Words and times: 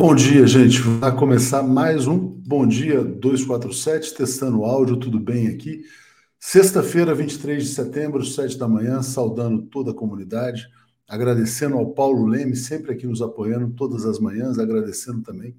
Bom 0.00 0.14
dia, 0.14 0.46
gente. 0.46 0.80
Vai 0.80 1.14
começar 1.14 1.62
mais 1.62 2.06
um 2.06 2.16
Bom 2.18 2.66
Dia 2.66 3.04
247, 3.04 4.14
testando 4.14 4.64
áudio, 4.64 4.96
tudo 4.96 5.20
bem 5.20 5.48
aqui? 5.48 5.82
Sexta-feira, 6.38 7.14
23 7.14 7.62
de 7.62 7.68
setembro, 7.68 8.24
7 8.24 8.56
da 8.56 8.66
manhã, 8.66 9.02
saudando 9.02 9.60
toda 9.60 9.90
a 9.90 9.94
comunidade, 9.94 10.66
agradecendo 11.06 11.76
ao 11.76 11.92
Paulo 11.92 12.24
Leme, 12.24 12.56
sempre 12.56 12.92
aqui 12.92 13.06
nos 13.06 13.20
apoiando 13.20 13.74
todas 13.74 14.06
as 14.06 14.18
manhãs, 14.18 14.58
agradecendo 14.58 15.20
também 15.20 15.54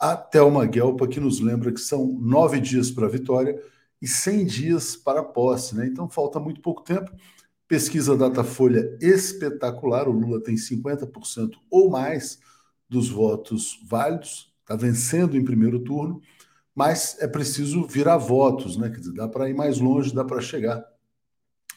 a 0.00 0.16
Thelma 0.16 0.64
Guelpa, 0.64 1.06
que 1.06 1.20
nos 1.20 1.38
lembra 1.40 1.70
que 1.70 1.80
são 1.80 2.18
nove 2.18 2.58
dias 2.60 2.90
para 2.90 3.04
a 3.04 3.10
vitória 3.10 3.60
e 4.00 4.08
100 4.08 4.46
dias 4.46 4.96
para 4.96 5.20
a 5.20 5.22
posse, 5.24 5.76
né? 5.76 5.86
Então 5.86 6.08
falta 6.08 6.40
muito 6.40 6.62
pouco 6.62 6.82
tempo. 6.82 7.10
Pesquisa 7.68 8.16
Datafolha 8.16 8.96
espetacular, 9.02 10.08
o 10.08 10.12
Lula 10.12 10.42
tem 10.42 10.54
50% 10.54 11.50
ou 11.70 11.90
mais 11.90 12.38
dos 12.88 13.08
votos 13.08 13.80
válidos, 13.88 14.52
está 14.60 14.76
vencendo 14.76 15.36
em 15.36 15.44
primeiro 15.44 15.80
turno, 15.80 16.20
mas 16.74 17.16
é 17.20 17.26
preciso 17.26 17.86
virar 17.86 18.18
votos, 18.18 18.76
né? 18.76 18.90
Quer 18.90 19.00
dizer, 19.00 19.14
dá 19.14 19.28
para 19.28 19.48
ir 19.48 19.54
mais 19.54 19.78
longe, 19.78 20.14
dá 20.14 20.24
para 20.24 20.40
chegar, 20.40 20.84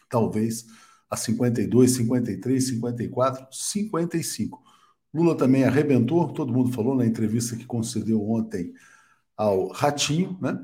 talvez, 0.09 0.65
a 1.09 1.15
52, 1.15 1.91
53, 1.91 2.67
54, 2.67 3.47
55. 3.51 4.61
Lula 5.13 5.35
também 5.35 5.63
arrebentou, 5.63 6.31
todo 6.33 6.53
mundo 6.53 6.71
falou 6.71 6.95
na 6.95 7.05
entrevista 7.05 7.55
que 7.55 7.65
concedeu 7.65 8.21
ontem 8.29 8.73
ao 9.35 9.69
Ratinho, 9.69 10.37
né? 10.41 10.61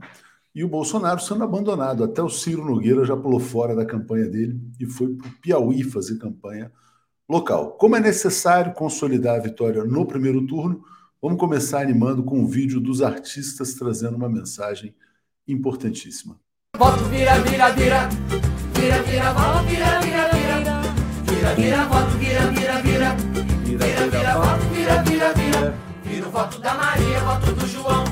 E 0.53 0.63
o 0.63 0.69
Bolsonaro 0.69 1.19
sendo 1.19 1.43
abandonado. 1.43 2.03
Até 2.03 2.21
o 2.21 2.29
Ciro 2.29 2.63
Nogueira 2.63 3.03
já 3.03 3.15
pulou 3.15 3.39
fora 3.39 3.75
da 3.75 3.85
campanha 3.85 4.27
dele 4.27 4.59
e 4.79 4.85
foi 4.85 5.15
para 5.15 5.27
o 5.27 5.31
Piauí 5.41 5.83
fazer 5.83 6.17
campanha 6.17 6.71
local. 7.29 7.71
Como 7.71 7.95
é 7.95 7.99
necessário 7.99 8.73
consolidar 8.73 9.35
a 9.35 9.43
vitória 9.43 9.83
no 9.83 10.05
primeiro 10.05 10.45
turno, 10.45 10.83
vamos 11.21 11.39
começar 11.39 11.81
animando 11.81 12.23
com 12.23 12.39
um 12.39 12.47
vídeo 12.47 12.79
dos 12.79 13.01
artistas 13.01 13.73
trazendo 13.73 14.15
uma 14.15 14.29
mensagem 14.29 14.95
importantíssima. 15.47 16.39
Voto 16.77 17.03
vira, 17.05 17.39
vira, 17.39 17.69
vira, 17.71 18.09
vira, 18.73 19.03
vira, 19.03 19.33
vira, 19.33 19.33
vira, 19.63 19.99
vira, 20.01 20.29
vira, 21.23 21.55
vira, 21.55 21.85
voto 21.85 22.17
vira, 22.17 22.51
vira, 22.51 22.81
vira, 22.81 23.15
vira, 23.63 24.09
vira, 24.09 24.33
voto 24.35 24.65
vira, 24.73 25.03
vira, 25.03 25.33
vira, 25.33 25.73
vira 25.73 25.85
voto 26.35 26.59
da 26.59 26.73
Maria, 26.73 27.19
voto 27.21 27.51
do 27.53 27.65
João, 27.65 28.03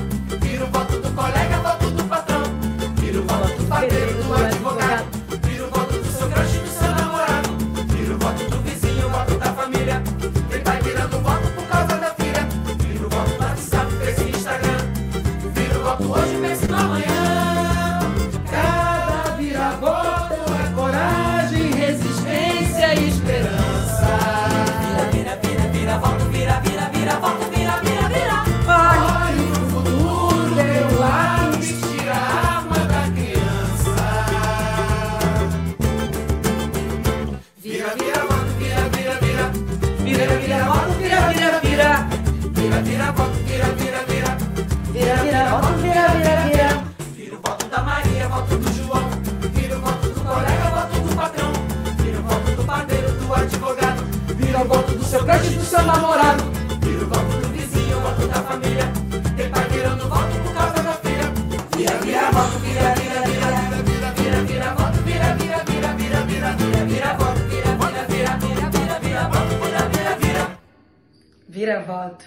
Vira 71.64 71.80
voto. 71.80 72.26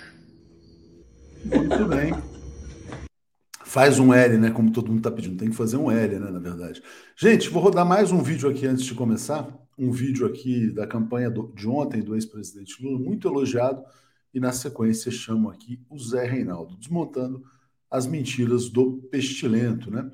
Muito 1.46 1.86
bem. 1.86 2.12
Faz 3.64 4.00
um 4.00 4.12
L, 4.12 4.36
né? 4.40 4.50
Como 4.50 4.72
todo 4.72 4.88
mundo 4.88 4.98
está 4.98 5.12
pedindo. 5.12 5.38
Tem 5.38 5.52
que 5.52 5.56
fazer 5.56 5.78
um 5.78 5.92
L, 5.92 6.18
né? 6.18 6.32
Na 6.32 6.40
verdade. 6.40 6.82
Gente, 7.16 7.48
vou 7.48 7.62
rodar 7.62 7.86
mais 7.86 8.12
um 8.12 8.24
vídeo 8.24 8.50
aqui 8.50 8.66
antes 8.66 8.84
de 8.84 8.96
começar 8.96 9.48
um 9.78 9.92
vídeo 9.92 10.26
aqui 10.26 10.72
da 10.72 10.88
campanha 10.88 11.30
do, 11.30 11.54
de 11.56 11.70
ontem 11.70 12.02
do 12.02 12.16
ex-presidente 12.16 12.82
Lula, 12.82 12.98
muito 12.98 13.28
elogiado, 13.28 13.84
e 14.34 14.40
na 14.40 14.52
sequência 14.52 15.12
chamo 15.12 15.52
aqui 15.52 15.80
o 15.88 16.00
Zé 16.00 16.26
Reinaldo, 16.26 16.76
desmontando 16.76 17.44
as 17.92 18.08
mentiras 18.08 18.70
do 18.70 18.94
pestilento, 19.12 19.92
né? 19.92 20.10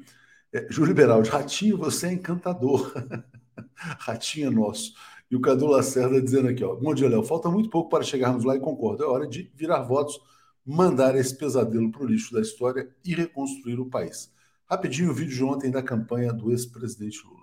É, 0.51 0.67
Júlio 0.69 0.93
Beraldi, 0.93 1.29
Ratinho, 1.29 1.77
você 1.77 2.07
é 2.07 2.11
encantador. 2.11 2.91
Ratinho 3.73 4.47
é 4.47 4.51
nosso. 4.51 4.93
E 5.33 5.35
o 5.35 5.41
Cadu 5.41 5.65
Lacerda 5.65 6.21
dizendo 6.21 6.47
aqui, 6.47 6.63
ó, 6.63 6.75
bom 6.75 6.93
dia, 6.93 7.09
Léo, 7.09 7.23
falta 7.23 7.49
muito 7.49 7.67
pouco 7.67 7.89
para 7.89 8.03
chegarmos 8.03 8.43
lá 8.43 8.55
e 8.55 8.59
concordo, 8.59 9.03
é 9.03 9.07
hora 9.07 9.27
de 9.27 9.51
virar 9.55 9.81
votos, 9.81 10.21
mandar 10.63 11.15
esse 11.15 11.35
pesadelo 11.35 11.91
para 11.91 12.03
o 12.03 12.05
lixo 12.05 12.31
da 12.31 12.39
história 12.39 12.87
e 13.03 13.15
reconstruir 13.15 13.79
o 13.79 13.89
país. 13.89 14.31
Rapidinho 14.69 15.09
o 15.09 15.13
vídeo 15.15 15.33
de 15.33 15.43
ontem 15.43 15.71
da 15.71 15.81
campanha 15.81 16.31
do 16.31 16.51
ex-presidente 16.51 17.19
Lula 17.25 17.42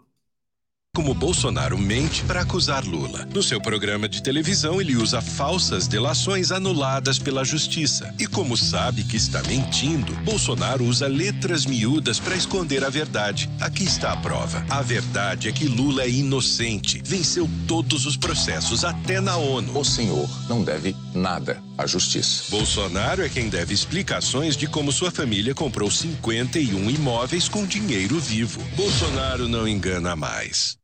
como 1.01 1.15
Bolsonaro 1.15 1.79
mente 1.79 2.23
para 2.25 2.43
acusar 2.43 2.85
Lula. 2.85 3.27
No 3.33 3.43
seu 3.43 3.59
programa 3.59 4.07
de 4.07 4.23
televisão, 4.23 4.83
ele 4.83 4.97
usa 4.97 5.23
falsas 5.23 5.89
delações 5.89 6.53
anuladas 6.53 7.19
pela 7.19 7.43
justiça. 7.43 8.15
E 8.19 8.27
como 8.27 8.55
sabe 8.55 9.05
que 9.05 9.17
está 9.17 9.43
mentindo, 9.45 10.13
Bolsonaro 10.17 10.85
usa 10.85 11.07
letras 11.07 11.65
miúdas 11.65 12.21
para 12.21 12.37
esconder 12.37 12.85
a 12.85 12.91
verdade. 12.91 13.49
Aqui 13.61 13.85
está 13.85 14.13
a 14.13 14.17
prova. 14.17 14.63
A 14.69 14.83
verdade 14.83 15.49
é 15.49 15.53
que 15.53 15.69
Lula 15.69 16.03
é 16.03 16.11
inocente. 16.11 17.01
Venceu 17.03 17.49
todos 17.69 18.05
os 18.05 18.17
processos, 18.19 18.85
até 18.85 19.23
na 19.23 19.37
ONU. 19.37 19.79
O 19.79 19.85
senhor 19.85 20.29
não 20.49 20.63
deve 20.63 20.95
nada 21.15 21.63
à 21.79 21.87
justiça. 21.87 22.45
Bolsonaro 22.51 23.23
é 23.23 23.29
quem 23.29 23.49
deve 23.49 23.73
explicações 23.73 24.57
de 24.57 24.67
como 24.67 24.93
sua 24.93 25.11
família 25.11 25.55
comprou 25.55 25.91
51 25.91 26.91
imóveis 26.91 27.49
com 27.49 27.65
dinheiro 27.65 28.21
vivo. 28.21 28.61
Bolsonaro 28.77 29.49
não 29.49 29.67
engana 29.67 30.15
mais. 30.15 30.80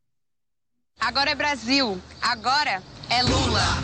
Agora 0.99 1.29
é 1.29 1.35
Brasil. 1.35 2.01
Agora 2.21 2.81
é 3.09 3.21
Lula. 3.21 3.83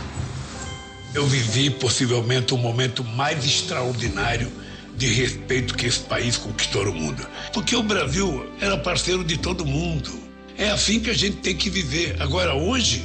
Eu 1.14 1.24
vivi 1.26 1.70
possivelmente 1.70 2.52
o 2.52 2.58
momento 2.58 3.04
mais 3.04 3.44
extraordinário 3.44 4.52
de 4.96 5.06
respeito 5.06 5.74
que 5.74 5.86
esse 5.86 6.00
país 6.00 6.36
conquistou 6.36 6.84
no 6.84 6.92
mundo. 6.92 7.24
Porque 7.52 7.76
o 7.76 7.84
Brasil 7.84 8.52
era 8.60 8.76
parceiro 8.76 9.22
de 9.22 9.38
todo 9.38 9.64
mundo. 9.64 10.10
É 10.58 10.70
assim 10.70 10.98
que 10.98 11.08
a 11.08 11.14
gente 11.14 11.36
tem 11.36 11.56
que 11.56 11.70
viver. 11.70 12.20
Agora, 12.20 12.54
hoje, 12.54 13.04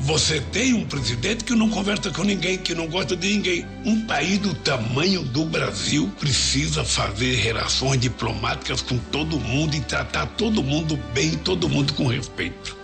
você 0.00 0.40
tem 0.40 0.74
um 0.74 0.84
presidente 0.84 1.44
que 1.44 1.54
não 1.54 1.70
conversa 1.70 2.10
com 2.10 2.24
ninguém, 2.24 2.58
que 2.58 2.74
não 2.74 2.88
gosta 2.88 3.16
de 3.16 3.28
ninguém. 3.28 3.64
Um 3.84 4.04
país 4.04 4.38
do 4.38 4.52
tamanho 4.52 5.22
do 5.22 5.44
Brasil 5.44 6.10
precisa 6.18 6.84
fazer 6.84 7.36
relações 7.36 8.00
diplomáticas 8.00 8.82
com 8.82 8.98
todo 8.98 9.38
mundo 9.38 9.76
e 9.76 9.80
tratar 9.80 10.26
todo 10.26 10.60
mundo 10.60 10.96
bem, 11.14 11.36
todo 11.38 11.68
mundo 11.68 11.94
com 11.94 12.08
respeito. 12.08 12.77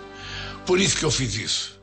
Por 0.65 0.79
isso 0.79 0.97
que 0.97 1.03
eu 1.03 1.11
fiz 1.11 1.35
isso. 1.35 1.79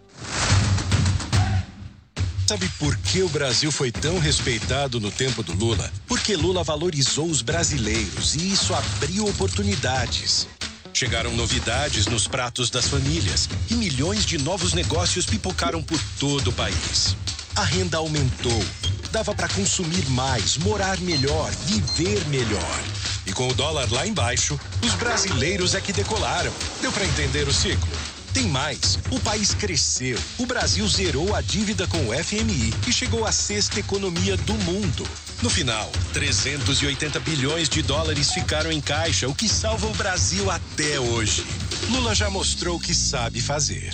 Sabe 2.47 2.69
por 2.79 2.97
que 2.97 3.23
o 3.23 3.29
Brasil 3.29 3.71
foi 3.71 3.93
tão 3.93 4.19
respeitado 4.19 5.01
no 5.01 5.11
tempo 5.11 5.43
do 5.43 5.55
Lula? 5.55 5.91
Porque 6.07 6.35
Lula 6.37 6.65
valorizou 6.65 7.27
os 7.27 7.41
brasileiros 7.41 8.35
e 8.35 8.53
isso 8.53 8.75
abriu 8.75 9.27
oportunidades. 9.27 10.49
Chegaram 10.93 11.33
novidades 11.35 12.07
nos 12.07 12.27
pratos 12.27 12.69
das 12.69 12.89
famílias 12.89 13.49
e 13.71 13.75
milhões 13.75 14.27
de 14.27 14.37
novos 14.37 14.75
negócios 14.75 15.25
pipocaram 15.25 15.83
por 15.83 15.99
todo 16.19 16.49
o 16.49 16.53
país. 16.53 17.17
A 17.55 17.65
renda 17.65 17.99
aumentou, 17.99 18.65
dava 19.13 19.33
para 19.33 19.49
consumir 19.49 20.05
mais, 20.11 20.59
morar 20.59 20.99
melhor, 20.99 21.51
viver 21.67 22.27
melhor. 22.27 22.81
E 23.27 23.33
com 23.33 23.49
o 23.49 23.55
dólar 23.55 23.91
lá 23.93 24.07
embaixo, 24.07 24.59
os 24.83 24.93
brasileiros 24.95 25.75
é 25.75 25.81
que 25.81 25.93
decolaram. 25.93 26.53
Deu 26.81 26.91
para 26.91 27.07
entender 27.07 27.47
o 27.47 27.53
ciclo? 27.53 27.89
Tem 28.33 28.49
mais. 28.49 28.99
O 29.11 29.21
país 29.21 29.53
cresceu. 29.53 30.19
O 30.39 30.47
Brasil 30.47 30.87
zerou 30.89 31.35
a 31.35 31.43
dívida 31.43 31.87
com 31.87 31.99
o 32.09 32.25
FMI 32.25 32.73
e 32.89 32.93
chegou 32.93 33.27
à 33.27 33.33
sexta 33.33 33.79
economia 33.79 34.37
do 34.39 34.55
mundo. 34.55 35.07
No 35.43 35.51
final, 35.51 35.91
380 36.15 37.21
bilhões 37.21 37.69
de 37.69 37.83
dólares 37.83 38.33
ficaram 38.33 38.73
em 38.73 38.81
caixa, 38.81 39.29
o 39.29 39.35
que 39.35 39.49
salva 39.49 39.87
o 39.87 39.95
Brasil 39.95 40.51
até 40.51 40.99
hoje. 40.99 41.45
Lula 41.91 42.15
já 42.15 42.31
mostrou 42.31 42.81
que 42.81 42.95
sabe 42.95 43.41
fazer. 43.41 43.93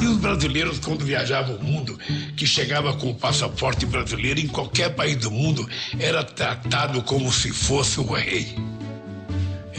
E 0.00 0.06
os 0.06 0.18
brasileiros, 0.18 0.78
quando 0.78 1.04
viajavam 1.04 1.56
o 1.56 1.64
mundo, 1.64 1.98
que 2.36 2.46
chegava 2.46 2.96
com 2.96 3.10
o 3.10 3.14
passaporte 3.14 3.84
brasileiro 3.86 4.40
em 4.40 4.48
qualquer 4.48 4.94
país 4.94 5.16
do 5.16 5.30
mundo, 5.30 5.68
era 5.98 6.22
tratado 6.22 7.02
como 7.02 7.32
se 7.32 7.50
fosse 7.50 7.98
o 7.98 8.04
rei. 8.04 8.54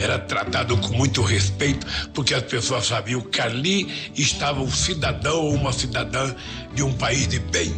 Era 0.04 0.18
tratado 0.18 0.76
com 0.76 0.94
muito 0.94 1.22
respeito, 1.22 1.86
porque 2.12 2.34
as 2.34 2.42
pessoas 2.42 2.84
sabiam 2.84 3.22
que 3.22 3.40
ali 3.40 4.10
estava 4.14 4.60
um 4.60 4.70
cidadão 4.70 5.40
ou 5.40 5.54
uma 5.54 5.72
cidadã 5.72 6.34
de 6.74 6.82
um 6.82 6.92
país 6.92 7.26
de 7.26 7.38
bem, 7.38 7.74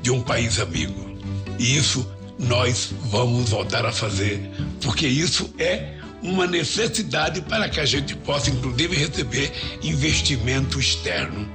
de 0.00 0.10
um 0.10 0.22
país 0.22 0.58
amigo. 0.58 1.18
E 1.58 1.76
isso 1.76 2.10
nós 2.38 2.94
vamos 3.10 3.50
voltar 3.50 3.84
a 3.84 3.92
fazer, 3.92 4.40
porque 4.80 5.06
isso 5.06 5.52
é 5.58 5.98
uma 6.22 6.46
necessidade 6.46 7.42
para 7.42 7.68
que 7.68 7.78
a 7.78 7.84
gente 7.84 8.16
possa, 8.16 8.48
inclusive, 8.48 8.96
receber 8.96 9.52
investimento 9.82 10.80
externo 10.80 11.46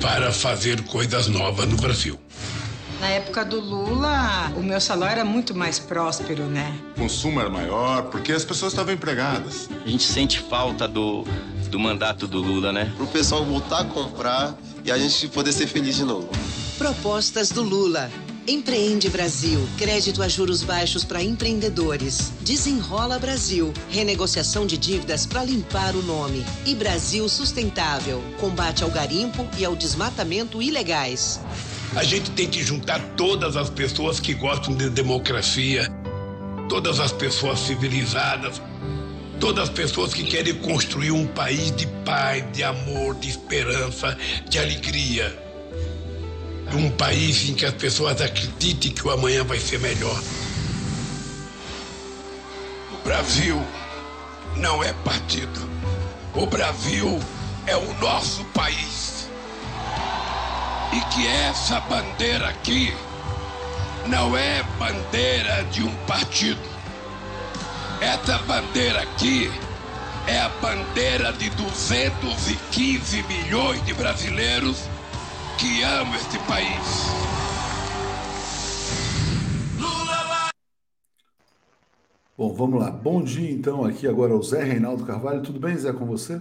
para 0.00 0.32
fazer 0.32 0.82
coisas 0.82 1.28
novas 1.28 1.68
no 1.68 1.76
Brasil. 1.76 2.18
Na 3.04 3.10
época 3.10 3.44
do 3.44 3.60
Lula, 3.60 4.50
o 4.56 4.62
meu 4.62 4.80
salário 4.80 5.20
era 5.20 5.24
muito 5.26 5.54
mais 5.54 5.78
próspero, 5.78 6.44
né? 6.44 6.74
O 6.96 7.00
consumo 7.00 7.38
era 7.38 7.50
maior 7.50 8.04
porque 8.04 8.32
as 8.32 8.46
pessoas 8.46 8.72
estavam 8.72 8.94
empregadas. 8.94 9.68
A 9.84 9.88
gente 9.90 10.04
sente 10.04 10.40
falta 10.40 10.88
do, 10.88 11.22
do 11.68 11.78
mandato 11.78 12.26
do 12.26 12.40
Lula, 12.40 12.72
né? 12.72 12.90
Para 12.96 13.04
o 13.04 13.06
pessoal 13.06 13.44
voltar 13.44 13.80
a 13.80 13.84
comprar 13.84 14.56
e 14.82 14.90
a 14.90 14.96
gente 14.96 15.28
poder 15.28 15.52
ser 15.52 15.66
feliz 15.66 15.96
de 15.96 16.02
novo. 16.02 16.30
Propostas 16.78 17.50
do 17.50 17.62
Lula. 17.62 18.10
Empreende 18.48 19.10
Brasil. 19.10 19.60
Crédito 19.76 20.22
a 20.22 20.28
juros 20.28 20.62
baixos 20.62 21.04
para 21.04 21.22
empreendedores. 21.22 22.32
Desenrola 22.40 23.18
Brasil. 23.18 23.70
Renegociação 23.90 24.66
de 24.66 24.78
dívidas 24.78 25.26
para 25.26 25.44
limpar 25.44 25.94
o 25.94 26.02
nome. 26.02 26.42
E 26.64 26.74
Brasil 26.74 27.28
Sustentável. 27.28 28.24
Combate 28.40 28.82
ao 28.82 28.90
garimpo 28.90 29.46
e 29.58 29.64
ao 29.64 29.76
desmatamento 29.76 30.62
ilegais. 30.62 31.38
A 31.96 32.02
gente 32.02 32.32
tem 32.32 32.48
que 32.48 32.60
juntar 32.60 32.98
todas 33.16 33.56
as 33.56 33.70
pessoas 33.70 34.18
que 34.18 34.34
gostam 34.34 34.74
de 34.74 34.90
democracia, 34.90 35.88
todas 36.68 36.98
as 36.98 37.12
pessoas 37.12 37.60
civilizadas, 37.60 38.60
todas 39.38 39.68
as 39.68 39.70
pessoas 39.70 40.12
que 40.12 40.24
querem 40.24 40.54
construir 40.54 41.12
um 41.12 41.24
país 41.24 41.74
de 41.76 41.86
paz, 42.04 42.44
de 42.52 42.64
amor, 42.64 43.14
de 43.14 43.28
esperança, 43.28 44.18
de 44.48 44.58
alegria. 44.58 45.38
Um 46.72 46.90
país 46.90 47.48
em 47.48 47.54
que 47.54 47.64
as 47.64 47.74
pessoas 47.74 48.20
acreditem 48.20 48.90
que 48.90 49.06
o 49.06 49.12
amanhã 49.12 49.44
vai 49.44 49.60
ser 49.60 49.78
melhor. 49.78 50.20
O 52.92 53.04
Brasil 53.04 53.62
não 54.56 54.82
é 54.82 54.92
partido. 55.04 55.60
O 56.34 56.44
Brasil 56.44 57.20
é 57.68 57.76
o 57.76 57.94
nosso 58.00 58.42
país 58.46 59.13
e 60.94 61.00
que 61.12 61.26
essa 61.26 61.80
bandeira 61.80 62.48
aqui 62.48 62.94
não 64.06 64.36
é 64.36 64.62
bandeira 64.78 65.64
de 65.64 65.82
um 65.82 65.92
partido. 66.06 66.60
Essa 68.00 68.38
bandeira 68.38 69.02
aqui 69.02 69.50
é 70.28 70.38
a 70.38 70.48
bandeira 70.60 71.32
de 71.32 71.50
215 71.50 73.22
milhões 73.24 73.84
de 73.84 73.92
brasileiros 73.92 74.88
que 75.58 75.82
amam 75.82 76.14
este 76.14 76.38
país. 76.40 77.24
Bom, 82.36 82.52
vamos 82.52 82.80
lá. 82.80 82.90
Bom 82.90 83.22
dia, 83.22 83.50
então, 83.50 83.84
aqui 83.84 84.06
agora 84.06 84.34
o 84.34 84.42
Zé 84.42 84.62
Reinaldo 84.62 85.04
Carvalho. 85.04 85.42
Tudo 85.42 85.58
bem, 85.58 85.76
Zé, 85.76 85.92
com 85.92 86.04
você? 86.04 86.40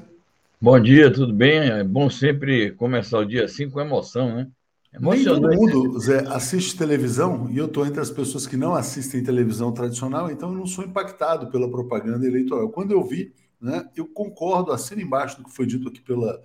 Bom 0.64 0.80
dia, 0.80 1.12
tudo 1.12 1.34
bem? 1.34 1.60
É 1.60 1.84
bom 1.84 2.10
sempre 2.10 2.72
começar 2.72 3.20
o 3.20 3.26
dia 3.26 3.44
assim 3.44 3.70
com 3.70 3.82
emoção, 3.82 4.34
né? 4.34 4.50
Nem 4.98 5.26
todo 5.26 5.52
mundo, 5.54 6.00
Zé, 6.00 6.20
assiste 6.30 6.78
televisão 6.78 7.50
e 7.52 7.58
eu 7.58 7.66
estou 7.66 7.86
entre 7.86 8.00
as 8.00 8.10
pessoas 8.10 8.48
que 8.48 8.56
não 8.56 8.74
assistem 8.74 9.22
televisão 9.22 9.74
tradicional, 9.74 10.32
então 10.32 10.54
eu 10.54 10.58
não 10.58 10.66
sou 10.66 10.86
impactado 10.86 11.52
pela 11.52 11.70
propaganda 11.70 12.26
eleitoral. 12.26 12.70
Quando 12.70 12.92
eu 12.92 13.04
vi, 13.04 13.34
né, 13.60 13.90
eu 13.94 14.08
concordo, 14.08 14.72
assino 14.72 15.02
embaixo 15.02 15.36
do 15.36 15.44
que 15.44 15.54
foi 15.54 15.66
dito 15.66 15.90
aqui 15.90 16.00
pela 16.00 16.42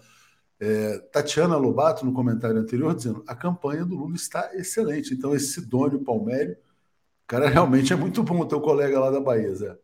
é, 0.59 0.99
Tatiana 1.13 1.57
Lobato 1.57 2.05
no 2.05 2.13
comentário 2.13 2.59
anterior, 2.59 2.97
dizendo 2.97 3.23
a 3.25 3.37
campanha 3.37 3.85
do 3.85 3.95
Lula 3.95 4.17
está 4.17 4.51
excelente. 4.55 5.15
Então, 5.15 5.33
esse 5.33 5.53
Sidônio 5.53 6.01
Palmério, 6.01 6.57
cara, 7.25 7.49
realmente 7.49 7.93
é 7.93 7.97
muito 7.97 8.25
bom 8.25 8.41
o 8.41 8.47
teu 8.47 8.61
colega 8.61 8.99
lá 8.99 9.13
da 9.13 9.21
Bahia, 9.21 9.55
Zé. 9.55 9.79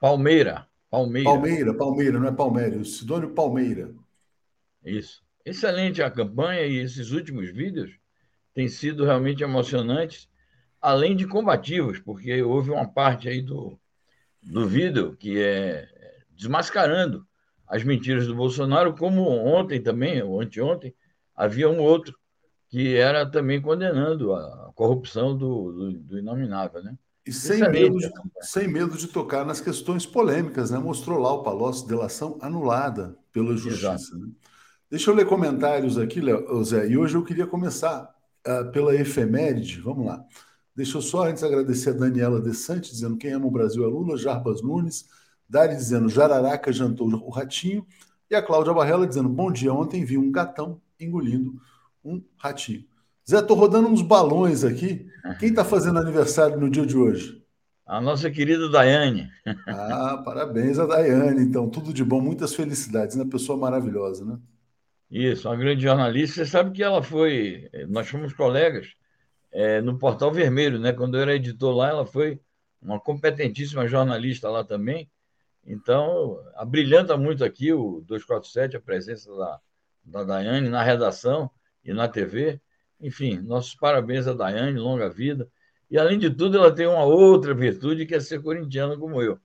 Palmeira. 0.00 0.66
Palmeira. 0.90 1.30
Palmeira, 1.30 1.74
Palmeira, 1.74 2.18
não 2.18 2.28
é 2.28 2.32
Palmério, 2.32 2.84
Sidônio 2.84 3.30
Palmeira. 3.30 3.94
Isso. 4.84 5.22
Excelente 5.44 6.02
a 6.02 6.10
campanha 6.10 6.62
e 6.62 6.78
esses 6.78 7.12
últimos 7.12 7.50
vídeos 7.50 7.96
têm 8.52 8.68
sido 8.68 9.04
realmente 9.04 9.42
emocionantes, 9.42 10.28
além 10.80 11.16
de 11.16 11.26
combativos, 11.26 11.98
porque 11.98 12.42
houve 12.42 12.70
uma 12.70 12.88
parte 12.88 13.28
aí 13.28 13.40
do, 13.40 13.78
do 14.42 14.66
vídeo 14.66 15.16
que 15.16 15.40
é 15.40 15.88
desmascarando 16.30 17.26
as 17.66 17.84
mentiras 17.84 18.26
do 18.26 18.34
Bolsonaro, 18.34 18.94
como 18.96 19.22
ontem 19.22 19.80
também, 19.80 20.20
ou 20.22 20.40
anteontem, 20.40 20.94
havia 21.36 21.68
um 21.68 21.78
outro 21.78 22.18
que 22.68 22.96
era 22.96 23.24
também 23.24 23.60
condenando 23.60 24.34
a 24.34 24.72
corrupção 24.74 25.36
do, 25.36 25.72
do, 25.72 25.92
do 25.92 26.18
inominável, 26.18 26.82
né? 26.82 26.96
E 27.30 27.32
sem 27.32 27.60
medo, 27.70 27.96
de, 27.96 28.10
sem 28.40 28.66
medo 28.66 28.96
de 28.96 29.06
tocar 29.06 29.46
nas 29.46 29.60
questões 29.60 30.04
polêmicas, 30.04 30.72
né? 30.72 30.80
Mostrou 30.80 31.16
lá 31.16 31.32
o 31.32 31.44
Palocci, 31.44 31.86
delação 31.86 32.36
anulada 32.42 33.16
pela 33.30 33.56
justiça. 33.56 34.18
Né? 34.18 34.30
Deixa 34.90 35.12
eu 35.12 35.14
ler 35.14 35.24
comentários 35.26 35.96
aqui, 35.96 36.20
Zé. 36.64 36.88
E 36.88 36.98
hoje 36.98 37.14
eu 37.14 37.22
queria 37.22 37.46
começar 37.46 38.12
uh, 38.44 38.72
pela 38.72 38.96
efeméride. 38.96 39.80
Vamos 39.80 40.06
lá. 40.06 40.24
Deixa 40.74 40.98
eu 40.98 41.02
só 41.02 41.28
antes 41.28 41.44
agradecer 41.44 41.90
a 41.90 41.92
Daniela 41.92 42.42
De 42.42 42.52
Sante, 42.52 42.90
dizendo 42.90 43.16
quem 43.16 43.32
ama 43.32 43.46
o 43.46 43.50
Brasil 43.52 43.84
é 43.84 43.86
Lula, 43.86 44.18
Jarbas 44.18 44.60
Nunes, 44.60 45.04
Dari 45.48 45.76
dizendo 45.76 46.08
Jararaca 46.08 46.72
jantou 46.72 47.08
o 47.08 47.30
ratinho, 47.30 47.86
e 48.28 48.34
a 48.34 48.42
Cláudia 48.42 48.74
Barrela 48.74 49.06
dizendo 49.06 49.28
bom 49.28 49.52
dia, 49.52 49.72
ontem 49.72 50.04
vi 50.04 50.18
um 50.18 50.32
gatão 50.32 50.82
engolindo 50.98 51.54
um 52.04 52.20
ratinho. 52.36 52.84
Zé, 53.30 53.40
tô 53.40 53.54
rodando 53.54 53.86
uns 53.86 54.02
balões 54.02 54.64
aqui. 54.64 55.06
Quem 55.38 55.50
está 55.50 55.64
fazendo 55.64 56.00
aniversário 56.00 56.58
no 56.58 56.68
dia 56.68 56.84
de 56.84 56.96
hoje? 56.96 57.40
A 57.86 58.00
nossa 58.00 58.28
querida 58.28 58.68
Daiane. 58.68 59.30
Ah, 59.68 60.20
parabéns 60.24 60.80
a 60.80 60.86
Daiane, 60.86 61.40
então. 61.40 61.70
Tudo 61.70 61.92
de 61.92 62.02
bom, 62.02 62.20
muitas 62.20 62.56
felicidades, 62.56 63.14
né? 63.14 63.24
Pessoa 63.24 63.56
maravilhosa, 63.56 64.24
né? 64.24 64.36
Isso, 65.08 65.48
uma 65.48 65.56
grande 65.56 65.82
jornalista. 65.82 66.44
Você 66.44 66.50
sabe 66.50 66.72
que 66.72 66.82
ela 66.82 67.04
foi. 67.04 67.70
Nós 67.88 68.08
fomos 68.08 68.32
colegas 68.32 68.88
é, 69.52 69.80
no 69.80 69.96
Portal 69.96 70.32
Vermelho, 70.32 70.80
né? 70.80 70.92
Quando 70.92 71.16
eu 71.16 71.20
era 71.20 71.36
editor 71.36 71.72
lá, 71.72 71.90
ela 71.90 72.06
foi 72.06 72.40
uma 72.82 72.98
competentíssima 72.98 73.86
jornalista 73.86 74.50
lá 74.50 74.64
também. 74.64 75.08
Então, 75.64 76.36
abrilhanta 76.56 77.16
muito 77.16 77.44
aqui 77.44 77.72
o 77.72 78.00
247, 78.08 78.76
a 78.76 78.80
presença 78.80 79.32
da, 79.36 79.60
da 80.04 80.24
Daiane 80.24 80.68
na 80.68 80.82
redação 80.82 81.48
e 81.84 81.92
na 81.92 82.08
TV. 82.08 82.60
Enfim, 83.00 83.38
nossos 83.38 83.74
parabéns 83.74 84.26
a 84.26 84.32
Daiane, 84.32 84.78
longa 84.78 85.08
vida. 85.08 85.48
E, 85.90 85.98
além 85.98 86.18
de 86.18 86.30
tudo, 86.30 86.58
ela 86.58 86.72
tem 86.72 86.86
uma 86.86 87.04
outra 87.04 87.54
virtude, 87.54 88.06
que 88.06 88.14
é 88.14 88.20
ser 88.20 88.42
corintiana 88.42 88.96
como 88.96 89.20
eu. 89.22 89.38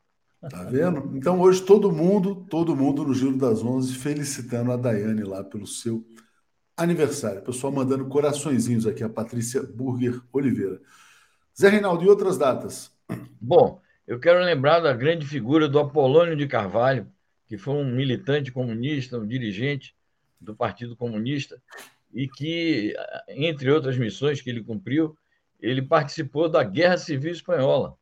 Tá 0.49 0.63
vendo? 0.63 1.17
Então, 1.17 1.39
hoje, 1.39 1.61
todo 1.61 1.91
mundo, 1.91 2.45
todo 2.49 2.75
mundo 2.75 3.03
no 3.03 3.13
Giro 3.13 3.37
das 3.37 3.63
Onze, 3.63 3.95
felicitando 3.95 4.71
a 4.71 4.77
Daiane 4.77 5.23
lá 5.23 5.43
pelo 5.43 5.65
seu 5.65 6.05
aniversário. 6.77 7.41
Pessoal 7.41 7.73
mandando 7.73 8.05
coraçõezinhos 8.05 8.85
aqui, 8.85 9.03
a 9.03 9.09
Patrícia 9.09 9.63
Burger 9.63 10.21
Oliveira. 10.31 10.79
Zé 11.59 11.69
Reinaldo, 11.69 12.03
e 12.03 12.09
outras 12.09 12.37
datas? 12.37 12.91
Bom, 13.41 13.81
eu 14.05 14.19
quero 14.19 14.43
lembrar 14.43 14.81
da 14.81 14.93
grande 14.93 15.25
figura 15.25 15.67
do 15.67 15.79
Apolônio 15.79 16.35
de 16.35 16.47
Carvalho, 16.47 17.07
que 17.47 17.57
foi 17.57 17.73
um 17.73 17.95
militante 17.95 18.51
comunista, 18.51 19.17
um 19.17 19.25
dirigente 19.25 19.95
do 20.39 20.55
Partido 20.55 20.95
Comunista, 20.95 21.59
e 22.15 22.29
que, 22.29 22.95
entre 23.27 23.69
outras 23.69 23.97
missões 23.97 24.41
que 24.41 24.49
ele 24.49 24.63
cumpriu, 24.63 25.17
ele 25.59 25.81
participou 25.81 26.47
da 26.47 26.63
Guerra 26.63 26.97
Civil 26.97 27.33
Espanhola 27.33 27.97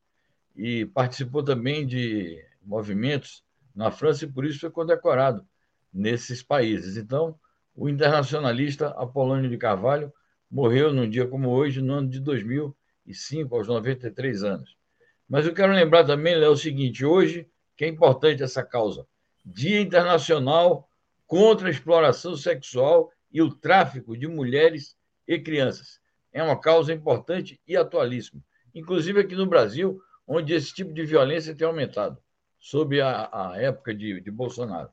e 0.55 0.86
participou 0.86 1.43
também 1.43 1.84
de 1.88 2.39
movimentos 2.63 3.43
na 3.75 3.89
França 3.89 4.25
e 4.25 4.32
por 4.32 4.46
isso 4.46 4.60
foi 4.60 4.70
condecorado 4.70 5.43
nesses 5.91 6.43
países. 6.43 6.96
Então, 6.96 7.36
o 7.75 7.89
internacionalista 7.89 8.89
Apolônio 8.89 9.50
de 9.50 9.58
Carvalho 9.58 10.13
morreu 10.50 10.93
num 10.93 11.10
dia 11.10 11.27
como 11.27 11.50
hoje, 11.50 11.82
no 11.82 11.93
ano 11.93 12.08
de 12.08 12.20
2005, 12.20 13.55
aos 13.55 13.67
93 13.67 14.43
anos. 14.43 14.77
Mas 15.27 15.48
eu 15.48 15.55
quero 15.55 15.74
lembrar 15.74 16.03
também, 16.03 16.36
Léo, 16.36 16.51
o 16.51 16.58
seguinte: 16.58 17.03
hoje, 17.03 17.48
que 17.75 17.84
é 17.84 17.88
importante 17.88 18.43
essa 18.43 18.62
causa, 18.62 19.08
Dia 19.43 19.82
Internacional 19.82 20.88
contra 21.25 21.67
a 21.67 21.72
Exploração 21.72 22.38
Sexual 22.38 23.12
e 23.34 23.42
o 23.42 23.54
tráfico 23.54 24.16
de 24.16 24.28
mulheres 24.28 24.96
e 25.28 25.40
crianças. 25.40 26.00
É 26.32 26.44
uma 26.44 26.60
causa 26.60 26.94
importante 26.94 27.60
e 27.68 27.75
atualíssima, 27.75 28.42
inclusive 28.74 29.20
aqui 29.20 29.36
no 29.36 29.48
Brasil, 29.48 30.00
onde 30.28 30.54
esse 30.54 30.74
tipo 30.74 30.94
de 30.94 31.06
violência 31.06 31.56
tem 31.56 31.68
aumentado, 31.68 32.18
sob 32.60 33.02
a, 33.02 33.30
a 33.32 33.58
época 33.58 33.94
de, 33.94 34.22
de 34.22 34.32
Bolsonaro. 34.32 34.90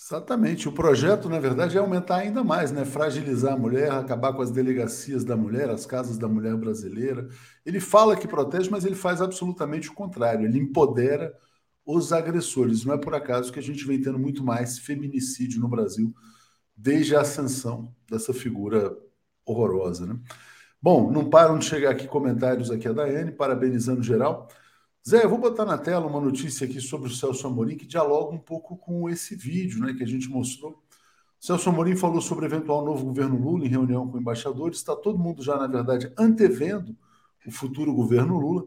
Exatamente. 0.00 0.68
O 0.68 0.72
projeto, 0.72 1.28
na 1.28 1.40
verdade, 1.40 1.76
é 1.76 1.80
aumentar 1.80 2.18
ainda 2.18 2.44
mais, 2.44 2.70
né? 2.70 2.84
Fragilizar 2.84 3.54
a 3.54 3.58
mulher, 3.58 3.90
acabar 3.90 4.32
com 4.32 4.40
as 4.40 4.50
delegacias 4.50 5.24
da 5.24 5.36
mulher, 5.36 5.68
as 5.70 5.84
casas 5.84 6.16
da 6.16 6.28
mulher 6.28 6.56
brasileira. 6.56 7.28
Ele 7.66 7.80
fala 7.80 8.16
que 8.16 8.28
protege, 8.28 8.70
mas 8.70 8.84
ele 8.84 8.94
faz 8.94 9.20
absolutamente 9.20 9.90
o 9.90 9.94
contrário. 9.94 10.46
Ele 10.46 10.58
empodera 10.58 11.36
os 11.84 12.12
agressores. 12.12 12.84
Não 12.84 12.94
é 12.94 12.98
por 12.98 13.12
acaso 13.12 13.52
que 13.52 13.58
a 13.58 13.62
gente 13.62 13.84
vem 13.84 14.00
tendo 14.00 14.18
muito 14.18 14.44
mais 14.44 14.78
feminicídio 14.78 15.60
no 15.60 15.68
Brasil 15.68 16.14
desde 16.78 17.16
a 17.16 17.22
ascensão 17.22 17.92
dessa 18.08 18.32
figura 18.32 18.96
horrorosa, 19.44 20.06
né? 20.06 20.16
Bom, 20.80 21.10
não 21.10 21.28
param 21.28 21.58
de 21.58 21.64
chegar 21.64 21.90
aqui 21.90 22.06
comentários 22.06 22.70
aqui 22.70 22.86
a 22.86 22.92
Daiane, 22.92 23.32
parabenizando 23.32 24.00
geral. 24.00 24.46
Zé, 25.06 25.24
eu 25.24 25.28
vou 25.28 25.38
botar 25.38 25.64
na 25.64 25.76
tela 25.76 26.06
uma 26.06 26.20
notícia 26.20 26.66
aqui 26.66 26.80
sobre 26.80 27.08
o 27.08 27.14
Celso 27.14 27.46
Amorim 27.48 27.76
que 27.76 27.86
dialoga 27.86 28.32
um 28.32 28.38
pouco 28.38 28.76
com 28.76 29.10
esse 29.10 29.34
vídeo 29.34 29.80
né, 29.80 29.92
que 29.92 30.04
a 30.04 30.06
gente 30.06 30.28
mostrou. 30.28 30.72
O 31.40 31.44
Celso 31.44 31.68
Amorim 31.68 31.96
falou 31.96 32.20
sobre 32.20 32.44
o 32.44 32.48
eventual 32.48 32.84
novo 32.84 33.04
governo 33.06 33.36
Lula 33.36 33.64
em 33.64 33.68
reunião 33.68 34.08
com 34.08 34.18
embaixadores. 34.18 34.78
Está 34.78 34.94
todo 34.94 35.18
mundo 35.18 35.42
já, 35.42 35.56
na 35.56 35.66
verdade, 35.66 36.12
antevendo 36.16 36.96
o 37.44 37.50
futuro 37.50 37.92
governo 37.92 38.38
Lula. 38.38 38.64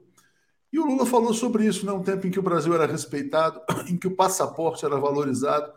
E 0.74 0.80
o 0.80 0.86
Lula 0.86 1.06
falou 1.06 1.34
sobre 1.34 1.65
isso, 1.65 1.86
né? 1.86 1.94
Um 1.94 2.03
tempo 2.03 2.27
em 2.27 2.32
que 2.32 2.39
o 2.39 2.44
Brasil 2.44 2.74
era 2.74 2.86
respeitado, 2.86 3.62
em 3.88 3.98
que 3.98 4.08
o 4.08 4.15
passaporte 4.15 4.86
era 4.86 4.98
valorizado, 4.98 5.72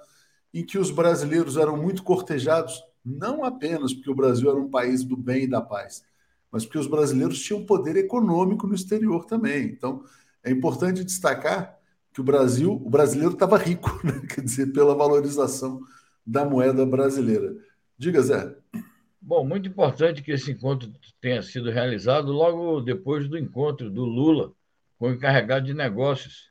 em 0.54 0.64
que 0.64 0.78
os 0.78 0.92
brasileiros 0.92 1.56
eram 1.56 1.76
muito 1.76 2.04
cortejados, 2.04 2.80
não 3.04 3.44
apenas 3.44 3.92
porque 3.92 4.10
o 4.10 4.14
Brasil 4.14 4.48
era 4.48 4.58
um 4.58 4.70
país 4.70 5.02
do 5.02 5.16
bem 5.16 5.42
e 5.42 5.48
da 5.48 5.60
paz, 5.60 6.04
mas 6.50 6.64
porque 6.64 6.78
os 6.78 6.86
brasileiros 6.86 7.42
tinham 7.42 7.66
poder 7.66 7.96
econômico 7.96 8.64
no 8.64 8.74
exterior 8.74 9.26
também. 9.26 9.64
Então, 9.64 10.04
é 10.44 10.52
importante 10.52 11.02
destacar 11.02 11.76
que 12.12 12.20
o 12.20 12.24
Brasil, 12.24 12.72
o 12.72 12.88
brasileiro 12.88 13.34
estava 13.34 13.58
rico, 13.58 13.90
né? 14.06 14.22
quer 14.32 14.42
dizer, 14.42 14.72
pela 14.72 14.94
valorização 14.94 15.80
da 16.24 16.44
moeda 16.44 16.86
brasileira. 16.86 17.56
Diga, 17.98 18.22
Zé. 18.22 18.56
Bom, 19.20 19.44
muito 19.44 19.68
importante 19.68 20.22
que 20.22 20.30
esse 20.30 20.52
encontro 20.52 20.92
tenha 21.20 21.42
sido 21.42 21.70
realizado 21.70 22.30
logo 22.30 22.80
depois 22.80 23.28
do 23.28 23.36
encontro 23.36 23.90
do 23.90 24.04
Lula 24.04 24.52
com 24.98 25.08
o 25.08 25.12
encarregado 25.12 25.66
de 25.66 25.74
negócios 25.74 26.50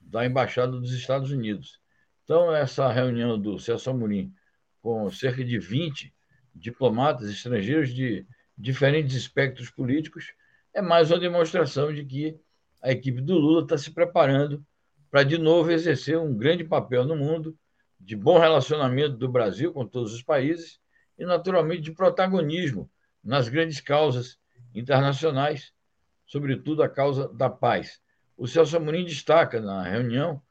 da 0.00 0.26
Embaixada 0.26 0.72
dos 0.72 0.92
Estados 0.92 1.30
Unidos. 1.30 1.83
Então, 2.24 2.54
essa 2.54 2.90
reunião 2.90 3.38
do 3.38 3.58
Celso 3.58 3.90
Amorim 3.90 4.32
com 4.80 5.10
cerca 5.10 5.44
de 5.44 5.58
20 5.58 6.12
diplomatas 6.54 7.28
estrangeiros 7.28 7.92
de 7.92 8.26
diferentes 8.56 9.14
espectros 9.14 9.70
políticos 9.70 10.32
é 10.72 10.80
mais 10.80 11.10
uma 11.10 11.18
demonstração 11.18 11.92
de 11.92 12.02
que 12.02 12.38
a 12.82 12.90
equipe 12.90 13.20
do 13.20 13.34
Lula 13.34 13.62
está 13.62 13.76
se 13.76 13.90
preparando 13.90 14.64
para, 15.10 15.22
de 15.22 15.36
novo, 15.36 15.70
exercer 15.70 16.18
um 16.18 16.34
grande 16.34 16.64
papel 16.64 17.04
no 17.04 17.14
mundo, 17.14 17.56
de 18.00 18.16
bom 18.16 18.38
relacionamento 18.38 19.16
do 19.16 19.28
Brasil 19.28 19.72
com 19.72 19.86
todos 19.86 20.12
os 20.14 20.22
países 20.22 20.80
e, 21.18 21.26
naturalmente, 21.26 21.82
de 21.82 21.92
protagonismo 21.92 22.90
nas 23.22 23.48
grandes 23.48 23.80
causas 23.80 24.38
internacionais, 24.74 25.72
sobretudo 26.26 26.82
a 26.82 26.88
causa 26.88 27.28
da 27.28 27.50
paz. 27.50 28.00
O 28.36 28.48
Celso 28.48 28.76
Amorim 28.76 29.04
destaca 29.04 29.60
na 29.60 29.82
reunião 29.82 30.42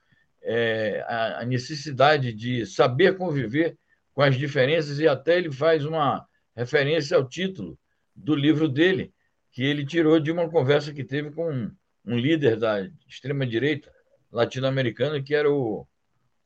é, 0.44 1.04
a 1.08 1.46
necessidade 1.46 2.34
de 2.34 2.66
saber 2.66 3.18
conviver 3.18 3.78
com 4.14 4.22
as 4.22 4.38
diferenças 4.38 5.00
e 5.00 5.08
até 5.08 5.38
ele 5.38 5.52
faz 5.52 5.86
uma 5.86 6.26
referência 6.56 7.18
ao 7.18 7.28
título 7.28 7.78
do 8.16 8.36
livro 8.36 8.70
dele, 8.70 9.14
que 9.52 9.64
ele 9.64 9.86
tirou 9.86 10.20
de 10.20 10.32
uma 10.32 10.50
conversa 10.50 10.94
que 10.94 11.04
teve 11.04 11.32
com 11.32 11.72
um 12.06 12.18
líder 12.18 12.58
da 12.58 12.88
extrema-direita 13.08 13.92
latino-americana, 14.32 15.22
que 15.22 15.34
era 15.34 15.52
o, 15.52 15.88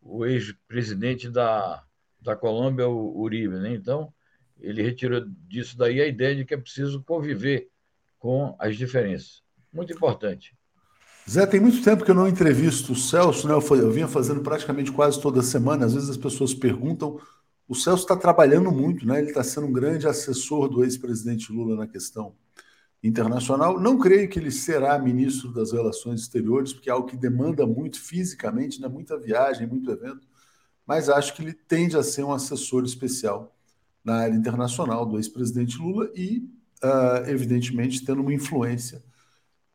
o 0.02 0.26
ex-presidente 0.26 1.30
da, 1.30 1.84
da 2.22 2.36
Colômbia, 2.36 2.88
o 2.88 3.20
Uribe. 3.20 3.56
Né? 3.56 3.74
Então, 3.74 4.14
ele 4.60 4.82
retirou 4.82 5.26
disso 5.48 5.78
daí 5.78 6.02
a 6.02 6.08
ideia 6.08 6.36
de 6.36 6.46
que 6.46 6.54
é 6.54 6.58
preciso 6.58 7.04
conviver 7.04 7.70
com 8.20 8.56
as 8.60 8.78
diferenças. 8.78 9.44
Muito 9.72 9.94
importante. 9.94 10.57
Zé, 11.30 11.46
tem 11.46 11.60
muito 11.60 11.84
tempo 11.84 12.06
que 12.06 12.12
eu 12.12 12.16
não 12.16 12.28
entrevisto 12.28 12.94
o 12.94 12.96
Celso, 12.96 13.48
né? 13.48 13.54
Eu, 13.54 13.76
eu 13.76 13.92
vinha 13.92 14.08
fazendo 14.08 14.40
praticamente 14.42 14.92
quase 14.94 15.22
toda 15.22 15.42
semana. 15.42 15.86
Às 15.86 15.94
vezes 15.94 16.10
as 16.10 16.18
pessoas 16.18 16.54
perguntam. 16.54 17.20
O 17.68 17.76
Celso 17.76 18.04
está 18.04 18.16
trabalhando 18.16 18.72
muito, 18.72 19.06
né? 19.06 19.20
Ele 19.20 19.28
está 19.28 19.44
sendo 19.44 19.68
um 19.68 19.74
grande 19.74 20.08
assessor 20.08 20.70
do 20.70 20.86
ex-presidente 20.86 21.52
Lula 21.52 21.76
na 21.76 21.86
questão 21.86 22.34
internacional. 23.04 23.78
Não 23.78 24.00
creio 24.00 24.30
que 24.30 24.40
ele 24.40 24.52
será 24.52 24.98
ministro 24.98 25.52
das 25.52 25.74
Relações 25.74 26.22
Exteriores, 26.22 26.72
porque 26.72 26.90
é 26.90 26.94
algo 26.94 27.08
que 27.08 27.18
demanda 27.18 27.68
muito 27.68 28.00
fisicamente, 28.00 28.80
né? 28.80 28.88
muita 28.88 29.18
viagem, 29.18 29.68
muito 29.68 29.92
evento, 29.92 30.26
mas 30.86 31.10
acho 31.10 31.36
que 31.36 31.42
ele 31.42 31.54
tende 31.54 31.98
a 31.98 32.04
ser 32.04 32.24
um 32.24 32.32
assessor 32.32 32.86
especial 32.86 33.54
na 34.04 34.16
área 34.16 34.34
internacional 34.34 35.06
do 35.06 35.18
ex-presidente 35.18 35.78
Lula 35.78 36.10
e, 36.16 36.50
uh, 36.82 37.28
evidentemente, 37.28 38.06
tendo 38.06 38.22
uma 38.22 38.34
influência 38.34 39.04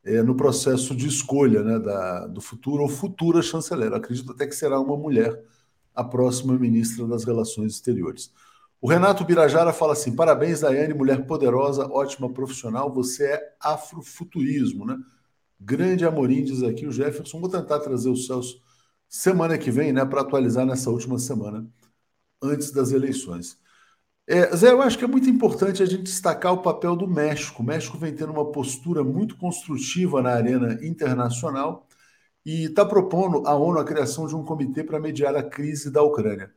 uh, 0.07 0.23
no 0.25 0.35
processo 0.35 0.95
de 0.95 1.07
escolha 1.07 1.63
né, 1.63 1.79
da, 1.79 2.27
do 2.27 2.41
futuro 2.41 2.83
ou 2.83 2.89
futura 2.89 3.43
chanceler. 3.43 3.93
Acredito 3.93 4.33
até 4.33 4.47
que 4.47 4.55
será 4.55 4.81
uma 4.81 4.97
mulher 4.97 5.43
a 5.95 6.03
próxima 6.03 6.59
ministra 6.59 7.07
das 7.07 7.25
Relações 7.25 7.73
Exteriores. 7.73 8.33
O 8.81 8.89
Renato 8.89 9.25
Birajara 9.25 9.73
fala 9.73 9.93
assim: 9.93 10.15
parabéns, 10.15 10.61
Daiane, 10.61 10.95
mulher 10.95 11.25
poderosa, 11.27 11.87
ótima 11.87 12.33
profissional. 12.33 12.93
Você 12.93 13.27
é 13.27 13.57
afrofuturismo, 13.61 14.85
né? 14.85 14.99
Grande 15.61 16.05
Amorim, 16.05 16.43
diz 16.43 16.63
aqui 16.63 16.87
o 16.87 16.93
Jefferson. 16.93 17.41
Vou 17.41 17.49
tentar 17.49 17.79
trazer 17.79 18.09
o 18.09 18.17
Celso 18.17 18.61
semana 19.09 19.59
que 19.59 19.71
vem, 19.71 19.93
né, 19.93 20.05
para 20.07 20.23
atualizar 20.23 20.65
nessa 20.65 20.91
última 20.91 21.19
semana, 21.19 21.69
antes 22.43 22.73
das 22.73 22.93
eleições. 22.93 23.59
É, 24.27 24.55
Zé, 24.55 24.71
eu 24.71 24.81
acho 24.81 24.97
que 24.97 25.05
é 25.05 25.09
muito 25.09 25.29
importante 25.29 25.83
a 25.83 25.87
gente 25.87 26.05
destacar 26.05 26.53
o 26.53 26.63
papel 26.63 26.95
do 26.95 27.09
México. 27.09 27.63
O 27.63 27.67
México 27.67 27.99
vem 27.99 28.15
tendo 28.15 28.33
uma 28.33 28.53
postura 28.53 29.03
muito 29.03 29.37
construtiva 29.37 30.23
na 30.23 30.31
arena 30.31 30.79
internacional 30.85 31.89
e 32.45 32.65
está 32.65 32.85
propondo 32.85 33.47
à 33.47 33.55
ONU 33.55 33.79
a 33.79 33.85
criação 33.85 34.27
de 34.27 34.35
um 34.35 34.45
comitê 34.45 34.85
para 34.85 35.01
mediar 35.01 35.35
a 35.35 35.43
crise 35.43 35.91
da 35.91 36.03
Ucrânia. 36.03 36.53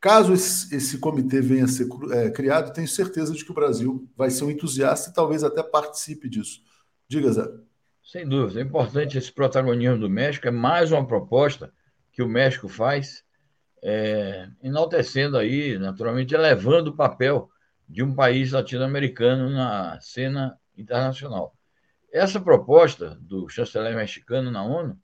Caso 0.00 0.32
esse, 0.32 0.74
esse 0.74 0.98
comitê 0.98 1.40
venha 1.40 1.64
a 1.64 1.68
ser 1.68 1.88
é, 2.12 2.30
criado, 2.30 2.72
tenho 2.72 2.86
certeza 2.86 3.32
de 3.32 3.44
que 3.44 3.50
o 3.50 3.54
Brasil 3.54 4.08
vai 4.16 4.30
ser 4.30 4.44
um 4.44 4.50
entusiasta 4.50 5.10
e 5.10 5.12
talvez 5.12 5.42
até 5.42 5.60
participe 5.60 6.28
disso. 6.28 6.62
Diga, 7.08 7.32
Zé. 7.32 7.48
Sem 8.02 8.26
dúvida. 8.26 8.60
É 8.60 8.62
importante 8.62 9.18
esse 9.18 9.32
protagonismo 9.32 9.98
do 9.98 10.08
México. 10.08 10.46
É 10.46 10.52
mais 10.52 10.92
uma 10.92 11.04
proposta 11.04 11.72
que 12.12 12.22
o 12.22 12.28
México 12.28 12.68
faz, 12.68 13.24
é, 13.82 14.48
enaltecendo 14.62 15.36
aí, 15.36 15.78
naturalmente, 15.78 16.34
elevando 16.34 16.90
o 16.90 16.96
papel 16.96 17.50
de 17.88 18.02
um 18.02 18.14
país 18.14 18.52
latino-americano 18.52 19.50
na 19.50 19.98
cena 20.00 20.58
internacional. 20.76 21.54
Essa 22.12 22.40
proposta 22.40 23.16
do 23.20 23.48
chanceler 23.48 23.94
mexicano 23.94 24.50
na 24.50 24.64
ONU, 24.64 24.98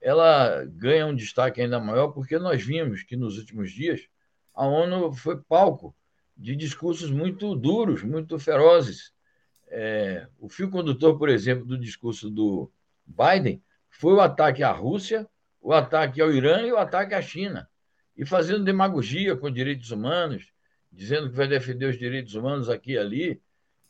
ela 0.00 0.64
ganha 0.66 1.06
um 1.06 1.14
destaque 1.14 1.60
ainda 1.60 1.80
maior 1.80 2.08
porque 2.08 2.38
nós 2.38 2.62
vimos 2.62 3.02
que 3.02 3.16
nos 3.16 3.38
últimos 3.38 3.72
dias 3.72 4.06
a 4.54 4.66
ONU 4.66 5.12
foi 5.12 5.40
palco 5.40 5.96
de 6.36 6.54
discursos 6.54 7.10
muito 7.10 7.54
duros, 7.54 8.02
muito 8.02 8.38
ferozes. 8.38 9.12
É, 9.68 10.28
o 10.38 10.48
fio 10.48 10.70
condutor, 10.70 11.18
por 11.18 11.28
exemplo, 11.28 11.64
do 11.64 11.78
discurso 11.78 12.30
do 12.30 12.70
Biden 13.06 13.62
foi 13.88 14.12
o 14.14 14.20
ataque 14.20 14.62
à 14.62 14.70
Rússia, 14.70 15.26
o 15.60 15.72
ataque 15.72 16.20
ao 16.20 16.32
Irã 16.32 16.62
e 16.62 16.72
o 16.72 16.76
ataque 16.76 17.14
à 17.14 17.22
China. 17.22 17.68
E 18.16 18.24
fazendo 18.24 18.64
demagogia 18.64 19.36
com 19.36 19.50
direitos 19.50 19.90
humanos, 19.90 20.52
dizendo 20.90 21.28
que 21.28 21.36
vai 21.36 21.48
defender 21.48 21.86
os 21.86 21.98
direitos 21.98 22.34
humanos 22.34 22.68
aqui 22.68 22.92
e 22.92 22.98
ali, 22.98 23.42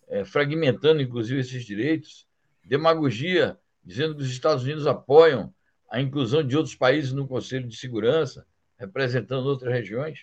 é, 0.09 0.25
fragmentando 0.25 1.03
inclusive 1.03 1.41
esses 1.41 1.65
direitos. 1.65 2.27
Demagogia 2.65 3.59
dizendo 3.85 4.17
que 4.17 4.23
os 4.23 4.31
Estados 4.31 4.65
Unidos 4.65 4.87
apoiam 4.87 5.53
a 5.91 6.01
inclusão 6.01 6.43
de 6.43 6.57
outros 6.57 6.75
países 6.75 7.13
no 7.13 7.29
Conselho 7.29 7.69
de 7.69 7.77
Segurança, 7.77 8.47
representando 8.79 9.47
outras 9.47 9.73
regiões. 9.73 10.21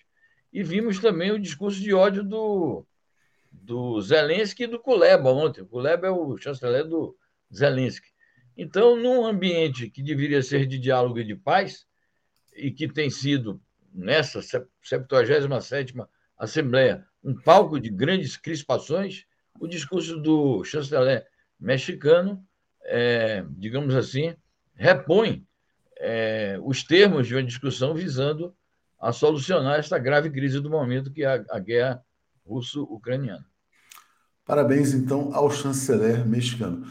E 0.51 0.63
vimos 0.63 0.99
também 0.99 1.31
o 1.31 1.39
discurso 1.39 1.79
de 1.79 1.93
ódio 1.93 2.23
do, 2.23 2.85
do 3.51 4.01
Zelensky 4.01 4.63
e 4.63 4.67
do 4.67 4.79
Kuleba 4.79 5.31
ontem. 5.31 5.61
O 5.61 5.67
Kuleba 5.67 6.07
é 6.07 6.09
o 6.09 6.35
chanceler 6.37 6.85
do 6.85 7.15
Zelensky. 7.53 8.09
Então, 8.57 8.97
num 8.97 9.25
ambiente 9.25 9.89
que 9.89 10.03
deveria 10.03 10.43
ser 10.43 10.65
de 10.65 10.77
diálogo 10.77 11.19
e 11.19 11.23
de 11.23 11.35
paz, 11.35 11.85
e 12.53 12.69
que 12.69 12.87
tem 12.87 13.09
sido, 13.09 13.61
nessa 13.93 14.39
77ª 14.39 16.07
Assembleia, 16.37 17.05
um 17.23 17.35
palco 17.35 17.79
de 17.79 17.89
grandes 17.89 18.35
crispações, 18.35 19.25
o 19.59 19.67
discurso 19.67 20.17
do 20.17 20.63
chanceler 20.63 21.25
mexicano, 21.59 22.43
é, 22.83 23.45
digamos 23.51 23.93
assim, 23.93 24.35
repõe 24.73 25.45
é, 25.97 26.57
os 26.63 26.83
termos 26.83 27.27
de 27.27 27.35
uma 27.35 27.43
discussão 27.43 27.93
visando 27.93 28.55
a 28.99 29.11
solucionar 29.11 29.79
esta 29.79 29.99
grave 29.99 30.31
crise 30.31 30.59
do 30.59 30.69
momento, 30.69 31.11
que 31.11 31.23
é 31.23 31.27
a, 31.27 31.45
a 31.51 31.59
guerra 31.59 32.03
russo-ucraniana. 32.45 33.45
Parabéns, 34.45 34.93
então, 34.93 35.33
ao 35.33 35.49
chanceler 35.51 36.25
mexicano. 36.25 36.87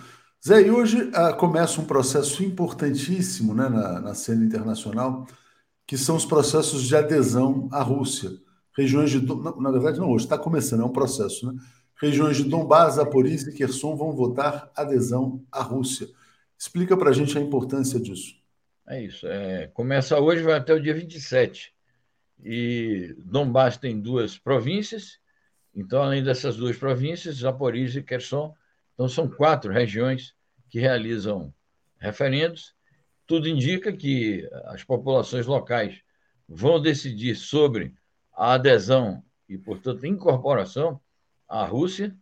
Zé, 0.47 0.63
e 0.63 0.71
hoje 0.71 1.11
ah, 1.13 1.33
começa 1.33 1.81
um 1.81 1.85
processo 1.85 2.43
importantíssimo 2.43 3.55
né, 3.55 3.69
na, 3.69 4.01
na 4.01 4.15
cena 4.15 4.45
internacional, 4.45 5.27
que 5.91 5.99
são 5.99 6.15
os 6.15 6.25
processos 6.25 6.85
de 6.85 6.95
adesão 6.95 7.69
à 7.73 7.83
Rússia. 7.83 8.31
Regiões 8.79 9.11
de. 9.11 9.21
Na 9.61 9.73
verdade, 9.73 9.99
não 9.99 10.13
hoje, 10.13 10.25
está 10.25 10.39
começando, 10.39 10.83
é 10.83 10.85
um 10.85 10.93
processo, 10.93 11.53
né? 11.53 11.61
Regiões 12.01 12.37
de 12.37 12.45
Donbás, 12.45 12.95
Zaporizhia 12.95 13.53
e 13.53 13.57
Kherson 13.57 13.97
vão 13.97 14.13
votar 14.13 14.71
adesão 14.77 15.45
à 15.51 15.61
Rússia. 15.61 16.07
Explica 16.57 16.97
para 16.97 17.11
a 17.11 17.13
gente 17.13 17.37
a 17.37 17.41
importância 17.41 17.99
disso. 17.99 18.37
É 18.87 19.03
isso. 19.03 19.27
É, 19.27 19.67
começa 19.75 20.17
hoje, 20.17 20.45
vai 20.45 20.55
até 20.55 20.73
o 20.73 20.81
dia 20.81 20.95
27. 20.95 21.75
E 22.45 23.13
Donbás 23.19 23.77
tem 23.77 24.01
duas 24.01 24.39
províncias, 24.39 25.19
então, 25.75 26.05
além 26.05 26.23
dessas 26.23 26.57
duas 26.57 26.77
províncias, 26.77 27.39
Zaporizhia 27.39 28.01
e 28.01 28.05
Kherson, 28.05 28.55
então 28.95 29.09
são 29.09 29.29
quatro 29.29 29.73
regiões 29.73 30.37
que 30.69 30.79
realizam 30.79 31.53
referendos. 31.99 32.77
Tudo 33.31 33.49
indica 33.49 33.93
que 33.93 34.45
as 34.65 34.83
populações 34.83 35.47
locais 35.47 36.03
vão 36.49 36.83
decidir 36.83 37.37
sobre 37.37 37.95
a 38.35 38.55
adesão 38.55 39.23
e, 39.49 39.57
portanto, 39.57 40.05
incorporação 40.05 41.01
à 41.49 41.65
Rússia, 41.65 42.13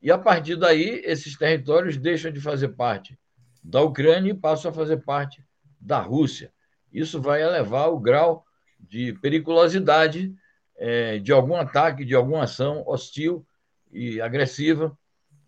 e 0.00 0.10
a 0.10 0.16
partir 0.16 0.56
daí 0.56 1.02
esses 1.04 1.36
territórios 1.36 1.98
deixam 1.98 2.32
de 2.32 2.40
fazer 2.40 2.68
parte 2.68 3.18
da 3.62 3.82
Ucrânia 3.82 4.30
e 4.30 4.34
passam 4.34 4.70
a 4.70 4.74
fazer 4.74 5.04
parte 5.04 5.44
da 5.78 6.00
Rússia. 6.00 6.50
Isso 6.90 7.20
vai 7.20 7.42
elevar 7.42 7.90
o 7.90 8.00
grau 8.00 8.42
de 8.78 9.12
periculosidade 9.20 10.34
é, 10.74 11.18
de 11.18 11.32
algum 11.32 11.54
ataque, 11.54 12.02
de 12.02 12.14
alguma 12.14 12.44
ação 12.44 12.82
hostil 12.86 13.46
e 13.92 14.22
agressiva, 14.22 14.98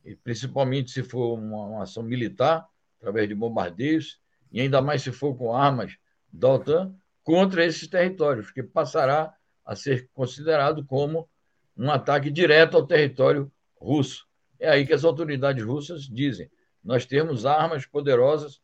e 0.04 0.14
principalmente 0.14 0.90
se 0.90 1.02
for 1.02 1.38
uma, 1.38 1.64
uma 1.64 1.82
ação 1.84 2.02
militar, 2.02 2.68
através 2.98 3.26
de 3.26 3.34
bombardeios, 3.34 4.20
e 4.52 4.60
ainda 4.60 4.82
mais 4.82 5.02
se 5.02 5.10
for 5.10 5.34
com 5.34 5.54
armas 5.54 5.96
da 6.32 6.48
OTAN, 6.48 6.94
contra 7.24 7.64
esses 7.64 7.88
territórios, 7.88 8.50
que 8.50 8.62
passará 8.62 9.34
a 9.64 9.74
ser 9.74 10.08
considerado 10.12 10.84
como 10.84 11.28
um 11.76 11.90
ataque 11.90 12.30
direto 12.30 12.76
ao 12.76 12.86
território 12.86 13.50
russo. 13.80 14.26
É 14.60 14.68
aí 14.68 14.86
que 14.86 14.92
as 14.92 15.04
autoridades 15.04 15.64
russas 15.64 16.02
dizem: 16.02 16.50
nós 16.84 17.06
temos 17.06 17.46
armas 17.46 17.86
poderosas 17.86 18.60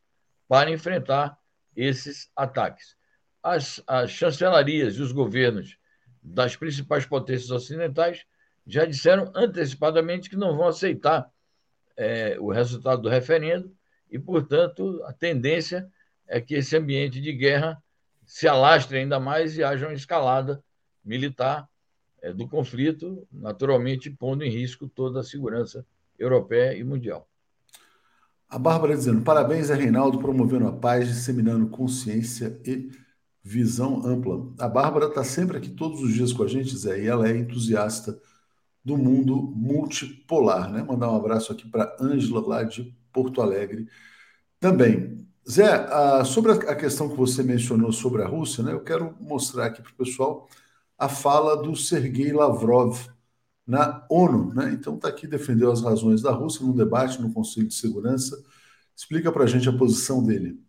para 0.46 0.70
enfrentar 0.70 1.38
esses 1.74 2.30
ataques. 2.36 2.96
As, 3.42 3.82
as 3.86 4.10
chancelarias 4.10 4.96
e 4.96 5.02
os 5.02 5.12
governos 5.12 5.78
das 6.22 6.56
principais 6.56 7.06
potências 7.06 7.50
ocidentais 7.50 8.24
já 8.66 8.84
disseram 8.84 9.32
antecipadamente 9.34 10.28
que 10.28 10.36
não 10.36 10.56
vão 10.56 10.68
aceitar 10.68 11.30
é, 11.96 12.36
o 12.38 12.50
resultado 12.50 13.02
do 13.02 13.08
referendo 13.08 13.74
e, 14.10 14.18
portanto, 14.18 15.02
a 15.04 15.12
tendência 15.12 15.90
é 16.26 16.40
que 16.40 16.54
esse 16.54 16.76
ambiente 16.76 17.20
de 17.20 17.32
guerra 17.32 17.82
se 18.24 18.46
alastre 18.46 18.98
ainda 18.98 19.18
mais 19.18 19.56
e 19.56 19.64
haja 19.64 19.86
uma 19.86 19.94
escalada 19.94 20.62
militar 21.04 21.68
é, 22.20 22.32
do 22.32 22.48
conflito, 22.48 23.26
naturalmente 23.32 24.10
pondo 24.10 24.44
em 24.44 24.50
risco 24.50 24.88
toda 24.88 25.20
a 25.20 25.24
segurança 25.24 25.86
europeia 26.18 26.76
e 26.76 26.84
mundial. 26.84 27.28
A 28.48 28.58
Bárbara 28.58 28.96
dizendo: 28.96 29.22
parabéns 29.22 29.70
a 29.70 29.74
Reinaldo 29.74 30.18
promovendo 30.18 30.66
a 30.66 30.72
paz, 30.72 31.08
disseminando 31.08 31.68
consciência 31.68 32.60
e 32.64 32.90
visão 33.42 34.04
ampla. 34.06 34.52
A 34.58 34.68
Bárbara 34.68 35.06
está 35.06 35.22
sempre 35.22 35.56
aqui 35.56 35.70
todos 35.70 36.02
os 36.02 36.12
dias 36.12 36.32
com 36.32 36.42
a 36.42 36.48
gente, 36.48 36.76
Zé, 36.76 37.02
e 37.02 37.06
ela 37.06 37.28
é 37.28 37.36
entusiasta 37.36 38.20
do 38.84 38.96
mundo 38.96 39.36
multipolar, 39.54 40.70
né? 40.70 40.82
Mandar 40.82 41.10
um 41.12 41.16
abraço 41.16 41.52
aqui 41.52 41.68
para 41.68 41.96
Ângela, 42.00 42.46
lá 42.46 42.62
de 42.62 42.94
Porto 43.12 43.40
Alegre 43.40 43.88
também. 44.60 45.26
Zé, 45.48 45.86
sobre 46.24 46.52
a 46.52 46.74
questão 46.74 47.08
que 47.08 47.16
você 47.16 47.42
mencionou 47.42 47.90
sobre 47.90 48.22
a 48.22 48.26
Rússia, 48.26 48.62
né, 48.62 48.72
eu 48.72 48.84
quero 48.84 49.16
mostrar 49.18 49.66
aqui 49.66 49.80
para 49.80 49.92
o 49.92 49.96
pessoal 49.96 50.48
a 50.98 51.08
fala 51.08 51.62
do 51.62 51.74
Sergei 51.74 52.32
Lavrov 52.32 52.98
na 53.66 54.04
ONU. 54.10 54.52
Né? 54.54 54.72
Então, 54.72 54.96
está 54.96 55.08
aqui, 55.08 55.26
defendeu 55.26 55.72
as 55.72 55.82
razões 55.82 56.20
da 56.20 56.32
Rússia 56.32 56.66
num 56.66 56.74
debate 56.74 57.20
no 57.22 57.32
Conselho 57.32 57.68
de 57.68 57.74
Segurança. 57.74 58.42
Explica 58.94 59.32
para 59.32 59.44
a 59.44 59.46
gente 59.46 59.68
a 59.68 59.72
posição 59.72 60.22
dele 60.22 60.60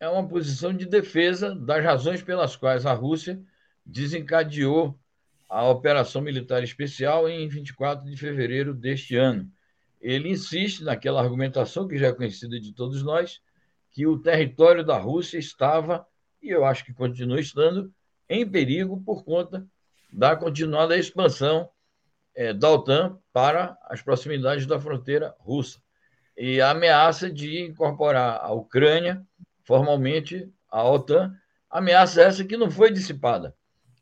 é 0.00 0.08
uma 0.08 0.26
posição 0.26 0.74
de 0.74 0.86
defesa 0.86 1.54
das 1.54 1.84
razões 1.84 2.22
pelas 2.22 2.56
quais 2.56 2.86
a 2.86 2.94
Rússia 2.94 3.40
desencadeou 3.84 4.98
a 5.46 5.68
operação 5.68 6.22
militar 6.22 6.64
especial 6.64 7.28
em 7.28 7.46
24 7.46 8.08
de 8.08 8.16
fevereiro 8.16 8.72
deste 8.72 9.14
ano. 9.16 9.50
Ele 10.00 10.30
insiste 10.30 10.82
naquela 10.82 11.20
argumentação 11.20 11.86
que 11.86 11.98
já 11.98 12.08
é 12.08 12.12
conhecida 12.12 12.58
de 12.58 12.72
todos 12.72 13.02
nós, 13.02 13.40
que 13.90 14.06
o 14.06 14.18
território 14.18 14.84
da 14.84 14.96
Rússia 14.96 15.38
estava, 15.38 16.06
e 16.42 16.48
eu 16.48 16.64
acho 16.64 16.84
que 16.84 16.94
continua 16.94 17.40
estando, 17.40 17.92
em 18.28 18.48
perigo 18.48 19.02
por 19.02 19.24
conta 19.24 19.66
da 20.12 20.34
continuada 20.34 20.96
expansão 20.96 21.68
é, 22.34 22.52
da 22.52 22.70
OTAN 22.70 23.18
para 23.32 23.76
as 23.84 24.00
proximidades 24.00 24.66
da 24.66 24.80
fronteira 24.80 25.34
russa. 25.38 25.80
E 26.36 26.60
a 26.60 26.70
ameaça 26.70 27.30
de 27.30 27.60
incorporar 27.60 28.40
a 28.40 28.52
Ucrânia 28.52 29.26
formalmente 29.64 30.50
a 30.68 30.88
OTAN, 30.88 31.32
ameaça 31.68 32.22
essa 32.22 32.44
que 32.44 32.56
não 32.56 32.70
foi 32.70 32.90
dissipada. 32.90 33.54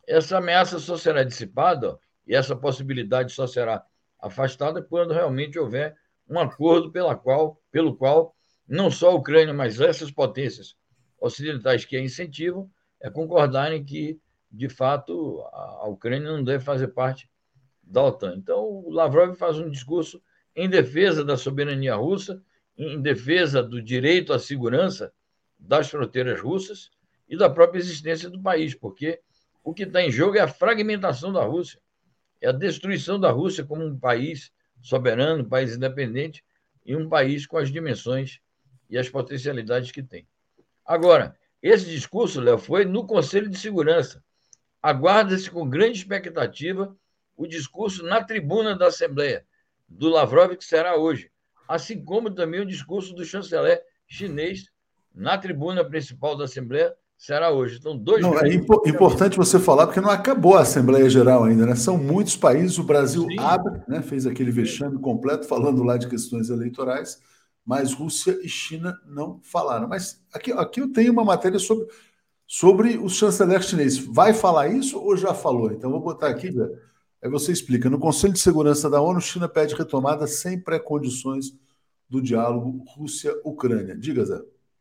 Essa 0.07 0.39
ameaça 0.39 0.79
só 0.79 0.97
será 0.97 1.23
dissipada 1.23 1.99
e 2.27 2.35
essa 2.35 2.57
possibilidade 2.57 3.33
só 3.33 3.47
será 3.47 3.85
afastada 4.21 4.83
quando 4.83 5.13
realmente 5.13 5.59
houver 5.59 5.97
um 6.29 6.39
acordo 6.39 6.91
pela 6.91 7.17
qual, 7.17 7.61
pelo 7.71 7.97
qual 7.97 8.35
não 8.67 8.91
só 8.91 9.11
a 9.11 9.15
Ucrânia, 9.15 9.55
mas 9.55 9.81
essas 9.81 10.11
potências 10.11 10.77
ocidentais 11.19 11.85
que 11.85 11.97
a 11.97 12.01
incentivam, 12.01 12.71
é 13.01 13.11
concordarem 13.11 13.85
que, 13.85 14.21
de 14.51 14.69
fato, 14.69 15.43
a 15.53 15.89
Ucrânia 15.89 16.31
não 16.31 16.45
deve 16.45 16.63
fazer 16.63 16.89
parte 16.89 17.31
da 17.83 18.05
OTAN. 18.05 18.35
Então, 18.37 18.63
o 18.63 18.91
Lavrov 18.91 19.35
faz 19.37 19.59
um 19.59 19.71
discurso 19.71 20.23
em 20.55 20.69
defesa 20.69 21.25
da 21.25 21.37
soberania 21.37 21.95
russa, 21.95 22.43
em 22.77 23.01
defesa 23.01 23.63
do 23.63 23.81
direito 23.83 24.33
à 24.33 24.39
segurança 24.39 25.13
das 25.59 25.91
fronteiras 25.91 26.41
russas 26.41 26.91
e 27.29 27.37
da 27.37 27.51
própria 27.51 27.79
existência 27.79 28.31
do 28.31 28.41
país, 28.41 28.75
porque 28.75 29.21
o 29.65 29.75
que 29.75 29.83
está 29.83 30.03
em 30.03 30.11
jogo 30.11 30.37
é 30.37 30.41
a 30.41 30.49
fragmentação 30.49 31.33
da 31.33 31.45
Rússia, 31.45 31.81
é 32.41 32.49
a 32.49 32.53
destruição 32.53 33.19
da 33.19 33.31
Rússia 33.31 33.65
como 33.65 33.85
um 33.85 33.99
país 33.99 34.53
soberano, 34.81 35.43
um 35.43 35.49
país 35.49 35.75
independente 35.75 36.45
e 36.85 36.95
um 36.97 37.09
país 37.09 37.47
com 37.47 37.59
as 37.59 37.71
dimensões 37.71 38.41
e 38.89 38.97
as 38.97 39.09
potencialidades 39.09 39.91
que 39.91 40.03
tem. 40.03 40.27
Agora, 40.85 41.37
esse 41.63 41.87
discurso, 41.87 42.41
Léo, 42.41 42.59
foi 42.59 42.85
no 42.85 43.07
Conselho 43.07 43.49
de 43.51 43.59
Segurança. 43.59 44.23
Aguarda-se 44.83 45.51
com 45.51 45.69
grande 45.69 45.99
expectativa 45.99 46.97
o 47.37 47.47
discurso 47.47 48.05
na 48.05 48.23
tribuna 48.23 48.77
da 48.77 48.87
Assembleia 48.87 49.45
do 49.89 50.09
Lavrov, 50.09 50.57
que 50.57 50.65
será 50.65 50.97
hoje, 50.97 51.31
assim 51.69 52.03
como 52.05 52.31
também 52.31 52.61
o 52.61 52.67
discurso 52.67 53.15
do 53.15 53.25
chanceler 53.25 53.83
chinês 54.07 54.71
na 55.15 55.37
tribuna 55.37 55.85
principal 55.85 56.37
da 56.37 56.45
Assembleia 56.45 56.95
será 57.19 57.51
hoje. 57.51 57.79
Então, 57.79 57.99
dois. 57.99 58.23
Não, 58.23 58.39
é 58.39 58.55
impo 58.55 58.81
importante 58.87 59.37
você 59.37 59.59
falar, 59.59 59.87
porque 59.87 60.01
não 60.01 60.09
acabou 60.09 60.57
a 60.57 60.61
Assembleia 60.61 61.11
Geral 61.11 61.45
ainda, 61.45 61.67
né? 61.67 61.75
São 61.75 61.99
muitos 61.99 62.37
países, 62.37 62.79
o 62.79 62.85
Brasil 62.85 63.25
Sim. 63.25 63.39
abre, 63.41 63.83
né? 63.89 64.01
fez 64.01 64.25
aquele 64.25 64.53
vexame 64.53 64.99
completo 64.99 65.47
falando 65.47 65.83
lá 65.83 65.97
de 65.97 66.09
questões 66.09 66.49
eleitorais, 66.49 67.21
mas 67.67 67.93
Rússia 67.93 68.39
e 68.43 68.49
China 68.49 68.97
não 69.05 69.41
falaram. 69.43 69.89
Mas 69.89 70.23
aqui, 70.33 70.53
aqui 70.53 70.81
eu 70.81 70.93
tenho 70.93 71.13
uma 71.13 71.25
matéria 71.25 71.59
sobre, 71.59 71.89
sobre 72.47 72.97
o 72.97 73.09
chanceler 73.09 73.63
chinês. 73.63 73.99
Vai 73.99 74.33
falar 74.33 74.69
isso 74.69 74.99
ou 74.99 75.17
já 75.17 75.35
falou? 75.35 75.73
Então, 75.73 75.91
vou 75.91 76.01
botar 76.01 76.29
aqui, 76.29 76.51
aí 77.21 77.29
você 77.29 77.51
explica. 77.51 77.91
No 77.91 77.99
Conselho 77.99 78.33
de 78.33 78.39
Segurança 78.39 78.89
da 78.89 79.03
ONU, 79.03 79.21
China 79.21 79.49
pede 79.49 79.75
retomada 79.75 80.27
sem 80.29 80.59
pré-condições 80.59 81.53
do 82.09 82.23
diálogo 82.23 82.85
Rússia-Ucrânia. 82.97 83.97
Diga, 83.97 84.25
Zé. 84.25 84.41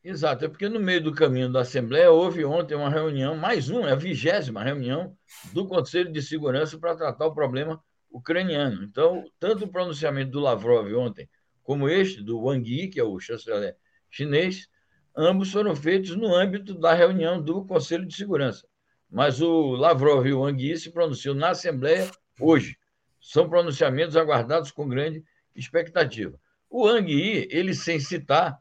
Exato, 0.09 0.45
é 0.45 0.47
porque 0.47 0.69
no 0.69 0.79
meio 0.79 1.03
do 1.03 1.13
caminho 1.13 1.51
da 1.51 1.59
Assembleia 1.59 2.09
houve 2.09 2.45
ontem 2.45 2.75
uma 2.75 2.89
reunião, 2.89 3.35
mais 3.35 3.69
uma, 3.69 3.89
é 3.89 3.91
a 3.91 3.95
vigésima 3.95 4.63
reunião 4.63 5.13
do 5.51 5.67
Conselho 5.67 6.09
de 6.09 6.21
Segurança 6.21 6.79
para 6.79 6.95
tratar 6.95 7.25
o 7.25 7.33
problema 7.33 7.83
ucraniano. 8.09 8.85
Então, 8.85 9.25
tanto 9.37 9.65
o 9.65 9.67
pronunciamento 9.67 10.31
do 10.31 10.39
Lavrov 10.39 10.89
ontem, 10.95 11.29
como 11.61 11.89
este 11.89 12.23
do 12.23 12.39
Wang 12.39 12.65
Yi, 12.65 12.87
que 12.87 13.01
é 13.01 13.03
o 13.03 13.19
chanceler 13.19 13.75
chinês, 14.09 14.69
ambos 15.13 15.51
foram 15.51 15.75
feitos 15.75 16.15
no 16.15 16.33
âmbito 16.33 16.73
da 16.73 16.93
reunião 16.93 17.41
do 17.41 17.65
Conselho 17.65 18.05
de 18.05 18.15
Segurança. 18.15 18.65
Mas 19.11 19.41
o 19.41 19.71
Lavrov 19.71 20.25
e 20.25 20.31
o 20.31 20.39
Wang 20.39 20.63
Yi 20.63 20.77
se 20.77 20.89
pronunciam 20.89 21.35
na 21.35 21.49
Assembleia 21.49 22.09
hoje. 22.39 22.77
São 23.19 23.49
pronunciamentos 23.49 24.15
aguardados 24.15 24.71
com 24.71 24.87
grande 24.87 25.21
expectativa. 25.53 26.39
O 26.69 26.85
Wang 26.85 27.11
Yi, 27.11 27.49
ele 27.51 27.73
sem 27.73 27.99
citar 27.99 28.57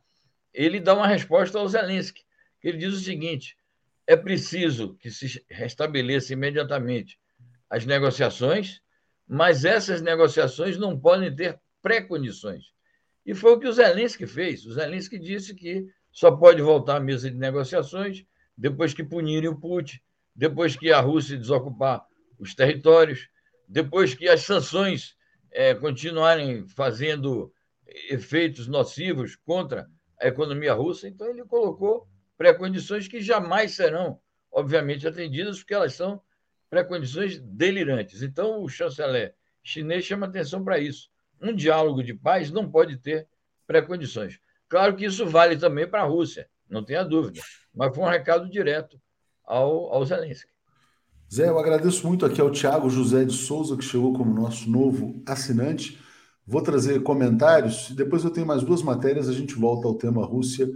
ele 0.57 0.81
dá 0.81 0.95
uma 0.95 1.07
resposta 1.07 1.59
ao 1.59 1.69
Zelensky. 1.69 2.25
Ele 2.63 2.79
diz 2.79 2.95
o 2.95 3.01
seguinte: 3.01 3.57
é 4.07 4.17
preciso 4.17 4.95
que 4.95 5.11
se 5.11 5.45
restabeleça 5.51 6.33
imediatamente 6.33 7.19
as 7.69 7.85
negociações, 7.85 8.81
mas 9.29 9.65
essas 9.65 10.01
negociações 10.01 10.79
não 10.79 10.99
podem 10.99 11.35
ter 11.35 11.61
pré-condições. 11.83 12.73
E 13.25 13.35
foi 13.35 13.53
o 13.53 13.61
que 13.61 13.69
o 13.69 13.73
Zelensky 13.73 14.27
fez. 14.27 14.65
O 14.65 14.73
Zelensky 14.73 15.19
disse 15.19 15.55
que 15.55 15.87
só 16.11 16.31
pode 16.31 16.63
voltar 16.63 16.97
à 16.97 17.01
mesa 17.01 17.31
de 17.31 17.37
negociações 17.37 18.25
depois 18.57 18.95
que 18.95 19.05
punirem 19.05 19.51
o 19.51 19.61
Putin, 19.61 19.99
depois 20.35 20.75
que 20.75 20.91
a 20.91 21.01
Rússia 21.01 21.37
desocupar 21.37 22.07
os 22.39 22.55
territórios, 22.55 23.29
depois 23.69 24.15
que 24.15 24.29
as 24.29 24.43
sanções 24.43 25.15
é, 25.51 25.75
continuarem 25.75 26.67
fazendo 26.69 27.53
efeitos 28.09 28.67
nocivos 28.67 29.37
contra 29.37 29.87
a 30.21 30.27
economia 30.29 30.75
russa. 30.75 31.09
Então, 31.09 31.29
ele 31.29 31.45
colocou 31.45 32.09
pré-condições 32.37 33.09
que 33.09 33.21
jamais 33.21 33.73
serão, 33.75 34.21
obviamente, 34.51 35.07
atendidas, 35.07 35.59
porque 35.59 35.75
elas 35.75 35.95
são 35.95 36.21
pré-condições 36.69 37.39
delirantes. 37.41 38.23
Então, 38.23 38.63
o 38.63 38.69
chanceler 38.69 39.35
chinês 39.63 40.05
chama 40.05 40.27
atenção 40.27 40.63
para 40.65 40.79
isso. 40.79 41.11
Um 41.41 41.55
diálogo 41.55 42.03
de 42.03 42.15
paz 42.15 42.51
não 42.51 42.71
pode 42.71 42.97
ter 42.99 43.29
pré-condições. 43.67 44.39
Claro 44.69 44.97
que 44.97 45.05
isso 45.05 45.27
vale 45.27 45.57
também 45.57 45.87
para 45.89 46.03
a 46.03 46.07
Rússia, 46.07 46.49
não 46.69 46.85
tenha 46.85 47.05
dúvida, 47.05 47.41
mas 47.75 47.95
foi 47.95 48.05
um 48.05 48.09
recado 48.09 48.49
direto 48.49 49.01
ao, 49.45 49.93
ao 49.93 50.05
Zelensky. 50.05 50.51
Zé, 51.33 51.49
eu 51.49 51.59
agradeço 51.59 52.07
muito 52.07 52.25
aqui 52.25 52.41
ao 52.41 52.51
Tiago 52.51 52.89
José 52.89 53.25
de 53.25 53.33
Souza, 53.33 53.77
que 53.77 53.85
chegou 53.85 54.13
como 54.13 54.33
nosso 54.33 54.71
novo 54.71 55.23
assinante. 55.27 56.01
Vou 56.47 56.63
trazer 56.63 57.03
comentários, 57.03 57.91
depois 57.91 58.23
eu 58.23 58.31
tenho 58.31 58.47
mais 58.47 58.63
duas 58.63 58.81
matérias, 58.81 59.29
a 59.29 59.33
gente 59.33 59.55
volta 59.55 59.89
ao 59.89 59.97
tema 59.97 60.25
Rússia 60.25 60.71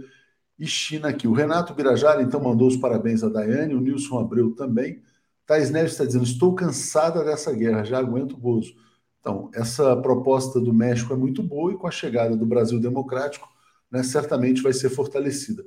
e 0.59 0.67
China 0.67 1.07
aqui. 1.07 1.27
O 1.27 1.33
Renato 1.33 1.73
Birajara, 1.73 2.21
então, 2.21 2.41
mandou 2.41 2.67
os 2.67 2.75
parabéns 2.75 3.23
a 3.23 3.29
Daiane, 3.29 3.73
o 3.73 3.79
Nilson 3.79 4.19
Abreu 4.19 4.53
também. 4.53 5.01
Thais 5.45 5.71
Neves 5.71 5.93
está 5.93 6.03
dizendo: 6.03 6.25
estou 6.25 6.53
cansada 6.53 7.23
dessa 7.23 7.53
guerra, 7.53 7.85
já 7.85 7.97
aguento 7.99 8.33
o 8.33 8.37
Bozo. 8.37 8.75
Então, 9.21 9.49
essa 9.53 9.95
proposta 9.95 10.59
do 10.59 10.73
México 10.73 11.13
é 11.13 11.15
muito 11.15 11.41
boa 11.41 11.71
e 11.71 11.77
com 11.77 11.87
a 11.87 11.91
chegada 11.91 12.35
do 12.35 12.45
Brasil 12.45 12.79
Democrático, 12.79 13.47
né, 13.89 14.03
certamente 14.03 14.61
vai 14.61 14.73
ser 14.73 14.89
fortalecida. 14.89 15.63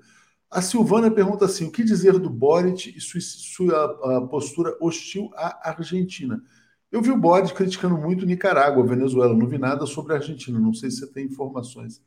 A 0.51 0.61
Silvana 0.61 1.11
pergunta 1.11 1.47
assim: 1.47 1.65
o 1.65 1.71
que 1.71 1.83
dizer 1.83 2.19
do 2.19 2.29
Boric 2.29 2.95
e 2.97 3.01
sua, 3.01 3.21
sua 3.21 4.29
postura 4.29 4.77
hostil 4.81 5.31
à 5.35 5.71
Argentina? 5.71 6.43
Eu 6.95 7.03
vi 7.03 7.11
o 7.11 7.19
Boric 7.19 7.53
criticando 7.53 7.99
muito 7.99 8.25
Nicarágua, 8.25 8.87
Venezuela, 8.87 9.35
não 9.35 9.49
vi 9.49 9.59
nada 9.59 9.85
sobre 9.85 10.13
a 10.13 10.17
Argentina, 10.17 10.61
não 10.61 10.73
sei 10.73 10.93
se 10.93 10.99
você 10.99 11.09
tem 11.09 11.27
informações 11.27 12.01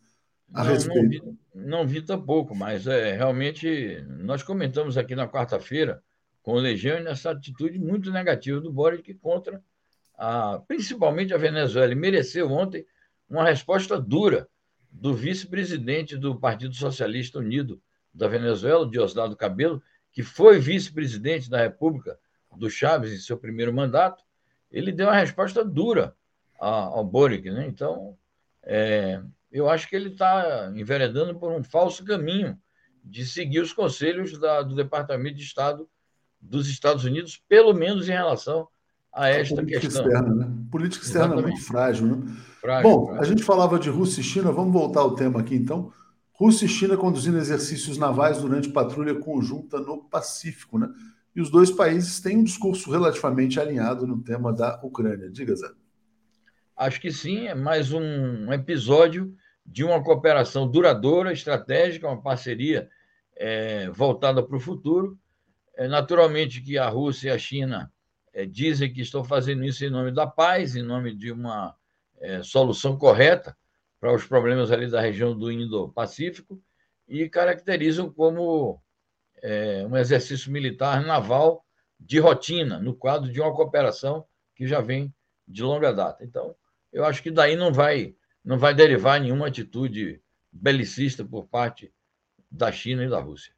a 0.54 0.64
não, 0.64 0.72
respeito. 0.72 1.02
Não 1.04 1.10
vi, 1.10 1.38
não 1.54 1.86
vi 1.86 2.02
tampouco, 2.02 2.56
mas 2.56 2.88
é, 2.88 3.12
realmente 3.12 4.02
nós 4.08 4.44
comentamos 4.44 4.98
aqui 4.98 5.14
na 5.14 5.28
quarta-feira 5.28 6.02
com 6.42 6.54
o 6.54 6.60
Legião 6.60 7.04
nessa 7.04 7.32
atitude 7.32 7.78
muito 7.78 8.10
negativa 8.14 8.62
do 8.62 8.72
Boric 8.72 9.14
contra 9.16 9.62
a, 10.18 10.62
principalmente 10.66 11.34
a 11.34 11.38
Venezuela. 11.38 11.88
Ele 11.88 12.00
mereceu 12.00 12.50
ontem 12.50 12.86
uma 13.30 13.44
resposta 13.44 14.00
dura 14.00 14.48
do 14.90 15.14
vice-presidente 15.14 16.16
do 16.16 16.40
Partido 16.40 16.74
Socialista 16.74 17.40
Unido, 17.40 17.82
da 18.14 18.30
Venezuela, 18.30 18.90
Diosdado 18.90 19.36
Cabelo, 19.36 19.84
que 20.14 20.24
foi 20.24 20.60
vice-presidente 20.60 21.50
da 21.50 21.62
República 21.62 22.18
do 22.56 22.70
Chaves 22.70 23.12
em 23.12 23.18
seu 23.18 23.36
primeiro 23.36 23.74
mandato, 23.74 24.26
ele 24.72 24.92
deu 24.92 25.08
uma 25.08 25.16
resposta 25.16 25.64
dura 25.64 26.16
ao 26.60 27.04
Boric. 27.06 27.50
Né? 27.50 27.68
Então, 27.68 28.18
é, 28.64 29.22
eu 29.52 29.70
acho 29.70 29.88
que 29.88 29.96
ele 29.96 30.10
está 30.10 30.72
enveredando 30.76 31.38
por 31.40 31.52
um 31.52 31.64
falso 31.64 32.04
caminho 32.04 32.58
de 33.04 33.26
seguir 33.26 33.60
os 33.60 33.74
conselhos 33.74 34.38
da, 34.38 34.62
do 34.62 34.76
Departamento 34.76 35.38
de 35.38 35.44
Estado 35.44 35.88
dos 36.40 36.68
Estados 36.68 37.04
Unidos, 37.04 37.42
pelo 37.48 37.74
menos 37.74 38.08
em 38.08 38.12
relação 38.14 38.68
a 39.14 39.30
esta 39.30 39.56
a 39.56 39.58
política 39.58 39.82
questão. 39.82 40.06
Externa, 40.06 40.36
né? 40.36 40.54
Política 40.70 41.06
externa 41.06 41.36
é 41.36 41.42
muito 41.42 41.62
frágil, 41.62 42.08
né? 42.08 42.36
Frágil, 42.62 42.90
Bom, 42.90 43.06
frágil. 43.06 43.22
a 43.22 43.26
gente 43.26 43.44
falava 43.44 43.80
de 43.80 43.90
Rússia 43.90 44.22
e 44.22 44.24
China, 44.24 44.52
vamos 44.52 44.74
voltar 44.74 45.02
ao 45.02 45.16
tema 45.16 45.40
aqui 45.40 45.56
então. 45.56 45.92
Rússia 46.34 46.66
e 46.66 46.70
China 46.70 46.96
conduzindo 46.96 47.38
exercícios 47.38 47.98
navais 47.98 48.40
durante 48.40 48.70
patrulha 48.70 49.16
conjunta 49.16 49.80
no 49.80 50.04
Pacífico, 50.04 50.78
né? 50.78 50.88
E 51.38 51.40
os 51.40 51.52
dois 51.52 51.70
países 51.70 52.20
têm 52.20 52.38
um 52.38 52.44
discurso 52.44 52.90
relativamente 52.90 53.60
alinhado 53.60 54.08
no 54.08 54.24
tema 54.24 54.52
da 54.52 54.80
Ucrânia. 54.82 55.30
Diga, 55.30 55.56
Zé. 55.56 55.68
Acho 56.76 57.00
que 57.00 57.12
sim, 57.12 57.46
é 57.46 57.54
mais 57.54 57.94
um 57.94 58.52
episódio 58.52 59.32
de 59.64 59.84
uma 59.84 60.04
cooperação 60.04 60.68
duradoura, 60.68 61.32
estratégica, 61.32 62.08
uma 62.08 62.20
parceria 62.20 62.90
é, 63.36 63.88
voltada 63.92 64.42
para 64.42 64.58
o 64.58 64.60
futuro. 64.60 65.16
É, 65.76 65.88
naturalmente 65.88 66.60
que 66.60 66.76
a 66.76 66.90
Rússia 66.90 67.30
e 67.30 67.32
a 67.32 67.38
China 67.38 67.94
é, 68.34 68.44
dizem 68.44 68.92
que 68.92 69.02
estão 69.02 69.24
fazendo 69.24 69.64
isso 69.64 69.86
em 69.86 69.92
nome 69.92 70.12
da 70.12 70.26
paz, 70.26 70.76
em 70.76 70.82
nome 70.82 71.14
de 71.14 71.32
uma 71.32 71.76
é, 72.20 72.42
solução 72.42 72.98
correta 72.98 73.56
para 74.00 74.12
os 74.12 74.26
problemas 74.26 74.72
ali 74.72 74.90
da 74.90 75.02
região 75.02 75.38
do 75.38 75.52
Indo-Pacífico 75.52 76.60
e 77.08 77.30
caracterizam 77.30 78.12
como 78.12 78.82
é, 79.42 79.86
um 79.86 79.96
exercício 79.96 80.52
militar 80.52 81.06
naval 81.06 81.64
de 82.00 82.20
rotina, 82.20 82.80
no 82.80 82.96
quadro 82.96 83.32
de 83.32 83.42
uma 83.42 83.54
cooperação 83.54 84.26
que 84.56 84.68
já 84.68 84.82
vem 84.82 85.14
de 85.48 85.64
longa 85.64 85.94
data. 85.94 86.24
Então, 86.24 86.56
eu 86.92 87.06
acho 87.06 87.22
que 87.22 87.32
daí 87.32 87.56
não 87.56 87.72
vai, 87.72 88.16
não 88.44 88.58
vai 88.58 88.74
derivar 88.74 89.20
nenhuma 89.20 89.48
atitude 89.48 90.22
belicista 90.52 91.24
por 91.24 91.48
parte 91.48 91.92
da 92.50 92.72
China 92.72 93.04
e 93.04 93.10
da 93.10 93.20
Rússia. 93.20 93.54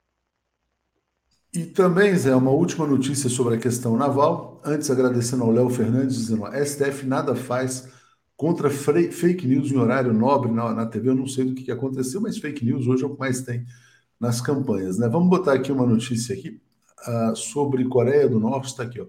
E 1.54 1.65
também, 1.65 2.15
Zé, 2.15 2.36
uma 2.36 2.52
última 2.52 2.86
notícia 2.86 3.30
sobre 3.30 3.56
a 3.56 3.60
questão 3.60 3.98
naval. 3.98 4.62
Antes, 4.63 4.92
agradecendo 4.92 5.44
ao 5.44 5.52
Léo 5.52 5.70
Fernandes, 5.70 6.15
dizendo: 6.15 6.46
a 6.46 6.63
STF 6.63 7.08
nada 7.08 7.36
faz 7.36 7.89
contra 8.36 8.70
fake 8.70 9.48
news 9.48 9.72
em 9.72 9.78
horário 9.78 10.13
nobre 10.13 10.52
na, 10.52 10.72
na 10.74 10.86
TV. 10.86 11.10
Eu 11.10 11.15
não 11.15 11.28
sei 11.28 11.46
do 11.46 11.56
que, 11.56 11.63
que 11.63 11.72
aconteceu, 11.72 12.22
mas 12.22 12.38
fake 12.38 12.63
news 12.63 12.86
hoje 12.88 13.04
é 13.04 13.08
o 13.08 13.13
que 13.13 13.20
mais 13.20 13.42
tem 13.42 13.65
nas 14.19 14.41
campanhas. 14.41 14.97
Né? 14.97 15.08
Vamos 15.08 15.29
botar 15.29 15.53
aqui 15.53 15.71
uma 15.71 15.86
notícia 15.86 16.36
aqui 16.36 16.62
uh, 17.08 17.36
sobre 17.36 17.86
Coreia 17.86 18.27
do 18.27 18.39
Norte, 18.39 18.67
está 18.67 18.84
aqui, 18.84 18.99
ó. 18.99 19.05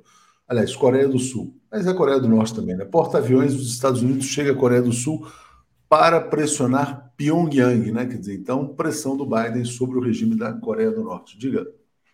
Aliás, 0.46 0.74
Coreia 0.74 1.08
do 1.08 1.18
Sul. 1.18 1.56
Mas 1.70 1.86
é 1.86 1.94
Coreia 1.94 2.18
do 2.18 2.28
Norte 2.28 2.54
também, 2.54 2.76
né? 2.76 2.84
Porta-aviões 2.84 3.54
dos 3.54 3.72
Estados 3.72 4.02
Unidos 4.02 4.26
chega 4.26 4.50
à 4.50 4.54
Coreia 4.54 4.82
do 4.82 4.92
Sul 4.92 5.30
para 5.88 6.20
pressionar 6.20 7.12
Pyongyang, 7.16 7.92
né? 7.92 8.06
Quer 8.06 8.18
dizer, 8.18 8.34
então, 8.34 8.66
pressão 8.74 9.16
do 9.16 9.24
Biden 9.24 9.64
sobre 9.64 9.96
o 9.96 10.00
regime 10.00 10.36
da 10.36 10.52
Coreia 10.52 10.90
do 10.90 11.04
Norte. 11.04 11.38
Diga. 11.38 11.66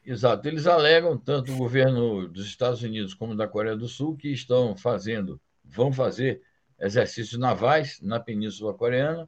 Exato. 0.05 0.47
Eles 0.47 0.67
alegam, 0.67 1.17
tanto 1.17 1.51
o 1.51 1.57
governo 1.57 2.29
dos 2.29 2.47
Estados 2.47 2.83
Unidos 2.83 3.15
como 3.15 3.35
da 3.35 3.49
Coreia 3.49 3.77
do 3.77 3.89
Sul, 3.89 4.17
que 4.17 4.29
estão 4.29 4.77
fazendo, 4.77 5.41
vão 5.65 5.91
fazer 5.91 6.43
exercícios 6.79 7.41
navais 7.41 7.99
na 8.03 8.21
Península 8.21 8.75
Coreana 8.75 9.27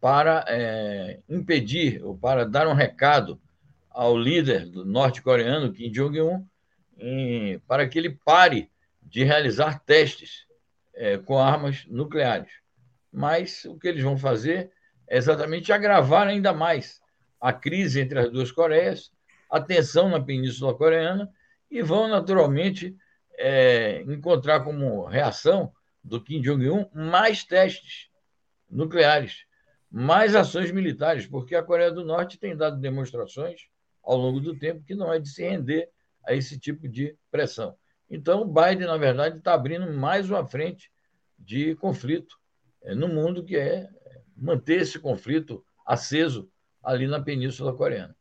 para 0.00 0.44
é, 0.48 1.20
impedir 1.28 2.02
ou 2.04 2.16
para 2.16 2.44
dar 2.44 2.68
um 2.68 2.74
recado 2.74 3.40
ao 3.90 4.16
líder 4.16 4.66
norte-coreano, 4.66 5.72
Kim 5.72 5.90
Jong-un, 5.90 6.46
para 7.66 7.88
que 7.88 7.98
ele 7.98 8.18
pare 8.24 8.70
de 9.02 9.24
realizar 9.24 9.80
testes 9.80 10.46
é, 10.94 11.18
com 11.18 11.38
armas 11.38 11.84
nucleares. 11.86 12.52
Mas 13.12 13.64
o 13.64 13.78
que 13.78 13.88
eles 13.88 14.02
vão 14.02 14.18
fazer 14.18 14.70
é 15.08 15.16
exatamente 15.16 15.72
agravar 15.72 16.26
ainda 16.26 16.52
mais 16.52 17.00
a 17.40 17.52
crise 17.52 18.00
entre 18.00 18.18
as 18.18 18.30
duas 18.30 18.50
Coreias, 18.50 19.10
a 19.50 19.60
tensão 19.60 20.08
na 20.08 20.20
Península 20.20 20.74
Coreana, 20.74 21.30
e 21.70 21.82
vão 21.82 22.08
naturalmente 22.08 22.96
é, 23.38 24.02
encontrar 24.02 24.60
como 24.60 25.06
reação 25.06 25.72
do 26.02 26.22
Kim 26.22 26.40
Jong-un 26.40 26.86
mais 26.92 27.44
testes 27.44 28.08
nucleares, 28.70 29.45
mais 29.98 30.36
ações 30.36 30.70
militares, 30.70 31.26
porque 31.26 31.54
a 31.54 31.62
Coreia 31.62 31.90
do 31.90 32.04
Norte 32.04 32.38
tem 32.38 32.54
dado 32.54 32.78
demonstrações 32.78 33.62
ao 34.04 34.18
longo 34.18 34.40
do 34.40 34.54
tempo 34.54 34.84
que 34.84 34.94
não 34.94 35.10
é 35.10 35.18
de 35.18 35.26
se 35.30 35.42
render 35.42 35.88
a 36.26 36.34
esse 36.34 36.58
tipo 36.58 36.86
de 36.86 37.16
pressão. 37.30 37.74
Então, 38.10 38.42
o 38.42 38.44
Biden, 38.44 38.86
na 38.86 38.98
verdade, 38.98 39.38
está 39.38 39.54
abrindo 39.54 39.90
mais 39.90 40.28
uma 40.28 40.46
frente 40.46 40.92
de 41.38 41.74
conflito 41.76 42.36
é, 42.82 42.94
no 42.94 43.08
mundo, 43.08 43.42
que 43.42 43.56
é 43.56 43.88
manter 44.36 44.82
esse 44.82 44.98
conflito 44.98 45.64
aceso 45.86 46.46
ali 46.84 47.06
na 47.06 47.18
Península 47.18 47.72
Coreana. 47.72 48.14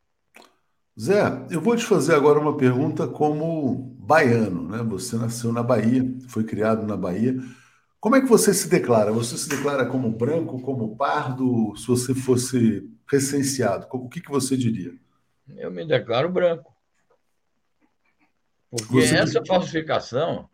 Zé, 0.98 1.46
eu 1.52 1.60
vou 1.60 1.76
te 1.76 1.84
fazer 1.84 2.16
agora 2.16 2.40
uma 2.40 2.56
pergunta 2.56 3.06
como 3.06 3.94
baiano, 4.00 4.70
né? 4.70 4.82
Você 4.84 5.18
nasceu 5.18 5.52
na 5.52 5.62
Bahia, 5.62 6.06
foi 6.30 6.46
criado 6.46 6.88
na 6.88 6.96
Bahia. 6.96 7.36
Como 8.06 8.18
é 8.18 8.22
que 8.22 8.28
você 8.28 8.54
se 8.54 8.70
declara? 8.70 9.12
Você 9.12 9.36
se 9.36 9.50
declara 9.50 9.84
como 9.84 10.12
branco, 10.12 10.62
como 10.62 10.96
pardo? 10.96 11.76
Se 11.76 11.88
você 11.88 12.14
fosse 12.14 12.88
recenseado, 13.10 13.88
o 13.90 14.08
que, 14.08 14.22
que 14.22 14.30
você 14.30 14.56
diria? 14.56 14.94
Eu 15.58 15.72
me 15.72 15.84
declaro 15.84 16.30
branco. 16.30 16.72
Porque 18.70 19.02
Você 19.02 19.16
essa 19.16 19.44
falsificação 19.44 20.48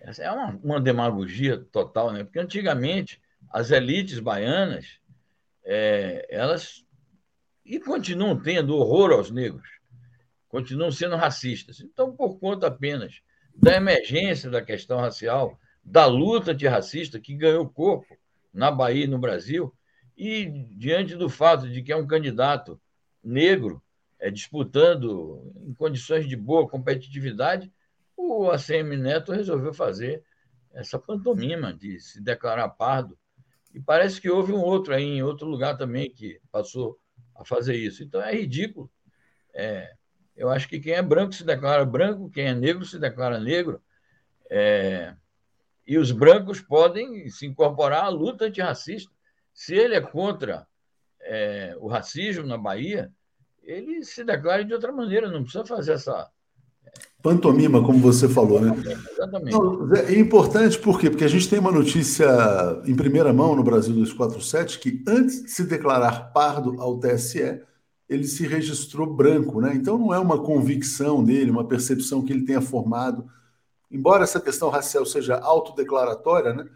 essa 0.00 0.22
é 0.22 0.30
uma, 0.30 0.58
uma, 0.64 0.80
demagogia 0.80 1.58
total, 1.70 2.10
né? 2.10 2.24
Porque 2.24 2.38
antigamente 2.38 3.20
as 3.50 3.70
elites 3.70 4.18
baianas 4.18 4.98
é, 5.62 6.26
elas 6.30 6.86
e 7.66 7.78
continuam 7.78 8.40
tendo 8.40 8.78
horror 8.78 9.12
aos 9.12 9.30
negros, 9.30 9.68
continuam 10.48 10.90
sendo 10.90 11.16
racistas. 11.16 11.80
Então, 11.80 12.16
por 12.16 12.38
conta 12.38 12.68
apenas 12.68 13.20
da 13.54 13.76
emergência 13.76 14.48
da 14.48 14.62
questão 14.62 15.00
racial, 15.00 15.60
da 15.84 16.06
luta 16.06 16.52
antirracista 16.52 17.20
que 17.20 17.34
ganhou 17.34 17.68
corpo 17.68 18.16
na 18.52 18.70
Bahia 18.70 19.04
e 19.04 19.08
no 19.08 19.18
Brasil, 19.18 19.72
e 20.16 20.46
diante 20.76 21.16
do 21.16 21.28
fato 21.28 21.68
de 21.68 21.82
que 21.82 21.92
é 21.92 21.96
um 21.96 22.06
candidato 22.06 22.80
negro 23.22 23.82
é, 24.18 24.30
disputando 24.30 25.52
em 25.66 25.74
condições 25.74 26.28
de 26.28 26.36
boa 26.36 26.68
competitividade, 26.68 27.72
o 28.16 28.50
ACM 28.50 28.96
Neto 28.96 29.32
resolveu 29.32 29.74
fazer 29.74 30.22
essa 30.72 30.98
pantomima 30.98 31.74
de 31.74 32.00
se 32.00 32.20
declarar 32.22 32.68
pardo. 32.70 33.18
E 33.72 33.80
parece 33.80 34.20
que 34.20 34.30
houve 34.30 34.52
um 34.52 34.60
outro 34.60 34.94
aí 34.94 35.04
em 35.04 35.22
outro 35.22 35.46
lugar 35.46 35.76
também 35.76 36.10
que 36.10 36.40
passou 36.50 36.98
a 37.34 37.44
fazer 37.44 37.74
isso. 37.76 38.02
Então 38.04 38.22
é 38.22 38.32
ridículo. 38.32 38.90
É, 39.52 39.92
eu 40.36 40.48
acho 40.48 40.68
que 40.68 40.80
quem 40.80 40.94
é 40.94 41.02
branco 41.02 41.34
se 41.34 41.44
declara 41.44 41.84
branco, 41.84 42.30
quem 42.30 42.46
é 42.46 42.54
negro 42.54 42.84
se 42.84 42.98
declara 42.98 43.40
negro. 43.40 43.82
É, 44.48 45.14
e 45.86 45.98
os 45.98 46.10
brancos 46.10 46.60
podem 46.60 47.28
se 47.28 47.46
incorporar 47.46 48.04
à 48.04 48.08
luta 48.08 48.46
antirracista. 48.46 49.10
Se 49.52 49.74
ele 49.74 49.94
é 49.94 50.00
contra 50.00 50.66
é, 51.20 51.76
o 51.78 51.88
racismo 51.88 52.46
na 52.46 52.58
Bahia, 52.58 53.10
ele 53.62 54.04
se 54.04 54.24
declara 54.24 54.64
de 54.64 54.72
outra 54.72 54.92
maneira, 54.92 55.30
não 55.30 55.42
precisa 55.42 55.64
fazer 55.64 55.92
essa. 55.92 56.28
Pantomima, 57.22 57.82
como 57.82 57.98
você 57.98 58.28
falou, 58.28 58.60
né? 58.60 58.74
Exatamente. 59.12 59.52
Não, 59.52 59.94
é 59.94 60.18
importante 60.18 60.78
por 60.78 61.00
quê? 61.00 61.08
Porque 61.08 61.24
a 61.24 61.28
gente 61.28 61.48
tem 61.48 61.58
uma 61.58 61.72
notícia 61.72 62.26
em 62.84 62.94
primeira 62.94 63.32
mão 63.32 63.56
no 63.56 63.64
Brasil 63.64 63.94
247 63.94 64.78
que 64.78 65.02
antes 65.08 65.42
de 65.42 65.50
se 65.50 65.64
declarar 65.64 66.32
pardo 66.32 66.80
ao 66.80 66.98
TSE, 66.98 67.62
ele 68.08 68.24
se 68.24 68.46
registrou 68.46 69.12
branco, 69.12 69.60
né? 69.60 69.72
Então 69.74 69.98
não 69.98 70.12
é 70.12 70.18
uma 70.18 70.42
convicção 70.42 71.24
dele, 71.24 71.50
uma 71.50 71.66
percepção 71.66 72.22
que 72.22 72.32
ele 72.32 72.44
tenha 72.44 72.60
formado. 72.60 73.26
Embora 73.90 74.24
essa 74.24 74.40
questão 74.40 74.70
racial 74.70 75.04
seja 75.06 75.36
autodeclaratória, 75.38 76.52
né? 76.52 76.68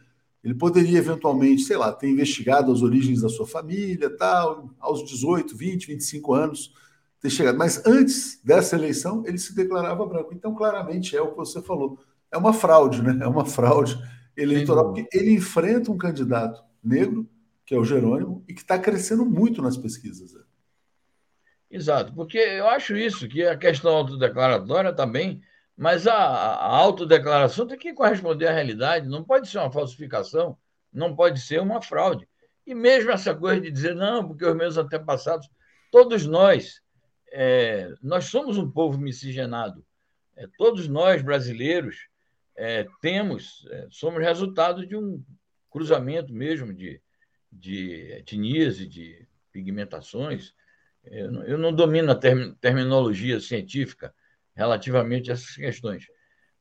Ele 0.43 0.55
poderia 0.55 0.99
eventualmente, 0.99 1.63
sei 1.63 1.77
lá, 1.77 1.93
ter 1.93 2.09
investigado 2.09 2.73
as 2.73 2.81
origens 2.81 3.21
da 3.21 3.29
sua 3.29 3.47
família, 3.47 4.09
tal, 4.17 4.71
aos 4.79 5.05
18, 5.05 5.57
20, 5.57 5.89
25 5.89 6.33
anos, 6.33 6.73
ter 7.21 7.29
chegado. 7.29 7.59
Mas 7.59 7.85
antes 7.85 8.41
dessa 8.45 8.77
eleição, 8.77 9.25
ele 9.27 9.39
se 9.39 9.55
declarava 9.55 10.07
branco. 10.07 10.33
Então, 10.33 10.55
claramente, 10.55 11.17
é 11.17 11.21
o 11.21 11.31
que 11.31 11.37
você 11.37 11.61
falou. 11.61 11.99
É 12.31 12.39
uma 12.39 12.53
fraude, 12.53 13.03
né? 13.03 13.19
É 13.21 13.27
uma 13.27 13.45
fraude 13.45 13.99
eleitoral, 14.37 14.93
porque 14.93 15.09
ele 15.13 15.33
enfrenta 15.33 15.91
um 15.91 15.99
candidato 15.99 16.63
negro, 16.83 17.29
que 17.67 17.75
é 17.75 17.79
o 17.79 17.85
Jerônimo, 17.85 18.45
e 18.49 18.55
que 18.55 18.61
está 18.61 18.79
crescendo 18.79 19.27
muito 19.27 19.61
nas 19.61 19.77
pesquisas. 19.77 20.33
Né? 20.33 20.41
Exato, 21.71 22.15
porque 22.15 22.39
eu 22.39 22.69
acho 22.69 22.97
isso, 22.97 23.29
que 23.29 23.43
a 23.45 23.57
questão 23.57 23.91
autodeclaratória 23.97 24.93
também 24.93 25.43
mas 25.79 26.09
a, 26.09 26.17
a 26.17 26.77
autodeclaração 26.77 27.65
tem 27.65 27.79
que 27.79 27.95
corresponder 27.95 28.49
à 28.49 28.53
realidade, 28.53 29.09
não 29.09 29.23
pode 29.23 29.49
ser 29.49 29.59
uma 29.59 29.71
falsificação, 29.71 30.59
não 30.93 31.15
pode 31.15 31.41
ser 31.41 31.61
uma 31.61 31.81
fraude. 31.81 32.29
E 32.67 32.75
mesmo 32.75 33.13
essa 33.13 33.33
coisa 33.33 33.61
de 33.61 33.71
dizer, 33.71 33.95
não, 33.95 34.27
porque 34.27 34.45
os 34.45 34.57
meus 34.57 34.77
antepassados, 34.77 35.49
todos 35.93 36.27
nós, 36.27 36.83
é, 37.31 37.95
nós 38.03 38.25
somos 38.25 38.59
um 38.59 38.69
povo 38.69 38.99
miscigenado. 38.99 39.87
É, 40.37 40.49
todos 40.59 40.89
nós, 40.89 41.23
brasileiros, 41.23 42.09
é, 42.57 42.85
temos, 43.01 43.65
é, 43.71 43.87
somos 43.89 44.21
resultado 44.21 44.85
de 44.85 44.97
um 44.97 45.23
cruzamento 45.71 46.33
mesmo 46.33 46.75
de, 46.75 47.01
de 47.53 48.15
etnias 48.15 48.81
e 48.81 48.87
de 48.89 49.29
pigmentações. 49.53 50.53
Eu 51.05 51.31
não, 51.31 51.45
eu 51.45 51.57
não 51.57 51.73
domino 51.73 52.11
a 52.11 52.17
term, 52.17 52.53
terminologia 52.61 53.39
científica, 53.39 54.13
relativamente 54.59 55.31
a 55.31 55.35
essas 55.35 55.55
questões. 55.55 56.05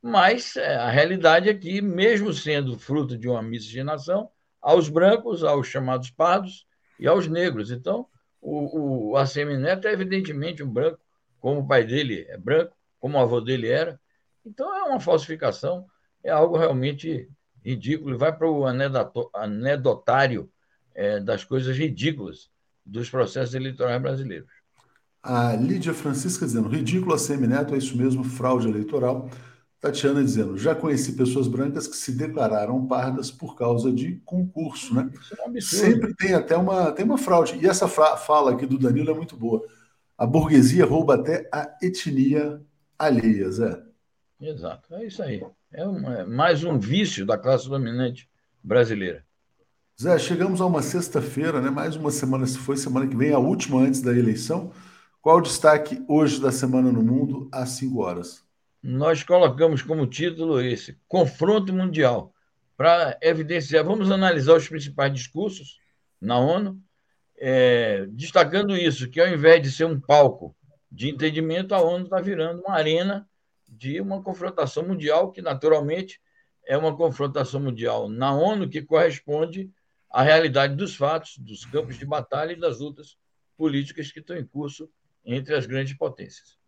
Mas 0.00 0.56
é, 0.56 0.76
a 0.76 0.88
realidade 0.88 1.48
é 1.48 1.54
que, 1.54 1.82
mesmo 1.82 2.32
sendo 2.32 2.78
fruto 2.78 3.18
de 3.18 3.28
uma 3.28 3.42
miscigenação, 3.42 4.30
aos 4.62 4.88
brancos, 4.88 5.42
aos 5.42 5.66
chamados 5.66 6.08
pardos 6.08 6.64
e 7.00 7.08
aos 7.08 7.26
negros. 7.26 7.72
Então, 7.72 8.06
o, 8.40 9.10
o 9.10 9.16
ACM 9.16 9.58
Neto 9.58 9.88
é 9.88 9.92
evidentemente 9.92 10.62
um 10.62 10.72
branco, 10.72 11.00
como 11.40 11.60
o 11.60 11.66
pai 11.66 11.84
dele 11.84 12.24
é 12.28 12.38
branco, 12.38 12.76
como 13.00 13.18
o 13.18 13.20
avô 13.20 13.40
dele 13.40 13.68
era. 13.68 14.00
Então, 14.46 14.72
é 14.76 14.84
uma 14.84 15.00
falsificação, 15.00 15.84
é 16.22 16.30
algo 16.30 16.56
realmente 16.56 17.28
ridículo 17.64 18.14
e 18.14 18.18
vai 18.18 18.32
para 18.32 18.48
o 18.48 18.64
anedotário 19.34 20.48
é, 20.94 21.18
das 21.18 21.42
coisas 21.42 21.76
ridículas 21.76 22.48
dos 22.86 23.10
processos 23.10 23.56
eleitorais 23.56 24.00
brasileiros. 24.00 24.57
A 25.22 25.54
Lídia 25.54 25.92
Francisca 25.92 26.46
dizendo, 26.46 26.68
ridículo 26.68 27.14
a 27.14 27.18
Semineto, 27.18 27.74
é 27.74 27.78
isso 27.78 27.96
mesmo, 27.96 28.22
fraude 28.22 28.68
eleitoral. 28.68 29.28
Tatiana 29.80 30.22
dizendo, 30.24 30.58
já 30.58 30.74
conheci 30.74 31.12
pessoas 31.12 31.46
brancas 31.46 31.86
que 31.86 31.96
se 31.96 32.10
declararam 32.10 32.84
pardas 32.86 33.30
por 33.30 33.56
causa 33.56 33.92
de 33.92 34.16
concurso, 34.24 34.92
né? 34.92 35.08
É 35.38 35.48
um 35.48 35.60
Sempre 35.60 36.14
tem 36.14 36.34
até 36.34 36.56
uma, 36.56 36.90
tem 36.90 37.04
uma 37.04 37.18
fraude. 37.18 37.56
E 37.62 37.66
essa 37.66 37.86
fala 37.86 38.52
aqui 38.52 38.66
do 38.66 38.78
Danilo 38.78 39.10
é 39.10 39.14
muito 39.14 39.36
boa. 39.36 39.64
A 40.16 40.26
burguesia 40.26 40.84
rouba 40.84 41.14
até 41.14 41.48
a 41.52 41.76
etnia 41.80 42.60
alheia, 42.98 43.48
Zé. 43.52 43.80
Exato, 44.40 44.92
é 44.94 45.06
isso 45.06 45.22
aí. 45.22 45.44
É, 45.72 45.86
um, 45.86 46.10
é 46.10 46.24
mais 46.24 46.64
um 46.64 46.76
vício 46.76 47.24
da 47.24 47.38
classe 47.38 47.68
dominante 47.68 48.28
brasileira. 48.62 49.24
Zé, 50.00 50.18
chegamos 50.18 50.60
a 50.60 50.66
uma 50.66 50.82
sexta-feira, 50.82 51.60
né? 51.60 51.70
Mais 51.70 51.94
uma 51.94 52.10
semana, 52.10 52.46
se 52.46 52.58
foi 52.58 52.76
semana 52.76 53.06
que 53.06 53.16
vem, 53.16 53.32
a 53.32 53.38
última 53.38 53.80
antes 53.80 54.00
da 54.00 54.12
eleição. 54.12 54.72
Qual 55.28 55.40
o 55.40 55.42
destaque 55.42 56.02
hoje 56.08 56.40
da 56.40 56.50
Semana 56.50 56.90
no 56.90 57.02
Mundo, 57.02 57.50
às 57.52 57.68
5 57.72 58.00
horas? 58.00 58.42
Nós 58.82 59.22
colocamos 59.22 59.82
como 59.82 60.06
título 60.06 60.58
esse: 60.58 60.98
Confronto 61.06 61.70
Mundial, 61.70 62.32
para 62.78 63.14
evidenciar. 63.20 63.84
Vamos 63.84 64.10
analisar 64.10 64.56
os 64.56 64.66
principais 64.66 65.12
discursos 65.12 65.80
na 66.18 66.38
ONU, 66.38 66.80
é, 67.36 68.06
destacando 68.06 68.74
isso, 68.74 69.10
que 69.10 69.20
ao 69.20 69.28
invés 69.28 69.62
de 69.62 69.70
ser 69.70 69.84
um 69.84 70.00
palco 70.00 70.56
de 70.90 71.10
entendimento, 71.10 71.74
a 71.74 71.82
ONU 71.82 72.04
está 72.04 72.22
virando 72.22 72.62
uma 72.62 72.74
arena 72.74 73.28
de 73.68 74.00
uma 74.00 74.22
confrontação 74.22 74.82
mundial, 74.82 75.30
que 75.30 75.42
naturalmente 75.42 76.22
é 76.66 76.74
uma 76.74 76.96
confrontação 76.96 77.60
mundial 77.60 78.08
na 78.08 78.34
ONU 78.34 78.66
que 78.66 78.80
corresponde 78.80 79.70
à 80.10 80.22
realidade 80.22 80.74
dos 80.74 80.96
fatos, 80.96 81.36
dos 81.36 81.66
campos 81.66 81.98
de 81.98 82.06
batalha 82.06 82.52
e 82.52 82.58
das 82.58 82.80
lutas 82.80 83.18
políticas 83.58 84.10
que 84.10 84.20
estão 84.20 84.34
em 84.34 84.46
curso 84.46 84.88
entre 85.24 85.54
as 85.54 85.66
grandes 85.66 85.94
potências. 85.94 86.58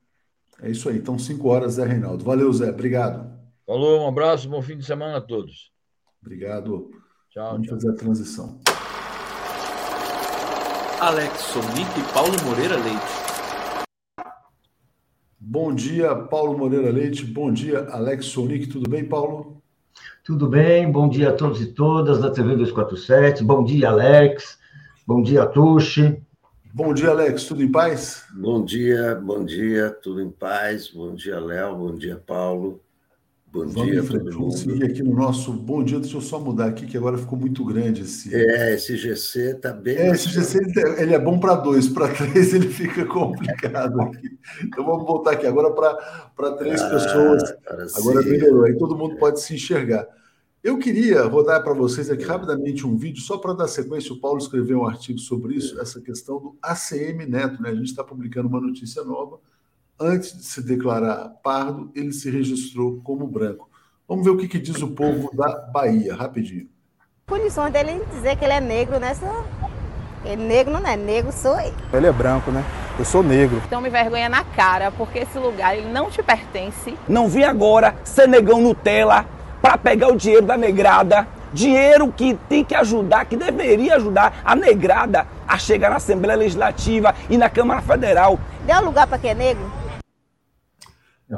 É 0.62 0.70
isso 0.70 0.88
aí. 0.88 0.98
Então, 0.98 1.18
cinco 1.18 1.48
horas, 1.48 1.74
Zé 1.74 1.86
Reinaldo. 1.86 2.24
Valeu, 2.24 2.52
Zé. 2.52 2.70
Obrigado. 2.70 3.30
Falou, 3.66 4.02
um 4.02 4.08
abraço, 4.08 4.48
bom 4.48 4.60
fim 4.60 4.76
de 4.76 4.84
semana 4.84 5.18
a 5.18 5.20
todos. 5.20 5.72
Obrigado. 6.20 6.90
Tchau. 7.30 7.52
Vamos 7.52 7.66
tchau. 7.66 7.76
fazer 7.76 7.90
a 7.90 7.94
transição. 7.94 8.60
Alex 11.00 11.40
Sonic 11.40 11.98
e 11.98 12.12
Paulo 12.12 12.36
Moreira 12.44 12.76
Leite. 12.76 13.20
Bom 15.38 15.74
dia, 15.74 16.14
Paulo 16.14 16.58
Moreira 16.58 16.90
Leite. 16.90 17.24
Bom 17.24 17.50
dia, 17.50 17.86
Alex 17.90 18.26
Sonic. 18.26 18.66
Tudo 18.66 18.90
bem, 18.90 19.04
Paulo? 19.04 19.62
Tudo 20.22 20.46
bem. 20.46 20.92
Bom 20.92 21.08
dia 21.08 21.30
a 21.30 21.32
todos 21.32 21.62
e 21.62 21.72
todas 21.72 22.20
da 22.20 22.30
TV 22.30 22.54
247. 22.54 23.42
Bom 23.42 23.64
dia, 23.64 23.88
Alex. 23.88 24.58
Bom 25.06 25.22
dia, 25.22 25.46
Tuxi. 25.46 26.22
Bom 26.72 26.94
dia, 26.94 27.10
Alex. 27.10 27.44
Tudo 27.44 27.62
em 27.62 27.70
paz? 27.70 28.24
Bom 28.32 28.64
dia, 28.64 29.14
bom 29.16 29.44
dia, 29.44 29.90
tudo 29.90 30.20
em 30.20 30.30
paz. 30.30 30.88
Bom 30.88 31.14
dia, 31.14 31.38
Léo. 31.40 31.74
Bom 31.76 31.94
dia, 31.94 32.16
Paulo. 32.24 32.80
Bom 33.52 33.66
Vamos 33.66 33.90
dia, 33.90 34.02
frente. 34.04 34.24
todo 34.24 34.32
Vamos 34.38 34.64
mundo. 34.64 34.72
seguir 34.72 34.84
aqui 34.84 35.02
no 35.02 35.12
nosso 35.16 35.52
bom 35.52 35.82
dia. 35.82 35.98
Deixa 35.98 36.16
eu 36.16 36.20
só 36.20 36.38
mudar 36.38 36.66
aqui, 36.66 36.86
que 36.86 36.96
agora 36.96 37.18
ficou 37.18 37.36
muito 37.36 37.64
grande 37.64 38.02
esse. 38.02 38.32
É, 38.32 38.74
esse 38.74 38.96
GC 38.96 39.54
tá 39.54 39.72
bem. 39.72 39.96
É, 39.96 40.10
esse 40.12 40.28
GC 40.28 40.58
ele, 40.58 40.72
tem- 40.72 41.00
ele 41.02 41.14
é 41.14 41.18
bom 41.18 41.40
para 41.40 41.56
dois, 41.56 41.88
para 41.88 42.06
três 42.14 42.54
ele 42.54 42.68
fica 42.68 43.04
complicado 43.04 44.00
aqui. 44.02 44.38
Então 44.64 44.84
vamos 44.86 45.04
voltar 45.04 45.32
aqui 45.32 45.46
agora 45.48 45.72
para 45.72 46.52
três 46.56 46.80
Ah, 46.80 46.90
pessoas. 46.90 47.42
agora 47.66 47.86
Agora 47.96 48.22
melhorou, 48.22 48.64
aí 48.66 48.78
todo 48.78 48.96
mundo 48.96 49.16
pode 49.16 49.40
se 49.40 49.54
enxergar. 49.54 50.06
Eu 50.62 50.76
queria 50.76 51.24
rodar 51.24 51.62
para 51.64 51.72
vocês 51.72 52.10
aqui 52.10 52.22
rapidamente 52.22 52.86
um 52.86 52.94
vídeo, 52.94 53.22
só 53.22 53.38
para 53.38 53.54
dar 53.54 53.66
sequência. 53.66 54.12
O 54.12 54.20
Paulo 54.20 54.36
escreveu 54.36 54.80
um 54.80 54.86
artigo 54.86 55.18
sobre 55.18 55.54
isso, 55.54 55.80
essa 55.80 56.02
questão 56.02 56.38
do 56.38 56.58
ACM 56.60 57.24
Neto. 57.26 57.62
Né? 57.62 57.70
A 57.70 57.74
gente 57.74 57.86
está 57.86 58.04
publicando 58.04 58.46
uma 58.46 58.60
notícia 58.60 59.02
nova. 59.02 59.38
Antes 59.98 60.36
de 60.36 60.44
se 60.44 60.62
declarar 60.62 61.30
pardo, 61.42 61.90
ele 61.94 62.12
se 62.12 62.30
registrou 62.30 63.00
como 63.02 63.26
branco. 63.26 63.70
Vamos 64.06 64.22
ver 64.22 64.32
o 64.32 64.36
que, 64.36 64.48
que 64.48 64.58
diz 64.58 64.82
o 64.82 64.88
povo 64.88 65.34
da 65.34 65.48
Bahia, 65.72 66.14
rapidinho. 66.14 66.68
condições 67.26 67.72
dele 67.72 68.04
dizer 68.12 68.36
que 68.36 68.44
ele 68.44 68.52
é 68.52 68.60
negro 68.60 69.00
nessa. 69.00 69.26
Ele 70.26 70.44
negro 70.44 70.74
não 70.74 70.86
é 70.86 70.96
negro, 70.96 71.32
sou 71.32 71.58
eu. 71.58 71.72
Ele 71.90 72.06
é 72.06 72.12
branco, 72.12 72.50
né? 72.50 72.62
Eu 72.98 73.06
sou 73.06 73.22
negro. 73.22 73.62
Então 73.66 73.80
me 73.80 73.88
vergonha 73.88 74.28
na 74.28 74.44
cara, 74.44 74.90
porque 74.90 75.20
esse 75.20 75.38
lugar 75.38 75.74
ele 75.74 75.90
não 75.90 76.10
te 76.10 76.22
pertence. 76.22 76.94
Não 77.08 77.30
vem 77.30 77.44
agora 77.44 77.96
ser 78.04 78.28
negão 78.28 78.60
Nutella 78.60 79.39
para 79.60 79.78
pegar 79.78 80.08
o 80.08 80.16
dinheiro 80.16 80.46
da 80.46 80.56
negrada. 80.56 81.26
Dinheiro 81.52 82.12
que 82.12 82.34
tem 82.48 82.64
que 82.64 82.74
ajudar, 82.74 83.24
que 83.24 83.36
deveria 83.36 83.96
ajudar 83.96 84.40
a 84.44 84.54
negrada 84.54 85.26
a 85.46 85.58
chegar 85.58 85.90
na 85.90 85.96
Assembleia 85.96 86.38
Legislativa 86.38 87.14
e 87.28 87.36
na 87.36 87.50
Câmara 87.50 87.82
Federal. 87.82 88.38
Deu 88.64 88.84
lugar 88.84 89.06
para 89.06 89.18
quem 89.18 89.30
é 89.30 89.34
negro? 89.34 89.80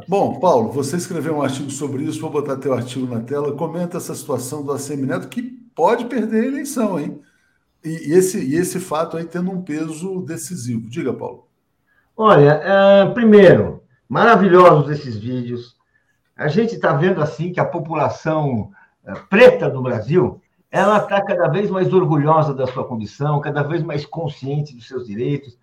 Bom, 0.09 0.39
Paulo, 0.39 0.71
você 0.71 0.97
escreveu 0.97 1.37
um 1.37 1.43
artigo 1.43 1.71
sobre 1.71 2.05
isso, 2.05 2.21
vou 2.21 2.31
botar 2.31 2.57
teu 2.57 2.73
artigo 2.73 3.07
na 3.07 3.21
tela. 3.21 3.53
Comenta 3.53 3.99
essa 3.99 4.15
situação 4.15 4.63
do 4.63 4.73
ACM 4.73 5.07
Neto, 5.07 5.29
que 5.29 5.43
pode 5.75 6.07
perder 6.07 6.45
a 6.45 6.47
eleição, 6.47 6.99
hein? 6.99 7.21
E, 7.85 8.11
e 8.11 8.13
esse, 8.15 8.39
e 8.39 8.55
esse 8.55 8.81
fato 8.81 9.17
aí 9.17 9.25
tendo 9.25 9.51
um 9.51 9.61
peso 9.61 10.23
decisivo. 10.23 10.89
Diga, 10.89 11.13
Paulo. 11.13 11.47
Olha, 12.17 12.61
uh, 12.61 13.13
primeiro, 13.13 13.83
maravilhosos 14.09 14.91
esses 14.91 15.17
vídeos. 15.17 15.77
A 16.37 16.49
gente 16.49 16.75
está 16.75 16.93
vendo 16.93 17.23
assim 17.23 17.53
que 17.53 17.61
a 17.61 17.65
população 17.65 18.71
uh, 19.05 19.29
preta 19.29 19.69
do 19.69 19.83
Brasil 19.83 20.41
ela 20.73 20.97
está 20.97 21.21
cada 21.21 21.49
vez 21.49 21.71
mais 21.71 21.93
orgulhosa 21.93 22.55
da 22.55 22.67
sua 22.67 22.85
condição, 22.85 23.43
cada 23.43 23.63
vez 23.63 23.83
mais 23.83 24.07
consciente 24.07 24.75
dos 24.75 24.89
seus 24.89 25.07
direitos. 25.07 25.59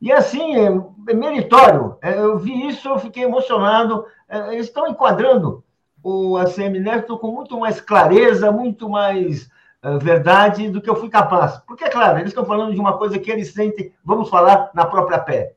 E 0.00 0.10
assim, 0.10 0.56
é, 0.56 0.66
é 1.10 1.14
meritório. 1.14 1.98
É, 2.00 2.18
eu 2.18 2.38
vi 2.38 2.68
isso, 2.68 2.88
eu 2.88 2.98
fiquei 2.98 3.24
emocionado. 3.24 4.06
É, 4.26 4.54
eles 4.54 4.66
estão 4.66 4.88
enquadrando 4.88 5.62
o 6.02 6.38
ACM 6.38 6.80
Neto 6.80 7.18
com 7.18 7.30
muito 7.30 7.60
mais 7.60 7.78
clareza, 7.78 8.50
muito 8.50 8.88
mais 8.88 9.50
uh, 9.84 9.98
verdade 9.98 10.70
do 10.70 10.80
que 10.80 10.88
eu 10.88 10.96
fui 10.96 11.10
capaz. 11.10 11.58
Porque, 11.66 11.84
é 11.84 11.90
claro, 11.90 12.18
eles 12.18 12.30
estão 12.30 12.46
falando 12.46 12.72
de 12.72 12.80
uma 12.80 12.96
coisa 12.96 13.18
que 13.18 13.30
eles 13.30 13.52
sentem, 13.52 13.92
vamos 14.02 14.30
falar, 14.30 14.70
na 14.74 14.86
própria 14.86 15.18
pé. 15.18 15.54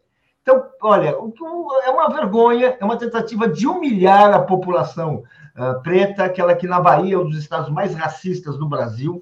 Então, 0.48 0.66
olha, 0.82 1.10
é 1.10 1.89
uma 1.89 2.08
vergonha, 2.08 2.78
é 2.80 2.86
uma 2.86 2.95
tentativa 2.95 3.50
de 3.50 3.68
humilhar 3.68 4.34
a 4.34 4.39
população 4.39 5.26
uh, 5.58 5.84
preta, 5.84 6.24
aquela 6.24 6.56
que 6.56 6.66
na 6.66 6.80
Bahia 6.80 7.16
é 7.16 7.18
um 7.18 7.28
dos 7.28 7.38
estados 7.38 7.70
mais 7.70 7.93
racistas 7.93 8.58
do 8.58 8.66
Brasil, 8.66 9.22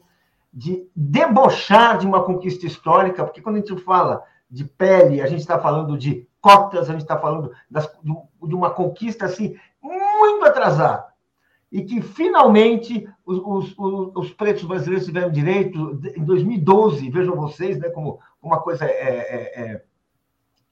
de 0.54 0.88
debochar 0.96 1.98
de 1.98 2.06
uma 2.06 2.24
conquista 2.24 2.68
histórica, 2.68 3.24
porque 3.24 3.42
quando 3.42 3.56
a 3.56 3.58
gente 3.58 3.76
fala 3.78 4.24
de 4.48 4.66
pele, 4.66 5.20
a 5.20 5.26
gente 5.26 5.40
está 5.40 5.58
falando 5.58 5.98
de 5.98 6.28
cotas, 6.40 6.90
a 6.90 6.92
gente 6.92 7.02
está 7.02 7.18
falando 7.18 7.52
das, 7.72 7.92
de 8.04 8.54
uma 8.54 8.70
conquista 8.70 9.26
assim 9.26 9.56
muito 9.82 10.46
atrasada. 10.46 11.08
E 11.72 11.82
que 11.82 12.04
finalmente 12.04 13.10
os, 13.26 13.74
os, 13.76 14.14
os, 14.16 14.32
pretos 14.32 14.64
brasileiros 14.64 15.08
tiveram 15.08 15.32
direito 15.32 16.00
em 16.16 16.24
2012, 16.24 17.10
vejam 17.10 17.36
vocês, 17.36 17.80
né, 17.80 17.90
como 17.90 18.20
uma 18.40 18.60
coisa 18.62 18.86
é, 18.86 18.92
é, 18.92 19.62
é, 19.62 19.82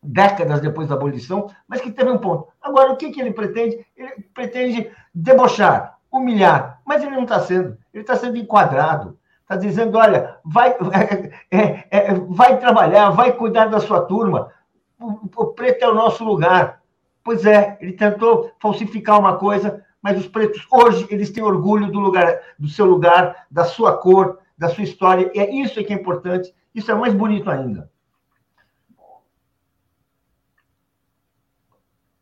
décadas 0.03 0.59
depois 0.61 0.87
da 0.87 0.95
abolição, 0.95 1.49
mas 1.67 1.81
que 1.81 1.91
teve 1.91 2.09
um 2.09 2.17
ponto. 2.17 2.47
Agora, 2.61 2.91
o 2.91 2.97
que, 2.97 3.11
que 3.11 3.21
ele 3.21 3.31
pretende? 3.31 3.85
Ele 3.95 4.11
pretende 4.33 4.91
debochar, 5.13 5.97
humilhar, 6.11 6.81
mas 6.85 7.01
ele 7.01 7.15
não 7.15 7.23
está 7.23 7.39
sendo, 7.39 7.77
ele 7.93 8.03
está 8.03 8.15
sendo 8.15 8.37
enquadrado. 8.37 9.17
Está 9.41 9.55
dizendo, 9.55 9.97
olha, 9.97 10.37
vai, 10.43 10.75
é, 11.51 11.85
é, 11.89 12.13
vai 12.13 12.59
trabalhar, 12.59 13.09
vai 13.11 13.33
cuidar 13.33 13.65
da 13.65 13.79
sua 13.79 14.01
turma. 14.01 14.51
O, 14.99 15.19
o 15.35 15.45
preto 15.47 15.83
é 15.83 15.87
o 15.87 15.95
nosso 15.95 16.23
lugar. 16.23 16.81
Pois 17.23 17.45
é, 17.45 17.77
ele 17.79 17.93
tentou 17.93 18.51
falsificar 18.59 19.19
uma 19.19 19.37
coisa, 19.37 19.83
mas 20.01 20.19
os 20.19 20.27
pretos 20.27 20.65
hoje 20.69 21.07
eles 21.09 21.29
têm 21.29 21.43
orgulho 21.43 21.89
do 21.91 21.99
lugar, 21.99 22.39
do 22.59 22.67
seu 22.67 22.85
lugar, 22.85 23.45
da 23.49 23.63
sua 23.63 23.97
cor, 23.97 24.39
da 24.57 24.69
sua 24.69 24.83
história. 24.83 25.31
E 25.33 25.39
é 25.39 25.53
isso 25.53 25.83
que 25.83 25.93
é 25.93 25.95
importante. 25.95 26.53
Isso 26.73 26.91
é 26.91 26.95
mais 26.95 27.13
bonito 27.13 27.49
ainda. 27.49 27.89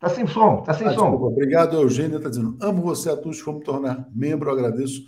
Tá 0.02 0.08
sem 0.08 0.26
som, 0.26 0.62
tá 0.64 0.74
sem 0.74 0.88
ah, 0.88 0.94
som. 0.94 1.12
Desculpa. 1.12 1.26
Obrigado, 1.26 1.76
Eugênia. 1.76 2.16
Está 2.16 2.28
dizendo, 2.28 2.56
amo 2.60 2.82
você, 2.82 3.08
Atush, 3.08 3.40
como 3.40 3.60
tornar 3.60 4.08
membro, 4.12 4.50
agradeço 4.50 5.06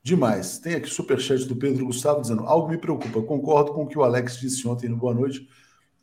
demais. 0.00 0.60
Tem 0.60 0.76
aqui 0.76 0.88
superchat 0.88 1.44
do 1.46 1.56
Pedro 1.56 1.86
Gustavo 1.86 2.20
dizendo, 2.20 2.44
algo 2.44 2.68
me 2.68 2.78
preocupa, 2.78 3.20
concordo 3.20 3.72
com 3.72 3.82
o 3.82 3.88
que 3.88 3.98
o 3.98 4.04
Alex 4.04 4.38
disse 4.38 4.68
ontem 4.68 4.88
no 4.88 4.96
Boa 4.96 5.12
Noite, 5.12 5.48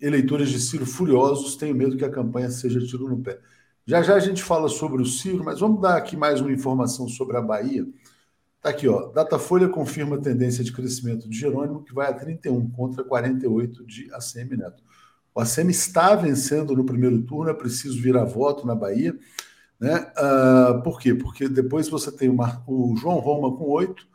eleitores 0.01 0.49
de 0.49 0.59
Ciro 0.59 0.86
furiosos, 0.86 1.55
tenho 1.55 1.73
medo 1.73 1.95
que 1.95 2.03
a 2.03 2.11
campanha 2.11 2.49
seja 2.49 2.86
tiro 2.86 3.07
no 3.07 3.23
pé. 3.23 3.39
Já 3.86 4.01
já 4.01 4.15
a 4.15 4.19
gente 4.19 4.43
fala 4.43 4.67
sobre 4.67 5.01
o 5.01 5.05
Ciro, 5.05 5.41
mas 5.41 5.61
vamos 5.61 5.79
dar 5.79 5.95
aqui 5.95 6.17
mais 6.17 6.41
uma 6.41 6.51
informação 6.51 7.07
sobre 7.07 7.38
a 7.38 7.41
Bahia. 7.41 7.88
Está 8.57 8.69
aqui, 8.69 8.86
ó. 8.86 9.13
Datafolha 9.13 9.69
confirma 9.69 10.17
a 10.17 10.21
tendência 10.21 10.61
de 10.61 10.73
crescimento 10.73 11.29
de 11.29 11.39
Jerônimo, 11.39 11.86
que 11.86 11.93
vai 11.93 12.09
a 12.09 12.13
31 12.13 12.69
contra 12.71 13.01
48 13.01 13.86
de 13.86 14.13
ACM 14.13 14.57
Neto. 14.57 14.83
O 15.36 15.41
ACM 15.41 15.69
está 15.69 16.15
vencendo 16.15 16.73
no 16.73 16.86
primeiro 16.86 17.21
turno, 17.23 17.51
é 17.51 17.53
preciso 17.53 18.01
virar 18.01 18.23
voto 18.23 18.65
na 18.65 18.73
Bahia. 18.73 19.13
Né? 19.77 20.09
Uh, 20.17 20.81
por 20.81 20.97
quê? 20.97 21.13
Porque 21.13 21.49
depois 21.49 21.89
você 21.89 22.09
tem 22.09 22.29
o, 22.29 22.33
Mar... 22.33 22.63
o 22.65 22.95
João 22.95 23.19
Roma 23.19 23.55
com 23.57 23.69
8 23.69 24.07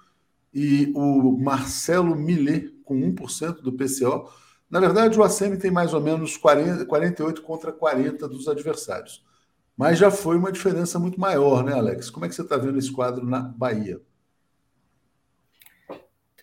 e 0.54 0.90
o 0.96 1.36
Marcelo 1.38 2.16
Millet 2.16 2.74
com 2.86 2.98
1% 2.98 3.60
do 3.60 3.74
PCO. 3.74 4.30
Na 4.70 4.80
verdade, 4.80 5.18
o 5.18 5.22
ACM 5.22 5.58
tem 5.58 5.70
mais 5.70 5.92
ou 5.92 6.00
menos 6.00 6.38
40, 6.38 6.86
48 6.86 7.42
contra 7.42 7.70
40 7.70 8.26
dos 8.26 8.48
adversários. 8.48 9.22
Mas 9.76 9.98
já 9.98 10.10
foi 10.10 10.38
uma 10.38 10.50
diferença 10.50 10.98
muito 10.98 11.20
maior, 11.20 11.62
né, 11.62 11.74
Alex? 11.74 12.08
Como 12.08 12.24
é 12.24 12.30
que 12.30 12.34
você 12.34 12.42
está 12.42 12.56
vendo 12.56 12.78
esse 12.78 12.90
quadro 12.90 13.26
na 13.26 13.40
Bahia? 13.40 14.00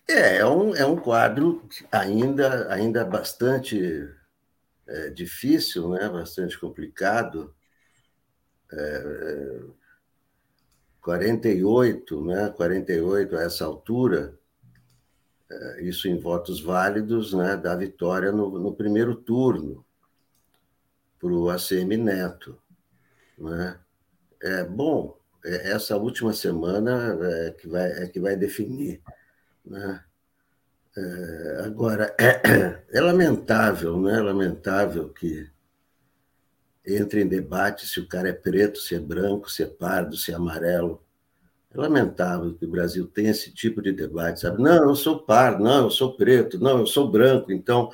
É, 0.07 0.38
é 0.38 0.45
um, 0.45 0.75
é 0.75 0.86
um 0.86 0.97
quadro 0.97 1.63
ainda, 1.91 2.71
ainda 2.71 3.03
bastante 3.03 4.07
é, 4.88 5.10
difícil, 5.10 5.90
né? 5.90 6.08
bastante 6.10 6.58
complicado. 6.60 7.54
É, 8.72 9.62
48, 11.02 12.26
né? 12.26 12.50
48 12.50 13.38
a 13.38 13.44
essa 13.44 13.66
altura, 13.66 14.38
é, 15.50 15.84
isso 15.84 16.08
em 16.08 16.20
votos 16.20 16.62
válidos, 16.62 17.34
né? 17.34 17.56
da 17.56 17.76
vitória 17.76 18.32
no, 18.32 18.60
no 18.60 18.76
primeiro 18.76 19.16
turno 19.16 19.86
para 21.20 21.30
o 21.30 21.50
ACM 21.50 21.98
Neto. 21.98 22.62
Né? 23.38 23.80
É, 24.42 24.64
bom, 24.64 25.18
é, 25.46 25.72
essa 25.72 25.96
última 25.96 26.34
semana 26.34 27.18
é 27.48 27.52
que 27.52 27.68
vai, 27.68 28.04
é 28.04 28.08
que 28.08 28.20
vai 28.20 28.36
definir. 28.36 29.02
Né? 29.66 30.04
É, 30.98 31.62
agora, 31.66 32.16
é, 32.20 32.41
é, 32.91 33.02
lamentável, 33.02 34.02
né? 34.02 34.18
É 34.18 34.22
lamentável 34.22 35.10
que 35.10 35.48
entre 36.86 37.22
em 37.22 37.28
debate 37.28 37.86
se 37.86 38.00
o 38.00 38.08
cara 38.08 38.30
é 38.30 38.34
preto, 38.34 38.80
se 38.80 38.95
é 38.95 39.00
branco, 39.00 39.52
se 39.52 39.62
é 39.62 39.68
pardo, 39.68 40.18
se 40.18 40.32
é 40.32 40.36
amarelo. 40.36 41.04
É 41.72 41.78
lamentável 41.78 42.56
que 42.56 42.66
o 42.66 42.72
Brasil 42.72 43.06
tenha 43.08 43.32
esse 43.32 43.54
tipo 43.54 43.82
de 43.82 43.91
debate, 43.91 44.39
sabe? 44.39 44.62
Não, 44.62 44.89
eu 44.89 44.95
sou 44.95 45.20
pardo, 45.24 45.64
não, 45.64 45.84
eu 45.86 45.91
sou 45.91 46.16
preto, 46.18 46.60
não, 46.60 46.80
eu 46.80 46.88
sou 46.88 47.12
branco. 47.12 47.52
Então, 47.52 47.91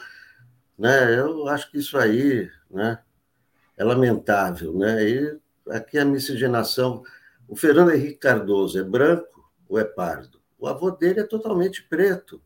né? 0.77 1.19
Eu 1.19 1.47
acho 1.49 1.69
que 1.71 1.79
isso 1.79 1.97
aí, 1.97 2.49
né? 2.71 2.99
é 3.77 3.83
lamentável, 3.83 4.77
né? 4.77 5.03
E 5.03 5.39
aqui 5.69 5.97
a 5.97 6.05
miscigenação. 6.05 7.03
O 7.47 7.55
Fernando 7.55 7.91
Henrique 7.91 8.19
Cardoso 8.19 8.79
é 8.79 8.83
branco 8.83 9.51
ou 9.67 9.79
é 9.79 9.83
pardo? 9.83 10.39
O 10.57 10.67
avô 10.67 10.91
dele 10.91 11.19
é 11.19 11.23
totalmente 11.23 11.83
preto. 11.83 12.41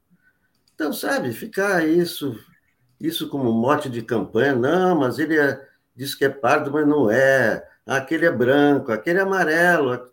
Então, 0.77 0.93
sabe, 0.93 1.33
ficar 1.33 1.87
isso, 1.87 2.39
isso 3.01 3.27
como 3.29 3.51
mote 3.51 3.89
de 3.89 4.03
campanha, 4.03 4.55
não, 4.55 4.99
mas 4.99 5.17
ele 5.17 5.35
é, 5.35 5.59
diz 5.95 6.13
que 6.13 6.23
é 6.23 6.29
pardo, 6.29 6.71
mas 6.71 6.87
não 6.87 7.09
é. 7.09 7.67
Aquele 7.83 8.27
é 8.27 8.31
branco, 8.31 8.91
aquele 8.91 9.17
é 9.17 9.23
amarelo. 9.23 10.07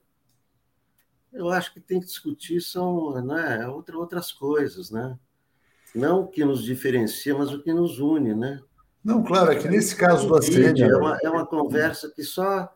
Eu 1.30 1.50
acho 1.50 1.70
que 1.70 1.80
tem 1.80 2.00
que 2.00 2.06
discutir 2.06 2.62
são 2.62 3.20
né, 3.22 3.68
outras 3.68 4.32
coisas, 4.32 4.90
né? 4.90 5.18
Não 5.94 6.20
o 6.20 6.28
que 6.28 6.42
nos 6.46 6.64
diferencia, 6.64 7.36
mas 7.36 7.52
o 7.52 7.62
que 7.62 7.74
nos 7.74 7.98
une, 7.98 8.34
né? 8.34 8.62
Não, 9.04 9.22
claro, 9.22 9.52
é 9.52 9.56
que 9.56 9.68
nesse 9.68 9.94
caso 9.94 10.26
do 10.26 10.34
ACN... 10.34 10.80
É 10.80 10.96
uma, 10.96 11.18
é 11.22 11.28
uma 11.28 11.44
conversa 11.44 12.10
que 12.10 12.22
só, 12.22 12.74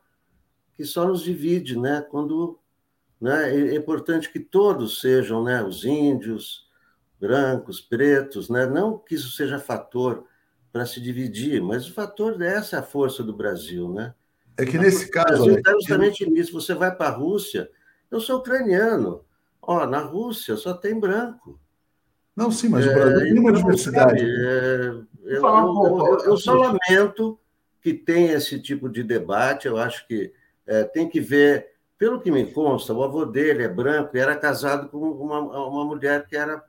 que 0.74 0.84
só 0.84 1.08
nos 1.08 1.22
divide, 1.22 1.78
né? 1.78 2.04
Quando, 2.10 2.58
né? 3.18 3.50
É 3.50 3.74
importante 3.74 4.30
que 4.30 4.40
todos 4.40 5.00
sejam, 5.00 5.42
né? 5.42 5.64
Os 5.64 5.86
índios, 5.86 6.67
brancos, 7.20 7.80
pretos, 7.80 8.48
né? 8.48 8.66
Não 8.66 8.98
que 8.98 9.14
isso 9.14 9.30
seja 9.30 9.58
fator 9.58 10.24
para 10.72 10.86
se 10.86 11.00
dividir, 11.00 11.62
mas 11.62 11.88
o 11.88 11.92
fator 11.92 12.36
dessa 12.36 12.76
é 12.76 12.78
a 12.78 12.82
força 12.82 13.22
do 13.22 13.32
Brasil, 13.32 13.92
né? 13.92 14.14
É 14.56 14.64
que 14.64 14.76
nesse 14.76 15.10
caso... 15.10 15.42
O 15.42 15.44
Brasil 15.44 15.58
está 15.58 15.72
justamente 15.72 16.28
nisso. 16.28 16.52
Você 16.52 16.74
vai 16.74 16.94
para 16.94 17.10
a 17.10 17.16
Rússia, 17.16 17.70
eu 18.10 18.20
sou 18.20 18.38
ucraniano. 18.38 19.24
Ó, 19.62 19.86
na 19.86 19.98
Rússia 19.98 20.56
só 20.56 20.74
tem 20.74 20.98
branco. 20.98 21.60
Não, 22.34 22.50
sim, 22.50 22.68
mas 22.68 22.86
o 22.86 22.92
Brasil 22.92 23.20
é, 23.20 23.24
tem 23.24 23.38
uma 23.38 23.52
diversidade. 23.52 24.24
É, 24.24 24.94
eu, 25.24 25.44
eu, 25.44 25.98
eu, 25.98 26.18
eu, 26.24 26.36
só 26.36 26.54
lamento 26.54 27.38
que 27.82 27.92
tem 27.92 28.30
esse 28.30 28.60
tipo 28.60 28.88
de 28.88 29.02
debate. 29.02 29.66
Eu 29.66 29.76
acho 29.76 30.06
que 30.06 30.32
é, 30.66 30.84
tem 30.84 31.08
que 31.08 31.20
ver, 31.20 31.68
pelo 31.98 32.20
que 32.20 32.30
me 32.30 32.46
consta, 32.52 32.92
o 32.92 33.02
avô 33.02 33.24
dele 33.24 33.64
é 33.64 33.68
branco 33.68 34.16
e 34.16 34.20
era 34.20 34.36
casado 34.36 34.88
com 34.88 34.98
uma, 34.98 35.40
uma 35.40 35.84
mulher 35.84 36.26
que 36.26 36.36
era, 36.36 36.62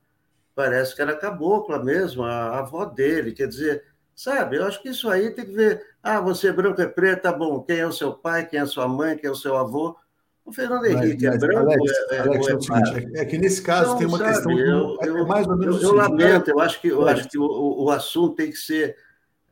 parece 0.59 0.93
que 0.93 1.01
era 1.01 1.15
cabocla 1.15 1.81
mesmo, 1.81 2.25
a, 2.25 2.31
a 2.31 2.59
avó 2.59 2.83
dele. 2.83 3.31
Quer 3.31 3.47
dizer, 3.47 3.81
sabe, 4.13 4.57
eu 4.57 4.65
acho 4.65 4.81
que 4.81 4.89
isso 4.89 5.09
aí 5.09 5.31
tem 5.31 5.45
que 5.45 5.53
ver. 5.53 5.81
Ah, 6.03 6.19
você 6.19 6.49
é 6.49 6.51
branco, 6.51 6.81
é 6.81 6.85
preto, 6.85 7.21
tá 7.21 7.31
bom. 7.31 7.61
Quem 7.61 7.77
é 7.77 7.87
o 7.87 7.93
seu 7.93 8.13
pai, 8.13 8.45
quem 8.45 8.59
é 8.59 8.63
a 8.63 8.67
sua 8.67 8.85
mãe, 8.85 9.15
quem 9.15 9.29
é 9.29 9.31
o 9.31 9.35
seu 9.35 9.55
avô? 9.55 9.95
O 10.43 10.51
Fernando 10.51 10.85
Henrique 10.85 11.25
é 11.25 11.29
mas, 11.29 11.41
é 11.41 11.47
branco. 11.47 11.71
Alex, 11.71 11.91
é, 12.11 12.19
Alex, 12.19 12.47
é, 12.47 12.51
é, 12.51 12.59
seguinte, 12.59 13.19
é, 13.19 13.25
que 13.25 13.37
nesse 13.37 13.61
caso 13.61 13.97
tem 13.97 14.05
uma 14.05 14.17
sabe, 14.17 14.33
questão. 14.33 14.59
Eu, 14.59 14.97
eu, 15.01 15.17
é 15.19 15.23
mais 15.25 15.47
ou 15.47 15.57
menos 15.57 15.81
eu, 15.81 15.91
eu 15.91 15.95
lamento, 15.95 16.51
eu 16.51 16.59
acho 16.59 16.81
que, 16.81 16.87
eu 16.89 17.07
acho 17.07 17.29
que 17.29 17.37
o, 17.37 17.83
o 17.85 17.89
assunto 17.89 18.35
tem 18.35 18.51
que 18.51 18.57
ser. 18.57 18.97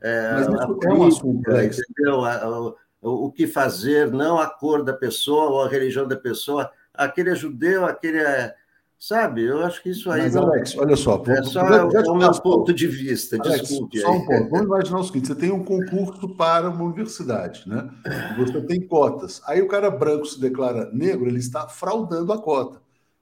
É, 0.02 0.32
mas 0.32 0.66
política, 0.66 0.88
é 0.90 0.92
um 0.92 1.06
assunto, 1.06 1.50
Alex. 1.50 1.78
entendeu? 1.78 2.76
O, 3.00 3.26
o 3.26 3.32
que 3.32 3.46
fazer, 3.46 4.10
não 4.12 4.38
a 4.38 4.46
cor 4.46 4.84
da 4.84 4.92
pessoa 4.92 5.48
ou 5.52 5.62
a 5.62 5.68
religião 5.70 6.06
da 6.06 6.16
pessoa. 6.16 6.70
Aquele 6.92 7.30
é 7.30 7.34
judeu, 7.34 7.86
aquele 7.86 8.18
é, 8.18 8.54
Sabe? 8.98 9.44
Eu 9.44 9.64
acho 9.64 9.80
que 9.82 9.90
isso 9.90 10.10
aí. 10.10 10.22
Mas, 10.22 10.34
não- 10.34 10.48
Alex, 10.48 10.76
olha 10.76 10.96
só. 10.96 11.22
É 11.28 11.42
só 11.44 11.60
já- 11.60 11.88
já 11.90 12.02
te 12.02 12.08
o 12.10 12.14
meu 12.16 12.32
ponto 12.32 12.72
de 12.74 12.86
vista, 12.88 13.36
Alex, 13.40 13.68
desculpe. 13.68 14.00
Só 14.00 14.10
um 14.12 14.26
ponto. 14.26 14.50
Vamos 14.50 14.66
imaginar 14.66 14.98
o 14.98 15.04
seguinte: 15.04 15.28
você 15.28 15.34
tem 15.36 15.52
um 15.52 15.62
concurso 15.64 16.28
para 16.34 16.68
uma 16.68 16.82
universidade, 16.84 17.62
né? 17.68 17.88
Você 18.36 18.60
tem 18.62 18.80
cotas. 18.80 19.40
Aí 19.46 19.62
o 19.62 19.68
cara 19.68 19.88
branco 19.88 20.26
se 20.26 20.40
declara 20.40 20.90
negro, 20.92 21.28
ele 21.28 21.38
está 21.38 21.68
fraudando 21.68 22.32
a 22.32 22.38
cota. 22.42 22.80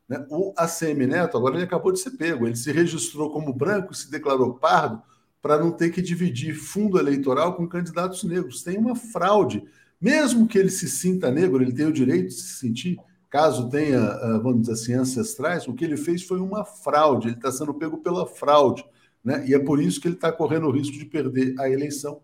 Né? 0.09 0.25
O 0.31 0.55
ACM 0.57 1.07
Neto, 1.07 1.37
agora 1.37 1.57
ele 1.57 1.65
acabou 1.65 1.93
de 1.93 1.99
ser 2.01 2.13
pego. 2.13 2.47
Ele 2.47 2.57
se 2.57 2.73
registrou 2.73 3.31
como 3.31 3.53
branco 3.53 3.93
e 3.93 3.97
se 3.97 4.11
declarou 4.11 4.55
pardo 4.55 5.03
para 5.43 5.59
não 5.59 5.71
ter 5.71 5.91
que 5.91 6.01
dividir 6.01 6.55
fundo 6.55 6.99
eleitoral 6.99 7.55
com 7.55 7.69
candidatos 7.69 8.25
negros. 8.25 8.63
Tem 8.63 8.79
uma 8.79 8.97
fraude. 8.97 9.63
Mesmo 10.01 10.47
que 10.47 10.59
ele 10.59 10.71
se 10.71 10.89
sinta 10.89 11.31
negro, 11.31 11.63
ele 11.63 11.73
tem 11.73 11.87
o 11.87 11.93
direito 11.93 12.29
de 12.29 12.35
se 12.35 12.59
sentir, 12.61 12.99
caso 13.31 13.69
tenha, 13.69 14.01
ah, 14.01 14.41
vamos 14.43 14.63
dizer 14.63 14.73
assim, 14.73 14.95
ancestrais, 14.95 15.67
o 15.67 15.75
que 15.75 15.85
ele 15.85 15.97
fez 15.97 16.23
foi 16.23 16.41
uma 16.41 16.65
fraude. 16.65 17.29
Ele 17.29 17.37
está 17.37 17.51
sendo 17.51 17.75
pego 17.75 17.99
pela 17.99 18.27
fraude. 18.27 18.85
Né? 19.25 19.45
E 19.47 19.55
é 19.55 19.59
por 19.59 19.81
isso 19.81 20.01
que 20.01 20.09
ele 20.09 20.15
está 20.15 20.33
correndo 20.33 20.67
o 20.67 20.71
risco 20.71 20.97
de 20.97 21.05
perder 21.05 21.55
a 21.59 21.69
eleição, 21.69 22.21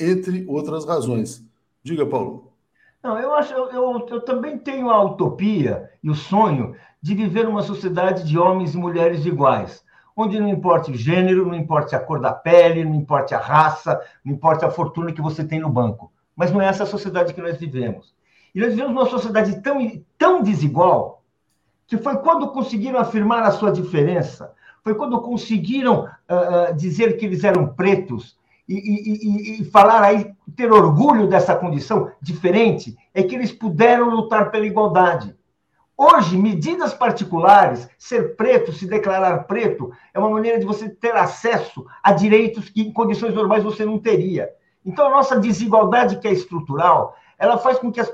entre 0.00 0.44
outras 0.48 0.84
razões. 0.86 1.44
Diga, 1.82 2.06
Paulo. 2.06 2.52
Não, 3.02 3.18
eu 3.18 3.32
acho, 3.34 3.52
eu, 3.52 3.70
eu, 3.70 4.06
eu 4.08 4.20
também 4.22 4.58
tenho 4.58 4.90
a 4.90 5.02
utopia 5.02 5.90
e 6.02 6.10
o 6.10 6.14
sonho 6.14 6.74
de 7.00 7.14
viver 7.14 7.44
numa 7.44 7.62
sociedade 7.62 8.24
de 8.24 8.38
homens 8.38 8.74
e 8.74 8.78
mulheres 8.78 9.24
iguais, 9.24 9.84
onde 10.16 10.40
não 10.40 10.48
importa 10.48 10.90
o 10.90 10.94
gênero, 10.94 11.46
não 11.46 11.54
importa 11.54 11.96
a 11.96 12.00
cor 12.00 12.20
da 12.20 12.32
pele, 12.32 12.84
não 12.84 12.94
importa 12.94 13.36
a 13.36 13.40
raça, 13.40 14.00
não 14.24 14.32
importa 14.34 14.66
a 14.66 14.70
fortuna 14.70 15.12
que 15.12 15.22
você 15.22 15.44
tem 15.44 15.60
no 15.60 15.70
banco. 15.70 16.12
Mas 16.34 16.50
não 16.50 16.60
é 16.60 16.66
essa 16.66 16.86
sociedade 16.86 17.32
que 17.32 17.40
nós 17.40 17.56
vivemos. 17.56 18.14
E 18.54 18.60
nós 18.60 18.70
vivemos 18.70 18.92
numa 18.94 19.06
sociedade 19.06 19.60
tão, 19.62 19.78
tão 20.16 20.42
desigual 20.42 21.22
que 21.86 21.96
foi 21.96 22.16
quando 22.18 22.48
conseguiram 22.48 22.98
afirmar 22.98 23.42
a 23.42 23.50
sua 23.50 23.70
diferença, 23.72 24.52
foi 24.84 24.94
quando 24.94 25.20
conseguiram 25.20 26.08
ah, 26.28 26.72
dizer 26.76 27.16
que 27.16 27.24
eles 27.26 27.44
eram 27.44 27.68
pretos 27.68 28.36
e, 28.68 28.74
e- 28.74 29.58
e- 29.58 29.62
e 29.62 29.64
falar 29.64 30.02
aí, 30.02 30.30
ter 30.54 30.70
orgulho 30.70 31.26
dessa 31.26 31.54
condição 31.56 32.10
diferente, 32.20 32.96
é 33.14 33.22
que 33.22 33.34
eles 33.34 33.50
puderam 33.52 34.10
lutar 34.10 34.50
pela 34.50 34.66
igualdade. 34.66 35.34
Hoje, 35.96 36.36
medidas 36.36 36.94
particulares, 36.94 37.88
ser 37.98 38.36
preto, 38.36 38.72
se 38.72 38.86
declarar 38.86 39.44
preto, 39.44 39.90
é 40.14 40.18
uma 40.18 40.30
maneira 40.30 40.58
de 40.58 40.64
você 40.66 40.88
ter 40.88 41.16
acesso 41.16 41.84
a 42.02 42.12
direitos 42.12 42.68
que 42.68 42.82
em 42.82 42.92
condições 42.92 43.34
normais 43.34 43.64
você 43.64 43.84
não 43.84 43.98
teria. 43.98 44.48
Então, 44.84 45.06
a 45.06 45.10
nossa 45.10 45.40
desigualdade, 45.40 46.18
que 46.20 46.28
é 46.28 46.32
estrutural, 46.32 47.16
ela 47.38 47.56
faz 47.58 47.78
com 47.78 47.92
que 47.92 48.00
as 48.00 48.12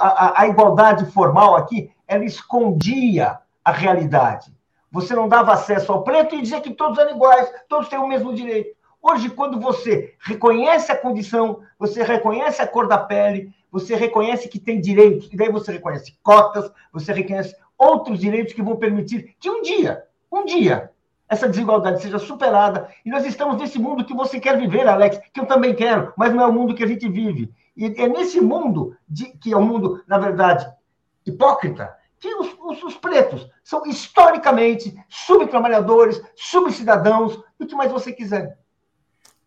a- 0.00 0.42
a 0.42 0.46
igualdade 0.46 1.06
formal 1.06 1.56
aqui, 1.56 1.90
ela 2.06 2.24
escondia 2.24 3.38
a 3.64 3.72
realidade. 3.72 4.52
Você 4.92 5.14
não 5.14 5.28
dava 5.28 5.52
acesso 5.52 5.90
ao 5.92 6.02
preto 6.02 6.34
e 6.34 6.42
dizia 6.42 6.60
que 6.60 6.74
todos 6.74 6.98
eram 6.98 7.16
iguais, 7.16 7.50
todos 7.68 7.88
têm 7.88 7.98
o 7.98 8.06
mesmo 8.06 8.34
direito. 8.34 8.76
Hoje, 9.02 9.28
quando 9.28 9.60
você 9.60 10.14
reconhece 10.20 10.92
a 10.92 10.96
condição, 10.96 11.60
você 11.78 12.02
reconhece 12.02 12.62
a 12.62 12.66
cor 12.66 12.86
da 12.86 12.98
pele, 12.98 13.52
você 13.70 13.96
reconhece 13.96 14.48
que 14.48 14.58
tem 14.58 14.80
direitos, 14.80 15.28
e 15.32 15.36
daí 15.36 15.50
você 15.50 15.72
reconhece 15.72 16.16
cotas, 16.22 16.70
você 16.92 17.12
reconhece 17.12 17.56
outros 17.76 18.20
direitos 18.20 18.54
que 18.54 18.62
vão 18.62 18.76
permitir 18.76 19.34
que 19.40 19.50
um 19.50 19.62
dia, 19.62 20.04
um 20.30 20.44
dia, 20.44 20.90
essa 21.28 21.48
desigualdade 21.48 22.00
seja 22.00 22.18
superada. 22.18 22.88
E 23.04 23.10
nós 23.10 23.26
estamos 23.26 23.56
nesse 23.56 23.78
mundo 23.78 24.04
que 24.04 24.14
você 24.14 24.38
quer 24.38 24.56
viver, 24.56 24.86
Alex, 24.86 25.20
que 25.32 25.40
eu 25.40 25.46
também 25.46 25.74
quero, 25.74 26.12
mas 26.16 26.32
não 26.32 26.42
é 26.42 26.46
o 26.46 26.52
mundo 26.52 26.74
que 26.74 26.84
a 26.84 26.86
gente 26.86 27.08
vive. 27.08 27.52
E 27.76 27.86
é 27.86 28.08
nesse 28.08 28.40
mundo, 28.40 28.96
de- 29.08 29.32
que 29.38 29.52
é 29.52 29.56
um 29.56 29.66
mundo, 29.66 30.02
na 30.06 30.18
verdade, 30.18 30.66
hipócrita, 31.26 31.90
que 32.20 32.32
os, 32.34 32.48
os- 32.60 32.82
os 32.84 32.94
pretos 32.96 33.48
são 33.62 33.84
historicamente 33.86 34.94
subtrabalhadores, 35.08 36.20
subcidadãos, 36.36 37.38
o 37.58 37.66
que 37.66 37.74
mais 37.74 37.90
você 37.92 38.12
quiser. 38.12 38.58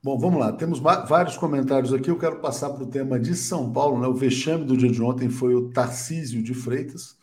Bom, 0.03 0.17
vamos 0.17 0.39
lá. 0.39 0.53
Temos 0.53 0.79
vários 0.79 1.37
comentários 1.37 1.93
aqui. 1.93 2.09
Eu 2.09 2.19
quero 2.19 2.39
passar 2.39 2.69
para 2.69 2.83
o 2.83 2.87
tema 2.87 3.19
de 3.19 3.35
São 3.35 3.71
Paulo. 3.73 3.99
Né? 3.99 4.07
O 4.07 4.13
vexame 4.13 4.63
do 4.63 4.77
dia 4.77 4.91
de 4.91 5.01
ontem 5.01 5.29
foi 5.29 5.55
o 5.55 5.69
Tarcísio 5.69 6.41
de 6.43 6.53
Freitas. 6.53 7.17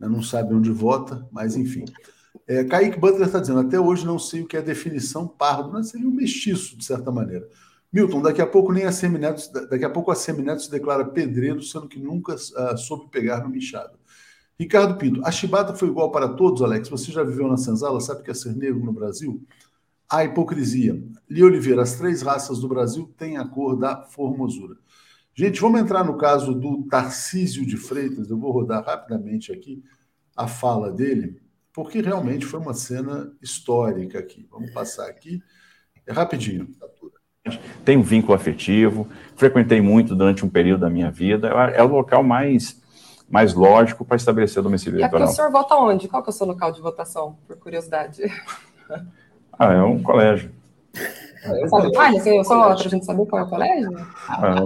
né? 0.00 0.08
Não 0.08 0.22
sabe 0.22 0.54
onde 0.54 0.70
vota, 0.70 1.28
mas 1.30 1.54
enfim. 1.54 1.84
É, 2.46 2.64
Kaique 2.64 2.98
Butler 2.98 3.26
está 3.26 3.38
dizendo: 3.38 3.60
até 3.60 3.78
hoje 3.78 4.04
não 4.06 4.18
sei 4.18 4.42
o 4.42 4.46
que 4.48 4.56
é 4.56 4.62
definição 4.62 5.28
pardo, 5.28 5.70
mas 5.72 5.90
seria 5.90 6.08
um 6.08 6.12
mestiço, 6.12 6.76
de 6.76 6.84
certa 6.84 7.12
maneira. 7.12 7.46
Milton, 7.94 8.20
daqui 8.22 8.42
a 8.42 8.46
pouco 8.46 8.72
nem 8.72 8.86
a 8.86 8.90
Semineto, 8.90 9.40
daqui 9.70 9.84
a 9.84 9.88
pouco 9.88 10.10
a 10.10 10.16
Semineto 10.16 10.62
se 10.62 10.68
declara 10.68 11.04
pedreiro, 11.04 11.62
sendo 11.62 11.86
que 11.86 12.00
nunca 12.00 12.34
ah, 12.56 12.76
soube 12.76 13.08
pegar 13.08 13.44
no 13.44 13.48
Michado. 13.48 13.96
Ricardo 14.58 14.96
Pinto, 14.98 15.24
a 15.24 15.30
chibata 15.30 15.72
foi 15.74 15.86
igual 15.86 16.10
para 16.10 16.28
todos, 16.28 16.60
Alex? 16.60 16.88
Você 16.88 17.12
já 17.12 17.22
viveu 17.22 17.46
na 17.46 17.56
senzala, 17.56 18.00
sabe 18.00 18.24
que 18.24 18.32
é 18.32 18.34
ser 18.34 18.56
negro 18.56 18.84
no 18.84 18.92
Brasil? 18.92 19.46
A 20.10 20.24
hipocrisia. 20.24 21.00
Li 21.30 21.44
Oliveira, 21.44 21.82
as 21.82 21.94
três 21.94 22.20
raças 22.20 22.58
do 22.58 22.66
Brasil 22.66 23.14
têm 23.16 23.36
a 23.36 23.46
cor 23.46 23.76
da 23.76 24.02
formosura. 24.06 24.74
Gente, 25.32 25.60
vamos 25.60 25.80
entrar 25.80 26.04
no 26.04 26.16
caso 26.18 26.52
do 26.52 26.82
Tarcísio 26.88 27.64
de 27.64 27.76
Freitas. 27.76 28.28
Eu 28.28 28.38
vou 28.40 28.50
rodar 28.50 28.84
rapidamente 28.84 29.52
aqui 29.52 29.84
a 30.36 30.48
fala 30.48 30.90
dele, 30.90 31.40
porque 31.72 32.00
realmente 32.00 32.44
foi 32.44 32.58
uma 32.58 32.74
cena 32.74 33.32
histórica 33.40 34.18
aqui. 34.18 34.48
Vamos 34.50 34.72
passar 34.72 35.08
aqui. 35.08 35.40
É 36.06 36.12
rapidinho. 36.12 36.68
Tenho 37.84 38.00
um 38.00 38.02
vínculo 38.02 38.34
afetivo, 38.34 39.06
frequentei 39.36 39.80
muito 39.80 40.14
durante 40.14 40.44
um 40.44 40.48
período 40.48 40.80
da 40.80 40.90
minha 40.90 41.10
vida. 41.10 41.48
É 41.74 41.82
o 41.82 41.88
local 41.88 42.22
mais, 42.22 42.80
mais 43.28 43.52
lógico 43.52 44.04
para 44.04 44.16
estabelecer 44.16 44.60
o 44.60 44.62
domicílio 44.62 44.98
E 44.98 45.04
aqui 45.04 45.14
o 45.14 45.18
eleitoral. 45.18 45.34
senhor 45.34 45.50
vota 45.50 45.74
onde? 45.76 46.08
Qual 46.08 46.22
que 46.22 46.30
é 46.30 46.32
o 46.32 46.32
seu 46.32 46.46
local 46.46 46.72
de 46.72 46.80
votação, 46.80 47.36
por 47.46 47.56
curiosidade? 47.56 48.22
Ah, 49.56 49.72
é 49.72 49.80
um 49.80 50.02
colégio. 50.02 50.50
Sabe, 51.68 51.96
ah, 51.96 52.10
você, 52.10 52.42
só 52.42 52.74
pra 52.74 52.88
gente 52.88 53.04
saber 53.04 53.24
qual 53.26 53.42
é 53.42 53.44
o 53.44 53.48
colégio? 53.48 53.90
Ah, 54.28 54.56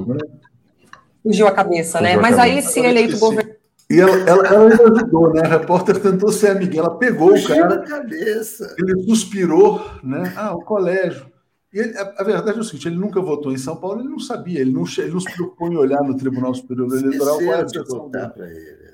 Fugiu 1.22 1.46
a 1.46 1.52
cabeça, 1.52 2.00
né? 2.00 2.14
Fugiu 2.14 2.20
a 2.20 2.22
Mas 2.22 2.38
aí, 2.38 2.62
se 2.62 2.80
eleito 2.80 3.18
governador. 3.18 3.58
E 3.90 4.00
ela, 4.00 4.16
ela, 4.16 4.46
ela 4.46 4.70
ainda 4.70 4.82
ajudou, 4.84 5.32
né? 5.34 5.42
A 5.44 5.48
repórter 5.48 6.00
tentou 6.00 6.32
ser 6.32 6.52
amiguinha, 6.52 6.80
ela 6.82 6.96
pegou 6.96 7.34
o 7.34 7.46
cara. 7.46 7.82
cabeça. 7.82 8.74
Ele 8.78 9.02
suspirou, 9.02 9.84
né? 10.02 10.32
Ah, 10.34 10.54
o 10.54 10.62
colégio. 10.62 11.26
E 11.72 11.78
ele- 11.78 11.96
a, 11.98 12.14
a 12.18 12.24
verdade 12.24 12.58
é 12.58 12.60
o 12.60 12.64
seguinte: 12.64 12.88
ele 12.88 12.96
nunca 12.96 13.20
votou 13.20 13.52
em 13.52 13.58
São 13.58 13.76
Paulo, 13.76 14.00
ele 14.00 14.08
não 14.08 14.18
sabia, 14.18 14.60
ele 14.60 14.72
não, 14.72 14.84
ele 14.98 15.10
não 15.12 15.20
se 15.20 15.32
preocupou 15.34 15.68
em 15.70 15.76
olhar 15.76 16.02
no 16.02 16.16
Tribunal 16.16 16.54
Superior 16.54 16.88
Eleitoral 16.92 17.38
qual 17.38 17.52
era 17.54 17.64
a 17.64 17.68
situação 17.68 18.10
para 18.10 18.50
ele. 18.50 18.88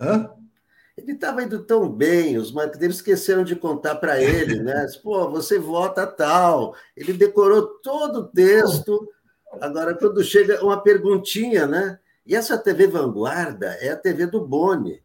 Hã? 0.00 0.30
Ele 0.96 1.12
estava 1.12 1.44
indo 1.44 1.62
tão 1.62 1.88
bem, 1.88 2.36
os 2.36 2.50
marqueteiros 2.50 2.96
esqueceram 2.96 3.44
de 3.44 3.54
contar 3.54 3.94
para 3.96 4.20
ele, 4.20 4.60
né? 4.62 4.84
Pô, 5.02 5.30
você 5.30 5.56
vota 5.58 6.04
tal. 6.06 6.74
Ele 6.96 7.12
decorou 7.12 7.62
todo 7.82 8.20
o 8.20 8.24
texto. 8.28 9.08
Agora, 9.60 9.94
quando 9.94 10.22
chega 10.24 10.62
uma 10.64 10.82
perguntinha, 10.82 11.66
né? 11.68 11.98
E 12.26 12.34
essa 12.34 12.58
TV 12.58 12.88
Vanguarda 12.88 13.68
é 13.80 13.90
a 13.90 13.96
TV 13.96 14.26
do 14.26 14.44
Boni. 14.44 15.00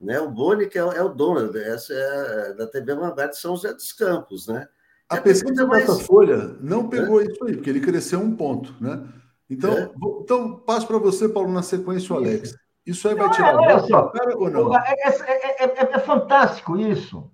Né? 0.00 0.20
O 0.20 0.30
Boni 0.30 0.68
que 0.68 0.78
é, 0.78 0.84
o- 0.84 0.92
é 0.92 1.02
o 1.02 1.08
dono, 1.08 1.56
essa 1.58 1.92
é 1.92 2.50
a- 2.50 2.52
da 2.52 2.66
TV 2.66 2.94
Vanguarda 2.94 3.28
de 3.28 3.38
São 3.38 3.56
José 3.56 3.72
dos 3.72 3.92
Campos, 3.92 4.46
né? 4.46 4.68
A 5.10 5.16
É 5.16 5.20
pesquisa 5.20 5.54
pergunta 5.54 5.66
mais- 5.74 5.86
Datafolha 5.86 6.56
não 6.60 6.88
pegou 6.88 7.22
isso 7.22 7.42
aí, 7.44 7.54
porque 7.56 7.70
ele 7.70 7.80
cresceu 7.80 8.20
um 8.20 8.36
ponto, 8.36 8.74
né? 8.80 9.02
Então, 9.48 9.72
É. 9.72 9.90
vou- 9.96 10.20
então 10.22 10.56
passo 10.56 10.86
para 10.86 10.98
você, 10.98 11.28
Paulo, 11.28 11.50
na 11.50 11.62
sequência, 11.62 12.14
o 12.14 12.18
Alex. 12.18 12.54
Isso 12.86 13.08
aí 13.08 13.14
vai 13.14 13.26
Não, 13.26 13.32
tirar 13.32 13.56
olha 13.56 13.78
só, 13.80 14.08
cara 14.08 14.36
ou 14.36 14.50
não? 14.50 14.74
É, 14.76 14.94
é- 15.04 15.64
é- 15.64 15.64
é- 15.64 15.90
é 15.94 15.98
fantástico 15.98 16.76
isso, 16.76 17.30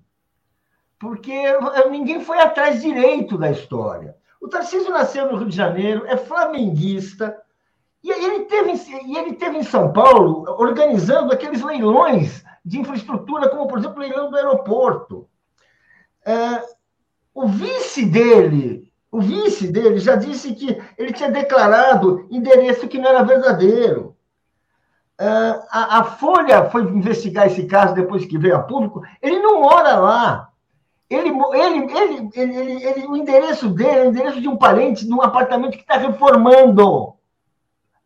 porque 0.98 1.32
ninguém 1.90 2.20
foi 2.24 2.38
atrás 2.40 2.80
direito 2.80 3.36
da 3.36 3.50
história. 3.50 4.16
O 4.40 4.48
Tarcísio 4.48 4.90
nasceu 4.90 5.30
no 5.30 5.38
Rio 5.38 5.48
de 5.48 5.56
Janeiro, 5.56 6.04
é 6.06 6.16
flamenguista, 6.16 7.36
e 8.02 8.10
ele 8.10 8.44
teve, 8.44 8.70
em- 8.72 9.12
e 9.12 9.16
ele 9.18 9.34
teve 9.34 9.56
em 9.58 9.62
São 9.64 9.92
Paulo 9.92 10.44
organizando 10.60 11.32
aqueles 11.32 11.62
leilões 11.62 12.44
de 12.64 12.78
infraestrutura, 12.78 13.48
como, 13.48 13.66
por 13.66 13.78
exemplo, 13.78 13.96
o 13.96 14.00
leilão 14.00 14.30
do 14.30 14.36
aeroporto. 14.36 15.26
É, 16.24 16.62
o 17.34 17.48
vice 17.48 18.06
dele, 18.06 18.88
o 19.10 19.20
vice 19.20 19.70
dele 19.70 19.98
já 19.98 20.16
disse 20.16 20.54
que 20.54 20.80
ele 20.96 21.12
tinha 21.12 21.30
declarado 21.30 22.26
endereço 22.30 22.88
que 22.88 22.98
não 22.98 23.10
era 23.10 23.24
verdadeiro. 23.24 24.16
Ah, 25.18 25.66
a, 25.70 25.98
a 25.98 26.04
Folha 26.04 26.70
foi 26.70 26.82
investigar 26.82 27.46
esse 27.46 27.66
caso 27.66 27.94
depois 27.94 28.24
que 28.24 28.38
veio 28.38 28.56
a 28.56 28.62
público. 28.62 29.02
Ele 29.20 29.40
não 29.40 29.60
mora 29.60 29.96
lá. 29.98 30.48
Ele, 31.08 31.28
ele, 31.28 32.30
ele, 32.34 32.84
ele, 32.84 33.06
o 33.06 33.16
endereço 33.16 33.68
dele 33.68 33.98
é 33.98 34.02
o 34.02 34.10
endereço 34.10 34.40
de 34.40 34.48
um 34.48 34.56
parente 34.56 35.06
num 35.06 35.22
apartamento 35.22 35.76
que 35.76 35.82
está 35.82 35.96
reformando. 35.96 37.14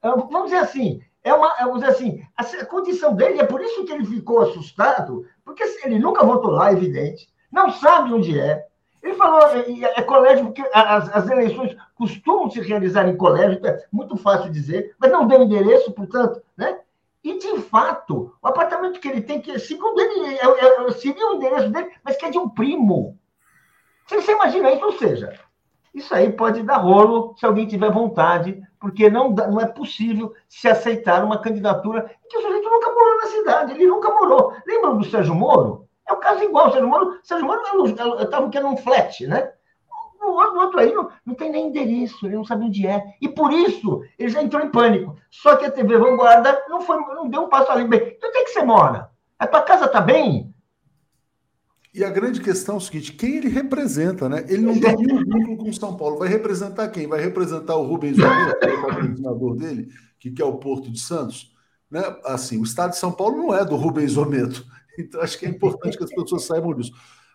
Ah, 0.03 0.15
Vamos 0.17 0.45
dizer 0.45 0.59
assim, 0.59 1.01
é 1.25 1.33
uma, 1.33 1.55
é, 1.59 1.65
vamos 1.65 1.81
dizer 1.81 1.93
assim, 1.93 2.23
a, 2.37 2.65
condição 2.67 3.15
dele 3.15 3.41
é 3.41 3.45
por 3.45 3.61
isso 3.61 3.85
que 3.85 3.93
ele 3.93 4.05
ficou 4.05 4.43
assustado, 4.43 5.27
porque 5.45 5.63
ele 5.85 5.99
nunca 5.99 6.25
votou 6.25 6.51
lá, 6.51 6.71
é 6.71 6.73
evidente, 6.73 7.29
não 7.51 7.71
sabe 7.71 8.13
onde 8.13 8.39
é. 8.39 8.67
Ele 9.03 9.15
falou, 9.15 9.41
é, 9.49 10.01
é 10.01 10.03
colégio, 10.03 10.47
porque 10.47 10.63
as, 10.73 11.15
as 11.15 11.31
eleições 11.31 11.77
costumam 11.95 12.51
se 12.51 12.61
realizar 12.61 13.09
em 13.09 13.17
colégio, 13.17 13.59
então 13.59 13.71
é 13.71 13.85
muito 13.93 14.17
fácil 14.17 14.51
dizer, 14.51 14.95
mas 14.99 15.11
não 15.11 15.27
deu 15.27 15.43
endereço, 15.43 15.93
portanto, 15.93 16.43
né? 16.57 16.81
E, 17.23 17.39
de 17.39 17.61
fato, 17.63 18.33
o 18.41 18.49
apartamento 18.49 19.01
que 19.01 19.09
ele 19.09 19.21
tem, 19.21 19.41
que 19.41 19.59
segundo 19.59 20.01
ele, 20.01 20.37
é, 20.37 20.87
é, 20.87 20.91
seria 20.93 21.31
o 21.31 21.35
endereço 21.35 21.71
dele, 21.71 21.91
mas 22.03 22.17
que 22.17 22.25
é 22.25 22.31
de 22.31 22.39
um 22.39 22.49
primo. 22.49 23.19
Você 24.09 24.33
imagina 24.33 24.73
isso? 24.73 24.85
Ou 24.85 24.93
seja, 24.93 25.39
isso 25.95 26.15
aí 26.15 26.33
pode 26.33 26.63
dar 26.63 26.79
rolo 26.79 27.35
se 27.37 27.45
alguém 27.45 27.67
tiver 27.67 27.91
vontade, 27.91 28.63
porque 28.81 29.11
não, 29.11 29.31
não 29.31 29.61
é 29.61 29.67
possível 29.67 30.33
se 30.49 30.69
aceitar 30.69 31.25
uma 31.25 31.41
candidatura 31.41 32.11
que 32.29 32.39
o 32.39 32.41
sujeito 32.41 32.71
nunca 32.71 32.93
morou 32.93 33.17
na 33.17 33.27
cidade, 33.27 33.73
ele 33.73 33.87
nunca 33.87 34.11
morou. 34.11 34.55
Lembram 34.67 34.97
do 34.97 35.05
Sérgio 35.05 35.35
Moro? 35.35 35.88
É 36.09 36.13
o 36.13 36.17
caso 36.17 36.43
igual. 36.43 36.69
O 36.69 36.73
Sérgio 36.73 36.89
Moro, 36.89 37.19
Sérgio 37.23 37.47
Moro 37.47 37.63
eu 37.75 38.23
estava 38.23 38.49
querendo 38.49 38.71
um 38.71 38.77
flat, 38.77 39.27
né? 39.27 39.53
O 40.21 40.61
outro 40.61 40.81
aí 40.81 40.93
não, 40.93 41.09
não 41.25 41.35
tem 41.35 41.51
nem 41.51 41.69
endereço, 41.69 42.27
ele 42.27 42.37
não 42.37 42.45
sabe 42.45 42.65
onde 42.65 42.87
é. 42.87 43.03
E 43.21 43.29
por 43.29 43.53
isso 43.53 44.03
ele 44.19 44.29
já 44.29 44.43
entrou 44.43 44.63
em 44.63 44.71
pânico. 44.71 45.17
Só 45.31 45.57
que 45.57 45.65
a 45.65 45.71
TV 45.71 45.97
Vanguarda 45.97 46.65
não, 46.69 46.81
foi, 46.81 46.97
não 46.97 47.29
deu 47.29 47.43
um 47.43 47.49
passo 47.49 47.71
além. 47.71 47.89
Bem, 47.89 48.15
então 48.17 48.29
onde 48.29 48.39
é 48.39 48.45
que 48.45 48.51
você 48.51 48.63
mora? 48.63 49.11
A 49.39 49.47
tua 49.47 49.63
casa 49.63 49.85
está 49.85 50.01
bem? 50.01 50.53
E 51.95 52.05
a 52.05 52.11
grande 52.11 52.41
questão 52.41 52.75
é 52.75 52.79
o 52.79 52.81
seguinte: 52.81 53.13
quem 53.13 53.37
ele 53.37 53.49
representa, 53.49 54.29
né? 54.29 54.45
Ele 54.49 54.63
não 54.63 54.79
tem 54.79 54.97
nenhum 54.97 55.19
vínculo 55.19 55.57
com 55.57 55.73
São 55.73 55.97
Paulo. 55.97 56.19
Vai 56.19 56.29
representar 56.29 56.89
quem? 56.89 57.07
Vai 57.07 57.21
representar 57.21 57.77
o 57.77 57.87
Rubens 57.87 58.19
Ometo, 58.19 58.59
que 58.59 58.67
é 58.67 58.73
o 58.73 58.83
patrocinador 58.83 59.57
dele, 59.57 59.89
que 60.19 60.31
quer 60.31 60.45
o 60.45 60.59
Porto 60.59 60.91
de 60.91 61.01
Santos. 61.01 61.53
Né? 61.91 62.03
Assim, 62.25 62.61
o 62.61 62.65
estado 62.65 62.91
de 62.91 62.99
São 62.99 63.13
Paulo 63.13 63.39
não 63.39 63.55
é 63.55 63.65
do 63.65 63.77
Rubens 63.77 64.17
Ometo. 64.17 64.65
Então, 64.99 65.21
acho 65.21 65.39
que 65.39 65.47
é 65.47 65.49
importante 65.49 65.97
que 65.97 66.05
as 66.05 66.15
pessoas 66.15 66.45
saibam 66.45 66.75
disso. 66.75 66.93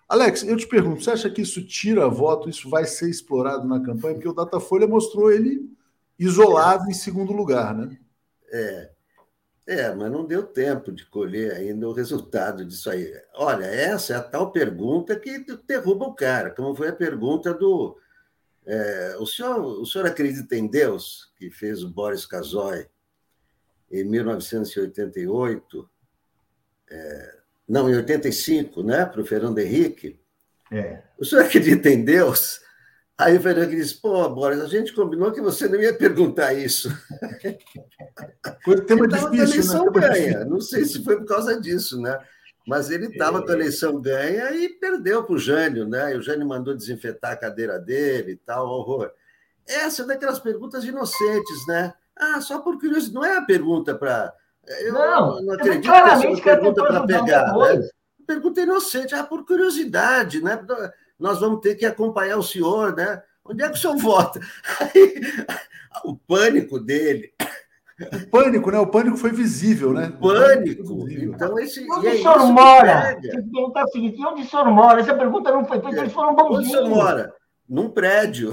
Alex, 0.07 0.43
eu 0.43 0.57
te 0.57 0.68
pergunto, 0.68 1.01
você 1.01 1.11
acha 1.11 1.30
que 1.30 1.41
isso 1.41 1.66
tira 1.66 2.07
voto, 2.09 2.49
isso 2.49 2.70
vai 2.70 2.86
ser 2.86 3.09
explorado 3.09 3.68
na 3.68 3.82
campanha? 3.82 4.16
Porque 4.16 4.28
o 4.28 4.34
Datafolha 4.34 4.86
mostrou 4.86 5.32
ele 5.32 5.72
isolado 6.20 6.89
em 6.89 6.93
segundo 6.93 7.34
lugar, 7.34 7.74
né? 7.74 7.97
É, 8.51 8.91
é, 9.66 9.95
mas 9.95 10.11
não 10.11 10.26
deu 10.26 10.43
tempo 10.43 10.91
de 10.91 11.05
colher 11.05 11.53
ainda 11.53 11.88
o 11.88 11.93
resultado 11.93 12.66
disso 12.66 12.89
aí. 12.89 13.11
Olha, 13.36 13.66
essa 13.66 14.14
é 14.14 14.18
a 14.18 14.22
tal 14.22 14.51
pergunta 14.51 15.18
que 15.18 15.39
derruba 15.66 16.05
o 16.05 16.14
cara, 16.14 16.51
como 16.51 16.76
foi 16.76 16.89
a 16.89 16.95
pergunta 16.95 17.53
do. 17.53 17.97
É, 18.66 19.16
o, 19.20 19.26
senhor, 19.26 19.59
o 19.59 19.86
senhor 19.86 20.05
acredita 20.07 20.55
em 20.55 20.68
Deus, 20.68 21.34
que 21.38 21.49
fez 21.49 21.84
o 21.84 21.89
Boris 21.89 22.26
Casoy 22.26 22.88
em 23.89 24.03
1988? 24.03 25.89
É, 26.89 27.43
não, 27.74 27.89
em 27.89 27.95
85, 27.95 28.84
né, 28.84 29.03
para 29.03 29.19
o 29.19 29.26
Fernando 29.26 29.57
Henrique. 29.57 30.19
É. 30.71 31.01
O 31.17 31.26
senhor 31.26 31.43
acredita 31.43 31.89
em 31.89 32.05
Deus? 32.05 32.61
Aí 33.17 33.36
o 33.36 33.41
Fernando 33.41 33.71
disse: 33.71 33.99
pô, 33.99 34.30
Boris, 34.30 34.61
a 34.61 34.67
gente 34.67 34.93
combinou 34.93 35.32
que 35.32 35.41
você 35.41 35.67
não 35.67 35.82
ia 35.82 35.91
perguntar 35.91 36.53
isso. 36.53 36.88
Foi 38.63 38.80
tema 38.86 39.07
difícil, 39.07 39.28
com 39.28 39.34
a 39.34 39.43
eleição 39.43 39.86
né? 39.86 39.91
ganha. 39.91 40.45
Não 40.45 40.61
sei 40.61 40.86
se 40.86 41.03
foi 41.03 41.17
por 41.17 41.26
causa 41.26 41.59
disso, 41.59 41.99
né? 41.99 42.15
Mas 42.67 42.91
ele 42.91 43.07
estava 43.07 43.39
é. 43.39 43.41
com 43.41 43.51
a 43.51 43.55
eleição 43.55 43.99
ganha 43.99 44.51
e 44.51 44.69
perdeu 44.69 45.24
para 45.24 45.36
o 45.36 45.39
Jânio, 45.39 45.88
né? 45.88 46.13
E 46.13 46.17
o 46.17 46.21
Jânio 46.21 46.47
mandou 46.47 46.76
desinfetar 46.76 47.32
a 47.32 47.38
cadeira 47.38 47.80
dele 47.80 48.34
e 48.34 48.36
tal, 48.36 48.67
horror. 48.67 49.11
Essa 49.67 50.03
é 50.03 50.05
daquelas 50.05 50.39
perguntas 50.39 50.84
inocentes, 50.84 51.67
né? 51.67 51.93
Ah, 52.15 52.39
só 52.39 52.59
por 52.59 52.80
curiosidade. 52.80 53.15
Não 53.15 53.26
é 53.26 53.38
a 53.38 53.41
pergunta 53.41 53.95
para. 53.95 54.34
Eu 54.68 54.93
não, 54.93 55.41
não 55.41 55.53
acredito 55.53 55.82
que 55.82 55.89
é 55.89 56.03
uma 56.03 56.41
pergunta 56.41 56.84
para 56.84 57.05
pegar. 57.05 57.57
Né? 57.57 57.89
Pergunta 58.26 58.61
inocente, 58.61 59.14
ah, 59.14 59.24
por 59.24 59.45
curiosidade, 59.45 60.41
né? 60.41 60.57
nós 61.20 61.39
vamos 61.39 61.59
ter 61.59 61.76
que 61.76 61.86
acompanhar 61.86 62.38
o 62.38 62.43
senhor, 62.43 62.95
né? 62.95 63.22
Onde 63.45 63.64
é 63.64 63.70
que 63.70 63.76
o 63.76 63.78
senhor 63.78 63.95
vota? 63.99 64.39
Aí, 64.80 65.22
o 66.03 66.16
pânico 66.16 66.80
dele. 66.80 67.34
O 67.99 68.30
pânico, 68.30 68.72
né? 68.72 68.80
O 68.80 68.88
pânico 68.88 69.18
foi 69.18 69.32
visível, 69.32 69.93
né? 69.93 70.11
Pânico. 70.20 71.07
Então, 71.09 71.59
esse. 71.59 71.86
Onde 71.91 72.07
o 72.07 72.18
senhor 72.18 72.51
mora? 72.51 73.20
Você 73.22 73.41
perguntar 73.41 73.84
o 73.84 73.88
seguinte: 73.89 74.26
onde 74.26 74.41
o 74.41 74.45
senhor 74.45 74.66
mora? 74.72 75.01
Essa 75.01 75.14
pergunta 75.14 75.51
não 75.51 75.66
foi 75.66 75.80
feita, 75.80 75.99
eles 75.99 76.14
foram 76.14 76.36
bonzinhos. 76.36 76.59
Onde 76.59 76.68
o 76.68 76.72
senhor 76.72 76.89
mora? 76.89 77.34
Num 77.68 77.89
prédio. 77.89 78.51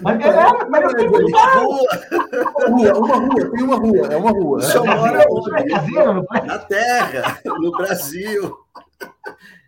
Mas, 0.00 0.24
é, 0.24 0.68
mas 0.68 0.82
eu 0.84 0.96
perguntar. 0.96 1.58
Rua, 1.58 2.98
uma 2.98 3.16
rua, 3.16 3.50
tem 3.50 3.64
uma 3.64 3.76
rua, 3.76 4.06
é 4.06 4.16
uma 4.16 4.30
rua. 4.30 4.58
O 4.58 4.62
senhor 4.62 4.86
mora 4.86 5.24
onde? 5.28 6.46
Na 6.46 6.58
terra, 6.58 7.40
no 7.44 7.72
Brasil. 7.72 8.56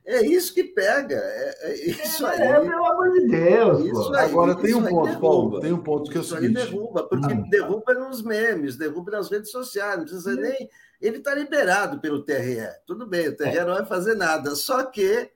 É 0.08 0.24
isso 0.24 0.54
que 0.54 0.64
pega. 0.64 1.16
É, 1.16 1.70
é 1.70 1.74
isso 1.86 2.24
aí. 2.24 2.40
É, 2.40 2.60
pelo 2.60 2.86
amor 2.86 3.12
de 3.12 3.26
Deus. 3.28 3.84
Isso 3.84 4.14
aí, 4.14 4.30
Agora 4.30 4.54
tem 4.56 4.74
um 4.74 4.86
ponto, 4.86 5.20
Paulo. 5.20 5.60
Tem 5.60 5.72
um 5.72 5.82
ponto 5.82 6.10
que 6.10 6.16
é 6.16 6.20
o 6.20 6.24
seguinte. 6.24 6.54
derruba, 6.54 7.06
porque 7.06 7.34
hum. 7.34 7.46
derruba 7.50 7.92
nos 7.92 8.22
memes, 8.22 8.76
derruba 8.76 9.10
nas 9.10 9.30
redes 9.30 9.50
sociais. 9.50 9.98
Não 9.98 10.04
precisa 10.04 10.30
hum. 10.30 10.40
nem. 10.40 10.70
Ele 10.98 11.18
está 11.18 11.34
liberado 11.34 12.00
pelo 12.00 12.24
TRE. 12.24 12.66
Tudo 12.86 13.06
bem, 13.06 13.28
o 13.28 13.36
TRE 13.36 13.48
é. 13.48 13.64
não 13.64 13.74
vai 13.74 13.84
fazer 13.84 14.14
nada. 14.14 14.54
Só 14.54 14.82
que 14.84 15.30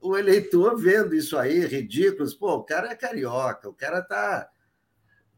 o 0.00 0.16
eleitor 0.16 0.76
vendo 0.78 1.14
isso 1.14 1.36
aí, 1.36 1.64
ridículo, 1.66 2.28
pô, 2.38 2.56
o 2.56 2.64
cara 2.64 2.90
é 2.90 2.94
carioca, 2.94 3.68
o 3.68 3.74
cara 3.74 4.00
está 4.00 4.48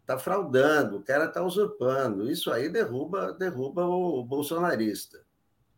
tá 0.07 0.19
fraudando, 0.19 0.97
o 0.97 1.03
cara 1.03 1.27
está 1.27 1.43
usurpando. 1.43 2.31
Isso 2.31 2.51
aí 2.51 2.69
derruba, 2.69 3.33
derruba 3.33 3.85
o 3.85 4.25
bolsonarista. 4.25 5.21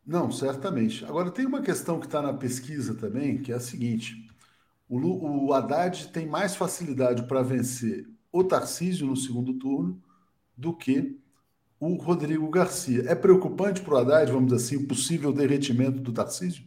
Não, 0.06 0.30
certamente. 0.30 1.04
Agora, 1.04 1.30
tem 1.30 1.46
uma 1.46 1.62
questão 1.62 1.98
que 1.98 2.06
está 2.06 2.20
na 2.20 2.34
pesquisa 2.34 2.94
também, 2.94 3.40
que 3.40 3.52
é 3.52 3.54
a 3.54 3.60
seguinte: 3.60 4.28
o, 4.88 5.46
o 5.46 5.52
Haddad 5.52 6.08
tem 6.08 6.26
mais 6.26 6.54
facilidade 6.54 7.26
para 7.26 7.42
vencer 7.42 8.06
o 8.30 8.44
Tarcísio 8.44 9.06
no 9.06 9.16
segundo 9.16 9.54
turno 9.54 10.02
do 10.56 10.76
que 10.76 11.18
o 11.80 11.94
Rodrigo 11.94 12.48
Garcia. 12.50 13.04
É 13.06 13.14
preocupante 13.14 13.82
para 13.82 13.94
o 13.94 13.96
Haddad, 13.96 14.30
vamos 14.32 14.52
dizer 14.52 14.64
assim, 14.64 14.84
o 14.84 14.88
possível 14.88 15.32
derretimento 15.32 16.00
do 16.00 16.12
Tarcísio? 16.12 16.64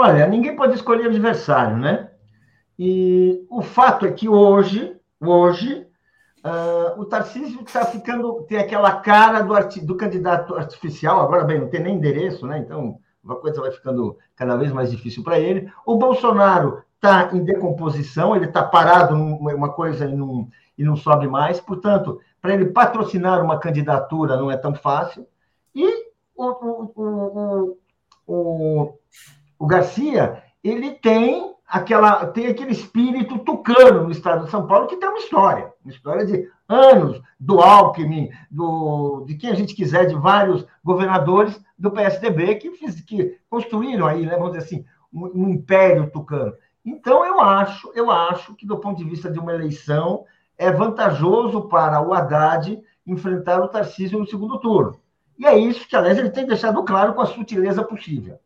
Olha, 0.00 0.28
ninguém 0.28 0.54
pode 0.54 0.74
escolher 0.74 1.06
adversário, 1.06 1.76
né? 1.76 2.08
E 2.78 3.44
o 3.50 3.60
fato 3.62 4.06
é 4.06 4.12
que 4.12 4.28
hoje, 4.28 4.96
hoje, 5.20 5.88
Uh, 6.38 7.00
o 7.00 7.04
Tarcísio 7.04 7.62
está 7.62 7.84
ficando, 7.84 8.44
tem 8.44 8.58
aquela 8.58 9.00
cara 9.00 9.40
do, 9.40 9.52
arti, 9.52 9.84
do 9.84 9.96
candidato 9.96 10.54
artificial, 10.54 11.20
agora 11.20 11.42
bem, 11.42 11.60
não 11.60 11.68
tem 11.68 11.82
nem 11.82 11.96
endereço, 11.96 12.46
né? 12.46 12.60
Então 12.60 13.00
a 13.28 13.34
coisa 13.34 13.60
vai 13.60 13.72
ficando 13.72 14.16
cada 14.36 14.56
vez 14.56 14.72
mais 14.72 14.88
difícil 14.88 15.24
para 15.24 15.40
ele. 15.40 15.70
O 15.84 15.96
Bolsonaro 15.96 16.84
está 16.94 17.30
em 17.34 17.44
decomposição, 17.44 18.36
ele 18.36 18.46
está 18.46 18.62
parado 18.62 19.16
numa 19.16 19.72
coisa 19.72 20.06
e 20.06 20.14
não, 20.14 20.48
e 20.78 20.84
não 20.84 20.94
sobe 20.94 21.26
mais, 21.26 21.60
portanto, 21.60 22.20
para 22.40 22.54
ele 22.54 22.66
patrocinar 22.66 23.42
uma 23.42 23.58
candidatura 23.58 24.36
não 24.36 24.48
é 24.48 24.56
tão 24.56 24.72
fácil. 24.76 25.26
E 25.74 26.06
o, 26.36 26.44
o, 26.46 26.92
o, 26.94 27.78
o, 28.28 28.98
o 29.58 29.66
Garcia, 29.66 30.42
ele 30.62 30.92
tem 30.92 31.54
aquela, 31.66 32.26
tem 32.26 32.46
aquele 32.46 32.72
espírito 32.72 33.38
tucano 33.40 34.04
no 34.04 34.10
estado 34.10 34.44
de 34.44 34.50
São 34.50 34.66
Paulo 34.66 34.86
que 34.86 34.96
tem 34.96 35.08
uma 35.08 35.18
história, 35.18 35.72
uma 35.84 35.92
história 35.92 36.24
de 36.24 36.50
anos 36.68 37.20
do 37.38 37.60
Alckmin, 37.60 38.30
do, 38.50 39.24
de 39.26 39.34
quem 39.36 39.50
a 39.50 39.54
gente 39.54 39.74
quiser, 39.74 40.06
de 40.06 40.14
vários 40.14 40.66
governadores 40.84 41.60
do 41.78 41.90
PSDB 41.90 42.56
que, 42.56 42.70
fiz, 42.72 43.00
que 43.00 43.38
construíram 43.48 44.06
aí, 44.06 44.24
né, 44.24 44.36
vamos 44.36 44.52
dizer 44.52 44.64
assim, 44.64 44.84
um, 45.12 45.44
um 45.44 45.48
império 45.48 46.10
tucano. 46.10 46.54
Então, 46.84 47.24
eu 47.24 47.40
acho, 47.40 47.92
eu 47.94 48.10
acho 48.10 48.54
que, 48.54 48.66
do 48.66 48.78
ponto 48.78 48.98
de 48.98 49.04
vista 49.04 49.30
de 49.30 49.38
uma 49.38 49.52
eleição, 49.52 50.24
é 50.56 50.72
vantajoso 50.72 51.68
para 51.68 52.00
o 52.00 52.12
Haddad 52.12 52.82
enfrentar 53.06 53.60
o 53.62 53.68
Tarcísio 53.68 54.18
no 54.18 54.26
segundo 54.26 54.58
turno. 54.58 54.98
E 55.38 55.46
é 55.46 55.56
isso 55.56 55.86
que, 55.86 55.94
aliás, 55.94 56.18
ele 56.18 56.30
tem 56.30 56.46
deixado 56.46 56.82
claro 56.84 57.14
com 57.14 57.20
a 57.20 57.26
sutileza 57.26 57.82
possível. 57.82 58.38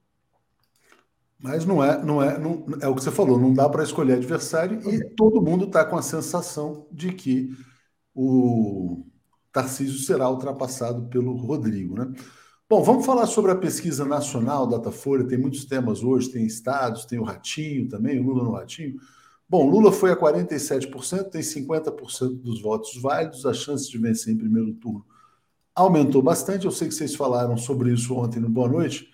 Mas 1.42 1.64
não 1.64 1.82
é, 1.82 2.02
não 2.04 2.22
é, 2.22 2.38
não, 2.38 2.64
é 2.80 2.88
o 2.88 2.94
que 2.94 3.02
você 3.02 3.10
falou, 3.10 3.38
não 3.38 3.52
dá 3.52 3.68
para 3.68 3.82
escolher 3.82 4.14
adversário 4.14 4.80
e 4.88 5.04
todo 5.14 5.42
mundo 5.42 5.64
está 5.64 5.84
com 5.84 5.96
a 5.96 6.02
sensação 6.02 6.86
de 6.92 7.12
que 7.12 7.50
o 8.14 9.04
Tarcísio 9.52 9.98
será 9.98 10.30
ultrapassado 10.30 11.08
pelo 11.08 11.34
Rodrigo, 11.34 11.96
né? 11.96 12.12
Bom, 12.68 12.82
vamos 12.82 13.04
falar 13.04 13.26
sobre 13.26 13.50
a 13.50 13.56
pesquisa 13.56 14.04
nacional 14.04 14.66
Datafolha, 14.66 15.26
tem 15.26 15.36
muitos 15.36 15.64
temas 15.64 16.02
hoje, 16.02 16.30
tem 16.30 16.46
estados, 16.46 17.04
tem 17.04 17.18
o 17.18 17.24
Ratinho 17.24 17.88
também, 17.88 18.20
o 18.20 18.22
Lula 18.22 18.44
no 18.44 18.52
Ratinho. 18.52 18.96
Bom, 19.48 19.68
Lula 19.68 19.92
foi 19.92 20.12
a 20.12 20.16
47%, 20.16 21.28
tem 21.28 21.42
50% 21.42 22.40
dos 22.40 22.62
votos 22.62 22.96
válidos, 22.96 23.44
a 23.44 23.52
chance 23.52 23.90
de 23.90 23.98
vencer 23.98 24.32
em 24.32 24.38
primeiro 24.38 24.72
turno 24.74 25.04
aumentou 25.74 26.22
bastante. 26.22 26.66
Eu 26.66 26.70
sei 26.70 26.88
que 26.88 26.94
vocês 26.94 27.14
falaram 27.14 27.56
sobre 27.56 27.92
isso 27.92 28.14
ontem 28.14 28.40
no 28.40 28.48
Boa 28.48 28.68
Noite, 28.68 29.11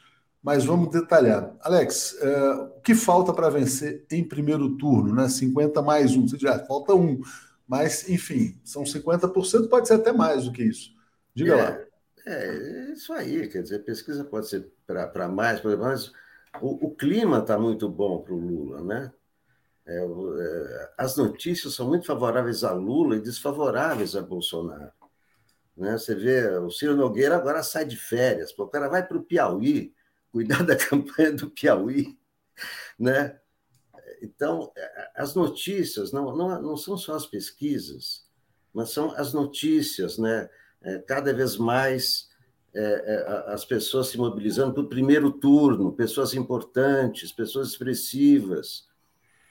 mas 0.48 0.64
vamos 0.64 0.88
detalhar. 0.88 1.54
Alex, 1.60 2.16
é, 2.22 2.52
o 2.54 2.80
que 2.80 2.94
falta 2.94 3.34
para 3.34 3.50
vencer 3.50 4.06
em 4.10 4.26
primeiro 4.26 4.78
turno? 4.78 5.14
Né? 5.14 5.28
50 5.28 5.82
mais 5.82 6.16
um, 6.16 6.26
você 6.26 6.38
já 6.38 6.58
falta 6.60 6.94
um. 6.94 7.20
Mas, 7.66 8.08
enfim, 8.08 8.58
são 8.64 8.82
50%, 8.82 9.68
pode 9.68 9.86
ser 9.86 9.96
até 9.96 10.10
mais 10.10 10.46
do 10.46 10.52
que 10.52 10.62
isso. 10.62 10.90
Diga 11.34 11.52
é, 11.52 11.62
lá. 11.62 11.78
É, 12.26 12.92
isso 12.94 13.12
aí, 13.12 13.46
quer 13.46 13.62
dizer, 13.62 13.80
pesquisa 13.80 14.24
pode 14.24 14.48
ser 14.48 14.72
para 14.86 15.28
mais, 15.28 15.60
mas 15.62 16.12
o, 16.62 16.86
o 16.86 16.94
clima 16.94 17.40
está 17.40 17.58
muito 17.58 17.86
bom 17.86 18.22
para 18.22 18.32
o 18.32 18.38
Lula, 18.38 18.82
né? 18.82 19.12
É, 19.86 19.98
é, 19.98 20.90
as 20.96 21.14
notícias 21.14 21.74
são 21.74 21.86
muito 21.86 22.06
favoráveis 22.06 22.64
a 22.64 22.72
Lula 22.72 23.16
e 23.16 23.20
desfavoráveis 23.20 24.16
a 24.16 24.22
Bolsonaro. 24.22 24.92
Né? 25.76 25.92
Você 25.98 26.14
vê, 26.14 26.48
o 26.56 26.70
Ciro 26.70 26.96
Nogueira 26.96 27.36
agora 27.36 27.62
sai 27.62 27.84
de 27.84 27.98
férias, 27.98 28.58
o 28.58 28.66
cara 28.66 28.88
vai 28.88 29.06
para 29.06 29.18
o 29.18 29.22
Piauí, 29.22 29.92
cuidar 30.32 30.64
da 30.64 30.76
campanha 30.76 31.32
do 31.32 31.50
Piauí. 31.50 32.16
Né? 32.98 33.38
Então, 34.22 34.72
as 35.14 35.34
notícias 35.34 36.12
não, 36.12 36.36
não, 36.36 36.60
não 36.60 36.76
são 36.76 36.96
só 36.96 37.14
as 37.14 37.26
pesquisas, 37.26 38.24
mas 38.72 38.90
são 38.90 39.12
as 39.12 39.32
notícias, 39.32 40.18
né? 40.18 40.48
É, 40.80 40.98
cada 40.98 41.34
vez 41.34 41.56
mais 41.56 42.28
é, 42.74 42.80
é, 42.80 43.52
as 43.52 43.64
pessoas 43.64 44.08
se 44.08 44.18
mobilizando 44.18 44.72
para 44.72 44.82
o 44.82 44.88
primeiro 44.88 45.32
turno, 45.32 45.92
pessoas 45.92 46.34
importantes, 46.34 47.32
pessoas 47.32 47.68
expressivas. 47.68 48.86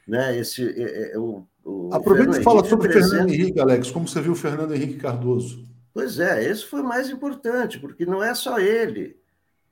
Né? 0.07 0.38
Esse, 0.38 0.63
é, 0.63 1.11
é, 1.11 1.17
o, 1.17 1.45
o 1.65 1.93
Aproveita 1.93 2.39
e 2.39 2.43
fala 2.43 2.63
sobre 2.63 2.88
o 2.88 2.91
Fernando 2.91 3.30
Henrique, 3.30 3.59
Alex, 3.59 3.91
como 3.91 4.07
você 4.07 4.21
viu 4.21 4.32
o 4.32 4.36
Fernando 4.36 4.73
Henrique 4.73 4.95
Cardoso. 4.95 5.67
Pois 5.93 6.19
é, 6.19 6.49
esse 6.49 6.63
foi 6.63 6.82
o 6.82 6.88
mais 6.88 7.09
importante, 7.09 7.80
porque 7.80 8.05
não 8.05 8.23
é 8.23 8.34
só 8.34 8.59
ele. 8.59 9.16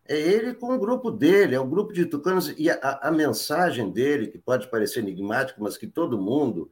É 0.07 0.17
ele 0.17 0.53
com 0.53 0.73
o 0.73 0.79
grupo 0.79 1.09
dele, 1.09 1.55
é 1.55 1.59
o 1.59 1.65
grupo 1.65 1.91
de 1.91 2.05
tucanos, 2.05 2.53
e 2.57 2.69
a, 2.69 2.99
a 3.01 3.11
mensagem 3.11 3.91
dele, 3.91 4.27
que 4.27 4.37
pode 4.37 4.69
parecer 4.69 4.99
enigmática, 4.99 5.59
mas 5.59 5.77
que 5.77 5.87
todo 5.87 6.21
mundo 6.21 6.71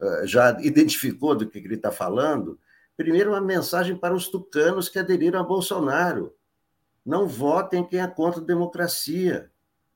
uh, 0.00 0.26
já 0.26 0.58
identificou 0.62 1.34
do 1.34 1.46
que 1.46 1.58
ele 1.58 1.74
está 1.74 1.92
falando, 1.92 2.58
primeiro 2.96 3.30
uma 3.30 3.40
mensagem 3.40 3.94
para 3.96 4.14
os 4.14 4.28
tucanos 4.28 4.88
que 4.88 4.98
aderiram 4.98 5.38
a 5.38 5.42
Bolsonaro. 5.42 6.34
Não 7.04 7.26
votem 7.26 7.84
quem 7.84 8.00
é 8.00 8.06
contra 8.06 8.40
a 8.40 8.44
democracia. 8.44 9.50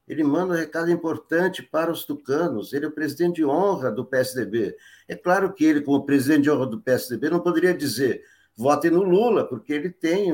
Ele 0.07 0.22
manda 0.22 0.55
um 0.55 0.57
recado 0.57 0.91
importante 0.91 1.62
para 1.62 1.91
os 1.91 2.05
tucanos. 2.05 2.72
Ele 2.72 2.85
é 2.85 2.89
o 2.89 2.93
presidente 2.93 3.37
de 3.37 3.45
honra 3.45 3.91
do 3.91 4.05
PSDB. 4.05 4.77
É 5.09 5.14
claro 5.16 5.53
que 5.53 5.64
ele, 5.64 5.81
como 5.81 6.05
presidente 6.05 6.43
de 6.43 6.51
honra 6.51 6.66
do 6.66 6.81
PSDB, 6.81 7.31
não 7.31 7.41
poderia 7.41 7.74
dizer 7.74 8.22
votem 8.57 8.90
no 8.90 9.02
Lula, 9.02 9.46
porque 9.46 9.72
ele 9.72 9.90
tem 9.90 10.32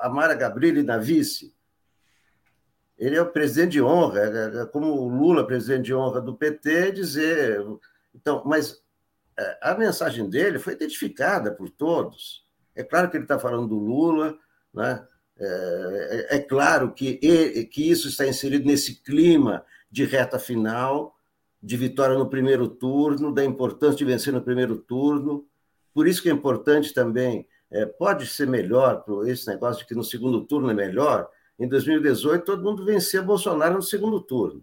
a 0.00 0.08
Mara 0.08 0.34
Gabrilli 0.34 0.82
na 0.82 0.96
vice. 0.96 1.54
Ele 2.98 3.14
é 3.14 3.20
o 3.20 3.30
presidente 3.30 3.72
de 3.72 3.82
honra, 3.82 4.20
é, 4.20 4.62
é 4.62 4.66
como 4.66 4.86
o 4.86 5.08
Lula, 5.08 5.46
presidente 5.46 5.86
de 5.86 5.94
honra 5.94 6.20
do 6.20 6.34
PT, 6.34 6.92
dizer. 6.92 7.62
Então, 8.14 8.42
mas 8.46 8.82
é, 9.38 9.58
a 9.60 9.74
mensagem 9.74 10.28
dele 10.30 10.58
foi 10.58 10.72
identificada 10.72 11.52
por 11.52 11.68
todos. 11.68 12.46
É 12.74 12.82
claro 12.82 13.10
que 13.10 13.16
ele 13.16 13.24
está 13.24 13.38
falando 13.38 13.68
do 13.68 13.78
Lula, 13.78 14.38
né? 14.72 15.06
é, 15.38 16.36
é, 16.36 16.38
claro 16.38 16.92
que, 16.92 17.18
ele, 17.22 17.64
que 17.64 17.90
isso 17.90 18.08
está 18.08 18.26
inserido 18.26 18.66
nesse 18.66 19.02
clima 19.02 19.64
de 19.90 20.04
reta 20.04 20.38
final, 20.38 21.14
de 21.62 21.76
vitória 21.76 22.16
no 22.16 22.28
primeiro 22.28 22.68
turno, 22.68 23.32
da 23.32 23.44
importância 23.44 23.96
de 23.96 24.04
vencer 24.04 24.32
no 24.32 24.42
primeiro 24.42 24.78
turno, 24.78 25.46
por 25.96 26.06
isso 26.06 26.22
que 26.22 26.28
é 26.28 26.32
importante 26.32 26.92
também, 26.92 27.48
é, 27.70 27.86
pode 27.86 28.26
ser 28.26 28.46
melhor, 28.46 29.02
esse 29.24 29.46
negócio 29.46 29.80
de 29.80 29.88
que 29.88 29.94
no 29.94 30.04
segundo 30.04 30.42
turno 30.42 30.68
é 30.68 30.74
melhor, 30.74 31.26
em 31.58 31.66
2018 31.66 32.44
todo 32.44 32.62
mundo 32.62 32.84
vencia 32.84 33.22
Bolsonaro 33.22 33.76
no 33.76 33.82
segundo 33.82 34.20
turno. 34.20 34.62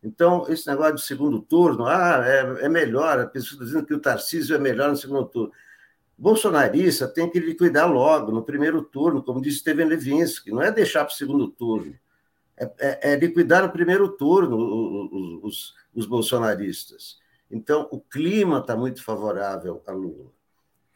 Então, 0.00 0.46
esse 0.48 0.68
negócio 0.68 0.94
de 0.94 1.02
segundo 1.02 1.42
turno, 1.42 1.86
ah, 1.86 2.22
é, 2.24 2.66
é 2.66 2.68
melhor, 2.68 3.18
a 3.18 3.26
pessoa 3.26 3.64
dizendo 3.64 3.84
que 3.84 3.94
o 3.94 3.98
Tarcísio 3.98 4.54
é 4.54 4.60
melhor 4.60 4.90
no 4.90 4.96
segundo 4.96 5.26
turno. 5.26 5.52
Bolsonarista 6.16 7.08
tem 7.08 7.28
que 7.28 7.40
liquidar 7.40 7.90
logo, 7.90 8.30
no 8.30 8.44
primeiro 8.44 8.80
turno, 8.80 9.24
como 9.24 9.42
disse 9.42 9.58
Steven 9.58 9.86
Levinsky, 9.86 10.52
não 10.52 10.62
é 10.62 10.70
deixar 10.70 11.04
para 11.04 11.12
o 11.12 11.16
segundo 11.16 11.48
turno, 11.48 11.98
é, 12.56 12.70
é, 12.78 13.12
é, 13.12 13.16
liquidar 13.16 13.64
no 13.64 13.72
primeiro 13.72 14.08
turno 14.10 14.56
os, 14.56 15.42
os, 15.42 15.74
os 15.96 16.06
bolsonaristas. 16.06 17.18
Então, 17.50 17.88
o 17.90 18.00
clima 18.00 18.58
está 18.58 18.76
muito 18.76 19.02
favorável 19.02 19.82
a 19.84 19.90
Lula. 19.90 20.30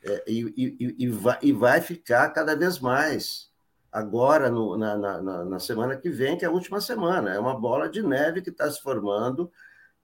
É, 0.06 0.24
e, 0.26 0.40
e, 0.56 0.96
e, 1.04 1.08
vai, 1.08 1.38
e, 1.40 1.52
vai, 1.52 1.80
ficar 1.80 2.28
cada 2.30 2.54
vez 2.54 2.78
mais. 2.78 3.50
Agora, 3.90 4.50
no, 4.50 4.76
na, 4.76 4.96
na, 4.96 5.44
na, 5.44 5.58
semana 5.58 5.96
que 5.96 6.10
vem, 6.10 6.36
que 6.36 6.44
é 6.44 6.48
a 6.48 6.50
última 6.50 6.80
semana, 6.80 7.32
é 7.32 7.38
uma 7.38 7.58
bola 7.58 7.88
de 7.88 8.02
neve 8.02 8.42
que 8.42 8.50
está 8.50 8.70
se 8.70 8.82
formando. 8.82 9.50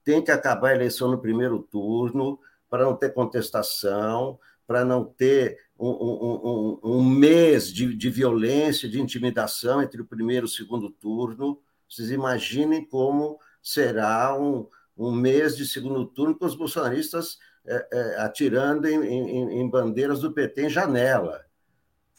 Tem 0.02 0.22
que 0.22 0.30
acabar 0.30 0.70
a 0.70 0.74
eleição 0.74 1.10
no 1.10 1.20
primeiro 1.20 1.62
turno, 1.62 2.38
para 2.70 2.84
não 2.84 2.96
ter 2.96 3.12
contestação, 3.12 4.38
para 4.66 4.84
não 4.84 5.04
ter 5.04 5.58
um, 5.76 5.88
um, 5.88 6.80
um, 6.84 6.98
um 6.98 7.04
mês 7.04 7.72
de, 7.72 7.94
de 7.94 8.08
violência, 8.08 8.88
de 8.88 9.00
intimidação 9.00 9.82
entre 9.82 10.00
o 10.00 10.06
primeiro 10.06 10.46
e 10.46 10.48
o 10.48 10.50
segundo 10.50 10.88
turno. 10.88 11.60
Vocês 11.88 12.10
imaginem 12.12 12.84
como 12.84 13.38
será 13.60 14.38
um, 14.38 14.68
mês 15.10 15.56
de 15.56 15.66
segundo 15.66 16.06
turno 16.06 16.38
com 16.38 16.46
os 16.46 16.54
bolsonaristas 16.54 17.38
é, 17.66 17.86
é, 17.92 18.20
atirando 18.20 18.86
em, 18.86 18.96
em, 19.04 19.60
em, 19.60 19.68
bandeiras 19.68 20.20
do 20.20 20.32
PT 20.32 20.66
em 20.66 20.70
janela. 20.70 21.44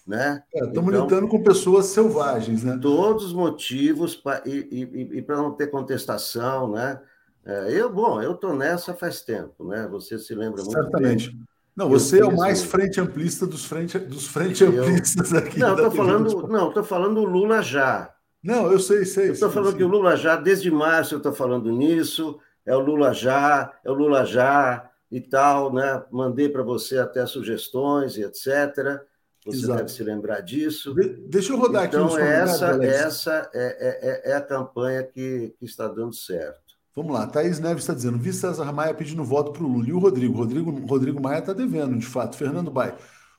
Né? 0.06 0.44
Estamos 0.54 0.94
é, 0.94 0.98
então, 0.98 1.06
lidando 1.06 1.28
com 1.28 1.44
pessoas 1.44 1.88
selvagens, 1.88 2.64
né? 2.64 2.78
Todos 2.82 3.26
os 3.26 3.34
motivos 3.34 4.16
pra, 4.16 4.42
e, 4.46 4.68
e, 4.72 5.18
e 5.18 5.22
para 5.22 5.38
não 5.38 5.52
ter 5.52 5.68
contestação, 5.68 6.72
né? 6.72 7.00
É, 7.46 7.72
eu, 7.72 7.92
bom, 7.92 8.22
eu 8.22 8.34
estou 8.34 8.56
nessa 8.56 8.94
faz 8.94 9.22
tempo, 9.22 9.68
né? 9.68 9.88
Você 9.92 10.20
se 10.20 10.34
lembra 10.36 10.64
muito 10.64 10.74
Certamente. 10.74 11.32
Bem. 11.32 11.42
Não, 11.76 11.90
você 11.90 12.22
eu 12.22 12.26
é 12.26 12.30
o 12.30 12.38
mais 12.38 12.64
frente 12.64 13.00
amplista 13.00 13.48
dos 13.48 13.66
frente, 13.66 13.98
dos 13.98 14.28
frente 14.28 14.64
eu... 14.64 14.70
amplistas 14.70 15.34
aqui. 15.34 15.60
Não, 15.60 15.76
estou 15.76 15.92
falando, 15.92 16.48
não, 16.48 16.84
falando 16.84 17.24
Lula 17.24 17.62
já. 17.62 18.14
Não, 18.44 18.72
eu 18.72 18.80
sei, 18.80 19.06
sei. 19.06 19.30
Estou 19.30 19.50
falando 19.50 19.70
sei. 19.70 19.78
que 19.78 19.84
o 19.84 19.88
Lula 19.88 20.16
já, 20.16 20.36
desde 20.36 20.70
março, 20.70 21.14
eu 21.14 21.18
estou 21.18 21.34
falando 21.34 21.72
nisso. 21.72 22.40
É 22.66 22.76
o 22.76 22.80
Lula 22.80 23.14
já, 23.14 23.74
é 23.84 23.90
o 23.90 23.94
Lula 23.94 24.26
já 24.26 24.91
e 25.12 25.20
tal, 25.20 25.74
né? 25.74 26.04
Mandei 26.10 26.48
para 26.48 26.64
você 26.64 26.98
até 26.98 27.26
sugestões 27.26 28.16
e 28.16 28.24
etc. 28.24 29.02
Você 29.46 29.58
Exato. 29.58 29.80
deve 29.80 29.92
se 29.92 30.04
lembrar 30.04 30.42
disso. 30.42 30.94
De 30.94 31.10
deixa 31.28 31.52
eu 31.52 31.58
rodar 31.58 31.86
então, 31.86 32.06
aqui. 32.06 32.16
Então, 32.16 32.26
essa, 32.26 32.86
essa 32.86 33.52
é, 33.54 34.22
é, 34.26 34.32
é, 34.32 34.36
a 34.36 34.42
campanha 34.42 35.04
que, 35.04 35.54
que 35.60 35.66
está 35.66 35.88
dando 35.88 36.14
certo. 36.14 36.62
Vamos 36.96 37.14
lá, 37.14 37.26
Thaís 37.26 37.58
Neves 37.60 37.84
está 37.84 37.94
dizendo, 37.94 38.18
vi 38.18 38.34
César 38.34 38.72
Maia 38.74 38.94
pedindo 38.94 39.24
voto 39.24 39.54
para 39.54 39.64
o 39.64 39.68
Lula. 39.68 39.88
E 39.88 39.94
o 39.94 40.00
Rodrigo? 40.00 40.38
Rodrigo, 40.38 40.72
Rodrigo 40.86 41.22
Maia 41.22 41.40
está 41.40 41.54
devendo, 41.54 41.98
de 41.98 42.06
fato. 42.06 42.36
Fernando 42.36 42.70
Bai. 42.70 42.96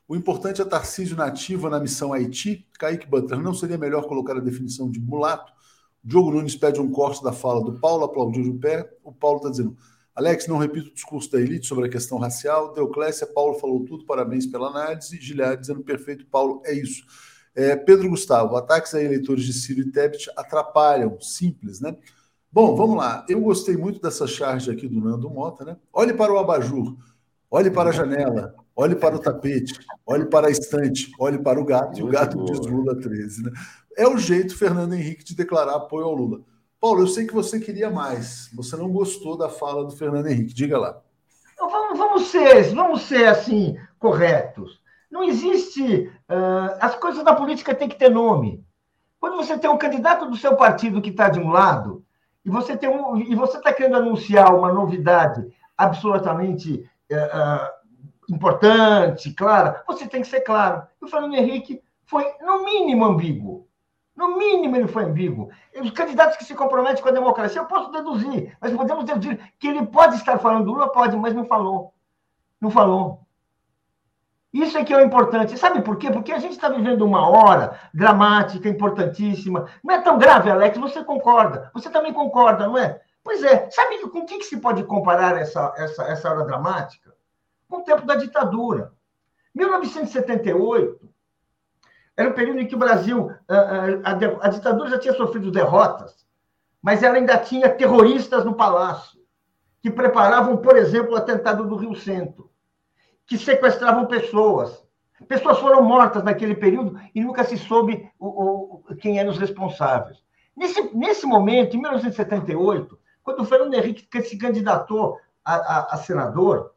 O 0.07 0.15
importante 0.15 0.61
é 0.61 0.65
Tarcísio 0.65 1.15
nativa 1.15 1.69
na 1.69 1.79
missão 1.79 2.11
Haiti. 2.11 2.67
Kaique 2.77 3.07
Butler, 3.07 3.39
não 3.39 3.53
seria 3.53 3.77
melhor 3.77 4.05
colocar 4.07 4.35
a 4.35 4.41
definição 4.41 4.89
de 4.89 4.99
mulato? 4.99 5.53
Diogo 6.03 6.31
Nunes 6.31 6.55
pede 6.55 6.81
um 6.81 6.91
corte 6.91 7.23
da 7.23 7.31
fala 7.31 7.63
do 7.63 7.79
Paulo, 7.79 8.03
aplaudiu 8.03 8.43
de 8.43 8.51
pé. 8.53 8.91
O 9.03 9.13
Paulo 9.13 9.37
está 9.37 9.49
dizendo, 9.51 9.77
Alex, 10.15 10.47
não 10.47 10.57
repito 10.57 10.89
o 10.89 10.93
discurso 10.93 11.31
da 11.31 11.39
elite 11.39 11.65
sobre 11.65 11.87
a 11.87 11.89
questão 11.89 12.19
racial. 12.19 12.73
Deoclésia, 12.73 13.25
Paulo 13.25 13.59
falou 13.59 13.83
tudo, 13.83 14.05
parabéns 14.05 14.45
pela 14.45 14.67
análise. 14.67 15.19
Giliard 15.19 15.59
dizendo 15.59 15.81
perfeito, 15.81 16.25
Paulo, 16.27 16.61
é 16.65 16.73
isso. 16.73 17.03
É, 17.55 17.75
Pedro 17.75 18.09
Gustavo, 18.09 18.55
ataques 18.55 18.93
a 18.93 19.01
eleitores 19.01 19.43
de 19.43 19.53
Ciro 19.53 19.81
e 19.81 19.91
Tebet 19.91 20.29
atrapalham, 20.35 21.19
simples, 21.19 21.79
né? 21.79 21.95
Bom, 22.51 22.75
vamos 22.75 22.97
lá. 22.97 23.25
Eu 23.27 23.41
gostei 23.41 23.75
muito 23.75 23.99
dessa 23.99 24.27
charge 24.27 24.69
aqui 24.69 24.87
do 24.87 24.99
Nando 24.99 25.29
Mota, 25.29 25.65
né? 25.65 25.77
Olhe 25.91 26.13
para 26.13 26.31
o 26.31 26.37
abajur, 26.37 26.95
olhe 27.49 27.71
para 27.71 27.89
a 27.89 27.93
janela, 27.93 28.53
olhe 28.75 28.95
para 28.95 29.15
o 29.15 29.19
tapete, 29.19 29.79
olhe 30.05 30.25
para 30.25 30.47
a 30.47 30.51
estante, 30.51 31.11
olhe 31.19 31.39
para 31.39 31.59
o 31.59 31.65
gato, 31.65 31.99
e 31.99 32.03
o 32.03 32.07
gato 32.07 32.43
diz 32.45 32.59
Lula 32.59 32.95
13, 32.99 33.43
né? 33.43 33.51
É 33.97 34.07
o 34.07 34.17
jeito, 34.17 34.55
Fernando 34.55 34.93
Henrique, 34.93 35.23
de 35.23 35.35
declarar 35.35 35.75
apoio 35.75 36.05
ao 36.05 36.13
Lula. 36.13 36.41
Paulo, 36.83 37.03
eu 37.03 37.07
sei 37.07 37.25
que 37.25 37.33
você 37.33 37.61
queria 37.61 37.89
mais. 37.89 38.49
Você 38.53 38.75
não 38.75 38.91
gostou 38.91 39.37
da 39.37 39.47
fala 39.47 39.85
do 39.85 39.91
Fernando 39.91 40.27
Henrique. 40.27 40.53
Diga 40.53 40.77
lá. 40.77 40.99
Vamos, 41.57 41.97
vamos 41.97 42.23
ser, 42.27 42.75
vamos 42.75 43.03
ser 43.03 43.25
assim 43.25 43.77
corretos. 43.97 44.81
Não 45.09 45.23
existe. 45.23 46.11
Uh, 46.29 46.75
as 46.81 46.93
coisas 46.95 47.23
da 47.23 47.33
política 47.33 47.73
têm 47.73 47.87
que 47.87 47.95
ter 47.95 48.09
nome. 48.09 48.67
Quando 49.17 49.37
você 49.37 49.57
tem 49.57 49.69
um 49.69 49.77
candidato 49.77 50.29
do 50.29 50.35
seu 50.35 50.57
partido 50.57 51.01
que 51.01 51.11
está 51.11 51.29
de 51.29 51.39
um 51.39 51.51
lado 51.51 52.03
e 52.43 52.49
você 52.49 52.75
tem 52.75 52.89
um, 52.89 53.15
e 53.15 53.33
você 53.33 53.59
está 53.59 53.71
querendo 53.71 53.95
anunciar 53.95 54.53
uma 54.53 54.73
novidade 54.73 55.41
absolutamente 55.77 56.85
uh, 57.09 58.33
importante, 58.33 59.31
clara, 59.31 59.81
você 59.87 60.05
tem 60.05 60.21
que 60.21 60.27
ser 60.27 60.41
claro. 60.41 60.85
E 61.01 61.05
o 61.05 61.07
Fernando 61.07 61.35
Henrique 61.35 61.81
foi 62.05 62.25
no 62.41 62.65
mínimo 62.65 63.05
ambíguo. 63.05 63.69
No 64.15 64.37
mínimo, 64.37 64.75
ele 64.75 64.87
foi 64.87 65.05
ambíguo. 65.05 65.49
Os 65.81 65.91
candidatos 65.91 66.37
que 66.37 66.45
se 66.45 66.53
comprometem 66.53 67.01
com 67.01 67.09
a 67.09 67.13
democracia, 67.13 67.61
eu 67.61 67.65
posso 67.65 67.91
deduzir, 67.91 68.55
mas 68.61 68.71
podemos 68.73 69.05
deduzir 69.05 69.53
que 69.57 69.67
ele 69.67 69.85
pode 69.87 70.15
estar 70.15 70.37
falando 70.37 70.65
do 70.65 70.71
Lula, 70.71 70.91
pode, 70.91 71.17
mas 71.17 71.33
não 71.33 71.45
falou. 71.45 71.93
Não 72.61 72.69
falou. 72.69 73.23
Isso 74.53 74.77
é 74.77 74.85
que 74.85 74.93
é 74.93 74.97
o 74.97 75.03
importante. 75.03 75.57
Sabe 75.57 75.81
por 75.81 75.97
quê? 75.97 76.11
Porque 76.11 76.31
a 76.31 76.37
gente 76.37 76.51
está 76.51 76.69
vivendo 76.69 77.01
uma 77.01 77.27
hora 77.27 77.79
dramática, 77.91 78.69
importantíssima. 78.69 79.67
Não 79.83 79.95
é 79.95 80.01
tão 80.01 80.19
grave, 80.19 80.51
Alex, 80.51 80.77
você 80.77 81.03
concorda. 81.03 81.71
Você 81.73 81.89
também 81.89 82.13
concorda, 82.13 82.67
não 82.67 82.77
é? 82.77 83.01
Pois 83.23 83.43
é. 83.43 83.67
Sabe 83.71 83.99
com 84.07 84.19
o 84.19 84.25
que, 84.25 84.37
que 84.37 84.45
se 84.45 84.57
pode 84.57 84.83
comparar 84.83 85.39
essa, 85.39 85.73
essa, 85.75 86.03
essa 86.03 86.29
hora 86.29 86.45
dramática? 86.45 87.15
Com 87.67 87.77
o 87.77 87.83
tempo 87.83 88.05
da 88.05 88.13
ditadura. 88.13 88.93
1978, 89.55 91.09
era 92.15 92.29
um 92.29 92.33
período 92.33 92.59
em 92.59 92.67
que 92.67 92.75
o 92.75 92.79
Brasil, 92.79 93.31
a, 93.47 93.55
a, 93.55 94.45
a 94.45 94.47
ditadura 94.49 94.89
já 94.89 94.99
tinha 94.99 95.13
sofrido 95.13 95.51
derrotas, 95.51 96.25
mas 96.81 97.01
ela 97.01 97.15
ainda 97.15 97.37
tinha 97.37 97.69
terroristas 97.69 98.45
no 98.45 98.55
palácio, 98.55 99.19
que 99.81 99.89
preparavam, 99.89 100.57
por 100.57 100.77
exemplo, 100.77 101.13
o 101.13 101.17
atentado 101.17 101.67
do 101.67 101.75
Rio 101.75 101.95
Centro, 101.95 102.49
que 103.25 103.37
sequestravam 103.37 104.05
pessoas, 104.05 104.83
Pessoas 105.27 105.59
foram 105.59 105.81
mortas 105.81 106.23
naquele 106.23 106.55
período 106.55 106.99
e 107.13 107.21
nunca 107.21 107.43
se 107.43 107.57
soube 107.57 108.09
o, 108.19 108.81
o, 108.89 108.95
quem 108.95 109.19
eram 109.19 109.31
os 109.31 109.37
responsáveis. 109.37 110.17
Nesse, 110.55 110.95
nesse 110.95 111.25
momento, 111.25 111.75
em 111.75 111.81
1978, 111.81 112.97
quando 113.23 113.41
o 113.41 113.45
Fernando 113.45 113.73
Henrique 113.73 114.21
se 114.21 114.37
candidatou 114.37 115.17
a, 115.43 115.55
a, 115.55 115.95
a 115.95 115.97
senador, 115.97 116.72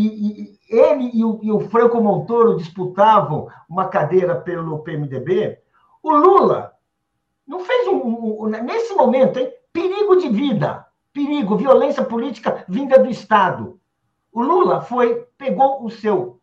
e, 0.00 0.42
e, 0.42 0.58
ele 0.68 1.10
e 1.12 1.24
o, 1.24 1.40
e 1.42 1.50
o 1.50 1.60
Franco 1.68 2.00
Montoro 2.00 2.56
disputavam 2.56 3.48
uma 3.68 3.88
cadeira 3.88 4.36
pelo 4.36 4.78
PMDB, 4.80 5.58
o 6.00 6.12
Lula 6.12 6.72
não 7.44 7.60
fez 7.60 7.88
um, 7.88 7.96
um, 7.96 8.44
um, 8.44 8.46
nesse 8.46 8.94
momento, 8.94 9.40
hein, 9.40 9.52
perigo 9.72 10.16
de 10.16 10.28
vida, 10.28 10.86
perigo, 11.12 11.56
violência 11.56 12.04
política 12.04 12.64
vinda 12.68 12.96
do 12.98 13.10
Estado. 13.10 13.80
O 14.32 14.40
Lula 14.40 14.82
foi, 14.82 15.26
pegou 15.36 15.84
o 15.84 15.90
seu 15.90 16.40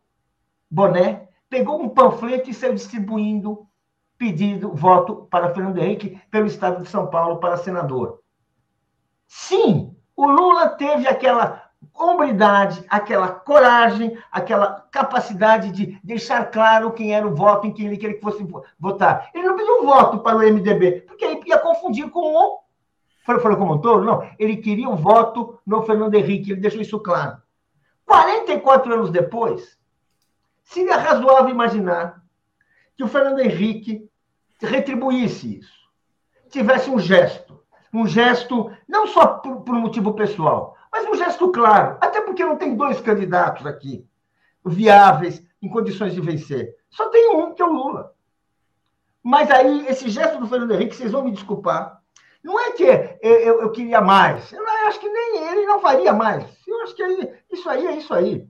boné, 0.70 1.28
pegou 1.48 1.80
um 1.80 1.88
panfleto 1.88 2.50
e 2.50 2.54
saiu 2.54 2.74
distribuindo 2.74 3.66
pedido 4.18 4.74
voto 4.74 5.26
para 5.30 5.54
Fernando 5.54 5.78
Henrique 5.78 6.20
pelo 6.30 6.46
Estado 6.46 6.82
de 6.82 6.90
São 6.90 7.06
Paulo 7.06 7.38
para 7.38 7.56
senador. 7.56 8.20
Sim, 9.26 9.96
o 10.14 10.26
Lula 10.26 10.68
teve 10.70 11.08
aquela 11.08 11.65
hombridade, 11.94 12.84
aquela 12.88 13.28
coragem, 13.28 14.18
aquela 14.30 14.86
capacidade 14.90 15.70
de 15.70 15.98
deixar 16.02 16.50
claro 16.50 16.92
quem 16.92 17.14
era 17.14 17.26
o 17.26 17.34
voto 17.34 17.66
em 17.66 17.72
quem 17.72 17.86
ele 17.86 17.96
queria 17.96 18.16
que 18.16 18.22
fosse 18.22 18.46
votar. 18.78 19.30
Ele 19.34 19.46
não 19.46 19.56
pediu 19.56 19.82
um 19.82 19.86
voto 19.86 20.18
para 20.20 20.36
o 20.36 20.40
MDB, 20.40 21.02
porque 21.02 21.24
ele 21.24 21.40
ia 21.46 21.58
confundir 21.58 22.08
com 22.10 22.34
o. 22.34 22.60
Falou 23.24 23.56
como 23.56 23.74
um 23.74 23.78
tolo? 23.78 24.04
Não. 24.04 24.28
Ele 24.38 24.56
queria 24.56 24.88
o 24.88 24.92
um 24.92 24.96
voto 24.96 25.58
no 25.66 25.82
Fernando 25.82 26.14
Henrique, 26.14 26.52
ele 26.52 26.60
deixou 26.60 26.80
isso 26.80 27.00
claro. 27.00 27.38
44 28.06 28.94
anos 28.94 29.10
depois, 29.10 29.76
seria 30.64 30.96
razoável 30.96 31.50
imaginar 31.50 32.22
que 32.96 33.02
o 33.02 33.08
Fernando 33.08 33.40
Henrique 33.40 34.08
retribuísse 34.60 35.58
isso, 35.58 35.76
tivesse 36.48 36.88
um 36.88 36.98
gesto, 36.98 37.60
um 37.92 38.06
gesto 38.06 38.70
não 38.88 39.06
só 39.06 39.26
por, 39.26 39.62
por 39.62 39.74
motivo 39.74 40.14
pessoal, 40.14 40.75
mas 40.96 41.08
um 41.10 41.14
gesto 41.14 41.52
claro, 41.52 41.98
até 42.00 42.22
porque 42.22 42.42
não 42.42 42.56
tem 42.56 42.74
dois 42.74 43.00
candidatos 43.00 43.66
aqui 43.66 44.06
viáveis 44.64 45.42
em 45.60 45.68
condições 45.68 46.14
de 46.14 46.20
vencer. 46.22 46.74
Só 46.88 47.10
tem 47.10 47.36
um, 47.36 47.52
que 47.54 47.60
é 47.60 47.64
o 47.66 47.72
Lula. 47.72 48.14
Mas 49.22 49.50
aí, 49.50 49.86
esse 49.88 50.08
gesto 50.08 50.38
do 50.38 50.46
Fernando 50.46 50.72
Henrique, 50.72 50.96
vocês 50.96 51.12
vão 51.12 51.22
me 51.24 51.32
desculpar, 51.32 52.00
não 52.42 52.58
é 52.58 52.72
que 52.72 52.84
eu, 52.84 53.60
eu, 53.60 53.70
queria 53.72 54.00
mais. 54.00 54.50
Eu 54.52 54.64
acho 54.86 54.98
que 54.98 55.08
nem 55.08 55.48
ele 55.48 55.66
não 55.66 55.80
faria 55.80 56.12
mais. 56.14 56.46
Eu 56.66 56.80
acho 56.82 56.94
que 56.94 57.02
aí, 57.02 57.34
isso 57.52 57.68
aí 57.68 57.86
é 57.86 57.96
isso 57.96 58.14
aí. 58.14 58.48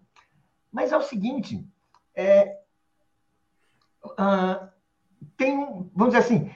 Mas 0.71 0.93
é 0.93 0.97
o 0.97 1.03
seguinte, 1.03 1.67
é, 2.15 2.59
uh, 4.05 4.69
tem, 5.37 5.57
vamos 5.95 6.15
dizer 6.15 6.19
assim, 6.19 6.53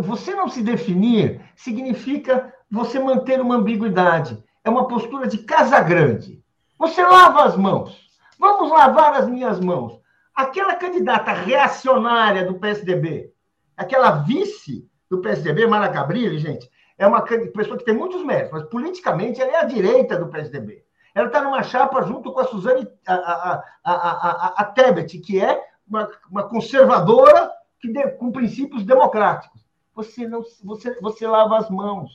você 0.00 0.34
não 0.34 0.48
se 0.48 0.62
definir 0.62 1.40
significa 1.56 2.54
você 2.70 3.00
manter 3.00 3.40
uma 3.40 3.56
ambiguidade. 3.56 4.44
É 4.64 4.70
uma 4.70 4.86
postura 4.86 5.26
de 5.26 5.38
casa 5.38 5.80
grande. 5.80 6.42
Você 6.78 7.02
lava 7.02 7.44
as 7.44 7.56
mãos. 7.56 8.10
Vamos 8.38 8.70
lavar 8.70 9.14
as 9.14 9.28
minhas 9.28 9.60
mãos. 9.60 10.00
Aquela 10.34 10.74
candidata 10.74 11.32
reacionária 11.32 12.46
do 12.46 12.58
PSDB, 12.58 13.32
aquela 13.76 14.10
vice 14.22 14.88
do 15.10 15.20
PSDB, 15.20 15.66
Mara 15.66 15.88
Gabrilli, 15.88 16.38
gente, 16.38 16.70
é 16.96 17.06
uma 17.06 17.22
pessoa 17.22 17.76
que 17.76 17.84
tem 17.84 17.94
muitos 17.94 18.24
méritos, 18.24 18.52
mas 18.52 18.62
politicamente 18.64 19.40
ela 19.40 19.52
é 19.52 19.56
a 19.56 19.64
direita 19.64 20.16
do 20.16 20.28
PSDB. 20.28 20.84
Ela 21.14 21.26
está 21.26 21.42
numa 21.42 21.62
chapa 21.62 22.02
junto 22.02 22.32
com 22.32 22.40
a 22.40 22.44
Suzane, 22.44 22.86
a, 23.06 23.14
a, 23.14 23.62
a, 23.84 24.54
a, 24.58 24.64
Tebet, 24.66 25.18
que 25.18 25.40
é 25.40 25.62
uma, 25.86 26.08
uma 26.30 26.48
conservadora 26.48 27.50
que 27.80 27.92
de, 27.92 28.06
com 28.12 28.30
princípios 28.30 28.84
democráticos. 28.84 29.60
Você 29.94 30.28
não, 30.28 30.42
você, 30.62 30.98
você 31.00 31.26
lava 31.26 31.58
as 31.58 31.68
mãos. 31.68 32.10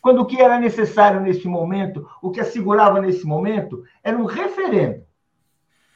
Quando 0.00 0.22
o 0.22 0.26
que 0.26 0.40
era 0.40 0.58
necessário 0.58 1.20
nesse 1.20 1.46
momento, 1.46 2.08
o 2.22 2.30
que 2.30 2.40
assegurava 2.40 3.00
nesse 3.00 3.26
momento, 3.26 3.84
era 4.02 4.16
um 4.16 4.24
referendo. 4.24 5.02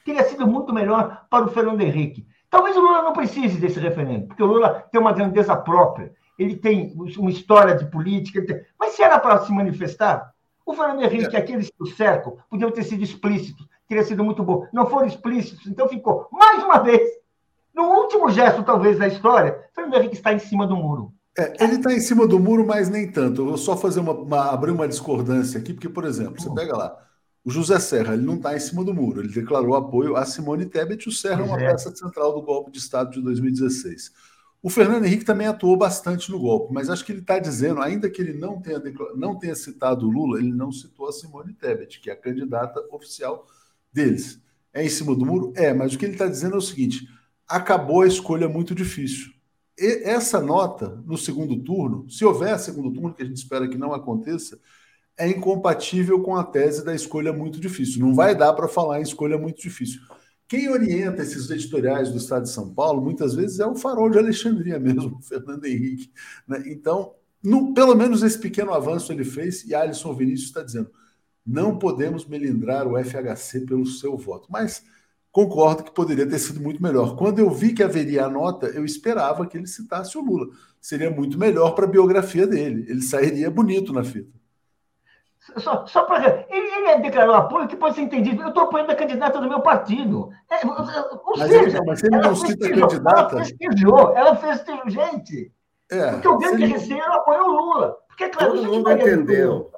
Teria 0.05 0.25
sido 0.25 0.47
muito 0.47 0.73
melhor 0.73 1.27
para 1.31 1.45
o 1.45 1.49
Fernando 1.49 1.81
Henrique. 1.81 2.27
Talvez 2.51 2.77
o 2.77 2.81
Lula 2.81 3.03
não 3.03 3.13
precise 3.13 3.59
desse 3.59 3.81
referendo, 3.81 4.29
porque 4.29 4.43
o 4.43 4.47
Lula 4.47 4.87
tem 4.93 5.01
uma 5.01 5.13
grandeza 5.13 5.57
própria, 5.57 6.13
ele 6.39 6.57
tem 6.57 6.93
uma 7.19 7.31
história 7.31 7.75
de 7.75 7.87
política. 7.87 8.45
Tem... 8.45 8.61
Mas 8.79 8.93
se 8.93 9.03
era 9.03 9.19
para 9.19 9.41
se 9.41 9.53
manifestar, 9.53 10.33
o 10.67 10.75
Fernando 10.75 11.03
Henrique, 11.03 11.37
é. 11.37 11.39
aqueles 11.39 11.69
que 11.69 11.83
o 11.83 11.87
cercam, 11.87 12.37
podiam 12.49 12.71
ter 12.71 12.83
sido 12.85 13.03
explícitos, 13.03 13.67
teria 13.89 14.05
sido 14.05 14.23
muito 14.23 14.43
bom. 14.43 14.67
Não 14.73 14.87
foram 14.87 15.07
explícitos, 15.07 15.67
então 15.67 15.89
ficou, 15.89 16.29
mais 16.31 16.63
uma 16.63 16.79
vez, 16.79 17.03
no 17.75 17.85
último 17.85 18.31
gesto, 18.31 18.63
talvez, 18.63 18.99
da 18.99 19.09
história, 19.09 19.69
Fernando 19.75 19.97
Henrique 19.97 20.15
está 20.15 20.33
em 20.33 20.39
cima 20.39 20.67
do 20.67 20.77
muro. 20.77 21.13
É, 21.37 21.65
ele 21.65 21.77
está 21.77 21.93
em 21.93 22.01
cima 22.01 22.27
do 22.27 22.39
muro, 22.39 22.65
mas 22.67 22.89
nem 22.89 23.11
tanto. 23.11 23.43
Eu 23.43 23.47
vou 23.47 23.59
só 23.59 23.77
fazer 23.77 24.01
uma, 24.01 24.13
uma, 24.13 24.51
abrir 24.51 24.71
uma 24.71 24.87
discordância 24.87 25.59
aqui, 25.59 25.73
porque, 25.73 25.89
por 25.89 26.05
exemplo, 26.05 26.41
você 26.41 26.53
pega 26.55 26.77
lá, 26.77 26.97
o 27.45 27.51
José 27.51 27.79
Serra, 27.81 28.15
ele 28.15 28.25
não 28.25 28.37
está 28.37 28.57
em 28.57 28.61
cima 28.61 28.85
do 28.85 28.95
muro, 28.95 29.21
ele 29.21 29.29
declarou 29.33 29.75
apoio 29.75 30.17
a 30.17 30.25
Simone 30.25 30.65
Tebet, 30.65 31.09
o 31.09 31.13
Serra 31.13 31.43
é 31.43 31.45
uma 31.45 31.61
é. 31.61 31.73
peça 31.73 31.95
central 31.95 32.33
do 32.33 32.41
golpe 32.41 32.71
de 32.71 32.79
Estado 32.79 33.11
de 33.11 33.21
2016. 33.21 34.13
O 34.63 34.71
Fernando 34.71 35.05
Henrique 35.05 35.27
também 35.27 35.47
atuou 35.47 35.77
bastante 35.77 36.31
no 36.31 36.39
golpe, 36.39 36.73
mas 36.73 36.89
acho 36.89 37.05
que 37.05 37.13
ele 37.13 37.21
está 37.21 37.39
dizendo, 37.39 37.83
ainda 37.83 38.09
que 38.09 38.23
ele 38.23 38.33
não 38.33 38.63
tenha, 38.63 38.83
não 39.15 39.39
tenha 39.39 39.55
citado 39.55 40.09
o 40.09 40.11
Lula, 40.11 40.39
ele 40.39 40.53
não 40.53 40.73
citou 40.73 41.07
a 41.07 41.13
Simone 41.13 41.53
Tebet, 41.53 42.01
que 42.01 42.09
é 42.09 42.15
a 42.15 42.17
candidata 42.17 42.81
oficial 42.91 43.47
deles. 43.93 44.41
É 44.73 44.83
em 44.83 44.89
cima 44.89 45.15
do 45.15 45.27
muro? 45.27 45.53
É, 45.55 45.75
mas 45.75 45.93
o 45.93 45.99
que 45.99 46.07
ele 46.07 46.15
está 46.15 46.27
dizendo 46.27 46.55
é 46.55 46.59
o 46.59 46.63
seguinte: 46.63 47.07
acabou 47.47 48.01
a 48.01 48.07
escolha 48.07 48.49
muito 48.49 48.75
difícil. 48.75 49.34
E 49.79 50.03
essa 50.05 50.41
nota, 50.41 51.03
no 51.05 51.19
segundo 51.19 51.57
turno, 51.57 52.09
se 52.09 52.25
houver 52.25 52.59
segundo 52.59 52.93
turno, 52.93 53.15
que 53.15 53.23
a 53.23 53.27
gente 53.27 53.37
espera 53.37 53.69
que 53.69 53.77
não 53.77 53.93
aconteça, 53.93 54.59
é 55.17 55.29
incompatível 55.29 56.21
com 56.23 56.37
a 56.37 56.45
tese 56.45 56.85
da 56.85 56.95
escolha 56.95 57.33
muito 57.33 57.61
difícil. 57.61 58.01
Não 58.01 58.15
vai 58.15 58.35
dar 58.35 58.53
para 58.53 58.69
falar 58.69 59.01
em 59.01 59.03
escolha 59.03 59.39
muito 59.39 59.61
difícil. 59.61 60.01
Quem 60.47 60.69
orienta 60.69 61.23
esses 61.23 61.51
editoriais 61.51 62.11
do 62.11 62.19
Estado 62.19 62.43
de 62.43 62.51
São 62.51 62.73
Paulo, 62.73 63.01
muitas 63.01 63.35
vezes, 63.35 63.61
é 63.61 63.67
o 63.67 63.75
farol 63.75 64.11
de 64.11 64.19
Alexandria 64.19 64.79
mesmo, 64.81 65.21
Fernando 65.23 65.65
Henrique. 65.65 66.13
Né? 66.47 66.63
Então, 66.67 67.15
no, 67.43 67.75
pelo 67.75 67.95
menos 67.95 68.23
esse 68.23 68.39
pequeno 68.39 68.73
avanço 68.73 69.13
ele 69.13 69.25
fez, 69.25 69.65
e 69.65 69.75
Alisson 69.75 70.15
Vinícius 70.15 70.49
está 70.49 70.63
dizendo: 70.63 70.91
não 71.45 71.79
podemos 71.79 72.27
melindrar 72.27 72.87
o 72.87 73.03
FHC 73.03 73.61
pelo 73.61 73.87
seu 73.87 74.17
voto. 74.17 74.49
Mas 74.51 74.85
concordo 75.35 75.83
que 75.83 75.91
poderia 75.91 76.29
ter 76.29 76.39
sido 76.39 76.61
muito 76.61 76.81
melhor. 76.81 77.17
Quando 77.17 77.41
eu 77.41 77.51
vi 77.51 77.75
que 77.75 77.83
haveria 77.83 78.27
a 78.27 78.31
nota, 78.31 78.69
eu 78.69 78.85
esperava 78.85 79.45
que 79.45 79.59
ele 79.59 79.67
citasse 79.67 80.17
o 80.17 80.21
Lula. 80.21 80.47
Seria 80.81 81.11
muito 81.11 81.37
melhor 81.37 81.73
para 81.75 81.87
a 81.87 81.91
biografia 81.91 82.47
dele. 82.47 82.87
Ele 82.89 83.03
sairia 83.03 83.51
bonito 83.51 83.93
na 83.93 84.05
fita. 84.05 84.31
Só, 85.59 85.85
só 85.87 86.05
para. 86.05 86.47
Ele, 86.49 86.89
ele 86.89 87.03
declarou 87.03 87.35
apoio 87.35 87.67
que 87.67 87.75
pode 87.75 87.97
ser 87.97 88.03
entendido. 88.03 88.43
Eu 88.43 88.51
estou 88.51 88.63
apoiando 88.63 88.93
a 88.93 88.95
candidata 88.95 89.41
do 89.41 89.49
meu 89.49 89.61
partido. 89.61 90.31
É, 90.49 90.65
ou 90.65 91.37
mas 91.37 91.51
seja, 91.51 91.79
ele, 91.79 91.85
mas 91.85 92.05
ele 92.05 92.17
não 92.17 92.37
cita 92.37 92.67
a 92.67 92.71
candidata. 92.71 93.35
Ela 93.35 93.45
festejou, 93.45 94.17
ela 94.17 94.37
festejou, 94.37 94.89
gente. 94.89 95.53
É, 95.91 96.13
porque 96.13 96.29
o 96.29 96.39
grande 96.39 96.63
ele... 96.63 96.73
receio 96.75 97.03
apoia 97.13 97.43
o 97.43 97.51
Lula. 97.51 97.97
Porque, 98.07 98.29
claro, 98.29 98.55
Todo 98.55 98.73
mundo 98.73 98.93
entendeu. 98.93 99.74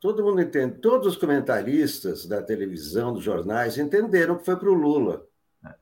Todo 0.00 0.24
mundo 0.24 0.40
entende, 0.40 0.78
todos 0.78 1.08
os 1.08 1.16
comentaristas 1.16 2.24
da 2.24 2.42
televisão, 2.42 3.12
dos 3.12 3.22
jornais, 3.22 3.76
entenderam 3.76 4.38
que 4.38 4.44
foi 4.44 4.56
para 4.56 4.70
o 4.70 4.74
Lula. 4.74 5.26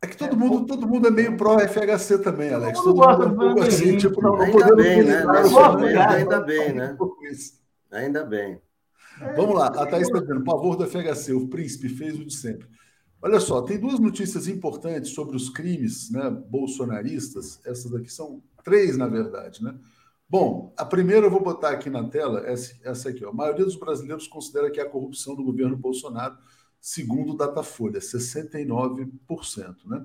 É 0.02 0.08
que 0.08 0.16
todo 0.16 0.36
mundo, 0.36 0.66
todo 0.66 0.88
mundo 0.88 1.06
é 1.06 1.10
meio 1.10 1.36
pró-FHC 1.36 2.18
também, 2.18 2.52
Alex. 2.52 2.80
Todo, 2.80 2.96
mundo 2.96 3.22
é 3.22 3.26
um 3.26 3.36
pouco 3.36 3.62
assim, 3.62 3.96
tipo, 3.96 4.20
não, 4.20 4.36
não 4.36 4.42
ainda 4.42 4.74
bem, 4.74 5.04
né? 5.04 5.24
Nesse 5.24 5.52
momento, 5.52 5.98
ainda 6.00 6.40
bem, 6.40 6.72
né? 6.72 6.96
Ainda 7.92 8.24
bem. 8.24 8.60
Vamos 9.36 9.54
lá, 9.54 9.66
a 9.66 9.86
Thaís 9.86 10.08
está 10.08 10.20
dizendo, 10.20 10.42
pavor 10.42 10.76
do 10.76 10.86
FHC, 10.86 11.32
o 11.32 11.48
príncipe 11.48 11.88
fez 11.88 12.18
o 12.18 12.24
de 12.24 12.34
sempre. 12.34 12.68
Olha 13.22 13.40
só, 13.40 13.62
tem 13.62 13.78
duas 13.78 13.98
notícias 13.98 14.46
importantes 14.48 15.12
sobre 15.12 15.36
os 15.36 15.48
crimes 15.48 16.10
né, 16.10 16.30
bolsonaristas. 16.30 17.60
Essas 17.64 17.90
daqui 17.90 18.12
são 18.12 18.42
três, 18.64 18.96
na 18.96 19.08
verdade, 19.08 19.62
né? 19.62 19.74
Bom, 20.30 20.74
a 20.76 20.84
primeira 20.84 21.26
eu 21.26 21.30
vou 21.30 21.42
botar 21.42 21.70
aqui 21.70 21.88
na 21.88 22.04
tela, 22.06 22.46
essa, 22.46 22.74
essa 22.84 23.08
aqui. 23.08 23.24
Ó. 23.24 23.30
A 23.30 23.32
maioria 23.32 23.64
dos 23.64 23.76
brasileiros 23.76 24.28
considera 24.28 24.70
que 24.70 24.78
é 24.78 24.82
a 24.82 24.90
corrupção 24.90 25.34
do 25.34 25.42
governo 25.42 25.74
Bolsonaro, 25.74 26.36
segundo 26.80 27.32
o 27.32 27.36
Datafolha, 27.36 27.98
69%. 27.98 29.76
Né? 29.86 30.04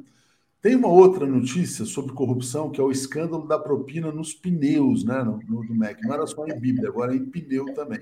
Tem 0.61 0.75
uma 0.75 0.87
outra 0.87 1.25
notícia 1.25 1.83
sobre 1.83 2.13
corrupção, 2.13 2.71
que 2.71 2.79
é 2.79 2.83
o 2.83 2.89
escândalo 2.89 3.45
da 3.45 3.59
propina 3.59 4.13
nos 4.13 4.33
pneus 4.33 5.03
né, 5.03 5.21
no, 5.23 5.39
no, 5.39 5.67
do 5.67 5.75
MEC. 5.75 6.01
Não 6.03 6.13
era 6.13 6.25
só 6.25 6.47
em 6.47 6.57
Bíblia, 6.57 6.87
agora 6.87 7.13
é 7.13 7.17
em 7.17 7.25
pneu 7.25 7.65
também. 7.73 8.01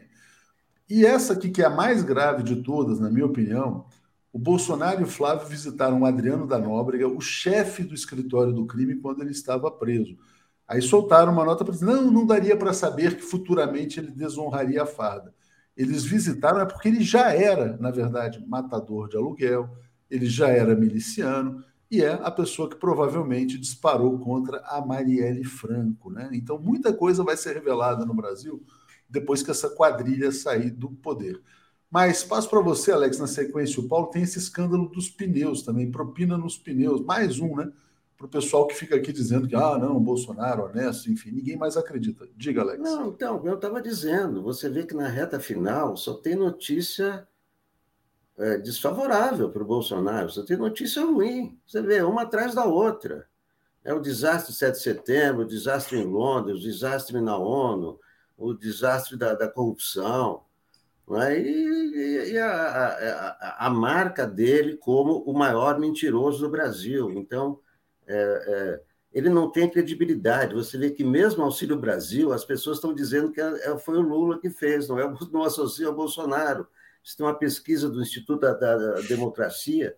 E 0.88 1.03
essa 1.03 1.34
aqui, 1.34 1.49
que 1.49 1.63
é 1.63 1.65
a 1.65 1.72
mais 1.72 2.03
grave 2.03 2.43
de 2.43 2.57
todas, 2.57 2.99
na 2.99 3.09
minha 3.09 3.26
opinião, 3.26 3.88
o 4.32 4.38
Bolsonaro 4.38 5.01
e 5.01 5.05
o 5.05 5.07
Flávio 5.07 5.47
visitaram 5.47 6.01
o 6.01 6.05
Adriano 6.05 6.45
da 6.45 6.59
Nóbrega, 6.59 7.07
o 7.07 7.19
chefe 7.19 7.84
do 7.84 7.95
escritório 7.95 8.53
do 8.53 8.67
crime, 8.67 8.97
quando 8.97 9.22
ele 9.22 9.32
estava 9.32 9.72
preso. 9.72 10.15
Aí 10.72 10.82
soltaram 10.82 11.34
uma 11.34 11.43
nota 11.43 11.65
para 11.65 11.74
dizer: 11.74 11.86
não, 11.86 12.09
não 12.09 12.26
daria 12.26 12.55
para 12.55 12.72
saber 12.72 13.17
que 13.17 13.24
futuramente 13.24 13.99
ele 13.99 14.09
desonraria 14.09 14.84
a 14.84 14.86
farda. 14.86 15.34
Eles 15.76 16.05
visitaram, 16.05 16.61
é 16.61 16.65
porque 16.65 16.88
ele 16.88 17.01
já 17.01 17.34
era, 17.34 17.76
na 17.78 17.91
verdade, 17.91 18.41
matador 18.47 19.09
de 19.09 19.17
aluguel, 19.17 19.69
ele 20.09 20.28
já 20.28 20.47
era 20.47 20.74
miliciano, 20.74 21.61
e 21.89 22.01
é 22.01 22.13
a 22.13 22.32
pessoa 22.32 22.69
que 22.69 22.78
provavelmente 22.78 23.59
disparou 23.59 24.17
contra 24.19 24.59
a 24.59 24.80
Marielle 24.80 25.43
Franco. 25.43 26.09
Né? 26.09 26.30
Então, 26.32 26.57
muita 26.57 26.93
coisa 26.93 27.22
vai 27.22 27.36
ser 27.36 27.53
revelada 27.53 28.05
no 28.05 28.13
Brasil 28.13 28.63
depois 29.09 29.43
que 29.43 29.51
essa 29.51 29.69
quadrilha 29.69 30.32
sair 30.32 30.69
do 30.72 30.89
poder. 30.89 31.41
Mas 31.89 32.24
passo 32.24 32.49
para 32.49 32.61
você, 32.61 32.93
Alex, 32.93 33.19
na 33.19 33.28
sequência. 33.28 33.82
O 33.82 33.89
Paulo 33.89 34.07
tem 34.07 34.24
esse 34.24 34.38
escândalo 34.38 34.88
dos 34.88 35.09
pneus 35.09 35.63
também, 35.63 35.91
propina 35.91 36.38
nos 36.38 36.57
pneus, 36.57 37.01
mais 37.01 37.39
um, 37.39 37.57
né? 37.57 37.69
Para 38.22 38.28
o 38.28 38.30
pessoal 38.30 38.67
que 38.67 38.76
fica 38.76 38.95
aqui 38.95 39.11
dizendo 39.11 39.47
que, 39.47 39.55
ah, 39.55 39.80
não, 39.80 39.99
Bolsonaro, 39.99 40.65
honesto, 40.65 41.09
enfim, 41.09 41.32
ninguém 41.32 41.57
mais 41.57 41.76
acredita. 41.76 42.28
Diga, 42.36 42.61
Alex. 42.61 42.80
Não, 42.80 43.07
então, 43.07 43.43
eu 43.43 43.55
estava 43.55 43.82
dizendo, 43.82 44.43
você 44.43 44.69
vê 44.69 44.86
que 44.86 44.93
na 44.93 45.07
reta 45.07 45.39
final 45.39 45.97
só 45.97 46.13
tem 46.13 46.36
notícia 46.36 47.28
é, 48.38 48.59
desfavorável 48.59 49.49
para 49.49 49.63
o 49.63 49.65
Bolsonaro, 49.65 50.30
só 50.30 50.45
tem 50.45 50.55
notícia 50.55 51.03
ruim. 51.03 51.59
Você 51.65 51.82
vê, 51.82 52.03
uma 52.03 52.22
atrás 52.22 52.53
da 52.53 52.63
outra. 52.63 53.28
É 53.84 53.91
o 53.91 53.99
desastre 53.99 54.53
7 54.53 54.76
de 54.76 54.84
setembro, 54.84 55.41
o 55.41 55.47
desastre 55.47 55.97
em 55.97 56.05
Londres, 56.05 56.59
o 56.59 56.61
desastre 56.61 57.19
na 57.19 57.36
ONU, 57.36 57.99
o 58.38 58.53
desastre 58.53 59.17
da, 59.17 59.34
da 59.34 59.47
corrupção. 59.47 60.43
Né? 61.09 61.39
E, 61.39 62.34
e 62.34 62.38
a, 62.38 62.51
a, 62.51 63.65
a, 63.65 63.69
marca 63.72 64.28
dele 64.28 64.78
como 64.78 65.24
o 65.24 65.34
maior 65.34 65.80
mentiroso 65.80 66.41
do 66.41 66.51
Brasil. 66.51 67.09
Então, 67.13 67.59
é, 68.12 68.43
é, 68.47 68.82
ele 69.14 69.30
não 69.30 69.49
tem 69.49 69.70
credibilidade. 69.70 70.53
Você 70.53 70.78
vê 70.78 70.91
que 70.91 71.03
mesmo 71.03 71.43
Auxílio 71.43 71.78
Brasil, 71.78 72.32
as 72.32 72.43
pessoas 72.45 72.78
estão 72.78 72.93
dizendo 72.93 73.32
que 73.32 73.41
é, 73.41 73.78
foi 73.80 73.97
o 73.97 74.01
Lula 74.01 74.39
que 74.39 74.49
fez, 74.49 74.88
não, 74.88 74.99
é, 74.99 75.14
não 75.32 75.43
associa 75.43 75.88
ao 75.88 75.95
Bolsonaro. 75.95 76.68
Isso 77.03 77.18
tem 77.18 77.26
uma 77.26 77.38
pesquisa 77.38 77.89
do 77.89 78.01
Instituto 78.01 78.41
da, 78.41 78.53
da 78.53 79.01
Democracia, 79.01 79.95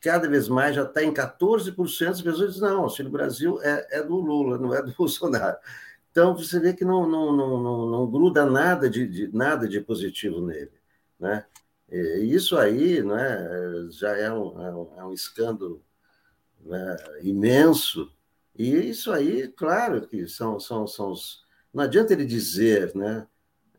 cada 0.00 0.28
vez 0.28 0.48
mais 0.48 0.74
já 0.74 0.82
está 0.82 1.02
em 1.02 1.14
14%, 1.14 2.08
as 2.08 2.20
pessoas 2.20 2.54
dizem, 2.54 2.68
não, 2.68 2.82
Auxílio 2.82 3.10
Brasil 3.10 3.60
é, 3.62 3.86
é 3.98 4.02
do 4.02 4.16
Lula, 4.16 4.58
não 4.58 4.74
é 4.74 4.82
do 4.82 4.92
Bolsonaro. 4.98 5.56
Então, 6.10 6.36
você 6.36 6.60
vê 6.60 6.74
que 6.74 6.84
não, 6.84 7.08
não, 7.08 7.34
não, 7.34 7.62
não, 7.62 7.86
não 7.86 8.10
gruda 8.10 8.44
nada 8.44 8.90
de, 8.90 9.06
de, 9.06 9.34
nada 9.34 9.66
de 9.66 9.80
positivo 9.80 10.44
nele. 10.44 10.72
Né? 11.18 11.46
E 11.88 12.34
isso 12.34 12.56
aí 12.58 13.02
né, 13.02 13.48
já 13.90 14.16
é 14.16 14.30
um, 14.30 14.62
é 14.62 14.74
um, 14.74 14.98
é 14.98 15.04
um 15.04 15.12
escândalo 15.12 15.82
né, 16.62 16.96
imenso. 17.22 18.10
E 18.56 18.70
isso 18.90 19.10
aí, 19.12 19.48
claro 19.48 20.06
que 20.06 20.28
são, 20.28 20.60
são, 20.60 20.86
são 20.86 21.10
os. 21.10 21.42
Não 21.72 21.84
adianta 21.84 22.12
ele 22.12 22.24
dizer, 22.24 22.94
né? 22.94 23.26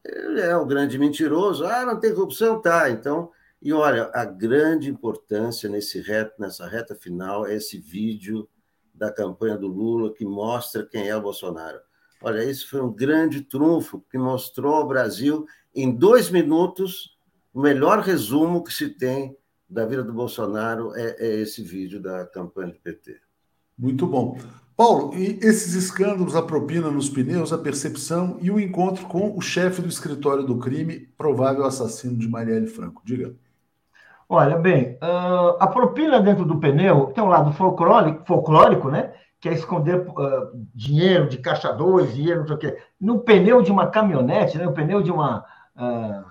Ele 0.03 0.41
é 0.41 0.55
o 0.57 0.65
grande 0.65 0.97
mentiroso, 0.97 1.65
ah, 1.65 1.85
não 1.85 1.99
tem 1.99 2.13
corrupção, 2.13 2.61
tá. 2.61 2.89
Então, 2.89 3.31
e 3.61 3.71
olha, 3.71 4.11
a 4.13 4.25
grande 4.25 4.89
importância 4.89 5.69
nesse 5.69 6.01
reto, 6.01 6.33
nessa 6.37 6.67
reta 6.67 6.93
final 6.93 7.47
é 7.47 7.55
esse 7.55 7.77
vídeo 7.77 8.49
da 8.93 9.11
campanha 9.11 9.57
do 9.57 9.67
Lula 9.67 10.13
que 10.13 10.25
mostra 10.25 10.85
quem 10.85 11.07
é 11.07 11.15
o 11.15 11.21
Bolsonaro. 11.21 11.79
Olha, 12.21 12.43
esse 12.43 12.65
foi 12.65 12.81
um 12.81 12.91
grande 12.91 13.41
trunfo 13.41 14.03
que 14.09 14.17
mostrou 14.17 14.75
ao 14.75 14.87
Brasil, 14.87 15.45
em 15.73 15.95
dois 15.95 16.29
minutos, 16.29 17.17
o 17.53 17.61
melhor 17.61 17.99
resumo 17.99 18.63
que 18.63 18.73
se 18.73 18.89
tem 18.89 19.37
da 19.73 19.85
vida 19.85 20.03
do 20.03 20.13
Bolsonaro 20.13 20.95
é, 20.95 21.15
é 21.19 21.35
esse 21.41 21.63
vídeo 21.63 22.01
da 22.01 22.25
campanha 22.25 22.71
do 22.71 22.79
PT. 22.79 23.17
Muito 23.77 24.05
bom. 24.05 24.37
Paulo, 24.75 25.15
e 25.15 25.39
esses 25.41 25.73
escândalos, 25.73 26.35
a 26.35 26.41
propina 26.41 26.89
nos 26.89 27.09
pneus, 27.09 27.51
a 27.51 27.57
percepção 27.57 28.37
e 28.41 28.49
o 28.49 28.59
encontro 28.59 29.05
com 29.07 29.37
o 29.37 29.41
chefe 29.41 29.81
do 29.81 29.87
escritório 29.87 30.43
do 30.43 30.57
crime, 30.57 30.99
provável 31.17 31.65
assassino 31.65 32.17
de 32.17 32.27
Marielle 32.27 32.67
Franco. 32.67 33.01
Diga. 33.05 33.35
Olha, 34.27 34.57
bem, 34.57 34.97
uh, 35.03 35.57
a 35.59 35.67
propina 35.67 36.19
dentro 36.19 36.45
do 36.45 36.59
pneu 36.59 37.07
tem 37.07 37.23
um 37.23 37.27
lado 37.27 37.51
folclórico, 37.53 38.25
folclórico 38.25 38.89
né? 38.89 39.13
quer 39.43 39.51
esconder 39.51 39.99
uh, 39.99 40.67
dinheiro 40.73 41.27
de 41.27 41.37
caixa 41.37 41.73
2, 41.73 42.15
dinheiro, 42.15 42.39
não 42.39 42.47
sei 42.47 42.55
o 42.55 42.59
quê, 42.59 42.77
no 42.99 43.19
pneu 43.19 43.61
de 43.61 43.73
uma 43.73 43.87
caminhonete, 43.87 44.57
né, 44.57 44.63
no 44.63 44.71
pneu 44.71 45.03
de 45.03 45.11
uma. 45.11 45.43
Uh, 45.75 46.23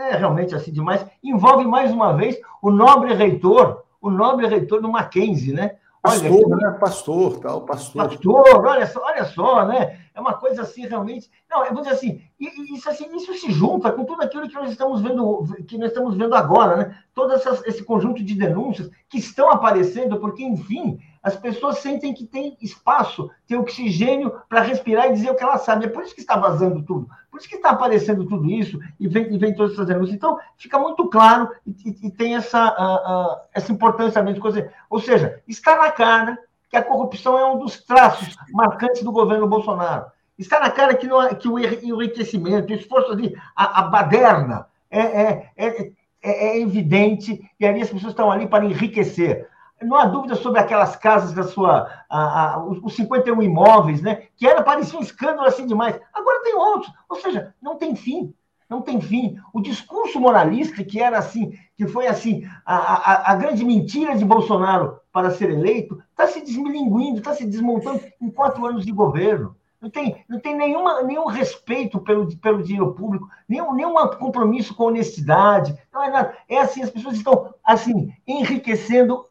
é 0.00 0.16
realmente 0.16 0.54
assim 0.54 0.72
demais. 0.72 1.04
Envolve 1.22 1.64
mais 1.66 1.92
uma 1.92 2.12
vez 2.12 2.38
o 2.62 2.70
nobre 2.70 3.14
reitor, 3.14 3.82
o 4.00 4.10
nobre 4.10 4.46
reitor 4.46 4.80
do 4.80 4.90
Mackenzie, 4.90 5.52
né? 5.52 5.76
Pastor, 6.02 6.30
olha, 6.32 6.56
né? 6.56 6.78
Pastor, 6.80 7.40
tal, 7.40 7.60
pastor. 7.62 8.08
Pastor, 8.08 8.66
olha 8.66 8.86
só, 8.86 9.02
olha 9.04 9.24
só, 9.26 9.66
né? 9.66 10.00
É 10.14 10.20
uma 10.20 10.32
coisa 10.32 10.62
assim, 10.62 10.86
realmente. 10.86 11.30
Não, 11.48 11.62
eu 11.62 11.74
vou 11.74 11.82
dizer 11.82 11.94
assim, 11.94 12.22
isso, 12.38 12.88
assim, 12.88 13.14
isso 13.14 13.34
se 13.34 13.52
junta 13.52 13.92
com 13.92 14.04
tudo 14.04 14.22
aquilo 14.22 14.48
que 14.48 14.54
nós 14.54 14.70
estamos 14.70 15.02
vendo, 15.02 15.44
que 15.68 15.76
nós 15.76 15.88
estamos 15.88 16.16
vendo 16.16 16.34
agora, 16.34 16.76
né? 16.76 16.98
Todo 17.14 17.34
essas, 17.34 17.62
esse 17.66 17.84
conjunto 17.84 18.24
de 18.24 18.34
denúncias 18.34 18.90
que 19.10 19.18
estão 19.18 19.50
aparecendo, 19.50 20.18
porque, 20.18 20.42
enfim, 20.42 20.98
as 21.22 21.36
pessoas 21.36 21.78
sentem 21.78 22.14
que 22.14 22.24
tem 22.24 22.56
espaço, 22.60 23.30
tem 23.46 23.58
oxigênio 23.58 24.32
para 24.48 24.62
respirar 24.62 25.08
e 25.08 25.12
dizer 25.12 25.30
o 25.30 25.34
que 25.34 25.42
elas 25.42 25.62
sabem. 25.62 25.86
É 25.86 25.90
por 25.90 26.02
isso 26.02 26.14
que 26.14 26.20
está 26.20 26.36
vazando 26.36 26.82
tudo, 26.82 27.08
por 27.30 27.38
isso 27.38 27.48
que 27.48 27.56
está 27.56 27.70
aparecendo 27.70 28.26
tudo 28.26 28.50
isso 28.50 28.78
e 28.98 29.06
vem, 29.06 29.32
e 29.32 29.38
vem 29.38 29.54
todas 29.54 29.72
essas 29.72 29.86
denúncias. 29.86 30.16
Então, 30.16 30.38
fica 30.56 30.78
muito 30.78 31.08
claro 31.08 31.50
e, 31.66 31.70
e, 31.70 32.06
e 32.06 32.10
tem 32.10 32.36
essa, 32.36 32.70
uh, 32.70 33.34
uh, 33.34 33.40
essa 33.52 33.70
importância 33.70 34.22
mesmo. 34.22 34.42
Ou 34.88 35.00
seja, 35.00 35.42
está 35.46 35.76
na 35.76 35.90
cara 35.90 36.38
que 36.70 36.76
a 36.76 36.82
corrupção 36.82 37.38
é 37.38 37.44
um 37.44 37.58
dos 37.58 37.82
traços 37.82 38.36
marcantes 38.52 39.02
do 39.02 39.12
governo 39.12 39.46
Bolsonaro. 39.46 40.06
Está 40.38 40.58
na 40.58 40.70
cara 40.70 40.94
que, 40.94 41.06
não, 41.06 41.28
que 41.34 41.48
o 41.48 41.58
enriquecimento, 41.58 42.72
o 42.72 42.76
esforço 42.76 43.12
ali, 43.12 43.34
a, 43.54 43.80
a 43.80 43.82
baderna, 43.82 44.66
é, 44.90 45.00
é, 45.00 45.52
é, 45.56 45.92
é 46.22 46.60
evidente 46.60 47.40
e 47.58 47.66
ali 47.66 47.82
as 47.82 47.90
pessoas 47.90 48.12
estão 48.12 48.30
ali 48.30 48.48
para 48.48 48.64
enriquecer 48.64 49.48
não 49.82 49.96
há 49.96 50.04
dúvida 50.04 50.34
sobre 50.34 50.60
aquelas 50.60 50.96
casas 50.96 51.32
da 51.32 51.42
sua. 51.42 51.90
A, 52.08 52.54
a, 52.54 52.64
os 52.64 52.94
51 52.94 53.42
imóveis, 53.42 54.02
né? 54.02 54.24
Que 54.36 54.46
era, 54.46 54.62
parecia 54.62 54.98
um 54.98 55.02
escândalo 55.02 55.46
assim 55.46 55.66
demais. 55.66 55.98
Agora 56.12 56.42
tem 56.42 56.54
outros. 56.54 56.92
Ou 57.08 57.16
seja, 57.16 57.54
não 57.60 57.76
tem 57.76 57.94
fim. 57.94 58.34
Não 58.68 58.82
tem 58.82 59.00
fim. 59.00 59.36
O 59.52 59.60
discurso 59.60 60.20
moralista, 60.20 60.84
que 60.84 61.00
era 61.00 61.18
assim, 61.18 61.52
que 61.76 61.88
foi 61.88 62.06
assim, 62.06 62.48
a, 62.64 63.32
a, 63.32 63.34
grande 63.34 63.64
mentira 63.64 64.16
de 64.16 64.24
Bolsonaro 64.24 65.00
para 65.12 65.32
ser 65.32 65.50
eleito, 65.50 66.00
está 66.10 66.28
se 66.28 66.40
desmilinguindo, 66.40 67.18
está 67.18 67.34
se 67.34 67.44
desmontando 67.44 68.00
em 68.20 68.30
quatro 68.30 68.64
anos 68.64 68.86
de 68.86 68.92
governo. 68.92 69.56
Não 69.80 69.90
tem, 69.90 70.24
não 70.28 70.38
tem 70.38 70.54
nenhuma, 70.54 71.02
nenhum 71.02 71.24
respeito 71.24 71.98
pelo, 72.00 72.28
pelo 72.36 72.62
dinheiro 72.62 72.92
público, 72.92 73.28
nenhum, 73.48 73.72
nenhum 73.72 73.94
compromisso 74.18 74.74
com 74.74 74.84
honestidade. 74.84 75.76
Não 75.92 76.04
é 76.04 76.10
nada. 76.10 76.36
É 76.48 76.58
assim, 76.58 76.82
as 76.82 76.90
pessoas 76.90 77.16
estão 77.16 77.52
assim 77.64 78.12
enriquecendo 78.26 79.24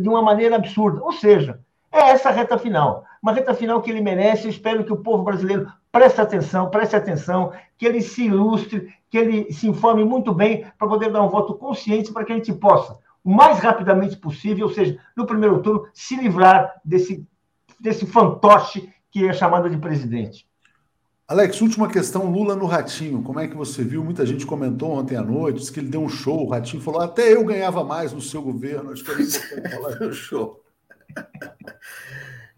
de 0.00 0.08
uma 0.08 0.22
maneira 0.22 0.56
absurda. 0.56 1.02
Ou 1.02 1.12
seja, 1.12 1.60
é 1.92 2.10
essa 2.10 2.30
reta 2.30 2.58
final. 2.58 3.04
Uma 3.22 3.32
reta 3.32 3.54
final 3.54 3.80
que 3.82 3.90
ele 3.90 4.00
merece. 4.00 4.44
Eu 4.44 4.50
espero 4.50 4.84
que 4.84 4.92
o 4.92 5.02
povo 5.02 5.24
brasileiro 5.24 5.70
preste 5.90 6.20
atenção, 6.20 6.70
preste 6.70 6.94
atenção, 6.94 7.52
que 7.76 7.86
ele 7.86 8.00
se 8.00 8.26
ilustre, 8.26 8.92
que 9.10 9.18
ele 9.18 9.52
se 9.52 9.68
informe 9.68 10.04
muito 10.04 10.32
bem 10.32 10.66
para 10.78 10.88
poder 10.88 11.10
dar 11.10 11.22
um 11.22 11.28
voto 11.28 11.54
consciente 11.54 12.12
para 12.12 12.24
que 12.24 12.32
a 12.32 12.36
gente 12.36 12.52
possa, 12.52 12.98
o 13.24 13.30
mais 13.30 13.58
rapidamente 13.58 14.16
possível, 14.16 14.66
ou 14.66 14.72
seja, 14.72 14.98
no 15.16 15.26
primeiro 15.26 15.60
turno, 15.62 15.86
se 15.92 16.16
livrar 16.16 16.80
desse, 16.84 17.26
desse 17.80 18.06
fantoche 18.06 18.92
que 19.10 19.26
é 19.26 19.32
chamado 19.32 19.68
de 19.68 19.76
presidente. 19.76 20.47
Alex, 21.28 21.60
última 21.60 21.90
questão, 21.90 22.32
Lula 22.32 22.56
no 22.56 22.64
Ratinho. 22.64 23.22
Como 23.22 23.38
é 23.38 23.46
que 23.46 23.54
você 23.54 23.84
viu? 23.84 24.02
Muita 24.02 24.24
gente 24.24 24.46
comentou 24.46 24.92
ontem 24.92 25.14
à 25.14 25.20
noite, 25.20 25.58
disse 25.58 25.70
que 25.70 25.78
ele 25.78 25.90
deu 25.90 26.00
um 26.00 26.08
show, 26.08 26.46
o 26.46 26.48
Ratinho 26.48 26.82
falou, 26.82 27.02
até 27.02 27.34
eu 27.34 27.44
ganhava 27.44 27.84
mais 27.84 28.14
no 28.14 28.22
seu 28.22 28.40
governo. 28.40 28.92
Acho 28.92 29.04
que 29.04 29.10
é 29.10 29.68
falar 29.68 30.00
um 30.08 30.10
show. 30.10 30.64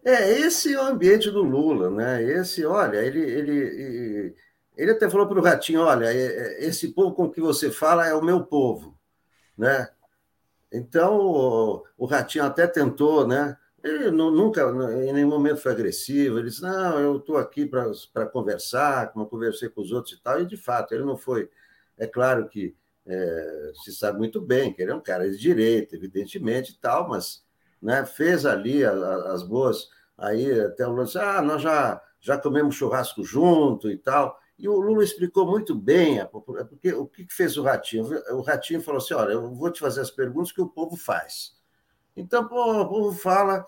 É, 0.05 0.31
esse 0.39 0.73
é 0.73 0.81
o 0.81 0.87
ambiente 0.87 1.29
do 1.33 1.43
Lula, 1.43 1.91
né? 1.91 2.23
Esse, 2.23 2.65
olha, 2.65 2.99
ele, 2.99 3.19
ele, 3.19 4.37
ele 4.77 4.91
até 4.93 5.11
falou 5.11 5.27
para 5.27 5.41
o 5.41 5.43
Ratinho, 5.43 5.81
olha, 5.81 6.07
é, 6.07 6.27
é, 6.27 6.65
esse 6.65 6.93
povo 6.95 7.13
com 7.13 7.29
que 7.29 7.41
você 7.41 7.73
fala 7.73 8.07
é 8.07 8.15
o 8.15 8.23
meu 8.23 8.45
povo, 8.45 8.97
né? 9.59 9.89
Então, 10.71 11.83
o 11.99 12.07
Ratinho 12.07 12.45
até 12.45 12.69
tentou, 12.69 13.27
né? 13.27 13.57
Ele 13.83 14.11
nunca, 14.11 14.63
em 15.03 15.13
nenhum 15.13 15.29
momento 15.29 15.61
foi 15.61 15.73
agressivo. 15.73 16.39
Ele 16.39 16.49
disse: 16.49 16.63
Não, 16.63 16.99
eu 16.99 17.17
estou 17.17 17.39
aqui 17.39 17.65
para 17.67 18.27
conversar, 18.27 19.13
como 19.13 19.25
eu 19.25 19.29
conversei 19.29 19.69
com 19.69 19.81
os 19.81 19.91
outros 19.91 20.15
e 20.15 20.23
tal. 20.23 20.41
E, 20.41 20.47
de 20.47 20.57
fato, 20.57 20.93
ele 20.95 21.05
não 21.05 21.17
foi. 21.17 21.49
É 21.97 22.07
claro 22.07 22.49
que 22.49 22.77
é, 23.07 23.73
se 23.83 23.93
sabe 23.93 24.19
muito 24.19 24.41
bem 24.41 24.73
que 24.73 24.83
ele 24.83 24.91
é 24.91 24.95
um 24.95 25.01
cara 25.01 25.31
de 25.31 25.39
direita, 25.39 25.97
evidentemente 25.97 26.73
e 26.73 26.77
tal, 26.79 27.09
mas 27.09 27.43
né, 27.81 28.05
fez 28.05 28.45
ali 28.45 28.85
as, 28.85 28.99
as 28.99 29.43
boas. 29.43 29.89
Aí 30.17 30.61
até 30.61 30.87
o 30.87 30.91
Lula 30.91 31.05
disse: 31.05 31.19
Ah, 31.19 31.41
nós 31.41 31.63
já, 31.63 32.01
já 32.21 32.39
comemos 32.39 32.75
churrasco 32.75 33.25
junto 33.25 33.91
e 33.91 33.97
tal. 33.97 34.39
E 34.59 34.69
o 34.69 34.79
Lula 34.79 35.03
explicou 35.03 35.47
muito 35.47 35.75
bem, 35.75 36.19
porque 36.69 36.93
o 36.93 37.07
que 37.07 37.27
fez 37.31 37.57
o 37.57 37.63
Ratinho? 37.63 38.05
O 38.33 38.43
Ratinho 38.43 38.83
falou 38.83 38.99
assim: 38.99 39.15
Olha, 39.15 39.33
eu 39.33 39.55
vou 39.55 39.71
te 39.71 39.81
fazer 39.81 40.03
as 40.03 40.11
perguntas 40.11 40.53
que 40.53 40.61
o 40.61 40.69
povo 40.69 40.97
faz. 40.97 41.59
Então, 42.17 42.47
pô, 42.47 42.81
o 42.81 42.89
povo 42.89 43.19
fala. 43.19 43.65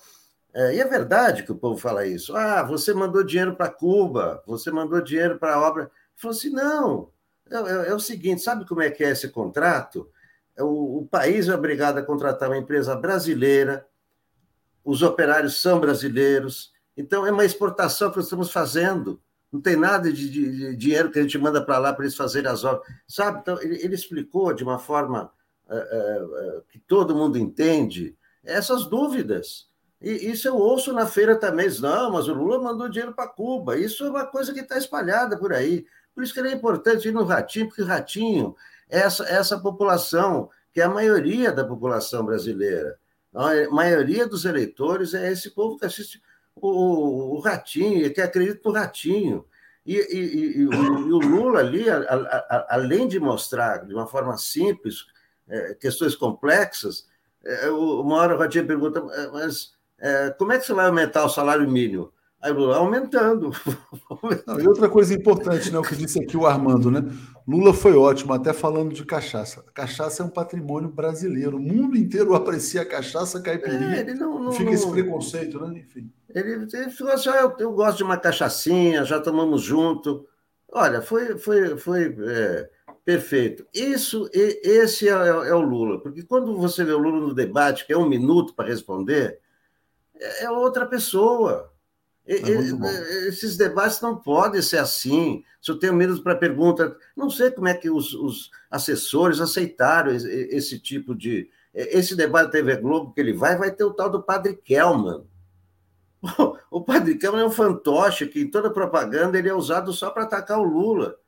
É, 0.55 0.75
e 0.77 0.81
é 0.81 0.85
verdade 0.85 1.43
que 1.43 1.53
o 1.53 1.57
povo 1.57 1.79
fala 1.79 2.07
isso. 2.07 2.37
Ah, 2.37 2.63
você 2.63 2.93
mandou 2.93 3.25
dinheiro 3.25 3.57
para 3.57 3.71
Cuba, 3.71 4.43
você 4.47 4.71
mandou 4.71 5.01
dinheiro 5.01 5.39
para 5.39 5.55
a 5.55 5.61
obra. 5.61 5.91
Falou 6.17 6.37
assim: 6.37 6.51
não, 6.51 7.11
é, 7.51 7.57
é, 7.57 7.89
é, 7.91 7.95
o 7.95 8.01
seguinte: 8.01 8.43
sabe 8.43 8.67
como 8.67 8.83
é 8.83 8.91
que 8.91 9.03
é 9.03 9.11
esse 9.11 9.29
contrato? 9.29 10.11
É 10.57 10.63
o, 10.63 10.99
o 10.99 11.09
país 11.11 11.49
é 11.49 11.55
obrigado 11.55 11.99
a 11.99 12.03
contratar 12.03 12.49
uma 12.49 12.59
empresa 12.59 12.95
brasileira 12.95 13.87
os 14.85 15.03
operários 15.03 15.61
são 15.61 15.81
brasileiros. 15.81 16.73
Então, 16.97 17.27
é 17.27 17.31
uma 17.31 17.45
exportação 17.45 18.11
que 18.11 18.17
nós 18.17 18.27
estamos 18.27 18.51
fazendo. 18.51 19.21
Não 19.51 19.61
tem 19.61 19.77
nada 19.77 20.13
de, 20.13 20.29
de, 20.31 20.57
de 20.57 20.77
dinheiro 20.77 21.11
que 21.11 21.19
a 21.19 21.23
gente 21.23 21.39
manda 21.39 21.65
para 21.65 21.79
lá 21.79 21.93
para 21.93 22.05
eles 22.05 22.17
fazerem 22.17 22.51
as 22.51 22.65
obras. 22.65 22.87
Sabe? 23.07 23.41
Então, 23.41 23.61
ele, 23.63 23.77
ele 23.83 23.95
explicou 23.95 24.53
de 24.53 24.65
uma 24.65 24.79
forma 24.79 25.31
uh, 25.69 26.59
uh, 26.59 26.63
que 26.69 26.79
todo 26.79 27.15
mundo 27.15 27.39
entende 27.39 28.17
essas 28.45 28.87
dúvidas. 28.87 29.69
E 30.01 30.31
isso 30.31 30.49
eu 30.49 30.57
ouço 30.57 30.93
na 30.93 31.07
feira 31.07 31.37
também. 31.37 31.69
Não, 31.81 32.13
mas 32.13 32.29
o 32.29 32.35
Lula 32.35 32.61
mandou 32.61 32.89
dinheiro 32.89 33.15
para 33.15 33.29
Cuba. 33.29 33.79
Isso 33.79 34.05
é 34.05 34.11
uma 34.11 34.27
coisa 34.27 34.53
que 34.53 34.61
está 34.61 34.77
espalhada 34.77 35.37
por 35.39 35.53
aí. 35.53 35.87
Por 36.15 36.25
isso 36.25 36.35
que 36.35 36.41
é 36.41 36.53
importante 36.53 37.09
ir 37.09 37.13
no 37.13 37.25
Ratinho, 37.25 37.69
porque 37.69 37.83
o 37.83 37.87
Ratinho 37.87 38.55
essa, 38.93 39.25
essa 39.25 39.59
população, 39.59 40.51
que 40.73 40.81
é 40.81 40.85
a 40.85 40.89
maioria 40.89 41.51
da 41.51 41.65
população 41.65 42.27
brasileira. 42.27 42.99
A 43.35 43.71
maioria 43.71 44.27
dos 44.27 44.45
eleitores 44.45 45.15
é 45.15 45.33
esse 45.33 45.51
povo 45.51 45.79
que 45.79 45.87
assiste 45.87 46.21
o, 46.55 47.37
o 47.37 47.41
Ratinho, 47.41 48.13
que 48.13 48.21
acredita 48.21 48.61
no 48.65 48.75
Ratinho. 48.75 49.47
E, 49.87 49.97
e, 49.97 50.19
e, 50.19 50.59
e, 50.59 50.67
o, 50.67 51.19
Lula 51.19 51.61
ali, 51.61 51.89
a, 51.89 51.97
a, 51.97 52.17
a, 52.17 52.75
além 52.75 53.09
de 53.09 53.19
mostrar 53.19 53.87
de 53.87 53.95
uma 53.95 54.07
forma 54.07 54.37
simples 54.37 55.07
é, 55.49 55.75
questões 55.75 56.15
complexas, 56.15 57.07
uma 57.71 58.17
hora 58.17 58.35
o 58.35 58.39
Ratinho 58.39 58.67
pergunta, 58.67 59.03
é, 59.15 59.27
mas 59.29 59.73
é, 59.99 60.31
como 60.31 60.53
é 60.53 60.59
que 60.59 60.67
você 60.67 60.75
vai 60.75 60.87
aumentar 60.87 61.25
o 61.25 61.29
salário 61.29 61.69
mínimo? 61.71 62.13
Aí 62.43 62.53
Lula, 62.53 62.77
aumentando. 62.77 63.53
Não, 64.45 64.61
e 64.61 64.67
outra 64.67 64.89
coisa 64.89 65.15
importante, 65.15 65.71
né, 65.71 65.79
o 65.79 65.83
que 65.83 65.95
disse 65.95 66.21
aqui 66.21 66.37
o 66.37 66.45
Armando, 66.45 66.91
né? 66.91 67.05
Lula 67.47 67.73
foi 67.73 67.95
ótimo, 67.95 68.33
até 68.33 68.53
falando 68.53 68.93
de 68.93 69.05
cachaça. 69.05 69.65
A 69.69 69.71
cachaça 69.71 70.25
é 70.25 70.27
um 70.27 70.29
patrimônio 70.29 70.89
brasileiro. 70.89 71.57
O 71.57 71.61
mundo 71.61 71.97
inteiro 71.97 72.35
aprecia 72.35 72.83
a 72.83 72.85
cachaça 72.85 73.41
caipirinha. 73.41 74.01
É, 74.01 74.15
não, 74.15 74.41
não, 74.41 74.53
fica 74.53 74.65
não, 74.65 74.73
esse 74.73 74.91
preconceito, 74.91 75.65
né? 75.65 75.79
Enfim. 75.79 76.11
Ele, 76.35 76.67
ele 76.73 76.91
falou 76.91 77.13
assim: 77.13 77.29
ah, 77.29 77.43
eu, 77.43 77.55
eu, 77.61 77.73
gosto 77.73 77.99
de 77.99 78.05
uma 78.05 78.17
cachaçinha, 78.17 79.05
já 79.05 79.21
tomamos 79.21 79.63
junto. 79.63 80.27
Olha, 80.69 81.01
foi, 81.01 81.39
foi, 81.39 81.77
foi 81.77 82.17
é, 82.27 82.71
perfeito. 83.05 83.67
Isso, 83.75 84.29
esse 84.33 85.09
é, 85.09 85.13
é, 85.13 85.55
o 85.55 85.61
Lula, 85.61 86.01
porque 86.01 86.23
quando 86.23 86.57
você 86.57 86.85
vê 86.85 86.93
o 86.93 86.99
Lula 86.99 87.21
no 87.21 87.35
debate, 87.35 87.87
que 87.87 87.93
é 87.93 87.99
um 87.99 88.09
minuto 88.09 88.55
para 88.55 88.69
responder, 88.69 89.41
é, 90.15 90.45
é 90.45 90.51
outra 90.51 90.87
pessoa. 90.87 91.73
É 92.25 92.35
esses 93.27 93.57
debates 93.57 94.01
não 94.01 94.17
podem 94.17 94.63
ser 94.63 94.79
assim. 94.79 95.45
Se 95.61 95.71
eu 95.73 95.79
tenho 95.79 95.93
medo 95.93 96.23
para 96.23 96.37
pergunta, 96.37 96.97
não 97.17 97.29
sei 97.29 97.51
como 97.51 97.67
é 97.67 97.75
que 97.75 97.91
os, 97.91 98.15
os, 98.15 98.51
assessores 98.71 99.41
aceitaram 99.41 100.15
esse, 100.15 100.29
esse, 100.29 100.79
tipo 100.79 101.15
de. 101.15 101.51
Esse 101.75 102.15
debate 102.15 102.47
da 102.47 102.53
TV 102.53 102.77
Globo 102.77 103.13
que 103.13 103.21
ele 103.21 103.33
vai, 103.33 103.57
vai 103.57 103.73
ter 103.73 103.83
o 103.85 103.93
tal 103.93 104.09
do 104.09 104.23
Padre 104.23 104.55
Kelman. 104.55 105.25
O 106.71 106.81
Padre 106.81 107.17
Kelman 107.19 107.43
é 107.43 107.47
um 107.47 107.51
fantoche 107.51 108.27
que 108.27 108.41
em 108.41 108.51
toda 108.51 108.71
propaganda 108.71 109.39
ele 109.39 109.49
é 109.49 109.55
usado 109.55 109.93
só 109.93 110.11
para 110.11 110.23
atacar 110.23 110.59
o 110.59 110.63
Lula. 110.63 111.19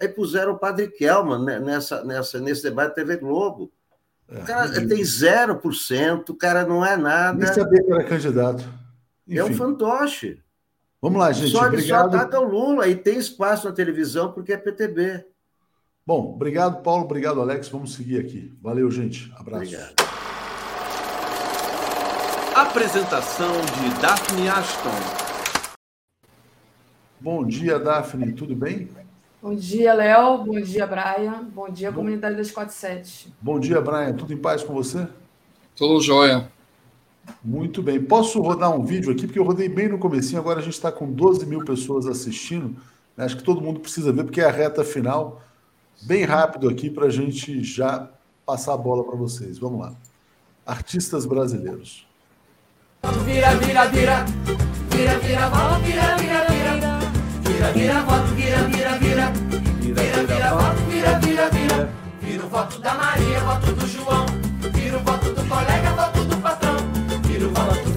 Aí 0.00 0.08
puseram 0.08 0.52
o 0.52 0.58
Padre 0.58 0.88
Kelman 0.88 1.60
nessa, 1.60 2.02
nessa, 2.02 2.40
nesse 2.40 2.62
debate 2.62 2.88
da 2.88 2.94
TV 2.94 3.16
Globo. 3.18 3.70
O 4.28 4.44
cara 4.44 4.66
é, 4.66 4.86
tem 4.86 5.02
0%, 5.02 6.30
o 6.30 6.34
cara 6.34 6.64
não 6.64 6.84
é 6.84 6.96
nada. 6.96 7.36
Nem 7.36 7.52
sabia 7.52 7.82
que 7.82 7.92
era 7.92 8.04
candidato. 8.04 8.64
Enfim. 9.26 9.38
É 9.38 9.44
um 9.44 9.52
fantoche. 9.54 10.40
Vamos 11.02 11.18
lá, 11.18 11.32
gente. 11.32 11.50
Só, 11.50 11.66
obrigado. 11.66 12.12
só 12.12 12.16
ataca 12.16 12.40
o 12.40 12.44
Lula 12.44 12.86
e 12.88 12.94
tem 12.94 13.18
espaço 13.18 13.68
na 13.68 13.74
televisão 13.74 14.32
porque 14.32 14.52
é 14.52 14.56
PTB. 14.56 15.26
Bom, 16.06 16.32
obrigado, 16.34 16.82
Paulo. 16.82 17.04
Obrigado, 17.04 17.40
Alex. 17.40 17.68
Vamos 17.68 17.94
seguir 17.94 18.20
aqui. 18.20 18.56
Valeu, 18.62 18.90
gente. 18.90 19.32
Abraço. 19.36 19.64
Obrigado. 19.64 19.94
Apresentação 22.54 23.52
de 23.52 24.00
Daphne 24.00 24.48
Ashton. 24.48 24.90
Bom 27.20 27.44
dia, 27.44 27.78
Daphne. 27.78 28.32
Tudo 28.32 28.54
bem? 28.54 28.88
Bom 29.42 29.54
dia, 29.54 29.94
Léo. 29.94 30.44
Bom 30.44 30.60
dia, 30.60 30.86
Brian. 30.86 31.44
Bom 31.54 31.70
dia, 31.70 31.90
Bom... 31.90 31.98
comunidade 31.98 32.36
247. 32.36 33.32
Bom 33.40 33.58
dia, 33.58 33.80
Brian. 33.80 34.12
Tudo 34.12 34.34
em 34.34 34.36
paz 34.36 34.62
com 34.62 34.74
você? 34.74 35.08
Tudo 35.74 35.98
jóia. 36.02 36.50
Muito 37.42 37.82
bem. 37.82 37.98
Posso 38.02 38.40
rodar 38.42 38.70
um 38.70 38.84
vídeo 38.84 39.10
aqui, 39.10 39.26
porque 39.26 39.38
eu 39.38 39.44
rodei 39.44 39.68
bem 39.68 39.88
no 39.88 39.98
comecinho, 39.98 40.38
agora 40.38 40.60
a 40.60 40.62
gente 40.62 40.74
está 40.74 40.92
com 40.92 41.10
12 41.10 41.46
mil 41.46 41.64
pessoas 41.64 42.06
assistindo. 42.06 42.76
Acho 43.16 43.38
que 43.38 43.42
todo 43.42 43.62
mundo 43.62 43.80
precisa 43.80 44.12
ver, 44.12 44.24
porque 44.24 44.42
é 44.42 44.44
a 44.44 44.50
reta 44.50 44.84
final. 44.84 45.42
Bem 46.02 46.24
rápido 46.24 46.68
aqui 46.68 46.90
para 46.90 47.06
a 47.06 47.10
gente 47.10 47.62
já 47.62 48.10
passar 48.44 48.74
a 48.74 48.76
bola 48.76 49.04
para 49.04 49.16
vocês. 49.16 49.58
Vamos 49.58 49.80
lá. 49.80 49.94
Artistas 50.66 51.24
brasileiros. 51.24 52.06
Vira, 53.24 53.54
vira, 53.56 53.86
vira. 53.86 54.24
Vira, 54.90 55.18
vira, 55.18 55.48
volta, 55.48 55.78
vira, 55.78 56.16
vira, 56.16 56.44
vira. 56.44 56.70
Vira, 57.42 57.72
vira, 57.72 58.02
volta, 58.02 58.26
vira, 58.34 58.58
vira, 58.68 58.89
vira. 59.10 59.32
Vira, 59.80 60.24
vira, 60.24 60.50
volta, 60.50 60.74
vira, 60.88 61.18
vira, 61.18 61.50
vira. 61.50 61.88
Vira 62.20 62.44
o 62.44 62.48
voto 62.48 62.80
da 62.80 62.94
Maria, 62.94 63.40
voto 63.40 63.72
do 63.72 63.86
João. 63.86 64.26
Vira 64.72 64.98
o 64.98 65.00
voto 65.00 65.32
do 65.32 65.44
colega, 65.48 65.90
voto 65.92 66.24
do 66.24 66.36
patrão. 66.36 66.76
Vira 67.24 67.46
o 67.46 67.50
voto 67.50 67.89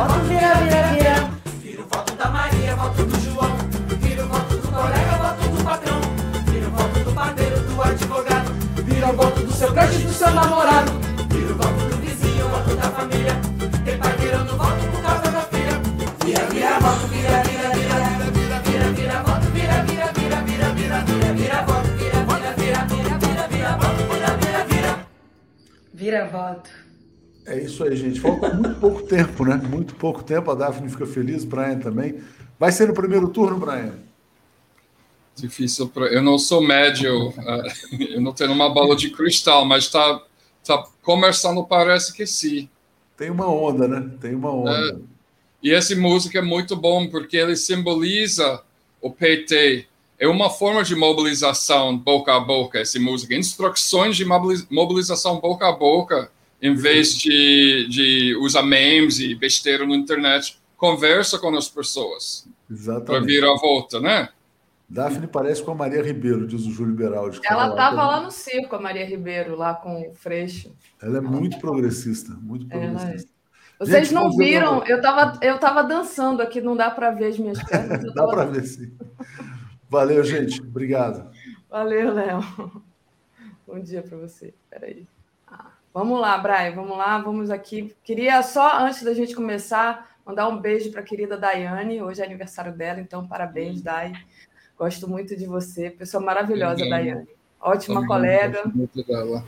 voto, 0.00 0.20
vira, 0.24 0.54
vira, 0.54 0.82
vira. 0.94 1.30
Vira 1.62 1.82
o 1.82 1.86
voto 1.88 2.14
da 2.16 2.28
Maria, 2.30 2.76
voto 2.76 3.04
do 3.04 3.20
João. 3.20 3.56
Vira 4.00 4.24
o 4.24 4.28
voto 4.28 4.56
do 4.56 4.68
colega, 4.68 5.12
voto 5.18 5.48
do 5.48 5.64
patrão. 5.64 6.00
Vira 6.46 6.68
o 6.68 6.70
voto 6.70 7.00
do 7.00 7.12
padeiro, 7.12 7.60
do 7.60 7.82
advogado. 7.82 8.50
Vira 8.84 9.08
o 9.08 9.16
voto 9.16 9.40
do 9.40 9.52
seu 9.52 9.72
crush, 9.72 9.98
do 9.98 10.12
seu 10.12 10.30
namorado. 10.30 10.92
Vira 11.28 11.52
o 11.52 11.56
voto 11.56 11.84
do 11.90 11.96
vizinho, 11.98 12.48
voto 12.48 12.76
da 12.76 12.90
família. 12.90 13.36
Quem 13.84 13.98
vai 13.98 14.16
virando 14.16 14.56
voto 14.56 14.86
por 14.90 15.02
causa 15.02 15.30
da 15.30 15.42
filha. 15.42 15.80
Vira, 16.24 16.46
vira, 16.46 16.80
voto, 16.80 17.06
vira, 17.08 17.42
vira, 17.42 17.70
vira. 17.70 18.00
Vira, 18.64 18.88
vira, 18.92 19.22
voto, 19.22 19.46
vira, 19.52 19.82
vira, 19.82 20.12
vira, 20.12 20.40
vira, 20.42 20.70
vira, 20.72 21.00
vira, 21.04 21.32
vira, 21.34 21.62
voto, 21.62 21.88
vira, 21.98 22.20
vira, 22.24 22.54
vira, 22.56 22.84
vira, 22.86 23.18
vira, 23.18 23.48
vira, 23.48 23.76
voto, 23.76 24.02
vira, 24.12 24.36
vira, 24.36 24.64
vira. 24.64 25.06
Vira 25.92 26.28
voto. 26.28 26.79
É 27.50 27.58
isso 27.58 27.82
aí, 27.82 27.96
gente. 27.96 28.20
Falta 28.20 28.54
muito 28.54 28.78
pouco 28.78 29.02
tempo, 29.02 29.44
né? 29.44 29.56
Muito 29.56 29.96
pouco 29.96 30.22
tempo. 30.22 30.52
A 30.52 30.54
Daphne 30.54 30.88
fica 30.88 31.04
feliz, 31.04 31.44
Brian 31.44 31.80
também. 31.80 32.20
Vai 32.56 32.70
ser 32.70 32.86
no 32.86 32.94
primeiro 32.94 33.28
turno, 33.28 33.58
Brian? 33.58 33.94
Difícil. 35.34 35.88
Pra... 35.88 36.06
Eu 36.06 36.22
não 36.22 36.38
sou 36.38 36.62
médio, 36.62 37.30
uh, 37.30 37.34
eu 37.98 38.20
não 38.20 38.32
tenho 38.32 38.52
uma 38.52 38.72
bola 38.72 38.94
de 38.94 39.10
cristal, 39.10 39.64
mas 39.64 39.84
está 39.84 40.22
tá 40.64 40.86
começando, 41.02 41.64
parece 41.64 42.12
que 42.12 42.24
sim. 42.24 42.68
Tem 43.16 43.30
uma 43.30 43.48
onda, 43.48 43.88
né? 43.88 44.08
Tem 44.20 44.32
uma 44.32 44.52
onda. 44.52 44.70
É, 44.70 44.96
e 45.60 45.72
essa 45.72 45.96
música 45.96 46.38
é 46.38 46.42
muito 46.42 46.76
bom 46.76 47.08
porque 47.08 47.36
ele 47.36 47.56
simboliza 47.56 48.62
o 49.00 49.10
PT. 49.10 49.86
É 50.20 50.28
uma 50.28 50.50
forma 50.50 50.84
de 50.84 50.94
mobilização 50.94 51.98
boca 51.98 52.32
a 52.32 52.38
boca, 52.38 52.78
essa 52.78 53.00
música. 53.00 53.34
Instruções 53.34 54.16
de 54.16 54.24
mobilização 54.24 55.40
boca 55.40 55.66
a 55.66 55.72
boca, 55.72 56.30
em 56.62 56.74
vez 56.74 57.14
de, 57.14 57.86
de 57.88 58.36
usar 58.36 58.62
memes 58.62 59.18
e 59.18 59.34
besteira 59.34 59.86
na 59.86 59.94
internet. 59.94 60.60
Conversa 60.76 61.38
com 61.38 61.54
as 61.56 61.68
pessoas. 61.68 62.48
Exatamente. 62.70 63.06
Para 63.06 63.20
vir 63.20 63.44
à 63.44 63.54
volta, 63.54 64.00
né? 64.00 64.28
Daphne 64.88 65.28
parece 65.28 65.62
com 65.62 65.70
a 65.70 65.74
Maria 65.74 66.02
Ribeiro, 66.02 66.46
diz 66.46 66.66
o 66.66 66.70
Júlio 66.72 66.94
Beraldi. 66.94 67.40
Ela 67.44 67.68
estava 67.68 68.06
lá 68.06 68.20
no 68.20 68.30
circo, 68.30 68.74
a 68.74 68.80
Maria 68.80 69.06
Ribeiro, 69.06 69.54
lá 69.54 69.72
com 69.72 70.08
o 70.10 70.14
Freixo. 70.14 70.74
Ela 71.00 71.18
é 71.18 71.20
muito 71.20 71.60
progressista, 71.60 72.32
muito 72.32 72.66
progressista. 72.66 73.30
É. 73.36 73.40
Vocês 73.78 74.08
Gente, 74.08 74.14
não 74.14 74.36
viram? 74.36 74.84
Eu 74.84 74.96
estava 74.96 75.38
eu 75.40 75.58
tava 75.58 75.82
dançando 75.84 76.42
aqui, 76.42 76.60
não 76.60 76.76
dá 76.76 76.90
para 76.90 77.12
ver 77.12 77.26
as 77.26 77.38
minhas 77.38 77.62
pernas. 77.62 78.02
dá 78.12 78.26
para 78.26 78.44
ver, 78.44 78.64
sim. 78.64 78.92
Valeu, 79.88 80.22
gente. 80.24 80.60
Obrigado. 80.60 81.30
Valeu, 81.70 82.12
Léo. 82.12 82.40
Bom 83.66 83.80
dia 83.80 84.02
para 84.02 84.18
você. 84.18 84.52
Peraí. 84.68 85.06
Vamos 85.92 86.20
lá, 86.20 86.38
Brian, 86.38 86.72
vamos 86.72 86.96
lá, 86.96 87.18
vamos 87.18 87.50
aqui. 87.50 87.94
Queria 88.04 88.40
só, 88.44 88.78
antes 88.78 89.02
da 89.02 89.12
gente 89.12 89.34
começar, 89.34 90.08
mandar 90.24 90.46
um 90.48 90.56
beijo 90.56 90.92
para 90.92 91.00
a 91.00 91.04
querida 91.04 91.36
Daiane. 91.36 92.00
Hoje 92.00 92.22
é 92.22 92.24
aniversário 92.24 92.72
dela, 92.72 93.00
então 93.00 93.26
parabéns, 93.26 93.82
Dai. 93.82 94.12
Gosto 94.78 95.08
muito 95.08 95.36
de 95.36 95.46
você, 95.46 95.90
pessoa 95.90 96.22
maravilhosa, 96.22 96.76
Também. 96.76 96.90
Daiane. 96.90 97.28
Ótima 97.60 97.96
Também 97.96 98.08
colega. 98.08 98.62
Muito 98.72 99.04
dela. 99.04 99.44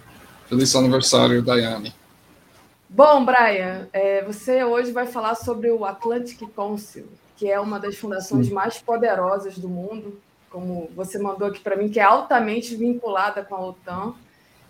Feliz 0.48 0.74
aniversário, 0.74 1.42
Daiane. 1.42 1.94
Bom, 2.88 3.24
Brian, 3.24 3.88
é, 3.92 4.24
você 4.24 4.64
hoje 4.64 4.90
vai 4.90 5.06
falar 5.06 5.36
sobre 5.36 5.70
o 5.70 5.84
Atlantic 5.84 6.40
Council, 6.56 7.08
que 7.36 7.48
é 7.48 7.60
uma 7.60 7.78
das 7.78 7.96
fundações 7.96 8.50
mais 8.50 8.78
poderosas 8.78 9.56
do 9.56 9.68
mundo, 9.68 10.20
como 10.50 10.90
você 10.96 11.20
mandou 11.20 11.46
aqui 11.46 11.60
para 11.60 11.76
mim, 11.76 11.88
que 11.88 12.00
é 12.00 12.02
altamente 12.02 12.74
vinculada 12.74 13.44
com 13.44 13.54
a 13.54 13.60
OTAN 13.60 14.14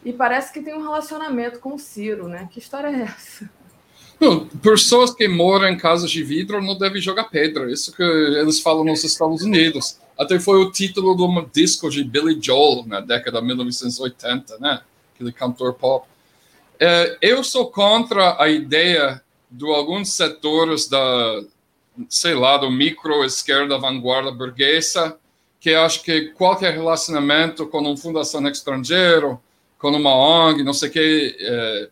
e 0.04 0.12
parece 0.12 0.52
que 0.52 0.60
tem 0.60 0.74
um 0.74 0.82
relacionamento 0.82 1.60
com 1.60 1.74
o 1.74 1.78
Ciro, 1.78 2.28
né? 2.28 2.48
Que 2.52 2.58
história 2.58 2.88
é 2.88 3.02
essa? 3.02 3.48
Pessoas 4.62 5.12
que 5.12 5.26
moram 5.26 5.68
em 5.68 5.76
casas 5.76 6.10
de 6.10 6.22
vidro 6.22 6.62
não 6.62 6.76
devem 6.76 7.00
jogar 7.00 7.24
pedra. 7.24 7.70
Isso 7.70 7.94
que 7.94 8.02
eles 8.02 8.60
falam 8.60 8.84
nos 8.84 9.02
Estados 9.04 9.42
Unidos. 9.42 9.98
Até 10.18 10.38
foi 10.38 10.60
o 10.60 10.70
título 10.70 11.16
de 11.16 11.22
um 11.22 11.48
disco 11.52 11.90
de 11.90 12.04
Billy 12.04 12.38
Joel 12.40 12.84
na 12.86 13.00
década 13.00 13.40
de 13.40 13.46
1980, 13.46 14.58
né? 14.58 14.80
Aquele 15.14 15.32
cantor 15.32 15.74
pop. 15.74 16.06
É, 16.78 17.16
eu 17.20 17.42
sou 17.42 17.70
contra 17.70 18.40
a 18.42 18.48
ideia 18.48 19.22
de 19.50 19.64
alguns 19.66 20.12
setores 20.12 20.88
da, 20.88 21.42
sei 22.08 22.34
lá, 22.34 22.56
do 22.56 22.70
micro-esquerda 22.70 23.78
vanguarda 23.78 24.30
burguesa, 24.32 25.16
que 25.60 25.74
acho 25.74 26.02
que 26.02 26.30
qualquer 26.30 26.72
relacionamento 26.72 27.66
com 27.66 27.78
uma 27.78 27.96
fundação 27.96 28.46
estrangeira 28.48 29.38
com 29.82 29.90
uma 29.90 30.14
ONG, 30.14 30.62
não 30.62 30.72
sei 30.72 30.88
o 30.88 30.92
que, 30.92 31.36
é, 31.40 31.88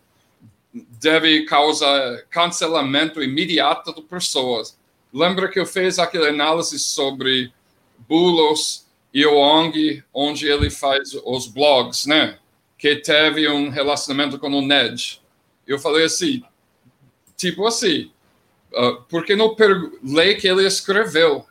deve 0.73 1.45
causar 1.45 2.23
cancelamento 2.31 3.21
imediato 3.21 3.93
de 3.93 4.01
pessoas. 4.03 4.79
Lembra 5.13 5.49
que 5.49 5.59
eu 5.59 5.67
fiz 5.67 5.99
aquela 5.99 6.29
análise 6.29 6.79
sobre 6.79 7.53
Bulos 8.09 8.87
e 9.13 9.27
o 9.27 9.37
ONG, 9.37 10.05
onde 10.15 10.47
ele 10.47 10.71
faz 10.71 11.15
os 11.25 11.49
blogs, 11.49 12.07
né? 12.07 12.39
Que 12.79 12.95
teve 12.95 13.49
um 13.49 13.71
relacionamento 13.71 14.39
com 14.39 14.49
o 14.51 14.63
Ned. 14.63 15.21
Eu 15.67 15.81
falei 15.81 16.05
assim, 16.05 16.45
tipo 17.37 17.67
assim, 17.67 18.13
uh, 18.73 19.03
porque 19.09 19.35
não 19.35 19.57
lê 20.05 20.37
que 20.37 20.47
ele 20.47 20.65
escreveu? 20.65 21.45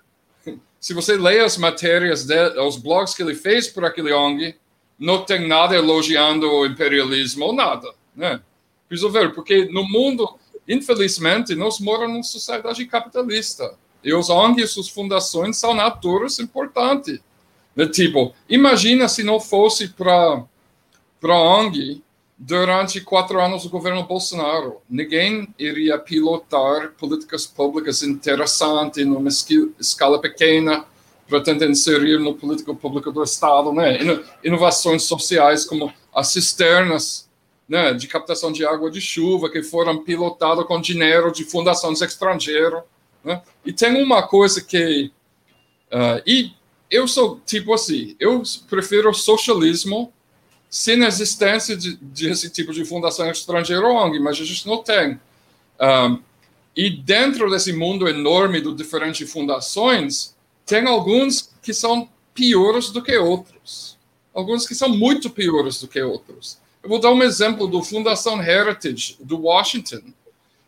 Se 0.79 0.93
você 0.93 1.17
lê 1.17 1.41
as 1.41 1.57
matérias, 1.57 2.23
de, 2.23 2.57
os 2.61 2.77
blogs 2.77 3.13
que 3.13 3.21
ele 3.21 3.35
fez 3.35 3.67
por 3.67 3.83
aquele 3.83 4.13
ONG, 4.13 4.55
não 4.99 5.23
tem 5.23 5.47
nada 5.47 5.75
elogiando 5.75 6.51
o 6.51 6.65
imperialismo 6.65 7.45
ou 7.45 7.53
nada, 7.53 7.93
né? 8.15 8.41
Preciso 8.87 9.09
ver, 9.09 9.33
porque 9.33 9.65
no 9.71 9.87
mundo, 9.87 10.27
infelizmente, 10.67 11.55
nós 11.55 11.79
moramos 11.79 12.13
numa 12.13 12.23
sociedade 12.23 12.85
capitalista. 12.85 13.75
E 14.03 14.13
os 14.13 14.29
ONGs 14.29 14.71
suas 14.71 14.89
fundações 14.89 15.57
são 15.57 15.79
atores 15.79 16.39
importantes. 16.39 17.19
Né? 17.75 17.85
Tipo, 17.85 18.33
imagina 18.49 19.07
se 19.07 19.23
não 19.23 19.39
fosse 19.39 19.89
para 19.89 20.43
a 21.23 21.41
ONG 21.41 22.01
durante 22.37 23.01
quatro 23.01 23.39
anos 23.41 23.63
do 23.63 23.69
governo 23.69 24.03
Bolsonaro. 24.03 24.77
Ninguém 24.89 25.53
iria 25.59 25.99
pilotar 25.99 26.93
políticas 26.97 27.45
públicas 27.45 28.01
interessantes 28.01 29.05
numa 29.05 29.29
escala 29.79 30.19
pequena, 30.19 30.85
para 31.29 31.41
tentar 31.41 31.67
inserir 31.67 32.19
no 32.19 32.33
político 32.33 32.75
público 32.75 33.11
do 33.11 33.23
Estado, 33.23 33.71
né? 33.71 33.99
Inovações 34.43 35.03
sociais 35.03 35.63
como 35.63 35.93
as 36.13 36.29
cisternas, 36.29 37.29
né, 37.67 37.93
de 37.93 38.07
captação 38.07 38.51
de 38.51 38.65
água 38.65 38.89
de 38.89 38.99
chuva 38.99 39.47
que 39.47 39.61
foram 39.61 40.03
pilotadas 40.03 40.65
com 40.65 40.81
dinheiro 40.81 41.31
de 41.31 41.43
fundações 41.43 42.01
estrangeiras, 42.01 42.81
né? 43.23 43.43
E 43.63 43.71
tem 43.71 44.01
uma 44.01 44.23
coisa 44.23 44.59
que 44.59 45.11
uh, 45.91 46.21
e 46.25 46.51
eu 46.89 47.07
sou 47.07 47.39
tipo 47.45 47.71
assim, 47.75 48.15
eu 48.19 48.41
prefiro 48.67 49.13
socialismo 49.13 50.11
sem 50.67 51.03
existência 51.03 51.77
de, 51.77 51.95
de 51.97 52.29
esse 52.29 52.49
tipo 52.49 52.73
de 52.73 52.83
fundação 52.83 53.29
estrangeira 53.29 53.87
ONG, 53.87 54.19
mas 54.19 54.39
a 54.39 54.43
gente 54.43 54.67
não 54.67 54.83
tem. 54.83 55.13
Um, 55.13 55.17
ah, 55.79 56.19
e 56.75 56.89
dentro 56.89 57.49
desse 57.49 57.73
mundo 57.73 58.07
enorme 58.07 58.61
de 58.61 58.73
diferentes 58.75 59.29
fundações, 59.31 60.35
tem 60.69 60.87
alguns 60.87 61.49
que 61.63 61.73
são 61.73 62.07
piores 62.31 62.91
do 62.91 63.01
que 63.01 63.17
outros. 63.17 63.97
Alguns 64.31 64.67
que 64.67 64.75
são 64.75 64.87
muito 64.87 65.27
piores 65.31 65.81
do 65.81 65.87
que 65.87 65.99
outros. 65.99 66.59
Eu 66.83 66.89
vou 66.89 66.99
dar 66.99 67.11
um 67.11 67.23
exemplo 67.23 67.67
do 67.67 67.81
Fundação 67.81 68.39
Heritage, 68.39 69.17
do 69.19 69.41
Washington, 69.41 70.13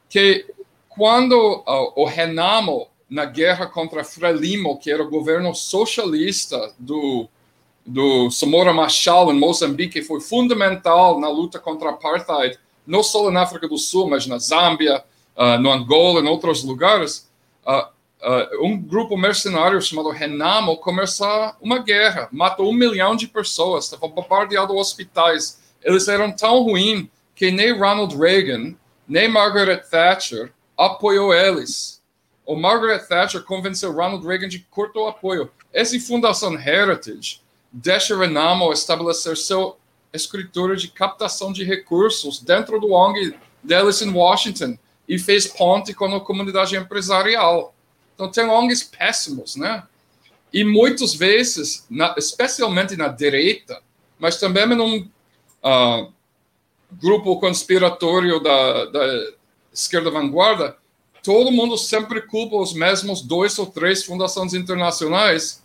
que 0.09 0.47
quando 0.89 1.35
uh, 1.35 1.93
o 1.95 2.03
Renamo, 2.03 2.87
na 3.07 3.25
guerra 3.25 3.67
contra 3.67 4.03
Frelimo, 4.03 4.79
que 4.79 4.89
era 4.89 5.03
o 5.03 5.09
governo 5.09 5.53
socialista 5.53 6.73
do, 6.79 7.29
do 7.85 8.31
Samora 8.31 8.73
Machel 8.73 9.31
em 9.31 9.39
Moçambique, 9.39 10.01
foi 10.01 10.19
fundamental 10.19 11.19
na 11.19 11.29
luta 11.29 11.59
contra 11.59 11.89
a 11.89 11.93
apartheid, 11.93 12.57
não 12.87 13.03
só 13.03 13.29
na 13.29 13.43
África 13.43 13.67
do 13.67 13.77
Sul, 13.77 14.09
mas 14.09 14.25
na 14.25 14.39
Zâmbia, 14.39 15.03
uh, 15.37 15.59
no 15.61 15.71
Angola, 15.71 16.21
em 16.21 16.27
outros 16.27 16.63
lugares. 16.63 17.29
Uh, 17.63 18.00
uh, 18.23 18.65
um 18.65 18.77
grupo 18.79 19.17
mercenário 19.17 19.81
chamado 19.81 20.09
Renamo 20.09 20.77
começou 20.77 21.53
uma 21.61 21.79
guerra, 21.79 22.29
matou 22.31 22.69
um 22.69 22.73
milhão 22.73 23.15
de 23.15 23.27
pessoas, 23.27 23.85
estava 23.85 24.07
bombardeando 24.07 24.75
hospitais. 24.75 25.59
Eles 25.83 26.07
eram 26.07 26.31
tão 26.31 26.63
ruins 26.63 27.07
que 27.35 27.51
nem 27.51 27.77
Ronald 27.77 28.15
Reagan, 28.15 28.75
nem 29.07 29.27
Margaret 29.27 29.83
Thatcher 29.89 30.53
apoiou 30.77 31.33
eles. 31.33 32.01
O 32.45 32.55
Margaret 32.55 32.99
Thatcher 33.07 33.43
convenceu 33.43 33.91
Ronald 33.91 34.25
Reagan 34.25 34.47
de 34.47 34.59
cortar 34.59 34.99
o 34.99 35.07
apoio. 35.07 35.49
Essa 35.73 35.99
Fundação 35.99 36.53
Heritage 36.53 37.41
deixa 37.71 38.17
Renamo 38.17 38.71
estabelecer 38.73 39.37
seu 39.37 39.77
escritório 40.13 40.75
de 40.75 40.89
captação 40.89 41.53
de 41.53 41.63
recursos 41.63 42.39
dentro 42.39 42.79
do 42.79 42.91
ONG 42.91 43.33
deles 43.63 44.01
em 44.01 44.11
Washington 44.11 44.77
e 45.07 45.17
fez 45.17 45.47
ponte 45.47 45.93
com 45.93 46.05
a 46.13 46.19
comunidade 46.19 46.75
empresarial. 46.75 47.73
Então, 48.21 48.31
tem 48.31 48.45
ONGs 48.45 48.83
péssimos, 48.83 49.55
né? 49.55 49.83
E 50.53 50.63
muitas 50.63 51.15
vezes, 51.15 51.85
na, 51.89 52.13
especialmente 52.17 52.95
na 52.95 53.07
direita, 53.07 53.81
mas 54.19 54.39
também 54.39 54.67
num 54.67 54.99
uh, 54.99 56.11
grupo 56.91 57.39
conspiratório 57.39 58.39
da, 58.39 58.85
da 58.85 59.31
esquerda 59.73 60.11
vanguarda, 60.11 60.77
todo 61.23 61.51
mundo 61.51 61.77
sempre 61.77 62.21
culpa 62.21 62.57
os 62.57 62.73
mesmos 62.73 63.21
dois 63.21 63.57
ou 63.57 63.65
três 63.65 64.03
fundações 64.03 64.53
internacionais 64.53 65.63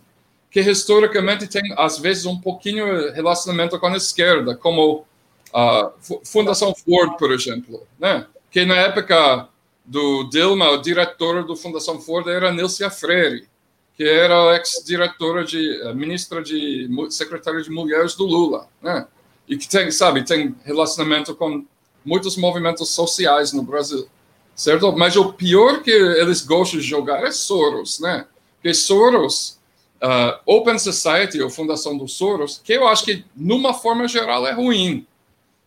que 0.49 0.61
historicamente 0.61 1.45
têm, 1.47 1.75
às 1.77 1.99
vezes, 1.99 2.25
um 2.25 2.39
pouquinho 2.39 3.11
relacionamento 3.13 3.77
com 3.77 3.87
a 3.87 3.97
esquerda, 3.97 4.55
como 4.55 5.05
a 5.53 5.91
Fundação 6.23 6.73
Ford, 6.73 7.17
por 7.17 7.31
exemplo, 7.31 7.85
né? 7.99 8.25
que 8.49 8.65
na 8.65 8.75
época 8.75 9.49
do 9.87 10.25
Dilma, 10.25 10.69
o 10.71 10.81
diretor 10.81 11.45
do 11.45 11.55
Fundação 11.55 11.99
Ford 12.01 12.27
era 12.27 12.51
Nilcia 12.51 12.89
Freire, 12.89 13.47
que 13.95 14.03
era 14.03 14.57
ex-diretora 14.57 15.45
de 15.45 15.81
eh, 15.81 15.93
ministra 15.93 16.43
de 16.43 16.89
secretária 17.09 17.61
de 17.63 17.71
mulheres 17.71 18.13
do 18.13 18.25
Lula, 18.25 18.67
né? 18.81 19.07
E 19.47 19.57
que 19.57 19.67
tem, 19.67 19.89
sabe, 19.89 20.25
tem 20.25 20.53
relacionamento 20.65 21.33
com 21.33 21.65
muitos 22.03 22.35
movimentos 22.35 22.89
sociais 22.89 23.53
no 23.53 23.63
Brasil, 23.63 24.07
certo? 24.53 24.91
Mas 24.91 25.15
o 25.15 25.31
pior 25.31 25.81
que 25.81 25.89
eles 25.89 26.45
gostam 26.45 26.79
de 26.81 26.85
jogar 26.85 27.23
é 27.23 27.31
Soros, 27.31 27.99
né? 28.01 28.27
Porque 28.55 28.73
Soros, 28.73 29.57
uh, 30.03 30.37
Open 30.45 30.77
Society, 30.77 31.41
ou 31.41 31.49
Fundação 31.49 31.97
do 31.97 32.09
Soros, 32.09 32.59
que 32.61 32.73
eu 32.73 32.87
acho 32.87 33.05
que, 33.05 33.23
numa 33.33 33.73
forma 33.73 34.05
geral, 34.07 34.45
é 34.45 34.51
ruim. 34.51 35.07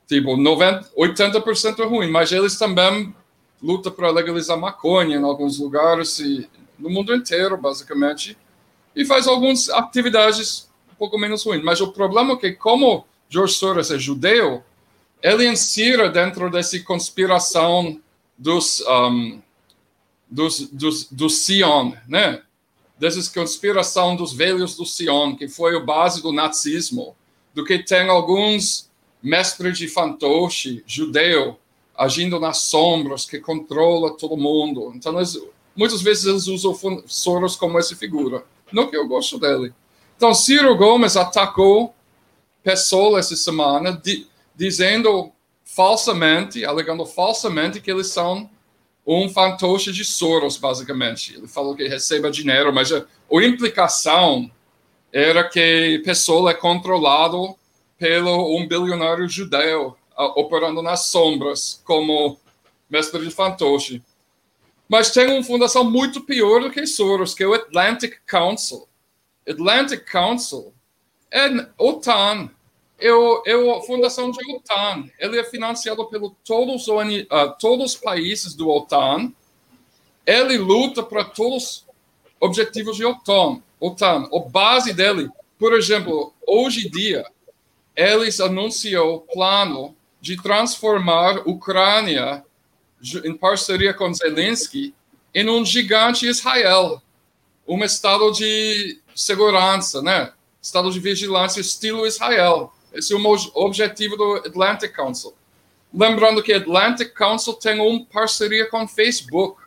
Tipo, 0.07 0.37
90, 0.37 0.91
80% 0.97 1.79
é 1.79 1.85
ruim, 1.85 2.11
mas 2.11 2.33
eles 2.33 2.59
também 2.59 3.15
luta 3.63 3.91
para 3.91 4.11
legalizar 4.11 4.59
maconha 4.59 5.17
em 5.17 5.23
alguns 5.23 5.59
lugares 5.59 6.19
e 6.19 6.49
no 6.79 6.89
mundo 6.89 7.15
inteiro, 7.15 7.57
basicamente, 7.57 8.37
e 8.97 9.05
faz 9.05 9.27
algumas 9.27 9.69
atividades 9.69 10.69
um 10.91 10.95
pouco 10.95 11.19
menos 11.19 11.45
ruins. 11.45 11.63
Mas 11.63 11.81
o 11.81 11.93
problema 11.93 12.33
é 12.33 12.37
que, 12.37 12.53
como 12.53 13.05
George 13.29 13.55
Soros 13.55 13.91
é 13.91 13.99
judeu, 13.99 14.63
ele 15.23 15.47
insira 15.47 16.09
dentro 16.09 16.51
dessa 16.51 16.79
conspiração 16.81 18.01
dos, 18.37 18.81
um, 18.81 19.41
dos, 20.29 20.61
dos, 20.71 21.05
do 21.05 21.29
Sion, 21.29 21.93
né? 22.09 22.43
Dessa 22.99 23.33
conspiração 23.33 24.17
dos 24.17 24.33
velhos 24.33 24.77
do 24.77 24.85
Sion, 24.85 25.37
que 25.37 25.49
foi 25.49 25.77
a 25.77 25.81
base 25.81 26.23
do 26.23 26.33
nazismo, 26.33 27.17
do 27.55 27.65
que 27.65 27.79
tem 27.79 28.09
alguns 28.09 28.91
mestres 29.23 29.79
de 29.79 29.89
fantoche 29.89 30.83
judeu 30.87 31.59
agindo 32.01 32.41
nas 32.41 32.63
sombras, 32.63 33.27
que 33.27 33.39
controla 33.39 34.17
todo 34.17 34.35
mundo. 34.35 34.91
Então, 34.95 35.15
eles, 35.19 35.39
muitas 35.77 36.01
vezes 36.01 36.25
eles 36.25 36.47
usam 36.47 36.75
Soros 37.07 37.57
como 37.57 37.79
essa 37.79 37.95
figura. 37.95 38.43
Não 38.73 38.87
que 38.87 38.97
eu 38.97 39.07
gosto 39.07 39.39
dele. 39.39 39.75
Então, 40.17 40.33
Ciro 40.33 40.75
Gomes 40.77 41.15
atacou 41.15 41.95
Pessoa 42.63 43.19
essa 43.19 43.37
semana, 43.37 43.93
di, 43.93 44.27
dizendo 44.57 45.31
falsamente, 45.63 46.65
alegando 46.65 47.05
falsamente 47.05 47.83
que 47.83 47.91
eles 47.91 48.07
são 48.07 48.49
um 49.07 49.29
fantoche 49.29 49.93
de 49.93 50.03
Soros, 50.03 50.57
basicamente. 50.57 51.37
Ele 51.37 51.49
falou 51.49 51.77
que 51.77 51.87
receba 51.87 52.31
dinheiro, 52.31 52.73
mas 52.73 52.91
a, 52.91 52.99
a 52.99 53.45
implicação 53.45 54.51
era 55.13 55.47
que 55.47 56.01
Pessoa 56.03 56.51
é 56.51 56.55
controlado 56.55 57.55
pelo 57.99 58.57
um 58.57 58.67
bilionário 58.67 59.29
judeu 59.29 59.97
operando 60.25 60.83
nas 60.83 61.07
sombras 61.07 61.81
como 61.85 62.39
mestre 62.89 63.25
de 63.25 63.31
fantoche. 63.31 64.03
Mas 64.89 65.13
tem 65.13 65.31
uma 65.31 65.45
fundação 65.45 65.85
muito 65.85 66.21
pior 66.23 66.61
do 66.61 66.71
que 66.71 66.85
Soros, 66.87 67.33
que 67.33 67.45
é 67.45 67.47
o 67.47 67.55
Atlantic 67.55 68.19
Council. 68.27 68.89
Atlantic 69.49 70.05
Council 70.11 70.75
é 71.31 71.47
OTAN, 71.79 72.51
é, 72.99 73.13
o, 73.13 73.43
é 73.47 73.55
a 73.55 73.81
fundação 73.83 74.31
de 74.31 74.39
OTAN. 74.53 75.09
Ele 75.19 75.39
é 75.39 75.45
financiado 75.45 76.05
por 76.05 76.35
todos, 76.45 76.89
uh, 76.89 77.55
todos 77.59 77.95
os 77.95 77.97
países 77.97 78.55
do 78.55 78.69
OTAN. 78.69 79.33
Ele 80.27 80.59
luta 80.59 81.03
para 81.03 81.25
todos 81.25 81.63
os 81.65 81.87
objetivos 82.41 82.97
de 82.97 83.05
OTAN. 83.05 83.63
OTAN. 83.79 84.29
A 84.33 84.39
base 84.41 84.93
dele, 84.93 85.31
por 85.59 85.73
exemplo, 85.73 86.35
hoje 86.47 86.89
em 86.89 86.91
dia, 86.91 87.25
eles 87.95 88.41
anunciou 88.41 89.21
plano 89.21 89.95
de 90.21 90.41
transformar 90.41 91.39
a 91.39 91.43
Ucrânia 91.43 92.45
em 93.25 93.35
parceria 93.35 93.95
com 93.95 94.13
Zelensky 94.13 94.95
em 95.35 95.49
um 95.49 95.65
gigante 95.65 96.27
Israel, 96.27 97.01
um 97.67 97.83
estado 97.85 98.31
de 98.33 99.01
segurança, 99.15 100.03
né? 100.03 100.33
Estado 100.61 100.91
de 100.91 101.01
vigilância 101.01 101.61
estilo 101.61 102.07
Israel. 102.07 102.73
Esse 102.93 103.15
é 103.15 103.17
o 103.17 103.37
objetivo 103.55 104.17
do 104.17 104.35
Atlantic 104.37 104.93
Council. 104.93 105.35
Lembrando 105.93 106.43
que 106.43 106.53
Atlantic 106.53 107.15
Council 107.15 107.55
tem 107.55 107.81
uma 107.81 108.05
parceria 108.05 108.69
com 108.69 108.87
Facebook 108.87 109.63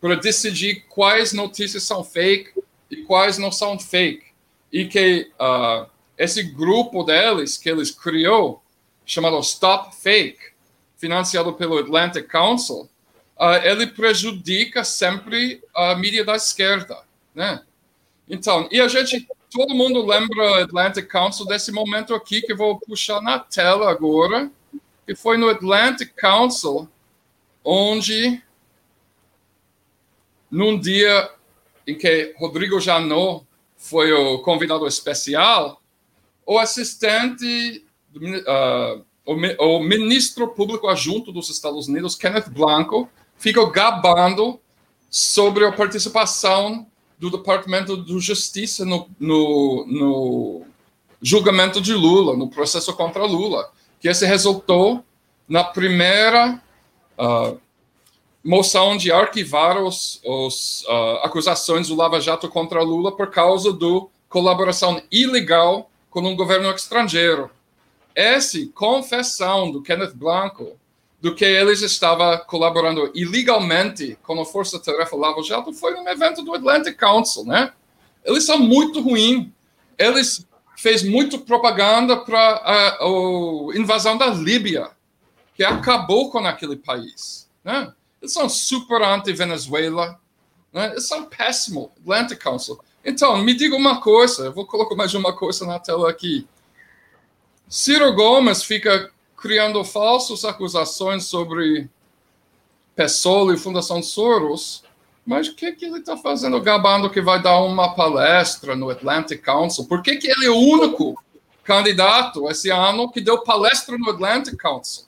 para 0.00 0.14
decidir 0.14 0.86
quais 0.88 1.32
notícias 1.32 1.82
são 1.82 2.02
fake 2.02 2.52
e 2.90 2.98
quais 2.98 3.36
não 3.38 3.52
são 3.52 3.78
fake. 3.78 4.26
E 4.72 4.86
que 4.86 5.30
uh, 5.38 5.86
esse 6.16 6.42
grupo 6.42 7.02
deles 7.02 7.56
que 7.56 7.68
eles 7.68 7.90
criou, 7.90 8.62
chamado 9.10 9.40
Stop 9.40 9.96
Fake, 9.96 10.52
financiado 10.96 11.52
pelo 11.54 11.78
Atlantic 11.78 12.28
Council, 12.28 12.88
uh, 13.36 13.54
ele 13.64 13.88
prejudica 13.88 14.84
sempre 14.84 15.60
a 15.74 15.96
mídia 15.96 16.24
da 16.24 16.36
esquerda, 16.36 16.96
né? 17.34 17.62
Então, 18.28 18.68
e 18.70 18.80
a 18.80 18.86
gente 18.86 19.26
todo 19.50 19.74
mundo 19.74 20.06
lembra 20.06 20.62
Atlantic 20.62 21.08
Council 21.08 21.44
desse 21.44 21.72
momento 21.72 22.14
aqui 22.14 22.40
que 22.40 22.54
vou 22.54 22.78
puxar 22.78 23.20
na 23.20 23.40
tela 23.40 23.90
agora, 23.90 24.48
que 25.04 25.16
foi 25.16 25.36
no 25.36 25.48
Atlantic 25.48 26.12
Council, 26.16 26.88
onde 27.64 28.40
num 30.48 30.78
dia 30.78 31.28
em 31.84 31.98
que 31.98 32.32
Rodrigo 32.38 32.78
Janot 32.78 33.44
foi 33.76 34.12
o 34.12 34.38
convidado 34.38 34.86
especial, 34.86 35.82
o 36.46 36.60
assistente, 36.60 37.84
uh, 38.16 39.04
o, 39.24 39.76
o 39.76 39.82
ministro 39.82 40.48
público 40.48 40.88
adjunto 40.88 41.32
dos 41.32 41.50
Estados 41.50 41.88
Unidos, 41.88 42.14
Kenneth 42.14 42.48
Blanco, 42.50 43.08
ficou 43.36 43.70
gabando 43.70 44.60
sobre 45.08 45.64
a 45.66 45.72
participação 45.72 46.86
do 47.18 47.30
Departamento 47.30 48.02
de 48.02 48.18
Justiça 48.18 48.84
no, 48.84 49.08
no, 49.18 49.86
no 49.86 50.62
julgamento 51.20 51.80
de 51.80 51.92
Lula, 51.92 52.36
no 52.36 52.48
processo 52.48 52.94
contra 52.94 53.24
Lula, 53.24 53.70
que 54.00 54.08
esse 54.08 54.24
resultou 54.24 55.04
na 55.48 55.64
primeira 55.64 56.62
uh, 57.18 57.60
moção 58.42 58.96
de 58.96 59.12
arquivar 59.12 59.76
os 59.76 60.22
uh, 60.24 61.18
acusações 61.22 61.88
do 61.88 61.94
Lava 61.94 62.20
Jato 62.20 62.48
contra 62.48 62.82
Lula 62.82 63.14
por 63.14 63.30
causa 63.30 63.72
do 63.72 64.08
colaboração 64.28 65.02
ilegal 65.10 65.90
com 66.08 66.20
um 66.20 66.36
governo 66.36 66.70
estrangeiro. 66.70 67.50
Essa 68.20 68.58
confessão 68.74 69.72
do 69.72 69.80
Kenneth 69.80 70.12
Blanco 70.12 70.78
do 71.22 71.34
que 71.34 71.42
eles 71.42 71.80
estavam 71.80 72.36
colaborando 72.46 73.10
ilegalmente 73.14 74.18
com 74.22 74.38
a 74.38 74.44
Força 74.44 74.78
Tarefa 74.78 75.16
Lava 75.16 75.42
Jato 75.42 75.72
foi 75.72 75.94
um 75.94 76.06
evento 76.06 76.42
do 76.42 76.54
Atlantic 76.54 76.98
Council, 76.98 77.46
né? 77.46 77.72
Eles 78.22 78.44
são 78.44 78.58
muito 78.58 79.00
ruins. 79.00 79.48
Eles 79.96 80.46
fez 80.76 81.02
muito 81.02 81.38
propaganda 81.38 82.14
para 82.18 82.38
a, 82.38 82.88
a, 83.02 83.08
invasão 83.74 84.18
da 84.18 84.26
Líbia, 84.26 84.90
que 85.54 85.64
acabou 85.64 86.30
com 86.30 86.40
aquele 86.40 86.76
país, 86.76 87.48
né? 87.64 87.90
Eles 88.20 88.34
são 88.34 88.50
super 88.50 89.00
anti-Venezuela, 89.00 90.20
né? 90.70 90.90
Eles 90.90 91.08
são 91.08 91.24
péssimos, 91.24 91.88
Atlantic 92.02 92.38
Council. 92.38 92.78
Então, 93.02 93.38
me 93.38 93.54
diga 93.54 93.74
uma 93.74 93.98
coisa, 93.98 94.44
eu 94.44 94.52
vou 94.52 94.66
colocar 94.66 94.94
mais 94.94 95.14
uma 95.14 95.32
coisa 95.34 95.64
na 95.64 95.78
tela 95.78 96.10
aqui. 96.10 96.46
Ciro 97.70 98.12
Gomes 98.12 98.64
fica 98.64 99.12
criando 99.36 99.84
falsas 99.84 100.44
acusações 100.44 101.26
sobre 101.26 101.88
Pessoa 102.96 103.54
e 103.54 103.56
Fundação 103.56 104.02
Soros, 104.02 104.82
mas 105.24 105.46
o 105.46 105.54
que, 105.54 105.70
que 105.70 105.84
ele 105.84 105.98
está 105.98 106.16
fazendo 106.16 106.60
gabando 106.60 107.08
que 107.08 107.20
vai 107.20 107.40
dar 107.40 107.60
uma 107.60 107.94
palestra 107.94 108.74
no 108.74 108.90
Atlantic 108.90 109.40
Council? 109.40 109.86
Por 109.86 110.02
que, 110.02 110.16
que 110.16 110.28
ele 110.28 110.46
é 110.46 110.50
o 110.50 110.56
único 110.56 111.14
candidato 111.62 112.50
esse 112.50 112.70
ano 112.70 113.08
que 113.08 113.20
deu 113.20 113.44
palestra 113.44 113.96
no 113.96 114.10
Atlantic 114.10 114.56
Council? 114.56 115.04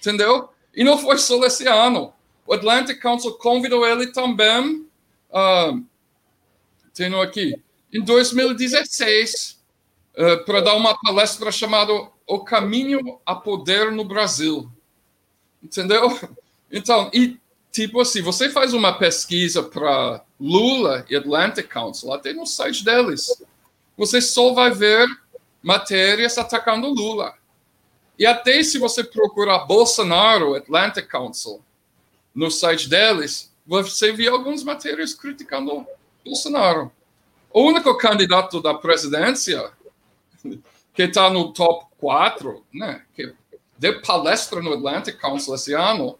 Entendeu? 0.00 0.48
E 0.74 0.82
não 0.82 0.98
foi 0.98 1.16
só 1.18 1.42
esse 1.44 1.68
ano. 1.68 2.12
O 2.44 2.52
Atlantic 2.52 3.00
Council 3.00 3.34
convidou 3.34 3.86
ele 3.86 4.08
também, 4.08 4.88
uh, 5.30 5.80
tenho 6.92 7.20
aqui, 7.20 7.62
em 7.92 8.02
2016, 8.02 9.61
uh, 10.16 10.44
para 10.44 10.60
dar 10.60 10.74
uma 10.74 10.98
palestra 10.98 11.50
chamada 11.52 11.92
o 12.26 12.40
caminho 12.40 13.20
a 13.26 13.34
poder 13.34 13.90
no 13.92 14.04
Brasil. 14.04 14.70
Entendeu? 15.62 16.18
Então, 16.74 17.10
e 17.12 17.38
tipo 17.70 18.00
assim, 18.00 18.22
você 18.22 18.48
faz 18.48 18.72
uma 18.72 18.94
pesquisa 18.94 19.62
para 19.62 20.24
Lula 20.40 21.04
e 21.10 21.14
Atlantic 21.14 21.68
Council, 21.68 22.08
lá 22.08 22.18
tem 22.18 22.32
no 22.34 22.46
site 22.46 22.82
deles. 22.82 23.42
Você 23.96 24.22
só 24.22 24.54
vai 24.54 24.70
ver 24.70 25.06
matérias 25.62 26.38
atacando 26.38 26.88
Lula. 26.88 27.34
E 28.18 28.24
até 28.24 28.62
se 28.62 28.78
você 28.78 29.04
procurar 29.04 29.66
Bolsonaro, 29.66 30.54
Atlantic 30.54 31.06
Council, 31.08 31.62
no 32.34 32.50
site 32.50 32.88
deles, 32.88 33.52
você 33.66 34.12
vê 34.12 34.28
algumas 34.28 34.64
matérias 34.64 35.14
criticando 35.14 35.86
Bolsonaro. 36.24 36.90
O 37.50 37.62
único 37.62 37.96
candidato 37.96 38.60
da 38.62 38.74
presidência 38.74 39.70
que 40.94 41.02
está 41.02 41.30
no 41.30 41.52
top 41.52 41.86
4, 41.98 42.64
né, 42.72 43.02
que 43.14 43.34
deu 43.78 44.00
palestra 44.02 44.60
no 44.60 44.74
Atlantic 44.74 45.18
Council 45.18 45.54
esse 45.54 45.72
ano, 45.72 46.18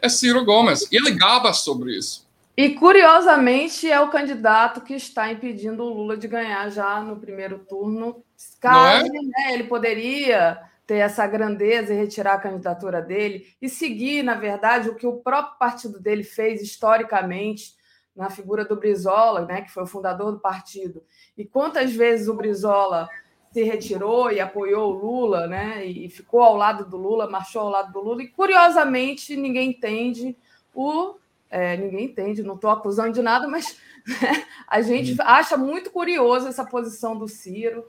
é 0.00 0.08
Ciro 0.08 0.44
Gomes. 0.44 0.90
E 0.90 0.96
ele 0.96 1.12
gaba 1.12 1.52
sobre 1.52 1.96
isso. 1.96 2.24
E, 2.56 2.70
curiosamente, 2.70 3.90
é 3.90 4.00
o 4.00 4.10
candidato 4.10 4.80
que 4.80 4.94
está 4.94 5.30
impedindo 5.30 5.82
o 5.82 5.92
Lula 5.92 6.16
de 6.16 6.28
ganhar 6.28 6.70
já 6.70 7.00
no 7.00 7.16
primeiro 7.16 7.58
turno. 7.58 8.22
Caso 8.60 9.06
é? 9.06 9.10
né, 9.10 9.54
ele 9.54 9.64
poderia 9.64 10.60
ter 10.86 10.98
essa 10.98 11.26
grandeza 11.26 11.92
e 11.92 11.96
retirar 11.96 12.34
a 12.34 12.40
candidatura 12.40 13.00
dele 13.00 13.46
e 13.60 13.68
seguir, 13.68 14.22
na 14.22 14.34
verdade, 14.34 14.88
o 14.88 14.94
que 14.94 15.06
o 15.06 15.16
próprio 15.16 15.58
partido 15.58 15.98
dele 15.98 16.22
fez 16.22 16.62
historicamente 16.62 17.74
na 18.14 18.30
figura 18.30 18.64
do 18.64 18.76
Brizola, 18.76 19.44
né, 19.44 19.62
que 19.62 19.72
foi 19.72 19.82
o 19.82 19.88
fundador 19.88 20.30
do 20.30 20.38
partido. 20.38 21.02
E 21.36 21.44
quantas 21.44 21.92
vezes 21.92 22.28
o 22.28 22.34
Brizola 22.34 23.08
se 23.54 23.62
retirou 23.62 24.32
e 24.32 24.40
apoiou 24.40 24.92
o 24.92 24.98
Lula, 24.98 25.46
né? 25.46 25.86
E 25.86 26.10
ficou 26.10 26.42
ao 26.42 26.56
lado 26.56 26.84
do 26.84 26.96
Lula, 26.96 27.30
marchou 27.30 27.62
ao 27.62 27.70
lado 27.70 27.92
do 27.92 28.00
Lula. 28.00 28.22
E 28.22 28.26
curiosamente 28.26 29.36
ninguém 29.36 29.70
entende 29.70 30.36
o 30.74 31.14
é, 31.48 31.76
ninguém 31.76 32.06
entende, 32.06 32.42
não 32.42 32.56
estou 32.56 32.68
acusando 32.68 33.12
de 33.12 33.22
nada, 33.22 33.46
mas 33.46 33.78
né, 34.04 34.44
a 34.66 34.82
gente 34.82 35.14
acha 35.20 35.56
muito 35.56 35.88
curioso 35.88 36.48
essa 36.48 36.64
posição 36.64 37.16
do 37.16 37.28
Ciro 37.28 37.84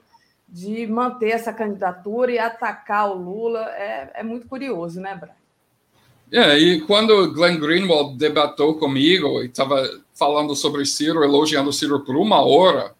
de 0.48 0.86
manter 0.86 1.30
essa 1.30 1.52
candidatura 1.52 2.30
e 2.30 2.38
atacar 2.38 3.10
o 3.10 3.14
Lula. 3.14 3.68
É, 3.72 4.12
é 4.14 4.22
muito 4.22 4.46
curioso, 4.46 5.00
né, 5.00 5.16
Brian? 5.16 5.34
É, 6.30 6.56
e 6.56 6.80
quando 6.82 7.32
Glenn 7.32 7.58
Greenwald 7.58 8.16
debatou 8.16 8.78
comigo 8.78 9.42
e 9.42 9.46
estava 9.46 9.82
falando 10.14 10.54
sobre 10.54 10.86
Ciro, 10.86 11.24
elogiando 11.24 11.72
Ciro 11.72 12.04
por 12.04 12.16
uma 12.16 12.40
hora, 12.40 12.94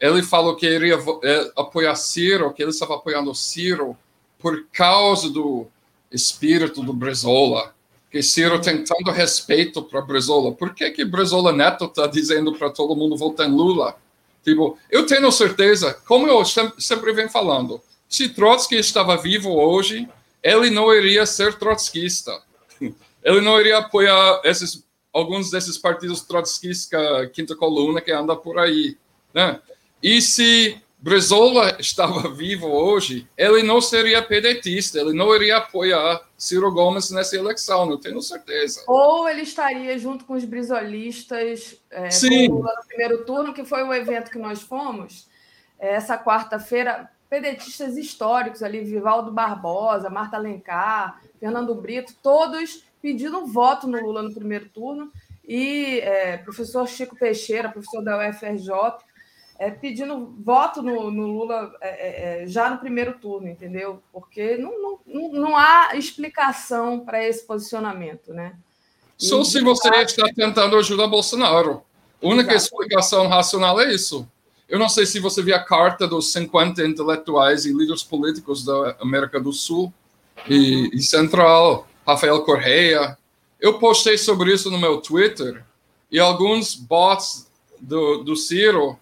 ele 0.00 0.22
falou 0.22 0.56
que 0.56 0.66
iria 0.66 0.98
é, 1.24 1.52
apoiar 1.56 1.94
Ciro, 1.96 2.52
que 2.52 2.62
ele 2.62 2.70
estava 2.70 2.94
apoiando 2.94 3.34
Ciro 3.34 3.96
por 4.38 4.66
causa 4.72 5.28
do 5.28 5.66
espírito 6.10 6.82
do 6.82 6.92
Brizola, 6.92 7.74
que 8.10 8.22
Ciro 8.22 8.60
tem 8.60 8.84
tanto 8.84 9.10
respeito 9.10 9.82
para 9.82 10.00
Brizola. 10.00 10.52
Por 10.52 10.74
que 10.74 10.90
que 10.90 11.04
Brizola 11.04 11.52
Neto 11.52 11.86
está 11.86 12.06
dizendo 12.06 12.52
para 12.54 12.70
todo 12.70 12.96
mundo 12.96 13.16
votar 13.16 13.48
em 13.48 13.52
Lula? 13.52 13.96
Tipo, 14.44 14.78
eu 14.90 15.04
tenho 15.04 15.30
certeza, 15.30 15.94
como 16.06 16.26
eu 16.26 16.42
sempre 16.44 17.12
venho 17.12 17.28
falando, 17.28 17.80
se 18.08 18.28
Trotsky 18.30 18.76
estava 18.76 19.16
vivo 19.16 19.50
hoje, 19.50 20.08
ele 20.42 20.70
não 20.70 20.92
iria 20.94 21.26
ser 21.26 21.58
trotskista. 21.58 22.40
Ele 23.22 23.40
não 23.40 23.60
iria 23.60 23.78
apoiar 23.78 24.40
esses, 24.44 24.82
alguns 25.12 25.50
desses 25.50 25.76
partidos 25.76 26.22
trotskistas, 26.22 27.30
quinta 27.32 27.54
coluna, 27.54 28.00
que 28.00 28.10
anda 28.10 28.34
por 28.34 28.58
aí. 28.58 28.96
Né? 29.34 29.60
E 30.02 30.20
se 30.22 30.80
Brizola 31.00 31.76
estava 31.78 32.28
vivo 32.28 32.66
hoje, 32.66 33.28
ele 33.36 33.62
não 33.62 33.80
seria 33.80 34.20
pedetista, 34.20 34.98
ele 34.98 35.12
não 35.12 35.34
iria 35.34 35.58
apoiar 35.58 36.20
Ciro 36.36 36.72
Gomes 36.72 37.10
nessa 37.12 37.36
eleição, 37.36 37.86
não 37.86 37.98
tenho 37.98 38.20
certeza. 38.20 38.82
Ou 38.86 39.28
ele 39.28 39.42
estaria 39.42 39.96
junto 39.96 40.24
com 40.24 40.34
os 40.34 40.44
brizolistas 40.44 41.80
é, 41.88 42.10
Sim. 42.10 42.48
no 42.48 42.64
primeiro 42.88 43.24
turno, 43.24 43.54
que 43.54 43.64
foi 43.64 43.84
o 43.84 43.94
evento 43.94 44.30
que 44.30 44.38
nós 44.38 44.60
fomos, 44.60 45.28
é, 45.78 45.94
essa 45.94 46.18
quarta-feira, 46.18 47.08
pedetistas 47.30 47.96
históricos 47.96 48.62
ali, 48.62 48.80
Vivaldo 48.80 49.30
Barbosa, 49.30 50.10
Marta 50.10 50.36
Alencar, 50.36 51.20
Fernando 51.38 51.74
Brito, 51.76 52.12
todos 52.20 52.82
pedindo 53.00 53.46
voto 53.46 53.86
no 53.86 54.00
Lula 54.00 54.22
no 54.22 54.34
primeiro 54.34 54.68
turno, 54.68 55.12
e 55.46 56.00
é, 56.00 56.36
professor 56.38 56.86
Chico 56.88 57.16
Teixeira, 57.16 57.70
professor 57.70 58.02
da 58.02 58.28
UFRJ, 58.28 58.70
é, 59.58 59.70
pedindo 59.70 60.34
voto 60.38 60.80
no, 60.80 61.10
no 61.10 61.26
Lula 61.26 61.74
é, 61.80 62.42
é, 62.42 62.46
já 62.46 62.70
no 62.70 62.78
primeiro 62.78 63.14
turno, 63.18 63.48
entendeu? 63.48 64.00
Porque 64.12 64.56
não, 64.56 65.00
não, 65.04 65.32
não 65.32 65.56
há 65.56 65.96
explicação 65.96 67.00
para 67.00 67.26
esse 67.26 67.44
posicionamento, 67.44 68.32
né? 68.32 68.54
Só 69.16 69.42
se 69.42 69.60
você 69.60 69.88
está 69.88 70.28
tentando 70.32 70.76
ajudar 70.76 71.08
Bolsonaro. 71.08 71.82
A 72.22 72.26
única 72.26 72.54
Exato. 72.54 72.74
explicação 72.74 73.26
racional 73.26 73.80
é 73.80 73.92
isso. 73.92 74.28
Eu 74.68 74.78
não 74.78 74.88
sei 74.88 75.06
se 75.06 75.18
você 75.18 75.42
viu 75.42 75.56
a 75.56 75.64
carta 75.64 76.06
dos 76.06 76.32
50 76.32 76.86
intelectuais 76.86 77.64
e 77.64 77.72
líderes 77.72 78.04
políticos 78.04 78.64
da 78.64 78.96
América 79.00 79.40
do 79.40 79.52
Sul 79.52 79.92
e, 80.48 80.90
e 80.92 81.02
Central, 81.02 81.88
Rafael 82.06 82.42
Correia. 82.42 83.18
Eu 83.58 83.78
postei 83.80 84.16
sobre 84.16 84.52
isso 84.52 84.70
no 84.70 84.78
meu 84.78 84.98
Twitter 84.98 85.64
e 86.12 86.20
alguns 86.20 86.74
bots 86.74 87.50
do, 87.80 88.18
do 88.22 88.36
Ciro 88.36 88.96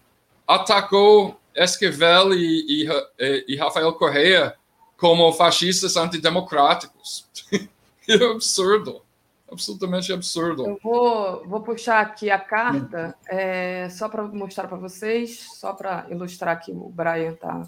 atacou 0.47 1.39
Esquivel 1.53 2.33
e, 2.33 2.85
e, 2.85 3.45
e, 3.47 3.55
Rafael 3.57 3.91
Correia 3.93 4.55
como 4.95 5.33
fascistas 5.33 5.97
antidemocráticos. 5.97 7.27
é 8.07 8.13
absurdo. 8.13 9.01
Absolutamente 9.49 10.11
absurdo. 10.11 10.65
Eu 10.67 10.79
vou, 10.83 11.47
vou 11.47 11.61
puxar 11.61 12.01
aqui 12.01 12.29
a 12.29 12.37
carta, 12.37 13.15
é, 13.27 13.87
só 13.89 14.09
para 14.09 14.23
mostrar 14.23 14.67
para 14.67 14.77
vocês, 14.77 15.39
só 15.55 15.73
para 15.73 16.05
ilustrar 16.09 16.59
que 16.59 16.71
o 16.71 16.89
Brian 16.89 17.33
tá. 17.33 17.63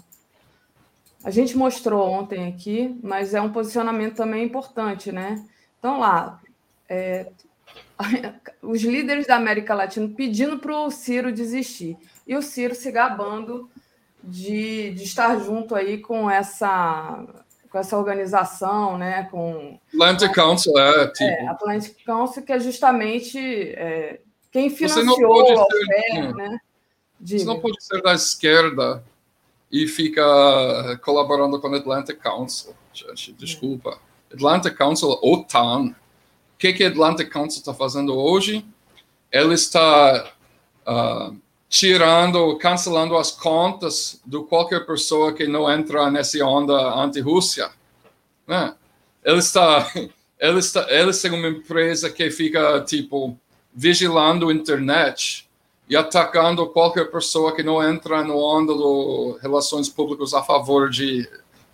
A 1.24 1.30
gente 1.30 1.56
mostrou 1.56 2.08
ontem 2.10 2.48
aqui, 2.48 2.98
mas 3.02 3.34
é 3.34 3.40
um 3.40 3.52
posicionamento 3.52 4.16
também 4.16 4.44
importante, 4.44 5.10
né? 5.10 5.42
Então, 5.78 5.98
lá, 5.98 6.38
é, 6.88 7.30
os 8.62 8.82
líderes 8.82 9.26
da 9.26 9.36
América 9.36 9.74
Latina 9.74 10.08
pedindo 10.14 10.58
para 10.58 10.78
o 10.78 10.90
Ciro 10.90 11.32
desistir. 11.32 11.96
E 12.30 12.36
o 12.36 12.42
Ciro 12.42 12.76
se 12.76 12.92
gabando 12.92 13.68
de, 14.22 14.92
de 14.92 15.02
estar 15.02 15.36
junto 15.40 15.74
aí 15.74 15.98
com 15.98 16.30
essa, 16.30 17.26
com 17.68 17.76
essa 17.76 17.98
organização, 17.98 18.96
né? 18.96 19.24
Com, 19.24 19.80
Atlantic 19.92 20.32
Council 20.32 20.78
é 20.78 21.08
tipo. 21.08 21.24
é, 21.24 21.48
Atlantic 21.48 21.96
Council, 22.06 22.42
que 22.44 22.52
é 22.52 22.60
justamente 22.60 23.36
é, 23.72 24.20
quem 24.52 24.70
financiou 24.70 25.28
o 25.28 25.58
Alfer, 25.58 26.36
né? 26.36 26.60
Você 27.20 27.44
não 27.44 27.58
pode 27.58 27.82
ser 27.82 28.00
da 28.00 28.14
esquerda 28.14 29.02
e 29.68 29.88
fica 29.88 30.22
colaborando 31.02 31.60
com 31.60 31.68
o 31.68 31.74
Atlantic 31.74 32.20
Council. 32.20 32.76
Gente, 32.92 33.32
desculpa. 33.32 33.98
Atlantic 34.32 34.76
Council, 34.76 35.18
OTAN. 35.20 35.88
O 35.88 35.94
que, 36.56 36.72
que 36.74 36.84
Atlantic 36.84 37.28
Council 37.28 37.58
está 37.58 37.74
fazendo 37.74 38.16
hoje? 38.16 38.64
Ele 39.32 39.54
está 39.54 40.32
ah, 40.86 41.32
tirando, 41.70 42.56
cancelando 42.56 43.16
as 43.16 43.30
contas 43.30 44.20
de 44.26 44.42
qualquer 44.46 44.84
pessoa 44.84 45.32
que 45.32 45.46
não 45.46 45.70
entra 45.70 46.10
nessa 46.10 46.44
onda 46.44 46.74
anti-Rússia. 47.00 47.70
Né? 48.44 48.74
Ele 49.24 49.38
está, 49.38 49.88
ele 50.38 50.58
está, 50.58 50.84
eles 50.90 51.22
têm 51.22 51.30
uma 51.30 51.46
empresa 51.46 52.10
que 52.10 52.28
fica 52.28 52.80
tipo 52.80 53.38
vigilando 53.72 54.48
a 54.48 54.52
internet 54.52 55.48
e 55.88 55.96
atacando 55.96 56.66
qualquer 56.66 57.08
pessoa 57.08 57.54
que 57.54 57.62
não 57.62 57.80
entra 57.80 58.24
no 58.24 58.36
onda 58.36 58.74
do 58.74 59.38
relações 59.40 59.88
públicas 59.88 60.34
a 60.34 60.42
favor 60.42 60.90
de, 60.90 61.28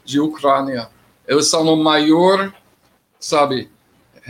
de 0.05 0.21
Ucrânia. 0.21 0.91
Eles 1.27 1.47
são 1.47 1.67
o 1.67 1.77
maior, 1.77 2.55
sabe, 3.19 3.71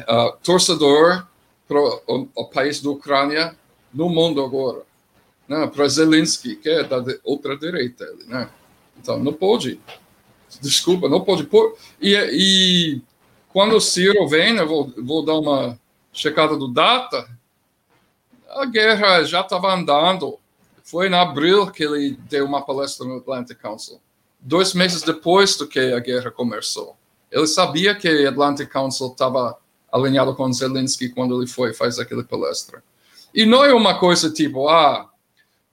ah, 0.07 0.33
torcedor 0.45 1.27
para 1.67 1.81
o, 1.81 2.29
o 2.37 2.45
país 2.45 2.81
da 2.81 2.91
Ucrânia 2.91 3.57
no 3.93 4.09
mundo 4.09 4.41
agora. 4.45 4.86
Né? 5.49 5.67
Para 5.67 5.89
Zelensky, 5.89 6.57
que 6.57 6.69
é 6.69 6.85
da 6.85 7.03
outra 7.25 7.57
direita. 7.57 8.07
Né? 8.27 8.49
Então, 8.99 9.19
não 9.19 9.33
pode. 9.33 9.81
Desculpa, 10.61 11.09
não 11.09 11.23
pode 11.23 11.45
pôr. 11.45 11.77
E, 12.01 12.15
e 12.15 13.03
quando 13.49 13.77
o 13.77 13.81
Ciro 13.81 14.27
vem, 14.29 14.57
eu 14.57 14.67
vou, 14.67 14.93
vou 14.99 15.25
dar 15.25 15.35
uma 15.35 15.79
checada 16.13 16.57
do 16.57 16.69
data, 16.69 17.29
a 18.51 18.65
guerra 18.65 19.23
já 19.25 19.41
estava 19.41 19.73
andando. 19.73 20.39
Foi 20.83 21.09
em 21.09 21.15
abril 21.15 21.71
que 21.71 21.83
ele 21.83 22.19
deu 22.29 22.47
uma 22.47 22.63
palestra 22.65 23.07
no 23.07 23.19
Atlantic 23.19 23.59
Council. 23.59 24.01
Dois 24.41 24.73
meses 24.73 25.03
depois 25.03 25.57
do 25.57 25.67
que 25.67 25.79
a 25.79 25.99
guerra 25.99 26.31
começou. 26.31 26.97
Ele 27.31 27.47
sabia 27.47 27.95
que 27.95 28.09
o 28.09 28.29
Atlantic 28.29 28.71
Council 28.71 29.09
estava 29.09 29.59
alinhado 29.93 30.35
com 30.35 30.53
Zelensky 30.53 31.09
quando 31.09 31.37
ele 31.41 31.49
foi 31.49 31.75
faz 31.75 31.99
aquela 31.99 32.23
palestra. 32.23 32.83
E 33.35 33.45
não 33.45 33.65
é 33.65 33.75
uma 33.75 33.99
coisa 33.99 34.31
tipo, 34.31 34.69
ah, 34.69 35.11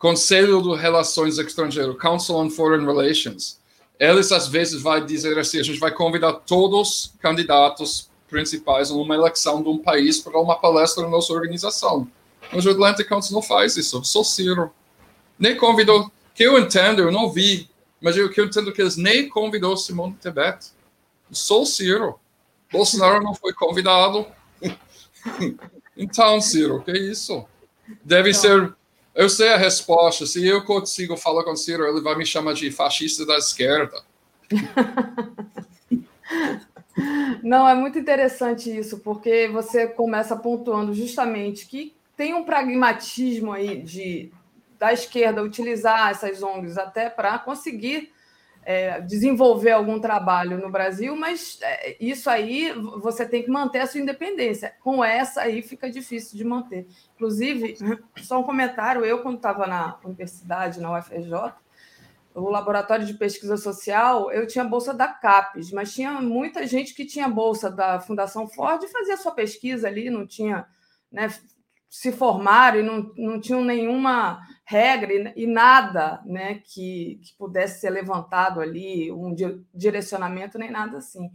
Conselho 0.03 0.61
de 0.61 0.75
Relações 0.75 1.37
Estrangeiras, 1.37 1.95
Council 1.97 2.35
on 2.35 2.49
Foreign 2.49 2.85
Relations. 2.85 3.57
Eles 3.97 4.33
às 4.33 4.49
vezes 4.49 4.81
vai 4.81 5.01
dizer 5.01 5.39
assim, 5.39 5.61
a 5.61 5.63
gente 5.63 5.79
vai 5.79 5.91
convidar 5.91 6.33
todos 6.33 6.77
os 6.77 7.13
candidatos 7.21 8.11
principais 8.27 8.89
numa 8.89 9.15
eleição 9.15 9.63
de 9.63 9.69
um 9.69 9.77
país 9.77 10.19
para 10.19 10.37
uma 10.37 10.59
palestra 10.59 11.03
na 11.03 11.09
nossa 11.09 11.31
organização. 11.31 12.05
Mas 12.51 12.65
o 12.65 12.71
Atlantic 12.71 13.07
Council 13.07 13.33
não 13.33 13.41
faz 13.41 13.77
isso, 13.77 14.03
só 14.03 14.25
Ciro. 14.25 14.73
Nem 15.39 15.55
convidou, 15.55 16.11
que 16.35 16.43
eu 16.43 16.59
entendo, 16.59 17.01
eu 17.01 17.09
não 17.09 17.31
vi, 17.31 17.69
mas 18.01 18.17
eu 18.17 18.29
que 18.29 18.41
eu 18.41 18.45
entendo 18.45 18.73
que 18.73 18.81
eles 18.81 18.97
nem 18.97 19.29
convidou 19.29 19.77
Simone 19.77 20.17
Tebet. 20.21 20.65
Só 21.31 21.63
Ciro. 21.63 22.19
Bolsonaro 22.69 23.23
não 23.23 23.33
foi 23.33 23.53
convidado. 23.53 24.27
então, 25.95 26.41
Ciro, 26.41 26.81
que 26.81 26.91
isso? 26.91 27.45
Deve 28.03 28.33
ser. 28.33 28.75
Eu 29.15 29.29
sei 29.29 29.49
a 29.49 29.57
resposta. 29.57 30.25
Se 30.25 30.45
eu 30.45 30.63
consigo 30.65 31.15
falar 31.15 31.43
com 31.43 31.51
o 31.51 31.57
Ciro, 31.57 31.85
ele 31.85 32.01
vai 32.01 32.15
me 32.15 32.25
chamar 32.25 32.53
de 32.53 32.71
fascista 32.71 33.25
da 33.25 33.37
esquerda. 33.37 34.01
Não, 37.43 37.67
é 37.67 37.75
muito 37.75 37.99
interessante 37.99 38.75
isso, 38.75 38.99
porque 38.99 39.47
você 39.47 39.87
começa 39.87 40.35
pontuando 40.35 40.93
justamente 40.93 41.65
que 41.65 41.93
tem 42.15 42.33
um 42.33 42.43
pragmatismo 42.43 43.51
aí 43.51 43.81
de 43.81 44.31
da 44.79 44.91
esquerda 44.91 45.41
utilizar 45.41 46.11
essas 46.11 46.43
ONGs 46.43 46.77
até 46.77 47.09
para 47.09 47.39
conseguir 47.39 48.11
é, 48.65 49.01
desenvolver 49.01 49.71
algum 49.71 49.99
trabalho 49.99 50.57
no 50.57 50.69
Brasil, 50.69 51.15
mas 51.15 51.59
é, 51.61 51.97
isso 51.99 52.29
aí 52.29 52.71
você 53.01 53.25
tem 53.25 53.43
que 53.43 53.49
manter 53.49 53.79
a 53.79 53.87
sua 53.87 53.99
independência. 53.99 54.73
Com 54.81 55.03
essa 55.03 55.41
aí 55.41 55.61
fica 55.61 55.89
difícil 55.89 56.37
de 56.37 56.43
manter. 56.43 56.87
Inclusive, 57.15 57.77
só 58.23 58.39
um 58.39 58.43
comentário: 58.43 59.05
eu, 59.05 59.21
quando 59.21 59.37
estava 59.37 59.67
na 59.67 59.97
universidade, 60.03 60.79
na 60.79 60.97
UFRJ, 60.97 61.53
o 62.33 62.49
laboratório 62.49 63.05
de 63.05 63.13
pesquisa 63.13 63.57
social, 63.57 64.31
eu 64.31 64.47
tinha 64.47 64.63
bolsa 64.63 64.93
da 64.93 65.07
CAPES, 65.07 65.71
mas 65.71 65.93
tinha 65.93 66.13
muita 66.19 66.65
gente 66.65 66.93
que 66.93 67.05
tinha 67.05 67.27
bolsa 67.27 67.69
da 67.69 67.99
Fundação 67.99 68.47
Ford 68.47 68.81
e 68.83 68.87
fazia 68.87 69.17
sua 69.17 69.31
pesquisa 69.31 69.87
ali, 69.87 70.09
não 70.09 70.25
tinha, 70.25 70.65
né, 71.11 71.27
se 71.93 72.11
formaram 72.11 72.79
e 72.79 72.83
não, 72.83 73.11
não 73.15 73.39
tinham 73.39 73.63
nenhuma 73.63 74.41
regra 74.65 75.31
e, 75.35 75.45
nada 75.45 76.23
né, 76.25 76.55
que, 76.65 77.19
que 77.21 77.35
pudesse 77.37 77.81
ser 77.81 77.91
levantado 77.91 78.59
ali, 78.59 79.11
um 79.11 79.31
di- 79.31 79.63
direcionamento, 79.71 80.57
nem 80.57 80.71
nada 80.71 80.97
assim. 80.97 81.29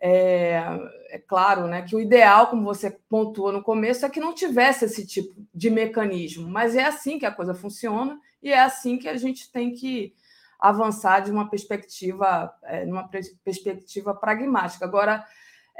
É, 0.00 0.62
é 1.10 1.18
claro 1.18 1.66
né, 1.66 1.82
que 1.82 1.94
o 1.94 2.00
ideal, 2.00 2.46
como 2.46 2.64
você 2.64 2.90
pontuou 3.06 3.52
no 3.52 3.62
começo, 3.62 4.06
é 4.06 4.08
que 4.08 4.18
não 4.18 4.34
tivesse 4.34 4.86
esse 4.86 5.06
tipo 5.06 5.34
de 5.54 5.68
mecanismo, 5.68 6.48
mas 6.48 6.74
é 6.74 6.84
assim 6.84 7.18
que 7.18 7.26
a 7.26 7.30
coisa 7.30 7.52
funciona 7.54 8.18
e 8.42 8.50
é 8.50 8.60
assim 8.62 8.96
que 8.96 9.10
a 9.10 9.16
gente 9.18 9.52
tem 9.52 9.74
que 9.74 10.14
avançar 10.58 11.20
de 11.20 11.30
uma 11.30 11.50
perspectiva, 11.50 12.50
é, 12.64 12.86
numa 12.86 13.06
pers- 13.08 13.36
perspectiva 13.44 14.14
pragmática. 14.14 14.86
Agora, 14.86 15.22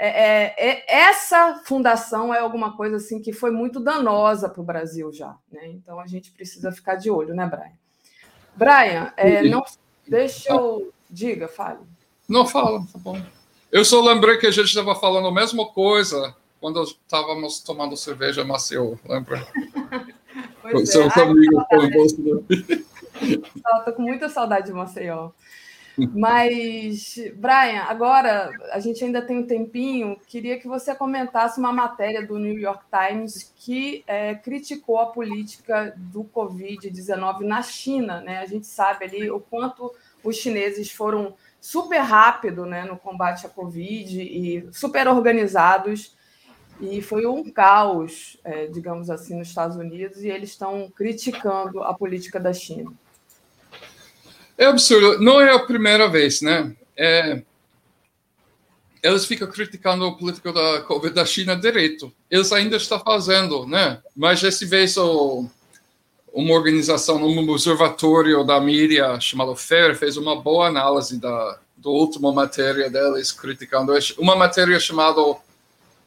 é, 0.04 0.08
é, 0.08 0.54
é- 0.58 0.84
essa 1.08 1.62
fundação 1.64 2.34
é 2.34 2.40
alguma 2.40 2.76
coisa 2.76 2.96
assim 2.96 3.22
que 3.22 3.32
foi 3.32 3.52
muito 3.52 3.78
danosa 3.78 4.48
para 4.48 4.60
o 4.60 4.64
Brasil 4.64 5.12
já, 5.12 5.36
né? 5.50 5.68
Então 5.68 6.00
a 6.00 6.06
gente 6.08 6.32
precisa 6.32 6.72
ficar 6.72 6.96
de 6.96 7.08
olho, 7.08 7.32
né, 7.34 7.46
Brian? 7.46 7.72
Brian, 8.56 9.12
é, 9.16 9.42
não, 9.44 9.64
deixa 10.06 10.52
eu 10.52 10.92
diga, 11.08 11.46
fale. 11.46 11.78
Não 12.28 12.44
fala, 12.44 12.80
tá 12.92 12.98
bom. 12.98 13.20
Eu 13.70 13.84
só 13.84 14.00
lembrei 14.00 14.38
que 14.38 14.46
a 14.46 14.50
gente 14.50 14.66
estava 14.66 14.94
falando 14.96 15.28
a 15.28 15.32
mesma 15.32 15.66
coisa 15.66 16.34
quando 16.60 16.82
estávamos 16.82 17.60
tomando 17.60 17.96
cerveja 17.96 18.44
Maceió, 18.44 18.96
lembra? 19.08 19.46
Pois 20.62 20.88
é. 20.88 20.92
Seus 20.92 21.16
amigos 21.18 21.64
Estou 23.20 23.92
com 23.94 24.02
muita 24.02 24.28
saudade 24.28 24.66
de 24.66 24.72
Maceió. 24.72 25.30
Mas, 25.97 27.16
Brian, 27.36 27.82
agora 27.82 28.51
a 28.73 28.81
gente 28.81 29.05
ainda 29.05 29.20
tem 29.20 29.39
um 29.39 29.47
tempinho. 29.47 30.16
Queria 30.27 30.59
que 30.59 30.66
você 30.66 30.94
comentasse 30.94 31.59
uma 31.59 31.73
matéria 31.73 32.27
do 32.27 32.39
New 32.39 32.59
York 32.59 32.85
Times 32.90 33.52
que 33.56 34.02
é, 34.06 34.35
criticou 34.35 34.98
a 34.98 35.06
política 35.06 35.94
do 35.97 36.24
Covid-19 36.24 37.40
na 37.40 37.62
China. 37.62 38.20
Né? 38.20 38.39
A 38.39 38.47
gente 38.47 38.66
sabe 38.66 39.05
ali 39.05 39.31
o 39.31 39.40
quanto 39.40 39.93
os 40.24 40.36
chineses 40.36 40.90
foram 40.90 41.35
super 41.60 42.01
rápido 42.01 42.64
né, 42.64 42.85
no 42.85 42.97
combate 42.97 43.47
à 43.47 43.48
Covid 43.48 44.20
e 44.20 44.69
super 44.73 45.06
organizados. 45.09 46.16
E 46.81 47.01
foi 47.01 47.27
um 47.27 47.48
caos, 47.48 48.39
é, 48.43 48.66
digamos 48.66 49.10
assim, 49.10 49.36
nos 49.39 49.48
Estados 49.48 49.77
Unidos, 49.77 50.24
e 50.24 50.28
eles 50.28 50.51
estão 50.51 50.90
criticando 50.90 51.82
a 51.82 51.94
política 51.94 52.40
da 52.40 52.52
China. 52.52 52.93
É 54.56 54.66
absurdo. 54.66 55.20
Não 55.20 55.40
é 55.40 55.52
a 55.52 55.58
primeira 55.58 56.08
vez, 56.08 56.40
né? 56.42 56.74
É... 56.96 57.42
Eles 59.02 59.24
ficam 59.24 59.48
criticando 59.50 60.04
a 60.04 60.14
política 60.14 60.52
da 60.52 60.82
Covid 60.82 61.14
da 61.14 61.26
China 61.26 61.56
direito. 61.56 62.12
Eles 62.30 62.52
ainda 62.52 62.76
estão 62.76 63.00
fazendo, 63.00 63.66
né? 63.66 64.00
Mas 64.16 64.42
esse 64.42 64.64
vez 64.64 64.96
o... 64.96 65.46
uma 66.32 66.54
organização, 66.54 67.16
um 67.16 67.50
observatório 67.50 68.44
da 68.44 68.60
mídia 68.60 69.18
chamado 69.20 69.56
FAIR 69.56 69.96
fez 69.96 70.16
uma 70.16 70.40
boa 70.40 70.68
análise 70.68 71.18
da 71.18 71.58
do 71.82 71.90
última 71.90 72.32
matéria 72.32 72.88
deles 72.88 73.32
criticando 73.32 73.92
uma 74.16 74.36
matéria 74.36 74.78
chamada 74.78 75.20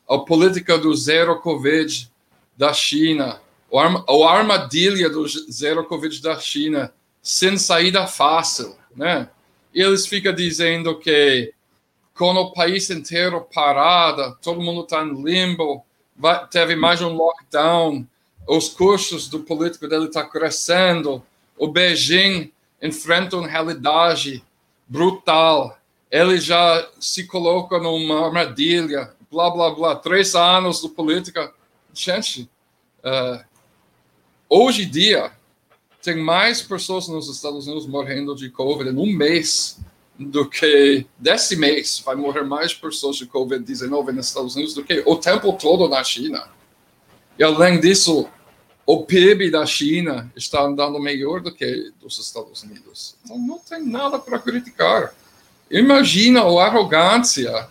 a 0.08 0.18
política 0.20 0.78
do 0.78 0.96
zero 0.96 1.38
covid 1.42 2.10
da 2.56 2.72
China, 2.74 3.42
a 3.74 4.30
armadilha 4.30 5.10
do 5.10 5.28
zero 5.28 5.84
covid 5.84 6.22
da 6.22 6.40
China 6.40 6.94
sem 7.26 7.58
saída 7.58 8.06
fácil, 8.06 8.78
né? 8.96 9.28
Eles 9.74 10.06
ficam 10.06 10.32
dizendo 10.32 11.00
que 11.00 11.52
com 12.14 12.32
o 12.36 12.54
país 12.54 12.88
inteiro 12.92 13.42
parado, 13.52 14.38
todo 14.44 14.62
mundo 14.62 14.82
está 14.82 15.04
em 15.04 15.24
limbo, 15.24 15.84
vai, 16.16 16.48
teve 16.48 16.76
mais 16.76 17.02
um 17.02 17.16
lockdown, 17.16 18.06
os 18.48 18.70
custos 18.70 19.28
do 19.28 19.40
político 19.40 19.88
dele 19.88 20.06
estão 20.06 20.22
tá 20.22 20.30
crescendo, 20.30 21.26
o 21.58 21.68
Beijing 21.68 22.52
enfrenta 22.80 23.38
uma 23.38 23.48
realidade 23.48 24.44
brutal, 24.88 25.80
ele 26.12 26.40
já 26.40 26.88
se 27.00 27.26
coloca 27.26 27.80
numa 27.80 28.24
armadilha, 28.24 29.12
blá, 29.32 29.50
blá, 29.50 29.72
blá, 29.72 29.96
três 29.96 30.36
anos 30.36 30.80
de 30.80 30.90
política. 30.90 31.52
Gente, 31.92 32.48
uh, 33.04 33.44
hoje 34.48 34.84
em 34.84 34.90
dia, 34.90 35.32
tem 36.06 36.16
mais 36.16 36.62
pessoas 36.62 37.08
nos 37.08 37.28
Estados 37.28 37.66
Unidos 37.66 37.88
morrendo 37.88 38.36
de 38.36 38.48
Covid 38.52 38.92
em 38.92 38.96
um 38.96 39.12
mês 39.12 39.80
do 40.20 40.48
que 40.48 41.04
desse 41.18 41.56
mês 41.56 42.00
vai 42.06 42.16
morrer 42.16 42.44
mais 42.44 42.76
pessoas 42.76 43.16
de 43.16 43.26
Covid-19 43.26 44.12
nos 44.12 44.28
Estados 44.28 44.56
Unidos 44.56 44.76
do 44.76 44.84
que 44.84 45.02
o 45.04 45.16
tempo 45.16 45.52
todo 45.54 45.90
na 45.90 46.04
China. 46.04 46.48
E 47.40 47.44
além 47.44 47.80
disso, 47.80 48.30
o 48.86 49.04
PIB 49.04 49.50
da 49.50 49.66
China 49.66 50.32
está 50.36 50.62
andando 50.62 51.00
melhor 51.00 51.42
do 51.42 51.52
que 51.52 51.92
dos 52.00 52.20
Estados 52.20 52.62
Unidos. 52.62 53.16
Então 53.24 53.40
não 53.40 53.58
tem 53.58 53.84
nada 53.84 54.20
para 54.20 54.38
criticar. 54.38 55.12
Imagina 55.72 56.42
a 56.42 56.66
arrogância 56.66 57.68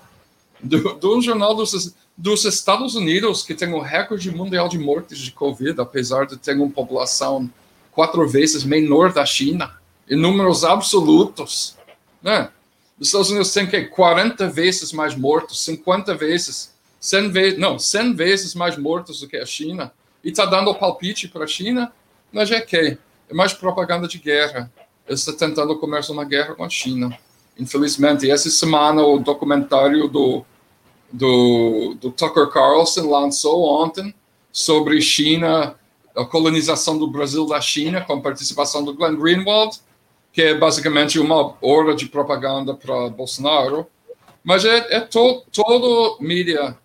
do, 0.61 0.95
do 0.95 1.23
jornal 1.23 1.55
dos, 1.55 1.95
dos 2.19 2.45
Estados 2.45 2.97
Unidos, 2.97 3.45
que 3.45 3.55
tem 3.55 3.73
o 3.73 3.81
recorde 3.81 4.33
mundial 4.33 4.69
de 4.69 4.79
mortes 4.79 5.19
de 5.19 5.31
Covid, 5.31 5.81
apesar 5.81 6.27
de 6.27 6.37
ter 6.37 6.57
uma 6.57 6.69
população 6.69 7.49
quatro 7.95 8.27
vezes 8.29 8.65
menor 8.65 9.13
da 9.13 9.25
China, 9.25 9.73
em 10.11 10.17
números 10.17 10.65
absolutos. 10.65 11.77
Né? 12.23 12.51
Os 12.99 13.09
Estados 13.09 13.31
Unidos 13.31 13.53
têm 13.53 13.67
que 13.67 13.85
40 13.85 14.49
vezes 14.49 14.93
mais 14.93 15.15
mortos, 15.15 15.65
50 15.65 16.15
vezes, 16.15 16.75
100 17.01 17.31
vezes, 17.31 17.59
não, 17.59 17.79
100 17.79 18.15
vezes 18.15 18.55
mais 18.55 18.77
mortos 18.77 19.21
do 19.21 19.29
que 19.29 19.37
a 19.37 19.47
China. 19.47 19.93
E 20.23 20.31
está 20.31 20.45
dando 20.45 20.75
palpite 20.75 21.29
para 21.29 21.45
a 21.45 21.47
China, 21.47 21.93
mas 22.33 22.51
é 22.51 22.61
que 22.61 22.77
é 22.77 23.35
mais 23.35 23.53
propaganda 23.53 24.09
de 24.09 24.19
guerra. 24.19 24.71
Está 25.09 25.33
tentando 25.33 25.79
começar 25.79 26.13
uma 26.13 26.25
guerra 26.25 26.55
com 26.55 26.65
a 26.65 26.69
China. 26.69 27.17
Infelizmente, 27.59 28.31
essa 28.31 28.51
semana 28.51 29.03
o 29.03 29.19
documentário 29.19 30.09
do, 30.09 30.45
do, 31.13 31.95
do 32.01 32.11
Tucker 32.11 32.49
Carlson 32.49 33.09
lançou 33.09 33.65
ontem 33.83 34.15
sobre 34.51 35.01
China 35.01 35.77
a 36.17 36.25
colonização 36.25 36.99
do 36.99 37.07
Brasil 37.07 37.47
da 37.47 37.61
China, 37.61 38.01
com 38.01 38.21
participação 38.21 38.85
do 38.85 38.95
Glenn 38.95 39.17
Greenwald, 39.17 39.79
que 40.33 40.43
é 40.43 40.55
basicamente 40.55 41.19
uma 41.19 41.55
hora 41.61 41.95
de 41.95 42.07
propaganda 42.07 42.75
para 42.75 43.09
Bolsonaro. 43.09 43.87
Mas 44.43 44.65
é, 44.65 44.97
é 44.97 45.01
to, 45.01 45.43
todo 45.51 46.19
mídia, 46.21 46.77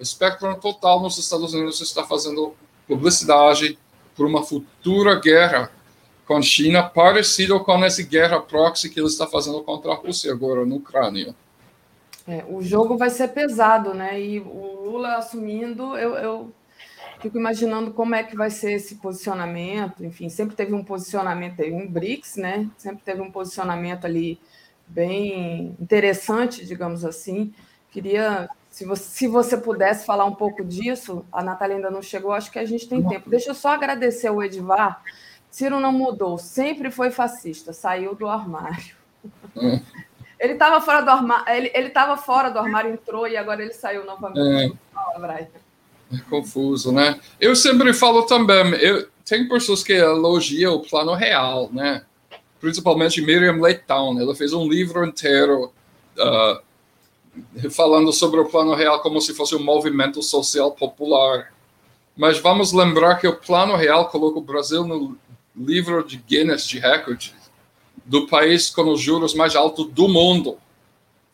espectro 0.00 0.54
total 0.56 1.00
nos 1.00 1.18
Estados 1.18 1.52
Unidos 1.52 1.80
está 1.80 2.04
fazendo 2.04 2.54
publicidade 2.86 3.78
por 4.14 4.26
uma 4.26 4.42
futura 4.42 5.18
guerra 5.18 5.70
com 6.26 6.36
a 6.36 6.42
China, 6.42 6.82
parecido 6.82 7.58
com 7.60 7.84
essa 7.84 8.02
guerra 8.02 8.40
proxy 8.40 8.90
que 8.90 8.98
ele 8.98 9.06
está 9.06 9.26
fazendo 9.26 9.62
contra 9.62 9.92
a 9.92 9.94
Rússia 9.94 10.32
agora 10.32 10.64
na 10.66 10.74
Ucrânia. 10.74 11.34
É, 12.26 12.44
o 12.48 12.60
jogo 12.60 12.96
vai 12.96 13.10
ser 13.10 13.28
pesado, 13.28 13.94
né? 13.94 14.20
E 14.20 14.40
o 14.40 14.90
Lula 14.90 15.16
assumindo, 15.16 15.96
eu, 15.96 16.14
eu 16.16 16.52
fico 17.20 17.38
imaginando 17.38 17.92
como 17.92 18.14
é 18.14 18.22
que 18.22 18.36
vai 18.36 18.50
ser 18.50 18.72
esse 18.72 18.96
posicionamento. 18.96 20.04
Enfim, 20.04 20.28
sempre 20.28 20.56
teve 20.56 20.74
um 20.74 20.84
posicionamento, 20.84 21.56
teve 21.56 21.74
um 21.74 21.88
BRICS, 21.88 22.36
né? 22.36 22.68
Sempre 22.76 23.02
teve 23.04 23.20
um 23.20 23.30
posicionamento 23.30 24.04
ali 24.04 24.38
bem 24.86 25.76
interessante, 25.80 26.64
digamos 26.64 27.04
assim. 27.04 27.52
Queria, 27.90 28.48
se 28.70 28.84
você, 28.84 29.02
se 29.02 29.28
você 29.28 29.56
pudesse 29.56 30.04
falar 30.04 30.24
um 30.24 30.34
pouco 30.34 30.64
disso, 30.64 31.24
a 31.32 31.42
Natália 31.42 31.76
ainda 31.76 31.90
não 31.90 32.02
chegou, 32.02 32.32
acho 32.32 32.50
que 32.50 32.58
a 32.58 32.64
gente 32.64 32.88
tem 32.88 33.02
tempo. 33.02 33.30
Deixa 33.30 33.50
eu 33.50 33.54
só 33.54 33.70
agradecer 33.70 34.30
o 34.30 34.42
Edivar. 34.42 35.02
Ciro 35.50 35.80
não 35.80 35.92
mudou, 35.92 36.36
sempre 36.36 36.90
foi 36.90 37.10
fascista, 37.10 37.72
saiu 37.72 38.14
do 38.14 38.28
armário. 38.28 38.94
Hum. 39.56 39.80
Ele 40.38 40.52
estava 40.52 40.80
fora 40.82 41.00
do 41.00 41.10
armário, 41.10 41.70
ele 41.72 41.88
estava 41.88 42.16
fora 42.16 42.50
do 42.50 42.58
armário, 42.58 42.92
entrou 42.92 43.26
e 43.26 43.36
agora 43.36 43.62
ele 43.62 43.72
saiu 43.72 44.04
novamente. 44.04 44.74
É. 44.74 44.92
Fala, 44.92 45.18
Brian. 45.18 45.48
É 46.12 46.18
confuso, 46.30 46.92
né? 46.92 47.18
Eu 47.40 47.56
sempre 47.56 47.92
falo 47.92 48.22
também, 48.22 48.74
eu, 48.74 49.08
tem 49.24 49.48
pessoas 49.48 49.82
que 49.82 49.92
elogiam 49.92 50.74
o 50.74 50.80
plano 50.80 51.14
real, 51.14 51.68
né? 51.72 52.04
Principalmente 52.60 53.20
Miriam 53.20 53.60
Leitão, 53.60 54.18
ela 54.18 54.34
fez 54.34 54.52
um 54.52 54.68
livro 54.68 55.04
inteiro 55.04 55.72
uh, 56.16 57.70
falando 57.70 58.12
sobre 58.12 58.40
o 58.40 58.46
plano 58.46 58.74
real 58.74 59.00
como 59.00 59.20
se 59.20 59.34
fosse 59.34 59.54
um 59.54 59.62
movimento 59.62 60.22
social 60.22 60.70
popular. 60.72 61.52
Mas 62.16 62.38
vamos 62.38 62.72
lembrar 62.72 63.16
que 63.16 63.26
o 63.26 63.36
plano 63.36 63.76
real 63.76 64.08
coloca 64.08 64.38
o 64.38 64.42
Brasil 64.42 64.86
no 64.86 65.18
livro 65.54 66.06
de 66.06 66.16
Guinness 66.16 66.66
de 66.66 66.78
recorde 66.78 67.34
do 68.04 68.26
país 68.26 68.70
com 68.70 68.88
os 68.90 69.00
juros 69.00 69.34
mais 69.34 69.56
altos 69.56 69.90
do 69.90 70.08
mundo. 70.08 70.56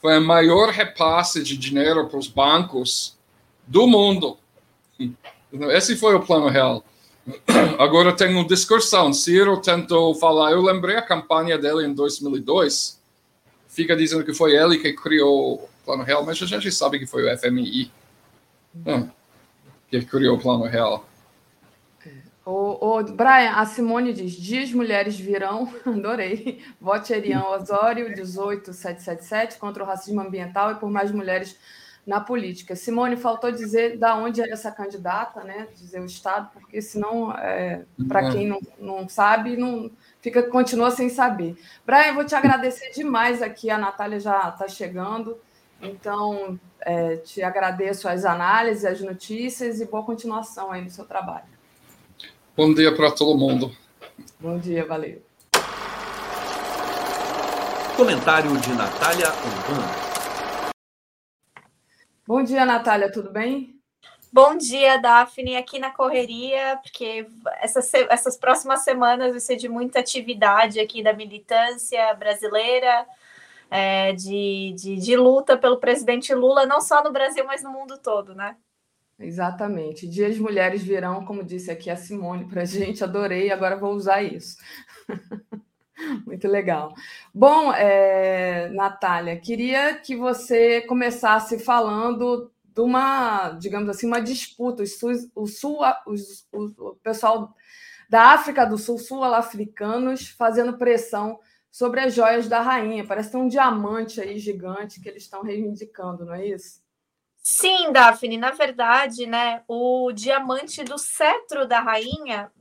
Foi 0.01 0.19
o 0.19 0.25
maior 0.25 0.71
repasse 0.71 1.43
de 1.43 1.57
dinheiro 1.57 2.09
para 2.09 2.19
os 2.19 2.27
bancos 2.27 3.17
do 3.67 3.87
mundo. 3.87 4.39
Esse 5.71 5.97
foi 5.97 6.15
o 6.15 6.21
plano 6.21 6.49
real. 6.49 6.85
Agora 7.79 8.15
tem 8.15 8.35
uma 8.35 8.47
discussão. 8.47 9.13
Ciro 9.13 9.61
tentou 9.61 10.15
falar, 10.15 10.53
eu 10.53 10.63
lembrei 10.63 10.97
a 10.97 11.03
campanha 11.03 11.57
dele 11.57 11.87
em 11.87 11.95
2002. 11.95 13.01
Fica 13.69 13.97
dizendo 13.97 14.25
que 14.25 14.35
foi 14.35 14.55
ele 14.55 14.79
que 14.79 14.93
criou 14.93 15.55
o 15.55 15.69
plano 15.85 16.03
real, 16.03 16.25
mas 16.25 16.43
a 16.43 16.47
gente 16.47 16.71
sabe 16.73 16.99
que 16.99 17.07
foi 17.07 17.25
o 17.25 17.39
FMI 17.39 17.91
que 19.89 20.03
criou 20.07 20.37
o 20.37 20.41
plano 20.41 20.65
real. 20.65 21.07
O, 22.45 22.99
o, 22.99 23.03
Brian, 23.05 23.53
a 23.53 23.65
Simone 23.65 24.13
diz: 24.13 24.33
Dias 24.33 24.73
mulheres 24.73 25.19
virão, 25.19 25.73
adorei. 25.87 26.61
Vote 26.81 27.13
Erian 27.13 27.45
Osório, 27.45 28.07
18777, 28.07 29.59
contra 29.59 29.85
o 29.85 29.87
racismo 29.87 30.21
ambiental 30.21 30.73
e 30.73 30.75
por 30.77 30.91
mais 30.91 31.13
mulheres 31.13 31.57
na 32.07 32.21
política. 32.21 32.75
Simone, 32.75 33.17
faltou 33.17 33.53
dizer 33.53 33.97
da 33.97 34.17
onde 34.17 34.41
é 34.41 34.51
essa 34.51 34.71
candidata, 34.73 35.43
né? 35.45 35.69
Dizer 35.77 36.01
o 36.01 36.05
Estado, 36.05 36.51
porque 36.53 36.83
senão, 36.83 37.33
é, 37.33 37.83
para 38.09 38.31
quem 38.31 38.49
não, 38.49 38.61
não 38.79 39.09
sabe, 39.09 39.57
não 39.57 39.91
fica 40.21 40.43
continua 40.43 40.91
sem 40.91 41.09
saber. 41.09 41.57
Brian, 41.87 42.15
vou 42.15 42.25
te 42.25 42.35
agradecer 42.35 42.91
demais 42.91 43.41
aqui, 43.41 43.71
a 43.71 43.79
Natália 43.79 44.19
já 44.19 44.49
está 44.49 44.67
chegando, 44.67 45.39
então 45.81 46.59
é, 46.81 47.17
te 47.17 47.43
agradeço 47.43 48.09
as 48.09 48.25
análises, 48.25 48.85
as 48.85 49.01
notícias 49.01 49.81
e 49.81 49.87
boa 49.87 50.03
continuação 50.03 50.73
aí 50.73 50.83
no 50.83 50.91
seu 50.91 51.05
trabalho. 51.05 51.47
Bom 52.57 52.75
dia 52.75 52.95
para 52.95 53.11
todo 53.13 53.39
mundo. 53.39 53.75
Bom 54.41 54.59
dia, 54.59 54.85
valeu. 54.85 55.23
Comentário 57.97 58.57
de 58.59 58.73
Natália 58.75 59.29
Urbano. 59.29 60.12
Bom 62.25 62.43
dia, 62.45 62.65
Natália, 62.65 63.11
tudo 63.11 63.33
bem? 63.33 63.81
Bom 64.33 64.57
dia, 64.57 64.97
Daphne, 64.97 65.57
aqui 65.57 65.81
na 65.81 65.91
correria, 65.91 66.79
porque 66.81 67.27
essas, 67.61 67.93
essas 68.09 68.37
próximas 68.37 68.81
semanas 68.81 69.33
vai 69.33 69.41
ser 69.41 69.57
de 69.57 69.69
muita 69.69 69.99
atividade 69.99 70.79
aqui 70.79 71.03
da 71.03 71.13
militância 71.13 72.15
brasileira, 72.15 73.05
é, 73.69 74.13
de, 74.13 74.73
de, 74.77 74.97
de 74.97 75.17
luta 75.17 75.59
pelo 75.59 75.79
presidente 75.79 76.33
Lula, 76.33 76.65
não 76.65 76.81
só 76.81 77.03
no 77.03 77.13
Brasil, 77.13 77.45
mas 77.45 77.63
no 77.63 77.71
mundo 77.71 77.99
todo, 77.99 78.35
né? 78.35 78.57
Exatamente. 79.19 80.07
Dias 80.07 80.39
Mulheres 80.39 80.83
virão, 80.83 81.25
como 81.25 81.43
disse 81.43 81.71
aqui 81.73 81.91
a 81.91 81.97
Simone 81.97 82.49
para 82.49 82.63
a 82.63 82.65
gente, 82.65 83.03
adorei, 83.03 83.51
agora 83.51 83.77
vou 83.77 83.93
usar 83.95 84.23
isso. 84.23 84.57
Muito 86.27 86.49
legal. 86.49 86.95
Bom, 87.33 87.73
é, 87.73 88.69
Natália, 88.71 89.39
queria 89.39 89.95
que 89.95 90.17
você 90.17 90.81
começasse 90.83 91.59
falando 91.59 92.51
de 92.65 92.81
uma, 92.81 93.51
digamos 93.51 93.89
assim, 93.89 94.07
uma 94.07 94.21
disputa. 94.21 94.83
o, 95.35 95.47
sul, 95.47 95.81
os, 96.07 96.47
o, 96.53 96.95
pessoal 97.03 97.55
da 98.09 98.33
África 98.33 98.65
do 98.65 98.79
Sul, 98.79 98.99
sul-africanos, 98.99 100.29
fazendo 100.29 100.77
pressão 100.77 101.39
sobre 101.71 102.01
as 102.01 102.15
joias 102.15 102.49
da 102.49 102.61
rainha. 102.61 103.07
Parece 103.07 103.31
ter 103.31 103.39
um 103.39 103.49
diamante 103.49 104.21
aí 104.21 104.39
gigante 104.39 105.01
que 105.01 105.09
eles 105.09 105.23
estão 105.23 105.43
reivindicando, 105.43 106.25
não 106.25 106.35
é 106.35 106.47
isso? 106.47 106.83
Sim, 107.43 107.91
Daphne, 107.91 108.37
na 108.39 108.53
verdade, 108.53 109.27
né, 109.27 109.65
o 109.67 110.13
diamante 110.13 110.85
do 110.85 110.97
cetro 110.97 111.67
da 111.67 111.81
rainha 111.81 112.53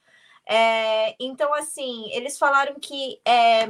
É, 0.47 1.15
então, 1.19 1.53
assim, 1.53 2.09
eles 2.13 2.39
falaram 2.39 2.79
que 2.79 3.21
é, 3.23 3.69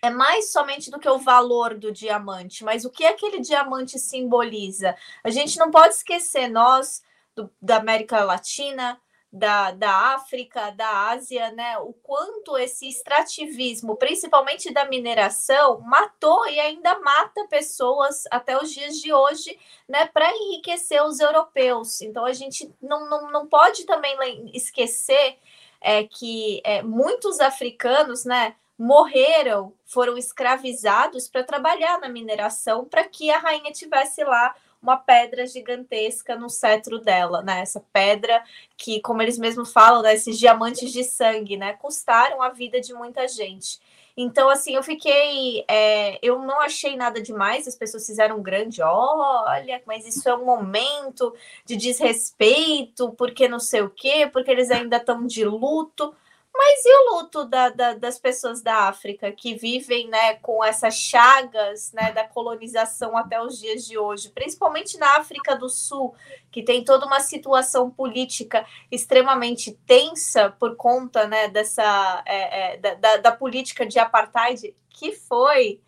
é 0.00 0.10
mais 0.10 0.52
somente 0.52 0.88
do 0.88 1.00
que 1.00 1.08
o 1.08 1.18
valor 1.18 1.76
do 1.76 1.90
diamante, 1.90 2.62
mas 2.62 2.84
o 2.84 2.90
que 2.90 3.04
aquele 3.04 3.40
diamante 3.40 3.98
simboliza? 3.98 4.94
A 5.24 5.30
gente 5.30 5.58
não 5.58 5.72
pode 5.72 5.94
esquecer, 5.94 6.48
nós 6.48 7.02
do, 7.38 7.50
da 7.62 7.76
América 7.76 8.24
Latina, 8.24 9.00
da, 9.30 9.70
da 9.70 10.14
África, 10.14 10.70
da 10.70 11.10
Ásia, 11.10 11.52
né? 11.52 11.78
O 11.78 11.92
quanto 11.92 12.56
esse 12.56 12.88
extrativismo, 12.88 13.96
principalmente 13.96 14.72
da 14.72 14.86
mineração, 14.86 15.80
matou 15.82 16.48
e 16.48 16.58
ainda 16.58 16.98
mata 16.98 17.46
pessoas 17.48 18.24
até 18.30 18.60
os 18.60 18.72
dias 18.72 18.96
de 18.96 19.12
hoje, 19.12 19.58
né? 19.86 20.06
Para 20.06 20.34
enriquecer 20.34 21.04
os 21.04 21.20
europeus. 21.20 22.00
Então 22.00 22.24
a 22.24 22.32
gente 22.32 22.72
não, 22.82 23.08
não, 23.08 23.30
não 23.30 23.46
pode 23.46 23.84
também 23.84 24.50
esquecer 24.52 25.38
é, 25.80 26.04
que 26.04 26.60
é, 26.64 26.82
muitos 26.82 27.38
africanos, 27.38 28.24
né? 28.24 28.56
Morreram, 28.78 29.74
foram 29.84 30.16
escravizados 30.16 31.28
para 31.28 31.42
trabalhar 31.42 32.00
na 32.00 32.08
mineração 32.08 32.84
para 32.84 33.04
que 33.04 33.30
a 33.30 33.38
rainha 33.38 33.72
tivesse 33.72 34.22
lá 34.24 34.54
uma 34.80 34.96
pedra 34.96 35.46
gigantesca 35.46 36.36
no 36.36 36.48
cetro 36.48 37.00
dela, 37.00 37.42
né? 37.42 37.60
Essa 37.60 37.80
pedra 37.92 38.42
que, 38.76 39.00
como 39.00 39.20
eles 39.22 39.38
mesmos 39.38 39.72
falam, 39.72 40.02
né, 40.02 40.14
esses 40.14 40.38
diamantes 40.38 40.92
de 40.92 41.04
sangue, 41.04 41.56
né? 41.56 41.72
Custaram 41.74 42.42
a 42.42 42.50
vida 42.50 42.80
de 42.80 42.94
muita 42.94 43.26
gente. 43.26 43.80
Então, 44.20 44.48
assim, 44.48 44.74
eu 44.74 44.82
fiquei. 44.82 45.64
É, 45.68 46.18
eu 46.20 46.40
não 46.40 46.60
achei 46.60 46.96
nada 46.96 47.22
demais, 47.22 47.68
as 47.68 47.76
pessoas 47.76 48.04
fizeram 48.04 48.38
um 48.38 48.42
grande, 48.42 48.82
olha, 48.82 49.80
mas 49.86 50.04
isso 50.04 50.28
é 50.28 50.34
um 50.34 50.44
momento 50.44 51.32
de 51.64 51.76
desrespeito, 51.76 53.12
porque 53.12 53.46
não 53.46 53.60
sei 53.60 53.82
o 53.82 53.90
quê, 53.90 54.28
porque 54.32 54.50
eles 54.50 54.72
ainda 54.72 54.96
estão 54.96 55.24
de 55.24 55.44
luto. 55.44 56.12
Mas 56.58 56.84
e 56.84 56.92
o 56.92 57.14
luto 57.14 57.44
da, 57.44 57.68
da, 57.68 57.94
das 57.94 58.18
pessoas 58.18 58.60
da 58.60 58.88
África 58.88 59.30
que 59.30 59.54
vivem 59.54 60.08
né, 60.08 60.34
com 60.34 60.64
essas 60.64 60.96
chagas 60.96 61.92
né, 61.92 62.10
da 62.10 62.26
colonização 62.26 63.16
até 63.16 63.40
os 63.40 63.60
dias 63.60 63.86
de 63.86 63.96
hoje, 63.96 64.30
principalmente 64.30 64.98
na 64.98 65.18
África 65.18 65.54
do 65.54 65.68
Sul, 65.68 66.16
que 66.50 66.64
tem 66.64 66.82
toda 66.82 67.06
uma 67.06 67.20
situação 67.20 67.88
política 67.88 68.66
extremamente 68.90 69.78
tensa 69.86 70.50
por 70.50 70.74
conta 70.74 71.28
né, 71.28 71.46
dessa 71.46 72.24
é, 72.26 72.72
é, 72.72 72.96
da, 72.96 73.18
da 73.18 73.30
política 73.30 73.86
de 73.86 74.00
apartheid 74.00 74.74
que 74.90 75.12
foi 75.12 75.80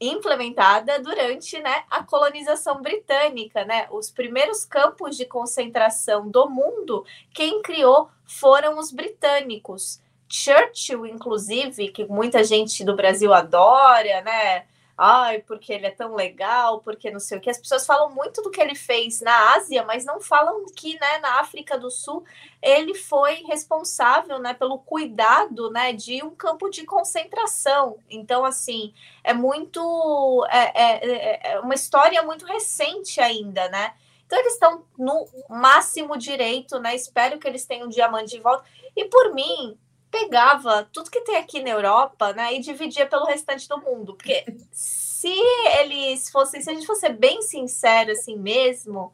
implementada 0.00 1.00
durante 1.00 1.60
né, 1.60 1.82
a 1.90 2.04
colonização 2.04 2.80
britânica. 2.80 3.64
Né? 3.64 3.88
Os 3.90 4.08
primeiros 4.08 4.64
campos 4.64 5.16
de 5.16 5.24
concentração 5.24 6.28
do 6.28 6.48
mundo, 6.48 7.04
quem 7.34 7.60
criou 7.60 8.08
foram 8.24 8.78
os 8.78 8.92
britânicos. 8.92 10.00
Churchill, 10.32 11.04
inclusive, 11.04 11.88
que 11.88 12.06
muita 12.06 12.42
gente 12.42 12.82
do 12.82 12.96
Brasil 12.96 13.34
adora, 13.34 14.22
né? 14.22 14.64
Ai, 14.96 15.40
porque 15.40 15.72
ele 15.72 15.86
é 15.86 15.90
tão 15.90 16.14
legal, 16.14 16.80
porque 16.80 17.10
não 17.10 17.20
sei 17.20 17.36
o 17.36 17.40
que. 17.40 17.50
As 17.50 17.58
pessoas 17.58 17.84
falam 17.84 18.10
muito 18.10 18.40
do 18.40 18.50
que 18.50 18.60
ele 18.60 18.74
fez 18.74 19.20
na 19.20 19.54
Ásia, 19.54 19.82
mas 19.84 20.06
não 20.06 20.20
falam 20.22 20.64
que, 20.74 20.98
né, 20.98 21.18
na 21.18 21.40
África 21.40 21.78
do 21.78 21.90
Sul, 21.90 22.24
ele 22.62 22.94
foi 22.94 23.42
responsável, 23.46 24.38
né, 24.38 24.54
pelo 24.54 24.78
cuidado, 24.78 25.70
né, 25.70 25.92
de 25.92 26.22
um 26.22 26.30
campo 26.30 26.70
de 26.70 26.84
concentração. 26.84 27.98
Então, 28.08 28.44
assim, 28.44 28.94
é 29.22 29.34
muito, 29.34 30.46
é, 30.50 30.82
é, 30.82 31.10
é, 31.10 31.52
é 31.52 31.60
uma 31.60 31.74
história 31.74 32.22
muito 32.22 32.46
recente 32.46 33.20
ainda, 33.20 33.68
né? 33.68 33.94
Então, 34.24 34.38
eles 34.38 34.54
estão 34.54 34.84
no 34.98 35.26
máximo 35.50 36.16
direito, 36.16 36.78
né? 36.78 36.94
Espero 36.94 37.38
que 37.38 37.46
eles 37.46 37.66
tenham 37.66 37.86
um 37.86 37.90
diamante 37.90 38.30
de 38.30 38.40
volta. 38.40 38.64
E 38.96 39.04
por 39.04 39.34
mim, 39.34 39.78
pegava 40.12 40.86
tudo 40.92 41.10
que 41.10 41.22
tem 41.22 41.36
aqui 41.36 41.62
na 41.62 41.70
Europa, 41.70 42.34
né, 42.34 42.54
e 42.54 42.60
dividia 42.60 43.06
pelo 43.06 43.24
restante 43.24 43.66
do 43.66 43.80
mundo, 43.80 44.14
porque 44.14 44.44
se 44.70 45.32
eles 45.80 46.30
fossem, 46.30 46.60
se 46.60 46.70
a 46.70 46.74
gente 46.74 46.86
fosse 46.86 47.08
bem 47.08 47.40
sincero 47.40 48.12
assim 48.12 48.38
mesmo, 48.38 49.12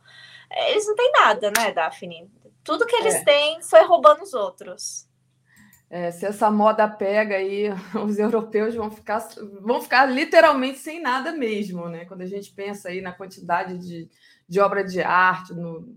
eles 0.51 0.87
não 0.87 0.97
têm 0.97 1.13
nada, 1.13 1.53
né, 1.57 1.73
Daphne? 1.73 2.29
Tudo 2.65 2.85
que 2.85 2.97
eles 2.97 3.15
é. 3.15 3.25
têm 3.25 3.63
foi 3.63 3.85
roubando 3.85 4.23
os 4.23 4.35
outros. 4.35 5.07
É, 5.89 6.11
se 6.11 6.27
essa 6.27 6.51
moda 6.51 6.87
pega 6.89 7.37
aí, 7.37 7.71
os 8.05 8.19
europeus 8.19 8.75
vão 8.75 8.91
ficar, 8.91 9.27
vão 9.63 9.81
ficar 9.81 10.07
literalmente 10.07 10.79
sem 10.79 11.01
nada 11.01 11.33
mesmo, 11.33 11.89
né? 11.89 12.05
Quando 12.05 12.23
a 12.23 12.27
gente 12.27 12.53
pensa 12.53 12.89
aí 12.89 13.01
na 13.01 13.13
quantidade 13.13 13.79
de, 13.79 14.11
de 14.47 14.61
obra 14.61 14.85
de 14.85 15.01
arte, 15.01 15.55
no, 15.55 15.97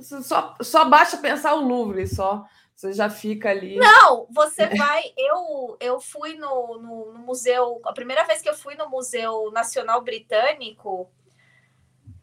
só, 0.00 0.54
só 0.60 0.84
basta 0.88 1.16
pensar 1.16 1.54
o 1.54 1.66
Louvre, 1.66 2.06
só 2.06 2.44
você 2.82 2.92
já 2.92 3.08
fica 3.08 3.48
ali. 3.48 3.76
Não, 3.76 4.26
você 4.28 4.66
vai. 4.66 5.12
Eu, 5.16 5.76
eu 5.78 6.00
fui 6.00 6.34
no, 6.34 6.78
no, 6.78 7.12
no, 7.12 7.18
museu. 7.20 7.80
A 7.84 7.92
primeira 7.92 8.24
vez 8.24 8.42
que 8.42 8.48
eu 8.48 8.56
fui 8.56 8.74
no 8.74 8.88
Museu 8.90 9.52
Nacional 9.52 10.00
Britânico, 10.00 11.08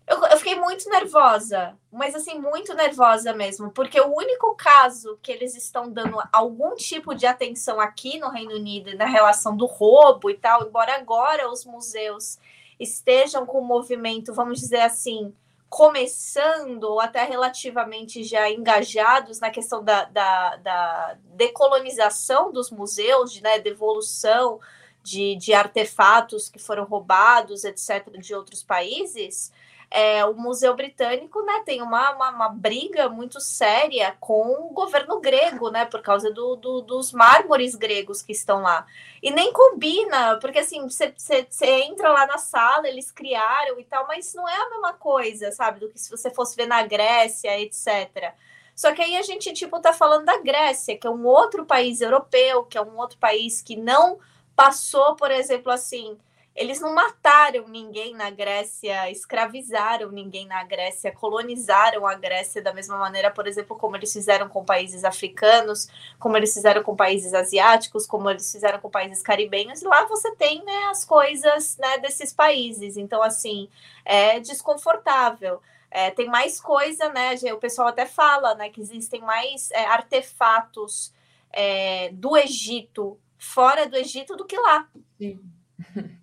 eu, 0.06 0.22
eu, 0.26 0.38
fiquei 0.38 0.56
muito 0.56 0.90
nervosa, 0.90 1.77
mas 1.90 2.14
assim, 2.14 2.38
muito 2.38 2.73
nervosa 2.73 3.31
mesmo, 3.31 3.72
porque 3.72 4.02
o 4.02 4.14
único 4.14 4.53
caso 4.56 5.18
que 5.22 5.31
eles 5.31 5.56
estão 5.56 5.90
dando 5.90 6.18
algum 6.30 6.76
tipo 6.76 7.15
de 7.15 7.26
atenção 7.26 7.80
aqui 7.80 8.19
no 8.19 8.30
Reino 8.30 8.56
Unido 8.56 8.98
na 8.98 9.06
relação 9.06 9.56
do 9.56 9.65
roubo 9.65 10.30
e 10.30 10.36
tal, 10.36 10.68
embora 10.68 10.95
agora 10.95 11.49
os 11.49 11.64
museus 11.64 12.38
estejam 12.77 13.45
com 13.45 13.60
o 13.60 13.65
movimento, 13.65 14.34
vamos 14.34 14.60
dizer 14.60 14.81
assim, 14.81 15.34
começando 15.70 16.84
ou 16.84 17.00
até 17.00 17.24
relativamente 17.24 18.24
já 18.24 18.50
engajados 18.50 19.40
na 19.40 19.52
questão 19.52 19.84
da, 19.84 20.06
da, 20.06 20.56
da 20.58 21.18
decolonização 21.36 22.52
dos 22.52 22.72
museus, 22.72 23.32
de, 23.32 23.44
né, 23.44 23.60
devolução 23.60 24.60
de, 25.04 25.36
de 25.36 25.54
artefatos 25.54 26.50
que 26.50 26.60
foram 26.60 26.86
roubados, 26.86 27.64
etc., 27.64 28.10
de 28.20 28.34
outros 28.34 28.64
países, 28.64 29.52
é, 29.91 30.24
o 30.24 30.36
Museu 30.36 30.76
Britânico 30.76 31.41
né, 31.41 31.64
tem 31.66 31.82
uma, 31.82 32.11
uma, 32.11 32.30
uma, 32.30 32.49
briga 32.49 33.10
muito 33.10 33.40
séria 33.41 34.16
com 34.20 34.68
o 34.68 34.70
governo 34.70 35.20
grego, 35.20 35.72
né, 35.72 35.86
por 35.86 36.02
causa 36.02 36.32
do, 36.32 36.56
do, 36.56 36.82
dos 36.82 37.11
mármores 37.11 37.74
gregos 37.74 38.22
que 38.22 38.32
estão 38.32 38.61
lá. 38.61 38.86
E 39.22 39.32
nem 39.32 39.52
combina, 39.52 40.38
porque 40.38 40.60
assim, 40.60 40.88
você 40.88 41.48
entra 41.61 42.11
lá 42.11 42.28
na 42.28 42.38
sala, 42.38 42.88
eles 42.88 43.11
criaram 43.11 43.80
e 43.80 43.84
tal, 43.84 44.06
mas 44.07 44.34
não 44.36 44.48
é 44.48 44.56
a 44.56 44.70
mesma 44.70 44.94
coisa, 44.94 45.52
sabe, 45.52 45.80
do 45.80 45.90
que 45.90 45.99
se 45.99 46.11
você 46.11 46.30
fosse 46.30 46.56
ver 46.56 46.68
na 46.68 46.84
Grécia, 46.84 47.60
etc. 47.60 48.34
Só 48.76 48.94
que 48.94 49.02
aí 49.02 49.18
a 49.18 49.24
gente, 49.24 49.52
tipo, 49.53 49.80
tá 49.82 49.91
falando 49.91 50.26
da 50.26 50.38
Grécia, 50.38 50.98
que 50.98 51.07
é 51.07 51.10
um 51.10 51.26
outro 51.26 51.66
país 51.66 51.99
europeu, 51.99 52.64
que 52.64 52.78
é 52.78 52.82
um 52.82 52.98
outro 52.98 53.18
país 53.18 53.61
que 53.61 53.76
não 53.76 54.20
passou, 54.56 55.16
por 55.16 55.32
exemplo, 55.32 55.72
assim, 55.72 56.18
eles 56.60 56.81
não 56.81 56.94
mataram 56.94 57.69
ninguém 57.69 58.14
na 58.14 58.30
Grécia, 58.30 59.10
escravizaram 59.10 60.11
ninguém 60.11 60.45
na 60.45 60.61
Grécia, 60.65 61.10
colonizaram 61.10 62.06
a 62.06 62.15
Grécia 62.15 62.61
da 62.61 62.73
mesma 62.73 62.98
maneira, 62.98 63.31
por 63.31 63.48
exemplo, 63.48 63.77
como 63.77 63.95
eles 63.95 64.11
fizeram 64.11 64.49
com 64.49 64.65
países 64.65 65.06
africanos, 65.06 65.88
como 66.19 66.36
eles 66.36 66.53
fizeram 66.53 66.84
com 66.84 66.98
países 66.98 67.34
asiáticos, 67.34 68.06
como 68.06 68.30
eles 68.30 68.52
fizeram 68.52 68.77
com 68.77 68.90
países 68.90 69.23
caribenhos. 69.23 69.81
E 69.81 69.86
lá 69.86 70.03
você 70.06 70.36
tem 70.36 70.61
né, 70.65 70.88
as 70.91 71.06
coisas 71.06 71.77
né, 71.77 71.98
desses 71.99 72.34
países. 72.34 72.98
Então, 72.98 73.23
assim, 73.23 73.69
é 74.03 74.41
desconfortável. 74.41 75.61
É, 75.90 76.11
tem 76.11 76.27
mais 76.27 76.60
coisa, 76.60 77.07
né? 77.07 77.36
O 77.53 77.57
pessoal 77.57 77.88
até 77.88 78.06
fala 78.06 78.53
né, 78.56 78.69
que 78.69 78.81
existem 78.81 79.22
mais 79.22 79.72
é, 79.72 79.86
artefatos 79.86 81.14
é, 81.53 82.10
do 82.11 82.36
Egito, 82.36 83.18
fora 83.38 83.88
do 83.88 83.95
Egito, 83.95 84.36
do 84.36 84.44
que 84.44 84.57
lá. 84.57 84.90
Sim. 85.18 85.40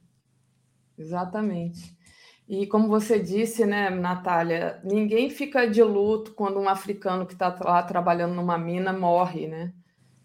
Exatamente. 0.99 1.97
E 2.49 2.67
como 2.67 2.89
você 2.89 3.19
disse, 3.19 3.67
né, 3.67 3.91
Natália, 3.91 4.81
ninguém 4.85 5.29
fica 5.31 5.69
de 5.69 5.83
luto 5.83 6.33
quando 6.33 6.61
um 6.61 6.69
africano 6.69 7.27
que 7.27 7.33
está 7.33 7.55
lá 7.61 7.83
trabalhando 7.83 8.35
numa 8.35 8.57
mina 8.57 8.93
morre, 8.93 9.49
né? 9.49 9.73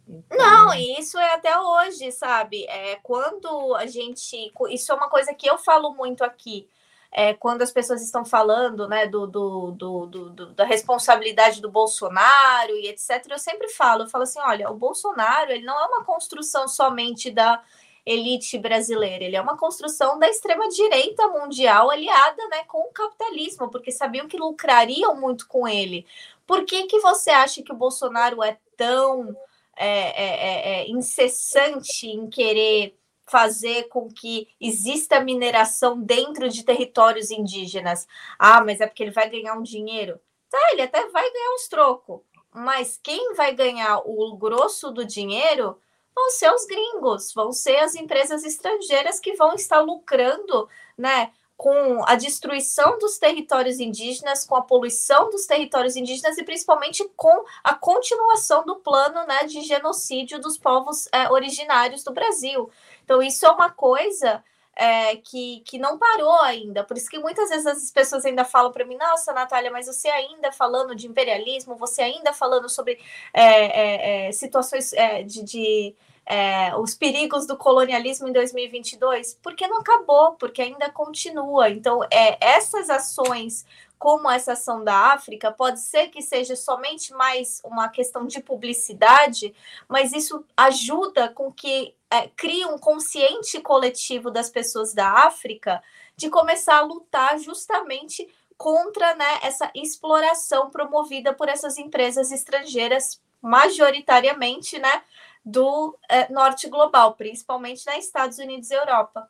Então... 0.08 0.38
Não, 0.38 0.74
e 0.74 1.00
isso 1.00 1.18
é 1.18 1.34
até 1.34 1.58
hoje, 1.58 2.12
sabe? 2.12 2.66
É, 2.66 2.98
quando 3.02 3.76
a 3.76 3.86
gente. 3.88 4.52
Isso 4.70 4.92
é 4.92 4.96
uma 4.96 5.10
coisa 5.10 5.34
que 5.34 5.50
eu 5.50 5.58
falo 5.58 5.96
muito 5.96 6.24
aqui. 6.24 6.68
É, 7.14 7.34
quando 7.34 7.62
as 7.62 7.72
pessoas 7.72 8.02
estão 8.02 8.24
falando 8.24 8.88
né, 8.88 9.06
do, 9.06 9.28
do, 9.28 9.72
do, 9.72 10.06
do, 10.06 10.54
da 10.54 10.64
responsabilidade 10.64 11.60
do 11.60 11.70
Bolsonaro 11.70 12.72
e 12.72 12.88
etc., 12.88 13.26
eu 13.30 13.38
sempre 13.38 13.68
falo, 13.68 14.04
eu 14.04 14.10
falo 14.10 14.24
assim, 14.24 14.40
olha, 14.40 14.70
o 14.72 14.78
Bolsonaro 14.78 15.52
ele 15.52 15.66
não 15.66 15.78
é 15.78 15.88
uma 15.88 16.06
construção 16.06 16.70
somente 16.70 17.30
da 17.30 17.62
elite 18.06 18.58
brasileira. 18.58 19.24
Ele 19.24 19.36
é 19.36 19.42
uma 19.42 19.58
construção 19.58 20.18
da 20.18 20.30
extrema-direita 20.30 21.28
mundial 21.28 21.90
aliada 21.90 22.48
né, 22.50 22.64
com 22.66 22.80
o 22.80 22.92
capitalismo, 22.92 23.70
porque 23.70 23.92
sabiam 23.92 24.28
que 24.28 24.38
lucrariam 24.38 25.16
muito 25.20 25.48
com 25.48 25.68
ele. 25.68 26.06
Por 26.46 26.66
que, 26.66 26.84
que 26.88 27.00
você 27.00 27.30
acha 27.30 27.62
que 27.62 27.72
o 27.72 27.78
Bolsonaro 27.78 28.44
é 28.44 28.58
tão 28.76 29.36
é, 29.76 29.88
é, 29.88 30.26
é, 30.26 30.82
é 30.82 30.90
incessante 30.90 32.08
em 32.08 32.30
querer 32.30 32.98
fazer 33.26 33.84
com 33.84 34.10
que 34.10 34.50
exista 34.60 35.22
mineração 35.22 36.02
dentro 36.02 36.50
de 36.50 36.64
territórios 36.64 37.32
indígenas? 37.32 38.08
Ah, 38.38 38.64
mas 38.64 38.82
é 38.82 38.88
porque 38.88 39.04
ele 39.04 39.12
vai 39.12 39.30
ganhar 39.30 39.54
um 39.54 39.64
dinheiro. 39.64 40.20
Tá, 40.50 40.60
ele 40.74 40.82
até 40.82 41.08
vai 41.08 41.32
ganhar 41.32 41.56
uns 41.56 41.68
trocos, 41.70 42.20
mas 42.54 43.00
quem 43.02 43.34
vai 43.36 43.56
ganhar 43.56 44.00
o 44.00 44.36
grosso 44.36 44.92
do 44.92 45.06
dinheiro 45.06 45.80
vão 46.16 46.30
ser 46.30 46.52
os 46.54 46.66
gringos, 46.66 47.34
vão 47.34 47.52
ser 47.52 47.78
as 47.78 47.96
empresas 47.96 48.44
estrangeiras 48.44 49.20
que 49.20 49.34
vão 49.36 49.54
estar 49.54 49.80
lucrando, 49.82 50.68
né? 50.98 51.32
Com 51.56 52.04
a 52.08 52.16
destruição 52.16 52.98
dos 52.98 53.20
territórios 53.20 53.80
indígenas, 53.80 54.46
com 54.46 54.56
a 54.56 54.64
poluição 54.64 55.30
dos 55.30 55.46
territórios 55.46 55.96
indígenas 55.96 56.38
e 56.38 56.44
principalmente 56.44 57.08
com 57.16 57.46
a 57.64 57.76
continuação 57.76 58.66
do 58.66 58.78
plano 58.78 59.26
né, 59.28 59.44
de 59.44 59.62
genocídio 59.62 60.40
dos 60.40 60.58
povos 60.58 61.08
é, 61.12 61.30
originários 61.30 62.04
do 62.04 62.12
Brasil. 62.12 62.72
Então, 63.04 63.22
isso 63.22 63.46
é 63.46 63.52
uma 63.52 63.70
coisa 63.70 64.44
é, 64.76 65.16
que, 65.18 65.62
que 65.66 65.78
não 65.78 65.98
parou 65.98 66.40
ainda. 66.42 66.84
Por 66.84 66.98
isso 66.98 67.10
que 67.10 67.20
muitas 67.20 67.50
vezes 67.50 67.66
as 67.66 67.92
pessoas 67.92 68.26
ainda 68.26 68.46
falam 68.46 68.72
para 68.72 68.86
mim, 68.86 68.96
nossa, 68.96 69.34
Natália, 69.34 69.72
mas 69.72 69.88
você 69.88 70.08
ainda 70.08 70.52
falando 70.52 70.96
de 70.96 71.08
imperialismo, 71.08 71.76
você 71.76 72.02
ainda 72.02 72.34
falando 72.34 72.70
sobre 72.70 73.00
é, 73.34 73.44
é, 73.44 74.28
é 74.28 74.32
situações 74.32 74.94
é, 74.94 75.24
de, 75.24 75.44
de 75.44 75.96
é, 76.26 76.76
os 76.78 76.96
perigos 76.96 77.46
do 77.46 77.58
colonialismo 77.58 78.28
em 78.28 78.32
2022? 78.32 79.38
Porque 79.42 79.68
não 79.68 79.80
acabou, 79.80 80.34
porque 80.34 80.62
ainda 80.62 80.90
continua. 80.90 81.70
Então, 81.70 82.04
é, 82.12 82.38
essas 82.40 82.90
ações 82.90 83.66
como 84.02 84.28
essa 84.32 84.54
ação 84.54 84.84
da 84.84 85.14
África, 85.14 85.52
pode 85.52 85.80
ser 85.80 86.08
que 86.08 86.24
seja 86.24 86.56
somente 86.56 87.14
mais 87.14 87.62
uma 87.64 87.88
questão 87.88 88.26
de 88.26 88.42
publicidade, 88.42 89.54
mas 89.88 90.12
isso 90.12 90.44
ajuda 90.58 91.30
com 91.30 91.54
que 91.54 91.96
é, 92.10 92.28
crie 92.30 92.66
um 92.66 92.80
consciente 92.80 93.62
coletivo 93.62 94.32
das 94.32 94.50
pessoas 94.50 94.96
da 94.96 95.08
África 95.28 95.84
de 96.16 96.32
começar 96.32 96.78
a 96.78 96.82
lutar 96.82 97.38
justamente 97.38 98.28
contra 98.58 99.14
né, 99.14 99.38
essa 99.44 99.70
exploração 99.76 100.72
promovida 100.72 101.32
por 101.32 101.48
essas 101.48 101.78
empresas 101.78 102.32
estrangeiras, 102.32 103.22
majoritariamente 103.40 104.80
né, 104.80 105.04
do 105.46 105.96
é, 106.10 106.28
norte 106.34 106.68
global, 106.68 107.14
principalmente 107.14 107.86
nos 107.86 107.98
Estados 107.98 108.40
Unidos 108.40 108.72
e 108.72 108.74
Europa. 108.74 109.30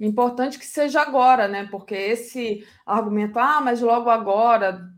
Importante 0.00 0.58
que 0.58 0.64
seja 0.64 1.02
agora, 1.02 1.46
né? 1.46 1.68
Porque 1.70 1.94
esse 1.94 2.66
argumento, 2.86 3.38
ah, 3.38 3.60
mas 3.60 3.82
logo 3.82 4.08
agora 4.08 4.90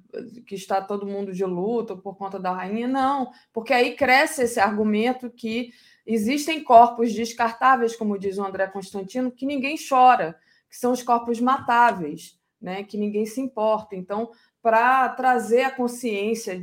que 0.47 0.55
está 0.55 0.81
todo 0.81 1.07
mundo 1.07 1.33
de 1.33 1.45
luto 1.45 1.97
por 1.97 2.17
conta 2.17 2.39
da 2.39 2.53
rainha, 2.53 2.87
não, 2.87 3.33
porque 3.53 3.73
aí 3.73 3.97
cresce 3.97 4.43
esse 4.43 4.61
argumento 4.61 5.29
que 5.29 5.73
existem 6.07 6.63
corpos 6.63 7.13
descartáveis, 7.13 7.97
como 7.97 8.19
diz 8.19 8.39
o 8.39 8.45
André 8.45 8.69
Constantino, 8.69 9.33
que 9.33 9.45
ninguém 9.45 9.77
chora, 9.77 10.39
que 10.71 10.77
são 10.77 10.93
os 10.93 11.03
corpos 11.03 11.41
matáveis, 11.41 12.39
né? 12.61 12.85
Que 12.85 12.97
ninguém 12.97 13.27
se 13.27 13.41
importa. 13.41 13.97
Então, 13.97 14.31
para 14.63 15.09
trazer 15.09 15.65
a 15.65 15.71
consciência 15.71 16.61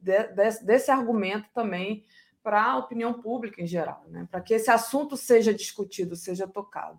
de, 0.00 0.22
de, 0.28 0.64
desse 0.64 0.90
argumento 0.90 1.50
também 1.52 2.04
para 2.42 2.62
a 2.62 2.78
opinião 2.78 3.12
pública 3.12 3.60
em 3.60 3.66
geral, 3.66 4.06
né? 4.08 4.26
Para 4.30 4.40
que 4.40 4.54
esse 4.54 4.70
assunto 4.70 5.14
seja 5.14 5.52
discutido, 5.52 6.16
seja 6.16 6.48
tocado. 6.48 6.98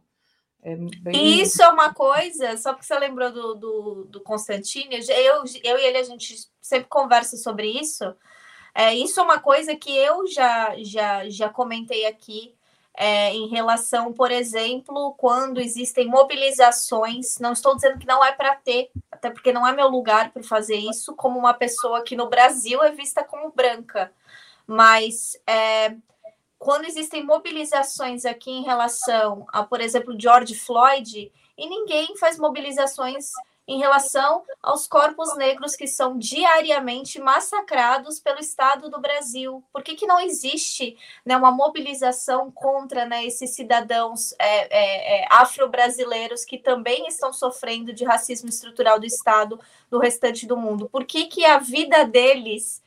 É 0.64 0.76
bem... 0.76 1.42
Isso 1.42 1.62
é 1.62 1.68
uma 1.68 1.94
coisa, 1.94 2.56
só 2.58 2.72
porque 2.72 2.86
você 2.86 2.98
lembrou 2.98 3.32
do, 3.32 3.54
do, 3.56 4.06
do 4.06 4.22
Constantino, 4.22 4.94
eu, 4.94 5.44
eu 5.62 5.78
e 5.78 5.86
ele, 5.86 5.98
a 5.98 6.04
gente 6.04 6.48
sempre 6.62 6.88
conversa 6.88 7.36
sobre 7.36 7.68
isso. 7.68 8.16
É, 8.74 8.96
isso 8.96 9.20
é 9.20 9.24
uma 9.24 9.40
coisa 9.40 9.76
que 9.76 9.96
eu 9.96 10.26
já, 10.26 10.74
já, 10.78 11.30
já 11.30 11.50
comentei 11.50 12.06
aqui 12.06 12.56
é, 12.96 13.34
em 13.34 13.48
relação, 13.50 14.14
por 14.14 14.32
exemplo, 14.32 15.14
quando 15.18 15.60
existem 15.60 16.08
mobilizações. 16.08 17.38
Não 17.40 17.52
estou 17.52 17.76
dizendo 17.76 18.00
que 18.00 18.08
não 18.08 18.24
é 18.24 18.32
para 18.32 18.56
ter, 18.56 18.90
até 19.12 19.30
porque 19.30 19.52
não 19.52 19.68
é 19.68 19.74
meu 19.74 19.90
lugar 19.90 20.32
para 20.32 20.44
fazer 20.44 20.78
isso, 20.78 21.14
como 21.16 21.38
uma 21.38 21.54
pessoa 21.54 22.04
que 22.04 22.16
no 22.16 22.30
Brasil 22.30 22.82
é 22.82 22.92
vista 22.92 23.24
como 23.24 23.52
branca. 23.52 24.12
Mas 24.66 25.38
é, 25.46 25.96
quando 26.64 26.86
existem 26.86 27.22
mobilizações 27.26 28.24
aqui 28.24 28.50
em 28.50 28.64
relação 28.64 29.46
a, 29.50 29.64
por 29.64 29.82
exemplo, 29.82 30.16
George 30.18 30.56
Floyd, 30.56 31.30
e 31.58 31.70
ninguém 31.70 32.16
faz 32.16 32.40
mobilizações 32.40 33.32
em 33.68 33.80
relação 33.80 34.44
aos 34.62 34.88
corpos 34.88 35.36
negros 35.36 35.76
que 35.76 35.88
são 35.88 36.18
diariamente 36.18 37.20
massacrados 37.20 38.18
pelo 38.18 38.40
Estado 38.40 38.90
do 38.90 39.00
Brasil. 39.00 39.62
Por 39.74 39.84
que, 39.84 39.96
que 39.96 40.08
não 40.08 40.22
existe 40.22 40.98
né, 41.26 41.36
uma 41.36 41.52
mobilização 41.52 42.50
contra 42.50 43.06
né, 43.06 43.26
esses 43.26 43.52
cidadãos 43.52 44.34
é, 44.40 44.68
é, 44.70 45.22
é, 45.22 45.28
afro-brasileiros 45.30 46.46
que 46.46 46.58
também 46.58 47.08
estão 47.08 47.34
sofrendo 47.34 47.92
de 47.94 48.06
racismo 48.06 48.48
estrutural 48.48 49.00
do 49.00 49.06
Estado 49.06 49.60
no 49.92 50.00
restante 50.00 50.48
do 50.48 50.56
mundo? 50.56 50.90
Por 50.90 51.04
que, 51.04 51.26
que 51.26 51.46
a 51.46 51.60
vida 51.60 52.06
deles 52.06 52.83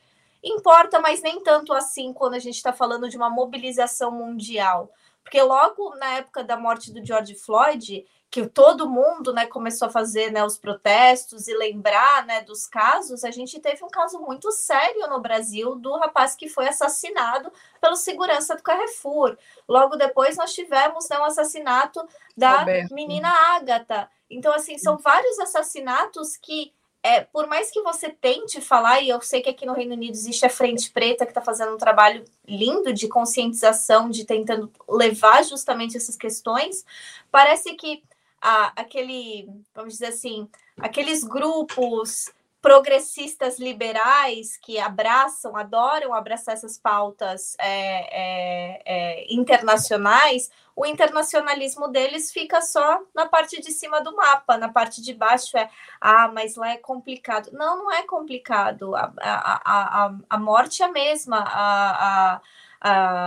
Importa, 0.47 0.99
mas 0.99 1.21
nem 1.21 1.41
tanto 1.41 1.73
assim 1.73 2.13
quando 2.13 2.35
a 2.35 2.39
gente 2.39 2.55
está 2.55 2.71
falando 2.71 3.09
de 3.09 3.17
uma 3.17 3.29
mobilização 3.29 4.11
mundial. 4.11 4.91
Porque 5.23 5.41
logo 5.41 5.93
na 5.95 6.13
época 6.13 6.43
da 6.43 6.55
morte 6.55 6.91
do 6.93 7.05
George 7.05 7.35
Floyd, 7.35 8.05
que 8.29 8.45
todo 8.47 8.89
mundo 8.89 9.33
né, 9.33 9.45
começou 9.45 9.87
a 9.87 9.91
fazer 9.91 10.31
né, 10.31 10.43
os 10.43 10.57
protestos 10.57 11.47
e 11.47 11.53
lembrar 11.53 12.25
né, 12.25 12.41
dos 12.41 12.65
casos, 12.65 13.23
a 13.23 13.31
gente 13.31 13.59
teve 13.59 13.83
um 13.83 13.89
caso 13.89 14.19
muito 14.19 14.51
sério 14.51 15.07
no 15.07 15.19
Brasil 15.19 15.75
do 15.75 15.97
rapaz 15.97 16.35
que 16.35 16.47
foi 16.47 16.67
assassinado 16.67 17.51
pelo 17.81 17.95
segurança 17.95 18.55
do 18.55 18.63
Carrefour. 18.63 19.37
Logo 19.67 19.95
depois 19.95 20.37
nós 20.37 20.53
tivemos 20.53 21.09
né, 21.09 21.17
um 21.19 21.25
assassinato 21.25 22.05
da 22.35 22.59
Roberto. 22.59 22.93
menina 22.93 23.29
Ágata. 23.55 24.09
Então, 24.29 24.53
assim, 24.53 24.77
são 24.77 24.97
vários 24.97 25.39
assassinatos 25.39 26.35
que 26.37 26.73
é, 27.03 27.21
por 27.21 27.47
mais 27.47 27.71
que 27.71 27.81
você 27.81 28.09
tente 28.09 28.59
falar, 28.59 29.01
e 29.01 29.09
eu 29.09 29.21
sei 29.21 29.41
que 29.41 29.49
aqui 29.49 29.65
no 29.65 29.73
Reino 29.73 29.93
Unido 29.93 30.13
existe 30.13 30.45
a 30.45 30.49
Frente 30.49 30.91
Preta 30.91 31.25
que 31.25 31.31
está 31.31 31.41
fazendo 31.41 31.73
um 31.73 31.77
trabalho 31.77 32.25
lindo 32.47 32.93
de 32.93 33.07
conscientização, 33.07 34.09
de 34.09 34.25
tentando 34.25 34.71
levar 34.89 35.43
justamente 35.43 35.95
essas 35.95 36.15
questões, 36.15 36.85
parece 37.31 37.75
que 37.75 38.03
a, 38.41 38.73
aquele, 38.75 39.49
vamos 39.73 39.93
dizer 39.93 40.07
assim, 40.07 40.49
aqueles 40.79 41.23
grupos 41.23 42.31
progressistas 42.61 43.59
liberais 43.59 44.57
que 44.57 44.79
abraçam, 44.79 45.55
adoram 45.55 46.13
abraçar 46.13 46.55
essas 46.55 46.77
pautas 46.77 47.55
é, 47.59 47.69
é, 48.11 48.81
é, 48.85 49.33
internacionais, 49.33 50.49
o 50.77 50.85
internacionalismo 50.85 51.87
deles 51.87 52.31
fica 52.31 52.61
só 52.61 53.01
na 53.11 53.25
parte 53.25 53.59
de 53.59 53.71
cima 53.71 53.99
do 53.99 54.15
mapa, 54.15 54.59
na 54.59 54.69
parte 54.69 55.01
de 55.01 55.11
baixo 55.11 55.57
é, 55.57 55.67
ah, 55.99 56.27
mas 56.31 56.55
lá 56.55 56.69
é 56.69 56.77
complicado. 56.77 57.49
Não, 57.51 57.79
não 57.79 57.91
é 57.91 58.03
complicado. 58.03 58.95
A, 58.95 59.11
a, 59.19 60.05
a, 60.05 60.15
a 60.29 60.37
morte 60.37 60.83
é 60.83 60.85
a 60.85 60.91
mesma, 60.91 61.39
a, 61.39 62.35
a 62.35 62.41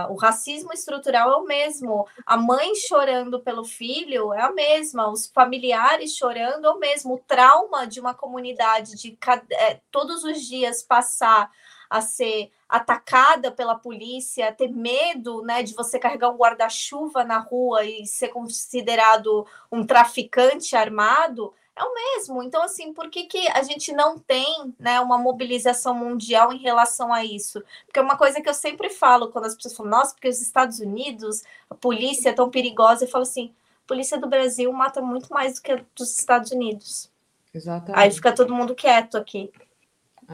o 0.09 0.15
racismo 0.15 0.71
estrutural 0.71 1.29
é 1.29 1.35
o 1.35 1.43
mesmo, 1.43 2.07
a 2.25 2.37
mãe 2.37 2.73
chorando 2.73 3.41
pelo 3.41 3.65
filho 3.65 4.33
é 4.33 4.41
a 4.41 4.51
mesma, 4.51 5.09
os 5.09 5.27
familiares 5.27 6.15
chorando 6.15 6.65
é 6.65 6.71
o 6.71 6.79
mesmo, 6.79 7.15
o 7.15 7.19
trauma 7.19 7.85
de 7.85 7.99
uma 7.99 8.13
comunidade 8.13 8.95
de 8.95 9.17
é, 9.51 9.81
todos 9.91 10.23
os 10.23 10.41
dias 10.41 10.81
passar 10.81 11.51
a 11.91 11.99
ser 11.99 12.49
atacada 12.69 13.51
pela 13.51 13.75
polícia, 13.75 14.53
ter 14.53 14.69
medo 14.69 15.41
né, 15.41 15.61
de 15.61 15.73
você 15.73 15.99
carregar 15.99 16.29
um 16.29 16.37
guarda-chuva 16.37 17.25
na 17.25 17.37
rua 17.37 17.83
e 17.83 18.07
ser 18.07 18.29
considerado 18.29 19.45
um 19.69 19.85
traficante 19.85 20.73
armado, 20.73 21.53
é 21.75 21.83
o 21.83 21.93
mesmo. 21.93 22.41
Então, 22.41 22.63
assim, 22.63 22.93
por 22.93 23.09
que, 23.09 23.25
que 23.25 23.45
a 23.49 23.61
gente 23.61 23.91
não 23.91 24.17
tem 24.17 24.73
né, 24.79 25.01
uma 25.01 25.17
mobilização 25.17 25.93
mundial 25.93 26.53
em 26.53 26.59
relação 26.59 27.11
a 27.11 27.25
isso? 27.25 27.61
Porque 27.85 27.99
é 27.99 28.01
uma 28.01 28.17
coisa 28.17 28.39
que 28.39 28.47
eu 28.47 28.53
sempre 28.53 28.89
falo 28.89 29.29
quando 29.29 29.45
as 29.45 29.55
pessoas 29.55 29.75
falam, 29.75 29.91
nossa, 29.91 30.13
porque 30.13 30.29
os 30.29 30.39
Estados 30.39 30.79
Unidos, 30.79 31.43
a 31.69 31.75
polícia 31.75 32.29
é 32.29 32.33
tão 32.33 32.49
perigosa, 32.49 33.03
eu 33.03 33.09
falo 33.09 33.23
assim, 33.23 33.53
a 33.83 33.87
polícia 33.87 34.17
do 34.17 34.29
Brasil 34.29 34.71
mata 34.71 35.01
muito 35.01 35.27
mais 35.29 35.55
do 35.55 35.61
que 35.61 35.73
a 35.73 35.83
dos 35.93 36.17
Estados 36.17 36.51
Unidos. 36.51 37.11
Exatamente. 37.53 37.99
Aí 37.99 38.11
fica 38.11 38.33
todo 38.33 38.55
mundo 38.55 38.73
quieto 38.73 39.17
aqui. 39.17 39.51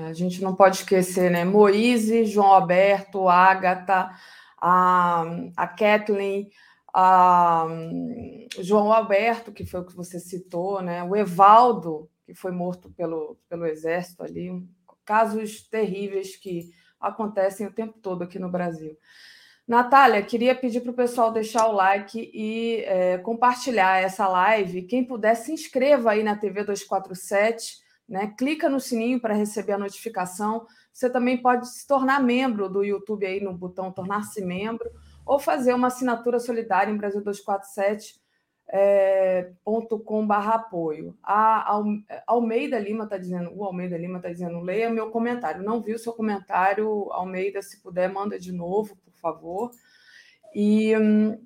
A 0.06 0.14
gente 0.14 0.44
não 0.44 0.54
pode 0.54 0.78
esquecer, 0.78 1.32
né? 1.32 1.44
Moise, 1.44 2.26
João 2.26 2.54
Alberto, 2.54 3.28
Agatha, 3.28 4.12
a, 4.62 5.24
a 5.56 5.68
Kathleen, 5.68 6.52
a 6.94 7.68
João 8.60 8.94
Alberto, 8.94 9.52
que 9.52 9.66
foi 9.66 9.80
o 9.80 9.86
que 9.86 9.96
você 9.96 10.20
citou, 10.20 10.82
né? 10.82 11.04
o 11.04 11.16
Evaldo, 11.16 12.10
que 12.26 12.34
foi 12.34 12.52
morto 12.52 12.92
pelo, 12.92 13.38
pelo 13.50 13.66
exército 13.66 14.24
ali, 14.24 14.52
casos 15.04 15.68
terríveis 15.68 16.36
que 16.36 16.70
acontecem 17.00 17.66
o 17.66 17.74
tempo 17.74 17.98
todo 18.00 18.24
aqui 18.24 18.38
no 18.38 18.52
Brasil. 18.52 18.96
Natália, 19.68 20.22
queria 20.22 20.56
pedir 20.56 20.82
para 20.82 20.92
o 20.92 20.96
pessoal 20.96 21.32
deixar 21.32 21.68
o 21.68 21.74
like 21.74 22.32
e 22.34 22.84
é, 22.86 23.18
compartilhar 23.18 24.02
essa 24.02 24.28
live. 24.28 24.84
Quem 24.84 25.04
puder, 25.04 25.36
se 25.36 25.52
inscreva 25.52 26.12
aí 26.12 26.24
na 26.24 26.38
TV 26.38 26.64
247, 26.64 27.87
né? 28.08 28.34
clica 28.38 28.70
no 28.70 28.80
sininho 28.80 29.20
para 29.20 29.34
receber 29.34 29.74
a 29.74 29.78
notificação. 29.78 30.66
Você 30.92 31.10
também 31.10 31.38
pode 31.38 31.68
se 31.68 31.86
tornar 31.86 32.24
membro 32.24 32.70
do 32.70 32.84
YouTube 32.84 33.26
aí 33.26 33.42
no 33.42 33.54
botão 33.54 33.92
tornar-se 33.92 34.44
membro 34.44 34.90
ou 35.26 35.40
fazer 35.40 35.74
uma 35.74 35.88
assinatura 35.88 36.40
solidária 36.40 36.92
em 36.92 36.98
Brasil247 36.98 38.16
é, 38.70 39.52
apoio. 40.54 41.18
A 41.24 41.82
Almeida 42.26 42.80
Lima 42.80 43.06
está 43.06 43.18
dizendo, 43.18 43.52
o 43.54 43.64
Almeida 43.64 43.98
Lima 43.98 44.18
está 44.18 44.30
dizendo, 44.30 44.60
leia 44.60 44.90
meu 44.90 45.10
comentário. 45.10 45.64
Não 45.64 45.82
vi 45.82 45.94
o 45.94 46.00
seu 46.00 46.14
comentário, 46.14 47.12
Almeida, 47.12 47.62
se 47.62 47.82
puder, 47.82 48.12
manda 48.12 48.40
de 48.40 48.52
novo, 48.52 48.96
por 48.98 49.14
favor. 49.14 49.72
E 50.54 50.96
hum, 50.98 51.40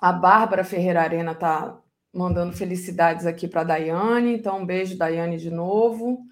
a 0.00 0.12
Bárbara 0.12 0.64
Ferreira 0.64 1.02
Arena 1.02 1.32
está 1.32 1.78
mandando 2.12 2.52
felicidades 2.52 3.26
aqui 3.26 3.48
para 3.48 3.62
a 3.62 3.64
Daiane, 3.64 4.34
então 4.34 4.60
um 4.60 4.66
beijo, 4.66 4.96
Daiane, 4.96 5.38
de 5.38 5.50
novo. 5.50 6.24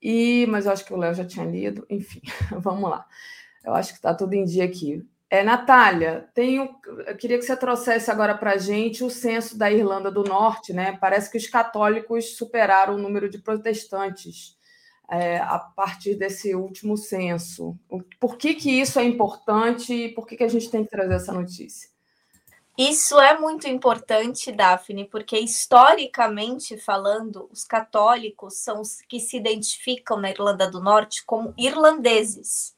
E, 0.00 0.46
mas 0.48 0.66
eu 0.66 0.72
acho 0.72 0.84
que 0.84 0.94
o 0.94 0.96
Léo 0.96 1.14
já 1.14 1.24
tinha 1.24 1.44
lido, 1.44 1.84
enfim, 1.90 2.22
vamos 2.58 2.88
lá. 2.88 3.06
Eu 3.64 3.74
acho 3.74 3.92
que 3.92 3.98
está 3.98 4.14
tudo 4.14 4.32
em 4.34 4.44
dia 4.44 4.64
aqui. 4.64 5.06
É, 5.28 5.44
Natália, 5.44 6.28
tenho, 6.34 6.74
eu 7.06 7.16
queria 7.16 7.38
que 7.38 7.44
você 7.44 7.56
trouxesse 7.56 8.10
agora 8.10 8.36
para 8.36 8.52
a 8.52 8.56
gente 8.56 9.04
o 9.04 9.10
censo 9.10 9.56
da 9.56 9.70
Irlanda 9.70 10.10
do 10.10 10.24
Norte, 10.24 10.72
né? 10.72 10.98
Parece 11.00 11.30
que 11.30 11.38
os 11.38 11.46
católicos 11.46 12.36
superaram 12.36 12.96
o 12.96 12.98
número 12.98 13.28
de 13.28 13.38
protestantes 13.38 14.58
é, 15.08 15.38
a 15.38 15.58
partir 15.58 16.16
desse 16.16 16.54
último 16.54 16.96
censo. 16.96 17.78
Por 18.18 18.36
que, 18.36 18.54
que 18.54 18.80
isso 18.80 18.98
é 18.98 19.04
importante 19.04 19.92
e 19.92 20.08
por 20.08 20.26
que, 20.26 20.36
que 20.36 20.44
a 20.44 20.48
gente 20.48 20.68
tem 20.68 20.82
que 20.82 20.90
trazer 20.90 21.14
essa 21.14 21.32
notícia? 21.32 21.88
Isso 22.82 23.20
é 23.20 23.38
muito 23.38 23.68
importante, 23.68 24.50
Daphne, 24.50 25.04
porque 25.04 25.38
historicamente 25.38 26.78
falando, 26.78 27.48
os 27.52 27.62
católicos 27.62 28.56
são 28.56 28.80
os 28.80 29.02
que 29.02 29.20
se 29.20 29.36
identificam 29.36 30.18
na 30.18 30.30
Irlanda 30.30 30.70
do 30.70 30.80
Norte 30.80 31.24
como 31.24 31.52
irlandeses 31.58 32.74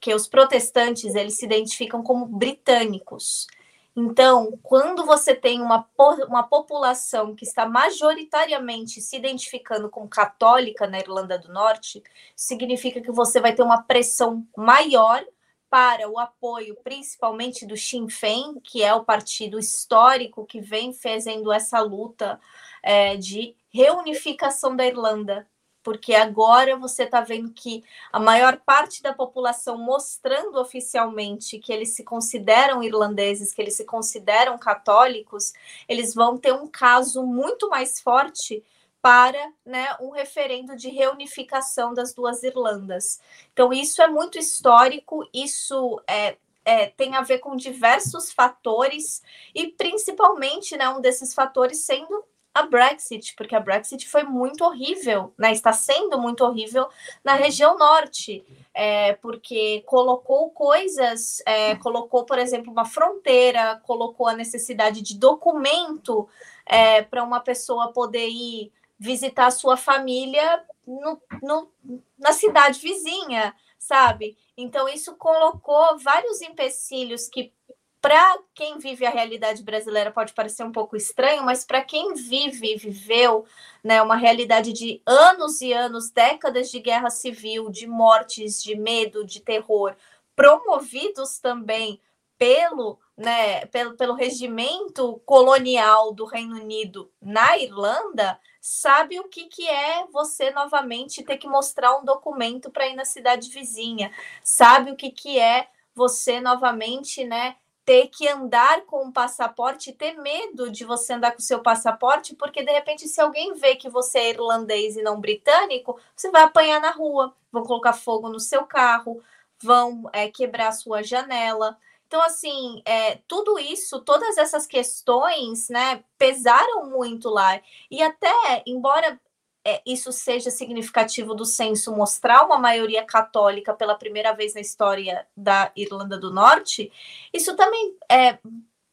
porque 0.00 0.14
os 0.14 0.26
protestantes 0.26 1.14
eles 1.14 1.36
se 1.36 1.44
identificam 1.44 2.02
como 2.02 2.24
britânicos. 2.24 3.46
Então, 3.94 4.58
quando 4.62 5.04
você 5.04 5.34
tem 5.34 5.60
uma, 5.60 5.86
uma 6.26 6.42
população 6.42 7.34
que 7.34 7.44
está 7.44 7.66
majoritariamente 7.66 8.98
se 9.02 9.16
identificando 9.16 9.90
como 9.90 10.08
católica 10.08 10.86
na 10.86 10.98
Irlanda 10.98 11.38
do 11.38 11.52
Norte, 11.52 12.02
significa 12.34 13.02
que 13.02 13.12
você 13.12 13.40
vai 13.40 13.54
ter 13.54 13.62
uma 13.62 13.82
pressão 13.82 14.42
maior 14.56 15.22
para 15.70 16.10
o 16.10 16.18
apoio, 16.18 16.76
principalmente 16.82 17.64
do 17.64 17.76
Sinn 17.76 18.08
Féin, 18.08 18.60
que 18.60 18.82
é 18.82 18.92
o 18.92 19.04
partido 19.04 19.58
histórico 19.58 20.44
que 20.44 20.60
vem 20.60 20.92
fazendo 20.92 21.52
essa 21.52 21.80
luta 21.80 22.40
é, 22.82 23.16
de 23.16 23.54
reunificação 23.72 24.74
da 24.74 24.84
Irlanda. 24.84 25.46
Porque 25.82 26.12
agora 26.12 26.76
você 26.76 27.04
está 27.04 27.22
vendo 27.22 27.52
que 27.52 27.82
a 28.12 28.18
maior 28.18 28.58
parte 28.58 29.02
da 29.02 29.14
população 29.14 29.78
mostrando 29.78 30.56
oficialmente 30.60 31.58
que 31.58 31.72
eles 31.72 31.94
se 31.94 32.04
consideram 32.04 32.82
irlandeses, 32.82 33.54
que 33.54 33.62
eles 33.62 33.76
se 33.76 33.84
consideram 33.84 34.58
católicos, 34.58 35.54
eles 35.88 36.14
vão 36.14 36.36
ter 36.36 36.52
um 36.52 36.66
caso 36.66 37.24
muito 37.24 37.70
mais 37.70 37.98
forte 37.98 38.62
para 39.02 39.52
né, 39.64 39.96
um 40.00 40.10
referendo 40.10 40.76
de 40.76 40.88
reunificação 40.88 41.94
das 41.94 42.12
duas 42.12 42.42
Irlandas. 42.42 43.20
Então, 43.52 43.72
isso 43.72 44.02
é 44.02 44.08
muito 44.08 44.38
histórico, 44.38 45.28
isso 45.32 46.00
é, 46.08 46.36
é, 46.64 46.86
tem 46.86 47.16
a 47.16 47.22
ver 47.22 47.38
com 47.38 47.56
diversos 47.56 48.32
fatores, 48.32 49.22
e 49.54 49.68
principalmente 49.68 50.76
né, 50.76 50.88
um 50.88 51.00
desses 51.00 51.32
fatores 51.34 51.84
sendo 51.84 52.24
a 52.52 52.62
Brexit, 52.62 53.34
porque 53.36 53.54
a 53.54 53.60
Brexit 53.60 54.08
foi 54.08 54.24
muito 54.24 54.64
horrível, 54.64 55.32
né? 55.38 55.52
Está 55.52 55.72
sendo 55.72 56.18
muito 56.18 56.44
horrível 56.44 56.88
na 57.22 57.34
região 57.34 57.78
norte, 57.78 58.44
é, 58.74 59.12
porque 59.14 59.82
colocou 59.86 60.50
coisas, 60.50 61.40
é, 61.46 61.76
colocou, 61.76 62.24
por 62.24 62.38
exemplo, 62.38 62.72
uma 62.72 62.84
fronteira, 62.84 63.80
colocou 63.84 64.26
a 64.26 64.34
necessidade 64.34 65.00
de 65.00 65.16
documento 65.16 66.28
é, 66.66 67.02
para 67.02 67.22
uma 67.22 67.38
pessoa 67.40 67.92
poder 67.92 68.28
ir 68.28 68.72
visitar 69.00 69.46
a 69.46 69.50
sua 69.50 69.78
família 69.78 70.62
no, 70.86 71.18
no, 71.42 71.72
na 72.18 72.34
cidade 72.34 72.78
vizinha, 72.78 73.54
sabe? 73.78 74.36
Então, 74.54 74.86
isso 74.86 75.16
colocou 75.16 75.98
vários 75.98 76.42
empecilhos 76.42 77.26
que 77.26 77.50
para 77.98 78.38
quem 78.54 78.78
vive 78.78 79.06
a 79.06 79.10
realidade 79.10 79.62
brasileira 79.62 80.10
pode 80.10 80.34
parecer 80.34 80.64
um 80.64 80.72
pouco 80.72 80.96
estranho, 80.96 81.44
mas 81.44 81.64
para 81.64 81.82
quem 81.82 82.14
vive 82.14 82.74
e 82.74 82.76
viveu 82.76 83.46
né, 83.82 84.02
uma 84.02 84.16
realidade 84.16 84.72
de 84.72 85.02
anos 85.06 85.60
e 85.60 85.72
anos, 85.72 86.10
décadas 86.10 86.70
de 86.70 86.78
guerra 86.78 87.10
civil, 87.10 87.70
de 87.70 87.86
mortes, 87.86 88.62
de 88.62 88.74
medo, 88.74 89.24
de 89.24 89.40
terror, 89.40 89.94
promovidos 90.36 91.38
também 91.38 92.00
pelo, 92.38 92.98
né, 93.16 93.66
pelo, 93.66 93.94
pelo 93.96 94.14
regimento 94.14 95.20
colonial 95.26 96.12
do 96.12 96.24
Reino 96.24 96.56
Unido 96.56 97.10
na 97.20 97.58
Irlanda, 97.58 98.38
sabe 98.60 99.18
o 99.18 99.28
que, 99.28 99.44
que 99.46 99.66
é 99.66 100.06
você 100.12 100.50
novamente 100.50 101.22
ter 101.22 101.38
que 101.38 101.48
mostrar 101.48 101.96
um 101.98 102.04
documento 102.04 102.70
para 102.70 102.86
ir 102.86 102.94
na 102.94 103.04
cidade 103.04 103.50
vizinha, 103.50 104.12
sabe 104.42 104.90
o 104.90 104.96
que, 104.96 105.10
que 105.10 105.38
é 105.38 105.68
você 105.94 106.40
novamente, 106.40 107.24
né, 107.24 107.56
ter 107.84 108.08
que 108.08 108.28
andar 108.28 108.82
com 108.82 109.04
um 109.04 109.12
passaporte, 109.12 109.92
ter 109.92 110.12
medo 110.14 110.70
de 110.70 110.84
você 110.84 111.14
andar 111.14 111.32
com 111.32 111.38
o 111.38 111.42
seu 111.42 111.60
passaporte, 111.60 112.36
porque 112.36 112.62
de 112.62 112.70
repente, 112.70 113.08
se 113.08 113.20
alguém 113.20 113.54
vê 113.54 113.74
que 113.74 113.88
você 113.88 114.18
é 114.18 114.30
irlandês 114.30 114.96
e 114.96 115.02
não 115.02 115.20
britânico, 115.20 115.98
você 116.14 116.30
vai 116.30 116.42
apanhar 116.42 116.80
na 116.80 116.90
rua, 116.90 117.34
vão 117.50 117.64
colocar 117.64 117.92
fogo 117.92 118.28
no 118.28 118.38
seu 118.38 118.64
carro, 118.64 119.22
vão 119.60 120.08
é, 120.12 120.28
quebrar 120.28 120.68
a 120.68 120.72
sua 120.72 121.02
janela. 121.02 121.76
Então, 122.10 122.22
assim, 122.22 122.82
é, 122.84 123.20
tudo 123.28 123.56
isso, 123.56 124.00
todas 124.00 124.36
essas 124.36 124.66
questões, 124.66 125.68
né, 125.68 126.02
pesaram 126.18 126.90
muito 126.90 127.30
lá. 127.30 127.60
E 127.88 128.02
até, 128.02 128.64
embora 128.66 129.16
é, 129.64 129.80
isso 129.86 130.10
seja 130.10 130.50
significativo 130.50 131.36
do 131.36 131.44
censo 131.44 131.94
mostrar 131.94 132.44
uma 132.44 132.58
maioria 132.58 133.04
católica 133.04 133.72
pela 133.72 133.94
primeira 133.94 134.32
vez 134.32 134.54
na 134.54 134.60
história 134.60 135.24
da 135.36 135.70
Irlanda 135.76 136.18
do 136.18 136.32
Norte, 136.32 136.90
isso 137.32 137.54
também 137.54 137.96
é, 138.10 138.40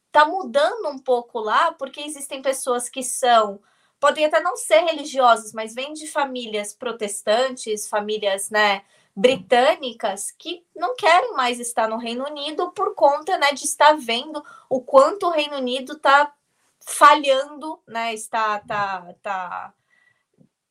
está 0.06 0.24
mudando 0.24 0.86
um 0.88 0.98
pouco 1.00 1.40
lá, 1.40 1.72
porque 1.72 2.00
existem 2.00 2.40
pessoas 2.40 2.88
que 2.88 3.02
são, 3.02 3.60
podem 3.98 4.26
até 4.26 4.38
não 4.40 4.56
ser 4.56 4.78
religiosas, 4.82 5.52
mas 5.52 5.74
vêm 5.74 5.92
de 5.92 6.06
famílias 6.06 6.72
protestantes, 6.72 7.88
famílias, 7.88 8.48
né, 8.48 8.84
britânicas 9.18 10.30
que 10.30 10.64
não 10.76 10.94
querem 10.94 11.32
mais 11.32 11.58
estar 11.58 11.88
no 11.88 11.96
Reino 11.96 12.24
Unido 12.24 12.70
por 12.70 12.94
conta, 12.94 13.36
né, 13.36 13.52
de 13.52 13.64
estar 13.64 13.96
vendo 13.96 14.40
o 14.70 14.80
quanto 14.80 15.26
o 15.26 15.30
Reino 15.30 15.56
Unido 15.56 15.94
está 15.94 16.32
falhando, 16.78 17.80
né, 17.84 18.14
está, 18.14 18.60
tá, 18.60 19.12
tá 19.20 19.74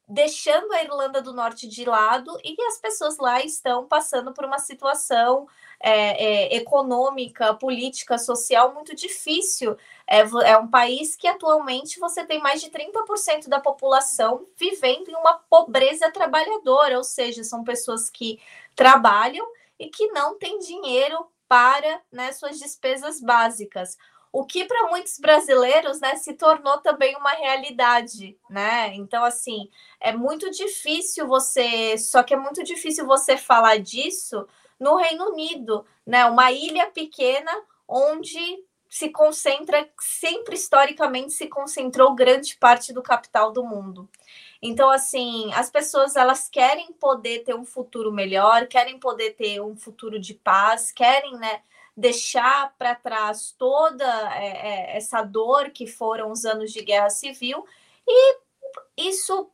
deixando 0.08 0.72
a 0.72 0.82
Irlanda 0.82 1.22
do 1.22 1.34
Norte 1.34 1.68
de 1.68 1.84
lado 1.84 2.40
e 2.44 2.56
as 2.64 2.78
pessoas 2.78 3.18
lá 3.18 3.44
estão 3.44 3.86
passando 3.86 4.32
por 4.32 4.46
uma 4.46 4.58
situação 4.58 5.48
é, 5.80 6.54
é, 6.54 6.56
econômica, 6.56 7.54
política, 7.54 8.18
social 8.18 8.74
muito 8.74 8.96
difícil. 8.96 9.76
É, 10.08 10.20
é, 10.20 10.58
um 10.58 10.68
país 10.68 11.16
que 11.16 11.28
atualmente 11.28 12.00
você 12.00 12.26
tem 12.26 12.40
mais 12.40 12.62
de 12.62 12.70
30% 12.70 13.50
da 13.50 13.60
população 13.60 14.48
vivendo 14.56 15.10
em 15.10 15.16
uma 15.16 15.34
pobreza 15.50 16.10
trabalhadora, 16.10 16.98
ou 16.98 17.04
seja, 17.04 17.44
são 17.44 17.64
pessoas 17.64 18.10
que 18.10 18.40
trabalham 18.76 19.46
e 19.78 19.90
que 19.90 20.08
não 20.08 20.38
têm 20.38 20.58
dinheiro 20.60 21.28
para 21.50 22.02
né, 22.12 22.32
suas 22.32 22.58
despesas 22.60 23.20
básicas 23.20 23.98
o 24.38 24.45
que 24.45 24.65
para 24.65 24.88
muitos 24.88 25.18
brasileiros, 25.18 25.99
né, 25.99 26.15
se 26.15 26.31
tornou 26.34 26.77
também 26.77 27.15
uma 27.15 27.31
realidade, 27.31 28.38
né? 28.47 28.93
Então, 28.93 29.23
assim, 29.23 29.68
é 29.99 30.11
muito 30.11 30.51
difícil 30.51 31.26
você, 31.26 31.97
só 31.97 32.22
que 32.22 32.35
é 32.35 32.38
muito 32.38 32.64
difícil 32.64 33.07
você 33.07 33.35
falar 33.35 33.80
disso 33.80 34.47
no 34.80 34.95
Reino 34.95 35.31
Unido, 35.31 35.84
né? 36.05 36.23
Uma 36.26 36.51
ilha 36.51 36.85
pequena 36.85 37.51
onde 37.88 38.64
se 38.88 39.09
concentra, 39.09 39.89
sempre 39.99 40.53
historicamente 40.53 41.34
se 41.34 41.47
concentrou 41.47 42.14
grande 42.14 42.57
parte 42.57 42.93
do 42.93 43.01
capital 43.01 43.51
do 43.51 43.64
mundo. 43.64 44.07
Então, 44.61 44.91
assim, 44.91 45.51
as 45.55 45.72
pessoas 45.72 46.15
elas 46.15 46.47
querem 46.47 46.93
poder 46.93 47.39
ter 47.39 47.55
um 47.55 47.65
futuro 47.65 48.11
melhor, 48.11 48.68
querem 48.68 48.99
poder 48.99 49.31
ter 49.31 49.59
um 49.61 49.76
futuro 49.76 50.19
de 50.19 50.35
paz, 50.35 50.91
querem, 50.91 51.35
né, 51.38 51.61
deixar 51.98 52.76
para 52.78 52.94
trás 52.94 53.56
toda 53.57 54.06
é, 54.36 54.94
é, 54.94 54.98
essa 54.98 55.24
dor 55.24 55.72
que 55.72 55.88
foram 55.88 56.32
os 56.32 56.45
anos 56.45 56.72
de 56.72 56.84
guerra 56.84 57.10
civil, 57.10 57.65
e 58.07 58.38
isso 58.95 59.49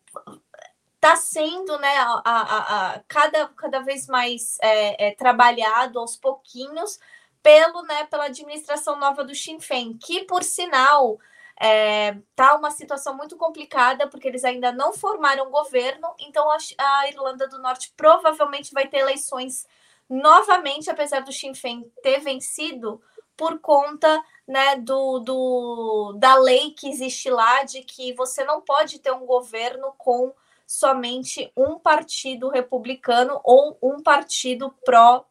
está 0.95 1.15
sendo 1.15 1.77
né, 1.79 1.97
a, 1.97 2.21
a, 2.25 2.91
a, 2.95 2.99
cada, 3.07 3.47
cada 3.49 3.79
vez 3.79 4.07
mais 4.07 4.57
é, 4.61 5.07
é, 5.07 5.15
trabalhado 5.15 5.99
aos 5.99 6.17
pouquinhos 6.17 6.99
pelo, 7.41 7.81
né, 7.83 8.05
pela 8.05 8.25
administração 8.25 8.97
nova 8.97 9.23
do 9.23 9.33
Sinn 9.33 9.59
Féin, 9.59 9.97
que, 9.97 10.23
por 10.23 10.43
sinal, 10.43 11.19
é, 11.59 12.17
tá 12.35 12.55
uma 12.55 12.71
situação 12.71 13.15
muito 13.15 13.37
complicada, 13.37 14.07
porque 14.07 14.27
eles 14.27 14.43
ainda 14.43 14.71
não 14.71 14.93
formaram 14.93 15.49
governo, 15.49 16.13
então 16.19 16.49
a, 16.49 16.57
a 16.77 17.07
Irlanda 17.07 17.47
do 17.47 17.61
Norte 17.61 17.93
provavelmente 17.95 18.73
vai 18.73 18.87
ter 18.87 18.97
eleições 18.97 19.65
novamente, 20.09 20.89
apesar 20.89 21.21
do 21.21 21.31
Sinn 21.31 21.53
Féin 21.53 21.83
ter 22.01 22.19
vencido, 22.19 23.01
por 23.35 23.59
conta 23.59 24.23
né, 24.47 24.75
do, 24.77 25.19
do, 25.19 26.13
da 26.17 26.35
lei 26.35 26.71
que 26.71 26.87
existe 26.87 27.29
lá 27.29 27.63
de 27.63 27.81
que 27.81 28.13
você 28.13 28.43
não 28.43 28.61
pode 28.61 28.99
ter 28.99 29.11
um 29.11 29.25
governo 29.25 29.93
com 29.97 30.33
somente 30.67 31.51
um 31.55 31.77
partido 31.77 32.49
republicano 32.49 33.39
ou 33.43 33.77
um 33.81 34.01
partido 34.01 34.73
pró 34.85 35.25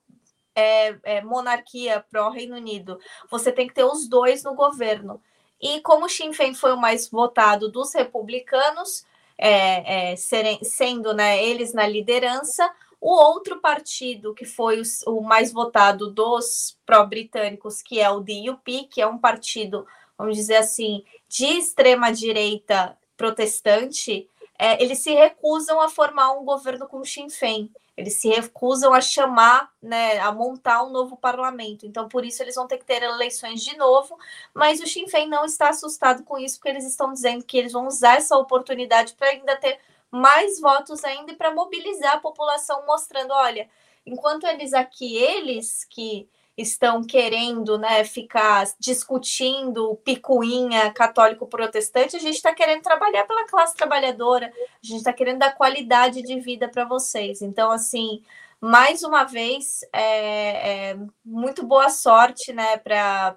é, 0.54 0.96
é, 1.02 1.22
monarquia, 1.22 2.04
pró 2.10 2.30
Reino 2.30 2.56
Unido. 2.56 2.98
Você 3.30 3.50
tem 3.50 3.66
que 3.66 3.74
ter 3.74 3.84
os 3.84 4.06
dois 4.06 4.42
no 4.42 4.54
governo. 4.54 5.22
E 5.60 5.80
como 5.80 6.06
o 6.06 6.08
Sinn 6.08 6.32
Féin 6.32 6.54
foi 6.54 6.72
o 6.72 6.80
mais 6.80 7.08
votado 7.08 7.70
dos 7.70 7.94
republicanos, 7.94 9.06
é, 9.38 10.10
é 10.12 10.16
serem, 10.16 10.62
sendo 10.62 11.14
né, 11.14 11.42
eles 11.42 11.72
na 11.72 11.86
liderança, 11.86 12.70
o 13.02 13.10
outro 13.10 13.60
partido 13.60 14.32
que 14.32 14.44
foi 14.44 14.80
o, 15.08 15.20
mais 15.22 15.52
votado 15.52 16.08
dos 16.08 16.78
pró-britânicos, 16.86 17.82
que 17.82 17.98
é 17.98 18.08
o 18.08 18.20
DUP, 18.20 18.84
que 18.84 19.02
é 19.02 19.06
um 19.08 19.18
partido, 19.18 19.84
vamos 20.16 20.36
dizer 20.36 20.54
assim, 20.54 21.04
de 21.28 21.44
extrema 21.46 22.12
direita 22.12 22.96
protestante, 23.16 24.30
é, 24.56 24.80
eles 24.80 25.00
se 25.00 25.12
recusam 25.12 25.80
a 25.80 25.88
formar 25.88 26.30
um 26.34 26.44
governo 26.44 26.86
com 26.86 26.98
o 26.98 27.04
Sinn 27.04 27.28
Féin. 27.28 27.68
Eles 27.96 28.14
se 28.14 28.28
recusam 28.28 28.94
a 28.94 29.00
chamar, 29.00 29.68
né, 29.82 30.20
a 30.20 30.30
montar 30.30 30.84
um 30.84 30.90
novo 30.90 31.16
parlamento. 31.16 31.84
Então, 31.84 32.08
por 32.08 32.24
isso, 32.24 32.40
eles 32.40 32.54
vão 32.54 32.68
ter 32.68 32.78
que 32.78 32.84
ter 32.84 33.02
eleições 33.02 33.62
de 33.64 33.76
novo. 33.76 34.16
Mas 34.54 34.80
o 34.80 34.86
Sinn 34.86 35.08
Féin 35.08 35.28
não 35.28 35.44
está 35.44 35.70
assustado 35.70 36.22
com 36.22 36.38
isso, 36.38 36.58
porque 36.58 36.68
eles 36.68 36.86
estão 36.86 37.12
dizendo 37.12 37.44
que 37.44 37.58
eles 37.58 37.72
vão 37.72 37.88
usar 37.88 38.18
essa 38.18 38.36
oportunidade 38.36 39.14
para 39.14 39.30
ainda 39.30 39.56
ter 39.56 39.80
mais 40.12 40.60
votos 40.60 41.02
ainda 41.04 41.34
para 41.34 41.54
mobilizar 41.54 42.16
a 42.16 42.20
população, 42.20 42.84
mostrando: 42.86 43.32
olha, 43.32 43.68
enquanto 44.04 44.46
eles 44.46 44.74
aqui, 44.74 45.16
eles 45.16 45.84
que 45.84 46.28
estão 46.56 47.02
querendo 47.02 47.78
né, 47.78 48.04
ficar 48.04 48.66
discutindo 48.78 49.96
picuinha 50.04 50.92
católico-protestante, 50.92 52.16
a 52.16 52.20
gente 52.20 52.34
está 52.36 52.54
querendo 52.54 52.82
trabalhar 52.82 53.26
pela 53.26 53.46
classe 53.46 53.74
trabalhadora, 53.74 54.46
a 54.46 54.86
gente 54.86 54.98
está 54.98 55.12
querendo 55.12 55.38
dar 55.38 55.54
qualidade 55.54 56.22
de 56.22 56.38
vida 56.40 56.68
para 56.68 56.84
vocês. 56.84 57.40
Então, 57.40 57.70
assim, 57.70 58.22
mais 58.60 59.02
uma 59.02 59.24
vez, 59.24 59.80
é, 59.92 60.90
é 60.90 60.98
muito 61.24 61.66
boa 61.66 61.88
sorte 61.88 62.52
né, 62.52 62.76
para 62.76 63.34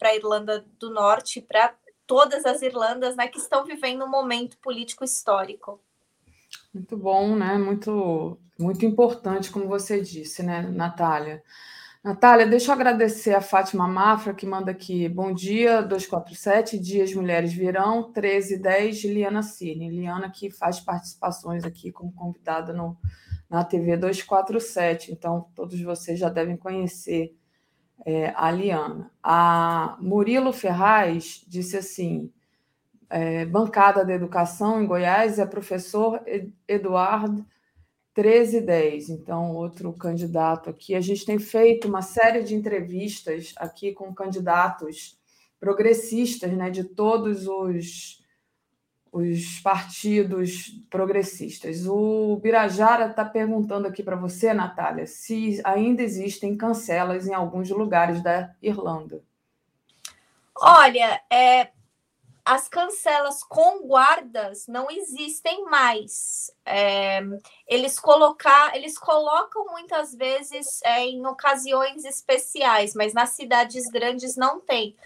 a 0.00 0.14
Irlanda 0.14 0.64
do 0.78 0.90
Norte, 0.90 1.40
para 1.40 1.74
todas 2.06 2.44
as 2.44 2.60
Irlandas 2.60 3.16
né, 3.16 3.26
que 3.26 3.38
estão 3.38 3.64
vivendo 3.64 4.04
um 4.04 4.08
momento 4.08 4.58
político 4.58 5.02
histórico. 5.02 5.80
Muito 6.72 6.96
bom, 6.96 7.34
né? 7.36 7.58
Muito, 7.58 8.38
muito 8.58 8.86
importante, 8.86 9.50
como 9.50 9.66
você 9.66 10.00
disse, 10.00 10.42
né, 10.42 10.62
Natália? 10.62 11.42
Natália, 12.02 12.46
deixa 12.46 12.70
eu 12.70 12.74
agradecer 12.74 13.34
a 13.34 13.40
Fátima 13.40 13.88
Mafra, 13.88 14.32
que 14.32 14.46
manda 14.46 14.70
aqui. 14.70 15.08
Bom 15.08 15.34
dia, 15.34 15.82
247, 15.82 16.78
Dias 16.78 17.12
Mulheres 17.12 17.52
Virão, 17.52 18.04
1310, 18.04 19.04
Liana 19.04 19.42
Cirne. 19.42 19.90
Liana 19.90 20.30
que 20.30 20.48
faz 20.48 20.80
participações 20.80 21.64
aqui 21.64 21.90
como 21.90 22.12
convidada 22.12 22.72
no, 22.72 22.96
na 23.50 23.64
TV 23.64 23.96
247, 23.96 25.12
então 25.12 25.48
todos 25.56 25.80
vocês 25.82 26.20
já 26.20 26.28
devem 26.28 26.56
conhecer 26.56 27.36
é, 28.06 28.32
a 28.36 28.50
Liana. 28.50 29.10
A 29.22 29.98
Murilo 30.00 30.52
Ferraz 30.52 31.44
disse 31.48 31.76
assim: 31.76 32.32
é, 33.10 33.44
bancada 33.44 34.04
da 34.04 34.14
educação 34.14 34.80
em 34.80 34.86
Goiás 34.86 35.38
é 35.38 35.44
professor 35.44 36.22
Eduardo 36.66 37.44
1310, 38.16 39.08
então, 39.08 39.54
outro 39.54 39.92
candidato 39.92 40.70
aqui. 40.70 40.94
A 40.94 41.00
gente 41.00 41.24
tem 41.24 41.38
feito 41.38 41.88
uma 41.88 42.02
série 42.02 42.42
de 42.42 42.54
entrevistas 42.54 43.52
aqui 43.56 43.92
com 43.92 44.14
candidatos 44.14 45.18
progressistas, 45.58 46.52
né, 46.52 46.70
de 46.70 46.84
todos 46.84 47.46
os, 47.46 48.22
os 49.12 49.60
partidos 49.60 50.70
progressistas. 50.88 51.86
O 51.86 52.36
Birajara 52.42 53.06
está 53.06 53.24
perguntando 53.24 53.86
aqui 53.86 54.02
para 54.02 54.16
você, 54.16 54.52
Natália, 54.54 55.06
se 55.06 55.60
ainda 55.64 56.02
existem 56.02 56.56
cancelas 56.56 57.26
em 57.26 57.34
alguns 57.34 57.70
lugares 57.70 58.22
da 58.22 58.54
Irlanda. 58.62 59.22
Olha, 60.56 61.20
é, 61.30 61.68
as 62.44 62.68
cancelas 62.68 63.42
com 63.44 63.86
guardas 63.86 64.66
não 64.66 64.90
existem 64.90 65.64
mais. 65.64 66.50
É, 66.64 67.20
eles 67.66 67.98
colocar, 67.98 68.74
eles 68.74 68.98
colocam 68.98 69.66
muitas 69.70 70.14
vezes 70.14 70.80
é, 70.82 71.04
em 71.04 71.26
ocasiões 71.26 72.04
especiais, 72.04 72.94
mas 72.94 73.12
nas 73.12 73.30
cidades 73.30 73.86
grandes 73.86 74.36
não 74.36 74.60
tem. 74.60 74.96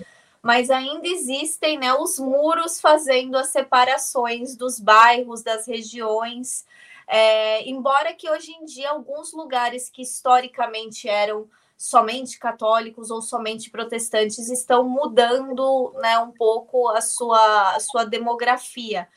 Mas 0.42 0.70
ainda 0.70 1.08
existem 1.08 1.78
né, 1.78 1.92
os 1.94 2.18
muros 2.18 2.80
fazendo 2.80 3.36
as 3.36 3.48
separações 3.48 4.56
dos 4.56 4.78
bairros, 4.78 5.42
das 5.42 5.66
regiões. 5.66 6.64
É, 7.06 7.68
embora 7.68 8.14
que 8.14 8.30
hoje 8.30 8.52
em 8.52 8.64
dia 8.64 8.90
alguns 8.90 9.32
lugares 9.32 9.90
que 9.90 10.02
historicamente 10.02 11.08
eram 11.08 11.48
somente 11.76 12.38
católicos 12.38 13.10
ou 13.10 13.20
somente 13.20 13.70
protestantes 13.70 14.48
estão 14.48 14.88
mudando 14.88 15.92
né, 16.00 16.18
um 16.18 16.30
pouco 16.30 16.88
a 16.88 17.00
sua, 17.00 17.74
a 17.74 17.80
sua 17.80 18.04
demografia. 18.04 19.08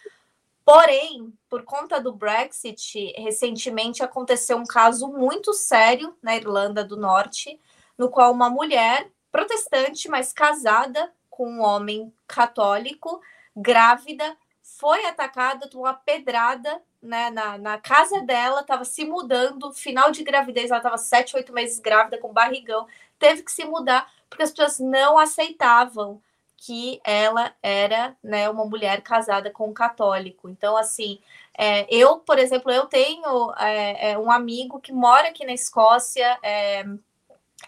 Porém, 0.65 1.33
por 1.49 1.63
conta 1.63 2.01
do 2.01 2.13
Brexit, 2.13 3.13
recentemente 3.15 4.03
aconteceu 4.03 4.57
um 4.57 4.65
caso 4.65 5.07
muito 5.07 5.53
sério 5.53 6.15
na 6.21 6.35
Irlanda 6.35 6.83
do 6.83 6.97
Norte, 6.97 7.59
no 7.97 8.09
qual 8.09 8.33
uma 8.33 8.49
mulher 8.49 9.09
protestante, 9.31 10.09
mas 10.09 10.33
casada 10.33 11.13
com 11.29 11.49
um 11.49 11.61
homem 11.61 12.13
católico, 12.27 13.21
grávida, 13.55 14.35
foi 14.61 15.05
atacada, 15.05 15.69
tomou 15.69 15.85
uma 15.85 15.93
pedrada 15.93 16.81
né, 17.01 17.29
na, 17.29 17.57
na 17.57 17.77
casa 17.77 18.21
dela, 18.21 18.61
estava 18.61 18.83
se 18.85 19.05
mudando, 19.05 19.73
final 19.73 20.11
de 20.11 20.23
gravidez, 20.23 20.69
ela 20.69 20.79
estava 20.79 20.97
sete, 20.97 21.35
oito 21.35 21.53
meses 21.53 21.79
grávida, 21.79 22.17
com 22.17 22.33
barrigão, 22.33 22.87
teve 23.19 23.43
que 23.43 23.51
se 23.51 23.65
mudar, 23.65 24.11
porque 24.29 24.43
as 24.43 24.51
pessoas 24.51 24.79
não 24.79 25.17
aceitavam 25.17 26.21
que 26.57 26.99
ela 27.03 27.53
era 27.61 28.17
né, 28.21 28.49
uma 28.49 28.65
mulher 28.65 29.01
casada 29.01 29.51
com 29.51 29.69
um 29.69 29.73
católico. 29.73 30.49
Então, 30.49 30.75
assim, 30.75 31.19
é, 31.55 31.85
eu, 31.93 32.17
por 32.17 32.39
exemplo, 32.39 32.71
eu 32.71 32.87
tenho 32.87 33.53
é, 33.59 34.11
é, 34.11 34.17
um 34.17 34.31
amigo 34.31 34.79
que 34.79 34.91
mora 34.91 35.29
aqui 35.29 35.45
na 35.45 35.53
Escócia, 35.53 36.37
é, 36.41 36.83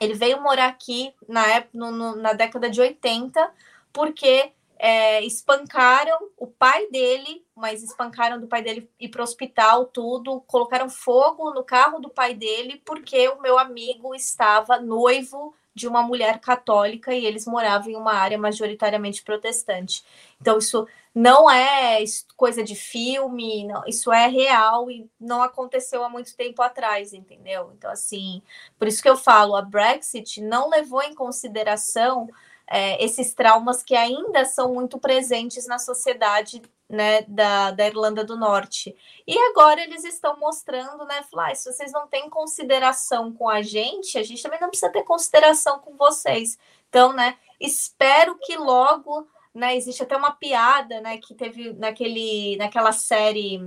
ele 0.01 0.14
veio 0.15 0.41
morar 0.41 0.68
aqui 0.68 1.14
na, 1.27 1.45
época, 1.47 1.77
no, 1.77 1.91
no, 1.91 2.15
na 2.15 2.34
década 2.34 2.69
de 2.69 2.81
80, 2.81 3.51
porque 3.93 4.51
é, 4.80 5.22
espancaram 5.26 6.18
o 6.38 6.47
pai 6.47 6.88
dele, 6.89 7.45
mas 7.53 7.84
espancaram 7.84 8.39
do 8.39 8.47
pai 8.47 8.64
dele 8.64 8.89
ir 8.97 9.10
para 9.10 9.19
o 9.19 9.23
hospital, 9.23 9.85
tudo, 9.85 10.39
colocaram 10.47 10.89
fogo 10.89 11.53
no 11.53 11.65
carro 11.65 11.99
do 11.99 12.10
pai 12.10 12.34
dele, 12.34 12.81
porque 12.85 13.27
o 13.27 13.41
meu 13.41 13.60
amigo 13.60 14.15
estava 14.15 14.80
noivo 14.80 15.53
de 15.76 15.88
uma 15.88 16.01
mulher 16.01 16.39
católica 16.39 17.14
e 17.14 17.26
eles 17.26 17.45
moravam 17.45 17.91
em 17.91 17.95
uma 17.95 18.14
área 18.14 18.38
majoritariamente 18.38 19.22
protestante. 19.22 20.03
Então, 20.39 20.57
isso 20.57 20.88
não 21.14 21.49
é 21.49 22.01
coisa 22.38 22.64
de 22.64 22.76
filme, 22.76 23.65
não, 23.65 23.84
isso 23.85 24.11
é 24.11 24.27
real 24.27 24.89
e 24.89 25.10
não 25.19 25.41
aconteceu 25.41 26.03
há 26.03 26.10
muito 26.10 26.35
tempo 26.35 26.61
atrás, 26.61 27.14
entendeu? 27.14 27.72
Então, 27.77 27.91
assim, 27.91 28.41
por 28.77 28.88
isso 28.88 29.01
que 29.01 29.10
eu 29.10 29.18
falo, 29.18 29.56
a 29.56 29.61
Brexit 29.61 30.41
não 30.41 30.69
levou 30.69 31.01
em 31.01 31.14
consideração 31.14 32.30
é, 32.69 33.03
esses 33.03 33.33
traumas 33.33 33.81
que 33.81 33.95
ainda 33.95 34.45
são 34.45 34.73
muito 34.73 34.99
presentes 34.99 35.65
na 35.65 35.79
sociedade 35.79 36.61
né, 36.87 37.23
da, 37.27 37.71
da 37.71 37.87
Irlanda 37.87 38.23
do 38.23 38.37
Norte. 38.37 38.95
E 39.27 39.37
agora 39.49 39.81
eles 39.81 40.03
estão 40.03 40.37
mostrando, 40.39 41.05
né, 41.05 41.23
falar, 41.29 41.51
ah, 41.51 41.55
se 41.55 41.71
vocês 41.71 41.91
não 41.91 42.07
têm 42.07 42.29
consideração 42.29 43.31
com 43.33 43.49
a 43.49 43.61
gente, 43.61 44.17
a 44.17 44.23
gente 44.23 44.41
também 44.41 44.59
não 44.59 44.69
precisa 44.69 44.91
ter 44.91 45.03
consideração 45.03 45.79
com 45.79 45.95
vocês. 45.95 46.57
Então, 46.89 47.13
né, 47.13 47.37
espero 47.59 48.37
que 48.39 48.55
logo, 48.55 49.27
né, 49.53 49.75
existe 49.75 50.03
até 50.03 50.15
uma 50.15 50.31
piada, 50.31 51.01
né, 51.01 51.17
que 51.17 51.33
teve 51.33 51.73
naquele, 51.73 52.55
naquela 52.57 52.91
série 52.91 53.61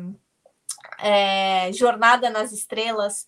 é, 0.98 1.72
Jornada 1.72 2.30
nas 2.30 2.52
Estrelas, 2.52 3.26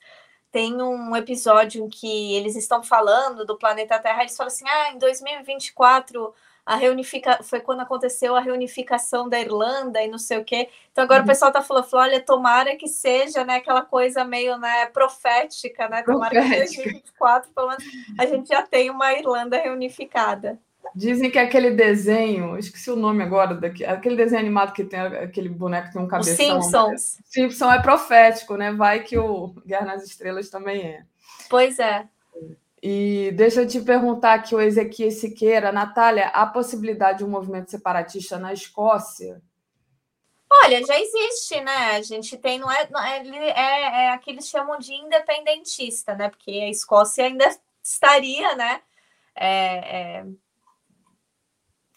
tem 0.55 0.81
um 0.81 1.17
episódio 1.17 1.85
em 1.85 1.89
que 1.89 2.37
eles 2.37 2.55
estão 2.55 2.81
falando 2.81 3.45
do 3.45 3.59
planeta 3.59 3.99
Terra, 3.99 4.21
eles 4.21 4.37
falam 4.37 4.47
assim: 4.47 4.65
ah, 4.69 4.93
em 4.93 4.99
2024 4.99 6.33
a 6.65 6.77
reunifica 6.77 7.43
foi 7.43 7.61
quando 7.61 7.81
aconteceu 7.81 8.37
a 8.37 8.41
reunificação 8.41 9.29
da 9.29 9.39
Irlanda 9.41 10.01
e 10.01 10.07
não 10.07 10.17
sei 10.17 10.39
o 10.39 10.45
quê. 10.45 10.69
Então 10.93 11.03
agora 11.03 11.19
uhum. 11.19 11.25
o 11.25 11.29
pessoal 11.29 11.51
tá 11.51 11.61
falando, 11.61 11.87
falando, 11.87 12.09
olha, 12.09 12.21
tomara 12.21 12.77
que 12.77 12.87
seja, 12.87 13.45
né, 13.45 13.57
aquela 13.57 13.83
coisa 13.83 14.25
meio, 14.25 14.57
né, 14.57 14.87
profética, 14.87 15.89
né? 15.89 16.05
Tomara 16.05 16.31
profética. 16.31 16.83
que 16.83 16.89
em 16.89 16.93
2024, 16.93 17.51
pelo 17.53 17.69
menos, 17.71 17.85
a 18.17 18.25
gente 18.25 18.49
já 18.49 18.63
tem 18.63 18.91
uma 18.91 19.13
Irlanda 19.13 19.57
reunificada. 19.59 20.61
Dizem 20.95 21.31
que 21.31 21.39
aquele 21.39 21.73
desenho, 21.73 22.57
esqueci 22.57 22.91
o 22.91 22.97
nome 22.97 23.23
agora, 23.23 23.55
daqui, 23.55 23.85
aquele 23.85 24.15
desenho 24.15 24.41
animado 24.41 24.73
que 24.73 24.85
tem 24.85 25.01
aquele 25.01 25.49
boneco 25.49 25.89
que 25.89 25.95
tem 25.95 26.03
um 26.03 26.07
cabeção. 26.07 26.59
Os 26.59 26.65
Simpsons. 26.67 27.19
Simpson 27.25 27.73
é 27.73 27.83
profético, 27.83 28.57
né? 28.57 28.73
Vai 28.73 29.03
que 29.03 29.19
o 29.19 29.55
Guerra 29.67 29.87
nas 29.87 30.05
Estrelas 30.05 30.49
também 30.51 30.83
é. 30.83 31.05
Pois 31.51 31.81
é. 31.81 32.07
E 32.81 33.33
deixa 33.35 33.63
eu 33.63 33.67
te 33.67 33.81
perguntar 33.81 34.35
aqui, 34.35 34.55
o 34.55 34.61
Ezequiel 34.61 35.11
Siqueira, 35.11 35.73
Natália, 35.73 36.29
há 36.29 36.47
possibilidade 36.47 37.19
de 37.19 37.25
um 37.25 37.31
movimento 37.31 37.71
separatista 37.71 38.39
na 38.39 38.53
Escócia? 38.53 39.43
Olha, 40.63 40.85
já 40.87 41.01
existe, 41.01 41.61
né? 41.61 41.97
A 41.97 42.03
gente 42.03 42.37
tem, 42.37 42.59
não 42.61 42.71
é, 42.71 42.83
é, 42.83 43.49
é, 43.49 44.05
é 44.05 44.11
aqui 44.13 44.31
eles 44.31 44.49
chamam 44.49 44.79
de 44.79 44.93
independentista, 44.93 46.15
né? 46.15 46.29
Porque 46.29 46.51
a 46.51 46.71
Escócia 46.71 47.25
ainda 47.25 47.45
estaria, 47.83 48.55
né? 48.55 48.81
É, 49.35 50.19
é, 50.19 50.27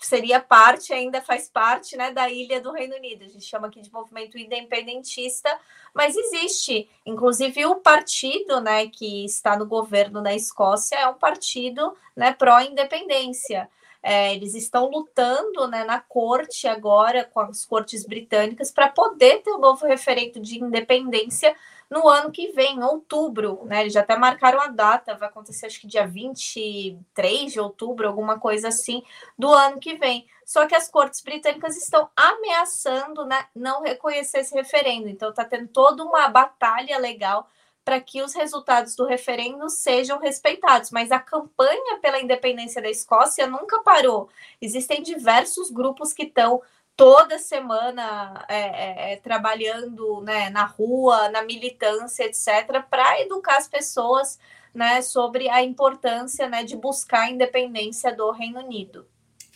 seria 0.06 0.40
parte, 0.40 0.94
ainda 0.94 1.22
faz 1.22 1.50
parte 1.50 1.98
né, 1.98 2.12
da 2.12 2.30
ilha 2.30 2.62
do 2.62 2.72
Reino 2.72 2.96
Unido. 2.96 3.24
A 3.24 3.28
gente 3.28 3.46
chama 3.46 3.68
aqui 3.68 3.82
de 3.82 3.92
movimento 3.92 4.38
independentista, 4.38 5.50
mas 5.94 6.16
existe. 6.16 6.90
Inclusive, 7.06 7.66
o 7.66 7.76
partido 7.76 8.62
né, 8.62 8.88
que 8.88 9.26
está 9.26 9.58
no 9.58 9.66
governo 9.66 10.22
na 10.22 10.34
Escócia 10.36 10.96
é 10.96 11.08
um 11.08 11.16
partido 11.16 11.96
né, 12.16 12.32
pró-independência. 12.34 13.70
É, 14.02 14.34
eles 14.34 14.54
estão 14.54 14.90
lutando 14.90 15.68
né, 15.68 15.84
na 15.84 16.00
corte 16.00 16.68
agora, 16.68 17.26
com 17.26 17.40
as 17.40 17.66
cortes 17.66 18.06
britânicas, 18.06 18.72
para 18.72 18.90
poder 18.90 19.42
ter 19.42 19.52
um 19.52 19.60
novo 19.60 19.86
referendo 19.86 20.40
de 20.40 20.64
independência 20.64 21.56
no 21.90 22.08
ano 22.08 22.32
que 22.32 22.52
vem, 22.52 22.76
em 22.76 22.84
outubro, 22.84 23.64
né? 23.66 23.82
Eles 23.82 23.94
já 23.94 24.02
até 24.02 24.18
marcaram 24.18 24.60
a 24.60 24.68
data, 24.68 25.16
vai 25.16 25.30
acontecer 25.30 25.68
acho 25.68 25.80
que 25.80 25.88
dia 25.88 26.06
23 26.06 27.52
de 27.52 27.60
outubro, 27.60 28.08
alguma 28.08 28.40
coisa 28.40 28.68
assim, 28.68 29.04
do 29.38 29.54
ano 29.54 29.80
que 29.80 29.96
vem. 29.96 30.28
Só 30.46 30.66
que 30.66 30.76
as 30.76 30.90
cortes 30.90 31.22
britânicas 31.22 31.78
estão 31.78 32.10
ameaçando 32.16 33.26
né, 33.26 33.46
não 33.56 33.82
reconhecer 33.82 34.40
esse 34.40 34.54
referendo. 34.54 35.08
Então 35.08 35.30
está 35.30 35.46
tendo 35.46 35.68
toda 35.68 36.04
uma 36.04 36.28
batalha 36.30 36.98
legal 36.98 37.50
para 37.88 38.02
que 38.02 38.22
os 38.22 38.34
resultados 38.34 38.98
do 38.98 39.06
referendo 39.06 39.70
sejam 39.70 40.20
respeitados. 40.20 40.92
Mas 40.92 41.10
a 41.10 41.20
campanha 41.20 41.98
pela 42.02 42.20
independência 42.20 42.82
da 42.82 42.90
Escócia 42.90 43.48
nunca 43.48 43.80
parou. 43.80 44.30
Existem 44.62 45.02
diversos 45.02 45.72
grupos 45.72 46.12
que 46.12 46.24
estão 46.24 46.62
toda 46.98 47.38
semana 47.38 48.44
é, 48.50 48.60
é, 48.60 49.14
é, 49.14 49.16
trabalhando 49.18 50.22
né, 50.22 50.50
na 50.50 50.66
rua, 50.66 51.30
na 51.30 51.44
militância, 51.44 52.26
etc., 52.26 52.84
para 52.90 53.22
educar 53.22 53.58
as 53.58 53.68
pessoas 53.68 54.40
né, 54.74 55.02
sobre 55.04 55.48
a 55.48 55.64
importância 55.64 56.50
né, 56.50 56.64
de 56.64 56.76
buscar 56.76 57.22
a 57.22 57.30
independência 57.30 58.14
do 58.14 58.32
Reino 58.32 58.60
Unido. 58.60 59.06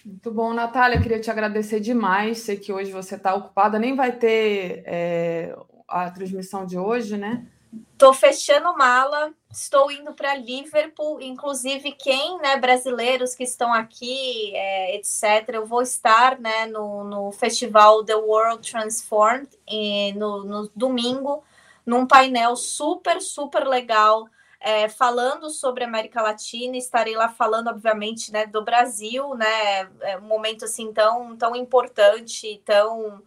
Muito 0.05 0.31
bom, 0.31 0.53
Natália, 0.53 1.01
queria 1.01 1.19
te 1.19 1.29
agradecer 1.29 1.79
demais. 1.79 2.39
Sei 2.39 2.57
que 2.57 2.71
hoje 2.71 2.91
você 2.91 3.15
está 3.15 3.33
ocupada, 3.33 3.79
nem 3.79 3.95
vai 3.95 4.11
ter 4.11 4.83
é, 4.85 5.55
a 5.87 6.09
transmissão 6.11 6.65
de 6.65 6.77
hoje, 6.77 7.17
né? 7.17 7.47
Estou 7.93 8.13
fechando 8.13 8.75
mala, 8.75 9.33
estou 9.49 9.89
indo 9.91 10.13
para 10.13 10.35
Liverpool, 10.35 11.21
inclusive 11.21 11.93
quem, 11.93 12.37
né, 12.39 12.57
brasileiros 12.57 13.33
que 13.33 13.43
estão 13.43 13.71
aqui, 13.71 14.53
é, 14.55 14.95
etc. 14.95 15.47
Eu 15.53 15.65
vou 15.65 15.81
estar, 15.81 16.37
né, 16.37 16.65
no, 16.65 17.03
no 17.05 17.31
festival 17.31 18.03
The 18.03 18.15
World 18.15 18.69
Transformed 18.69 19.47
e 19.67 20.11
no, 20.13 20.43
no 20.43 20.71
domingo, 20.75 21.43
num 21.85 22.05
painel 22.05 22.57
super, 22.57 23.21
super 23.21 23.65
legal, 23.65 24.27
é, 24.59 24.89
falando 24.89 25.49
sobre 25.49 25.85
América 25.85 26.21
Latina. 26.21 26.75
Estarei 26.75 27.15
lá 27.15 27.29
falando, 27.29 27.69
obviamente, 27.69 28.33
né, 28.33 28.45
do 28.45 28.63
Brasil, 28.65 29.33
né, 29.35 29.89
é 30.01 30.17
um 30.17 30.27
momento 30.27 30.65
assim 30.65 30.91
tão, 30.91 31.37
tão 31.37 31.55
importante, 31.55 32.61
tão 32.65 33.23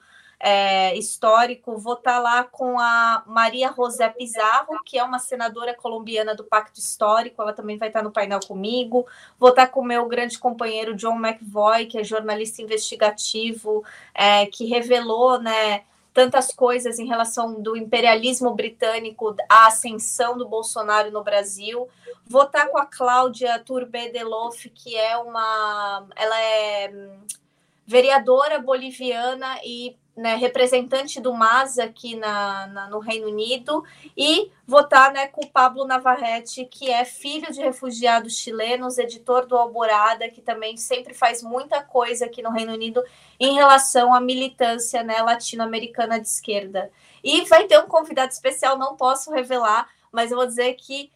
é, 0.46 0.94
histórico, 0.94 1.78
vou 1.78 1.94
estar 1.94 2.16
tá 2.16 2.18
lá 2.18 2.44
com 2.44 2.78
a 2.78 3.22
Maria 3.26 3.72
José 3.74 4.10
Pizarro, 4.10 4.78
que 4.84 4.98
é 4.98 5.02
uma 5.02 5.18
senadora 5.18 5.72
colombiana 5.72 6.34
do 6.34 6.44
Pacto 6.44 6.78
Histórico, 6.78 7.40
ela 7.40 7.54
também 7.54 7.78
vai 7.78 7.88
estar 7.88 8.00
tá 8.00 8.04
no 8.04 8.12
painel 8.12 8.40
comigo. 8.46 9.06
Vou 9.38 9.48
estar 9.48 9.66
tá 9.66 9.72
com 9.72 9.80
o 9.80 9.84
meu 9.84 10.06
grande 10.06 10.38
companheiro 10.38 10.94
John 10.94 11.16
McVoy, 11.16 11.86
que 11.86 11.96
é 11.96 12.04
jornalista 12.04 12.60
investigativo, 12.60 13.82
é, 14.14 14.44
que 14.44 14.66
revelou, 14.66 15.40
né? 15.40 15.84
tantas 16.12 16.52
coisas 16.52 16.98
em 16.98 17.06
relação 17.06 17.60
do 17.60 17.76
imperialismo 17.76 18.54
britânico, 18.54 19.34
à 19.48 19.66
ascensão 19.66 20.36
do 20.36 20.46
Bolsonaro 20.46 21.10
no 21.10 21.24
Brasil. 21.24 21.88
Vou 22.26 22.42
estar 22.42 22.68
com 22.68 22.78
a 22.78 22.86
Cláudia 22.86 23.58
Turbé 23.60 24.10
Delof, 24.10 24.68
que 24.68 24.94
é 24.94 25.16
uma. 25.16 26.06
Ela 26.14 26.40
é 26.40 26.90
hum, 26.94 27.18
vereadora 27.86 28.60
boliviana 28.60 29.58
e 29.64 29.96
né, 30.16 30.36
representante 30.36 31.20
do 31.20 31.32
MAS 31.32 31.78
aqui 31.78 32.16
na, 32.16 32.66
na, 32.68 32.88
no 32.88 32.98
Reino 32.98 33.28
Unido, 33.28 33.84
e 34.16 34.50
votar 34.66 35.12
né, 35.12 35.26
com 35.26 35.44
o 35.44 35.50
Pablo 35.50 35.84
Navarrete, 35.84 36.64
que 36.66 36.90
é 36.90 37.04
filho 37.04 37.52
de 37.52 37.60
refugiados 37.60 38.38
chilenos, 38.38 38.98
editor 38.98 39.46
do 39.46 39.56
Alborada, 39.56 40.28
que 40.28 40.40
também 40.40 40.76
sempre 40.76 41.14
faz 41.14 41.42
muita 41.42 41.82
coisa 41.82 42.26
aqui 42.26 42.42
no 42.42 42.50
Reino 42.50 42.72
Unido 42.72 43.02
em 43.38 43.54
relação 43.54 44.14
à 44.14 44.20
militância 44.20 45.02
né, 45.02 45.20
latino-americana 45.20 46.20
de 46.20 46.28
esquerda. 46.28 46.90
E 47.22 47.42
vai 47.46 47.64
ter 47.64 47.78
um 47.78 47.86
convidado 47.86 48.32
especial, 48.32 48.78
não 48.78 48.96
posso 48.96 49.32
revelar, 49.32 49.88
mas 50.12 50.30
eu 50.30 50.36
vou 50.36 50.46
dizer 50.46 50.74
que 50.74 51.10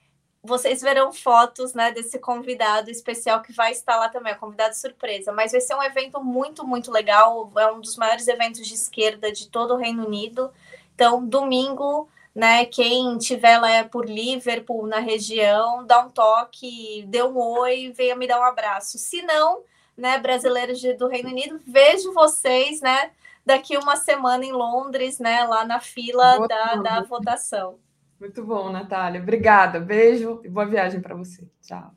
vocês 0.48 0.80
verão 0.80 1.12
fotos 1.12 1.74
né, 1.74 1.92
desse 1.92 2.18
convidado 2.18 2.90
especial 2.90 3.42
que 3.42 3.52
vai 3.52 3.72
estar 3.72 3.96
lá 3.96 4.08
também, 4.08 4.34
convidado 4.34 4.74
surpresa. 4.74 5.30
Mas 5.32 5.52
vai 5.52 5.60
ser 5.60 5.74
um 5.74 5.82
evento 5.82 6.22
muito, 6.22 6.66
muito 6.66 6.90
legal. 6.90 7.52
É 7.56 7.70
um 7.70 7.80
dos 7.80 7.96
maiores 7.96 8.26
eventos 8.26 8.66
de 8.66 8.74
esquerda 8.74 9.30
de 9.30 9.48
todo 9.48 9.74
o 9.74 9.76
Reino 9.76 10.06
Unido. 10.06 10.50
Então, 10.94 11.24
domingo, 11.24 12.08
né? 12.34 12.64
Quem 12.64 13.16
tiver 13.18 13.58
lá 13.58 13.84
por 13.84 14.08
Liverpool, 14.08 14.86
na 14.86 14.98
região, 14.98 15.86
dá 15.86 16.00
um 16.00 16.10
toque, 16.10 17.04
dê 17.06 17.22
um 17.22 17.38
oi, 17.38 17.92
venha 17.94 18.16
me 18.16 18.26
dar 18.26 18.40
um 18.40 18.44
abraço. 18.44 18.98
Se 18.98 19.22
não, 19.22 19.62
né, 19.96 20.18
brasileiros 20.18 20.82
do 20.98 21.06
Reino 21.06 21.28
Unido, 21.28 21.60
vejo 21.64 22.12
vocês, 22.12 22.80
né? 22.80 23.12
daqui 23.48 23.78
uma 23.78 23.96
semana 23.96 24.44
em 24.44 24.52
Londres, 24.52 25.18
né? 25.18 25.42
Lá 25.44 25.64
na 25.64 25.80
fila 25.80 26.46
da, 26.46 26.74
da 26.74 27.00
votação. 27.00 27.78
Muito 28.20 28.44
bom, 28.44 28.72
Natália. 28.72 29.20
Obrigada. 29.20 29.78
Beijo 29.78 30.40
e 30.42 30.48
boa 30.48 30.66
viagem 30.66 31.00
para 31.00 31.14
você. 31.14 31.44
Tchau. 31.62 31.92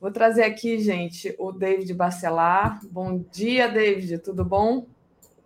Vou 0.00 0.10
trazer 0.10 0.42
aqui, 0.42 0.78
gente, 0.78 1.34
o 1.38 1.52
David 1.52 1.92
Bacelar. 1.92 2.80
Bom 2.90 3.22
dia, 3.30 3.68
David. 3.68 4.18
Tudo 4.18 4.42
bom? 4.42 4.86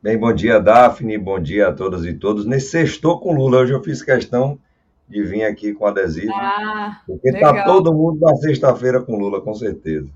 Bem, 0.00 0.16
bom 0.16 0.32
dia, 0.32 0.60
Daphne. 0.60 1.18
Bom 1.18 1.40
dia 1.40 1.68
a 1.68 1.72
todas 1.72 2.04
e 2.04 2.14
todos. 2.14 2.46
Nesse 2.46 2.70
sextou 2.70 3.18
com 3.18 3.32
Lula, 3.32 3.58
hoje 3.58 3.72
eu 3.72 3.82
fiz 3.82 4.00
questão 4.00 4.58
de 5.08 5.24
vir 5.24 5.42
aqui 5.42 5.72
com 5.72 5.84
adesivo. 5.84 6.32
Ah, 6.32 7.02
porque 7.04 7.30
está 7.30 7.64
todo 7.64 7.92
mundo 7.92 8.20
na 8.20 8.36
sexta-feira 8.36 9.00
com 9.00 9.16
Lula, 9.16 9.40
com 9.40 9.54
certeza. 9.54 10.08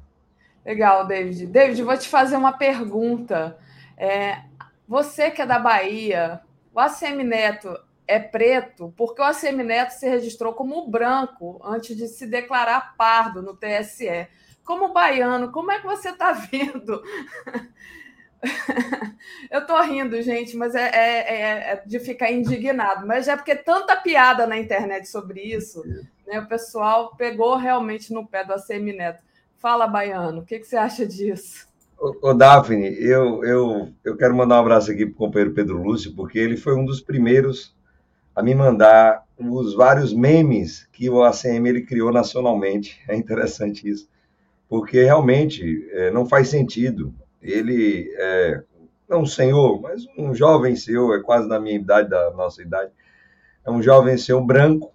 Legal, 0.65 1.09
David. 1.09 1.47
David, 1.47 1.83
vou 1.83 1.97
te 1.97 2.09
fazer 2.09 2.37
uma 2.37 2.53
pergunta. 2.53 3.59
É, 3.97 4.43
você 4.87 5.29
que 5.29 5.43
é 5.43 5.47
da 5.47 5.59
Bahia, 5.59 6.41
o 6.73 6.79
ACM 6.79 7.25
Neto 7.25 7.77
é 8.13 8.19
preto 8.19 8.93
porque 8.97 9.23
o 9.23 9.25
ACM 9.25 9.63
Neto 9.65 9.93
se 9.93 10.09
registrou 10.09 10.53
como 10.53 10.87
branco 10.89 11.61
antes 11.65 11.97
de 11.97 12.09
se 12.09 12.27
declarar 12.27 12.95
pardo 12.97 13.41
no 13.41 13.57
TSE. 13.57 14.29
Como 14.63 14.93
baiano, 14.93 15.51
como 15.51 15.73
é 15.73 15.81
que 15.81 15.87
você 15.87 16.11
está 16.11 16.33
vendo? 16.33 17.03
Eu 19.51 19.61
estou 19.61 19.81
rindo, 19.83 20.21
gente, 20.21 20.57
mas 20.57 20.75
é, 20.75 20.89
é, 20.89 21.35
é, 21.35 21.73
é, 21.73 21.83
de 21.87 22.01
ficar 22.01 22.31
indignado. 22.31 23.07
Mas 23.07 23.29
é 23.29 23.37
porque 23.37 23.55
tanta 23.55 23.97
piada 23.97 24.47
na 24.47 24.59
internet 24.59 25.09
sobre 25.09 25.41
isso, 25.41 25.83
né? 26.27 26.41
O 26.41 26.49
pessoal 26.49 27.15
pegou 27.17 27.57
realmente 27.57 28.13
no 28.13 28.27
pé 28.27 28.45
do 28.45 28.53
ACM 28.53 28.93
Neto. 28.97 29.23
Fala, 29.57 29.87
Baiano, 29.87 30.41
o 30.41 30.45
que, 30.45 30.59
que 30.59 30.67
você 30.67 30.77
acha 30.77 31.07
disso? 31.07 31.69
Ô 32.21 32.35
Daphne, 32.35 32.89
eu, 32.99 33.45
eu, 33.45 33.93
eu 34.05 34.17
quero 34.17 34.35
mandar 34.35 34.57
um 34.57 34.61
abraço 34.61 34.91
aqui 34.91 35.07
para 35.07 35.15
o 35.15 35.17
companheiro 35.17 35.55
Pedro 35.55 35.81
Lúcio, 35.81 36.13
porque 36.17 36.37
ele 36.37 36.57
foi 36.57 36.75
um 36.75 36.85
dos 36.85 37.01
primeiros 37.01 37.77
a 38.35 38.43
me 38.43 38.55
mandar 38.55 39.25
os 39.39 39.75
vários 39.75 40.13
memes 40.13 40.89
que 40.93 41.09
o 41.11 41.23
ACM 41.23 41.69
ele 41.69 41.83
criou 41.83 42.13
nacionalmente. 42.13 43.01
É 43.09 43.17
interessante 43.17 43.89
isso, 43.89 44.09
porque 44.69 45.03
realmente 45.03 45.89
é, 45.93 46.11
não 46.11 46.27
faz 46.27 46.49
sentido. 46.49 47.15
Ele 47.41 48.13
é 48.17 48.63
não 49.13 49.23
um 49.23 49.27
senhor, 49.27 49.81
mas 49.83 50.07
um 50.17 50.35
jovem 50.35 50.75
senhor, 50.75 51.15
é 51.15 51.23
quase 51.23 51.47
da 51.47 51.61
minha 51.61 51.77
idade, 51.77 52.09
da 52.09 52.31
nossa 52.31 52.63
idade, 52.63 52.91
é 53.65 53.71
um 53.71 53.83
jovem 53.83 54.17
senhor 54.17 54.41
branco 54.41 54.91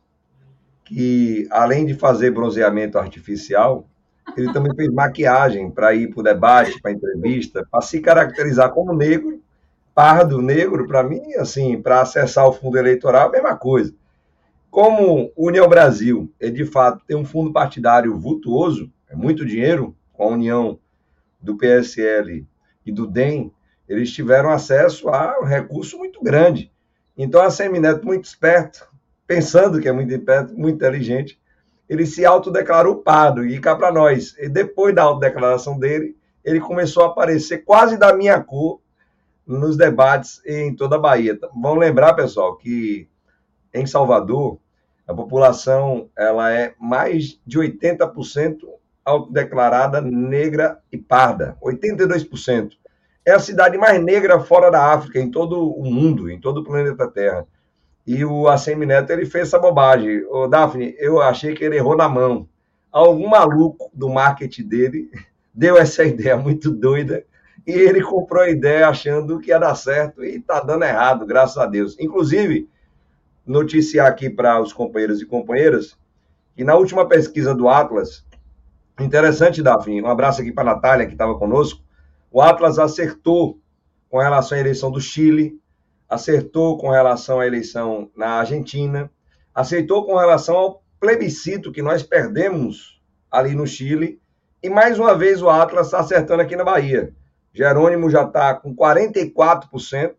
que, 0.83 1.47
além 1.51 1.85
de 1.85 1.93
fazer 1.93 2.31
bronzeamento 2.31 2.97
artificial, 2.97 3.87
ele 4.35 4.51
também 4.51 4.73
fez 4.75 4.89
maquiagem 4.91 5.69
para 5.69 5.93
ir 5.93 6.09
para 6.09 6.19
o 6.19 6.23
debate, 6.23 6.81
para 6.81 6.91
entrevista, 6.91 7.65
para 7.69 7.81
se 7.81 7.99
caracterizar 7.99 8.71
como 8.71 8.93
negro, 8.93 9.41
pardo, 9.97 10.43
negro, 10.43 10.85
para 10.85 11.01
mim, 11.01 11.33
assim, 11.39 11.81
para 11.81 12.01
acessar 12.01 12.47
o 12.47 12.53
fundo 12.53 12.77
eleitoral, 12.77 13.29
a 13.29 13.31
mesma 13.31 13.57
coisa. 13.57 13.95
Como 14.69 15.31
União 15.35 15.67
Brasil, 15.67 16.31
é 16.39 16.51
de 16.51 16.65
fato, 16.65 17.03
tem 17.07 17.17
um 17.17 17.25
fundo 17.25 17.51
partidário 17.51 18.15
vultuoso, 18.15 18.91
é 19.09 19.15
muito 19.15 19.43
dinheiro, 19.43 19.95
com 20.13 20.25
a 20.25 20.27
união 20.27 20.77
do 21.41 21.57
PSL 21.57 22.45
e 22.85 22.91
do 22.91 23.07
DEM, 23.07 23.51
eles 23.89 24.11
tiveram 24.11 24.51
acesso 24.51 25.09
a 25.09 25.39
um 25.41 25.45
recurso 25.45 25.97
muito 25.97 26.21
grande. 26.21 26.71
Então, 27.17 27.41
a 27.41 27.49
Semineto, 27.49 28.05
muito 28.05 28.25
esperto, 28.25 28.87
pensando 29.25 29.81
que 29.81 29.89
é 29.89 29.91
muito, 29.91 30.13
muito 30.55 30.75
inteligente, 30.75 31.41
ele 31.89 32.05
se 32.05 32.23
autodeclarou 32.23 32.97
pardo, 32.97 33.43
e 33.43 33.59
cá 33.59 33.75
para 33.75 33.91
nós. 33.91 34.35
E 34.37 34.47
depois 34.47 34.93
da 34.93 35.01
autodeclaração 35.01 35.79
dele, 35.79 36.15
ele 36.45 36.59
começou 36.59 37.01
a 37.01 37.07
aparecer 37.07 37.65
quase 37.65 37.97
da 37.97 38.15
minha 38.15 38.39
cor 38.39 38.79
nos 39.47 39.77
debates 39.77 40.41
em 40.45 40.75
toda 40.75 40.97
a 40.97 40.99
Bahia. 40.99 41.39
Vamos 41.55 41.79
lembrar, 41.79 42.13
pessoal, 42.13 42.57
que 42.57 43.07
em 43.73 43.85
Salvador, 43.85 44.59
a 45.07 45.13
população 45.13 46.09
ela 46.17 46.51
é 46.51 46.73
mais 46.79 47.39
de 47.45 47.57
80% 47.57 48.57
autodeclarada 49.05 50.01
negra 50.01 50.79
e 50.91 50.97
parda, 50.97 51.57
82%. 51.63 52.71
É 53.25 53.31
a 53.31 53.39
cidade 53.39 53.77
mais 53.77 54.01
negra 54.03 54.39
fora 54.39 54.69
da 54.69 54.93
África, 54.93 55.19
em 55.19 55.31
todo 55.31 55.71
o 55.71 55.85
mundo, 55.85 56.29
em 56.29 56.39
todo 56.39 56.59
o 56.59 56.63
planeta 56.63 57.07
Terra. 57.07 57.47
E 58.05 58.23
o 58.23 58.47
ACM 58.47 58.85
Neto, 58.85 59.11
ele 59.11 59.25
fez 59.25 59.47
essa 59.47 59.59
bobagem. 59.59 60.25
Ô, 60.25 60.47
Daphne, 60.47 60.95
eu 60.97 61.21
achei 61.21 61.53
que 61.53 61.63
ele 61.63 61.77
errou 61.77 61.95
na 61.95 62.07
mão. 62.07 62.47
Algum 62.91 63.27
maluco 63.27 63.89
do 63.93 64.09
marketing 64.09 64.63
dele 64.63 65.11
deu 65.53 65.77
essa 65.77 66.03
ideia 66.03 66.37
muito 66.37 66.71
doida 66.71 67.25
e 67.67 67.71
ele 67.73 68.01
comprou 68.01 68.43
a 68.43 68.49
ideia 68.49 68.87
achando 68.87 69.39
que 69.39 69.49
ia 69.49 69.59
dar 69.59 69.75
certo 69.75 70.23
e 70.23 70.37
está 70.37 70.61
dando 70.61 70.85
errado, 70.85 71.25
graças 71.25 71.57
a 71.57 71.65
Deus. 71.65 71.97
Inclusive, 71.99 72.69
noticiar 73.45 74.07
aqui 74.07 74.29
para 74.29 74.61
os 74.61 74.71
companheiros 74.71 75.21
e 75.21 75.25
companheiras 75.25 75.97
que 76.55 76.63
na 76.63 76.75
última 76.75 77.05
pesquisa 77.05 77.53
do 77.53 77.67
Atlas, 77.67 78.25
interessante, 78.97 79.61
Daphne, 79.61 80.01
um 80.01 80.07
abraço 80.07 80.41
aqui 80.41 80.51
para 80.51 80.71
a 80.71 80.75
Natália, 80.75 81.05
que 81.05 81.11
estava 81.11 81.37
conosco, 81.37 81.83
o 82.31 82.41
Atlas 82.41 82.79
acertou 82.79 83.59
com 84.09 84.19
relação 84.19 84.57
à 84.57 84.61
eleição 84.61 84.89
do 84.89 85.01
Chile, 85.01 85.59
acertou 86.07 86.77
com 86.77 86.89
relação 86.89 87.41
à 87.41 87.45
eleição 87.45 88.09
na 88.15 88.39
Argentina, 88.39 89.11
acertou 89.53 90.05
com 90.05 90.15
relação 90.15 90.55
ao 90.55 90.83
plebiscito 91.01 91.73
que 91.73 91.81
nós 91.81 92.01
perdemos 92.01 93.01
ali 93.29 93.53
no 93.53 93.67
Chile, 93.67 94.21
e 94.63 94.69
mais 94.69 94.97
uma 94.97 95.13
vez 95.15 95.41
o 95.41 95.49
Atlas 95.49 95.87
está 95.87 95.99
acertando 95.99 96.41
aqui 96.41 96.55
na 96.55 96.63
Bahia. 96.63 97.13
Jerônimo 97.57 98.07
já 98.07 98.23
está 98.23 98.53
com 98.53 98.75
44%, 98.75 100.15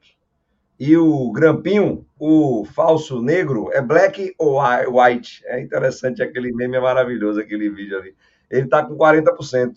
e 0.81 0.97
o 0.97 1.31
Grampinho, 1.31 2.05
o 2.19 2.65
falso 2.65 3.23
negro, 3.23 3.71
é 3.73 3.81
black 3.81 4.35
ou 4.39 4.61
white? 4.61 5.43
É 5.47 5.61
interessante 5.61 6.23
aquele 6.23 6.53
meme, 6.53 6.77
é 6.77 6.81
maravilhoso 6.81 7.41
aquele 7.41 7.69
vídeo 7.69 7.99
ali. 7.99 8.15
Ele 8.51 8.65
está 8.65 8.85
com 8.85 8.97
40%. 8.97 9.77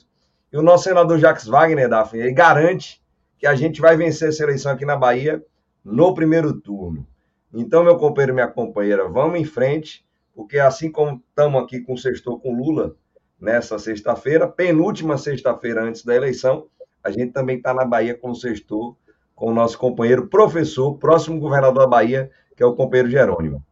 E 0.52 0.58
o 0.58 0.62
nosso 0.62 0.86
senador 0.86 1.18
Jacques 1.20 1.48
Wagner, 1.48 1.90
Daphne, 1.90 2.22
ele 2.22 2.34
garante 2.34 3.02
que 3.38 3.48
a 3.48 3.56
gente 3.56 3.80
vai 3.80 3.96
vencer 3.96 4.30
essa 4.30 4.44
eleição 4.44 4.72
aqui 4.72 4.86
na 4.86 4.96
Bahia 4.96 5.44
no 5.84 6.14
primeiro 6.14 6.54
turno. 6.54 7.08
Então, 7.54 7.84
meu 7.84 7.98
companheiro 7.98 8.34
e 8.34 8.36
minha 8.36 8.48
companheira, 8.48 9.08
vamos 9.08 9.40
em 9.40 9.46
frente, 9.46 10.06
porque 10.36 10.60
assim 10.60 10.92
como 10.92 11.22
estamos 11.30 11.64
aqui 11.64 11.82
com 11.82 11.94
o 11.94 11.98
sextor 11.98 12.40
com 12.40 12.56
Lula 12.56 12.96
nessa 13.40 13.80
sexta-feira, 13.80 14.48
penúltima 14.48 15.18
sexta-feira 15.18 15.84
antes 15.84 16.04
da 16.06 16.16
eleição, 16.16 16.68
a 17.04 17.12
gente 17.12 17.32
também 17.32 17.58
está 17.58 17.74
na 17.74 17.86
Bahia 17.86 18.16
com 18.16 18.32
o 18.32 18.36
sextor, 18.36 18.96
com 19.36 19.48
o 19.48 19.54
nosso 19.54 19.78
companheiro 19.78 20.28
professor, 20.28 20.98
próximo 20.98 21.40
governador 21.40 21.84
da 21.84 21.88
Bahia, 21.88 22.30
que 22.56 22.62
é 22.62 22.66
o 22.66 22.76
companheiro 22.76 23.10
Jerônimo. 23.10 23.64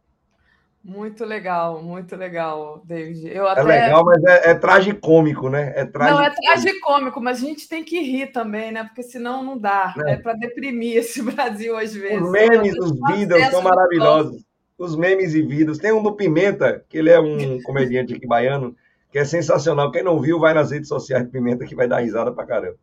Muito 0.82 1.26
legal, 1.26 1.82
muito 1.82 2.16
legal, 2.16 2.82
David. 2.86 3.28
Eu 3.28 3.46
é 3.46 3.50
até... 3.50 3.60
É 3.60 3.64
legal, 3.64 4.04
mas 4.04 4.24
é, 4.24 4.50
é 4.50 4.54
tragicômico, 4.54 5.50
né? 5.50 5.74
É 5.76 5.84
tragicômico. 5.84 6.10
Não, 6.10 6.24
é 6.24 6.54
tragicômico, 6.54 7.20
mas 7.20 7.42
a 7.42 7.46
gente 7.46 7.68
tem 7.68 7.84
que 7.84 8.00
rir 8.00 8.32
também, 8.32 8.72
né? 8.72 8.84
Porque 8.84 9.02
senão 9.02 9.44
não 9.44 9.58
dá. 9.58 9.94
É, 10.06 10.12
é 10.12 10.16
para 10.16 10.32
deprimir 10.32 10.96
esse 10.96 11.20
Brasil 11.22 11.76
às 11.76 11.94
vezes. 11.94 12.22
Os 12.22 12.32
memes, 12.32 12.74
os 12.78 12.92
vídeos 13.12 13.46
são 13.48 13.60
maravilhosos. 13.60 14.42
Os 14.78 14.96
memes 14.96 15.34
e 15.34 15.42
vídeos. 15.42 15.76
Tem 15.76 15.92
um 15.92 16.02
do 16.02 16.16
Pimenta, 16.16 16.82
que 16.88 16.96
ele 16.96 17.10
é 17.10 17.20
um 17.20 17.60
comediante 17.62 18.14
aqui 18.14 18.26
baiano, 18.26 18.74
que 19.12 19.18
é 19.18 19.24
sensacional. 19.26 19.92
Quem 19.92 20.02
não 20.02 20.18
viu, 20.18 20.40
vai 20.40 20.54
nas 20.54 20.70
redes 20.70 20.88
sociais 20.88 21.24
de 21.26 21.30
Pimenta 21.30 21.66
que 21.66 21.74
vai 21.74 21.86
dar 21.86 21.98
risada 21.98 22.32
pra 22.32 22.46
caramba. 22.46 22.78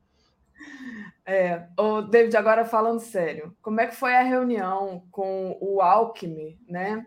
É, 1.25 1.67
o 1.77 2.01
David, 2.01 2.37
agora 2.37 2.63
falando 2.63 3.01
sério, 3.01 3.55
como 3.61 3.81
é 3.81 3.87
que 3.87 3.95
foi 3.95 4.15
a 4.15 4.23
reunião 4.23 5.05
com 5.11 5.57
o 5.59 5.81
Alckmin, 5.81 6.57
né? 6.67 7.05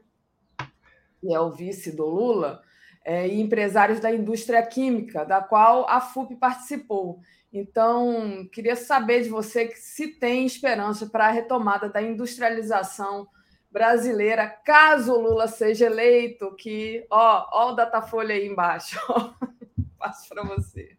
que 1.21 1.33
é 1.33 1.39
o 1.39 1.51
vice 1.51 1.95
do 1.95 2.07
Lula, 2.07 2.63
é, 3.05 3.29
e 3.29 3.41
empresários 3.41 4.01
da 4.01 4.13
indústria 4.13 4.63
química, 4.63 5.25
da 5.25 5.41
qual 5.41 5.89
a 5.89 6.01
FUP 6.01 6.35
participou. 6.37 7.21
Então, 7.53 8.49
queria 8.53 8.77
saber 8.77 9.23
de 9.23 9.29
você 9.29 9.73
se 9.75 10.09
tem 10.09 10.47
esperança 10.47 11.07
para 11.07 11.27
a 11.27 11.31
retomada 11.31 11.89
da 11.89 12.01
industrialização 12.01 13.29
brasileira, 13.71 14.49
caso 14.49 15.13
o 15.13 15.21
Lula 15.21 15.47
seja 15.47 15.87
eleito, 15.87 16.55
que, 16.57 17.07
ó, 17.11 17.47
ó 17.53 17.73
o 17.73 17.75
Datafolha 17.75 18.35
aí 18.35 18.47
embaixo. 18.47 18.99
Passo 19.99 20.29
para 20.29 20.45
você. 20.45 20.97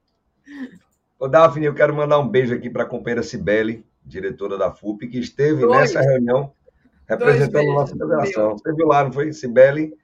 Ô, 1.21 1.27
Daphne, 1.27 1.67
eu 1.67 1.75
quero 1.75 1.95
mandar 1.95 2.17
um 2.17 2.27
beijo 2.27 2.51
aqui 2.51 2.67
para 2.67 2.81
a 2.81 2.85
companheira 2.87 3.21
Cibele, 3.21 3.85
diretora 4.03 4.57
da 4.57 4.71
FUP, 4.71 5.07
que 5.07 5.19
esteve 5.19 5.61
Dois. 5.61 5.93
nessa 5.93 6.01
reunião 6.01 6.51
representando 7.07 7.69
a 7.69 7.73
nossa 7.75 7.95
federação. 7.95 8.57
Você 8.57 8.73
viu 8.73 8.87
lá, 8.87 9.03
não 9.03 9.11
foi? 9.11 9.31
Cibele 9.31 9.95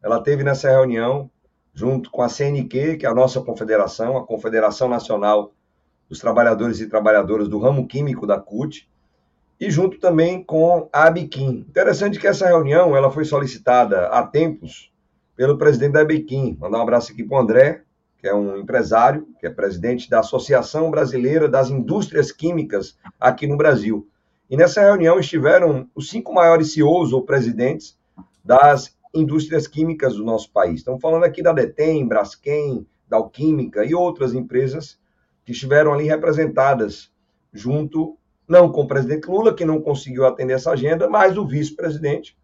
ela 0.00 0.22
teve 0.22 0.44
nessa 0.44 0.70
reunião, 0.70 1.28
junto 1.74 2.08
com 2.08 2.22
a 2.22 2.28
CNQ, 2.28 2.98
que 2.98 3.04
é 3.04 3.08
a 3.08 3.14
nossa 3.14 3.40
confederação, 3.40 4.16
a 4.16 4.24
Confederação 4.24 4.88
Nacional 4.88 5.52
dos 6.08 6.20
Trabalhadores 6.20 6.78
e 6.78 6.86
Trabalhadoras 6.86 7.48
do 7.48 7.58
Ramo 7.58 7.88
Químico 7.88 8.24
da 8.24 8.38
CUT, 8.38 8.88
e 9.58 9.68
junto 9.72 9.98
também 9.98 10.40
com 10.40 10.88
a 10.92 11.08
Abiquim. 11.08 11.66
Interessante 11.68 12.16
que 12.16 12.28
essa 12.28 12.46
reunião 12.46 12.96
ela 12.96 13.10
foi 13.10 13.24
solicitada 13.24 14.06
há 14.06 14.24
tempos 14.24 14.92
pelo 15.34 15.58
presidente 15.58 15.94
da 15.94 16.02
Abiquim. 16.02 16.56
Mandar 16.60 16.78
um 16.78 16.82
abraço 16.82 17.10
aqui 17.10 17.24
para 17.24 17.38
o 17.38 17.40
André, 17.40 17.82
que 18.20 18.28
é 18.28 18.34
um 18.34 18.58
empresário, 18.58 19.26
que 19.40 19.46
é 19.46 19.50
presidente 19.50 20.10
da 20.10 20.20
Associação 20.20 20.90
Brasileira 20.90 21.48
das 21.48 21.70
Indústrias 21.70 22.30
Químicas 22.30 22.98
aqui 23.18 23.46
no 23.46 23.56
Brasil. 23.56 24.06
E 24.50 24.56
nessa 24.56 24.82
reunião 24.82 25.18
estiveram 25.18 25.88
os 25.94 26.10
cinco 26.10 26.34
maiores 26.34 26.74
CEOs 26.74 27.14
ou 27.14 27.22
presidentes 27.22 27.98
das 28.44 28.94
indústrias 29.14 29.66
químicas 29.66 30.16
do 30.16 30.24
nosso 30.24 30.52
país. 30.52 30.80
Estamos 30.80 31.00
falando 31.00 31.24
aqui 31.24 31.42
da 31.42 31.52
Detem, 31.52 32.06
Braskem, 32.06 32.86
da 33.08 33.16
Alquímica 33.16 33.84
e 33.84 33.94
outras 33.94 34.34
empresas 34.34 34.98
que 35.44 35.52
estiveram 35.52 35.94
ali 35.94 36.04
representadas 36.04 37.10
junto, 37.52 38.18
não 38.46 38.70
com 38.70 38.82
o 38.82 38.86
presidente 38.86 39.28
Lula, 39.28 39.54
que 39.54 39.64
não 39.64 39.80
conseguiu 39.80 40.26
atender 40.26 40.54
essa 40.54 40.72
agenda, 40.72 41.08
mas 41.08 41.38
o 41.38 41.46
vice-presidente, 41.46 42.36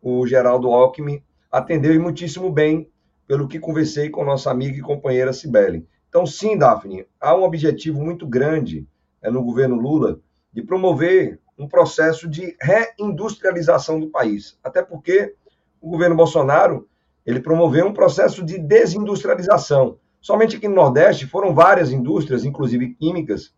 o 0.00 0.26
Geraldo 0.26 0.68
Alckmin, 0.68 1.22
atendeu 1.52 1.94
e 1.94 1.98
muitíssimo 1.98 2.50
bem, 2.50 2.88
pelo 3.28 3.46
que 3.46 3.60
conversei 3.60 4.08
com 4.08 4.24
nossa 4.24 4.50
amiga 4.50 4.78
e 4.78 4.82
companheira 4.82 5.34
Cibele. 5.34 5.86
Então, 6.08 6.24
sim, 6.24 6.56
Daphne, 6.56 7.06
há 7.20 7.36
um 7.36 7.42
objetivo 7.42 8.02
muito 8.02 8.26
grande 8.26 8.88
é, 9.20 9.30
no 9.30 9.44
governo 9.44 9.76
Lula 9.76 10.18
de 10.50 10.62
promover 10.62 11.38
um 11.58 11.68
processo 11.68 12.26
de 12.26 12.56
reindustrialização 12.60 14.00
do 14.00 14.08
país. 14.08 14.58
Até 14.64 14.82
porque 14.82 15.34
o 15.80 15.90
governo 15.90 16.16
Bolsonaro 16.16 16.88
ele 17.26 17.40
promoveu 17.40 17.86
um 17.86 17.92
processo 17.92 18.42
de 18.42 18.58
desindustrialização. 18.58 19.98
Somente 20.18 20.56
aqui 20.56 20.66
no 20.66 20.74
Nordeste 20.74 21.26
foram 21.26 21.54
várias 21.54 21.92
indústrias, 21.92 22.44
inclusive 22.46 22.94
químicas, 22.94 23.52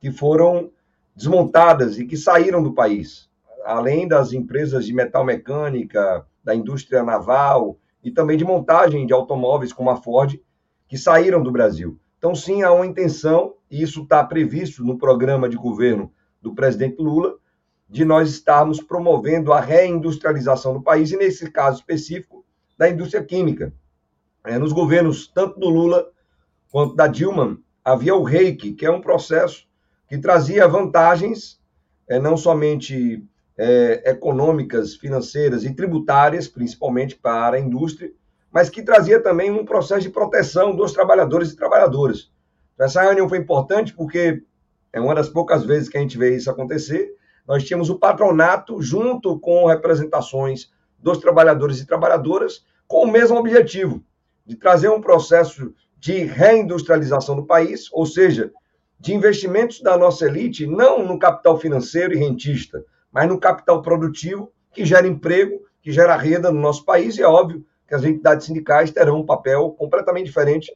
que 0.00 0.10
foram 0.10 0.70
desmontadas 1.14 1.96
e 1.96 2.04
que 2.04 2.16
saíram 2.16 2.60
do 2.60 2.74
país. 2.74 3.30
Além 3.64 4.08
das 4.08 4.32
empresas 4.32 4.84
de 4.84 4.92
metal 4.92 5.24
mecânica, 5.24 6.26
da 6.42 6.52
indústria 6.52 7.04
naval 7.04 7.78
e 8.02 8.10
também 8.10 8.36
de 8.36 8.44
montagem 8.44 9.06
de 9.06 9.12
automóveis 9.12 9.72
como 9.72 9.90
a 9.90 9.96
Ford, 9.96 10.38
que 10.88 10.98
saíram 10.98 11.42
do 11.42 11.52
Brasil. 11.52 11.98
Então, 12.18 12.34
sim, 12.34 12.62
há 12.62 12.72
uma 12.72 12.86
intenção, 12.86 13.54
e 13.70 13.82
isso 13.82 14.02
está 14.02 14.22
previsto 14.24 14.84
no 14.84 14.98
programa 14.98 15.48
de 15.48 15.56
governo 15.56 16.12
do 16.40 16.54
presidente 16.54 17.00
Lula, 17.00 17.36
de 17.88 18.04
nós 18.04 18.30
estarmos 18.30 18.80
promovendo 18.80 19.52
a 19.52 19.60
reindustrialização 19.60 20.72
do 20.72 20.82
país, 20.82 21.12
e 21.12 21.16
nesse 21.16 21.50
caso 21.50 21.78
específico, 21.78 22.44
da 22.78 22.88
indústria 22.88 23.22
química. 23.22 23.72
É, 24.44 24.58
nos 24.58 24.72
governos, 24.72 25.28
tanto 25.28 25.60
do 25.60 25.68
Lula 25.68 26.10
quanto 26.70 26.94
da 26.94 27.06
Dilma, 27.06 27.58
havia 27.84 28.14
o 28.14 28.22
reiki, 28.22 28.72
que 28.72 28.86
é 28.86 28.90
um 28.90 29.00
processo 29.00 29.66
que 30.08 30.18
trazia 30.18 30.66
vantagens, 30.66 31.60
é, 32.08 32.18
não 32.18 32.36
somente 32.36 33.24
é, 33.64 34.10
econômicas, 34.10 34.96
financeiras 34.96 35.62
e 35.62 35.72
tributárias, 35.72 36.48
principalmente 36.48 37.14
para 37.14 37.56
a 37.56 37.60
indústria, 37.60 38.10
mas 38.50 38.68
que 38.68 38.82
trazia 38.82 39.22
também 39.22 39.52
um 39.52 39.64
processo 39.64 40.00
de 40.00 40.10
proteção 40.10 40.74
dos 40.74 40.92
trabalhadores 40.92 41.52
e 41.52 41.56
trabalhadoras. 41.56 42.28
Essa 42.76 43.02
reunião 43.02 43.28
foi 43.28 43.38
importante 43.38 43.94
porque 43.94 44.42
é 44.92 45.00
uma 45.00 45.14
das 45.14 45.28
poucas 45.28 45.64
vezes 45.64 45.88
que 45.88 45.96
a 45.96 46.00
gente 46.00 46.18
vê 46.18 46.34
isso 46.34 46.50
acontecer. 46.50 47.14
Nós 47.46 47.62
tínhamos 47.62 47.88
o 47.88 48.00
patronato 48.00 48.82
junto 48.82 49.38
com 49.38 49.66
representações 49.66 50.72
dos 50.98 51.18
trabalhadores 51.18 51.78
e 51.78 51.86
trabalhadoras 51.86 52.64
com 52.88 53.04
o 53.04 53.10
mesmo 53.10 53.38
objetivo, 53.38 54.02
de 54.44 54.56
trazer 54.56 54.88
um 54.88 55.00
processo 55.00 55.72
de 56.00 56.24
reindustrialização 56.24 57.36
do 57.36 57.46
país, 57.46 57.88
ou 57.92 58.06
seja, 58.06 58.50
de 58.98 59.14
investimentos 59.14 59.80
da 59.80 59.96
nossa 59.96 60.26
elite, 60.26 60.66
não 60.66 61.06
no 61.06 61.16
capital 61.16 61.56
financeiro 61.58 62.12
e 62.12 62.18
rentista, 62.18 62.84
mas 63.12 63.28
no 63.28 63.38
capital 63.38 63.82
produtivo 63.82 64.50
que 64.72 64.84
gera 64.84 65.06
emprego, 65.06 65.60
que 65.82 65.92
gera 65.92 66.16
renda 66.16 66.50
no 66.50 66.60
nosso 66.60 66.84
país, 66.84 67.18
e 67.18 67.22
é 67.22 67.26
óbvio 67.26 67.64
que 67.86 67.94
as 67.94 68.04
entidades 68.04 68.46
sindicais 68.46 68.90
terão 68.90 69.20
um 69.20 69.26
papel 69.26 69.70
completamente 69.72 70.26
diferente 70.26 70.74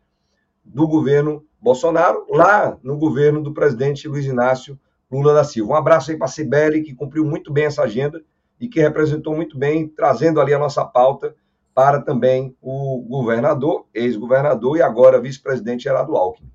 do 0.64 0.86
governo 0.86 1.44
Bolsonaro, 1.60 2.26
lá 2.28 2.76
no 2.82 2.98
governo 2.98 3.42
do 3.42 3.54
presidente 3.54 4.06
Luiz 4.06 4.26
Inácio 4.26 4.78
Lula 5.10 5.32
da 5.32 5.44
Silva. 5.44 5.72
Um 5.72 5.76
abraço 5.76 6.10
aí 6.10 6.16
para 6.16 6.26
a 6.26 6.30
Cibele, 6.30 6.82
que 6.82 6.94
cumpriu 6.94 7.24
muito 7.24 7.52
bem 7.52 7.64
essa 7.64 7.82
agenda 7.82 8.22
e 8.60 8.68
que 8.68 8.80
representou 8.80 9.34
muito 9.34 9.56
bem, 9.56 9.88
trazendo 9.88 10.40
ali 10.40 10.52
a 10.52 10.58
nossa 10.58 10.84
pauta 10.84 11.34
para 11.74 12.00
também 12.00 12.56
o 12.60 13.04
governador, 13.08 13.86
ex-governador 13.92 14.78
e 14.78 14.82
agora 14.82 15.20
vice-presidente 15.20 15.84
Gerardo 15.84 16.16
Alckmin. 16.16 16.50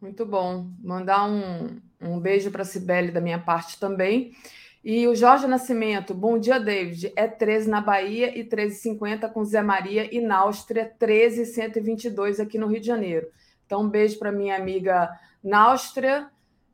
Muito 0.00 0.26
bom. 0.26 0.66
Mandar 0.82 1.28
um, 1.28 1.78
um 2.00 2.18
beijo 2.18 2.50
para 2.50 2.62
a 2.62 2.64
Cibele 2.64 3.12
da 3.12 3.20
minha 3.20 3.38
parte 3.38 3.78
também. 3.78 4.32
E 4.84 5.06
o 5.06 5.14
Jorge 5.14 5.46
Nascimento, 5.46 6.12
bom 6.12 6.36
dia, 6.36 6.58
David. 6.58 7.12
É 7.14 7.28
13 7.28 7.70
na 7.70 7.80
Bahia 7.80 8.36
e 8.36 8.44
13,50 8.44 9.32
com 9.32 9.44
Zé 9.44 9.62
Maria 9.62 10.12
e 10.12 10.20
na 10.20 10.38
Áustria, 10.38 10.92
13,122 10.98 12.40
aqui 12.40 12.58
no 12.58 12.66
Rio 12.66 12.80
de 12.80 12.86
Janeiro. 12.88 13.28
Então, 13.64 13.82
um 13.82 13.88
beijo 13.88 14.18
para 14.18 14.32
minha 14.32 14.56
amiga 14.56 15.08
Náustria, 15.42 16.28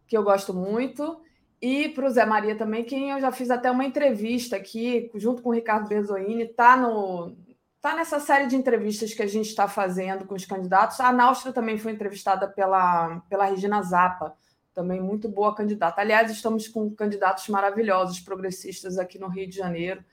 que 0.07 0.17
eu 0.17 0.23
gosto 0.23 0.55
muito, 0.55 1.21
e 1.61 1.91
para 1.91 2.07
o 2.07 2.11
Zé 2.11 2.25
Maria 2.25 2.57
também, 2.57 2.83
quem 2.83 3.11
eu 3.11 3.21
já 3.21 3.31
fiz 3.31 3.51
até 3.51 3.71
uma 3.71 3.85
entrevista 3.85 4.57
aqui, 4.57 5.11
junto 5.15 5.43
com 5.43 5.51
o 5.51 5.55
Ricardo 5.55 5.89
Bezoini, 5.89 6.45
está 6.45 6.77
no. 6.79 7.37
Tá 7.81 7.95
nessa 7.95 8.19
série 8.19 8.47
de 8.47 8.57
entrevistas 8.57 9.13
que 9.13 9.23
a 9.23 9.27
gente 9.27 9.49
está 9.49 9.69
fazendo 9.69 10.25
com 10.25 10.35
os 10.35 10.47
candidatos. 10.47 10.99
A 10.99 11.13
Náustria 11.13 11.53
também 11.53 11.79
foi 11.79 11.93
entrevistada 11.93 12.49
pela, 12.49 13.21
pela 13.29 13.45
Regina 13.45 13.83
Zappa, 13.83 14.35
também 14.79 15.01
muito 15.01 15.29
boa 15.29 15.53
candidata. 15.53 16.01
Aliás, 16.01 16.31
estamos 16.31 16.69
com 16.69 16.89
candidatos 16.95 17.49
maravilhosos, 17.49 18.21
progressistas 18.21 18.97
aqui 18.97 19.19
no 19.19 19.27
Rio 19.27 19.49
de 19.49 19.57
Janeiro. 19.57 20.05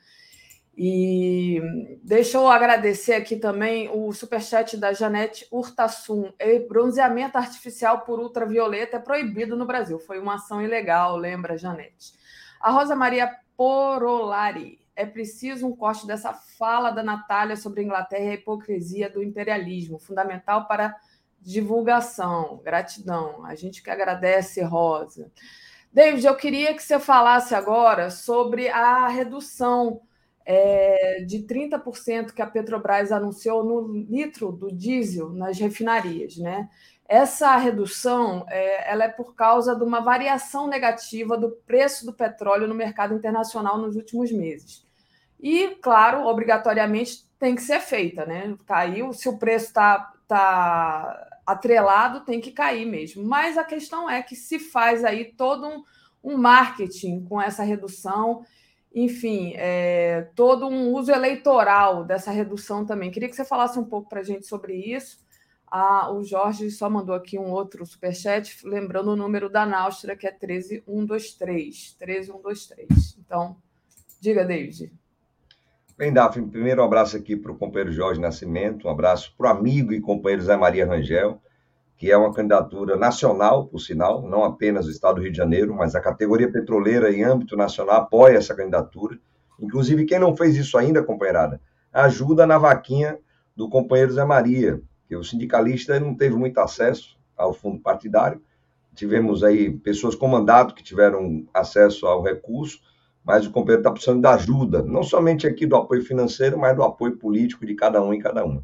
E 0.76 1.62
deixa 2.02 2.40
eu 2.40 2.48
agradecer 2.50 3.14
aqui 3.14 3.36
também 3.36 3.88
o 3.94 4.12
superchat 4.12 4.76
da 4.76 4.92
Janete 4.92 5.48
Urtasun. 5.52 6.34
Bronzeamento 6.68 7.38
artificial 7.38 8.02
por 8.02 8.20
ultravioleta 8.20 8.98
é 8.98 9.00
proibido 9.00 9.56
no 9.56 9.68
Brasil. 9.68 10.00
Foi 10.00 10.18
uma 10.18 10.34
ação 10.34 10.60
ilegal, 10.60 11.16
lembra, 11.16 11.60
Janete? 11.60 12.14
A 12.60 12.72
Rosa 12.72 12.96
Maria 12.96 13.32
Porolari. 13.56 14.80
É 14.96 15.06
preciso 15.06 15.68
um 15.68 15.76
corte 15.76 16.08
dessa 16.08 16.34
fala 16.34 16.90
da 16.90 17.04
Natália 17.04 17.56
sobre 17.56 17.82
a 17.82 17.84
Inglaterra 17.84 18.24
e 18.24 18.30
a 18.30 18.34
hipocrisia 18.34 19.12
do 19.12 19.22
imperialismo, 19.22 20.00
fundamental 20.00 20.68
para 20.68 20.96
divulgação. 21.46 22.60
Gratidão. 22.64 23.46
A 23.46 23.56
gente 23.56 23.84
que 23.84 23.90
agradece, 23.90 24.62
Rosa. 24.64 25.32
David, 25.94 26.26
eu 26.26 26.36
queria 26.36 26.74
que 26.74 26.84
você 26.84 27.00
falasse 27.00 27.56
agora 27.56 28.10
sobre 28.10 28.68
a 28.68 29.08
redução 29.08 30.02
é, 30.46 31.24
de 31.26 31.40
30% 31.40 32.34
que 32.34 32.42
a 32.42 32.48
Petrobras 32.48 33.12
anunciou 33.12 33.64
no 33.64 33.94
litro 33.94 34.52
do 34.52 34.72
diesel 34.72 35.30
nas 35.30 35.58
refinarias. 35.58 36.38
Né? 36.38 36.68
Essa 37.08 37.56
redução 37.56 38.46
é, 38.50 38.92
ela 38.92 39.06
é 39.06 39.10
por 39.10 39.36
causa 39.36 39.76
de 39.76 39.84
uma 39.84 40.02
variação 40.02 40.68
negativa 40.68 41.38
do 41.38 41.52
preço 41.66 42.06
do 42.06 42.14
petróleo 42.14 42.68
no 42.68 42.76
mercado 42.76 43.14
internacional 43.14 43.78
nos 43.78 43.96
últimos 43.96 44.32
meses. 44.32 44.86
E, 45.40 45.76
claro, 45.82 46.26
obrigatoriamente 46.26 47.26
tem 47.40 47.56
que 47.56 47.62
ser 47.62 47.80
feita, 47.80 48.26
né? 48.26 48.58
Caiu, 48.66 49.14
se 49.14 49.30
o 49.30 49.38
preço 49.38 49.68
está 49.68 50.14
tá 50.28 51.35
atrelado, 51.46 52.26
tem 52.26 52.42
que 52.42 52.52
cair 52.52 52.86
mesmo. 52.86 53.24
Mas 53.24 53.58
a 53.58 53.64
questão 53.64 54.10
é 54.10 54.22
que 54.22 54.36
se 54.36 54.60
faz 54.60 55.04
aí 55.04 55.26
todo 55.26 55.68
um, 55.68 55.84
um 56.24 56.38
marketing 56.38 57.24
com 57.26 57.42
essa 57.42 57.64
redução, 57.64 58.44
enfim, 58.94 59.54
é, 59.58 60.30
todo 60.36 60.68
um 60.68 60.94
uso 60.94 61.12
eleitoral 61.12 62.04
dessa 62.04 62.32
redução 62.32 62.86
também. 62.86 63.12
Queria 63.12 63.30
que 63.30 63.36
você 63.36 63.46
falasse 63.46 63.78
um 63.78 63.84
pouco 63.84 64.10
para 64.10 64.22
a 64.22 64.24
gente 64.24 64.48
sobre 64.48 64.74
isso. 64.74 65.24
Ah, 65.68 66.12
o 66.12 66.24
Jorge 66.24 66.72
só 66.72 66.90
mandou 66.90 67.14
aqui 67.14 67.38
um 67.38 67.52
outro 67.52 67.86
superchat, 67.86 68.66
lembrando 68.66 69.12
o 69.12 69.16
número 69.16 69.50
da 69.50 69.66
Náustria, 69.66 70.16
que 70.16 70.26
é 70.26 70.32
13123. 70.32 71.96
13123. 72.00 73.18
Então, 73.20 73.58
diga, 74.22 74.46
David. 74.46 74.94
Bem, 75.98 76.12
Daphne, 76.12 76.52
primeiro 76.52 76.82
um 76.82 76.86
abraço 76.86 77.16
aqui 77.16 77.38
para 77.38 77.54
o 77.54 77.58
companheiro 77.58 77.90
Jorge 77.90 78.20
Nascimento, 78.20 78.86
um 78.86 78.92
abraço 78.92 79.34
para 79.38 79.48
o 79.48 79.58
amigo 79.58 79.94
e 79.94 80.02
companheiro 80.02 80.44
Zé 80.44 80.58
Maria 80.58 80.86
Rangel, 80.86 81.42
que 81.96 82.12
é 82.12 82.18
uma 82.18 82.34
candidatura 82.34 82.98
nacional, 82.98 83.68
por 83.68 83.80
sinal, 83.80 84.22
não 84.22 84.44
apenas 84.44 84.88
do 84.88 84.92
Estado 84.92 85.16
do 85.16 85.22
Rio 85.22 85.32
de 85.32 85.38
Janeiro, 85.38 85.74
mas 85.74 85.96
a 85.96 86.02
categoria 86.02 86.52
petroleira 86.52 87.14
em 87.14 87.24
âmbito 87.24 87.56
nacional 87.56 88.02
apoia 88.02 88.36
essa 88.36 88.54
candidatura. 88.54 89.18
Inclusive, 89.58 90.04
quem 90.04 90.20
não 90.20 90.36
fez 90.36 90.58
isso 90.58 90.78
ainda, 90.78 91.02
companheirada, 91.02 91.62
ajuda 91.94 92.46
na 92.46 92.58
vaquinha 92.58 93.18
do 93.56 93.70
companheiro 93.70 94.12
Zé 94.12 94.26
Maria, 94.26 94.82
que 95.08 95.16
o 95.16 95.24
sindicalista 95.24 95.98
não 95.98 96.14
teve 96.14 96.36
muito 96.36 96.58
acesso 96.58 97.18
ao 97.38 97.54
fundo 97.54 97.80
partidário. 97.80 98.42
Tivemos 98.94 99.46
aí 99.46 99.72
pessoas 99.72 100.14
com 100.14 100.28
mandato 100.28 100.76
que 100.76 100.84
tiveram 100.84 101.48
acesso 101.54 102.06
ao 102.06 102.22
recurso, 102.22 102.82
mas 103.26 103.48
o 103.48 103.52
companheiro 103.52 103.80
está 103.80 103.92
precisando 103.92 104.22
da 104.22 104.36
ajuda, 104.36 104.84
não 104.84 105.02
somente 105.02 105.48
aqui 105.48 105.66
do 105.66 105.76
apoio 105.76 106.04
financeiro, 106.04 106.60
mas 106.60 106.76
do 106.76 106.84
apoio 106.84 107.18
político 107.18 107.66
de 107.66 107.74
cada 107.74 108.02
um 108.02 108.14
e 108.14 108.20
cada 108.22 108.46
uma. 108.46 108.64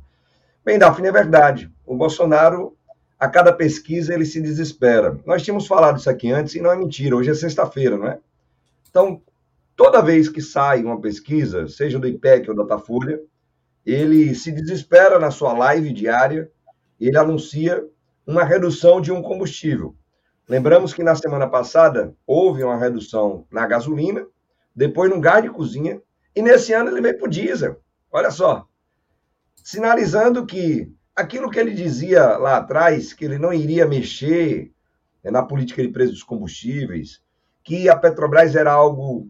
Bem, 0.63 0.77
Daphne, 0.77 1.07
é 1.07 1.11
verdade. 1.11 1.71
O 1.83 1.95
Bolsonaro, 1.97 2.77
a 3.19 3.27
cada 3.27 3.51
pesquisa, 3.51 4.13
ele 4.13 4.23
se 4.23 4.39
desespera. 4.39 5.19
Nós 5.25 5.41
tínhamos 5.41 5.65
falado 5.65 5.97
isso 5.97 6.09
aqui 6.09 6.31
antes 6.31 6.53
e 6.53 6.61
não 6.61 6.71
é 6.71 6.75
mentira. 6.75 7.15
Hoje 7.15 7.31
é 7.31 7.33
sexta-feira, 7.33 7.97
não 7.97 8.07
é? 8.07 8.19
Então, 8.87 9.19
toda 9.75 10.01
vez 10.01 10.29
que 10.29 10.41
sai 10.41 10.83
uma 10.83 11.01
pesquisa, 11.01 11.67
seja 11.67 11.97
do 11.97 12.07
IPEC 12.07 12.47
ou 12.47 12.55
da 12.55 12.61
Datafolha, 12.61 13.19
ele 13.83 14.35
se 14.35 14.51
desespera 14.51 15.17
na 15.17 15.31
sua 15.31 15.53
live 15.53 15.91
diária, 15.91 16.51
ele 16.99 17.17
anuncia 17.17 17.83
uma 18.27 18.43
redução 18.43 19.01
de 19.01 19.11
um 19.11 19.23
combustível. 19.23 19.95
Lembramos 20.47 20.93
que 20.93 21.01
na 21.01 21.15
semana 21.15 21.47
passada 21.47 22.13
houve 22.27 22.63
uma 22.63 22.77
redução 22.77 23.47
na 23.51 23.65
gasolina, 23.65 24.23
depois 24.75 25.09
no 25.09 25.19
gás 25.19 25.43
de 25.43 25.49
cozinha, 25.49 26.01
e 26.35 26.41
nesse 26.41 26.73
ano 26.73 26.89
ele 26.89 27.01
veio 27.01 27.17
para 27.17 27.27
o 27.27 27.29
diesel. 27.29 27.81
Olha 28.11 28.31
só. 28.31 28.67
Sinalizando 29.63 30.45
que 30.45 30.91
aquilo 31.15 31.49
que 31.49 31.59
ele 31.59 31.73
dizia 31.73 32.37
lá 32.37 32.57
atrás, 32.57 33.13
que 33.13 33.25
ele 33.25 33.37
não 33.37 33.53
iria 33.53 33.85
mexer 33.85 34.71
né, 35.23 35.31
na 35.31 35.43
política 35.43 35.81
de 35.81 35.89
preços 35.89 36.15
dos 36.15 36.23
combustíveis, 36.23 37.21
que 37.63 37.89
a 37.89 37.95
Petrobras 37.95 38.55
era 38.55 38.71
algo 38.71 39.29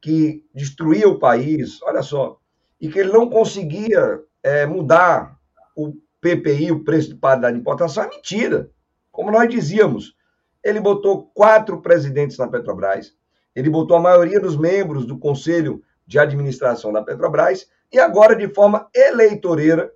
que 0.00 0.44
destruía 0.54 1.08
o 1.08 1.18
país, 1.18 1.80
olha 1.82 2.02
só, 2.02 2.38
e 2.80 2.88
que 2.88 2.98
ele 2.98 3.12
não 3.12 3.28
conseguia 3.28 4.20
é, 4.42 4.66
mudar 4.66 5.38
o 5.76 5.92
PPI, 6.20 6.72
o 6.72 6.84
preço 6.84 7.10
de 7.10 7.16
paridade 7.16 7.54
de 7.54 7.60
importação, 7.60 8.04
é 8.04 8.08
mentira. 8.08 8.70
Como 9.10 9.30
nós 9.30 9.48
dizíamos, 9.48 10.14
ele 10.62 10.80
botou 10.80 11.26
quatro 11.34 11.80
presidentes 11.80 12.38
na 12.38 12.48
Petrobras, 12.48 13.14
ele 13.58 13.68
botou 13.68 13.96
a 13.96 14.00
maioria 14.00 14.38
dos 14.38 14.56
membros 14.56 15.04
do 15.04 15.18
conselho 15.18 15.82
de 16.06 16.16
administração 16.16 16.92
da 16.92 17.02
Petrobras, 17.02 17.68
e 17.92 17.98
agora, 17.98 18.36
de 18.36 18.46
forma 18.54 18.88
eleitoreira, 18.94 19.92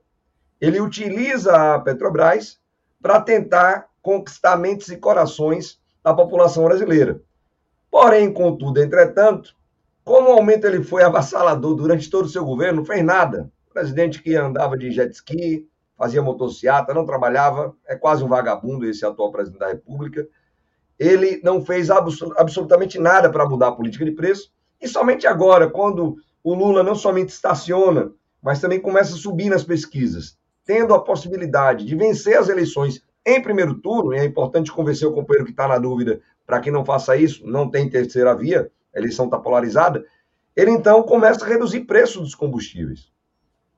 ele 0.61 0.81
utiliza 0.81 1.75
a 1.75 1.79
Petrobras 1.79 2.59
para 3.01 3.21
tentar 3.21 3.87
conquistar 4.03 4.57
mentes 4.57 4.89
e 4.89 4.97
corações 4.97 5.79
da 6.03 6.13
população 6.13 6.65
brasileira. 6.65 7.23
Porém, 7.89 8.33
contudo, 8.33 8.83
entretanto, 8.83 9.55
como 10.05 10.31
o 10.31 10.33
aumento 10.33 10.67
ele 10.67 10.83
foi 10.83 11.05
avassalador 11.05 11.77
durante 11.77 12.11
todo 12.11 12.25
o 12.25 12.29
seu 12.29 12.45
governo, 12.45 12.79
não 12.79 12.85
fez 12.85 13.05
nada. 13.05 13.49
O 13.71 13.73
presidente 13.73 14.21
que 14.21 14.35
andava 14.35 14.77
de 14.77 14.91
jet 14.91 15.15
ski, 15.15 15.69
fazia 15.97 16.21
motocicleta, 16.21 16.93
não 16.93 17.07
trabalhava, 17.07 17.77
é 17.87 17.95
quase 17.95 18.25
um 18.25 18.29
vagabundo 18.29 18.85
esse 18.87 19.07
atual 19.07 19.31
presidente 19.31 19.61
da 19.61 19.69
República. 19.69 20.27
Ele 21.03 21.41
não 21.43 21.65
fez 21.65 21.91
absolutamente 21.91 22.99
nada 22.99 23.29
para 23.29 23.49
mudar 23.49 23.69
a 23.69 23.73
política 23.73 24.05
de 24.05 24.13
preço. 24.13 24.53
E 24.81 24.87
somente 24.87 25.27
agora, 25.27 25.69
quando 25.69 26.17
o 26.45 26.55
Lula 26.55 26.83
não 26.83 26.95
somente 26.95 27.31
estaciona, 27.31 28.13
mas 28.41 28.61
também 28.61 28.81
começa 28.81 29.15
a 29.15 29.19
subir 29.19 29.49
nas 29.49 29.65
pesquisas, 29.65 30.37
tendo 30.65 30.95
a 30.95 31.03
possibilidade 31.03 31.85
de 31.85 31.97
vencer 31.97 32.39
as 32.39 32.49
eleições 32.49 33.03
em 33.25 33.41
primeiro 33.41 33.75
turno, 33.75 34.15
e 34.15 34.19
é 34.19 34.25
importante 34.25 34.73
convencer 34.73 35.07
o 35.07 35.13
companheiro 35.13 35.45
que 35.45 35.53
está 35.53 35.67
na 35.67 35.79
dúvida 35.79 36.21
para 36.47 36.61
que 36.61 36.71
não 36.71 36.85
faça 36.85 37.17
isso, 37.17 37.47
não 37.47 37.71
tem 37.71 37.89
terceira 37.89 38.35
via, 38.35 38.71
a 38.95 38.99
eleição 38.99 39.25
está 39.25 39.39
polarizada, 39.39 40.05
ele 40.55 40.71
então 40.71 41.03
começa 41.03 41.45
a 41.45 41.49
reduzir 41.49 41.81
preço 41.81 42.21
dos 42.21 42.35
combustíveis. 42.35 43.11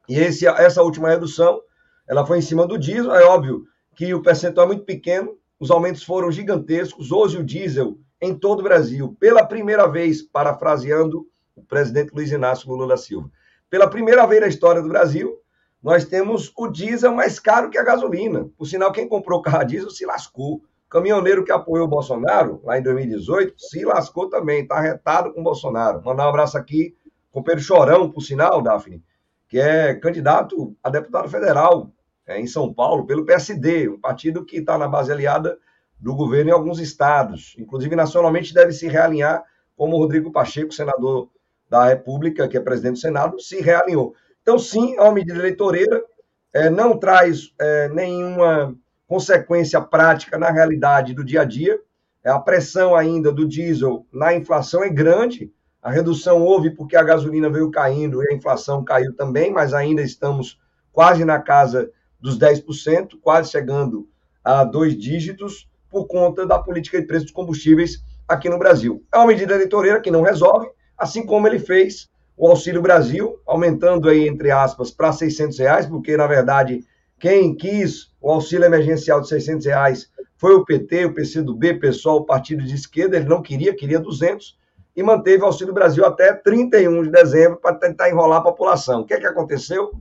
E 0.09 0.19
esse, 0.19 0.47
essa 0.47 0.83
última 0.83 1.09
redução, 1.09 1.61
ela 2.07 2.27
foi 2.27 2.39
em 2.39 2.43
cima 2.43 2.67
do 2.67 2.79
diesel, 2.79 3.15
é 3.15 3.25
óbvio 3.25 3.65
que 3.95 4.13
o 4.13 4.23
percentual 4.23 4.65
é 4.65 4.69
muito 4.69 4.85
pequeno, 4.85 5.39
os 5.59 5.71
aumentos 5.71 6.03
foram 6.03 6.31
gigantescos, 6.31 7.13
hoje 7.13 7.39
o 7.39 7.45
diesel 7.45 7.99
em 8.21 8.35
todo 8.35 8.61
o 8.61 8.63
Brasil, 8.63 9.17
pela 9.21 9.45
primeira 9.45 9.87
vez, 9.87 10.23
parafraseando 10.23 11.27
o 11.55 11.63
presidente 11.63 12.13
Luiz 12.15 12.31
Inácio 12.33 12.69
Lula 12.69 12.89
da 12.89 12.97
Silva, 12.97 13.31
pela 13.71 13.89
primeira 13.89 14.27
vez 14.27 14.41
na 14.41 14.49
história 14.49 14.81
do 14.81 14.89
Brasil, 14.89 15.39
nós 15.83 16.05
temos 16.05 16.53
o 16.57 16.67
diesel 16.69 17.13
mais 17.15 17.39
caro 17.39 17.69
que 17.69 17.77
a 17.77 17.83
gasolina. 17.83 18.49
Por 18.57 18.67
sinal, 18.67 18.91
quem 18.91 19.07
comprou 19.07 19.43
carro 19.43 19.65
diesel 19.65 19.91
se 19.91 20.07
lascou. 20.07 20.63
O 20.87 20.89
caminhoneiro 20.89 21.45
que 21.45 21.53
apoiou 21.53 21.87
o 21.87 21.91
Bolsonaro, 21.91 22.61
lá 22.65 22.79
em 22.79 22.83
2018, 22.83 23.55
se 23.59 23.85
lascou 23.85 24.29
também, 24.29 24.63
está 24.63 24.81
retado 24.81 25.33
com 25.33 25.41
o 25.41 25.45
Bolsonaro. 25.45 26.03
Mandar 26.03 26.27
um 26.27 26.31
abraço 26.31 26.57
aqui 26.57 26.97
com 27.31 27.41
o 27.41 27.45
Pedro 27.45 27.63
Chorão, 27.63 28.11
por 28.11 28.23
sinal, 28.23 28.63
Daphne, 28.63 29.03
que 29.49 29.59
é 29.59 29.95
candidato 29.95 30.75
a 30.83 30.89
deputado 30.89 31.29
federal 31.29 31.91
é, 32.27 32.41
em 32.41 32.47
São 32.47 32.73
Paulo 32.73 33.07
pelo 33.07 33.25
PSD, 33.25 33.89
um 33.89 34.01
partido 34.01 34.45
que 34.45 34.59
está 34.59 34.79
na 34.79 34.89
base 34.89 35.13
aliada 35.13 35.59
do 35.99 36.15
governo 36.15 36.51
em 36.51 36.53
alguns 36.53 36.79
estados. 36.79 37.55
Inclusive, 37.59 37.95
nacionalmente, 37.97 38.55
deve 38.55 38.73
se 38.73 38.89
realinhar, 38.89 39.43
como 39.77 39.97
o 39.97 39.99
Rodrigo 39.99 40.31
Pacheco, 40.31 40.73
senador 40.73 41.31
da 41.69 41.87
República, 41.87 42.47
que 42.47 42.57
é 42.57 42.61
presidente 42.61 42.95
do 42.95 43.01
Senado, 43.01 43.41
se 43.41 43.61
realinhou. 43.61 44.15
Então, 44.43 44.59
sim, 44.59 44.95
é 44.97 45.01
uma 45.01 45.13
medida 45.13 45.39
eleitoreira, 45.39 46.05
é, 46.53 46.71
não 46.71 46.97
traz 46.99 47.53
é, 47.59 47.89
nenhuma 47.89 48.77
consequência 49.07 49.81
prática 49.81 50.39
na 50.39 50.51
realidade 50.51 51.15
do 51.15 51.25
dia 51.25 51.43
a 51.43 51.45
dia. 51.45 51.81
É, 52.23 52.31
a 52.31 52.39
pressão 52.39 52.95
ainda 52.95 53.33
do 53.33 53.47
diesel 53.47 54.07
na 54.13 54.35
inflação 54.35 54.85
é 54.85 54.89
grande. 54.89 55.53
A 55.83 55.91
redução 55.91 56.43
houve 56.43 56.71
porque 56.71 56.97
a 56.97 57.03
gasolina 57.03 57.51
veio 57.51 57.71
caindo 57.71 58.23
e 58.23 58.31
a 58.31 58.35
inflação 58.35 58.85
caiu 58.85 59.15
também, 59.15 59.51
mas 59.53 59.75
ainda 59.75 60.01
estamos 60.01 60.59
quase 60.93 61.25
na 61.25 61.39
casa 61.41 61.91
dos 62.25 62.39
10%, 62.39 63.19
quase 63.21 63.51
chegando 63.51 64.09
a 64.43 64.65
dois 64.65 64.99
dígitos, 64.99 65.69
por 65.91 66.07
conta 66.07 66.47
da 66.47 66.59
política 66.59 66.99
de 66.99 67.07
preços 67.07 67.27
dos 67.27 67.35
combustíveis 67.35 68.03
aqui 68.27 68.49
no 68.49 68.59
Brasil. 68.59 69.05
É 69.13 69.19
uma 69.19 69.27
medida 69.27 69.53
eleitoreira 69.55 70.01
que 70.01 70.11
não 70.11 70.23
resolve, 70.23 70.71
assim 70.97 71.27
como 71.27 71.47
ele 71.47 71.59
fez 71.59 72.09
o 72.35 72.49
Auxílio 72.49 72.81
Brasil, 72.81 73.39
aumentando 73.47 74.09
aí, 74.09 74.27
entre 74.27 74.51
aspas, 74.51 74.91
para 74.91 75.13
600 75.13 75.59
reais, 75.59 75.85
porque, 75.85 76.17
na 76.17 76.27
verdade, 76.27 76.83
quem 77.21 77.55
quis 77.55 78.11
o 78.23 78.31
auxílio 78.31 78.65
emergencial 78.65 79.21
de 79.21 79.29
600 79.29 79.67
reais 79.67 80.11
foi 80.39 80.55
o 80.55 80.65
PT, 80.65 81.05
o 81.05 81.13
PCdoB, 81.13 81.75
pessoal, 81.75 82.17
o 82.17 82.25
partido 82.25 82.65
de 82.65 82.75
esquerda, 82.75 83.19
ele 83.19 83.29
não 83.29 83.43
queria, 83.43 83.77
queria 83.77 84.01
200, 84.01 84.59
e 84.97 85.03
manteve 85.03 85.43
o 85.43 85.47
Auxílio 85.47 85.75
Brasil 85.75 86.07
até 86.07 86.33
31 86.33 87.03
de 87.03 87.11
dezembro 87.11 87.59
para 87.59 87.77
tentar 87.77 88.09
enrolar 88.09 88.39
a 88.39 88.45
população. 88.45 89.03
O 89.03 89.05
que 89.05 89.13
é 89.13 89.21
que 89.21 89.27
aconteceu? 89.27 89.93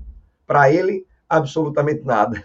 Para 0.48 0.72
ele, 0.72 1.06
absolutamente 1.38 2.04
nada. 2.04 2.44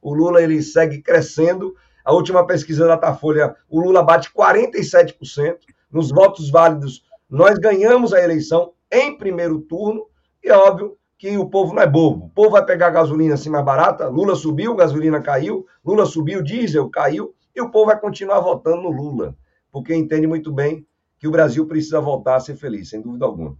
O 0.00 0.14
Lula, 0.14 0.42
ele 0.42 0.62
segue 0.62 1.00
crescendo. 1.00 1.74
A 2.04 2.12
última 2.12 2.46
pesquisa 2.46 2.86
da 2.86 2.96
Datafolha, 2.96 3.54
o 3.68 3.80
Lula 3.80 4.02
bate 4.02 4.30
47%. 4.32 5.58
Nos 5.90 6.10
votos 6.10 6.50
válidos, 6.50 7.04
nós 7.28 7.58
ganhamos 7.58 8.12
a 8.12 8.22
eleição 8.22 8.72
em 8.90 9.16
primeiro 9.16 9.60
turno, 9.60 10.06
e 10.42 10.48
é 10.48 10.56
óbvio 10.56 10.96
que 11.16 11.36
o 11.38 11.48
povo 11.48 11.72
não 11.72 11.82
é 11.82 11.86
bobo. 11.86 12.26
O 12.26 12.30
povo 12.30 12.50
vai 12.50 12.64
pegar 12.64 12.90
gasolina 12.90 13.34
assim 13.34 13.48
mais 13.48 13.64
barata, 13.64 14.08
Lula 14.08 14.34
subiu, 14.34 14.74
gasolina 14.74 15.20
caiu, 15.20 15.64
Lula 15.84 16.04
subiu, 16.04 16.42
diesel 16.42 16.90
caiu, 16.90 17.34
e 17.54 17.60
o 17.60 17.70
povo 17.70 17.86
vai 17.86 18.00
continuar 18.00 18.40
votando 18.40 18.82
no 18.82 18.90
Lula, 18.90 19.36
porque 19.70 19.94
entende 19.94 20.26
muito 20.26 20.52
bem 20.52 20.86
que 21.18 21.28
o 21.28 21.30
Brasil 21.30 21.66
precisa 21.66 22.00
voltar 22.00 22.36
a 22.36 22.40
ser 22.40 22.56
feliz, 22.56 22.88
sem 22.90 23.00
dúvida 23.00 23.24
alguma. 23.24 23.56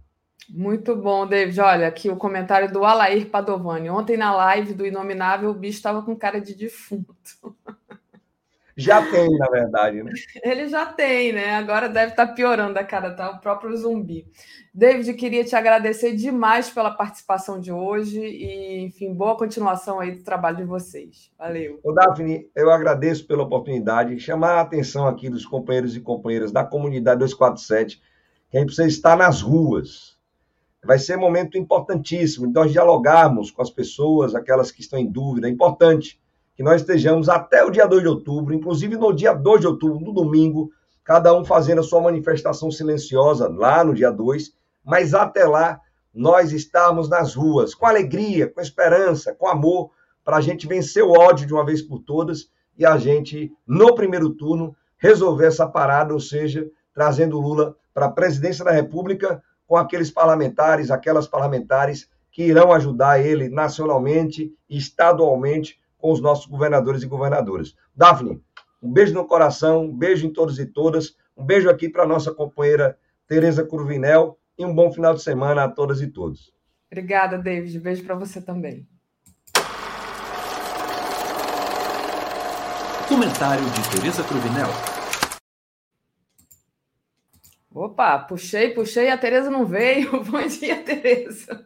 Muito 0.49 0.95
bom, 0.95 1.25
David. 1.25 1.59
Olha, 1.61 1.87
aqui 1.87 2.09
o 2.09 2.17
comentário 2.17 2.71
do 2.71 2.83
Alair 2.83 3.29
Padovani. 3.29 3.89
Ontem 3.89 4.17
na 4.17 4.35
live 4.35 4.73
do 4.73 4.85
Inominável, 4.85 5.49
o 5.49 5.53
bicho 5.53 5.77
estava 5.77 6.01
com 6.01 6.15
cara 6.15 6.39
de 6.39 6.55
defunto. 6.55 7.55
Já 8.75 9.05
tem, 9.05 9.37
na 9.37 9.47
verdade, 9.49 10.01
né? 10.01 10.11
Ele 10.43 10.67
já 10.67 10.85
tem, 10.85 11.31
né? 11.31 11.55
Agora 11.55 11.87
deve 11.87 12.11
estar 12.11 12.27
tá 12.27 12.33
piorando 12.33 12.77
a 12.79 12.83
cara, 12.83 13.11
tá? 13.11 13.29
O 13.29 13.39
próprio 13.39 13.75
zumbi. 13.77 14.25
David, 14.73 15.13
queria 15.13 15.43
te 15.43 15.55
agradecer 15.55 16.15
demais 16.15 16.71
pela 16.71 16.89
participação 16.89 17.59
de 17.59 17.71
hoje 17.71 18.19
e, 18.19 18.83
enfim, 18.85 19.13
boa 19.13 19.37
continuação 19.37 19.99
aí 19.99 20.11
do 20.11 20.23
trabalho 20.23 20.57
de 20.57 20.63
vocês. 20.63 21.31
Valeu. 21.37 21.79
Ô, 21.83 21.91
Daphne, 21.91 22.49
eu 22.55 22.71
agradeço 22.71 23.27
pela 23.27 23.43
oportunidade, 23.43 24.19
chamar 24.19 24.53
a 24.53 24.61
atenção 24.61 25.07
aqui 25.07 25.29
dos 25.29 25.45
companheiros 25.45 25.95
e 25.95 26.01
companheiras 26.01 26.51
da 26.51 26.63
comunidade 26.63 27.19
247, 27.19 28.01
que 28.49 28.57
a 28.57 28.59
gente 28.59 28.67
precisa 28.67 28.87
estar 28.87 29.15
nas 29.15 29.41
ruas. 29.41 30.12
Vai 30.83 30.99
ser 30.99 31.17
um 31.17 31.21
momento 31.21 31.57
importantíssimo 31.57 32.47
de 32.47 32.53
nós 32.53 32.71
dialogarmos 32.71 33.51
com 33.51 33.61
as 33.61 33.69
pessoas, 33.69 34.35
aquelas 34.35 34.69
que 34.71 34.81
estão 34.81 34.99
em 34.99 35.09
dúvida. 35.09 35.47
É 35.47 35.51
importante 35.51 36.19
que 36.55 36.63
nós 36.63 36.81
estejamos 36.81 37.29
até 37.29 37.63
o 37.63 37.69
dia 37.69 37.87
2 37.87 38.01
de 38.01 38.07
outubro, 38.09 38.53
inclusive 38.53 38.97
no 38.97 39.13
dia 39.13 39.33
2 39.33 39.61
de 39.61 39.67
outubro, 39.67 39.99
no 39.99 40.13
domingo, 40.13 40.71
cada 41.03 41.33
um 41.33 41.43
fazendo 41.43 41.79
a 41.79 41.83
sua 41.83 42.01
manifestação 42.01 42.69
silenciosa 42.69 43.47
lá 43.47 43.83
no 43.83 43.93
dia 43.93 44.11
2, 44.11 44.53
mas 44.83 45.13
até 45.13 45.45
lá 45.45 45.79
nós 46.13 46.51
estamos 46.51 47.09
nas 47.09 47.33
ruas, 47.33 47.73
com 47.73 47.85
alegria, 47.85 48.47
com 48.47 48.61
esperança, 48.61 49.33
com 49.33 49.47
amor, 49.47 49.91
para 50.23 50.37
a 50.37 50.41
gente 50.41 50.67
vencer 50.67 51.03
o 51.03 51.11
ódio 51.11 51.47
de 51.47 51.53
uma 51.53 51.65
vez 51.65 51.81
por 51.81 51.99
todas 51.99 52.49
e 52.77 52.85
a 52.85 52.97
gente, 52.97 53.51
no 53.65 53.95
primeiro 53.95 54.29
turno, 54.31 54.75
resolver 54.97 55.47
essa 55.47 55.67
parada, 55.67 56.13
ou 56.13 56.19
seja, 56.19 56.67
trazendo 56.93 57.39
Lula 57.39 57.75
para 57.93 58.05
a 58.07 58.11
presidência 58.11 58.63
da 58.63 58.71
República 58.71 59.43
com 59.73 59.77
aqueles 59.77 60.11
parlamentares, 60.11 60.91
aquelas 60.91 61.25
parlamentares 61.25 62.07
que 62.31 62.43
irão 62.43 62.71
ajudar 62.71 63.19
ele 63.19 63.49
nacionalmente, 63.49 64.53
estadualmente 64.69 65.79
com 65.97 66.11
os 66.11 66.21
nossos 66.21 66.45
governadores 66.45 67.01
e 67.01 67.07
governadoras. 67.07 67.75
Daphne, 67.95 68.39
um 68.79 68.93
beijo 68.93 69.15
no 69.15 69.25
coração, 69.25 69.85
um 69.85 69.97
beijo 69.97 70.27
em 70.27 70.29
todos 70.31 70.59
e 70.59 70.67
todas, 70.67 71.15
um 71.35 71.43
beijo 71.43 71.71
aqui 71.71 71.89
para 71.89 72.03
a 72.03 72.07
nossa 72.07 72.31
companheira 72.31 72.99
Tereza 73.27 73.65
Curvinel 73.65 74.37
e 74.59 74.63
um 74.63 74.75
bom 74.75 74.91
final 74.91 75.15
de 75.15 75.23
semana 75.23 75.63
a 75.63 75.67
todas 75.67 76.03
e 76.03 76.07
todos. 76.07 76.53
Obrigada, 76.91 77.39
David. 77.39 77.79
Beijo 77.79 78.03
para 78.03 78.13
você 78.13 78.39
também. 78.39 78.87
Comentário 83.09 83.65
de 83.71 83.89
Tereza 83.89 84.23
Cruvinel. 84.23 84.92
Opa, 87.75 88.19
puxei, 88.19 88.69
puxei, 88.69 89.09
a 89.09 89.17
Tereza 89.17 89.49
não 89.49 89.65
veio. 89.65 90.21
Bom 90.29 90.45
dia, 90.45 90.83
Tereza. 90.83 91.65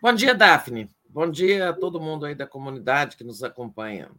Bom 0.00 0.12
dia, 0.14 0.34
Daphne. 0.34 0.90
Bom 1.06 1.30
dia 1.30 1.68
a 1.68 1.72
todo 1.74 2.00
mundo 2.00 2.24
aí 2.24 2.34
da 2.34 2.46
comunidade 2.46 3.16
que 3.16 3.24
nos 3.24 3.42
acompanha. 3.42 4.10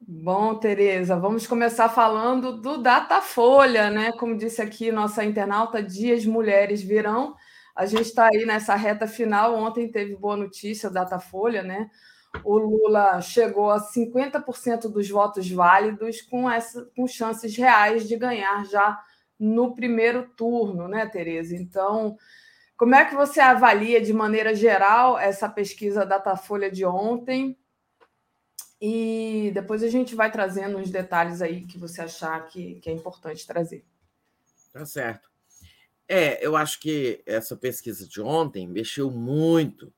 Bom, 0.00 0.56
Tereza, 0.56 1.16
vamos 1.16 1.46
começar 1.46 1.88
falando 1.88 2.60
do 2.60 2.78
Datafolha, 2.78 3.88
né? 3.88 4.10
Como 4.12 4.36
disse 4.36 4.60
aqui 4.60 4.90
nossa 4.90 5.24
internauta, 5.24 5.80
Dias 5.80 6.26
Mulheres 6.26 6.82
Virão. 6.82 7.36
A 7.74 7.86
gente 7.86 8.06
está 8.06 8.26
aí 8.26 8.44
nessa 8.44 8.74
reta 8.74 9.06
final. 9.06 9.54
Ontem 9.54 9.88
teve 9.88 10.16
boa 10.16 10.36
notícia, 10.36 10.90
Datafolha, 10.90 11.62
né? 11.62 11.88
O 12.42 12.58
Lula 12.58 13.20
chegou 13.20 13.70
a 13.70 13.78
50% 13.78 14.88
dos 14.88 15.08
votos 15.08 15.48
válidos, 15.48 16.22
com, 16.22 16.50
essa, 16.50 16.90
com 16.96 17.06
chances 17.06 17.56
reais 17.56 18.08
de 18.08 18.16
ganhar 18.16 18.64
já 18.66 18.98
no 19.38 19.74
primeiro 19.74 20.28
turno, 20.36 20.88
né, 20.88 21.06
Tereza? 21.06 21.54
Então, 21.54 22.16
como 22.76 22.94
é 22.94 23.04
que 23.04 23.14
você 23.14 23.40
avalia 23.40 24.00
de 24.00 24.12
maneira 24.12 24.54
geral 24.54 25.18
essa 25.18 25.48
pesquisa 25.48 26.04
Datafolha 26.04 26.70
de 26.70 26.84
ontem? 26.84 27.56
E 28.80 29.50
depois 29.54 29.82
a 29.82 29.88
gente 29.88 30.14
vai 30.14 30.30
trazendo 30.30 30.76
uns 30.76 30.90
detalhes 30.90 31.40
aí 31.40 31.64
que 31.64 31.78
você 31.78 32.02
achar 32.02 32.46
que, 32.46 32.74
que 32.80 32.90
é 32.90 32.92
importante 32.92 33.46
trazer. 33.46 33.84
Tá 34.72 34.84
certo. 34.84 35.30
É, 36.08 36.44
eu 36.44 36.54
acho 36.54 36.78
que 36.80 37.22
essa 37.26 37.56
pesquisa 37.56 38.06
de 38.06 38.20
ontem 38.20 38.68
mexeu 38.68 39.10
muito 39.10 39.92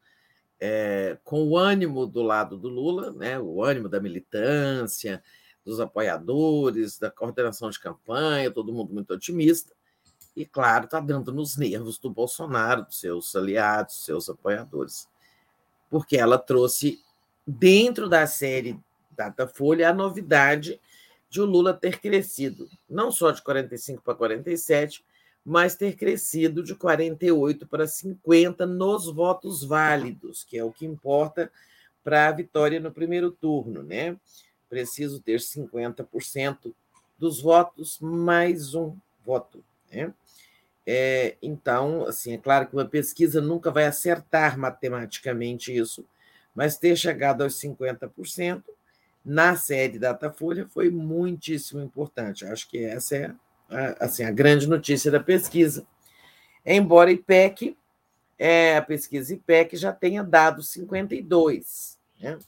é, 0.61 1.19
com 1.23 1.45
o 1.49 1.57
ânimo 1.57 2.07
do 2.07 2.23
lado 2.23 2.57
do 2.57 2.69
Lula, 2.69 3.13
né, 3.13 3.39
o 3.39 3.63
ânimo 3.63 3.89
da 3.89 4.01
militância, 4.01 5.23
dos 5.69 5.81
apoiadores, 5.81 6.99
da 6.99 7.11
coordenação 7.11 7.69
de 7.69 7.79
campanha, 7.79 8.51
todo 8.51 8.73
mundo 8.73 8.93
muito 8.93 9.13
otimista. 9.13 9.73
E, 10.35 10.47
claro, 10.47 10.87
está 10.87 10.99
dando 10.99 11.33
nos 11.33 11.57
nervos 11.57 11.99
do 11.99 12.09
Bolsonaro, 12.09 12.85
dos 12.85 12.99
seus 12.99 13.37
aliados, 13.37 14.05
seus 14.05 14.31
apoiadores, 14.31 15.09
porque 15.91 16.17
ela 16.17 16.39
trouxe 16.39 17.03
dentro 17.47 18.09
da 18.09 18.27
série 18.27 18.79
Datafolha, 19.11 19.91
a 19.91 19.93
novidade 19.93 20.81
de 21.29 21.41
o 21.41 21.45
Lula 21.45 21.75
ter 21.75 22.01
crescido, 22.01 22.69
não 22.89 23.11
só 23.11 23.31
de 23.31 23.43
45 23.43 24.03
para 24.03 24.15
47, 24.15 25.05
mas 25.45 25.75
ter 25.75 25.97
crescido 25.97 26.63
de 26.63 26.75
48 26.75 27.67
para 27.67 27.87
50 27.87 28.65
nos 28.65 29.07
votos 29.13 29.65
válidos, 29.65 30.45
que 30.45 30.57
é 30.57 30.65
o 30.65 30.73
que 30.73 30.87
importa 30.87 31.51
para 32.03 32.29
a 32.29 32.33
vitória 32.33 32.81
no 32.81 32.93
primeiro 32.93 33.31
turno, 33.31 33.83
né? 33.83 34.17
Preciso 34.69 35.21
ter 35.21 35.41
50% 35.41 36.75
dos 37.19 37.41
votos 37.41 37.99
mais 38.01 38.75
um 38.75 38.97
voto, 39.25 39.65
né? 39.91 40.13
É, 40.87 41.37
então, 41.43 42.07
assim, 42.07 42.33
é 42.33 42.39
claro 42.39 42.67
que 42.67 42.75
uma 42.75 42.87
pesquisa 42.87 43.43
nunca 43.43 43.71
vai 43.71 43.85
acertar 43.85 44.59
matematicamente 44.59 45.77
isso, 45.77 46.03
mas 46.55 46.79
ter 46.79 46.97
chegado 46.97 47.43
aos 47.43 47.61
50% 47.61 48.63
na 49.23 49.55
série 49.55 49.99
Datafolha 49.99 50.67
foi 50.67 50.89
muitíssimo 50.89 51.83
importante. 51.83 52.47
Acho 52.47 52.67
que 52.71 52.83
essa 52.83 53.17
é 53.17 53.35
a, 53.69 54.07
assim, 54.07 54.25
a 54.25 54.31
grande 54.31 54.67
notícia 54.67 55.11
da 55.11 55.21
pesquisa. 55.21 55.87
Embora 56.65 57.13
IPEC, 57.13 57.77
é, 58.39 58.77
a 58.79 58.83
pesquisa 58.83 59.35
IPEC 59.35 59.77
já 59.77 59.93
tenha 59.93 60.25
dado 60.25 60.63
52, 60.63 61.99
né? 62.19 62.39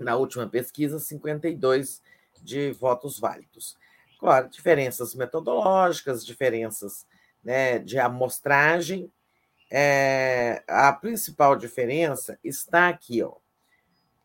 Na 0.00 0.16
última 0.16 0.48
pesquisa, 0.48 0.98
52 0.98 2.02
de 2.42 2.72
votos 2.72 3.18
válidos. 3.18 3.76
Claro, 4.18 4.48
diferenças 4.48 5.14
metodológicas, 5.14 6.24
diferenças 6.24 7.06
né, 7.42 7.78
de 7.78 7.98
amostragem, 7.98 9.10
é, 9.70 10.62
a 10.66 10.92
principal 10.92 11.54
diferença 11.54 12.38
está 12.42 12.88
aqui, 12.88 13.22
ó, 13.22 13.34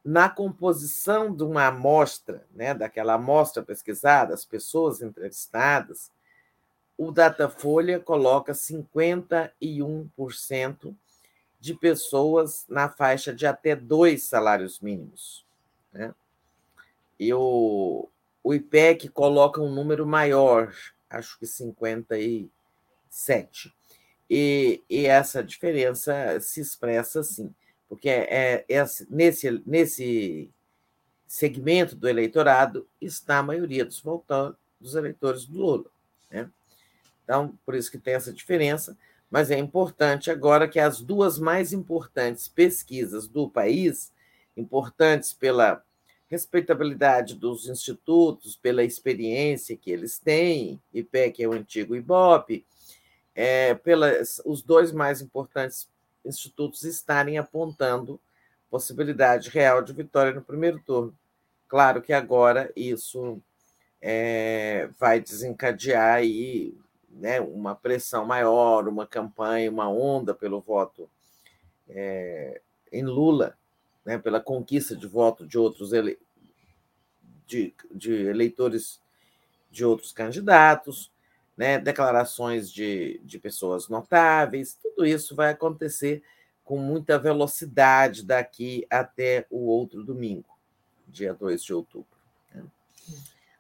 na 0.04 0.28
composição 0.30 1.36
de 1.36 1.44
uma 1.44 1.68
amostra, 1.68 2.46
né, 2.54 2.74
daquela 2.74 3.14
amostra 3.14 3.64
pesquisada, 3.64 4.34
as 4.34 4.44
pessoas 4.44 5.02
entrevistadas, 5.02 6.12
o 6.98 7.12
Datafolha 7.12 8.00
coloca 8.00 8.54
51% 8.54 10.96
de 11.60 11.74
pessoas 11.74 12.66
na 12.70 12.90
faixa 12.90 13.34
de 13.34 13.46
até 13.46 13.76
dois 13.76 14.24
salários 14.24 14.80
mínimos. 14.80 15.45
Né? 15.96 16.14
E 17.20 17.34
o, 17.34 18.10
o 18.44 18.54
IPEC 18.54 19.10
coloca 19.10 19.62
um 19.62 19.74
número 19.74 20.06
maior, 20.06 20.74
acho 21.10 21.40
que 21.40 21.46
57%. 21.46 22.50
E, 24.30 24.84
e 24.90 25.06
essa 25.06 25.44
diferença 25.44 26.40
se 26.42 26.60
expressa 26.60 27.22
assim, 27.22 27.54
porque 27.88 28.10
é, 28.10 28.66
é, 28.68 28.86
nesse, 29.10 29.64
nesse 29.66 30.52
segmento 31.28 31.96
do 31.96 32.10
eleitorado 32.10 32.88
está 33.00 33.38
a 33.38 33.44
maioria 33.44 33.86
dos, 33.86 34.02
votantes, 34.02 34.60
dos 34.80 34.96
eleitores 34.96 35.46
do 35.46 35.60
Lula. 35.60 35.86
Né? 36.30 36.50
Então, 37.24 37.58
por 37.66 37.76
isso 37.76 37.90
que 37.90 37.98
tem 37.98 38.16
essa 38.16 38.34
diferença, 38.34 38.98
mas 39.30 39.52
é 39.52 39.58
importante 39.58 40.30
agora 40.30 40.68
que 40.68 40.80
as 40.80 41.02
duas 41.02 41.38
mais 41.38 41.72
importantes 41.72 42.48
pesquisas 42.48 43.28
do 43.28 43.50
país, 43.50 44.12
importantes 44.56 45.34
pela 45.34 45.84
respeitabilidade 46.30 47.36
dos 47.36 47.70
institutos, 47.70 48.56
pela 48.56 48.84
experiência 48.84 49.78
que 49.78 49.92
eles 49.92 50.18
têm, 50.18 50.82
IPEC 50.94 51.44
é 51.44 51.48
o 51.48 51.54
antigo 51.54 51.96
IBOP, 51.96 52.66
é, 53.36 53.74
pelas, 53.76 54.42
os 54.46 54.62
dois 54.62 54.92
mais 54.92 55.22
importantes 55.22 55.88
institutos 56.26 56.84
estarem 56.84 57.38
apontando 57.38 58.20
possibilidade 58.70 59.50
real 59.50 59.82
de 59.82 59.94
vitória 59.94 60.34
no 60.34 60.42
primeiro 60.42 60.80
turno. 60.80 61.16
Claro 61.68 62.02
que 62.02 62.12
agora 62.12 62.72
isso 62.76 63.40
é, 64.02 64.90
vai 65.00 65.20
desencadear 65.20 66.16
aí, 66.16 66.76
né, 67.10 67.40
uma 67.40 67.76
pressão 67.76 68.26
maior, 68.26 68.88
uma 68.88 69.06
campanha, 69.06 69.72
uma 69.72 69.90
onda 69.90 70.34
pelo 70.34 70.60
voto 70.60 71.10
é, 71.88 72.62
em 72.92 73.04
Lula, 73.04 73.58
né, 74.06 74.18
pela 74.18 74.40
conquista 74.40 74.96
de 74.96 75.08
voto 75.08 75.48
de 75.48 75.58
outros 75.58 75.92
ele, 75.92 76.20
de, 77.48 77.74
de 77.92 78.14
eleitores 78.14 79.02
de 79.72 79.84
outros 79.84 80.14
candidatos 80.14 81.12
né, 81.58 81.80
declarações 81.80 82.72
de, 82.72 83.20
de 83.24 83.40
pessoas 83.40 83.88
notáveis, 83.88 84.78
tudo 84.82 85.06
isso 85.06 85.36
vai 85.36 85.52
acontecer 85.52 86.24
com 86.64 86.78
muita 86.78 87.18
velocidade 87.18 88.26
daqui 88.26 88.86
até 88.90 89.46
o 89.50 89.68
outro 89.68 90.04
domingo, 90.04 90.50
dia 91.08 91.34
2 91.34 91.64
de 91.64 91.74
outubro. 91.74 92.08
Né? 92.54 92.64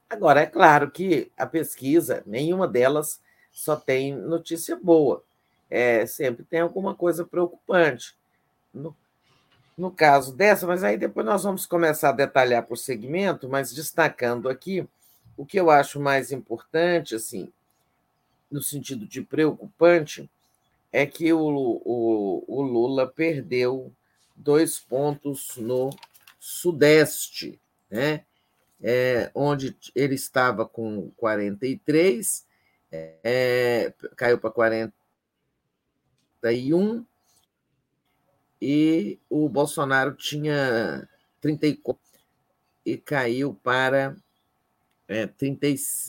Agora, 0.09 0.41
é 0.41 0.45
claro 0.45 0.89
que 0.91 1.31
a 1.37 1.45
pesquisa, 1.45 2.23
nenhuma 2.25 2.67
delas 2.67 3.21
só 3.51 3.75
tem 3.75 4.13
notícia 4.15 4.75
boa, 4.75 5.23
é, 5.69 6.05
sempre 6.05 6.43
tem 6.43 6.59
alguma 6.59 6.95
coisa 6.95 7.23
preocupante. 7.23 8.17
No, 8.73 8.95
no 9.77 9.91
caso 9.91 10.33
dessa, 10.33 10.65
mas 10.65 10.83
aí 10.83 10.97
depois 10.97 11.25
nós 11.25 11.43
vamos 11.43 11.65
começar 11.65 12.09
a 12.09 12.13
detalhar 12.13 12.63
por 12.63 12.77
segmento, 12.77 13.49
mas 13.49 13.73
destacando 13.73 14.47
aqui 14.47 14.87
o 15.35 15.45
que 15.45 15.59
eu 15.59 15.69
acho 15.69 15.99
mais 15.99 16.31
importante, 16.31 17.15
assim, 17.15 17.51
no 18.49 18.63
sentido 18.63 19.05
de 19.05 19.21
preocupante, 19.21 20.29
é 20.91 21.05
que 21.05 21.33
o, 21.33 21.39
o, 21.39 22.45
o 22.47 22.61
Lula 22.61 23.05
perdeu 23.05 23.91
dois 24.35 24.79
pontos 24.79 25.57
no 25.57 25.89
Sudeste, 26.39 27.59
né? 27.89 28.23
É, 28.81 29.31
onde 29.33 29.75
ele 29.95 30.15
estava 30.15 30.65
com 30.65 31.09
43, 31.17 32.45
é, 32.91 33.93
caiu 34.15 34.37
para 34.37 34.51
41, 34.51 37.05
e 38.67 39.19
o 39.29 39.47
Bolsonaro 39.47 40.15
tinha 40.15 41.07
34 41.39 42.01
e 42.83 42.97
caiu 42.97 43.53
para 43.53 44.15
é, 45.07 45.27
30, 45.27 45.67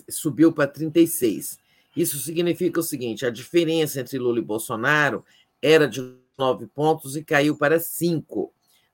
subiu 0.09 0.51
para 0.51 0.67
36. 0.67 1.59
Isso 1.95 2.19
significa 2.19 2.81
o 2.81 2.83
seguinte: 2.83 3.27
a 3.27 3.31
diferença 3.31 4.01
entre 4.01 4.19
Lula 4.19 4.39
e 4.39 4.43
Bolsonaro 4.43 5.23
era 5.61 5.87
de 5.87 6.01
nove 6.39 6.67
pontos 6.67 7.15
e 7.15 7.23
caiu 7.23 7.59
para 7.59 7.79
cinco. 7.79 8.51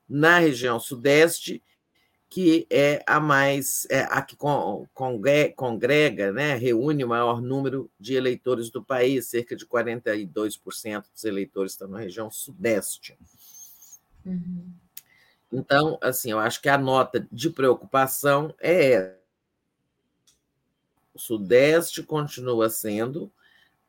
Na 0.09 0.39
região 0.39 0.77
Sudeste, 0.77 1.63
que 2.29 2.67
é 2.69 3.01
a 3.07 3.21
mais 3.21 3.87
é 3.89 4.01
a 4.09 4.21
que 4.21 4.35
congrega, 5.55 6.33
né, 6.33 6.55
reúne 6.55 7.05
o 7.05 7.07
maior 7.07 7.41
número 7.41 7.89
de 7.97 8.15
eleitores 8.15 8.69
do 8.69 8.83
país, 8.83 9.27
cerca 9.27 9.55
de 9.55 9.65
42% 9.65 11.05
dos 11.13 11.23
eleitores 11.23 11.71
estão 11.71 11.87
na 11.87 11.99
região 11.99 12.29
Sudeste. 12.29 13.17
Uhum. 14.25 14.71
Então, 15.51 15.97
assim, 16.01 16.31
eu 16.31 16.39
acho 16.39 16.61
que 16.61 16.69
a 16.69 16.77
nota 16.77 17.27
de 17.31 17.49
preocupação 17.49 18.53
é 18.59 19.15
o 21.13 21.19
Sudeste 21.19 22.01
continua 22.01 22.69
sendo 22.69 23.31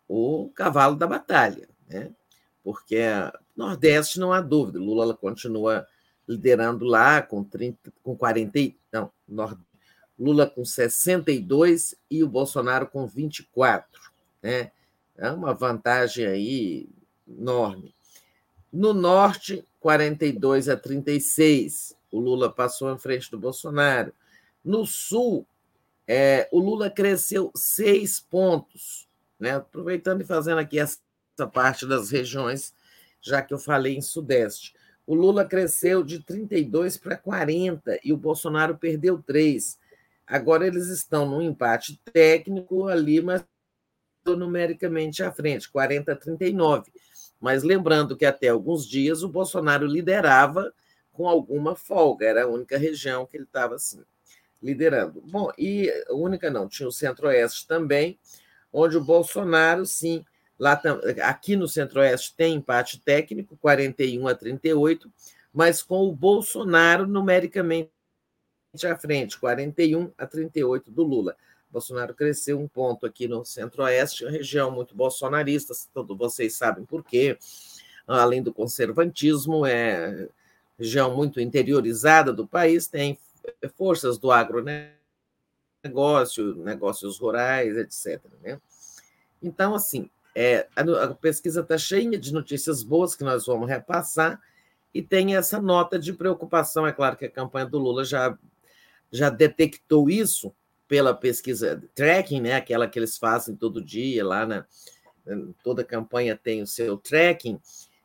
o 0.06 0.50
cavalo 0.54 0.94
da 0.94 1.06
batalha, 1.06 1.68
né? 1.88 2.12
porque 2.64 2.98
Nordeste 3.54 4.18
não 4.18 4.32
há 4.32 4.40
dúvida, 4.40 4.78
Lula 4.78 5.14
continua 5.14 5.86
liderando 6.26 6.86
lá 6.86 7.20
com 7.20 7.44
30, 7.44 7.92
com 8.02 8.16
40, 8.16 8.74
não, 8.90 9.12
Lula 10.18 10.46
com 10.46 10.64
62 10.64 11.94
e 12.10 12.24
o 12.24 12.28
Bolsonaro 12.28 12.86
com 12.86 13.06
24, 13.06 14.00
né? 14.42 14.72
É 15.16 15.30
uma 15.30 15.52
vantagem 15.52 16.26
aí 16.26 16.88
enorme. 17.28 17.94
No 18.72 18.94
norte, 18.94 19.64
42 19.84 20.70
a 20.70 20.78
36, 20.78 21.94
o 22.10 22.18
Lula 22.18 22.50
passou 22.50 22.90
em 22.90 22.96
frente 22.96 23.30
do 23.30 23.38
Bolsonaro. 23.38 24.14
No 24.64 24.86
sul, 24.86 25.46
é, 26.08 26.48
o 26.50 26.58
Lula 26.58 26.88
cresceu 26.88 27.52
seis 27.54 28.18
pontos, 28.18 29.06
né? 29.38 29.56
aproveitando 29.56 30.22
e 30.22 30.24
fazendo 30.24 30.56
aqui 30.56 30.78
essa 30.78 31.02
parte 31.52 31.84
das 31.84 32.08
regiões, 32.08 32.72
já 33.20 33.42
que 33.42 33.52
eu 33.52 33.58
falei 33.58 33.94
em 33.94 34.00
Sudeste. 34.00 34.74
O 35.06 35.14
Lula 35.14 35.44
cresceu 35.44 36.02
de 36.02 36.18
32 36.18 36.96
para 36.96 37.18
40 37.18 38.00
e 38.02 38.10
o 38.10 38.16
Bolsonaro 38.16 38.78
perdeu 38.78 39.22
três. 39.22 39.78
Agora 40.26 40.66
eles 40.66 40.86
estão 40.86 41.28
num 41.28 41.42
empate 41.42 42.00
técnico 42.10 42.88
ali, 42.88 43.20
mas 43.20 43.44
numericamente 44.24 45.22
à 45.22 45.30
frente, 45.30 45.70
40 45.70 46.10
a 46.10 46.16
39. 46.16 46.90
Mas 47.44 47.62
lembrando 47.62 48.16
que 48.16 48.24
até 48.24 48.48
alguns 48.48 48.88
dias 48.88 49.22
o 49.22 49.28
Bolsonaro 49.28 49.86
liderava 49.86 50.72
com 51.12 51.28
alguma 51.28 51.76
folga, 51.76 52.24
era 52.24 52.44
a 52.44 52.48
única 52.48 52.78
região 52.78 53.26
que 53.26 53.36
ele 53.36 53.44
estava 53.44 53.74
assim, 53.74 54.02
liderando. 54.62 55.20
Bom, 55.20 55.52
e 55.58 55.92
única 56.08 56.48
não, 56.48 56.66
tinha 56.66 56.88
o 56.88 56.92
Centro-Oeste 56.92 57.68
também, 57.68 58.18
onde 58.72 58.96
o 58.96 59.04
Bolsonaro, 59.04 59.84
sim, 59.84 60.24
lá 60.58 60.80
aqui 61.22 61.54
no 61.54 61.68
Centro-Oeste 61.68 62.34
tem 62.34 62.54
empate 62.54 62.98
técnico, 62.98 63.58
41 63.58 64.26
a 64.26 64.34
38, 64.34 65.12
mas 65.52 65.82
com 65.82 66.08
o 66.08 66.16
Bolsonaro 66.16 67.06
numericamente 67.06 67.90
à 68.86 68.96
frente, 68.96 69.38
41 69.38 70.10
a 70.16 70.26
38 70.26 70.90
do 70.90 71.02
Lula. 71.02 71.36
Bolsonaro 71.74 72.14
cresceu 72.14 72.60
um 72.60 72.68
ponto 72.68 73.04
aqui 73.04 73.26
no 73.26 73.44
Centro-Oeste, 73.44 74.24
região 74.26 74.70
muito 74.70 74.94
bolsonarista, 74.94 75.74
todos 75.92 76.16
vocês 76.16 76.54
sabem 76.54 76.84
por 76.84 77.02
quê. 77.02 77.36
Além 78.06 78.40
do 78.40 78.54
conservantismo, 78.54 79.66
é 79.66 80.28
região 80.78 81.16
muito 81.16 81.40
interiorizada 81.40 82.32
do 82.32 82.46
país, 82.46 82.86
tem 82.86 83.18
forças 83.76 84.18
do 84.18 84.30
agronegócio, 84.30 84.94
negócios 86.62 87.18
rurais, 87.18 87.76
etc. 87.76 88.22
Né? 88.40 88.60
Então, 89.42 89.74
assim, 89.74 90.08
é, 90.32 90.68
a, 90.76 91.08
pesquisa 91.14 91.62
está 91.62 91.76
cheia 91.76 92.16
de 92.16 92.32
notícias 92.32 92.84
boas 92.84 93.16
que 93.16 93.24
nós 93.24 93.46
vamos 93.46 93.68
repassar 93.68 94.40
e 94.92 95.02
tem 95.02 95.34
essa 95.34 95.60
nota 95.60 95.98
de 95.98 96.12
preocupação. 96.12 96.86
É 96.86 96.92
claro 96.92 97.16
que 97.16 97.24
a 97.24 97.30
campanha 97.30 97.66
do 97.66 97.78
Lula 97.78 98.04
já, 98.04 98.38
já 99.10 99.28
detectou 99.28 100.08
isso, 100.08 100.54
pela 100.86 101.14
pesquisa 101.14 101.82
tracking, 101.94 102.40
né, 102.40 102.54
aquela 102.54 102.86
que 102.86 102.98
eles 102.98 103.16
fazem 103.16 103.56
todo 103.56 103.84
dia 103.84 104.24
lá 104.24 104.46
na 104.46 104.66
toda 105.62 105.84
campanha 105.84 106.36
tem 106.36 106.62
o 106.62 106.66
seu 106.66 106.96
tracking. 106.96 107.58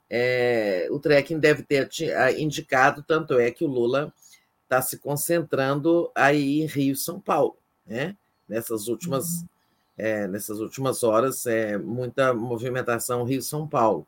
É, 0.09 0.87
o 0.89 0.99
tracking 0.99 1.39
deve 1.39 1.63
ter 1.63 1.89
indicado, 2.37 3.03
tanto 3.03 3.37
é 3.37 3.51
que 3.51 3.63
o 3.63 3.67
Lula 3.67 4.13
está 4.63 4.81
se 4.81 4.97
concentrando 4.97 6.11
aí 6.15 6.61
em 6.61 6.65
Rio 6.65 6.93
e 6.93 6.97
São 6.97 7.19
Paulo, 7.19 7.57
né? 7.85 8.15
Nessas 8.47 8.87
últimas, 8.87 9.41
uhum. 9.41 9.47
é, 9.97 10.27
nessas 10.27 10.59
últimas 10.59 11.03
horas, 11.03 11.45
é, 11.45 11.77
muita 11.77 12.33
movimentação 12.33 13.23
Rio 13.23 13.41
São 13.41 13.67
Paulo. 13.67 14.07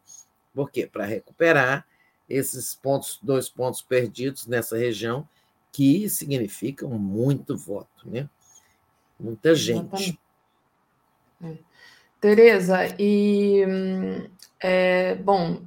Por 0.54 0.72
quê? 0.72 0.88
Para 0.88 1.06
recuperar 1.06 1.86
esses 2.28 2.74
pontos, 2.74 3.20
dois 3.22 3.50
pontos 3.50 3.82
perdidos 3.82 4.48
nessa 4.48 4.78
região, 4.78 5.28
que 5.72 6.10
significam 6.10 6.90
muito 6.90 7.56
voto, 7.56 8.10
né? 8.10 8.28
Muita 9.22 9.54
gente. 9.54 10.20
É. 11.44 11.54
Tereza, 12.20 12.80
e 13.00 13.64
é, 14.60 15.16
bom, 15.16 15.62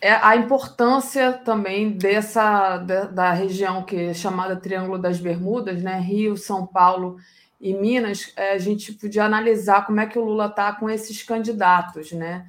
é 0.00 0.12
a 0.12 0.36
importância 0.36 1.32
também 1.32 1.92
dessa 1.92 2.78
da, 2.78 3.04
da, 3.04 3.32
região 3.32 3.82
que 3.82 3.96
é 3.96 4.14
chamada 4.14 4.56
Triângulo 4.56 4.98
das 4.98 5.18
Bermudas, 5.18 5.82
né? 5.82 5.98
Rio, 5.98 6.36
São 6.36 6.66
Paulo 6.66 7.18
e 7.60 7.74
Minas, 7.74 8.32
é, 8.36 8.52
a 8.52 8.58
gente 8.58 8.92
podia 8.92 9.24
analisar 9.24 9.86
como 9.86 10.00
é 10.00 10.06
que 10.06 10.18
o 10.18 10.24
Lula 10.24 10.46
está 10.46 10.72
com 10.74 10.88
esses 10.88 11.22
candidatos, 11.22 12.12
né? 12.12 12.46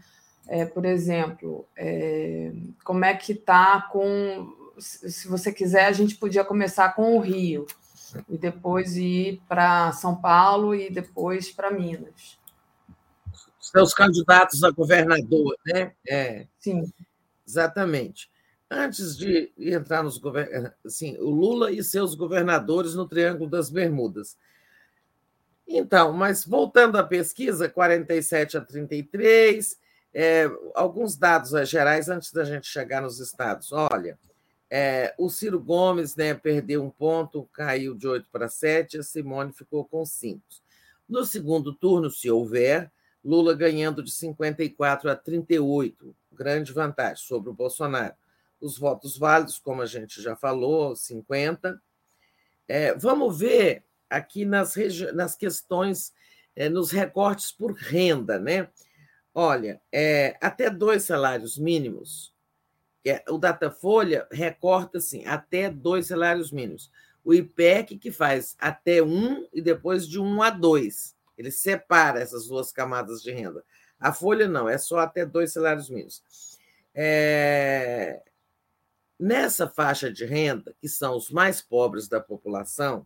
É, 0.47 0.65
por 0.65 0.85
exemplo, 0.85 1.65
é, 1.75 2.53
como 2.83 3.03
é 3.03 3.13
que 3.13 3.33
está 3.33 3.81
com. 3.91 4.55
Se 4.77 5.27
você 5.27 5.51
quiser, 5.51 5.85
a 5.85 5.91
gente 5.91 6.15
podia 6.15 6.43
começar 6.43 6.89
com 6.93 7.17
o 7.17 7.19
Rio 7.19 7.65
e 8.29 8.37
depois 8.37 8.95
ir 8.95 9.41
para 9.47 9.91
São 9.93 10.15
Paulo 10.15 10.73
e 10.73 10.89
depois 10.89 11.51
para 11.51 11.71
Minas. 11.71 12.37
Seus 13.59 13.93
candidatos 13.93 14.63
a 14.63 14.71
governador, 14.71 15.55
né? 15.65 15.91
É. 16.07 16.47
Sim. 16.59 16.91
Exatamente. 17.45 18.29
Antes 18.69 19.17
de 19.17 19.51
entrar 19.57 20.03
nos 20.03 20.17
governadores, 20.17 20.73
assim, 20.85 21.17
o 21.19 21.29
Lula 21.29 21.71
e 21.71 21.81
seus 21.83 22.15
governadores 22.15 22.95
no 22.95 23.07
Triângulo 23.07 23.49
das 23.49 23.69
Bermudas. 23.69 24.37
Então, 25.65 26.13
mas 26.13 26.45
voltando 26.45 26.97
à 26.97 27.03
pesquisa, 27.03 27.69
47 27.69 28.57
a 28.57 28.61
33, 28.61 29.77
é, 30.13 30.49
alguns 30.75 31.15
dados 31.17 31.51
gerais 31.69 32.09
antes 32.09 32.31
da 32.31 32.43
gente 32.43 32.67
chegar 32.67 33.01
nos 33.01 33.19
estados. 33.19 33.71
Olha, 33.71 34.17
é, 34.69 35.13
o 35.17 35.29
Ciro 35.29 35.59
Gomes 35.59 36.15
né, 36.15 36.33
perdeu 36.33 36.83
um 36.83 36.89
ponto, 36.89 37.49
caiu 37.53 37.95
de 37.95 38.07
8 38.07 38.27
para 38.31 38.49
7, 38.49 38.99
a 38.99 39.03
Simone 39.03 39.53
ficou 39.53 39.85
com 39.85 40.05
5. 40.05 40.41
No 41.07 41.25
segundo 41.25 41.73
turno, 41.73 42.09
se 42.09 42.29
houver, 42.29 42.91
Lula 43.23 43.53
ganhando 43.53 44.03
de 44.03 44.11
54 44.11 45.09
a 45.09 45.15
38, 45.15 46.15
grande 46.31 46.73
vantagem 46.73 47.23
sobre 47.25 47.49
o 47.49 47.53
Bolsonaro. 47.53 48.15
Os 48.59 48.77
votos 48.77 49.17
válidos, 49.17 49.57
como 49.57 49.81
a 49.81 49.85
gente 49.85 50.21
já 50.21 50.35
falou, 50.35 50.95
50. 50.95 51.81
É, 52.67 52.93
vamos 52.95 53.39
ver 53.39 53.83
aqui 54.09 54.45
nas, 54.45 54.75
nas 55.13 55.35
questões, 55.35 56.13
é, 56.55 56.67
nos 56.67 56.91
recortes 56.91 57.51
por 57.51 57.73
renda, 57.73 58.39
né? 58.39 58.69
Olha, 59.33 59.79
é, 59.91 60.35
até 60.41 60.69
dois 60.69 61.03
salários 61.03 61.57
mínimos, 61.57 62.33
o 63.29 63.37
Datafolha 63.37 64.27
recorta 64.31 64.97
assim, 64.97 65.25
até 65.25 65.69
dois 65.69 66.07
salários 66.07 66.51
mínimos. 66.51 66.91
O 67.23 67.33
IPEC, 67.33 67.97
que 67.97 68.11
faz 68.11 68.55
até 68.59 69.03
um 69.03 69.47
e 69.53 69.61
depois 69.61 70.07
de 70.07 70.19
um 70.19 70.41
a 70.41 70.49
dois. 70.49 71.15
Ele 71.37 71.51
separa 71.51 72.19
essas 72.19 72.47
duas 72.47 72.71
camadas 72.71 73.21
de 73.21 73.31
renda. 73.31 73.63
A 73.99 74.13
Folha 74.13 74.47
não, 74.47 74.67
é 74.69 74.77
só 74.77 74.99
até 74.99 75.25
dois 75.25 75.53
salários 75.53 75.89
mínimos. 75.89 76.23
É... 76.93 78.21
Nessa 79.19 79.67
faixa 79.67 80.11
de 80.11 80.25
renda, 80.25 80.75
que 80.79 80.87
são 80.87 81.15
os 81.17 81.29
mais 81.31 81.61
pobres 81.61 82.07
da 82.07 82.19
população, 82.19 83.05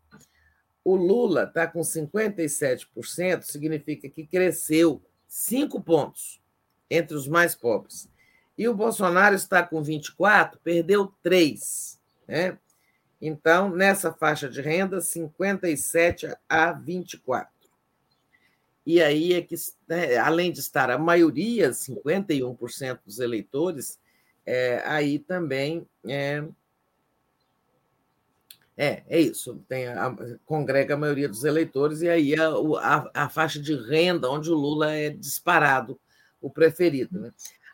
o 0.84 0.96
Lula 0.96 1.44
está 1.44 1.68
com 1.68 1.82
57%, 1.82 3.44
significa 3.44 4.10
que 4.10 4.26
cresceu 4.26 5.02
cinco 5.28 5.82
pontos 5.82 6.42
entre 6.90 7.16
os 7.16 7.28
mais 7.28 7.56
pobres. 7.56 8.10
E 8.58 8.68
o 8.68 8.76
Bolsonaro 8.76 9.36
está 9.36 9.64
com 9.64 9.82
24, 9.82 10.60
perdeu 10.64 11.14
3. 11.24 12.00
Né? 12.28 12.58
Então, 13.22 13.70
nessa 13.70 14.12
faixa 14.12 14.50
de 14.50 14.62
renda, 14.62 15.02
57 15.02 16.34
a 16.50 16.72
24. 16.72 17.52
E 18.86 19.02
aí 19.02 19.34
é 19.34 19.42
que, 19.42 19.56
né, 19.88 20.18
além 20.18 20.52
de 20.52 20.60
estar 20.60 20.90
a 20.90 20.98
maioria, 20.98 21.70
51% 21.72 23.00
dos 23.06 23.20
eleitores, 23.20 24.00
é, 24.46 24.82
aí 24.86 25.20
também 25.20 25.88
é, 26.08 26.44
é, 28.76 29.04
é 29.08 29.20
isso, 29.20 29.64
tem 29.68 29.88
a, 29.88 30.16
congrega 30.44 30.96
a 30.96 30.98
maioria 30.98 31.30
dos 31.30 31.44
eleitores, 31.44 32.02
e 32.02 32.10
aí 32.10 32.34
a, 32.36 32.50
a, 32.80 33.26
a, 33.26 33.30
faixa 33.30 33.60
de 33.60 33.76
renda 33.76 34.30
onde 34.30 34.50
o 34.50 34.56
Lula 34.56 34.92
é 34.92 35.12
disparado, 35.12 36.00
o 36.42 36.50
preferido. 36.50 37.20
Né? 37.20 37.32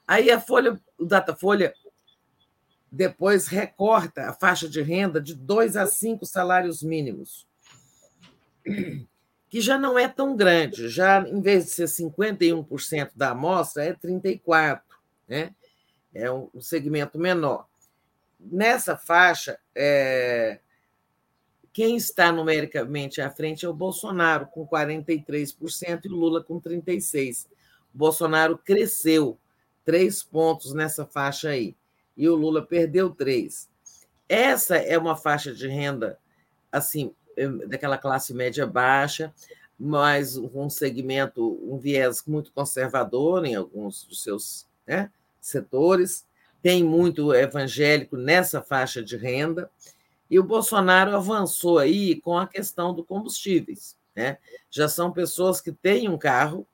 Aí 0.07 0.31
a 0.31 0.39
Folha, 0.39 0.79
o 0.97 1.05
Datafolha 1.05 1.73
depois 2.89 3.47
recorta 3.47 4.29
a 4.29 4.33
faixa 4.33 4.69
de 4.69 4.81
renda 4.81 5.19
de 5.19 5.35
dois 5.35 5.75
a 5.75 5.85
cinco 5.85 6.25
salários 6.25 6.81
mínimos, 6.81 7.45
que 9.49 9.59
já 9.59 9.77
não 9.77 9.99
é 9.99 10.07
tão 10.07 10.35
grande, 10.35 10.87
já 10.87 11.19
em 11.27 11.41
vez 11.41 11.65
de 11.65 11.71
ser 11.71 11.85
51% 11.85 13.11
da 13.15 13.31
amostra, 13.31 13.83
é 13.83 13.93
34%, 13.93 14.81
né? 15.27 15.53
é 16.13 16.31
um 16.31 16.49
segmento 16.59 17.19
menor. 17.19 17.67
Nessa 18.39 18.95
faixa, 18.95 19.59
é... 19.75 20.59
quem 21.73 21.97
está 21.97 22.31
numericamente 22.31 23.19
à 23.19 23.29
frente 23.29 23.65
é 23.65 23.69
o 23.69 23.73
Bolsonaro, 23.73 24.47
com 24.47 24.65
43%, 24.65 26.05
e 26.05 26.07
Lula 26.07 26.43
com 26.43 26.61
36%. 26.61 27.47
O 27.93 27.97
Bolsonaro 27.97 28.57
cresceu 28.57 29.37
três 29.87 30.21
pontos 30.21 30.73
nessa 30.73 31.05
faixa 31.05 31.47
aí. 31.47 31.73
e 32.17 32.27
o 32.27 32.35
Lula 32.35 32.61
perdeu 32.61 33.09
3. 33.09 33.69
Essa 34.27 34.75
é 34.75 34.97
uma 34.97 35.15
faixa 35.15 35.53
de 35.53 35.65
renda 35.65 36.19
assim 36.69 37.13
eh, 37.37 37.47
daquela 37.47 37.97
classe 37.97 38.33
média 38.33 38.67
baixa, 38.67 39.33
mas 39.79 40.35
um 40.35 40.69
segmento, 40.69 41.57
um 41.63 41.77
viés 41.77 42.21
muito 42.27 42.51
conservador 42.51 43.45
em 43.45 43.55
alguns 43.55 44.03
dos 44.03 44.21
seus 44.21 44.67
né, 44.85 45.09
setores, 45.39 46.25
tem 46.61 46.83
muito 46.83 47.33
evangélico 47.33 48.17
nessa 48.17 48.61
faixa 48.61 49.01
de 49.01 49.15
renda, 49.15 49.71
e 50.29 50.37
o 50.37 50.43
Bolsonaro 50.43 51.15
avançou 51.15 51.79
aí 51.79 52.19
com 52.19 52.37
a 52.37 52.45
questão 52.45 52.93
do 52.93 53.05
combustíveis. 53.05 53.95
Né? 54.13 54.37
Já 54.69 54.89
são 54.89 55.13
pessoas 55.13 55.61
que 55.61 55.71
têm 55.71 56.09
um 56.09 56.17
carro, 56.17 56.67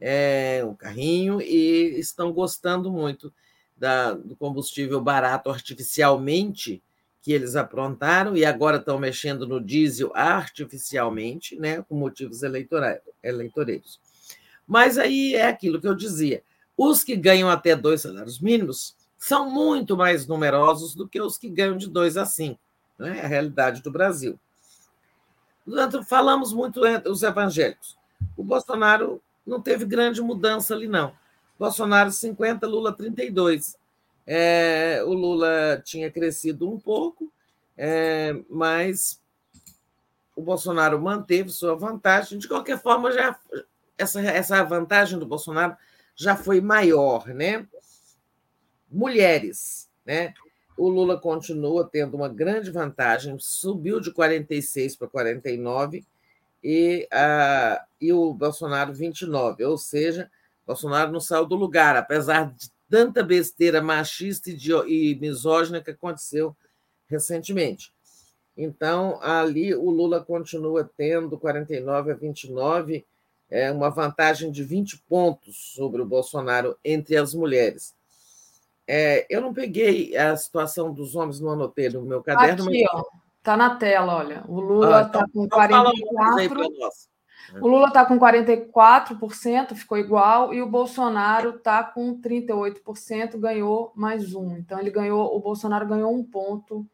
é, 0.00 0.62
um 0.64 0.74
carrinho, 0.74 1.40
e 1.40 1.98
estão 1.98 2.32
gostando 2.32 2.90
muito 2.90 3.32
da, 3.76 4.12
do 4.12 4.36
combustível 4.36 5.00
barato 5.00 5.50
artificialmente 5.50 6.82
que 7.22 7.32
eles 7.32 7.56
aprontaram 7.56 8.36
e 8.36 8.44
agora 8.44 8.78
estão 8.78 8.98
mexendo 8.98 9.46
no 9.46 9.60
diesel 9.60 10.10
artificialmente, 10.14 11.56
né, 11.56 11.82
com 11.82 11.94
motivos 11.94 12.42
eleitoreiros. 12.42 14.00
Mas 14.66 14.98
aí 14.98 15.34
é 15.34 15.46
aquilo 15.46 15.80
que 15.80 15.88
eu 15.88 15.94
dizia: 15.94 16.42
os 16.76 17.02
que 17.02 17.16
ganham 17.16 17.50
até 17.50 17.74
dois 17.74 18.02
salários 18.02 18.40
mínimos 18.40 18.96
são 19.16 19.50
muito 19.50 19.96
mais 19.96 20.26
numerosos 20.26 20.94
do 20.94 21.08
que 21.08 21.20
os 21.20 21.36
que 21.36 21.48
ganham 21.48 21.76
de 21.76 21.88
dois 21.88 22.16
a 22.16 22.24
cinco. 22.24 22.60
Né? 22.98 23.18
É 23.18 23.24
a 23.24 23.28
realidade 23.28 23.82
do 23.82 23.90
Brasil. 23.90 24.38
Portanto, 25.64 26.02
falamos 26.04 26.52
muito 26.52 26.86
entre 26.86 27.10
os 27.10 27.22
evangélicos. 27.22 27.96
O 28.36 28.42
Bolsonaro 28.42 29.20
não 29.48 29.60
teve 29.62 29.84
grande 29.84 30.20
mudança 30.20 30.74
ali, 30.74 30.86
não. 30.86 31.12
Bolsonaro 31.58 32.12
50, 32.12 32.66
Lula 32.66 32.92
32. 32.92 33.76
É, 34.26 35.02
o 35.04 35.12
Lula 35.14 35.80
tinha 35.84 36.10
crescido 36.10 36.70
um 36.70 36.78
pouco, 36.78 37.32
é, 37.76 38.36
mas 38.48 39.20
o 40.36 40.42
Bolsonaro 40.42 41.00
manteve 41.00 41.48
sua 41.48 41.74
vantagem. 41.74 42.38
De 42.38 42.46
qualquer 42.46 42.80
forma, 42.80 43.10
já 43.10 43.36
essa, 43.96 44.20
essa 44.20 44.62
vantagem 44.62 45.18
do 45.18 45.26
Bolsonaro 45.26 45.76
já 46.14 46.36
foi 46.36 46.60
maior, 46.60 47.26
né? 47.28 47.66
Mulheres, 48.90 49.90
né? 50.04 50.34
O 50.76 50.88
Lula 50.88 51.18
continua 51.18 51.88
tendo 51.90 52.16
uma 52.16 52.28
grande 52.28 52.70
vantagem, 52.70 53.36
subiu 53.40 53.98
de 54.00 54.12
46 54.12 54.94
para 54.94 55.08
49 55.08 56.04
e, 56.62 57.08
a, 57.12 57.84
e 58.00 58.12
o 58.12 58.32
Bolsonaro 58.32 58.92
29, 58.92 59.64
ou 59.64 59.78
seja, 59.78 60.30
Bolsonaro 60.66 61.10
não 61.10 61.20
saiu 61.20 61.46
do 61.46 61.54
lugar, 61.54 61.96
apesar 61.96 62.52
de 62.54 62.70
tanta 62.90 63.22
besteira 63.22 63.82
machista 63.82 64.50
e 64.50 65.18
misógina 65.20 65.82
que 65.82 65.90
aconteceu 65.90 66.56
recentemente. 67.06 67.92
Então, 68.56 69.18
ali 69.22 69.74
o 69.74 69.88
Lula 69.88 70.22
continua 70.22 70.90
tendo 70.96 71.38
49 71.38 72.12
a 72.12 72.14
29, 72.14 73.06
é, 73.50 73.70
uma 73.70 73.88
vantagem 73.88 74.50
de 74.50 74.62
20 74.62 74.98
pontos 75.08 75.72
sobre 75.74 76.02
o 76.02 76.06
Bolsonaro 76.06 76.76
entre 76.84 77.16
as 77.16 77.32
mulheres. 77.32 77.94
É, 78.86 79.26
eu 79.30 79.40
não 79.40 79.54
peguei 79.54 80.16
a 80.16 80.36
situação 80.36 80.92
dos 80.92 81.14
homens, 81.14 81.40
não 81.40 81.52
anotei 81.52 81.88
no 81.88 82.02
meu 82.02 82.22
caderno. 82.22 82.64
Aqui, 82.64 82.82
mas... 82.82 82.90
ó, 82.92 83.04
tá 83.48 83.56
na 83.56 83.76
tela, 83.76 84.14
olha. 84.14 84.44
O 84.46 84.60
Lula 84.60 85.06
está 85.06 85.20
ah, 85.20 85.26
então, 85.26 85.48
com 85.48 85.48
44. 85.48 87.08
O 87.62 87.66
Lula 87.66 87.88
está 87.88 88.04
com 88.04 88.18
44%, 88.18 89.74
ficou 89.74 89.96
igual, 89.96 90.52
e 90.52 90.60
o 90.60 90.68
Bolsonaro 90.68 91.56
está 91.56 91.82
com 91.82 92.20
38%, 92.20 93.38
ganhou 93.38 93.90
mais 93.96 94.34
um. 94.34 94.54
Então 94.58 94.78
ele 94.78 94.90
ganhou, 94.90 95.34
o 95.34 95.40
Bolsonaro 95.40 95.88
ganhou 95.88 96.14
um 96.14 96.22
ponto 96.22 96.86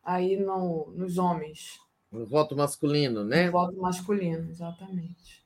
aí 0.00 0.36
no, 0.36 0.92
nos 0.94 1.18
homens. 1.18 1.80
No 2.12 2.24
voto 2.24 2.54
masculino, 2.54 3.24
né? 3.24 3.46
No 3.46 3.52
voto 3.52 3.76
masculino, 3.80 4.48
exatamente. 4.48 5.44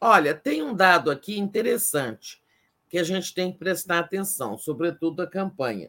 Olha, 0.00 0.34
tem 0.34 0.60
um 0.60 0.74
dado 0.74 1.08
aqui 1.08 1.38
interessante 1.38 2.42
que 2.88 2.98
a 2.98 3.04
gente 3.04 3.32
tem 3.32 3.52
que 3.52 3.58
prestar 3.58 4.00
atenção, 4.00 4.58
sobretudo 4.58 5.22
a 5.22 5.26
campanha. 5.30 5.88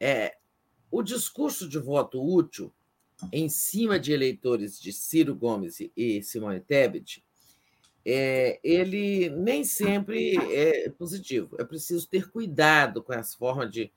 É, 0.00 0.36
o 0.90 1.00
discurso 1.00 1.68
de 1.68 1.78
voto 1.78 2.20
útil 2.20 2.73
em 3.32 3.48
cima 3.48 3.98
de 3.98 4.12
eleitores 4.12 4.80
de 4.80 4.92
Ciro 4.92 5.34
Gomes 5.34 5.78
e 5.96 6.22
Simone 6.22 6.60
Tebet, 6.60 7.24
é, 8.04 8.60
ele 8.62 9.30
nem 9.30 9.64
sempre 9.64 10.36
é 10.52 10.90
positivo. 10.90 11.56
É 11.58 11.64
preciso 11.64 12.06
ter 12.08 12.30
cuidado 12.30 13.02
com 13.02 13.12
essa 13.12 13.36
forma 13.36 13.66
de 13.66 13.90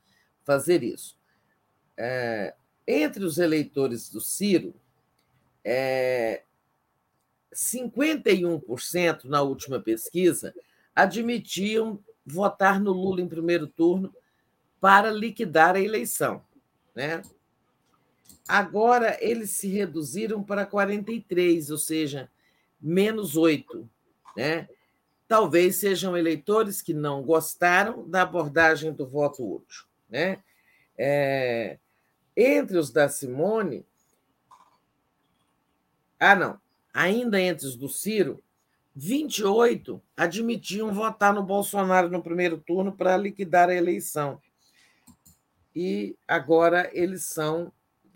fazer 0.44 0.82
isso. 0.82 1.18
É, 1.96 2.54
entre 2.86 3.24
os 3.24 3.38
eleitores 3.38 4.08
do 4.08 4.20
Ciro, 4.20 4.74
é, 5.62 6.42
51% 7.52 9.24
na 9.24 9.42
última 9.42 9.80
pesquisa 9.80 10.54
admitiam 10.94 12.02
votar 12.24 12.80
no 12.80 12.92
Lula 12.92 13.20
em 13.20 13.28
primeiro 13.28 13.66
turno 13.66 14.14
para 14.80 15.10
liquidar 15.10 15.74
a 15.74 15.80
eleição. 15.80 16.42
Né? 16.94 17.22
Agora 18.48 19.18
eles 19.20 19.50
se 19.50 19.68
reduziram 19.68 20.42
para 20.42 20.64
43, 20.64 21.70
ou 21.70 21.76
seja, 21.76 22.30
menos 22.80 23.36
8. 23.36 23.88
Né? 24.34 24.66
Talvez 25.28 25.76
sejam 25.76 26.16
eleitores 26.16 26.80
que 26.80 26.94
não 26.94 27.22
gostaram 27.22 28.08
da 28.08 28.22
abordagem 28.22 28.90
do 28.92 29.06
voto 29.06 29.46
útil. 29.46 29.84
Né? 30.08 30.42
É, 30.96 31.76
entre 32.34 32.78
os 32.78 32.90
da 32.90 33.06
Simone. 33.08 33.84
Ah, 36.18 36.34
não. 36.34 36.58
Ainda 36.94 37.38
entre 37.38 37.66
os 37.66 37.76
do 37.76 37.88
Ciro, 37.88 38.42
28 38.96 40.02
admitiam 40.16 40.92
votar 40.92 41.34
no 41.34 41.42
Bolsonaro 41.42 42.08
no 42.08 42.22
primeiro 42.22 42.56
turno 42.58 42.92
para 42.92 43.16
liquidar 43.16 43.68
a 43.68 43.74
eleição. 43.74 44.40
E 45.76 46.16
agora 46.26 46.90
eles 46.92 47.24
são 47.24 47.70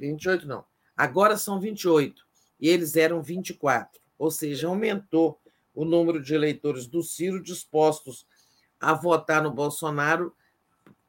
28 0.08 0.46
não. 0.46 0.64
Agora 0.96 1.36
são 1.36 1.60
28 1.60 2.22
e 2.60 2.68
eles 2.68 2.96
eram 2.96 3.22
24, 3.22 4.00
ou 4.18 4.30
seja, 4.30 4.68
aumentou 4.68 5.38
o 5.74 5.84
número 5.84 6.22
de 6.22 6.34
eleitores 6.34 6.86
do 6.86 7.02
Ciro 7.02 7.42
dispostos 7.42 8.26
a 8.80 8.92
votar 8.92 9.42
no 9.42 9.50
Bolsonaro 9.50 10.34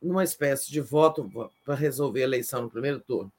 numa 0.02 0.24
espécie 0.24 0.72
de 0.72 0.80
voto 0.82 1.30
para 1.66 1.76
resolver 1.76 2.22
a 2.22 2.26
eleição 2.26 2.64
no 2.64 2.70
primeiro 2.70 3.00
turno. 3.00 3.32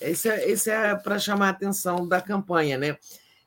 Esse 0.00 0.28
é, 0.28 0.50
esse 0.50 0.70
é 0.70 0.94
para 0.94 1.18
chamar 1.18 1.48
a 1.48 1.50
atenção 1.50 2.06
da 2.06 2.20
campanha, 2.20 2.76
né? 2.76 2.98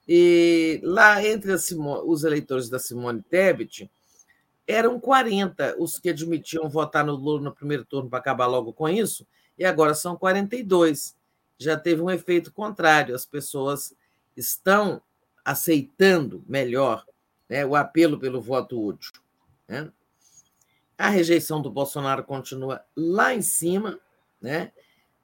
E 0.07 0.79
lá 0.83 1.23
entre 1.23 1.51
os 1.51 2.23
eleitores 2.23 2.69
da 2.69 2.79
Simone 2.79 3.21
Tebet, 3.21 3.89
eram 4.67 4.99
40 4.99 5.75
os 5.79 5.99
que 5.99 6.09
admitiam 6.09 6.69
votar 6.69 7.05
no 7.05 7.15
Lula 7.15 7.41
no 7.41 7.53
primeiro 7.53 7.85
turno 7.85 8.09
para 8.09 8.19
acabar 8.19 8.47
logo 8.47 8.73
com 8.73 8.89
isso, 8.89 9.25
e 9.57 9.65
agora 9.65 9.93
são 9.93 10.15
42 10.15 11.15
já 11.59 11.77
teve 11.77 12.01
um 12.01 12.09
efeito 12.09 12.51
contrário. 12.51 13.13
As 13.13 13.25
pessoas 13.25 13.93
estão 14.35 15.01
aceitando 15.43 16.43
melhor 16.47 17.05
né, 17.49 17.65
o 17.65 17.75
apelo 17.75 18.17
pelo 18.17 18.41
voto 18.41 18.81
útil. 18.81 19.11
Né? 19.67 19.91
A 20.97 21.09
rejeição 21.09 21.61
do 21.61 21.69
Bolsonaro 21.69 22.23
continua 22.23 22.83
lá 22.95 23.33
em 23.33 23.41
cima, 23.41 23.99
né? 24.41 24.71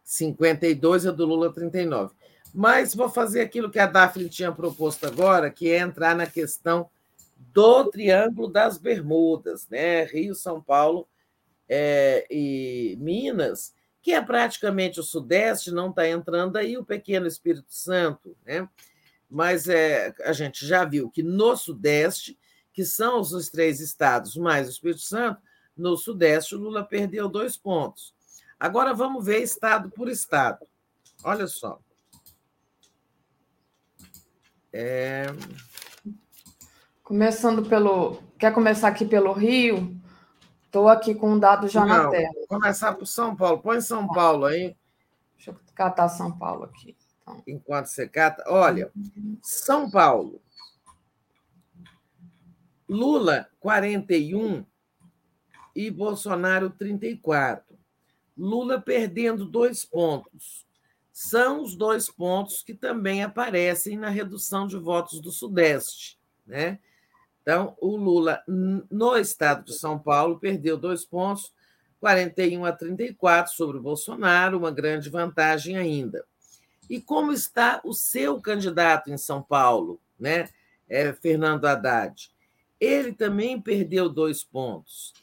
52 0.03 1.05
e 1.05 1.07
a 1.09 1.11
do 1.11 1.25
Lula 1.25 1.51
39. 1.51 2.13
Mas 2.53 2.93
vou 2.93 3.09
fazer 3.09 3.41
aquilo 3.41 3.69
que 3.69 3.79
a 3.79 3.87
Daphne 3.87 4.29
tinha 4.29 4.51
proposto 4.51 5.05
agora, 5.05 5.49
que 5.49 5.69
é 5.69 5.79
entrar 5.79 6.15
na 6.15 6.25
questão 6.25 6.89
do 7.51 7.85
Triângulo 7.89 8.47
das 8.47 8.77
Bermudas, 8.77 9.67
né? 9.67 10.05
Rio, 10.05 10.35
São 10.35 10.61
Paulo 10.61 11.07
é, 11.67 12.25
e 12.29 12.95
Minas, 12.99 13.73
que 14.05 14.11
é 14.11 14.21
praticamente 14.21 14.99
o 14.99 15.03
Sudeste, 15.03 15.71
não 15.71 15.89
está 15.89 16.07
entrando 16.07 16.57
aí 16.57 16.77
o 16.77 16.85
pequeno 16.85 17.25
Espírito 17.25 17.73
Santo, 17.73 18.37
né? 18.45 18.69
mas 19.27 19.67
é, 19.67 20.13
a 20.23 20.31
gente 20.31 20.63
já 20.63 20.85
viu 20.85 21.09
que 21.09 21.23
no 21.23 21.57
Sudeste, 21.57 22.37
que 22.71 22.85
são 22.85 23.19
os 23.19 23.49
três 23.49 23.79
estados 23.79 24.37
mais 24.37 24.67
o 24.67 24.69
Espírito 24.69 25.01
Santo, 25.01 25.41
no 25.75 25.97
Sudeste 25.97 26.53
o 26.53 26.59
Lula 26.59 26.83
perdeu 26.83 27.27
dois 27.27 27.57
pontos. 27.57 28.13
Agora 28.59 28.93
vamos 28.93 29.25
ver 29.25 29.41
estado 29.41 29.89
por 29.89 30.07
estado. 30.07 30.67
Olha 31.23 31.47
só. 31.47 31.79
É... 34.71 35.25
Começando 37.01 37.67
pelo. 37.67 38.21
Quer 38.37 38.53
começar 38.53 38.89
aqui 38.89 39.03
pelo 39.03 39.33
Rio? 39.33 39.99
Estou 40.75 40.89
aqui 40.89 41.15
com 41.15 41.31
um 41.31 41.39
dado 41.39 41.69
já 41.69 41.85
Não, 41.85 41.87
na 41.87 42.09
tela. 42.09 42.33
Começar 42.49 42.93
por 42.95 43.05
São 43.05 43.33
Paulo. 43.33 43.61
Põe 43.61 43.79
São 43.79 44.05
Paulo 44.05 44.43
aí. 44.43 44.75
Deixa 45.37 45.51
eu 45.51 45.59
catar 45.73 46.09
São 46.09 46.37
Paulo 46.37 46.65
aqui. 46.65 46.97
Então. 47.21 47.41
Enquanto 47.47 47.85
você 47.85 48.09
cata. 48.09 48.43
Olha, 48.47 48.91
São 49.41 49.89
Paulo. 49.89 50.41
Lula, 52.89 53.47
41 53.61 54.65
e 55.73 55.89
Bolsonaro, 55.89 56.69
34. 56.69 57.73
Lula 58.37 58.81
perdendo 58.81 59.45
dois 59.45 59.85
pontos. 59.85 60.67
São 61.09 61.63
os 61.63 61.73
dois 61.77 62.11
pontos 62.11 62.61
que 62.61 62.73
também 62.73 63.23
aparecem 63.23 63.97
na 63.97 64.09
redução 64.09 64.67
de 64.67 64.75
votos 64.75 65.21
do 65.21 65.31
Sudeste. 65.31 66.19
Né? 66.45 66.79
Então, 67.45 67.77
o 67.79 67.95
Lula, 67.95 68.41
no 68.47 69.15
estado 69.15 69.65
de 69.65 69.73
São 69.75 69.99
Paulo, 69.99 70.39
perdeu 70.39 70.75
dois 70.75 71.05
pontos, 71.05 71.53
41 71.99 72.65
a 72.65 72.71
34 72.71 73.53
sobre 73.53 73.77
o 73.77 73.81
Bolsonaro, 73.83 74.57
uma 74.57 74.71
grande 74.71 75.11
vantagem 75.11 75.77
ainda. 75.77 76.25
E 76.89 76.99
como 76.99 77.31
está 77.31 77.81
o 77.83 77.93
seu 77.93 78.41
candidato 78.41 79.11
em 79.11 79.17
São 79.17 79.43
Paulo, 79.43 80.01
né? 80.19 80.49
É, 80.89 81.13
Fernando 81.13 81.65
Haddad? 81.65 82.31
Ele 82.79 83.13
também 83.13 83.61
perdeu 83.61 84.09
dois 84.09 84.43
pontos 84.43 85.13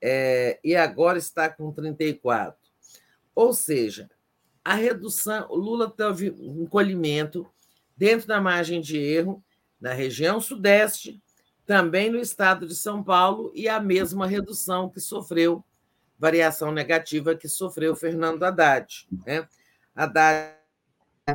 é, 0.00 0.60
e 0.62 0.76
agora 0.76 1.18
está 1.18 1.50
com 1.50 1.72
34. 1.72 2.56
Ou 3.34 3.52
seja, 3.52 4.08
a 4.64 4.74
redução, 4.74 5.48
o 5.50 5.56
Lula 5.56 5.90
teve 5.90 6.30
um 6.30 6.62
encolhimento 6.62 7.44
dentro 7.96 8.28
da 8.28 8.40
margem 8.40 8.80
de 8.80 8.98
erro 8.98 9.42
na 9.80 9.92
região 9.92 10.40
sudeste, 10.40 11.20
também 11.66 12.10
no 12.10 12.18
estado 12.18 12.66
de 12.66 12.74
São 12.74 13.02
Paulo, 13.02 13.52
e 13.54 13.68
a 13.68 13.80
mesma 13.80 14.26
redução 14.26 14.88
que 14.88 15.00
sofreu, 15.00 15.64
variação 16.18 16.72
negativa 16.72 17.34
que 17.34 17.48
sofreu 17.48 17.94
Fernando 17.94 18.42
Haddad. 18.42 19.06
Né? 19.24 19.46
Haddad 19.94 20.56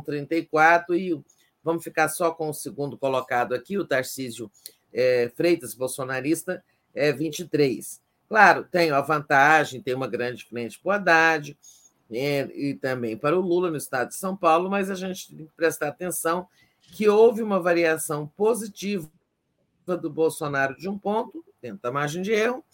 34 0.04 0.94
e 0.94 1.20
vamos 1.62 1.82
ficar 1.82 2.08
só 2.08 2.30
com 2.30 2.50
o 2.50 2.54
segundo 2.54 2.96
colocado 2.96 3.54
aqui, 3.54 3.78
o 3.78 3.86
Tarcísio 3.86 4.50
é, 4.92 5.30
Freitas, 5.34 5.74
bolsonarista, 5.74 6.62
é 6.94 7.12
23. 7.12 8.00
Claro, 8.28 8.64
tem 8.64 8.90
a 8.90 9.00
vantagem, 9.00 9.82
tem 9.82 9.94
uma 9.94 10.06
grande 10.06 10.44
frente 10.44 10.78
para 10.78 10.88
o 10.88 10.92
Haddad 10.92 11.58
né, 12.08 12.46
e 12.54 12.74
também 12.74 13.16
para 13.16 13.36
o 13.38 13.40
Lula 13.40 13.70
no 13.70 13.76
estado 13.76 14.08
de 14.08 14.16
São 14.16 14.36
Paulo, 14.36 14.70
mas 14.70 14.90
a 14.90 14.94
gente 14.94 15.34
tem 15.34 15.46
que 15.46 15.52
prestar 15.56 15.88
atenção 15.88 16.46
que 16.80 17.08
houve 17.08 17.42
uma 17.42 17.60
variação 17.60 18.26
positiva 18.26 19.10
do 19.96 20.10
Bolsonaro 20.10 20.76
de 20.76 20.88
um 20.88 20.98
ponto, 20.98 21.44
dentro 21.60 21.80
da 21.82 21.90
margem 21.90 22.22
de 22.22 22.32
erro, 22.32 22.64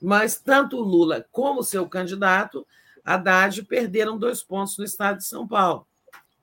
mas 0.00 0.38
tanto 0.38 0.78
o 0.78 0.82
Lula 0.82 1.26
como 1.30 1.62
seu 1.62 1.88
candidato, 1.88 2.66
Haddad, 3.04 3.62
perderam 3.64 4.18
dois 4.18 4.42
pontos 4.42 4.78
no 4.78 4.84
estado 4.84 5.18
de 5.18 5.26
São 5.26 5.46
Paulo. 5.46 5.86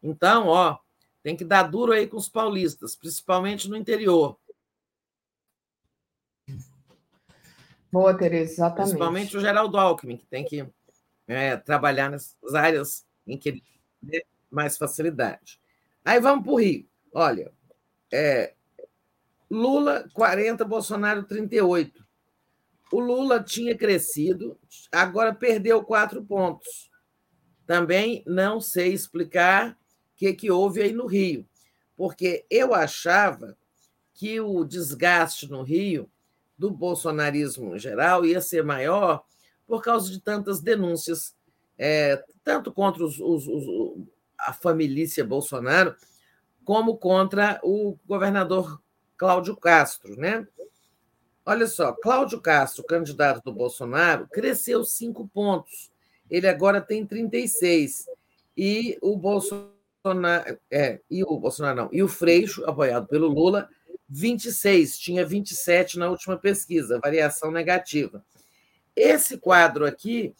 Então, 0.01 0.47
ó, 0.47 0.77
tem 1.23 1.35
que 1.35 1.43
dar 1.43 1.63
duro 1.63 1.91
aí 1.91 2.07
com 2.07 2.17
os 2.17 2.29
paulistas, 2.29 2.95
principalmente 2.95 3.69
no 3.69 3.75
interior. 3.75 4.37
Boa, 7.91 8.15
Tereza, 8.15 8.53
exatamente. 8.53 8.89
Principalmente 8.89 9.37
o 9.37 9.39
Geraldo 9.39 9.77
Alckmin, 9.77 10.17
que 10.17 10.25
tem 10.25 10.45
que 10.45 10.67
é, 11.27 11.57
trabalhar 11.57 12.09
nessas 12.09 12.53
áreas 12.53 13.05
em 13.25 13.37
que 13.37 13.49
ele 13.49 13.63
tem 14.09 14.23
mais 14.49 14.77
facilidade. 14.77 15.59
Aí 16.05 16.19
vamos 16.19 16.43
para 16.43 16.53
o 16.53 16.59
Rio. 16.59 16.87
Olha, 17.13 17.51
é, 18.11 18.53
Lula 19.49 20.09
40, 20.13 20.65
Bolsonaro 20.65 21.23
38. 21.23 22.05
O 22.91 22.99
Lula 22.99 23.43
tinha 23.43 23.77
crescido, 23.77 24.57
agora 24.91 25.33
perdeu 25.33 25.83
quatro 25.83 26.23
pontos. 26.23 26.89
Também 27.65 28.23
não 28.25 28.61
sei 28.61 28.93
explicar 28.93 29.77
que, 30.15 30.33
que 30.33 30.49
houve 30.49 30.81
aí 30.81 30.93
no 30.93 31.05
Rio, 31.05 31.47
porque 31.95 32.45
eu 32.49 32.73
achava 32.73 33.57
que 34.13 34.39
o 34.39 34.63
desgaste 34.63 35.49
no 35.49 35.61
Rio 35.61 36.09
do 36.57 36.71
bolsonarismo 36.71 37.75
em 37.75 37.79
geral 37.79 38.25
ia 38.25 38.41
ser 38.41 38.63
maior 38.63 39.23
por 39.67 39.83
causa 39.83 40.09
de 40.09 40.19
tantas 40.19 40.61
denúncias, 40.61 41.35
é, 41.77 42.23
tanto 42.43 42.71
contra 42.71 43.03
os, 43.03 43.19
os, 43.19 43.47
os, 43.47 44.07
a 44.39 44.53
família 44.53 45.05
Bolsonaro, 45.25 45.95
como 46.63 46.97
contra 46.97 47.59
o 47.63 47.97
governador 48.05 48.81
Cláudio 49.17 49.55
Castro. 49.55 50.15
Né? 50.15 50.47
Olha 51.45 51.67
só, 51.67 51.93
Cláudio 51.93 52.41
Castro, 52.41 52.83
candidato 52.83 53.43
do 53.43 53.53
Bolsonaro, 53.53 54.27
cresceu 54.27 54.83
cinco 54.83 55.27
pontos. 55.27 55.91
Ele 56.29 56.47
agora 56.47 56.81
tem 56.81 57.05
36. 57.05 58.05
E 58.55 58.97
o 59.01 59.15
Bolsonaro 59.17 59.77
é, 60.71 61.01
e 61.09 61.23
o 61.23 61.37
Bolsonaro 61.37 61.75
não, 61.75 61.89
e 61.91 62.01
o 62.01 62.07
Freixo, 62.07 62.63
apoiado 62.65 63.07
pelo 63.07 63.27
Lula, 63.27 63.69
26, 64.09 64.97
tinha 64.97 65.25
27 65.25 65.99
na 65.99 66.09
última 66.09 66.37
pesquisa, 66.37 66.99
variação 66.99 67.51
negativa. 67.51 68.23
Esse 68.95 69.37
quadro 69.37 69.85
aqui 69.85 70.33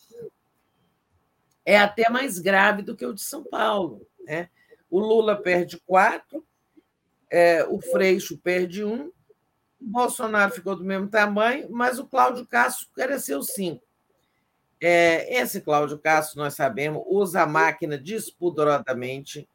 é 1.66 1.78
até 1.78 2.10
mais 2.10 2.40
grave 2.40 2.82
do 2.82 2.96
que 2.96 3.06
o 3.06 3.14
de 3.14 3.22
São 3.22 3.44
Paulo. 3.44 4.08
Né? 4.26 4.50
O 4.90 5.00
Lula 5.00 5.36
perde 5.36 5.78
quatro, 5.86 6.46
é, 7.30 7.66
o 7.66 7.82
Freixo 7.82 8.38
perde 8.38 8.84
um, 8.84 9.12
o 9.80 9.86
Bolsonaro 9.86 10.52
ficou 10.52 10.76
do 10.76 10.84
mesmo 10.84 11.08
tamanho, 11.08 11.68
mas 11.70 12.00
o 12.00 12.06
Cláudio 12.06 12.46
Castro 12.46 12.88
cresceu 12.94 13.42
cinco. 13.44 13.84
É, 14.80 15.42
esse 15.42 15.62
Cláudio 15.62 15.98
Castro, 15.98 16.40
nós 16.40 16.54
sabemos, 16.54 17.04
usa 17.08 17.42
a 17.42 17.48
máquina 17.48 17.98
despoderadamente, 17.98 19.48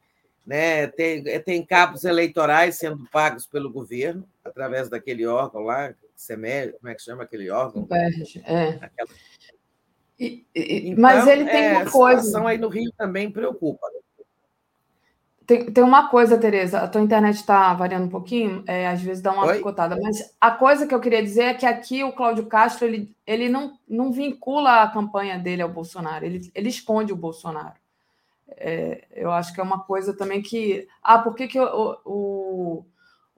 né? 0.44 0.86
tem, 0.88 1.22
tem 1.42 1.64
cabos 1.64 2.04
eleitorais 2.04 2.76
sendo 2.76 3.08
pagos 3.10 3.46
pelo 3.46 3.70
governo, 3.70 4.28
através 4.44 4.88
daquele 4.88 5.26
órgão 5.26 5.62
lá, 5.62 5.94
CEMER, 6.16 6.74
como 6.78 6.88
é 6.88 6.94
que 6.94 7.02
chama 7.02 7.22
aquele 7.22 7.50
órgão? 7.50 7.84
Perde, 7.84 8.42
é. 8.44 8.78
Aquela... 8.80 9.08
E, 10.18 10.46
e, 10.54 10.90
então, 10.90 11.02
mas 11.02 11.26
ele 11.26 11.44
tem 11.46 11.64
é, 11.64 11.72
uma 11.72 11.90
coisa. 11.90 12.20
A 12.20 12.22
situação 12.22 12.46
aí 12.46 12.58
no 12.58 12.68
Rio 12.68 12.92
também 12.96 13.30
preocupa. 13.30 13.88
Tem, 15.46 15.66
tem 15.66 15.82
uma 15.82 16.08
coisa, 16.08 16.38
Tereza, 16.38 16.80
a 16.80 16.88
tua 16.88 17.00
internet 17.00 17.34
está 17.36 17.74
variando 17.74 18.06
um 18.06 18.10
pouquinho, 18.10 18.62
é, 18.66 18.86
às 18.86 19.00
vezes 19.00 19.22
dá 19.22 19.32
uma 19.32 19.46
Oi? 19.46 19.56
picotada, 19.56 19.98
mas 20.00 20.34
a 20.40 20.50
coisa 20.50 20.86
que 20.86 20.94
eu 20.94 21.00
queria 21.00 21.22
dizer 21.22 21.42
é 21.42 21.54
que 21.54 21.66
aqui 21.66 22.04
o 22.04 22.12
Cláudio 22.12 22.46
Castro 22.46 22.86
ele, 22.86 23.14
ele 23.26 23.48
não, 23.48 23.78
não 23.88 24.12
vincula 24.12 24.82
a 24.82 24.88
campanha 24.88 25.38
dele 25.38 25.62
ao 25.62 25.68
Bolsonaro, 25.68 26.24
ele, 26.24 26.50
ele 26.54 26.68
esconde 26.68 27.12
o 27.12 27.16
Bolsonaro. 27.16 27.74
É, 28.56 29.04
eu 29.12 29.30
acho 29.32 29.52
que 29.54 29.60
é 29.60 29.64
uma 29.64 29.80
coisa 29.80 30.14
também 30.14 30.42
que. 30.42 30.86
Ah, 31.02 31.18
por 31.18 31.34
que, 31.34 31.48
que 31.48 31.58
o, 31.58 31.98
o, 32.04 32.84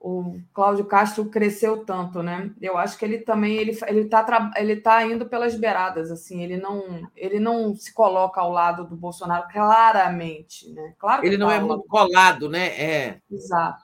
o 0.04 0.38
Cláudio 0.52 0.84
Castro 0.84 1.24
cresceu 1.30 1.82
tanto, 1.82 2.22
né? 2.22 2.50
Eu 2.60 2.76
acho 2.76 2.98
que 2.98 3.06
ele 3.06 3.20
também 3.20 3.56
ele 3.56 3.70
ele 3.86 4.00
está 4.02 4.52
ele 4.54 4.76
tá 4.76 5.02
indo 5.02 5.24
pelas 5.24 5.54
beiradas, 5.54 6.10
assim. 6.10 6.42
Ele 6.42 6.58
não 6.58 7.08
ele 7.16 7.40
não 7.40 7.74
se 7.74 7.90
coloca 7.90 8.38
ao 8.38 8.52
lado 8.52 8.84
do 8.86 8.94
Bolsonaro 8.94 9.48
claramente, 9.50 10.70
né? 10.74 10.92
Claro. 10.98 11.24
ele 11.24 11.38
não 11.38 11.46
tá 11.48 11.54
é 11.54 11.60
muito 11.60 11.84
colado, 11.84 12.50
né? 12.50 12.66
É. 12.78 13.20
Exato. 13.30 13.82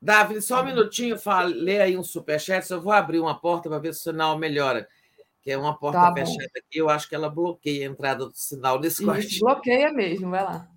Davi, 0.00 0.40
só 0.40 0.62
um 0.62 0.66
minutinho, 0.66 1.18
fala, 1.18 1.48
lê 1.48 1.80
aí 1.80 1.98
um 1.98 2.04
superchat. 2.04 2.70
Eu 2.70 2.80
vou 2.80 2.92
abrir 2.92 3.18
uma 3.18 3.38
porta 3.38 3.68
para 3.68 3.80
ver 3.80 3.92
se 3.92 4.00
o 4.00 4.12
sinal 4.12 4.38
melhora 4.38 4.86
que 5.42 5.50
é 5.50 5.56
uma 5.56 5.76
porta 5.76 5.98
tá 5.98 6.12
fechada 6.12 6.50
aqui, 6.56 6.78
eu 6.78 6.90
acho 6.90 7.08
que 7.08 7.14
ela 7.14 7.30
bloqueia 7.30 7.88
a 7.88 7.90
entrada 7.90 8.26
do 8.26 8.34
sinal 8.34 8.78
nesse 8.78 9.04
quarto. 9.04 9.26
Bloqueia 9.40 9.92
mesmo, 9.92 10.30
vai 10.30 10.44
lá. 10.44 10.68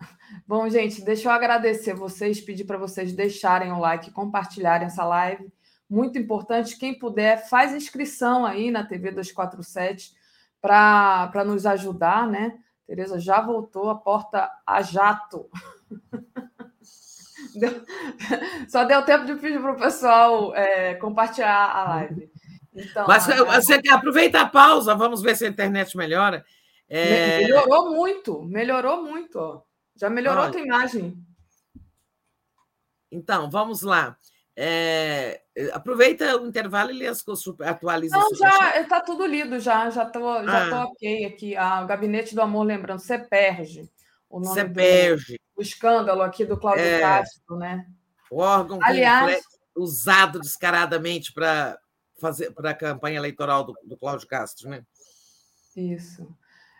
Bom, 0.47 0.67
gente, 0.69 1.03
deixa 1.03 1.27
eu 1.27 1.31
agradecer 1.31 1.93
vocês, 1.93 2.41
pedir 2.41 2.63
para 2.63 2.77
vocês 2.77 3.13
deixarem 3.13 3.71
o 3.71 3.79
like, 3.79 4.11
compartilharem 4.11 4.87
essa 4.87 5.03
live. 5.03 5.51
Muito 5.89 6.17
importante, 6.17 6.77
quem 6.77 6.97
puder, 6.97 7.47
faz 7.47 7.73
inscrição 7.73 8.45
aí 8.45 8.71
na 8.71 8.83
TV 8.85 9.11
247 9.11 10.13
para 10.61 11.43
nos 11.45 11.65
ajudar, 11.65 12.25
né? 12.25 12.57
Tereza 12.87 13.19
já 13.19 13.41
voltou, 13.41 13.89
a 13.89 13.95
porta 13.95 14.49
a 14.65 14.81
jato. 14.81 15.49
Deu... 17.55 17.83
Só 18.67 18.83
deu 18.83 19.03
tempo 19.03 19.25
de 19.25 19.35
pedir 19.35 19.61
para 19.61 19.73
o 19.73 19.77
pessoal 19.77 20.55
é, 20.55 20.95
compartilhar 20.95 21.69
a 21.69 21.83
live. 21.83 22.31
Então, 22.75 23.05
Mas 23.07 23.29
a... 23.29 23.43
você 23.43 23.81
aproveita 23.89 24.41
a 24.41 24.47
pausa, 24.47 24.95
vamos 24.95 25.21
ver 25.21 25.35
se 25.35 25.45
a 25.45 25.49
internet 25.49 25.95
melhora. 25.95 26.45
É... 26.89 27.39
Melhorou 27.39 27.91
muito, 27.91 28.43
melhorou 28.43 29.03
muito. 29.03 29.37
Ó. 29.37 29.61
Já 29.95 30.09
melhorou 30.09 30.41
Olha. 30.41 30.49
a 30.49 30.51
tua 30.51 30.61
imagem. 30.61 31.17
Então, 33.11 33.49
vamos 33.49 33.81
lá. 33.81 34.17
É, 34.55 35.41
aproveita 35.71 36.37
o 36.37 36.45
intervalo 36.45 36.91
e 36.91 36.93
lê 36.93 37.07
as 37.07 37.23
atualiza. 37.61 38.15
Não, 38.15 38.35
já 38.35 38.79
está 38.79 39.01
tudo 39.01 39.25
lido, 39.25 39.59
já 39.59 39.89
já 39.89 40.03
estou 40.03 40.43
já 40.43 40.75
ah. 40.75 40.85
ok 40.85 41.25
aqui. 41.25 41.55
Ah, 41.55 41.81
o 41.83 41.87
Gabinete 41.87 42.35
do 42.35 42.41
Amor, 42.41 42.63
lembrando, 42.63 42.99
você 42.99 43.17
perde 43.17 43.89
o 44.33 44.39
nome 44.39 44.69
perde. 44.69 45.39
Do, 45.55 45.61
escândalo 45.61 46.23
aqui 46.23 46.43
do 46.43 46.57
Cláudio 46.57 46.83
é, 46.83 46.99
Castro, 46.99 47.55
né? 47.55 47.85
O 48.31 48.39
órgão 48.39 48.79
Aliás, 48.81 49.43
usado 49.75 50.39
descaradamente 50.39 51.31
para 51.31 51.77
fazer 52.23 52.51
para 52.51 52.71
a 52.71 52.75
campanha 52.75 53.17
eleitoral 53.17 53.63
do, 53.63 53.75
do 53.83 53.97
Cláudio 53.97 54.27
Castro, 54.27 54.69
né? 54.69 54.83
Isso. 55.75 56.27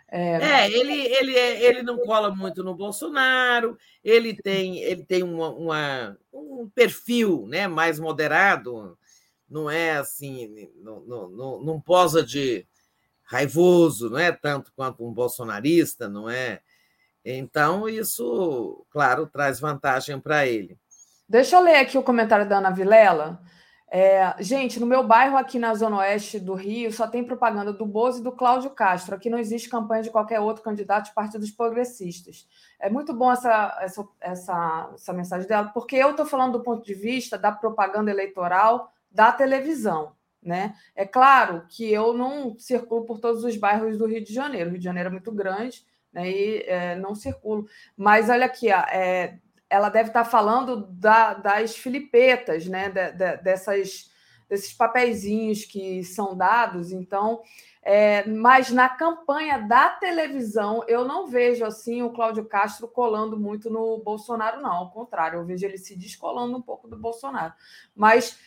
É... 0.07 0.35
é, 0.35 0.72
ele, 0.72 0.93
ele, 0.93 1.35
é, 1.35 1.63
ele 1.63 1.83
não 1.83 1.97
cola 1.97 2.33
muito 2.33 2.63
no 2.63 2.75
Bolsonaro, 2.75 3.77
ele 4.03 4.35
tem, 4.35 4.80
ele 4.80 5.03
tem 5.03 5.23
uma, 5.23 5.49
uma, 5.49 6.17
um 6.31 6.69
perfil 6.69 7.47
né, 7.47 7.67
mais 7.67 7.99
moderado, 7.99 8.97
não 9.49 9.69
é 9.69 9.97
assim, 9.97 10.69
não, 10.75 11.01
não, 11.01 11.63
não 11.63 11.81
posa 11.81 12.23
de, 12.23 12.67
raivoso, 13.23 14.09
não 14.09 14.19
é 14.19 14.31
tanto 14.31 14.72
quanto 14.75 15.05
um 15.05 15.11
bolsonarista, 15.11 16.07
não 16.07 16.30
é? 16.30 16.61
Então, 17.25 17.88
isso, 17.88 18.85
claro, 18.91 19.25
traz 19.25 19.59
vantagem 19.59 20.19
para 20.19 20.45
ele. 20.45 20.77
Deixa 21.27 21.55
eu 21.55 21.61
ler 21.61 21.77
aqui 21.77 21.97
o 21.97 22.03
comentário 22.03 22.47
da 22.47 22.57
Ana 22.57 22.69
Vilela. 22.69 23.41
É, 23.95 24.33
gente, 24.39 24.80
no 24.80 24.88
meu 24.88 25.03
bairro 25.03 25.38
aqui 25.38 25.59
na 25.59 25.75
Zona 25.75 25.97
Oeste 25.97 26.39
do 26.39 26.55
Rio, 26.55 26.91
só 26.91 27.05
tem 27.05 27.23
propaganda 27.23 27.72
do 27.72 27.85
Bozo 27.85 28.22
e 28.22 28.23
do 28.23 28.31
Cláudio 28.31 28.72
Castro. 28.72 29.13
Aqui 29.13 29.30
não 29.30 29.38
existe 29.38 29.69
campanha 29.69 30.01
de 30.01 30.09
qualquer 30.09 30.39
outro 30.39 30.63
candidato 30.63 31.05
de 31.05 31.13
partidos 31.13 31.51
progressistas. 31.51 32.47
É 32.80 32.89
muito 32.89 33.13
bom 33.13 33.31
essa, 33.31 33.77
essa, 33.80 34.07
essa, 34.19 34.89
essa 34.95 35.13
mensagem 35.13 35.47
dela, 35.47 35.69
porque 35.72 35.95
eu 35.95 36.09
estou 36.09 36.25
falando 36.25 36.53
do 36.53 36.63
ponto 36.63 36.83
de 36.83 36.95
vista 36.95 37.38
da 37.38 37.51
propaganda 37.51 38.09
eleitoral 38.09 38.91
da 39.11 39.31
televisão. 39.31 40.13
Né? 40.41 40.73
É 40.95 41.05
claro 41.05 41.63
que 41.69 41.93
eu 41.93 42.13
não 42.13 42.57
circulo 42.57 43.05
por 43.05 43.19
todos 43.19 43.43
os 43.43 43.55
bairros 43.57 43.95
do 43.95 44.07
Rio 44.07 44.23
de 44.23 44.33
Janeiro. 44.33 44.69
O 44.69 44.72
Rio 44.72 44.80
de 44.80 44.85
Janeiro 44.85 45.09
é 45.09 45.11
muito 45.11 45.31
grande 45.31 45.85
né? 46.11 46.31
e 46.31 46.63
é, 46.65 46.95
não 46.95 47.13
circulo. 47.13 47.67
Mas 47.95 48.27
olha 48.27 48.47
aqui, 48.47 48.72
é, 48.72 49.38
ela 49.74 49.90
deve 49.90 50.10
estar 50.10 50.24
falando 50.24 50.85
da, 50.85 51.34
das 51.34 51.76
filipetas, 51.76 52.68
né? 52.68 52.90
De, 52.90 53.11
de, 53.14 53.38
dessas, 53.38 54.11
desses 54.48 54.72
papeizinhos 54.72 55.66
que 55.66 56.03
são 56.03 56.38
dados. 56.38 56.92
Então, 56.92 57.42
é, 57.82 58.24
mas 58.27 58.69
na 58.69 58.88
campanha 58.88 59.58
da 59.58 59.90
televisão, 59.90 60.84
eu 60.88 61.03
não 61.03 61.26
vejo 61.26 61.66
assim 61.66 62.03
o 62.03 62.11
Cláudio 62.11 62.45
Castro 62.45 62.88
colando 62.88 63.35
muito 63.35 63.68
no 63.72 63.98
Bolsonaro, 63.98 64.61
não. 64.61 64.74
Ao 64.74 64.92
contrário, 64.92 65.40
eu 65.40 65.45
vejo 65.45 65.66
ele 65.66 65.80
se 65.80 65.98
descolando 65.98 66.56
um 66.56 66.61
pouco 66.61 66.88
do 66.88 66.95
Bolsonaro. 66.95 67.53
Mas 67.95 68.38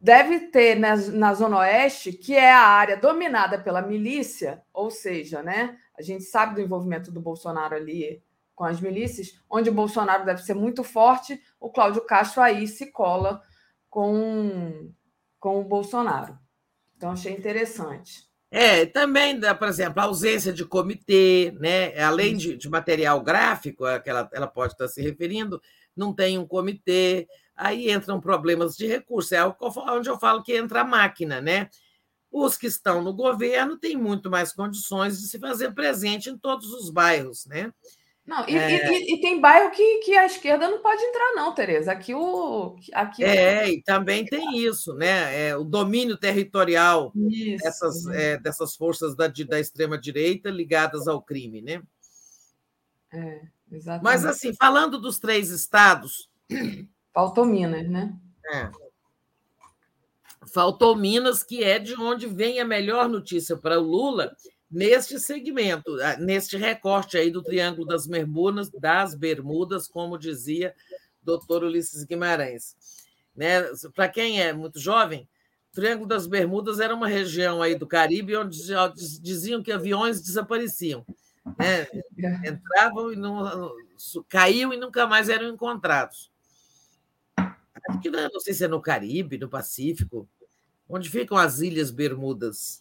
deve 0.00 0.48
ter 0.48 0.74
na, 0.74 0.96
na 0.96 1.32
Zona 1.32 1.58
Oeste, 1.58 2.12
que 2.12 2.34
é 2.34 2.50
a 2.50 2.66
área 2.66 2.96
dominada 2.96 3.56
pela 3.56 3.80
milícia, 3.80 4.60
ou 4.74 4.90
seja, 4.90 5.44
né? 5.44 5.78
A 5.96 6.02
gente 6.02 6.24
sabe 6.24 6.56
do 6.56 6.60
envolvimento 6.60 7.12
do 7.12 7.20
Bolsonaro 7.20 7.76
ali 7.76 8.20
com 8.62 8.66
as 8.66 8.80
milícias, 8.80 9.36
onde 9.50 9.70
o 9.70 9.74
Bolsonaro 9.74 10.24
deve 10.24 10.40
ser 10.40 10.54
muito 10.54 10.84
forte, 10.84 11.42
o 11.58 11.68
Cláudio 11.68 12.00
Castro 12.02 12.40
aí 12.40 12.68
se 12.68 12.92
cola 12.92 13.42
com, 13.90 14.92
com 15.40 15.60
o 15.60 15.64
Bolsonaro. 15.64 16.38
Então, 16.96 17.10
achei 17.10 17.32
interessante. 17.32 18.22
É, 18.52 18.86
também, 18.86 19.40
por 19.58 19.66
exemplo, 19.66 20.00
a 20.00 20.04
ausência 20.04 20.52
de 20.52 20.64
comitê, 20.64 21.52
né? 21.58 22.00
além 22.00 22.36
de, 22.36 22.56
de 22.56 22.70
material 22.70 23.20
gráfico, 23.20 23.84
a 23.84 23.98
que 23.98 24.08
ela, 24.08 24.30
ela 24.32 24.46
pode 24.46 24.74
estar 24.74 24.86
se 24.86 25.02
referindo, 25.02 25.60
não 25.96 26.14
tem 26.14 26.38
um 26.38 26.46
comitê, 26.46 27.26
aí 27.56 27.90
entram 27.90 28.20
problemas 28.20 28.76
de 28.76 28.86
recurso, 28.86 29.34
é 29.34 29.44
onde 29.90 30.08
eu 30.08 30.20
falo 30.20 30.40
que 30.40 30.56
entra 30.56 30.82
a 30.82 30.84
máquina, 30.84 31.40
né? 31.40 31.68
Os 32.30 32.56
que 32.56 32.68
estão 32.68 33.02
no 33.02 33.12
governo 33.12 33.76
têm 33.76 33.96
muito 33.96 34.30
mais 34.30 34.52
condições 34.52 35.20
de 35.20 35.26
se 35.26 35.40
fazer 35.40 35.74
presente 35.74 36.30
em 36.30 36.38
todos 36.38 36.72
os 36.72 36.90
bairros, 36.90 37.44
né? 37.46 37.72
Não, 38.24 38.48
e, 38.48 38.56
é... 38.56 38.92
e, 38.92 39.14
e, 39.14 39.20
tem 39.20 39.40
bairro 39.40 39.72
que, 39.72 39.98
que 39.98 40.16
a 40.16 40.24
esquerda 40.24 40.70
não 40.70 40.80
pode 40.80 41.02
entrar, 41.02 41.32
não, 41.34 41.52
Tereza. 41.52 41.90
Aqui 41.90 42.14
o. 42.14 42.76
Aqui 42.92 43.24
é, 43.24 43.68
e 43.68 43.82
também 43.82 44.24
tem 44.24 44.58
isso, 44.58 44.94
né? 44.94 45.48
É, 45.48 45.56
o 45.56 45.64
domínio 45.64 46.16
territorial 46.16 47.12
isso, 47.16 47.64
dessas, 47.64 48.06
é, 48.06 48.38
dessas 48.38 48.76
forças 48.76 49.16
da, 49.16 49.26
da 49.26 49.58
extrema-direita 49.58 50.50
ligadas 50.50 51.08
ao 51.08 51.20
crime, 51.20 51.60
né? 51.60 51.82
É, 53.12 53.42
exatamente. 53.72 54.04
Mas, 54.04 54.24
assim, 54.24 54.54
falando 54.54 55.00
dos 55.00 55.18
três 55.18 55.50
estados. 55.50 56.30
Faltou 57.12 57.44
Minas, 57.44 57.88
né? 57.88 58.14
É. 58.52 58.70
Faltou 60.46 60.96
Minas, 60.96 61.42
que 61.42 61.62
é 61.62 61.78
de 61.78 61.94
onde 62.00 62.26
vem 62.26 62.60
a 62.60 62.64
melhor 62.64 63.08
notícia 63.08 63.56
para 63.56 63.80
o 63.80 63.82
Lula, 63.82 64.34
neste 64.72 65.20
segmento, 65.20 65.96
neste 66.18 66.56
recorte 66.56 67.18
aí 67.18 67.30
do 67.30 67.42
Triângulo 67.42 67.86
das 67.86 68.06
Bermudas, 68.06 68.70
das 68.70 69.14
Bermudas, 69.14 69.86
como 69.86 70.18
dizia 70.18 70.74
doutor 71.22 71.62
Ulisses 71.62 72.04
Guimarães. 72.04 72.74
Né? 73.36 73.62
Para 73.94 74.08
quem 74.08 74.40
é 74.40 74.52
muito 74.52 74.80
jovem, 74.80 75.28
o 75.70 75.74
Triângulo 75.74 76.08
das 76.08 76.26
Bermudas 76.26 76.80
era 76.80 76.94
uma 76.94 77.06
região 77.06 77.60
aí 77.60 77.74
do 77.74 77.86
Caribe 77.86 78.36
onde 78.36 78.58
diziam 79.20 79.62
que 79.62 79.70
aviões 79.70 80.22
desapareciam. 80.22 81.04
Né? 81.58 81.86
Entravam 82.48 83.12
e 83.12 83.16
não, 83.16 83.72
caíam 84.28 84.72
e 84.72 84.78
nunca 84.78 85.06
mais 85.06 85.28
eram 85.28 85.48
encontrados. 85.48 86.30
Não, 87.36 88.28
não 88.32 88.40
sei 88.40 88.54
se 88.54 88.64
é 88.64 88.68
no 88.68 88.80
Caribe, 88.80 89.38
no 89.38 89.48
Pacífico, 89.48 90.26
onde 90.88 91.10
ficam 91.10 91.36
as 91.36 91.60
Ilhas 91.60 91.90
Bermudas. 91.90 92.80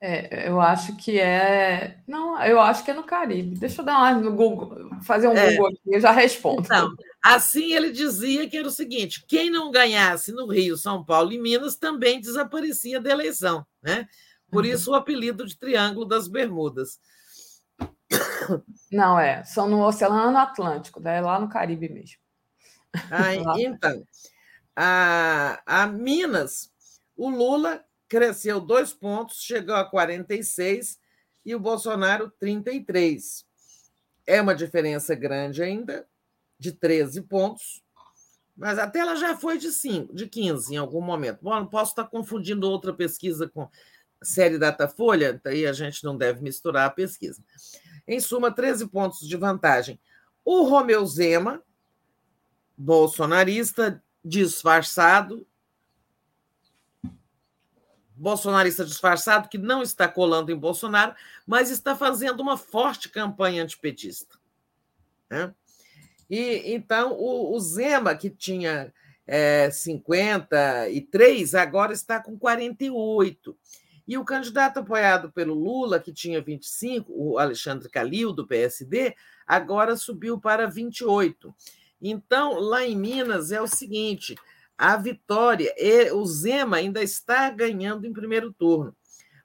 É, 0.00 0.48
eu 0.48 0.60
acho 0.60 0.96
que 0.96 1.18
é. 1.18 1.98
Não, 2.06 2.40
eu 2.44 2.60
acho 2.60 2.84
que 2.84 2.90
é 2.90 2.94
no 2.94 3.02
Caribe. 3.02 3.58
Deixa 3.58 3.80
eu 3.80 3.84
dar 3.84 3.98
uma 3.98 4.12
no 4.12 4.32
Google, 4.32 4.90
fazer 5.02 5.26
um 5.26 5.36
é. 5.36 5.50
Google 5.50 5.68
aqui, 5.68 5.80
eu 5.86 6.00
já 6.00 6.12
respondo. 6.12 6.62
Então, 6.62 6.94
assim 7.20 7.72
ele 7.72 7.90
dizia 7.90 8.48
que 8.48 8.56
era 8.56 8.68
o 8.68 8.70
seguinte: 8.70 9.24
quem 9.26 9.50
não 9.50 9.72
ganhasse 9.72 10.30
no 10.30 10.46
Rio, 10.46 10.76
São 10.76 11.04
Paulo 11.04 11.32
e 11.32 11.38
Minas 11.38 11.74
também 11.74 12.20
desaparecia 12.20 13.00
da 13.00 13.10
eleição, 13.10 13.66
né? 13.82 14.06
Por 14.50 14.64
uhum. 14.64 14.70
isso 14.70 14.92
o 14.92 14.94
apelido 14.94 15.44
de 15.44 15.58
Triângulo 15.58 16.06
das 16.06 16.28
Bermudas. 16.28 17.00
Não, 18.90 19.18
é, 19.18 19.44
são 19.44 19.68
no 19.68 19.82
Oceano 19.82 20.36
Atlântico, 20.38 21.00
né? 21.00 21.20
lá 21.20 21.38
no 21.38 21.48
Caribe 21.48 21.88
mesmo. 21.88 22.18
Então, 23.58 24.02
a, 24.74 25.60
a 25.66 25.86
Minas, 25.86 26.70
o 27.16 27.28
Lula 27.28 27.84
cresceu 28.08 28.60
dois 28.60 28.92
pontos, 28.92 29.42
chegou 29.42 29.74
a 29.74 29.84
46 29.84 30.98
e 31.44 31.54
o 31.54 31.60
Bolsonaro 31.60 32.32
33. 32.38 33.46
É 34.26 34.40
uma 34.40 34.54
diferença 34.54 35.14
grande 35.14 35.62
ainda, 35.62 36.06
de 36.58 36.72
13 36.72 37.22
pontos, 37.22 37.82
mas 38.56 38.78
até 38.78 38.98
ela 38.98 39.14
já 39.14 39.36
foi 39.36 39.56
de 39.56 39.70
5, 39.70 40.14
de 40.14 40.26
15 40.26 40.74
em 40.74 40.76
algum 40.76 41.00
momento. 41.00 41.38
Bom, 41.42 41.66
posso 41.66 41.92
estar 41.92 42.04
confundindo 42.04 42.68
outra 42.68 42.92
pesquisa 42.92 43.48
com 43.48 43.68
série 44.20 44.58
Datafolha, 44.58 45.40
daí 45.44 45.64
a 45.64 45.72
gente 45.72 46.02
não 46.02 46.16
deve 46.16 46.42
misturar 46.42 46.86
a 46.86 46.90
pesquisa. 46.90 47.42
Em 48.06 48.18
suma, 48.18 48.50
13 48.50 48.88
pontos 48.88 49.20
de 49.26 49.36
vantagem. 49.36 50.00
O 50.44 50.62
Romeu 50.64 51.06
Zema, 51.06 51.62
bolsonarista, 52.76 54.02
disfarçado, 54.24 55.46
bolsonarista 58.18 58.84
disfarçado 58.84 59.48
que 59.48 59.58
não 59.58 59.82
está 59.82 60.08
colando 60.08 60.50
em 60.50 60.56
Bolsonaro, 60.56 61.14
mas 61.46 61.70
está 61.70 61.94
fazendo 61.94 62.40
uma 62.40 62.56
forte 62.56 63.08
campanha 63.08 63.62
antipetista. 63.62 64.36
Né? 65.30 65.54
E 66.28 66.74
então 66.74 67.12
o, 67.12 67.54
o 67.54 67.60
Zema, 67.60 68.14
que 68.14 68.28
tinha 68.28 68.92
é, 69.26 69.70
53, 69.70 71.54
agora 71.54 71.92
está 71.92 72.20
com 72.20 72.38
48. 72.38 73.56
E 74.06 74.16
o 74.16 74.24
candidato 74.24 74.78
apoiado 74.78 75.30
pelo 75.30 75.52
Lula, 75.52 76.00
que 76.00 76.12
tinha 76.12 76.40
25, 76.40 77.12
o 77.14 77.38
Alexandre 77.38 77.90
Calil, 77.90 78.32
do 78.32 78.46
PSD, 78.46 79.14
agora 79.46 79.96
subiu 79.96 80.40
para 80.40 80.66
28. 80.66 81.54
Então, 82.00 82.58
lá 82.58 82.86
em 82.86 82.96
Minas 82.96 83.52
é 83.52 83.60
o 83.60 83.66
seguinte: 83.66 84.34
a 84.78 84.96
vitória, 84.96 85.74
o 86.14 86.24
Zema 86.24 86.76
ainda 86.76 87.02
está 87.02 87.50
ganhando 87.50 88.06
em 88.06 88.12
primeiro 88.12 88.52
turno, 88.52 88.94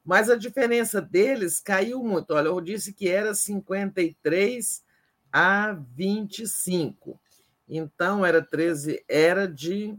mas 0.05 0.29
a 0.29 0.35
diferença 0.35 1.01
deles 1.01 1.59
caiu 1.59 2.03
muito. 2.03 2.35
Olha, 2.35 2.49
eu 2.49 2.61
disse 2.61 2.93
que 2.93 3.09
era 3.09 3.33
53 3.33 4.83
a 5.31 5.73
25. 5.73 7.19
Então, 7.67 8.23
era 8.23 8.43
13, 8.43 9.03
era 9.09 9.47
de 9.47 9.97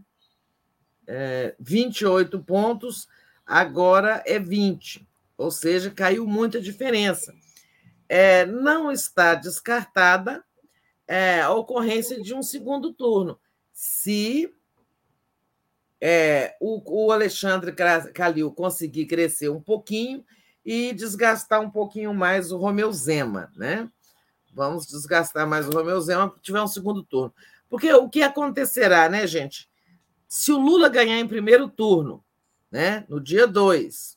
é, 1.07 1.57
28 1.59 2.39
pontos, 2.45 3.09
agora 3.45 4.23
é 4.27 4.39
20, 4.39 5.05
ou 5.37 5.51
seja, 5.51 5.91
caiu 5.91 6.27
muita 6.27 6.61
diferença. 6.61 7.35
É, 8.09 8.47
não 8.47 8.93
está 8.93 9.35
descartada 9.35 10.45
é, 11.09 11.41
a 11.41 11.51
ocorrência 11.51 12.23
de 12.23 12.35
um 12.35 12.43
segundo 12.43 12.93
turno, 12.93 13.39
se 13.73 14.55
é, 16.01 16.57
o, 16.61 17.07
o 17.07 17.13
Alexandre 17.13 17.73
Calil 18.13 18.53
conseguir 18.53 19.07
crescer 19.07 19.49
um 19.49 19.61
pouquinho 19.61 20.25
e 20.65 20.93
desgastar 20.93 21.61
um 21.61 21.71
pouquinho 21.71 22.15
mais 22.15 22.51
o 22.51 22.57
Romeu 22.57 22.93
Zema, 22.93 23.51
né? 23.57 23.89
Vamos 24.53 24.87
desgastar 24.87 25.47
mais 25.47 25.69
o 25.69 25.73
Romeu 25.73 26.01
Zema 26.01 26.31
para 26.31 26.41
tiver 26.41 26.63
um 26.63 26.67
segundo 26.67 27.03
turno. 27.03 27.35
Porque 27.69 27.93
o 27.93 28.09
que 28.09 28.23
acontecerá, 28.23 29.09
né, 29.09 29.27
gente? 29.27 29.69
Se 30.29 30.53
o 30.53 30.59
Lula 30.59 30.89
ganhar 30.89 31.19
em 31.19 31.27
primeiro 31.27 31.69
turno, 31.69 32.25
né, 32.71 33.05
no 33.09 33.21
dia 33.21 33.47
2, 33.47 34.17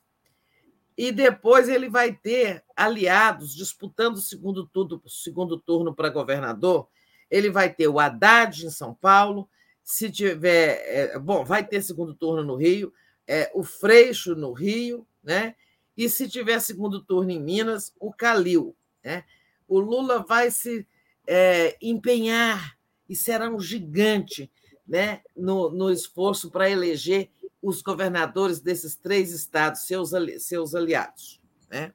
e 0.98 1.12
depois 1.12 1.70
ele 1.70 1.90
vai 1.90 2.12
ter 2.12 2.64
aliados 2.76 3.56
disputando 3.56 4.18
o 4.18 4.22
segundo 4.22 4.66
turno, 4.66 5.02
segundo 5.08 5.58
turno 5.58 5.94
para 5.94 6.10
governador, 6.10 6.88
ele 7.30 7.52
vai 7.52 7.72
ter 7.72 7.88
o 7.88 8.00
Haddad 8.00 8.66
em 8.66 8.70
São 8.70 8.94
Paulo, 8.94 9.48
se 9.88 10.12
tiver. 10.12 10.82
É, 10.86 11.18
bom, 11.18 11.46
vai 11.46 11.66
ter 11.66 11.82
segundo 11.82 12.14
turno 12.14 12.44
no 12.44 12.58
Rio, 12.58 12.94
é, 13.26 13.50
o 13.54 13.64
Freixo 13.64 14.36
no 14.36 14.52
Rio, 14.52 15.08
né? 15.24 15.56
E 15.96 16.10
se 16.10 16.28
tiver 16.28 16.60
segundo 16.60 17.02
turno 17.02 17.32
em 17.32 17.42
Minas, 17.42 17.94
o 17.98 18.12
Calil. 18.12 18.76
Né? 19.02 19.24
O 19.66 19.80
Lula 19.80 20.20
vai 20.28 20.52
se 20.52 20.86
é, 21.26 21.78
empenhar 21.82 22.78
e 23.08 23.16
será 23.16 23.50
um 23.50 23.62
gigante 23.62 24.52
né, 24.86 25.22
no, 25.34 25.70
no 25.70 25.90
esforço 25.90 26.52
para 26.52 26.70
eleger 26.70 27.32
os 27.62 27.82
governadores 27.82 28.60
desses 28.60 28.96
três 28.96 29.32
estados, 29.32 29.88
seus, 29.88 30.12
seus 30.40 30.76
aliados. 30.76 31.42
Né? 31.70 31.94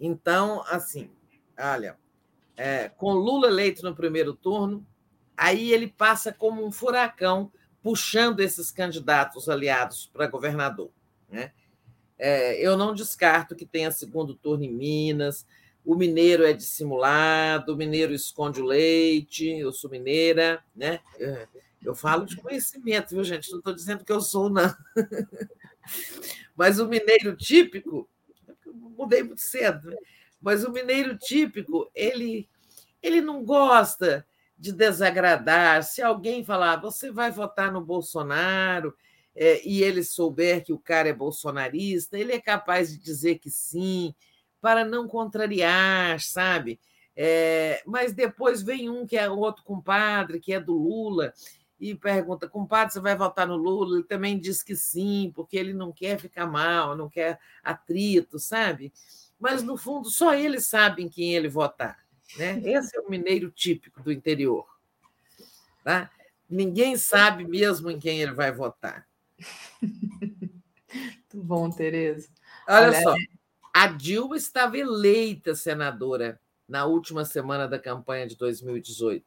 Então, 0.00 0.64
assim, 0.66 1.10
olha, 1.56 1.98
é, 2.56 2.88
com 2.88 3.12
Lula 3.12 3.48
eleito 3.48 3.82
no 3.82 3.94
primeiro 3.94 4.34
turno, 4.34 4.84
aí 5.36 5.72
ele 5.72 5.88
passa 5.88 6.32
como 6.32 6.64
um 6.64 6.72
furacão 6.72 7.50
puxando 7.82 8.40
esses 8.40 8.70
candidatos 8.70 9.48
aliados 9.48 10.10
para 10.12 10.26
governador. 10.26 10.90
Né? 11.28 11.52
É, 12.18 12.60
eu 12.60 12.76
não 12.76 12.94
descarto 12.94 13.54
que 13.54 13.66
tenha 13.66 13.90
segundo 13.90 14.34
turno 14.34 14.64
em 14.64 14.72
Minas, 14.72 15.46
o 15.84 15.94
mineiro 15.94 16.44
é 16.44 16.52
dissimulado, 16.52 17.74
o 17.74 17.76
mineiro 17.76 18.14
esconde 18.14 18.62
o 18.62 18.64
leite, 18.64 19.46
eu 19.46 19.70
sou 19.70 19.90
mineira, 19.90 20.64
né? 20.74 21.00
É, 21.20 21.46
eu 21.84 21.94
falo 21.94 22.24
de 22.24 22.36
conhecimento, 22.36 23.10
viu, 23.10 23.22
gente? 23.22 23.50
Não 23.50 23.58
estou 23.58 23.74
dizendo 23.74 24.02
que 24.02 24.12
eu 24.12 24.22
sou, 24.22 24.48
não. 24.48 24.74
Mas 26.56 26.80
o 26.80 26.88
mineiro 26.88 27.36
típico, 27.36 28.08
mudei 28.96 29.22
muito 29.22 29.42
cedo, 29.42 29.90
né? 29.90 29.96
mas 30.40 30.64
o 30.64 30.70
mineiro 30.70 31.16
típico, 31.18 31.90
ele, 31.94 32.48
ele 33.02 33.20
não 33.20 33.44
gosta 33.44 34.26
de 34.56 34.72
desagradar. 34.72 35.82
Se 35.82 36.02
alguém 36.02 36.44
falar, 36.44 36.76
você 36.76 37.10
vai 37.10 37.30
votar 37.30 37.72
no 37.72 37.80
Bolsonaro, 37.80 38.94
é, 39.36 39.66
e 39.66 39.82
ele 39.82 40.04
souber 40.04 40.64
que 40.64 40.72
o 40.72 40.78
cara 40.78 41.08
é 41.08 41.12
bolsonarista, 41.12 42.16
ele 42.16 42.32
é 42.32 42.40
capaz 42.40 42.92
de 42.92 42.98
dizer 42.98 43.38
que 43.38 43.50
sim, 43.50 44.14
para 44.60 44.84
não 44.84 45.08
contrariar, 45.08 46.20
sabe? 46.20 46.80
É, 47.16 47.82
mas 47.86 48.12
depois 48.12 48.62
vem 48.62 48.88
um 48.88 49.06
que 49.06 49.16
é 49.16 49.28
outro 49.28 49.64
compadre, 49.64 50.40
que 50.40 50.52
é 50.52 50.60
do 50.60 50.74
Lula, 50.74 51.32
e 51.78 51.94
pergunta: 51.94 52.48
compadre, 52.48 52.92
você 52.92 53.00
vai 53.00 53.16
votar 53.16 53.46
no 53.46 53.56
Lula? 53.56 53.96
Ele 53.96 54.04
também 54.04 54.38
diz 54.38 54.62
que 54.62 54.76
sim, 54.76 55.32
porque 55.34 55.56
ele 55.56 55.72
não 55.72 55.92
quer 55.92 56.18
ficar 56.18 56.46
mal, 56.46 56.96
não 56.96 57.08
quer 57.08 57.38
atrito, 57.62 58.38
sabe? 58.38 58.92
Mas, 59.38 59.62
no 59.62 59.76
fundo, 59.76 60.08
só 60.08 60.34
eles 60.34 60.66
sabem 60.66 61.08
quem 61.08 61.34
ele 61.34 61.48
votar. 61.48 62.03
Né? 62.36 62.60
Esse 62.64 62.96
é 62.96 63.00
o 63.00 63.10
mineiro 63.10 63.50
típico 63.50 64.02
do 64.02 64.12
interior. 64.12 64.66
Tá? 65.82 66.10
Ninguém 66.48 66.96
sabe 66.96 67.46
mesmo 67.46 67.90
em 67.90 67.98
quem 67.98 68.20
ele 68.20 68.32
vai 68.32 68.52
votar. 68.52 69.06
Muito 70.92 71.42
bom, 71.42 71.70
Tereza. 71.70 72.28
Olha, 72.68 72.88
Olha 72.88 73.02
só, 73.02 73.14
a 73.72 73.86
Dilma 73.88 74.36
estava 74.36 74.78
eleita 74.78 75.54
senadora 75.54 76.40
na 76.68 76.86
última 76.86 77.24
semana 77.24 77.66
da 77.66 77.78
campanha 77.78 78.26
de 78.26 78.36
2018. 78.36 79.24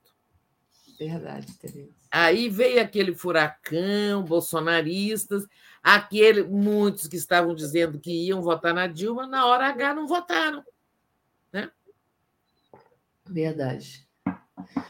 Verdade, 0.98 1.54
Tereza. 1.58 1.92
Aí 2.10 2.50
veio 2.50 2.82
aquele 2.82 3.14
furacão, 3.14 4.24
bolsonaristas, 4.24 5.46
aquele, 5.84 6.44
muitos 6.44 7.08
que 7.08 7.18
estavam 7.18 7.54
dizendo 7.54 8.00
que 8.00 8.28
iam 8.28 8.42
votar 8.42 8.74
na 8.74 8.88
Dilma, 8.88 9.28
na 9.28 9.46
hora 9.46 9.68
H 9.68 9.94
não 9.94 10.08
votaram. 10.08 10.64
Né? 11.52 11.70
Verdade. 13.30 14.08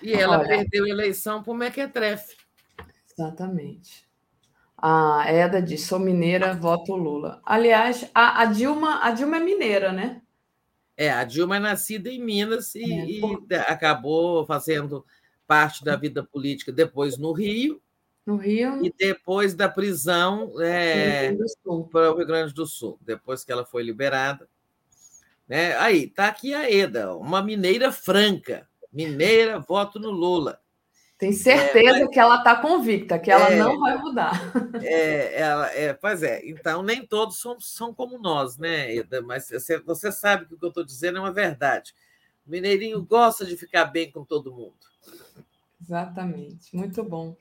E 0.01 0.13
ela 0.13 0.39
Olha, 0.39 0.47
perdeu 0.47 0.85
a 0.85 0.89
eleição 0.89 1.43
para 1.43 1.51
o 1.51 1.55
Mequetrefe. 1.55 2.35
Exatamente. 3.11 4.07
A 4.77 5.25
Eda 5.27 5.61
diz: 5.61 5.81
sou 5.81 5.99
mineira, 5.99 6.53
voto 6.53 6.95
Lula. 6.95 7.41
Aliás, 7.43 8.09
a, 8.13 8.41
a, 8.41 8.45
Dilma, 8.45 9.03
a 9.03 9.11
Dilma 9.11 9.37
é 9.37 9.39
mineira, 9.39 9.91
né? 9.91 10.21
É, 10.95 11.11
a 11.11 11.23
Dilma 11.23 11.57
é 11.57 11.59
nascida 11.59 12.09
em 12.09 12.23
Minas 12.23 12.75
e, 12.75 12.83
é, 12.83 13.05
e 13.05 13.55
acabou 13.67 14.45
fazendo 14.45 15.05
parte 15.45 15.83
da 15.83 15.95
vida 15.95 16.23
política 16.23 16.71
depois 16.71 17.17
no 17.17 17.31
Rio. 17.31 17.81
No 18.25 18.35
Rio. 18.35 18.85
E 18.85 18.93
depois 18.97 19.53
da 19.53 19.69
prisão 19.69 20.53
é, 20.59 21.33
para 21.91 22.11
o 22.11 22.17
Rio 22.17 22.27
Grande 22.27 22.53
do 22.53 22.65
Sul, 22.65 22.99
depois 23.01 23.43
que 23.43 23.51
ela 23.51 23.65
foi 23.65 23.83
liberada. 23.83 24.47
Né? 25.47 25.75
Aí, 25.77 26.03
está 26.05 26.27
aqui 26.27 26.53
a 26.53 26.69
Eda, 26.69 27.15
uma 27.15 27.41
mineira 27.41 27.91
franca. 27.91 28.67
Mineira, 28.91 29.59
voto 29.59 29.99
no 29.99 30.09
Lula. 30.09 30.59
Tem 31.17 31.33
certeza 31.33 31.97
é, 31.97 32.03
mas... 32.03 32.09
que 32.09 32.19
ela 32.19 32.37
está 32.37 32.55
convicta, 32.57 33.17
que 33.17 33.31
ela 33.31 33.49
é, 33.49 33.57
não 33.57 33.79
vai 33.79 33.97
mudar. 33.97 34.39
É, 34.83 35.41
ela, 35.41 35.71
é, 35.71 35.93
pois 35.93 36.21
é, 36.21 36.47
então 36.47 36.83
nem 36.83 37.03
todos 37.05 37.39
são, 37.39 37.59
são 37.59 37.91
como 37.91 38.19
nós, 38.19 38.57
né, 38.57 38.95
Eda? 38.95 39.21
Mas 39.21 39.49
você, 39.49 39.79
você 39.79 40.11
sabe 40.11 40.45
que 40.45 40.53
o 40.53 40.59
que 40.59 40.65
eu 40.65 40.69
estou 40.69 40.85
dizendo 40.85 41.17
é 41.17 41.21
uma 41.21 41.31
verdade. 41.31 41.95
O 42.45 42.51
mineirinho 42.51 43.03
gosta 43.03 43.43
de 43.45 43.57
ficar 43.57 43.85
bem 43.85 44.11
com 44.11 44.23
todo 44.23 44.53
mundo. 44.53 44.75
Exatamente, 45.81 46.75
muito 46.75 47.03
bom. 47.03 47.35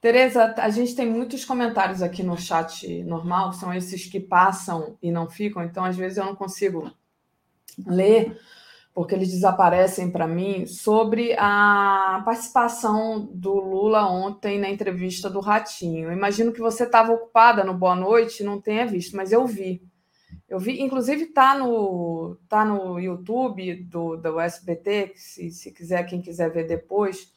Tereza, 0.00 0.54
a 0.56 0.70
gente 0.70 0.94
tem 0.94 1.06
muitos 1.06 1.44
comentários 1.44 2.00
aqui 2.00 2.22
no 2.22 2.38
chat 2.38 3.02
normal, 3.02 3.52
são 3.52 3.74
esses 3.74 4.06
que 4.06 4.20
passam 4.20 4.96
e 5.02 5.10
não 5.10 5.28
ficam, 5.28 5.62
então 5.62 5.84
às 5.84 5.96
vezes 5.96 6.16
eu 6.16 6.24
não 6.24 6.34
consigo 6.34 6.90
ler 7.86 8.38
porque 8.98 9.14
eles 9.14 9.30
desaparecem 9.30 10.10
para 10.10 10.26
mim, 10.26 10.66
sobre 10.66 11.32
a 11.38 12.20
participação 12.24 13.30
do 13.32 13.54
Lula 13.54 14.10
ontem 14.10 14.58
na 14.58 14.68
entrevista 14.68 15.30
do 15.30 15.38
Ratinho. 15.38 16.10
Imagino 16.10 16.52
que 16.52 16.58
você 16.58 16.82
estava 16.82 17.12
ocupada 17.12 17.62
no 17.62 17.74
Boa 17.74 17.94
Noite 17.94 18.42
e 18.42 18.44
não 18.44 18.60
tenha 18.60 18.84
visto, 18.84 19.16
mas 19.16 19.30
eu 19.30 19.46
vi. 19.46 19.80
Eu 20.48 20.58
vi, 20.58 20.82
inclusive 20.82 21.26
está 21.26 21.56
no, 21.56 22.36
tá 22.48 22.64
no 22.64 22.98
YouTube 22.98 23.84
do, 23.84 24.16
do 24.16 24.40
SBT, 24.40 25.12
se, 25.14 25.48
se 25.52 25.70
quiser, 25.70 26.02
quem 26.02 26.20
quiser 26.20 26.50
ver 26.50 26.66
depois. 26.66 27.32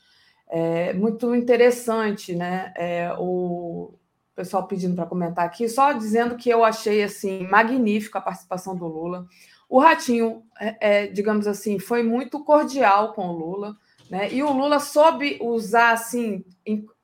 É 0.50 0.94
muito 0.94 1.36
interessante, 1.36 2.34
né? 2.34 2.74
É, 2.76 3.14
o 3.20 3.94
pessoal 4.36 4.66
pedindo 4.66 4.96
para 4.96 5.06
comentar 5.06 5.46
aqui, 5.46 5.70
só 5.70 5.94
dizendo 5.94 6.36
que 6.36 6.50
eu 6.50 6.64
achei 6.64 7.04
assim 7.04 7.48
magnífica 7.48 8.18
a 8.18 8.24
participação 8.24 8.76
do 8.76 8.88
Lula. 8.88 9.28
O 9.72 9.80
Ratinho, 9.80 10.44
é, 10.60 10.76
é, 10.82 11.08
digamos 11.08 11.48
assim, 11.48 11.80
foi 11.80 12.04
muito 12.04 12.44
cordial 12.44 13.14
com 13.14 13.30
o 13.30 13.32
Lula, 13.32 13.78
né? 14.10 14.30
E 14.30 14.44
o 14.44 14.52
Lula 14.52 14.82
soube 14.82 15.40
usar 15.42 15.92
assim, 15.92 16.44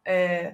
é, 0.04 0.54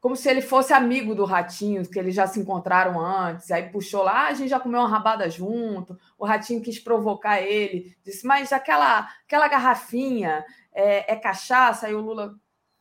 como 0.00 0.16
se 0.16 0.28
ele 0.28 0.42
fosse 0.42 0.72
amigo 0.72 1.14
do 1.14 1.24
Ratinho, 1.24 1.88
que 1.88 2.00
eles 2.00 2.16
já 2.16 2.26
se 2.26 2.40
encontraram 2.40 3.00
antes. 3.00 3.48
Aí 3.52 3.70
puxou 3.70 4.02
lá, 4.02 4.24
ah, 4.24 4.26
a 4.26 4.34
gente 4.34 4.48
já 4.48 4.58
comeu 4.58 4.80
uma 4.80 4.88
rabada 4.88 5.30
junto. 5.30 5.96
O 6.18 6.26
Ratinho 6.26 6.60
quis 6.60 6.80
provocar 6.80 7.40
ele, 7.40 7.96
disse, 8.04 8.26
mas 8.26 8.52
aquela, 8.52 9.08
aquela 9.24 9.46
garrafinha 9.46 10.44
é, 10.74 11.12
é 11.12 11.14
cachaça? 11.14 11.86
Aí 11.86 11.94
o 11.94 12.00
Lula, 12.00 12.34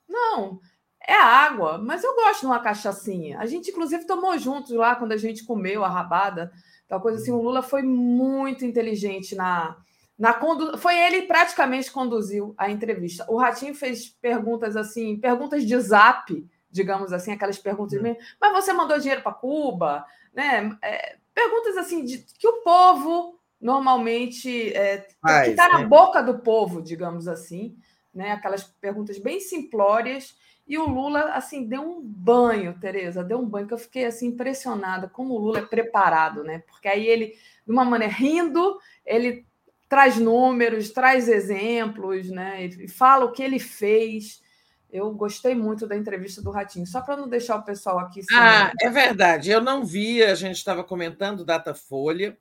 não, 0.09 0.59
é 1.07 1.13
água, 1.13 1.77
mas 1.77 2.03
eu 2.03 2.15
gosto 2.15 2.39
de 2.39 2.45
uma 2.47 2.59
cachaçinha. 2.59 3.37
A 3.37 3.45
gente, 3.45 3.69
inclusive, 3.69 4.07
tomou 4.07 4.35
juntos 4.39 4.71
lá 4.71 4.95
quando 4.95 5.11
a 5.11 5.17
gente 5.17 5.43
comeu 5.45 5.85
a 5.85 5.87
rabada. 5.87 6.51
Então, 6.85 6.99
coisa 6.99 7.21
assim, 7.21 7.31
o 7.31 7.41
Lula 7.41 7.61
foi 7.61 7.81
muito 7.81 8.63
inteligente 8.63 9.35
na. 9.35 9.75
na 10.17 10.33
condu... 10.33 10.77
Foi 10.77 10.97
ele 10.97 11.23
praticamente 11.23 11.91
conduziu 11.91 12.53
a 12.57 12.69
entrevista. 12.69 13.25
O 13.29 13.37
Ratinho 13.37 13.73
fez 13.73 14.09
perguntas 14.09 14.75
assim, 14.77 15.17
perguntas 15.17 15.65
de 15.65 15.79
zap, 15.79 16.47
digamos 16.69 17.11
assim, 17.11 17.31
aquelas 17.31 17.57
perguntas, 17.57 17.99
hum. 17.99 18.15
mas 18.39 18.53
você 18.53 18.73
mandou 18.73 18.99
dinheiro 18.99 19.21
para 19.23 19.33
Cuba? 19.33 20.05
Né? 20.33 20.77
É, 20.81 21.17
perguntas 21.33 21.77
assim 21.77 22.03
de 22.03 22.19
que 22.37 22.47
o 22.47 22.61
povo 22.61 23.39
normalmente 23.59 24.73
é, 24.73 24.97
que 24.97 25.49
está 25.49 25.69
na 25.69 25.79
né? 25.79 25.85
boca 25.87 26.21
do 26.21 26.39
povo, 26.39 26.81
digamos 26.81 27.27
assim, 27.27 27.75
né? 28.13 28.31
Aquelas 28.31 28.63
perguntas 28.63 29.17
bem 29.17 29.39
simplórias 29.39 30.35
e 30.67 30.77
o 30.79 30.87
Lula, 30.87 31.31
assim, 31.33 31.67
deu 31.67 31.81
um 31.81 32.01
banho, 32.01 32.77
Tereza, 32.79 33.23
deu 33.23 33.37
um 33.39 33.45
banho, 33.45 33.67
que 33.67 33.73
eu 33.73 33.77
fiquei, 33.77 34.05
assim, 34.05 34.27
impressionada 34.27 35.07
como 35.07 35.35
o 35.35 35.37
Lula 35.37 35.59
é 35.59 35.65
preparado, 35.65 36.43
né? 36.43 36.63
Porque 36.67 36.87
aí 36.87 37.05
ele, 37.05 37.35
de 37.65 37.71
uma 37.71 37.85
maneira, 37.85 38.11
rindo, 38.11 38.79
ele 39.05 39.45
traz 39.87 40.17
números, 40.17 40.89
traz 40.89 41.29
exemplos, 41.29 42.29
né? 42.31 42.65
E 42.65 42.87
fala 42.87 43.25
o 43.25 43.31
que 43.31 43.43
ele 43.43 43.59
fez. 43.59 44.41
Eu 44.91 45.11
gostei 45.13 45.53
muito 45.53 45.85
da 45.85 45.95
entrevista 45.95 46.41
do 46.41 46.49
Ratinho, 46.49 46.87
só 46.87 46.99
para 47.01 47.17
não 47.17 47.29
deixar 47.29 47.57
o 47.57 47.63
pessoal 47.63 47.99
aqui. 47.99 48.23
Sem... 48.23 48.35
Ah, 48.35 48.71
é 48.81 48.89
verdade. 48.89 49.51
Eu 49.51 49.61
não 49.61 49.85
vi, 49.85 50.23
a 50.23 50.33
gente 50.33 50.57
estava 50.57 50.83
comentando 50.83 51.45
Datafolha, 51.45 52.35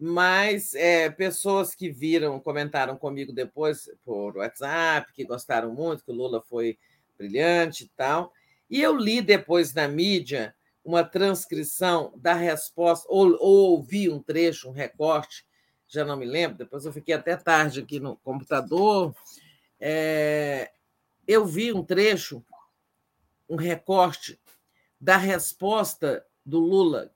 mas 0.00 0.74
é, 0.74 1.10
pessoas 1.10 1.74
que 1.74 1.90
viram, 1.90 2.40
comentaram 2.40 2.96
comigo 2.96 3.30
depois 3.30 3.90
por 4.02 4.38
WhatsApp, 4.38 5.12
que 5.12 5.24
gostaram 5.24 5.74
muito, 5.74 6.02
que 6.02 6.10
o 6.10 6.14
Lula 6.14 6.40
foi 6.40 6.78
brilhante 7.18 7.84
e 7.84 7.88
tal. 7.96 8.32
E 8.70 8.80
eu 8.80 8.96
li 8.96 9.20
depois 9.20 9.74
na 9.74 9.88
mídia 9.88 10.54
uma 10.84 11.04
transcrição 11.04 12.12
da 12.16 12.32
resposta, 12.32 13.06
ou, 13.10 13.36
ou 13.40 13.70
ouvi 13.72 14.08
um 14.08 14.22
trecho, 14.22 14.68
um 14.68 14.72
recorte, 14.72 15.44
já 15.86 16.04
não 16.04 16.16
me 16.16 16.24
lembro, 16.24 16.58
depois 16.58 16.84
eu 16.84 16.92
fiquei 16.92 17.14
até 17.14 17.36
tarde 17.36 17.80
aqui 17.80 17.98
no 17.98 18.16
computador. 18.16 19.14
É, 19.80 20.70
eu 21.26 21.44
vi 21.44 21.72
um 21.72 21.82
trecho, 21.82 22.44
um 23.48 23.56
recorte 23.56 24.40
da 25.00 25.16
resposta 25.16 26.24
do 26.44 26.58
Lula 26.58 27.12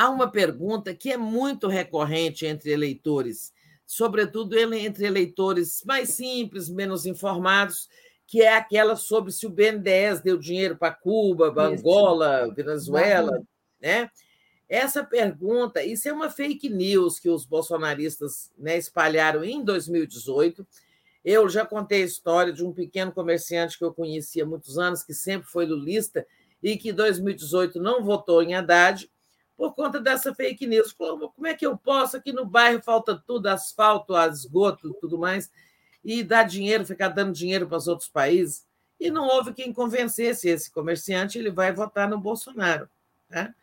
há 0.00 0.08
uma 0.08 0.30
pergunta 0.30 0.94
que 0.94 1.12
é 1.12 1.16
muito 1.18 1.68
recorrente 1.68 2.46
entre 2.46 2.70
eleitores, 2.70 3.52
sobretudo 3.84 4.56
entre 4.56 5.04
eleitores 5.04 5.82
mais 5.84 6.08
simples, 6.08 6.70
menos 6.70 7.04
informados, 7.04 7.86
que 8.30 8.42
é 8.42 8.54
aquela 8.54 8.94
sobre 8.94 9.32
se 9.32 9.44
o 9.44 9.50
BNDES 9.50 10.20
deu 10.20 10.38
dinheiro 10.38 10.76
para 10.76 10.94
Cuba, 10.94 11.52
Angola, 11.64 12.48
Venezuela, 12.54 13.42
né? 13.82 14.08
Essa 14.68 15.02
pergunta, 15.02 15.82
isso 15.82 16.08
é 16.08 16.12
uma 16.12 16.30
fake 16.30 16.68
news 16.68 17.18
que 17.18 17.28
os 17.28 17.44
bolsonaristas 17.44 18.52
né, 18.56 18.78
espalharam 18.78 19.42
em 19.42 19.64
2018. 19.64 20.64
Eu 21.24 21.48
já 21.48 21.66
contei 21.66 22.02
a 22.02 22.06
história 22.06 22.52
de 22.52 22.64
um 22.64 22.72
pequeno 22.72 23.10
comerciante 23.10 23.76
que 23.76 23.84
eu 23.84 23.92
conhecia 23.92 24.44
há 24.44 24.46
muitos 24.46 24.78
anos, 24.78 25.02
que 25.02 25.12
sempre 25.12 25.48
foi 25.50 25.66
lulista 25.66 26.24
e 26.62 26.76
que 26.76 26.90
em 26.90 26.94
2018 26.94 27.80
não 27.80 28.04
votou 28.04 28.44
em 28.44 28.54
Haddad 28.54 29.10
por 29.56 29.74
conta 29.74 30.00
dessa 30.00 30.32
fake 30.32 30.68
news. 30.68 30.92
Falou, 30.92 31.32
como 31.32 31.48
é 31.48 31.54
que 31.54 31.66
eu 31.66 31.76
posso? 31.76 32.16
Aqui 32.16 32.32
no 32.32 32.46
bairro 32.46 32.80
falta 32.80 33.20
tudo, 33.26 33.48
asfalto, 33.48 34.16
esgoto 34.16 34.94
tudo 35.00 35.18
mais, 35.18 35.50
e 36.04 36.22
dar 36.22 36.44
dinheiro, 36.44 36.84
ficar 36.84 37.08
dando 37.08 37.32
dinheiro 37.32 37.66
para 37.66 37.78
os 37.78 37.88
outros 37.88 38.08
países. 38.08 38.66
E 38.98 39.10
não 39.10 39.26
houve 39.26 39.52
quem 39.52 39.72
convencesse 39.72 40.48
esse 40.48 40.70
comerciante, 40.70 41.38
ele 41.38 41.50
vai 41.50 41.72
votar 41.72 42.08
no 42.08 42.18
Bolsonaro. 42.18 42.88
Né? 43.28 43.54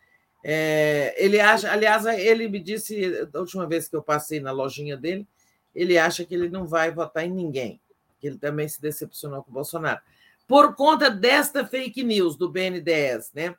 É, 0.44 1.14
ele 1.16 1.40
acha, 1.40 1.70
aliás, 1.70 2.06
ele 2.06 2.48
me 2.48 2.60
disse 2.60 3.26
da 3.26 3.40
última 3.40 3.66
vez 3.66 3.88
que 3.88 3.96
eu 3.96 4.02
passei 4.02 4.40
na 4.40 4.50
lojinha 4.50 4.96
dele, 4.96 5.26
ele 5.74 5.98
acha 5.98 6.24
que 6.24 6.34
ele 6.34 6.48
não 6.48 6.66
vai 6.66 6.90
votar 6.90 7.24
em 7.24 7.30
ninguém, 7.30 7.80
que 8.18 8.26
ele 8.26 8.38
também 8.38 8.68
se 8.68 8.80
decepcionou 8.80 9.42
com 9.42 9.50
o 9.50 9.54
Bolsonaro, 9.54 10.00
por 10.46 10.74
conta 10.74 11.10
desta 11.10 11.64
fake 11.64 12.02
news 12.02 12.36
do 12.36 12.48
BNDES, 12.48 13.32
né? 13.34 13.54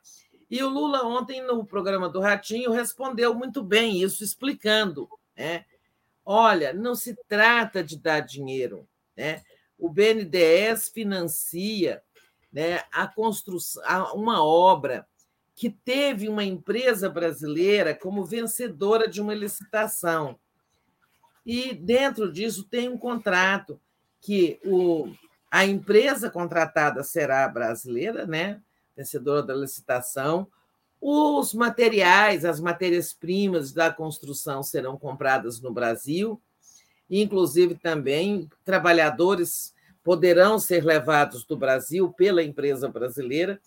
E 0.50 0.62
o 0.64 0.68
Lula 0.68 1.06
ontem 1.06 1.40
no 1.40 1.64
programa 1.64 2.08
do 2.08 2.18
Ratinho 2.18 2.72
respondeu 2.72 3.32
muito 3.32 3.62
bem 3.62 4.02
isso, 4.02 4.24
explicando, 4.24 5.08
né? 5.36 5.64
Olha, 6.24 6.72
não 6.72 6.94
se 6.94 7.16
trata 7.28 7.82
de 7.82 7.98
dar 7.98 8.20
dinheiro, 8.20 8.88
né? 9.16 9.42
O 9.78 9.88
BNDES 9.88 10.90
financia, 10.90 12.02
né, 12.52 12.82
a 12.92 13.06
construção, 13.06 13.82
uma 14.14 14.44
obra 14.44 15.06
que 15.54 15.70
teve 15.70 16.28
uma 16.28 16.44
empresa 16.44 17.08
brasileira 17.08 17.94
como 17.94 18.24
vencedora 18.24 19.08
de 19.08 19.20
uma 19.20 19.34
licitação. 19.34 20.38
E 21.44 21.74
dentro 21.74 22.30
disso 22.30 22.64
tem 22.64 22.88
um 22.88 22.98
contrato 22.98 23.80
que 24.20 24.60
o, 24.64 25.12
a 25.50 25.64
empresa 25.64 26.30
contratada 26.30 27.02
será 27.02 27.48
brasileira, 27.48 28.26
né? 28.26 28.62
vencedora 28.96 29.42
da 29.42 29.54
licitação. 29.54 30.46
Os 31.00 31.54
materiais, 31.54 32.44
as 32.44 32.60
matérias-primas 32.60 33.72
da 33.72 33.90
construção 33.90 34.62
serão 34.62 34.98
compradas 34.98 35.60
no 35.60 35.72
Brasil, 35.72 36.40
inclusive 37.08 37.74
também 37.74 38.48
trabalhadores 38.64 39.74
poderão 40.02 40.58
ser 40.58 40.84
levados 40.84 41.44
do 41.44 41.56
Brasil 41.56 42.12
pela 42.12 42.42
empresa 42.42 42.88
brasileira 42.88 43.60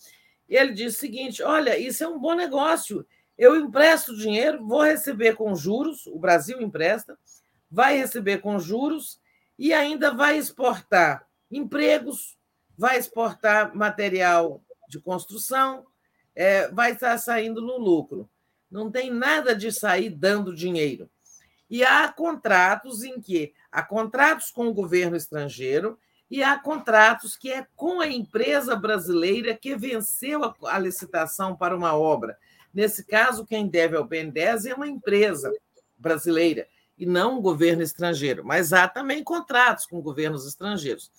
ele 0.47 0.73
disse 0.73 0.97
o 0.97 0.99
seguinte: 0.99 1.43
olha, 1.43 1.77
isso 1.77 2.03
é 2.03 2.07
um 2.07 2.19
bom 2.19 2.33
negócio. 2.33 3.05
Eu 3.37 3.55
empresto 3.55 4.15
dinheiro, 4.15 4.65
vou 4.65 4.83
receber 4.83 5.35
com 5.35 5.55
juros, 5.55 6.05
o 6.07 6.19
Brasil 6.19 6.61
empresta, 6.61 7.17
vai 7.69 7.97
receber 7.97 8.39
com 8.39 8.59
juros 8.59 9.19
e 9.57 9.73
ainda 9.73 10.13
vai 10.13 10.37
exportar 10.37 11.27
empregos, 11.49 12.37
vai 12.77 12.97
exportar 12.97 13.75
material 13.75 14.63
de 14.87 14.99
construção, 14.99 15.85
é, 16.35 16.67
vai 16.69 16.93
estar 16.93 17.17
saindo 17.17 17.61
no 17.61 17.77
lucro. 17.77 18.29
Não 18.69 18.89
tem 18.89 19.11
nada 19.11 19.55
de 19.55 19.71
sair 19.71 20.09
dando 20.09 20.55
dinheiro. 20.55 21.09
E 21.69 21.83
há 21.83 22.07
contratos 22.07 23.03
em 23.03 23.19
que 23.19 23.53
há 23.71 23.81
contratos 23.81 24.51
com 24.51 24.67
o 24.67 24.73
governo 24.73 25.15
estrangeiro 25.15 25.97
e 26.29 26.43
há 26.43 26.57
contratos 26.57 27.35
que 27.35 27.51
é 27.51 27.67
com 27.75 27.99
a 27.99 28.07
empresa 28.07 28.75
brasileira 28.75 29.55
que 29.55 29.75
venceu 29.75 30.43
a, 30.43 30.55
a 30.63 30.79
licitação 30.79 31.55
para 31.55 31.75
uma 31.75 31.95
obra. 31.95 32.37
Nesse 32.73 33.03
caso, 33.03 33.45
quem 33.45 33.67
deve 33.67 33.95
ao 33.95 34.05
BNDES 34.05 34.65
é 34.65 34.73
uma 34.73 34.87
empresa 34.87 35.53
brasileira 35.97 36.67
e 36.97 37.05
não 37.05 37.37
um 37.37 37.41
governo 37.41 37.81
estrangeiro, 37.81 38.43
mas 38.43 38.73
há 38.73 38.87
também 38.87 39.23
contratos 39.23 39.85
com 39.85 40.01
governos 40.01 40.47
estrangeiros. 40.47 41.11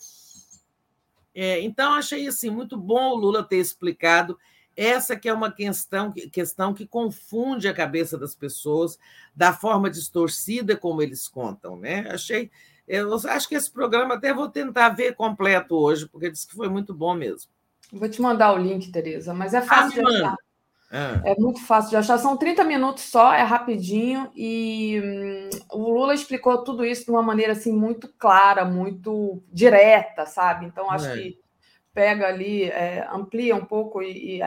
É, 1.34 1.60
então, 1.60 1.92
achei 1.92 2.26
assim, 2.28 2.50
muito 2.50 2.76
bom 2.76 3.10
o 3.10 3.16
Lula 3.16 3.42
ter 3.42 3.56
explicado 3.56 4.38
essa 4.76 5.16
que 5.16 5.28
é 5.28 5.32
uma 5.32 5.50
questão, 5.50 6.12
questão 6.32 6.74
que 6.74 6.86
confunde 6.86 7.68
a 7.68 7.74
cabeça 7.74 8.18
das 8.18 8.34
pessoas 8.34 8.98
da 9.34 9.52
forma 9.52 9.90
distorcida 9.90 10.76
como 10.76 11.02
eles 11.02 11.28
contam. 11.28 11.76
Né? 11.76 12.08
Achei 12.10 12.50
eu 12.86 13.14
acho 13.14 13.48
que 13.48 13.54
esse 13.54 13.70
programa 13.70 14.14
até 14.14 14.32
vou 14.32 14.48
tentar 14.48 14.90
ver 14.90 15.14
completo 15.14 15.74
hoje, 15.74 16.06
porque 16.06 16.30
disse 16.30 16.46
que 16.46 16.54
foi 16.54 16.68
muito 16.68 16.92
bom 16.92 17.14
mesmo. 17.14 17.50
Vou 17.90 18.08
te 18.08 18.20
mandar 18.20 18.52
o 18.52 18.58
link, 18.58 18.90
Tereza, 18.92 19.32
mas 19.32 19.54
é 19.54 19.62
fácil 19.62 20.06
ah, 20.06 20.10
de 20.10 20.16
achar. 20.16 20.36
É. 20.90 21.32
é. 21.32 21.34
muito 21.36 21.64
fácil 21.64 21.90
de 21.90 21.96
achar. 21.96 22.18
São 22.18 22.36
30 22.36 22.62
minutos 22.64 23.04
só, 23.04 23.32
é 23.32 23.42
rapidinho. 23.42 24.30
E 24.34 25.00
hum, 25.02 25.50
o 25.72 25.90
Lula 25.90 26.14
explicou 26.14 26.62
tudo 26.62 26.84
isso 26.84 27.06
de 27.06 27.10
uma 27.10 27.22
maneira 27.22 27.52
assim 27.52 27.72
muito 27.72 28.08
clara, 28.18 28.64
muito 28.64 29.42
direta, 29.50 30.26
sabe? 30.26 30.66
Então, 30.66 30.90
acho 30.90 31.06
é. 31.06 31.16
que 31.16 31.43
pega 31.94 32.26
ali, 32.26 32.64
é, 32.64 33.08
amplia 33.10 33.54
um 33.54 33.64
pouco 33.64 34.02
e, 34.02 34.38
e, 34.38 34.42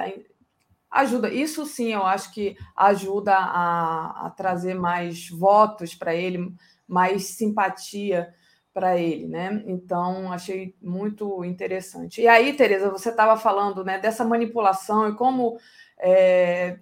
ajuda. 0.92 1.30
Isso 1.30 1.66
sim, 1.66 1.94
eu 1.94 2.06
acho 2.06 2.34
que 2.34 2.58
ajuda 2.76 3.36
a, 3.36 4.28
a 4.28 4.30
trazer 4.30 4.74
mais 4.76 5.30
votos 5.30 5.96
para 5.96 6.14
ele, 6.14 6.54
mais 6.88 7.26
simpatia 7.26 8.34
para 8.74 8.96
ele, 8.98 9.28
né? 9.28 9.64
Então, 9.66 10.32
achei 10.32 10.76
muito 10.80 11.44
interessante. 11.44 12.22
E 12.22 12.28
aí, 12.28 12.54
Tereza, 12.54 12.92
você 12.92 13.10
estava 13.10 13.36
falando 13.36 13.84
né, 13.84 13.98
dessa 13.98 14.24
manipulação 14.24 15.10
e 15.10 15.16
como, 15.16 15.58
é, 15.98 16.78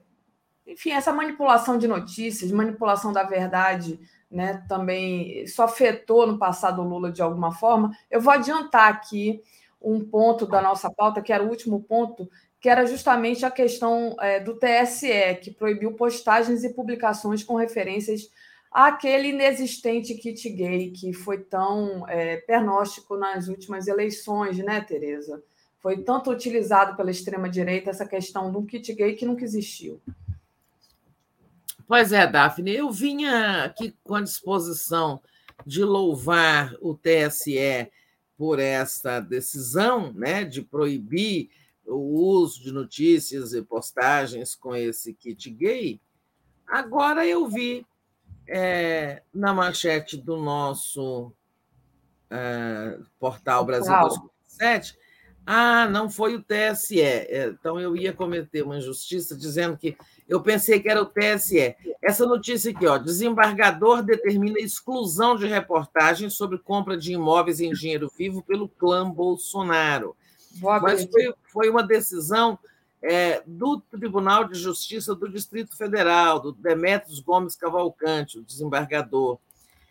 enfim, 0.68 0.92
essa 0.92 1.14
manipulação 1.14 1.77
de 1.77 1.88
notícias, 1.88 2.52
manipulação 2.52 3.14
da 3.14 3.24
verdade, 3.24 3.98
né, 4.30 4.66
também 4.68 5.44
isso 5.44 5.61
afetou 5.64 6.27
no 6.27 6.38
passado 6.38 6.82
o 6.82 6.85
Lula 6.85 7.14
de 7.14 7.22
alguma 7.22 7.53
forma. 7.53 7.92
Eu 8.11 8.19
vou 8.19 8.34
adiantar 8.34 8.92
aqui 8.92 9.42
um 9.86 10.04
ponto 10.04 10.46
da 10.46 10.62
nossa 10.62 10.90
pauta, 10.90 11.22
que 11.22 11.32
era 11.32 11.44
o 11.44 11.50
último 11.50 11.82
ponto, 11.84 12.30
que 12.60 12.68
era 12.68 12.86
justamente 12.86 13.46
a 13.46 13.52
questão 13.52 14.16
é, 14.20 14.40
do 14.40 14.58
TSE, 14.58 15.36
que 15.42 15.52
proibiu 15.52 15.94
postagens 15.94 16.64
e 16.64 16.74
publicações 16.74 17.44
com 17.44 17.56
referências 17.56 18.30
aquele 18.76 19.30
inexistente 19.30 20.14
kit 20.16 20.50
gay 20.50 20.92
que 20.92 21.14
foi 21.14 21.38
tão 21.38 22.06
é, 22.10 22.36
pernóstico 22.38 23.16
nas 23.16 23.48
últimas 23.48 23.88
eleições, 23.88 24.58
né, 24.58 24.82
Tereza? 24.82 25.42
Foi 25.80 26.04
tanto 26.04 26.30
utilizado 26.30 26.98
pela 26.98 27.10
extrema-direita 27.10 27.90
essa 27.90 28.06
questão 28.06 28.50
um 28.50 28.66
kit 28.66 28.92
gay 28.94 29.14
que 29.14 29.26
nunca 29.26 29.46
existiu. 29.46 30.02
Pois 31.88 32.12
é, 32.12 32.28
Daphne, 32.28 32.76
eu 32.76 32.92
vinha 32.92 33.64
aqui 33.64 33.96
com 34.04 34.16
a 34.16 34.22
disposição 34.22 35.22
de 35.66 35.82
louvar 35.82 36.76
o 36.82 36.94
TSE 36.96 37.90
por 38.38 38.60
essa 38.60 39.20
decisão 39.20 40.12
né, 40.14 40.44
de 40.44 40.62
proibir 40.62 41.50
o 41.86 42.20
uso 42.20 42.62
de 42.62 42.72
notícias 42.72 43.54
e 43.54 43.62
postagens 43.62 44.56
com 44.56 44.76
esse 44.76 45.14
kit 45.14 45.50
gay. 45.52 46.00
Agora 46.68 47.26
eu 47.26 47.48
vi 47.48 47.86
é, 48.48 49.22
na 49.34 49.54
manchete 49.54 50.18
do 50.18 50.38
nosso 50.38 51.32
é, 52.30 53.00
portal 53.20 53.66
Brasil 53.66 53.94
247, 53.94 54.98
ah, 55.46 55.88
não 55.88 56.10
foi 56.10 56.36
o 56.36 56.44
TSE. 56.44 57.00
É, 57.00 57.48
então 57.48 57.80
eu 57.80 57.96
ia 57.96 58.12
cometer 58.12 58.64
uma 58.64 58.78
injustiça 58.78 59.36
dizendo 59.36 59.78
que 59.78 59.96
eu 60.28 60.42
pensei 60.42 60.80
que 60.80 60.90
era 60.90 61.02
o 61.02 61.06
TSE. 61.06 61.76
Essa 62.02 62.26
notícia 62.26 62.72
aqui, 62.72 62.88
ó, 62.88 62.98
desembargador 62.98 64.02
determina 64.02 64.60
exclusão 64.60 65.36
de 65.36 65.46
reportagens 65.46 66.34
sobre 66.34 66.58
compra 66.58 66.98
de 66.98 67.14
imóveis 67.14 67.60
em 67.60 67.72
dinheiro 67.72 68.12
vivo 68.18 68.42
pelo 68.42 68.68
clã 68.68 69.10
Bolsonaro. 69.10 70.16
Mas 70.82 71.06
foi, 71.06 71.34
foi 71.52 71.70
uma 71.70 71.84
decisão 71.84 72.58
é, 73.02 73.44
do 73.46 73.80
Tribunal 73.80 74.46
de 74.46 74.58
Justiça 74.58 75.14
do 75.14 75.30
Distrito 75.30 75.78
Federal, 75.78 76.40
do 76.40 76.52
Demetrios 76.54 77.20
Gomes 77.20 77.56
Cavalcante, 77.56 78.40
o 78.40 78.44
desembargador. 78.44 79.38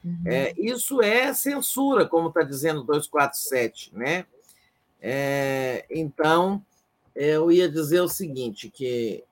Uhum. 0.05 0.23
É, 0.27 0.53
isso 0.59 1.01
é 1.01 1.33
censura, 1.33 2.07
como 2.07 2.29
está 2.29 2.43
dizendo 2.43 2.83
247, 2.83 3.95
né? 3.95 4.27
É, 5.07 5.85
então, 5.91 6.65
eu 7.15 7.53
ia 7.53 7.69
dizer 7.69 8.01
o 8.01 8.09
seguinte, 8.09 8.71
que, 8.71 9.23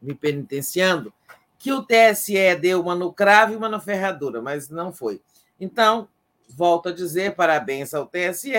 me 0.00 0.16
penitenciando, 0.16 1.14
que 1.60 1.72
o 1.72 1.80
TSE 1.80 2.56
deu 2.60 2.80
uma 2.80 2.96
no 2.96 3.12
cravo 3.12 3.52
e 3.52 3.56
uma 3.56 3.68
na 3.68 3.78
ferradura, 3.78 4.42
mas 4.42 4.68
não 4.68 4.92
foi. 4.92 5.22
Então, 5.60 6.08
volto 6.48 6.88
a 6.88 6.92
dizer 6.92 7.36
parabéns 7.36 7.94
ao 7.94 8.04
TSE 8.04 8.52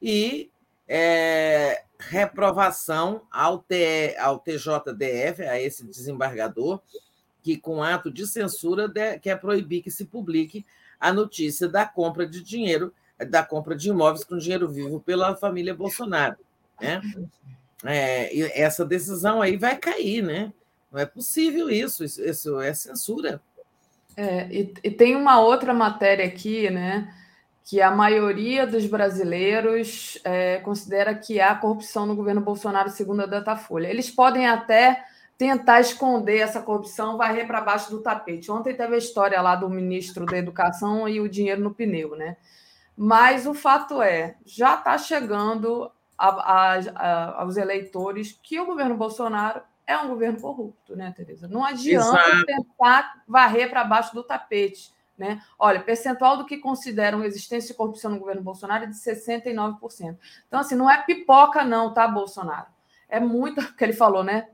e 0.00 0.48
é, 0.86 1.82
reprovação 1.98 3.22
ao, 3.28 3.58
T, 3.58 4.14
ao 4.20 4.38
TJDF, 4.38 5.42
a 5.42 5.60
esse 5.60 5.84
desembargador, 5.84 6.80
que, 7.42 7.56
com 7.56 7.82
ato 7.82 8.08
de 8.08 8.24
censura, 8.24 8.86
de, 8.86 9.18
quer 9.18 9.40
proibir 9.40 9.82
que 9.82 9.90
se 9.90 10.04
publique 10.04 10.64
a 11.00 11.12
notícia 11.12 11.68
da 11.68 11.84
compra 11.84 12.24
de 12.24 12.40
dinheiro, 12.40 12.94
da 13.26 13.42
compra 13.42 13.74
de 13.74 13.88
imóveis 13.88 14.24
com 14.24 14.38
dinheiro 14.38 14.68
vivo 14.68 15.00
pela 15.00 15.36
família 15.36 15.74
Bolsonaro. 15.74 16.36
Né? 16.80 17.00
É, 17.84 18.60
essa 18.60 18.84
decisão 18.84 19.40
aí 19.40 19.56
vai 19.56 19.76
cair, 19.76 20.22
né? 20.22 20.52
Não 20.90 21.00
é 21.00 21.06
possível 21.06 21.68
isso, 21.68 22.04
isso, 22.04 22.22
isso 22.22 22.60
é 22.60 22.72
censura. 22.72 23.40
É, 24.16 24.48
e, 24.50 24.74
e, 24.82 24.90
tem 24.90 25.14
uma 25.14 25.40
outra 25.40 25.72
matéria 25.72 26.24
aqui, 26.24 26.70
né? 26.70 27.14
Que 27.64 27.80
a 27.80 27.90
maioria 27.90 28.66
dos 28.66 28.86
brasileiros 28.86 30.18
é, 30.24 30.56
considera 30.58 31.14
que 31.14 31.40
há 31.40 31.54
corrupção 31.54 32.06
no 32.06 32.16
governo 32.16 32.40
Bolsonaro, 32.40 32.88
segundo 32.90 33.22
a 33.22 33.26
Datafolha. 33.26 33.88
Eles 33.88 34.10
podem 34.10 34.48
até 34.48 35.04
tentar 35.36 35.80
esconder 35.80 36.38
essa 36.38 36.60
corrupção, 36.60 37.16
varrer 37.16 37.46
para 37.46 37.60
baixo 37.60 37.90
do 37.90 38.00
tapete. 38.00 38.50
Ontem 38.50 38.74
teve 38.74 38.96
a 38.96 38.98
história 38.98 39.40
lá 39.40 39.54
do 39.54 39.70
ministro 39.70 40.26
da 40.26 40.36
Educação 40.36 41.08
e 41.08 41.20
o 41.20 41.28
dinheiro 41.28 41.62
no 41.62 41.72
pneu, 41.72 42.16
né? 42.16 42.36
Mas 43.00 43.46
o 43.46 43.54
fato 43.54 44.02
é, 44.02 44.36
já 44.44 44.74
está 44.74 44.98
chegando 44.98 45.88
a, 46.18 46.28
a, 46.28 46.78
a, 46.96 47.42
aos 47.42 47.56
eleitores 47.56 48.36
que 48.42 48.58
o 48.58 48.66
governo 48.66 48.96
Bolsonaro 48.96 49.62
é 49.86 49.96
um 49.96 50.08
governo 50.08 50.40
corrupto, 50.40 50.96
né, 50.96 51.14
Tereza? 51.16 51.46
Não 51.46 51.64
adianta 51.64 52.18
Exato. 52.18 52.44
tentar 52.44 53.22
varrer 53.26 53.70
para 53.70 53.84
baixo 53.84 54.12
do 54.12 54.24
tapete. 54.24 54.92
Né? 55.16 55.40
Olha, 55.56 55.80
percentual 55.80 56.36
do 56.36 56.44
que 56.44 56.58
consideram 56.58 57.22
existência 57.22 57.68
de 57.68 57.74
corrupção 57.74 58.10
no 58.10 58.18
governo 58.18 58.42
Bolsonaro 58.42 58.82
é 58.82 58.86
de 58.88 58.94
69%. 58.94 60.16
Então, 60.48 60.58
assim, 60.58 60.74
não 60.74 60.90
é 60.90 61.00
pipoca, 61.02 61.64
não, 61.64 61.94
tá, 61.94 62.06
Bolsonaro? 62.08 62.66
É 63.08 63.20
muito 63.20 63.62
que 63.76 63.84
ele 63.84 63.92
falou, 63.92 64.24
né? 64.24 64.48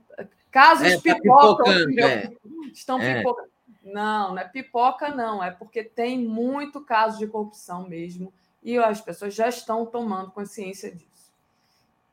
Casos 0.51 0.87
é, 0.87 0.95
tá 0.97 1.01
pipocam, 1.01 1.71
é. 1.71 2.31
estão 2.71 2.99
é. 2.99 3.17
pipocando. 3.17 3.54
Não, 3.85 4.33
não 4.33 4.39
é 4.39 4.47
pipoca, 4.47 5.09
não. 5.09 5.43
É 5.43 5.51
porque 5.51 5.83
tem 5.83 6.17
muito 6.17 6.81
caso 6.81 7.19
de 7.19 7.27
corrupção 7.27 7.87
mesmo. 7.87 8.33
E 8.63 8.77
as 8.79 8.99
pessoas 8.99 9.35
já 9.35 9.47
estão 9.47 9.85
tomando 9.85 10.31
consciência 10.31 10.91
disso. 10.91 11.31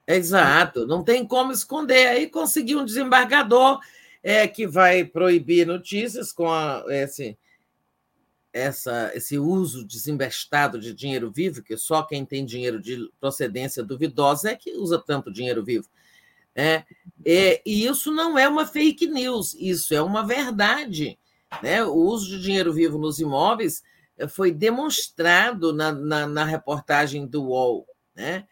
Exato, 0.07 0.87
não 0.87 1.03
tem 1.03 1.27
como 1.27 1.51
esconder. 1.51 2.09
Aí 2.09 2.29
conseguir 2.29 2.77
um 2.77 2.85
desembargador 2.85 3.81
é, 4.23 4.47
que 4.47 4.67
vai 4.67 5.05
proibir 5.05 5.67
notícias 5.67 6.31
com 6.31 6.51
a, 6.51 6.85
esse, 6.89 7.39
essa, 8.53 9.11
esse 9.15 9.39
uso 9.39 9.85
desembestado 9.85 10.79
de 10.79 10.93
dinheiro 10.93 11.31
vivo, 11.31 11.63
que 11.63 11.77
só 11.79 12.03
quem 12.03 12.27
tem 12.27 12.45
dinheiro 12.45 12.81
de 12.81 13.11
procedência 13.19 13.83
duvidosa 13.83 14.51
é 14.51 14.57
que 14.57 14.73
usa 14.73 14.99
tanto 14.99 15.33
dinheiro 15.33 15.65
vivo. 15.65 15.89
É, 16.55 16.85
é, 17.25 17.63
e 17.65 17.87
isso 17.87 18.13
não 18.13 18.39
é 18.39 18.47
uma 18.47 18.67
fake 18.67 19.07
news, 19.07 19.55
isso 19.55 19.95
é 19.95 20.03
uma 20.03 20.27
verdade. 20.27 21.19
Né? 21.61 21.85
O 21.85 21.95
uso 21.95 22.29
de 22.29 22.41
dinheiro 22.41 22.73
vivo 22.73 22.99
nos 22.99 23.19
imóveis 23.19 23.83
eh, 24.17 24.29
foi 24.29 24.53
demonstrado 24.53 25.73
na, 25.73 25.93
na, 25.93 26.27
na 26.27 26.45
reportagem 26.45 27.27
do 27.27 27.45
UOL. 27.45 27.87
Né? 28.15 28.47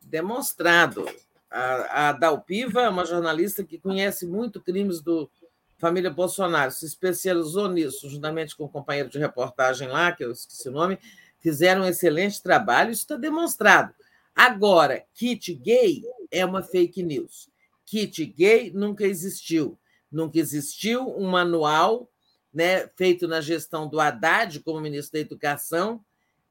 Demonstrado. 0.00 1.04
A, 1.50 2.08
a 2.08 2.12
Dalpiva 2.12 2.82
é 2.82 2.88
uma 2.88 3.04
jornalista 3.04 3.64
que 3.64 3.78
conhece 3.78 4.26
muito 4.26 4.60
crimes 4.60 5.00
do 5.00 5.30
família 5.78 6.10
Bolsonaro, 6.10 6.70
se 6.70 6.86
especializou 6.86 7.68
nisso, 7.68 8.08
juntamente 8.08 8.56
com 8.56 8.64
o 8.64 8.66
um 8.66 8.70
companheiro 8.70 9.08
de 9.08 9.18
reportagem 9.18 9.88
lá, 9.88 10.10
que 10.12 10.24
eu 10.24 10.32
esqueci 10.32 10.68
o 10.68 10.72
nome, 10.72 10.98
fizeram 11.38 11.82
um 11.82 11.86
excelente 11.86 12.42
trabalho, 12.42 12.90
isso 12.90 13.02
está 13.02 13.16
demonstrado. 13.16 13.94
Agora, 14.34 15.04
kit 15.14 15.54
gay 15.54 16.02
é 16.30 16.44
uma 16.44 16.62
fake 16.62 17.02
news. 17.02 17.48
Kit 17.84 18.24
gay 18.26 18.70
nunca 18.74 19.06
existiu. 19.06 19.78
Nunca 20.10 20.38
existiu 20.38 21.08
um 21.16 21.28
manual 21.28 22.10
né, 22.56 22.88
feito 22.96 23.28
na 23.28 23.42
gestão 23.42 23.86
do 23.86 24.00
Haddad 24.00 24.60
como 24.60 24.80
ministro 24.80 25.12
da 25.12 25.18
Educação, 25.18 26.02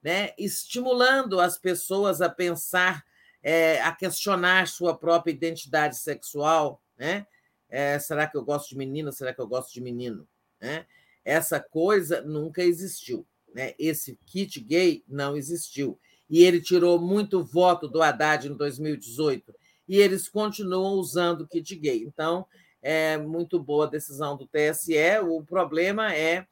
né, 0.03 0.35
estimulando 0.37 1.39
as 1.39 1.57
pessoas 1.57 2.21
a 2.21 2.29
pensar, 2.29 3.03
é, 3.41 3.81
a 3.81 3.91
questionar 3.91 4.67
sua 4.67 4.95
própria 4.95 5.31
identidade 5.31 5.97
sexual. 5.97 6.79
Né? 6.95 7.25
É, 7.67 7.97
será 7.97 8.27
que 8.27 8.37
eu 8.37 8.45
gosto 8.45 8.69
de 8.69 8.77
menina? 8.77 9.11
Será 9.11 9.33
que 9.33 9.41
eu 9.41 9.47
gosto 9.47 9.73
de 9.73 9.81
menino? 9.81 10.27
Né? 10.61 10.85
Essa 11.23 11.59
coisa 11.59 12.21
nunca 12.21 12.61
existiu. 12.61 13.25
Né? 13.51 13.73
Esse 13.79 14.19
kit 14.27 14.59
gay 14.59 15.03
não 15.07 15.35
existiu. 15.35 15.99
E 16.29 16.43
ele 16.43 16.61
tirou 16.61 17.01
muito 17.01 17.43
voto 17.43 17.87
do 17.87 18.03
Haddad 18.03 18.47
em 18.47 18.53
2018 18.53 19.55
e 19.87 19.97
eles 19.97 20.29
continuam 20.29 20.93
usando 20.93 21.41
o 21.41 21.47
kit 21.47 21.75
gay. 21.75 22.03
Então, 22.03 22.45
é 22.87 23.17
muito 23.17 23.59
boa 23.59 23.87
decisão 23.87 24.37
do 24.37 24.45
TSE. 24.45 24.93
O 25.23 25.43
problema 25.43 26.13
é, 26.13 26.45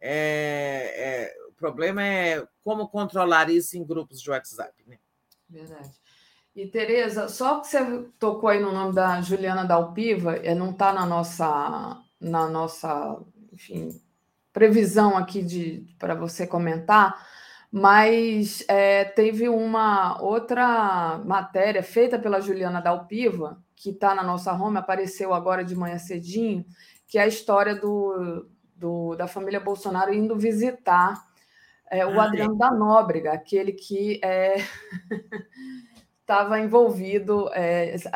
é, 0.00 1.30
é 1.30 1.34
o 1.48 1.52
problema 1.52 2.02
é 2.04 2.44
como 2.64 2.88
controlar 2.88 3.48
isso 3.48 3.78
em 3.78 3.84
grupos 3.84 4.20
de 4.20 4.28
WhatsApp. 4.28 4.74
Né? 4.88 4.98
Verdade. 5.48 5.90
E, 6.56 6.66
Tereza, 6.66 7.28
só 7.28 7.60
que 7.60 7.68
você 7.68 7.78
tocou 8.18 8.50
aí 8.50 8.58
no 8.58 8.72
nome 8.72 8.92
da 8.92 9.20
Juliana 9.20 9.64
Dalpiva, 9.64 10.34
é, 10.38 10.52
não 10.52 10.70
está 10.70 10.92
na 10.92 11.06
nossa, 11.06 12.02
na 12.20 12.48
nossa 12.48 13.16
enfim, 13.52 14.00
previsão 14.52 15.16
aqui 15.16 15.44
de 15.44 15.86
para 15.96 16.16
você 16.16 16.44
comentar, 16.44 17.24
mas 17.70 18.64
é, 18.66 19.04
teve 19.04 19.48
uma 19.48 20.20
outra 20.22 21.18
matéria 21.24 21.82
feita 21.82 22.18
pela 22.18 22.40
Juliana 22.40 22.80
Dalpiva, 22.80 23.62
que 23.76 23.90
está 23.90 24.14
na 24.14 24.22
nossa 24.22 24.52
home, 24.52 24.78
apareceu 24.78 25.34
agora 25.34 25.64
de 25.64 25.76
manhã 25.76 25.98
cedinho, 25.98 26.64
que 27.06 27.18
é 27.18 27.22
a 27.22 27.26
história 27.26 27.74
do, 27.74 28.48
do 28.74 29.14
da 29.16 29.26
família 29.26 29.60
Bolsonaro 29.60 30.12
indo 30.12 30.36
visitar 30.36 31.22
é, 31.90 32.06
o 32.06 32.20
ah, 32.20 32.24
Adriano 32.24 32.54
é. 32.54 32.58
da 32.58 32.70
Nóbrega, 32.70 33.32
aquele 33.32 33.72
que 33.72 34.20
estava 36.20 36.60
envolvido 36.60 37.48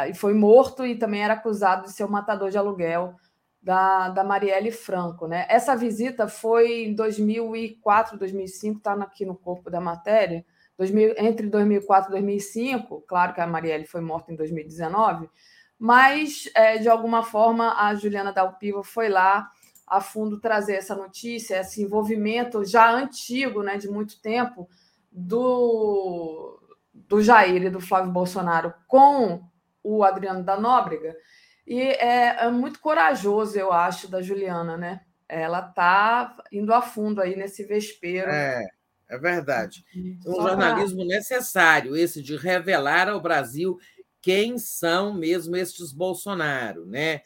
e 0.09 0.15
foi 0.15 0.35
morto 0.35 0.85
e 0.85 0.97
também 0.97 1.23
era 1.23 1.35
acusado 1.35 1.85
de 1.85 1.93
ser 1.93 2.05
o 2.05 2.11
matador 2.11 2.51
de 2.51 2.59
aluguel 2.59 3.15
da, 3.63 4.09
da 4.09 4.25
Marielle 4.25 4.73
Franco. 4.73 5.27
Né? 5.27 5.47
Essa 5.49 5.77
visita 5.77 6.27
foi 6.27 6.85
em 6.85 6.95
2004, 6.95 8.19
2005, 8.19 8.79
está 8.79 8.95
aqui 8.95 9.25
no 9.25 9.37
corpo 9.37 9.71
da 9.71 9.81
matéria, 9.81 10.45
2000, 10.77 11.15
entre 11.19 11.47
2004 11.47 12.11
e 12.11 12.13
2005, 12.13 13.05
claro 13.07 13.35
que 13.35 13.41
a 13.41 13.47
Marielle 13.47 13.87
foi 13.87 14.01
morta 14.01 14.33
em 14.33 14.37
2019, 14.37 15.29
mas, 15.79 16.49
é, 16.55 16.79
de 16.79 16.89
alguma 16.89 17.23
forma, 17.23 17.75
a 17.77 17.95
Juliana 17.95 18.33
Dalpiva 18.33 18.83
foi 18.83 19.09
lá 19.09 19.51
a 19.87 20.01
fundo 20.01 20.41
trazer 20.41 20.75
essa 20.75 20.95
notícia, 20.95 21.61
esse 21.61 21.83
envolvimento 21.83 22.65
já 22.65 22.91
antigo, 22.91 23.63
né, 23.63 23.77
de 23.77 23.89
muito 23.89 24.21
tempo, 24.21 24.69
do, 25.11 26.59
do 26.95 27.21
Jair 27.21 27.65
e 27.65 27.71
do 27.71 27.81
Flávio 27.81 28.11
Bolsonaro 28.11 28.73
com 28.89 29.43
o 29.83 30.03
Adriano 30.03 30.43
da 30.43 30.59
Nóbrega, 30.59 31.15
e 31.67 31.81
é, 31.81 32.45
é 32.45 32.51
muito 32.51 32.81
corajoso, 32.81 33.59
eu 33.59 33.73
acho, 33.73 34.09
da 34.09 34.21
Juliana, 34.21 34.77
né? 34.77 35.01
Ela 35.29 35.67
está 35.67 36.37
indo 36.53 36.73
a 36.75 36.83
fundo 36.83 37.21
aí 37.21 37.37
nesse 37.37 37.65
vespeiro. 37.65 38.31
É, 38.31 38.67
é 39.09 39.19
verdade. 39.19 39.85
Um 40.27 40.35
Só 40.35 40.49
jornalismo 40.49 41.07
pra... 41.07 41.17
necessário, 41.17 41.97
esse 41.97 42.23
de 42.23 42.37
revelar 42.37 43.09
ao 43.09 43.21
Brasil 43.21 43.79
quem 44.23 44.57
são 44.57 45.13
mesmo 45.13 45.57
estes 45.57 45.93
Bolsonaro, 45.93 46.87
né? 46.87 47.23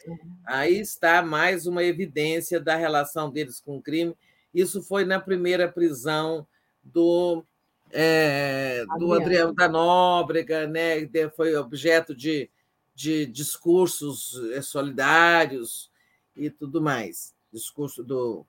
Aí 0.47 0.81
está 0.81 1.21
mais 1.21 1.67
uma 1.67 1.85
evidência 1.85 2.59
da 2.59 2.75
relação 2.75 3.31
deles 3.31 3.61
com 3.61 3.77
o 3.77 3.83
crime. 3.83 4.17
Isso 4.53 4.83
foi 4.83 5.05
na 5.05 5.21
primeira 5.21 5.71
prisão 5.71 6.47
do, 6.83 7.45
é, 7.93 8.83
do 8.99 9.13
Adriano 9.13 9.55
da 9.55 9.69
Nóbrega, 9.69 10.67
né? 10.67 11.07
Foi 11.37 11.55
objeto 11.55 12.15
de 12.15 12.51
de 12.97 13.27
discursos 13.27 14.41
eh, 14.55 14.63
solidários 14.63 15.91
e 16.35 16.49
tudo 16.49 16.81
mais. 16.81 17.35
Discurso 17.53 18.03
do, 18.03 18.47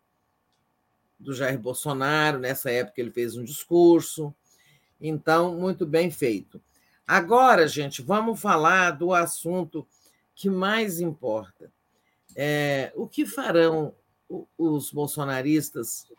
do 1.20 1.34
Jair 1.34 1.60
Bolsonaro, 1.60 2.40
nessa 2.40 2.72
época 2.72 3.02
ele 3.02 3.12
fez 3.12 3.36
um 3.36 3.44
discurso. 3.44 4.34
Então, 5.02 5.60
muito 5.60 5.86
bem 5.86 6.10
feito. 6.10 6.62
Agora, 7.06 7.68
gente, 7.68 8.02
vamos 8.02 8.40
falar 8.40 8.92
do 8.92 9.14
assunto 9.14 9.86
que 10.34 10.50
mais 10.50 11.02
importa. 11.02 11.70
É, 12.34 12.94
o 12.96 13.06
que 13.06 13.26
farão 13.26 13.94
os 14.58 14.92
bolsonaristas 14.92 16.10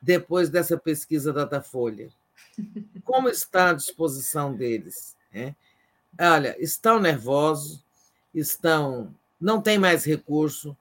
depois 0.00 0.48
dessa 0.48 0.78
pesquisa 0.78 1.34
da 1.34 1.44
Datafolha? 1.44 2.08
Como 3.04 3.28
está 3.28 3.70
a 3.70 3.74
disposição 3.74 4.54
deles? 4.54 5.16
Né? 5.30 5.54
Olha, 6.20 6.56
estão 6.62 7.00
nervosos, 7.00 7.84
estão, 8.34 9.14
não 9.40 9.60
tem 9.60 9.78
mais 9.78 10.04
recurso, 10.04 10.76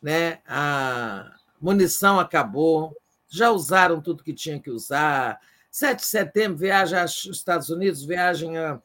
né? 0.00 0.40
A 0.46 1.36
munição 1.60 2.20
acabou, 2.20 2.96
já 3.28 3.50
usaram 3.50 4.00
tudo 4.00 4.22
que 4.22 4.32
tinha 4.32 4.60
que 4.60 4.70
usar. 4.70 5.40
7 5.70 6.00
de 6.00 6.06
setembro, 6.06 6.58
viaja 6.58 7.02
aos 7.02 7.24
Estados 7.26 7.68
Unidos, 7.68 8.04
viagem 8.04 8.56
à 8.58 8.80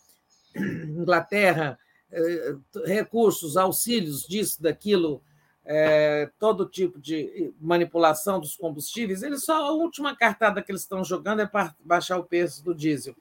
Inglaterra, 0.55 1.77
eh, 2.11 2.55
recursos, 2.85 3.57
auxílios 3.57 4.23
disso, 4.23 4.61
daquilo, 4.61 5.21
é, 5.63 6.31
todo 6.39 6.65
tipo 6.65 6.99
de 6.99 7.53
manipulação 7.61 8.39
dos 8.39 8.55
combustíveis, 8.55 9.21
eles 9.21 9.43
só 9.43 9.67
a 9.67 9.71
última 9.71 10.15
cartada 10.15 10.63
que 10.63 10.71
eles 10.71 10.81
estão 10.81 11.03
jogando 11.03 11.41
é 11.41 11.45
para 11.45 11.75
baixar 11.79 12.17
o 12.17 12.23
preço 12.23 12.63
do 12.63 12.73
diesel. 12.73 13.15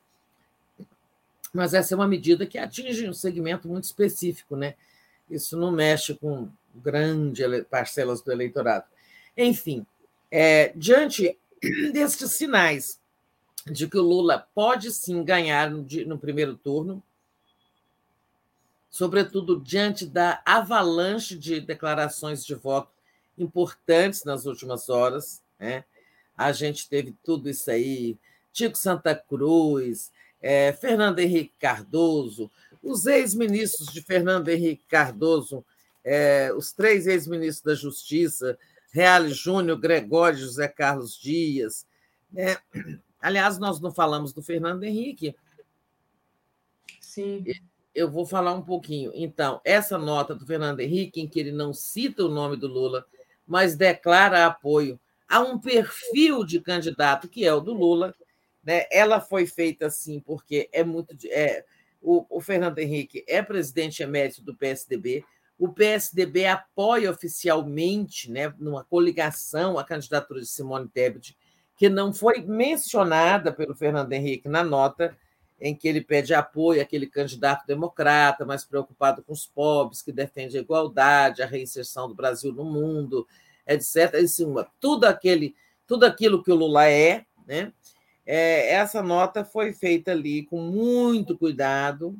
Mas 1.58 1.74
essa 1.74 1.92
é 1.92 1.96
uma 1.96 2.06
medida 2.06 2.46
que 2.46 2.56
atinge 2.56 3.08
um 3.08 3.12
segmento 3.12 3.66
muito 3.66 3.82
específico, 3.82 4.54
né? 4.54 4.76
Isso 5.28 5.56
não 5.56 5.72
mexe 5.72 6.14
com 6.14 6.48
grandes 6.72 7.44
parcelas 7.68 8.22
do 8.22 8.30
eleitorado. 8.30 8.86
Enfim, 9.36 9.84
é, 10.30 10.72
diante 10.76 11.36
destes 11.92 12.30
sinais 12.30 13.00
de 13.66 13.88
que 13.88 13.98
o 13.98 14.02
Lula 14.02 14.46
pode 14.54 14.92
sim 14.92 15.24
ganhar 15.24 15.68
no, 15.68 15.84
no 16.06 16.16
primeiro 16.16 16.54
turno, 16.54 17.02
sobretudo 18.88 19.60
diante 19.60 20.06
da 20.06 20.40
avalanche 20.46 21.36
de 21.36 21.60
declarações 21.60 22.46
de 22.46 22.54
voto 22.54 22.92
importantes 23.36 24.22
nas 24.22 24.46
últimas 24.46 24.88
horas. 24.88 25.42
Né? 25.58 25.84
A 26.36 26.52
gente 26.52 26.88
teve 26.88 27.16
tudo 27.24 27.50
isso 27.50 27.68
aí, 27.68 28.16
Tico 28.52 28.78
Santa 28.78 29.12
Cruz, 29.12 30.12
é, 30.40 30.72
Fernando 30.72 31.18
Henrique 31.18 31.54
Cardoso, 31.58 32.50
os 32.82 33.06
ex-ministros 33.06 33.92
de 33.92 34.02
Fernando 34.02 34.48
Henrique 34.48 34.84
Cardoso, 34.88 35.64
é, 36.04 36.52
os 36.56 36.72
três 36.72 37.06
ex-ministros 37.06 37.62
da 37.62 37.74
Justiça, 37.74 38.58
Reale 38.92 39.30
Júnior, 39.30 39.78
Gregório 39.78 40.38
José 40.38 40.68
Carlos 40.68 41.18
Dias. 41.18 41.86
Né? 42.32 42.56
Aliás, 43.20 43.58
nós 43.58 43.80
não 43.80 43.92
falamos 43.92 44.32
do 44.32 44.42
Fernando 44.42 44.84
Henrique. 44.84 45.34
Sim 47.00 47.44
eu 47.98 48.08
vou 48.08 48.24
falar 48.24 48.54
um 48.54 48.62
pouquinho. 48.62 49.10
Então, 49.12 49.60
essa 49.64 49.98
nota 49.98 50.34
do 50.34 50.46
Fernando 50.46 50.80
Henrique, 50.80 51.20
em 51.20 51.26
que 51.26 51.40
ele 51.40 51.50
não 51.50 51.72
cita 51.72 52.24
o 52.24 52.28
nome 52.28 52.56
do 52.56 52.68
Lula, 52.68 53.04
mas 53.46 53.74
declara 53.74 54.46
apoio 54.46 55.00
a 55.28 55.40
um 55.40 55.58
perfil 55.58 56.44
de 56.44 56.60
candidato 56.60 57.28
que 57.28 57.44
é 57.44 57.52
o 57.52 57.60
do 57.60 57.74
Lula, 57.74 58.14
né? 58.68 58.84
ela 58.92 59.18
foi 59.18 59.46
feita 59.46 59.86
assim 59.86 60.20
porque 60.20 60.68
é 60.74 60.84
muito. 60.84 61.16
É, 61.30 61.64
o, 62.02 62.26
o 62.28 62.38
Fernando 62.38 62.78
Henrique 62.78 63.24
é 63.26 63.40
presidente 63.40 64.02
emérito 64.02 64.42
do 64.42 64.54
PSDB, 64.54 65.24
o 65.58 65.70
PSDB 65.70 66.44
apoia 66.44 67.10
oficialmente, 67.10 68.30
né, 68.30 68.52
numa 68.58 68.84
coligação, 68.84 69.78
a 69.78 69.84
candidatura 69.84 70.40
de 70.40 70.46
Simone 70.46 70.86
Tebet, 70.86 71.34
que 71.78 71.88
não 71.88 72.12
foi 72.12 72.42
mencionada 72.42 73.50
pelo 73.52 73.74
Fernando 73.74 74.12
Henrique 74.12 74.50
na 74.50 74.62
nota, 74.62 75.16
em 75.58 75.74
que 75.74 75.88
ele 75.88 76.02
pede 76.02 76.34
apoio 76.34 76.82
àquele 76.82 77.06
candidato 77.06 77.66
democrata, 77.66 78.44
mais 78.44 78.66
preocupado 78.66 79.22
com 79.22 79.32
os 79.32 79.46
pobres, 79.46 80.02
que 80.02 80.12
defende 80.12 80.58
a 80.58 80.60
igualdade, 80.60 81.42
a 81.42 81.46
reinserção 81.46 82.06
do 82.06 82.14
Brasil 82.14 82.52
no 82.52 82.64
mundo, 82.64 83.26
etc. 83.66 84.14
Assim, 84.16 84.44
tudo, 84.78 85.06
aquele, 85.06 85.56
tudo 85.86 86.04
aquilo 86.04 86.42
que 86.42 86.52
o 86.52 86.54
Lula 86.54 86.86
é, 86.86 87.24
né? 87.46 87.72
É, 88.30 88.74
essa 88.74 89.02
nota 89.02 89.42
foi 89.42 89.72
feita 89.72 90.10
ali 90.10 90.42
com 90.42 90.60
muito 90.60 91.36
cuidado. 91.36 92.14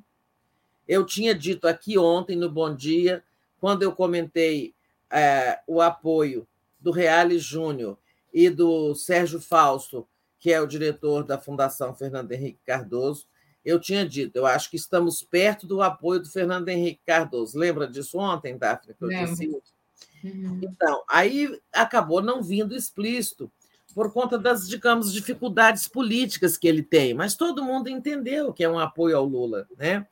Eu 0.87 1.05
tinha 1.05 1.35
dito 1.35 1.69
aqui 1.69 1.99
ontem, 1.99 2.35
no 2.35 2.51
Bom 2.51 2.75
Dia, 2.75 3.23
quando 3.61 3.83
eu 3.83 3.93
comentei 3.93 4.75
é, 5.11 5.61
o 5.67 5.83
apoio 5.83 6.49
do 6.81 6.91
Reale 6.91 7.39
Júnior 7.39 7.99
e 8.33 8.49
do 8.49 8.95
Sérgio 8.95 9.39
Fausto 9.39 10.09
que 10.39 10.53
é 10.53 10.61
o 10.61 10.67
diretor 10.67 11.25
da 11.25 11.39
Fundação 11.39 11.95
Fernando 11.95 12.31
Henrique 12.33 12.61
Cardoso, 12.65 13.27
eu 13.65 13.79
tinha 13.81 14.09
dito, 14.09 14.37
eu 14.37 14.47
acho 14.47 14.71
que 14.71 14.77
estamos 14.77 15.23
perto 15.23 15.67
do 15.67 15.83
apoio 15.83 16.21
do 16.21 16.29
Fernando 16.29 16.69
Henrique 16.69 17.01
Cardoso. 17.05 17.59
Lembra 17.59 17.87
disso 17.87 18.19
ontem, 18.19 18.57
Daphne, 18.57 18.95
que 18.95 19.05
eu 19.05 19.09
disse? 19.09 19.47
Uhum. 20.25 20.61
Então, 20.63 21.03
aí 21.09 21.61
acabou 21.73 22.23
não 22.23 22.43
vindo 22.43 22.75
explícito, 22.75 23.51
por 23.95 24.13
conta 24.13 24.39
das, 24.39 24.69
digamos, 24.69 25.13
dificuldades 25.13 25.89
políticas 25.89 26.57
que 26.57 26.69
ele 26.69 26.83
tem, 26.83 27.15
mas 27.15 27.35
todo 27.35 27.65
mundo 27.65 27.89
entendeu 27.89 28.53
que 28.53 28.63
é 28.63 28.69
um 28.69 28.79
apoio 28.79 29.17
ao 29.17 29.25
Lula, 29.25 29.67
né? 29.77 30.07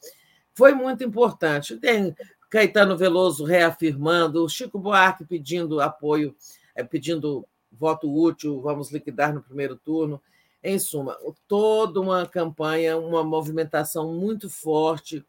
Foi 0.55 0.73
muito 0.73 1.05
importante. 1.05 1.77
Tem 1.77 2.17
Caetano 2.49 2.97
Veloso 2.97 3.45
reafirmando, 3.45 4.49
Chico 4.49 4.79
Buarque 4.79 5.25
pedindo 5.25 5.81
apoio, 5.81 6.35
é, 6.75 6.83
pedindo 6.83 7.47
voto 7.71 8.11
útil, 8.13 8.61
vamos 8.61 8.91
liquidar 8.91 9.35
no 9.35 9.43
primeiro 9.43 9.77
turno. 9.77 10.21
Em 10.63 10.79
suma, 10.79 11.17
toda 11.47 12.01
uma 12.01 12.27
campanha, 12.27 12.97
uma 12.97 13.23
movimentação 13.23 14.15
muito 14.15 14.49
forte 14.49 15.25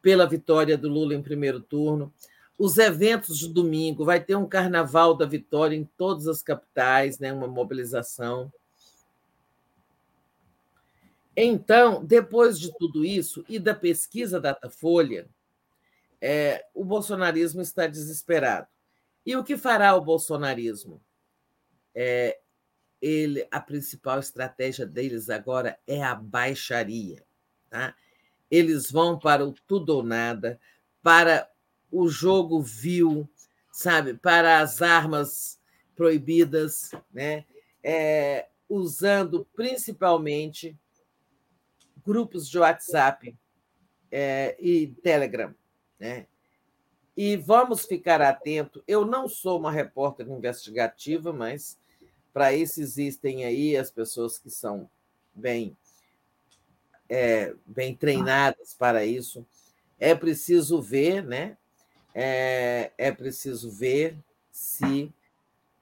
pela 0.00 0.26
vitória 0.26 0.76
do 0.76 0.88
Lula 0.88 1.14
em 1.14 1.22
primeiro 1.22 1.60
turno. 1.60 2.12
Os 2.62 2.78
eventos 2.78 3.38
de 3.38 3.48
domingo, 3.48 4.04
vai 4.04 4.22
ter 4.22 4.36
um 4.36 4.48
carnaval 4.48 5.16
da 5.16 5.26
vitória 5.26 5.74
em 5.74 5.84
todas 5.84 6.28
as 6.28 6.42
capitais, 6.42 7.18
né? 7.18 7.32
uma 7.32 7.48
mobilização. 7.48 8.52
Então, 11.36 12.04
depois 12.04 12.60
de 12.60 12.70
tudo 12.78 13.04
isso 13.04 13.44
e 13.48 13.58
da 13.58 13.74
pesquisa 13.74 14.40
Datafolha, 14.40 15.28
é, 16.20 16.64
o 16.74 16.84
bolsonarismo 16.84 17.62
está 17.62 17.86
desesperado. 17.86 18.68
E 19.24 19.34
o 19.34 19.42
que 19.42 19.56
fará 19.56 19.94
o 19.94 20.00
bolsonarismo? 20.00 21.00
é, 21.94 22.38
ele, 23.00 23.46
a 23.50 23.60
principal 23.60 24.18
estratégia 24.18 24.86
deles 24.86 25.28
agora 25.28 25.78
é 25.86 26.02
a 26.02 26.14
baixaria. 26.14 27.24
Tá? 27.68 27.94
Eles 28.50 28.90
vão 28.90 29.18
para 29.18 29.44
o 29.44 29.52
tudo 29.66 29.96
ou 29.96 30.02
nada, 30.02 30.60
para 31.02 31.48
o 31.92 32.08
jogo 32.08 32.60
vil, 32.62 33.28
sabe, 33.70 34.14
para 34.14 34.60
as 34.60 34.80
armas 34.80 35.60
proibidas, 35.94 36.90
né? 37.12 37.44
É, 37.84 38.48
usando 38.68 39.46
principalmente 39.54 40.76
grupos 42.04 42.48
de 42.48 42.58
WhatsApp 42.58 43.36
é, 44.10 44.56
e 44.58 44.88
Telegram. 45.02 45.54
Né? 45.98 46.26
E 47.16 47.36
vamos 47.36 47.84
ficar 47.84 48.22
atento. 48.22 48.82
Eu 48.88 49.04
não 49.04 49.28
sou 49.28 49.58
uma 49.58 49.70
repórter 49.70 50.26
investigativa, 50.28 51.32
mas 51.32 51.78
para 52.32 52.54
isso 52.54 52.80
existem 52.80 53.44
aí 53.44 53.76
as 53.76 53.90
pessoas 53.90 54.38
que 54.38 54.48
são 54.48 54.88
bem, 55.34 55.76
é, 57.08 57.54
bem 57.66 57.94
treinadas 57.94 58.74
para 58.74 59.04
isso. 59.04 59.46
É 59.98 60.14
preciso 60.14 60.80
ver, 60.80 61.22
né? 61.22 61.58
É, 62.14 62.92
é 62.98 63.10
preciso 63.10 63.70
ver 63.70 64.16
se 64.50 65.12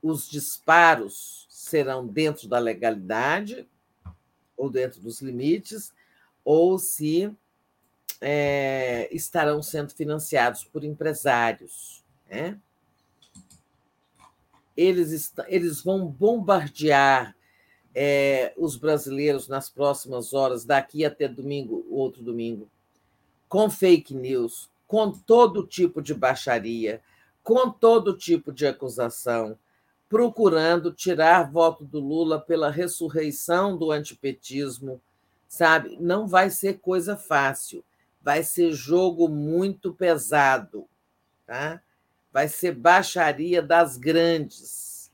os 0.03 0.29
disparos 0.29 1.47
serão 1.51 2.07
dentro 2.07 2.49
da 2.49 2.59
legalidade 2.59 3.69
ou 4.57 4.71
dentro 4.71 5.01
dos 5.01 5.21
limites, 5.21 5.93
ou 6.45 6.79
se 6.79 7.35
é, 8.21 9.09
estarão 9.11 9.63
sendo 9.63 9.93
financiados 9.93 10.65
por 10.65 10.85
empresários. 10.85 12.05
Né? 12.29 12.59
eles, 14.81 15.33
eles 15.47 15.83
vão 15.83 16.07
bombardear 16.07 17.37
é, 17.95 18.55
os 18.57 18.77
brasileiros 18.77 19.47
nas 19.47 19.69
próximas 19.69 20.33
horas, 20.33 20.65
daqui 20.65 21.05
até 21.05 21.29
domingo, 21.29 21.87
outro 21.91 22.23
domingo, 22.23 22.67
com 23.49 23.69
fake 23.69 24.15
news, 24.15 24.71
com 24.91 25.13
todo 25.13 25.65
tipo 25.65 26.03
de 26.03 26.13
baixaria, 26.13 27.01
com 27.45 27.71
todo 27.71 28.19
tipo 28.19 28.53
de 28.53 28.67
acusação, 28.67 29.57
procurando 30.09 30.93
tirar 30.93 31.49
voto 31.49 31.85
do 31.85 32.01
Lula 32.01 32.41
pela 32.41 32.73
ressurreição 32.73 33.77
do 33.77 33.93
antipetismo, 33.93 35.01
sabe? 35.47 35.97
Não 36.01 36.27
vai 36.27 36.51
ser 36.51 36.81
coisa 36.81 37.17
fácil, 37.17 37.85
vai 38.21 38.43
ser 38.43 38.73
jogo 38.73 39.29
muito 39.29 39.95
pesado, 39.95 40.89
tá? 41.47 41.81
vai 42.33 42.49
ser 42.49 42.75
baixaria 42.75 43.63
das 43.63 43.97
grandes. 43.97 45.09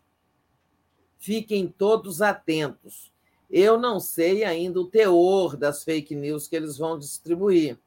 Fiquem 1.19 1.69
todos 1.69 2.23
atentos. 2.23 3.13
Eu 3.51 3.79
não 3.79 4.01
sei 4.01 4.43
ainda 4.43 4.81
o 4.81 4.87
teor 4.87 5.55
das 5.55 5.85
fake 5.85 6.15
news 6.15 6.49
que 6.49 6.57
eles 6.57 6.79
vão 6.79 6.99
distribuir, 6.99 7.79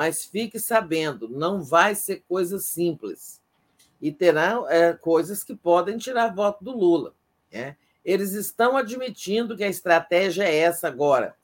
mas 0.00 0.24
fique 0.24 0.58
sabendo, 0.58 1.28
não 1.28 1.62
vai 1.62 1.94
ser 1.94 2.24
coisa 2.26 2.58
simples. 2.58 3.38
E 4.00 4.10
terá 4.10 4.64
é, 4.70 4.94
coisas 4.94 5.44
que 5.44 5.54
podem 5.54 5.98
tirar 5.98 6.34
voto 6.34 6.64
do 6.64 6.70
Lula. 6.70 7.12
Né? 7.52 7.76
Eles 8.02 8.32
estão 8.32 8.78
admitindo 8.78 9.54
que 9.54 9.62
a 9.62 9.68
estratégia 9.68 10.44
é 10.44 10.56
essa 10.56 10.88
agora: 10.88 11.36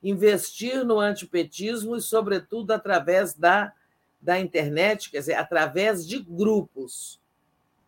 investir 0.00 0.84
no 0.84 1.00
antipetismo 1.00 1.96
e, 1.96 2.00
sobretudo, 2.00 2.70
através 2.70 3.34
da 3.34 3.72
da 4.20 4.38
internet, 4.38 5.10
quer 5.10 5.18
dizer, 5.18 5.34
através 5.34 6.06
de 6.06 6.20
grupos. 6.20 7.20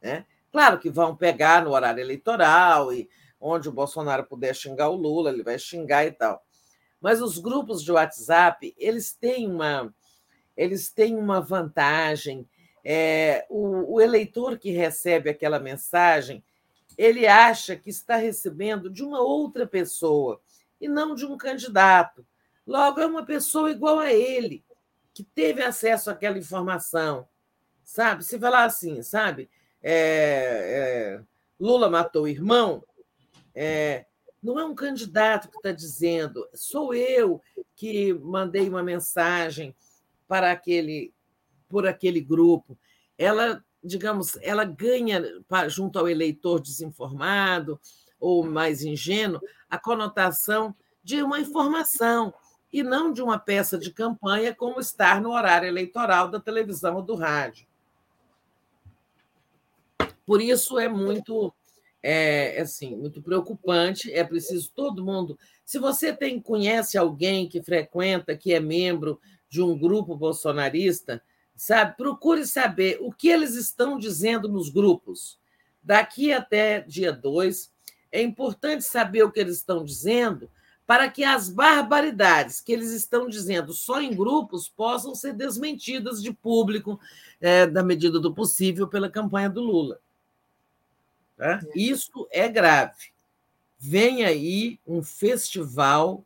Né? 0.02 0.26
Claro 0.50 0.80
que 0.80 0.90
vão 0.90 1.14
pegar 1.14 1.62
no 1.64 1.70
horário 1.70 2.00
eleitoral 2.00 2.92
e 2.92 3.08
onde 3.40 3.68
o 3.68 3.72
Bolsonaro 3.72 4.24
puder 4.24 4.56
xingar 4.56 4.88
o 4.88 4.96
Lula, 4.96 5.30
ele 5.30 5.44
vai 5.44 5.56
xingar 5.56 6.04
e 6.04 6.10
tal. 6.10 6.44
Mas 7.00 7.22
os 7.22 7.38
grupos 7.38 7.80
de 7.80 7.92
WhatsApp, 7.92 8.74
eles 8.76 9.12
têm 9.12 9.48
uma, 9.48 9.94
eles 10.56 10.90
têm 10.90 11.16
uma 11.16 11.40
vantagem 11.40 12.48
é, 12.88 13.44
o, 13.50 13.94
o 13.94 14.00
eleitor 14.00 14.56
que 14.56 14.70
recebe 14.70 15.28
aquela 15.28 15.58
mensagem, 15.58 16.44
ele 16.96 17.26
acha 17.26 17.74
que 17.74 17.90
está 17.90 18.14
recebendo 18.14 18.88
de 18.88 19.02
uma 19.02 19.20
outra 19.20 19.66
pessoa 19.66 20.40
e 20.80 20.86
não 20.86 21.16
de 21.16 21.26
um 21.26 21.36
candidato. 21.36 22.24
Logo, 22.64 23.00
é 23.00 23.06
uma 23.06 23.26
pessoa 23.26 23.72
igual 23.72 23.98
a 23.98 24.12
ele, 24.12 24.64
que 25.12 25.24
teve 25.24 25.64
acesso 25.64 26.10
àquela 26.10 26.38
informação. 26.38 27.26
Sabe? 27.82 28.24
Se 28.24 28.38
falar 28.38 28.64
assim, 28.64 29.02
sabe? 29.02 29.50
É, 29.82 31.18
é, 31.18 31.20
Lula 31.58 31.90
matou 31.90 32.22
o 32.22 32.28
irmão, 32.28 32.84
é, 33.52 34.06
não 34.40 34.60
é 34.60 34.64
um 34.64 34.76
candidato 34.76 35.48
que 35.48 35.56
está 35.56 35.72
dizendo, 35.72 36.48
sou 36.54 36.94
eu 36.94 37.42
que 37.74 38.12
mandei 38.12 38.68
uma 38.68 38.82
mensagem 38.82 39.74
para 40.26 40.50
aquele 40.50 41.12
por 41.68 41.86
aquele 41.86 42.20
grupo. 42.20 42.78
Ela, 43.18 43.64
digamos, 43.82 44.36
ela 44.40 44.64
ganha 44.64 45.22
junto 45.68 45.98
ao 45.98 46.08
eleitor 46.08 46.60
desinformado 46.60 47.80
ou 48.20 48.46
mais 48.46 48.82
ingênuo 48.82 49.40
a 49.68 49.78
conotação 49.78 50.74
de 51.02 51.22
uma 51.22 51.40
informação 51.40 52.32
e 52.72 52.82
não 52.82 53.12
de 53.12 53.22
uma 53.22 53.38
peça 53.38 53.78
de 53.78 53.90
campanha 53.90 54.54
como 54.54 54.80
estar 54.80 55.20
no 55.20 55.30
horário 55.30 55.68
eleitoral 55.68 56.28
da 56.28 56.40
televisão 56.40 56.96
ou 56.96 57.02
do 57.02 57.14
rádio. 57.14 57.66
Por 60.24 60.40
isso 60.40 60.78
é 60.78 60.88
muito 60.88 61.52
é 62.02 62.60
assim, 62.60 62.94
muito 62.94 63.20
preocupante, 63.20 64.12
é 64.12 64.22
preciso 64.22 64.70
todo 64.72 65.04
mundo. 65.04 65.36
Se 65.64 65.76
você 65.76 66.12
tem 66.12 66.40
conhece 66.40 66.96
alguém 66.96 67.48
que 67.48 67.60
frequenta, 67.60 68.36
que 68.36 68.52
é 68.54 68.60
membro 68.60 69.20
de 69.48 69.62
um 69.62 69.78
grupo 69.78 70.16
bolsonarista, 70.16 71.22
sabe? 71.54 71.96
Procure 71.96 72.46
saber 72.46 72.98
o 73.00 73.12
que 73.12 73.28
eles 73.28 73.54
estão 73.54 73.98
dizendo 73.98 74.48
nos 74.48 74.68
grupos. 74.68 75.38
Daqui 75.82 76.32
até 76.32 76.80
dia 76.80 77.12
2, 77.12 77.70
é 78.10 78.22
importante 78.22 78.84
saber 78.84 79.22
o 79.22 79.30
que 79.30 79.40
eles 79.40 79.56
estão 79.56 79.84
dizendo 79.84 80.50
para 80.86 81.10
que 81.10 81.24
as 81.24 81.48
barbaridades 81.48 82.60
que 82.60 82.72
eles 82.72 82.92
estão 82.92 83.28
dizendo 83.28 83.72
só 83.72 84.00
em 84.00 84.14
grupos 84.14 84.68
possam 84.68 85.14
ser 85.14 85.32
desmentidas 85.32 86.22
de 86.22 86.32
público, 86.32 87.00
é, 87.40 87.66
na 87.66 87.82
medida 87.82 88.20
do 88.20 88.32
possível, 88.32 88.86
pela 88.86 89.10
campanha 89.10 89.50
do 89.50 89.60
Lula. 89.60 89.98
Tá? 91.36 91.60
Isso 91.74 92.26
é 92.30 92.48
grave. 92.48 93.10
Vem 93.78 94.24
aí 94.24 94.78
um 94.86 95.02
festival 95.02 96.24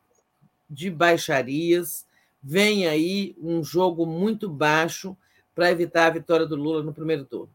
de 0.69 0.89
baixarias, 0.89 2.05
vem 2.41 2.87
aí 2.87 3.35
um 3.39 3.63
jogo 3.63 4.05
muito 4.05 4.49
baixo 4.49 5.15
para 5.53 5.71
evitar 5.71 6.07
a 6.07 6.11
vitória 6.11 6.45
do 6.45 6.55
Lula 6.55 6.83
no 6.83 6.93
primeiro 6.93 7.25
turno. 7.25 7.53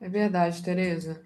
É 0.00 0.08
verdade, 0.08 0.62
Tereza. 0.62 1.22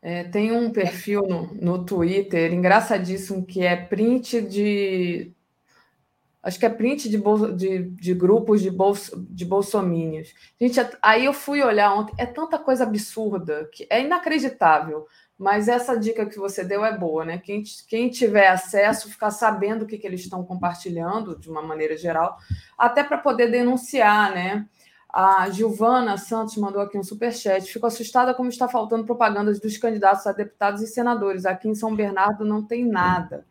É, 0.00 0.24
tem 0.24 0.52
um 0.52 0.70
perfil 0.70 1.22
no, 1.22 1.54
no 1.54 1.84
Twitter 1.84 2.52
engraçadíssimo 2.52 3.44
que 3.44 3.62
é 3.62 3.74
print 3.74 4.40
de 4.42 5.32
acho 6.44 6.58
que 6.58 6.66
é 6.66 6.68
print 6.68 7.08
de, 7.08 7.20
de, 7.56 7.82
de 7.90 8.14
grupos 8.14 8.60
de, 8.60 8.70
bolso, 8.70 9.26
de 9.30 9.44
bolsomínios. 9.44 10.32
Gente, 10.60 10.78
aí 11.00 11.24
eu 11.24 11.32
fui 11.32 11.62
olhar 11.62 11.94
ontem, 11.94 12.14
é 12.18 12.26
tanta 12.26 12.58
coisa 12.58 12.84
absurda 12.84 13.68
que 13.72 13.86
é 13.90 14.02
inacreditável. 14.02 15.06
Mas 15.36 15.66
essa 15.66 15.98
dica 15.98 16.26
que 16.26 16.38
você 16.38 16.62
deu 16.62 16.84
é 16.84 16.96
boa, 16.96 17.24
né? 17.24 17.38
Quem, 17.38 17.62
quem 17.88 18.08
tiver 18.08 18.46
acesso, 18.46 19.10
ficar 19.10 19.32
sabendo 19.32 19.82
o 19.82 19.86
que, 19.86 19.98
que 19.98 20.06
eles 20.06 20.20
estão 20.20 20.44
compartilhando, 20.44 21.36
de 21.36 21.50
uma 21.50 21.60
maneira 21.60 21.96
geral, 21.96 22.36
até 22.78 23.02
para 23.02 23.18
poder 23.18 23.50
denunciar, 23.50 24.32
né? 24.32 24.64
A 25.12 25.48
Gilvana 25.50 26.16
Santos 26.18 26.56
mandou 26.56 26.80
aqui 26.80 26.98
um 26.98 27.02
superchat. 27.02 27.72
Fico 27.72 27.86
assustada 27.86 28.34
como 28.34 28.48
está 28.48 28.68
faltando 28.68 29.04
propagandas 29.04 29.60
dos 29.60 29.76
candidatos 29.76 30.26
a 30.26 30.32
deputados 30.32 30.82
e 30.82 30.86
senadores. 30.86 31.46
Aqui 31.46 31.68
em 31.68 31.74
São 31.74 31.94
Bernardo 31.94 32.44
não 32.44 32.64
tem 32.64 32.84
nada. 32.84 33.44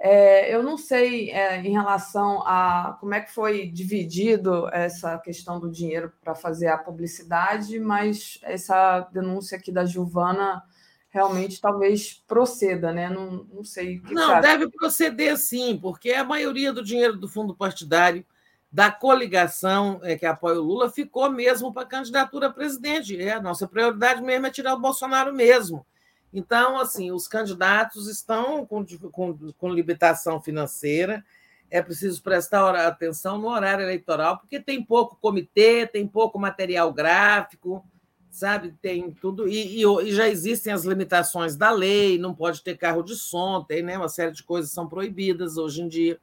É, 0.00 0.54
eu 0.54 0.62
não 0.62 0.78
sei 0.78 1.30
é, 1.30 1.60
em 1.60 1.72
relação 1.72 2.40
a 2.46 2.96
como 3.00 3.14
é 3.14 3.20
que 3.20 3.32
foi 3.32 3.66
dividido 3.66 4.68
essa 4.72 5.18
questão 5.18 5.58
do 5.58 5.68
dinheiro 5.68 6.12
para 6.22 6.36
fazer 6.36 6.68
a 6.68 6.78
publicidade, 6.78 7.80
mas 7.80 8.38
essa 8.42 9.00
denúncia 9.12 9.58
aqui 9.58 9.72
da 9.72 9.84
Giovana 9.84 10.62
realmente 11.08 11.60
talvez 11.60 12.22
proceda, 12.28 12.92
né? 12.92 13.10
Não, 13.10 13.44
não 13.52 13.64
sei. 13.64 14.00
não, 14.10 14.40
deve 14.40 14.68
proceder 14.70 15.36
sim, 15.36 15.76
porque 15.80 16.12
a 16.12 16.22
maioria 16.22 16.72
do 16.72 16.84
dinheiro 16.84 17.16
do 17.16 17.28
fundo 17.28 17.56
partidário 17.56 18.24
da 18.70 18.92
coligação 18.92 19.98
é, 20.02 20.16
que 20.16 20.26
apoia 20.26 20.60
o 20.60 20.62
Lula 20.64 20.90
ficou 20.90 21.30
mesmo 21.30 21.72
para 21.72 21.82
a 21.82 21.86
candidatura 21.86 22.48
a 22.48 22.52
presidente. 22.52 23.20
É, 23.20 23.32
a 23.32 23.42
nossa 23.42 23.66
prioridade 23.66 24.22
mesmo 24.22 24.46
é 24.46 24.50
tirar 24.50 24.74
o 24.74 24.80
Bolsonaro 24.80 25.34
mesmo. 25.34 25.84
Então, 26.32 26.78
assim, 26.78 27.10
os 27.10 27.26
candidatos 27.26 28.06
estão 28.08 28.66
com, 28.66 28.84
com, 29.10 29.52
com 29.52 29.72
limitação 29.72 30.40
financeira, 30.40 31.24
é 31.70 31.82
preciso 31.82 32.22
prestar 32.22 32.74
atenção 32.86 33.38
no 33.38 33.48
horário 33.48 33.84
eleitoral, 33.84 34.38
porque 34.38 34.60
tem 34.60 34.82
pouco 34.82 35.16
comitê, 35.20 35.86
tem 35.86 36.06
pouco 36.06 36.38
material 36.38 36.92
gráfico, 36.92 37.84
sabe? 38.30 38.74
Tem 38.80 39.10
tudo. 39.10 39.48
E, 39.48 39.82
e, 39.82 39.84
e, 39.84 40.12
já 40.12 40.28
existem 40.28 40.72
as 40.72 40.84
limitações 40.84 41.56
da 41.56 41.70
lei, 41.70 42.18
não 42.18 42.34
pode 42.34 42.62
ter 42.62 42.76
carro 42.76 43.02
de 43.02 43.16
som, 43.16 43.62
tem 43.62 43.82
né? 43.82 43.98
uma 43.98 44.08
série 44.08 44.32
de 44.32 44.42
coisas 44.42 44.70
são 44.70 44.88
proibidas 44.88 45.56
hoje 45.56 45.82
em 45.82 45.88
dia. 45.88 46.18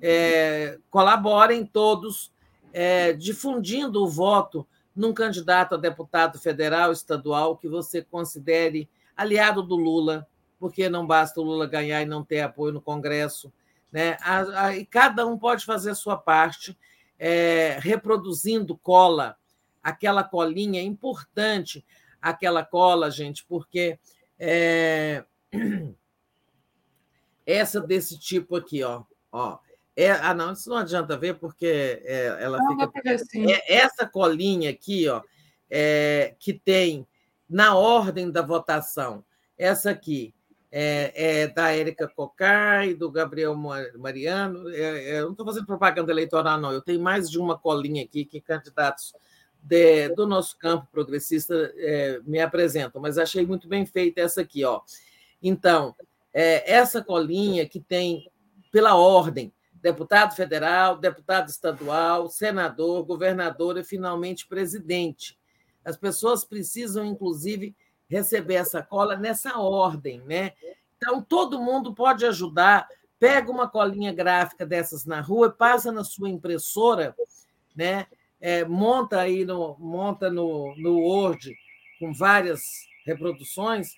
É, 0.00 0.78
colaborem 0.90 1.64
todos, 1.64 2.32
é, 2.72 3.12
difundindo 3.12 4.02
o 4.02 4.08
voto 4.08 4.66
num 4.94 5.12
candidato 5.12 5.74
a 5.74 5.78
deputado 5.78 6.38
federal, 6.38 6.92
estadual, 6.92 7.56
que 7.56 7.68
você 7.68 8.02
considere 8.02 8.88
aliado 9.16 9.62
do 9.62 9.76
Lula, 9.76 10.26
porque 10.58 10.88
não 10.88 11.06
basta 11.06 11.40
o 11.40 11.44
Lula 11.44 11.66
ganhar 11.66 12.02
e 12.02 12.06
não 12.06 12.24
ter 12.24 12.40
apoio 12.40 12.72
no 12.72 12.80
Congresso. 12.80 13.52
Né? 13.90 14.16
A, 14.22 14.66
a, 14.66 14.76
e 14.76 14.86
cada 14.86 15.26
um 15.26 15.38
pode 15.38 15.64
fazer 15.64 15.90
a 15.90 15.94
sua 15.94 16.16
parte, 16.16 16.76
é, 17.18 17.78
reproduzindo 17.80 18.76
cola, 18.76 19.36
aquela 19.82 20.24
colinha 20.24 20.80
é 20.80 20.84
importante, 20.84 21.84
aquela 22.20 22.64
cola, 22.64 23.10
gente, 23.10 23.44
porque 23.44 23.98
é, 24.38 25.24
essa 27.44 27.80
desse 27.80 28.18
tipo 28.18 28.56
aqui, 28.56 28.82
ó, 28.82 29.04
ó. 29.30 29.58
É, 29.94 30.10
ah, 30.10 30.32
não, 30.32 30.52
isso 30.52 30.70
não 30.70 30.78
adianta 30.78 31.18
ver, 31.18 31.34
porque 31.34 32.02
é, 32.04 32.38
ela 32.40 32.58
não, 32.58 32.90
fica. 32.90 33.14
Assim. 33.14 33.52
É, 33.52 33.74
essa 33.74 34.06
colinha 34.06 34.70
aqui, 34.70 35.06
ó, 35.06 35.22
é, 35.70 36.34
que 36.38 36.54
tem 36.54 37.06
na 37.52 37.76
ordem 37.76 38.30
da 38.30 38.40
votação. 38.40 39.22
Essa 39.58 39.90
aqui 39.90 40.34
é, 40.70 41.42
é 41.42 41.48
da 41.48 41.70
Érica 41.70 42.08
Cocar 42.08 42.88
e 42.88 42.94
do 42.94 43.10
Gabriel 43.10 43.54
Mariano. 43.98 44.70
É, 44.70 45.10
é, 45.10 45.20
eu 45.20 45.24
não 45.24 45.32
estou 45.32 45.44
fazendo 45.44 45.66
propaganda 45.66 46.10
eleitoral, 46.10 46.58
não. 46.58 46.72
Eu 46.72 46.80
tenho 46.80 47.00
mais 47.00 47.30
de 47.30 47.38
uma 47.38 47.58
colinha 47.58 48.02
aqui 48.02 48.24
que 48.24 48.40
candidatos 48.40 49.12
de, 49.62 50.08
do 50.14 50.26
nosso 50.26 50.58
campo 50.58 50.88
progressista 50.90 51.54
é, 51.76 52.20
me 52.24 52.40
apresentam, 52.40 53.02
mas 53.02 53.18
achei 53.18 53.44
muito 53.44 53.68
bem 53.68 53.84
feita 53.84 54.22
essa 54.22 54.40
aqui. 54.40 54.64
Ó. 54.64 54.80
Então, 55.42 55.94
é, 56.32 56.72
essa 56.72 57.04
colinha 57.04 57.68
que 57.68 57.78
tem, 57.78 58.30
pela 58.72 58.94
ordem, 58.94 59.52
deputado 59.74 60.34
federal, 60.34 60.96
deputado 60.96 61.50
estadual, 61.50 62.30
senador, 62.30 63.04
governador 63.04 63.76
e, 63.76 63.84
finalmente, 63.84 64.48
presidente. 64.48 65.38
As 65.84 65.96
pessoas 65.96 66.44
precisam, 66.44 67.04
inclusive, 67.04 67.74
receber 68.08 68.54
essa 68.54 68.82
cola 68.82 69.16
nessa 69.16 69.58
ordem, 69.58 70.20
né? 70.22 70.52
Então, 70.96 71.22
todo 71.22 71.60
mundo 71.60 71.94
pode 71.94 72.24
ajudar. 72.24 72.88
Pega 73.18 73.50
uma 73.50 73.68
colinha 73.68 74.12
gráfica 74.12 74.66
dessas 74.66 75.04
na 75.04 75.20
rua, 75.20 75.50
passa 75.50 75.90
na 75.92 76.04
sua 76.04 76.28
impressora, 76.28 77.14
né? 77.74 78.06
É, 78.40 78.64
monta 78.64 79.20
aí 79.20 79.44
no, 79.44 79.76
monta 79.78 80.28
no, 80.28 80.74
no 80.76 80.98
Word 80.98 81.56
com 82.00 82.12
várias 82.12 82.60
reproduções 83.06 83.94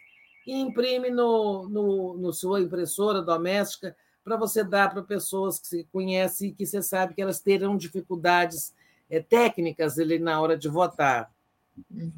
e 0.47 0.55
imprime 0.61 1.11
no, 1.11 1.67
no, 1.69 2.15
no 2.19 2.33
sua 2.33 2.61
impressora 2.61 3.23
doméstica 3.23 3.97
para 4.23 4.37
você 4.37 4.63
dar 4.63 4.91
para 4.91 5.03
pessoas 5.03 5.59
que 5.59 5.67
você 5.67 5.87
conhece 5.93 6.49
e 6.49 6.53
que 6.53 6.67
você 6.67 6.83
sabe 6.83 7.15
que 7.15 7.23
elas 7.23 7.41
terão 7.41 7.77
dificuldades 7.77 8.75
é, 9.09 9.21
técnicas 9.21 9.99
ali 9.99 10.19
na 10.19 10.41
hora 10.41 10.57
de 10.57 10.69
votar. 10.69 11.34
Uhum. 11.91 12.13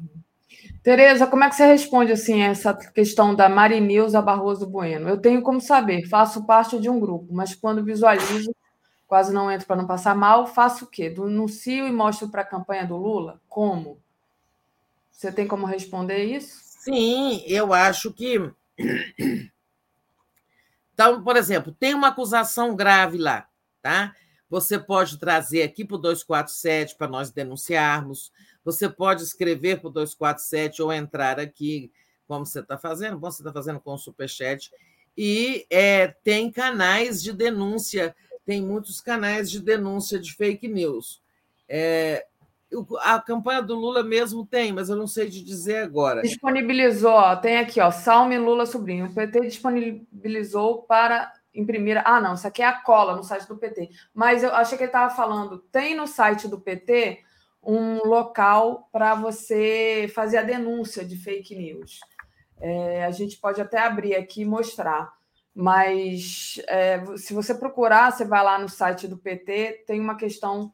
Tereza, 0.83 1.27
como 1.27 1.43
é 1.43 1.49
que 1.49 1.55
você 1.55 1.65
responde 1.65 2.11
assim 2.11 2.41
essa 2.41 2.73
questão 2.73 3.35
da 3.35 3.49
Marinilza 3.49 4.21
Barroso 4.21 4.65
Bueno? 4.65 5.09
Eu 5.09 5.17
tenho 5.17 5.41
como 5.41 5.59
saber, 5.59 6.07
faço 6.07 6.45
parte 6.45 6.79
de 6.79 6.89
um 6.89 6.99
grupo, 6.99 7.33
mas 7.33 7.53
quando 7.53 7.83
visualizo, 7.83 8.55
quase 9.05 9.33
não 9.33 9.51
entro 9.51 9.67
para 9.67 9.75
não 9.75 9.85
passar 9.85 10.15
mal, 10.15 10.47
faço 10.47 10.85
o 10.85 10.87
quê? 10.87 11.09
Denuncio 11.09 11.87
e 11.87 11.91
mostro 11.91 12.29
para 12.29 12.41
a 12.41 12.45
campanha 12.45 12.85
do 12.85 12.95
Lula? 12.95 13.41
Como? 13.49 13.99
Você 15.11 15.31
tem 15.31 15.47
como 15.47 15.65
responder 15.65 16.23
isso? 16.23 16.61
Sim, 16.63 17.43
eu 17.45 17.73
acho 17.73 18.13
que. 18.13 18.39
Então, 20.93 21.23
por 21.23 21.35
exemplo, 21.35 21.75
tem 21.77 21.93
uma 21.93 22.07
acusação 22.07 22.75
grave 22.75 23.17
lá, 23.17 23.47
tá? 23.81 24.15
Você 24.49 24.79
pode 24.79 25.19
trazer 25.19 25.63
aqui 25.63 25.83
para 25.83 25.95
o 25.95 25.99
247 25.99 26.95
para 26.95 27.07
nós 27.07 27.29
denunciarmos. 27.29 28.31
Você 28.67 28.89
pode 28.89 29.23
escrever 29.23 29.79
para 29.79 29.87
o 29.87 29.91
247 29.91 30.81
ou 30.81 30.91
entrar 30.91 31.39
aqui, 31.39 31.89
como 32.27 32.45
você 32.45 32.59
está 32.59 32.77
fazendo, 32.77 33.17
bom, 33.17 33.31
você 33.31 33.41
está 33.41 33.53
fazendo 33.53 33.79
com 33.79 33.93
o 33.93 33.97
Superchat. 33.97 34.69
E 35.17 35.65
é, 35.69 36.07
tem 36.21 36.51
canais 36.51 37.23
de 37.23 37.31
denúncia, 37.31 38.13
tem 38.45 38.61
muitos 38.61 38.99
canais 38.99 39.49
de 39.49 39.61
denúncia 39.61 40.19
de 40.19 40.33
fake 40.33 40.67
news. 40.67 41.21
É, 41.69 42.25
a 43.03 43.21
campanha 43.21 43.61
do 43.61 43.73
Lula 43.73 44.03
mesmo 44.03 44.45
tem, 44.45 44.73
mas 44.73 44.89
eu 44.89 44.97
não 44.97 45.07
sei 45.07 45.29
te 45.29 45.41
dizer 45.41 45.77
agora. 45.77 46.21
Disponibilizou, 46.21 47.37
tem 47.37 47.59
aqui, 47.59 47.79
ó, 47.79 47.89
Salme 47.89 48.37
Lula 48.37 48.65
Sobrinho. 48.65 49.05
O 49.05 49.13
PT 49.13 49.47
disponibilizou 49.47 50.81
para 50.81 51.31
imprimir. 51.55 52.01
Ah, 52.03 52.19
não, 52.19 52.33
isso 52.33 52.45
aqui 52.45 52.61
é 52.61 52.65
a 52.65 52.81
cola 52.81 53.15
no 53.15 53.23
site 53.23 53.47
do 53.47 53.55
PT. 53.55 53.91
Mas 54.13 54.43
eu 54.43 54.53
achei 54.53 54.77
que 54.77 54.83
ele 54.83 54.89
estava 54.89 55.15
falando, 55.15 55.59
tem 55.71 55.95
no 55.95 56.05
site 56.05 56.49
do 56.49 56.59
PT 56.59 57.23
um 57.63 58.07
local 58.07 58.87
para 58.91 59.15
você 59.15 60.09
fazer 60.13 60.37
a 60.37 60.43
denúncia 60.43 61.03
de 61.03 61.17
fake 61.17 61.55
news. 61.55 61.99
É, 62.59 63.05
a 63.05 63.11
gente 63.11 63.37
pode 63.37 63.61
até 63.61 63.79
abrir 63.79 64.15
aqui 64.15 64.41
e 64.41 64.45
mostrar. 64.45 65.15
Mas 65.53 66.61
é, 66.67 67.03
se 67.17 67.33
você 67.33 67.53
procurar, 67.55 68.11
você 68.11 68.23
vai 68.23 68.43
lá 68.43 68.59
no 68.59 68.69
site 68.69 69.07
do 69.07 69.17
PT, 69.17 69.85
tem 69.87 69.99
uma 69.99 70.15
questão 70.15 70.71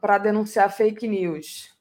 para 0.00 0.18
denunciar 0.18 0.70
fake 0.70 1.08
news. 1.08 1.72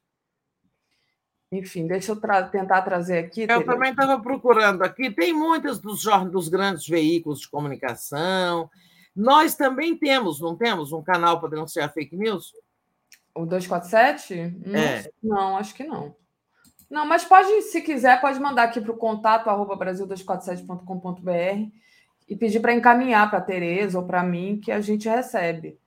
Enfim, 1.52 1.86
deixa 1.86 2.14
eu 2.14 2.16
tra 2.16 2.44
tentar 2.44 2.82
trazer 2.82 3.18
aqui. 3.18 3.46
Eu 3.48 3.66
também 3.66 3.92
estava 3.92 4.22
procurando 4.22 4.84
aqui. 4.84 5.12
Tem 5.12 5.34
muitas 5.34 5.80
dos, 5.80 6.06
dos 6.32 6.48
grandes 6.48 6.88
veículos 6.88 7.42
de 7.42 7.50
comunicação. 7.50 8.70
Nós 9.14 9.54
também 9.56 9.98
temos, 9.98 10.40
não 10.40 10.56
temos, 10.56 10.94
um 10.94 11.04
canal 11.04 11.42
para 11.42 11.50
denunciar 11.50 11.92
fake 11.92 12.16
news? 12.16 12.54
O 13.34 13.46
247? 13.46 14.62
Não, 14.66 14.80
é. 14.80 15.10
não, 15.24 15.58
acho 15.58 15.74
que 15.74 15.84
não. 15.84 16.16
Não, 16.90 17.06
mas 17.06 17.24
pode, 17.24 17.62
se 17.64 17.82
quiser, 17.82 18.20
pode 18.20 18.40
mandar 18.40 18.64
aqui 18.64 18.82
para 18.82 18.92
o 18.92 18.98
contato 18.98 19.50
arroba 19.50 19.78
brasil247.com.br 19.78 21.72
e 22.28 22.36
pedir 22.36 22.60
para 22.60 22.74
encaminhar 22.74 23.30
para 23.30 23.40
a 23.40 23.44
Tereza 23.44 23.98
ou 23.98 24.06
para 24.06 24.24
mim, 24.24 24.60
que 24.62 24.72
a 24.72 24.82
gente 24.82 25.08
recebe. 25.08 25.80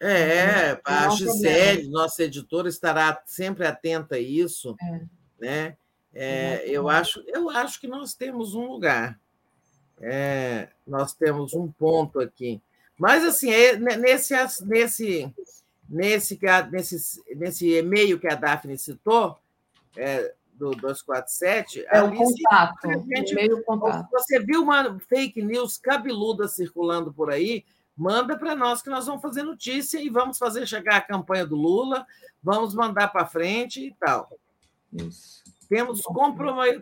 É, 0.00 0.80
a 0.84 1.08
Gisele, 1.10 1.88
nossa 1.88 2.24
editora, 2.24 2.68
estará 2.68 3.20
sempre 3.24 3.66
atenta 3.66 4.16
a 4.16 4.20
isso. 4.20 4.76
É. 4.80 5.00
Né? 5.40 5.76
É, 6.14 6.64
eu, 6.68 6.88
acho, 6.88 7.22
eu 7.26 7.50
acho 7.50 7.80
que 7.80 7.86
nós 7.86 8.14
temos 8.14 8.54
um 8.54 8.66
lugar. 8.66 9.18
É, 10.00 10.68
nós 10.86 11.12
temos 11.12 11.52
um 11.54 11.70
ponto 11.70 12.20
aqui. 12.20 12.60
Mas, 12.96 13.24
assim, 13.24 13.50
é, 13.52 13.76
nesse, 13.76 14.34
nesse, 14.64 15.32
nesse, 15.88 16.38
nesse, 16.70 17.22
nesse 17.36 17.74
e-mail 17.76 18.18
que 18.18 18.28
a 18.28 18.34
Daphne 18.34 18.76
citou, 18.76 19.38
é, 19.96 20.34
do 20.52 20.72
247. 20.72 21.86
É 21.88 22.02
o 22.02 22.12
contato, 22.14 22.88
gente, 23.14 23.32
e-mail 23.32 23.62
contato. 23.64 24.10
Você 24.10 24.40
viu 24.40 24.62
uma 24.62 24.98
fake 25.00 25.40
news 25.42 25.78
cabeluda 25.78 26.48
circulando 26.48 27.12
por 27.12 27.30
aí? 27.30 27.64
Manda 27.96 28.36
para 28.36 28.54
nós 28.54 28.82
que 28.82 28.90
nós 28.90 29.06
vamos 29.06 29.22
fazer 29.22 29.42
notícia 29.42 30.00
e 30.00 30.10
vamos 30.10 30.38
fazer 30.38 30.66
chegar 30.66 30.96
a 30.96 31.00
campanha 31.00 31.46
do 31.46 31.56
Lula, 31.56 32.06
vamos 32.42 32.74
mandar 32.74 33.08
para 33.08 33.26
frente 33.26 33.86
e 33.86 33.94
tal. 33.94 34.30
Isso. 34.92 35.42
Temos 35.68 36.02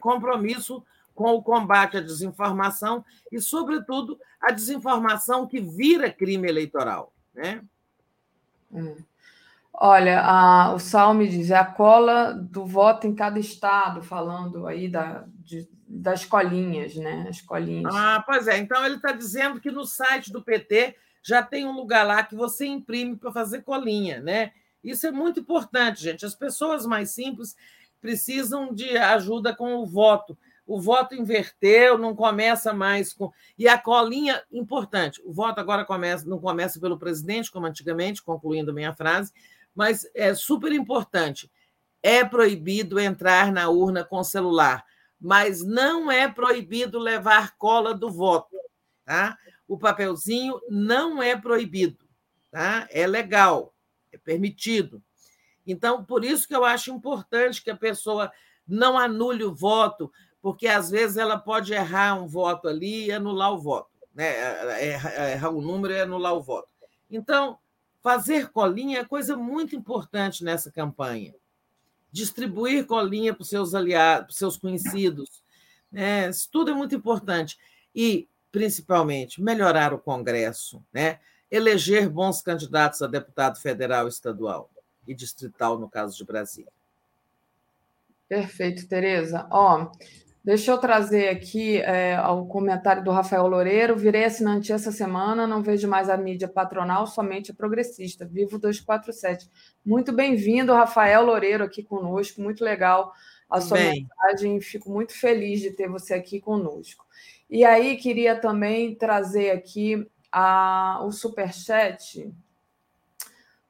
compromisso 0.00 0.82
com 1.14 1.32
o 1.32 1.42
combate 1.42 1.96
à 1.96 2.00
desinformação 2.00 3.04
e, 3.32 3.40
sobretudo, 3.40 4.18
a 4.40 4.52
desinformação 4.52 5.46
que 5.46 5.60
vira 5.60 6.12
crime 6.12 6.46
eleitoral. 6.46 7.12
Né? 7.34 7.62
Hum. 8.72 8.96
Olha, 9.72 10.22
a, 10.22 10.72
o 10.72 10.78
Salme 10.78 11.28
diz: 11.28 11.50
é 11.50 11.56
a 11.56 11.64
cola 11.64 12.32
do 12.32 12.64
voto 12.64 13.06
em 13.06 13.14
cada 13.14 13.38
estado, 13.38 14.02
falando 14.02 14.66
aí 14.66 14.88
da, 14.88 15.24
de, 15.44 15.68
das 15.86 16.24
colinhas, 16.24 16.96
né? 16.96 17.26
As 17.28 17.42
colinhas. 17.42 17.94
Ah, 17.94 18.22
pois 18.26 18.48
é. 18.48 18.56
Então 18.58 18.84
ele 18.84 18.96
está 18.96 19.12
dizendo 19.12 19.60
que 19.60 19.70
no 19.70 19.84
site 19.84 20.32
do 20.32 20.42
PT 20.42 20.96
já 21.22 21.42
tem 21.42 21.66
um 21.66 21.72
lugar 21.72 22.06
lá 22.06 22.22
que 22.22 22.34
você 22.34 22.66
imprime 22.66 23.16
para 23.16 23.32
fazer 23.32 23.62
colinha, 23.62 24.20
né? 24.20 24.52
Isso 24.82 25.06
é 25.06 25.10
muito 25.10 25.40
importante, 25.40 26.02
gente. 26.02 26.24
As 26.24 26.34
pessoas 26.34 26.86
mais 26.86 27.10
simples 27.10 27.56
precisam 28.00 28.72
de 28.72 28.96
ajuda 28.96 29.54
com 29.54 29.74
o 29.74 29.86
voto. 29.86 30.38
O 30.66 30.80
voto 30.80 31.14
inverteu, 31.14 31.96
não 31.96 32.14
começa 32.14 32.72
mais 32.72 33.12
com. 33.12 33.30
E 33.56 33.68
a 33.68 33.78
colinha, 33.78 34.42
importante, 34.50 35.22
o 35.24 35.32
voto 35.32 35.60
agora 35.60 35.84
começa, 35.84 36.28
não 36.28 36.40
começa 36.40 36.80
pelo 36.80 36.98
presidente, 36.98 37.52
como 37.52 37.66
antigamente, 37.66 38.22
concluindo 38.22 38.74
minha 38.74 38.92
frase, 38.92 39.32
mas 39.74 40.10
é 40.12 40.34
super 40.34 40.72
importante. 40.72 41.50
É 42.02 42.24
proibido 42.24 42.98
entrar 42.98 43.52
na 43.52 43.68
urna 43.68 44.04
com 44.04 44.24
celular, 44.24 44.84
mas 45.20 45.64
não 45.64 46.10
é 46.10 46.28
proibido 46.28 46.98
levar 46.98 47.56
cola 47.56 47.94
do 47.94 48.10
voto. 48.10 48.56
Tá? 49.04 49.38
O 49.68 49.78
papelzinho 49.78 50.60
não 50.68 51.22
é 51.22 51.36
proibido, 51.36 52.04
tá? 52.50 52.88
é 52.90 53.06
legal, 53.06 53.72
é 54.10 54.18
permitido. 54.18 55.00
Então, 55.64 56.04
por 56.04 56.24
isso 56.24 56.46
que 56.46 56.54
eu 56.54 56.64
acho 56.64 56.92
importante 56.92 57.62
que 57.62 57.70
a 57.70 57.76
pessoa 57.76 58.32
não 58.66 58.98
anule 58.98 59.44
o 59.44 59.54
voto, 59.54 60.12
porque 60.46 60.68
às 60.68 60.90
vezes 60.90 61.16
ela 61.16 61.36
pode 61.36 61.72
errar 61.72 62.14
um 62.14 62.28
voto 62.28 62.68
ali 62.68 63.06
e 63.06 63.12
anular 63.12 63.52
o 63.52 63.58
voto, 63.58 63.90
né? 64.14 64.92
errar 65.32 65.50
o 65.50 65.60
número 65.60 65.92
e 65.92 66.00
anular 66.00 66.34
o 66.34 66.40
voto. 66.40 66.68
Então, 67.10 67.58
Fazer 68.00 68.50
colinha 68.50 69.00
é 69.00 69.04
coisa 69.04 69.36
muito 69.36 69.74
importante 69.74 70.44
nessa 70.44 70.70
campanha. 70.70 71.34
Distribuir 72.12 72.86
colinha 72.86 73.34
para 73.34 73.42
os 73.42 73.48
seus 73.48 73.74
aliados, 73.74 74.26
para 74.26 74.36
seus 74.36 74.56
conhecidos. 74.56 75.42
Né? 75.90 76.30
Isso 76.30 76.48
tudo 76.52 76.70
é 76.70 76.74
muito 76.74 76.94
importante. 76.94 77.58
E, 77.92 78.28
principalmente, 78.52 79.42
melhorar 79.42 79.92
o 79.92 79.98
Congresso, 79.98 80.80
né? 80.92 81.18
eleger 81.50 82.08
bons 82.08 82.40
candidatos 82.40 83.02
a 83.02 83.08
deputado 83.08 83.58
federal, 83.58 84.06
estadual 84.06 84.70
e 85.08 85.12
distrital, 85.12 85.76
no 85.76 85.90
caso 85.90 86.16
de 86.16 86.24
Brasília. 86.24 86.72
Perfeito, 88.28 88.86
Tereza. 88.86 89.48
Ó, 89.50 89.90
Deixa 90.46 90.70
eu 90.70 90.78
trazer 90.78 91.28
aqui 91.28 91.78
é, 91.78 92.16
o 92.20 92.46
comentário 92.46 93.02
do 93.02 93.10
Rafael 93.10 93.48
Loureiro. 93.48 93.96
Virei 93.96 94.26
assinante 94.26 94.72
essa 94.72 94.92
semana, 94.92 95.44
não 95.44 95.60
vejo 95.60 95.88
mais 95.88 96.08
a 96.08 96.16
mídia 96.16 96.46
patronal, 96.46 97.04
somente 97.08 97.50
a 97.50 97.54
progressista. 97.54 98.24
Vivo 98.24 98.56
247. 98.56 99.50
Muito 99.84 100.12
bem-vindo, 100.12 100.72
Rafael 100.72 101.24
Loureiro, 101.24 101.64
aqui 101.64 101.82
conosco. 101.82 102.40
Muito 102.40 102.62
legal 102.62 103.12
a 103.50 103.60
sua 103.60 103.76
Bem. 103.76 104.06
mensagem. 104.22 104.60
Fico 104.60 104.88
muito 104.88 105.18
feliz 105.18 105.60
de 105.60 105.72
ter 105.72 105.88
você 105.88 106.14
aqui 106.14 106.40
conosco. 106.40 107.04
E 107.50 107.64
aí, 107.64 107.96
queria 107.96 108.36
também 108.36 108.94
trazer 108.94 109.50
aqui 109.50 110.08
a, 110.30 111.00
o 111.02 111.10
superchat 111.10 112.32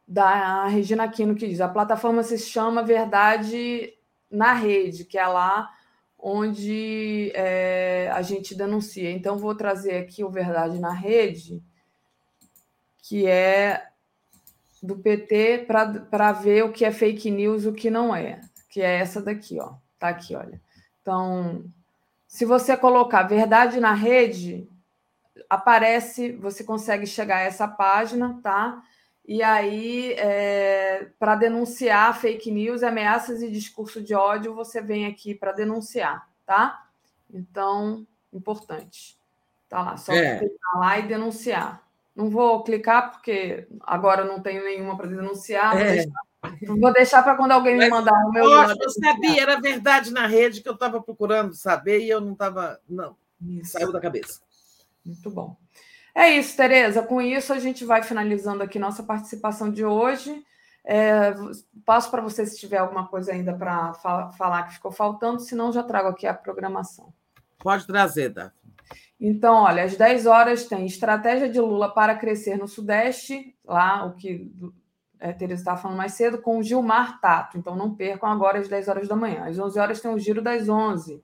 da 0.07 0.67
Regina 0.67 1.05
Aquino, 1.05 1.35
que 1.35 1.49
diz: 1.49 1.63
a 1.63 1.71
plataforma 1.71 2.23
se 2.23 2.37
chama 2.37 2.83
Verdade 2.83 3.95
na 4.31 4.53
Rede, 4.53 5.07
que 5.07 5.17
é 5.17 5.27
lá 5.27 5.71
onde 6.19 7.31
é, 7.35 8.11
a 8.13 8.23
gente 8.23 8.55
denuncia. 8.55 9.11
Então, 9.11 9.39
vou 9.39 9.55
trazer 9.55 9.99
aqui 9.99 10.25
o 10.25 10.31
Verdade 10.31 10.79
na 10.79 10.93
Rede, 10.93 11.63
que 13.03 13.27
é 13.27 13.87
do 14.83 14.97
PT, 14.97 15.67
para 16.11 16.33
ver 16.33 16.65
o 16.65 16.73
que 16.73 16.85
é 16.85 16.91
fake 16.91 17.31
news 17.31 17.65
e 17.65 17.69
o 17.69 17.73
que 17.73 17.91
não 17.91 18.15
é, 18.15 18.41
que 18.69 18.81
é 18.81 18.99
essa 18.99 19.21
daqui, 19.21 19.59
ó. 19.61 19.75
Tá 19.99 20.09
aqui, 20.09 20.35
olha. 20.35 20.61
Então, 21.01 21.65
se 22.27 22.45
você 22.45 22.77
colocar 22.77 23.23
Verdade 23.23 23.81
na 23.81 23.93
Rede, 23.93 24.69
aparece, 25.49 26.33
você 26.33 26.65
consegue 26.65 27.07
chegar 27.07 27.37
a 27.37 27.41
essa 27.41 27.67
página, 27.69 28.39
tá? 28.43 28.83
E 29.27 29.43
aí, 29.43 30.13
é, 30.13 31.09
para 31.19 31.35
denunciar 31.35 32.19
fake 32.19 32.49
news, 32.51 32.85
ameaças 32.85 33.43
e 33.43 33.51
discurso 33.51 34.01
de 34.01 34.15
ódio, 34.15 34.55
você 34.55 34.81
vem 34.81 35.07
aqui 35.07 35.35
para 35.35 35.51
denunciar, 35.51 36.29
tá? 36.47 36.87
Então, 37.33 38.07
importante. 38.33 39.19
Tá 39.69 39.83
lá, 39.83 39.97
só 39.97 40.13
é. 40.13 40.39
clicar 40.39 40.79
lá 40.79 40.99
e 41.01 41.09
denunciar. 41.09 41.83
Não 42.15 42.31
vou 42.31 42.63
clicar 42.63 43.11
porque 43.11 43.67
agora 43.81 44.25
não 44.25 44.41
tenho 44.41 44.63
nenhuma 44.63 44.97
para 44.97 45.09
denunciar. 45.09 45.77
É. 45.77 46.07
Vou 46.63 46.93
deixar, 46.93 47.23
para 47.25 47.37
quando 47.37 47.51
alguém 47.51 47.77
me 47.77 47.89
mandar 47.89 48.15
o 48.27 48.31
meu. 48.31 48.45
Eu 48.45 48.91
sabia, 48.91 49.43
era 49.43 49.61
verdade 49.61 50.13
na 50.13 50.29
rede 50.29 50.63
que 50.63 50.69
eu 50.69 50.75
estava 50.75 51.03
procurando 51.03 51.53
saber 51.53 52.01
e 52.01 52.09
eu 52.09 52.21
não 52.21 52.33
estava. 52.33 52.81
Não, 52.89 53.17
Isso. 53.43 53.73
saiu 53.73 53.93
da 53.93 54.01
cabeça. 54.01 54.41
Muito 55.05 55.29
bom. 55.31 55.57
É 56.17 56.31
isso, 56.31 56.57
Tereza. 56.57 57.03
Com 57.03 57.21
isso, 57.21 57.53
a 57.53 57.59
gente 57.59 57.85
vai 57.85 58.03
finalizando 58.03 58.63
aqui 58.63 58.79
nossa 58.79 59.03
participação 59.03 59.71
de 59.71 59.85
hoje. 59.85 60.43
É, 60.83 61.35
passo 61.85 62.11
para 62.11 62.23
você 62.23 62.47
se 62.47 62.59
tiver 62.59 62.79
alguma 62.79 63.07
coisa 63.07 63.33
ainda 63.33 63.53
para 63.53 63.93
fa 63.93 64.31
falar 64.31 64.63
que 64.63 64.75
ficou 64.75 64.91
faltando, 64.91 65.41
senão 65.41 65.71
já 65.71 65.83
trago 65.83 66.09
aqui 66.09 66.27
a 66.27 66.33
programação. 66.33 67.13
Pode 67.59 67.87
trazer, 67.87 68.31
Daphne. 68.31 68.73
Então, 69.21 69.57
olha, 69.57 69.85
às 69.85 69.95
10 69.95 70.25
horas 70.25 70.65
tem 70.65 70.87
estratégia 70.87 71.51
de 71.51 71.61
Lula 71.61 71.93
para 71.93 72.15
crescer 72.15 72.57
no 72.57 72.67
Sudeste, 72.67 73.55
lá 73.63 74.07
o 74.07 74.15
que 74.15 74.51
é, 75.21 75.35
Teresa 75.35 75.61
estava 75.61 75.81
falando 75.81 75.99
mais 75.99 76.13
cedo, 76.13 76.39
com 76.39 76.59
o 76.59 76.63
Gilmar 76.63 77.21
Tato. 77.21 77.59
Então 77.59 77.77
não 77.77 77.95
percam 77.95 78.31
agora 78.31 78.59
às 78.59 78.69
10 78.69 78.89
horas 78.89 79.09
da 79.09 79.17
manhã. 79.17 79.45
Às 79.45 79.59
11 79.59 79.79
horas 79.79 80.01
tem 80.01 80.11
o 80.11 80.19
Giro 80.19 80.41
das 80.41 80.67
11. 80.67 81.23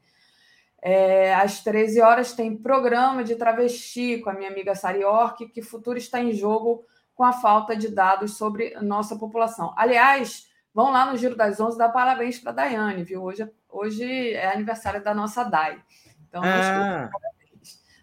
É, 0.85 1.33
às 1.35 1.63
13 1.63 2.01
horas 2.01 2.33
tem 2.33 2.57
programa 2.57 3.23
de 3.23 3.37
travesti 3.37 4.19
com 4.19 4.31
a 4.31 4.33
minha 4.33 4.51
amiga 4.51 4.75
Sari 4.75 5.05
Ork, 5.05 5.47
que 5.47 5.63
futuro 5.63 5.97
está 5.97 6.21
em 6.21 6.33
jogo 6.33 6.85
com 7.15 7.23
a 7.23 7.33
falta 7.33 7.77
de 7.77 7.89
dados 7.89 8.37
sobre 8.37 8.75
nossa 8.81 9.17
população. 9.17 9.73
Aliás, 9.77 10.49
vão 10.75 10.91
lá 10.91 11.09
no 11.09 11.17
Giro 11.17 11.37
das 11.37 11.61
11 11.61 11.79
dar 11.79 11.91
parabéns 11.91 12.41
para 12.41 12.51
a 12.51 12.55
Daiane, 12.55 13.05
viu? 13.05 13.23
Hoje, 13.23 13.49
hoje 13.69 14.33
é 14.33 14.53
aniversário 14.53 15.03
da 15.05 15.15
nossa 15.15 15.45
Dai. 15.45 15.81
Então, 16.29 16.43
ah. 16.45 17.09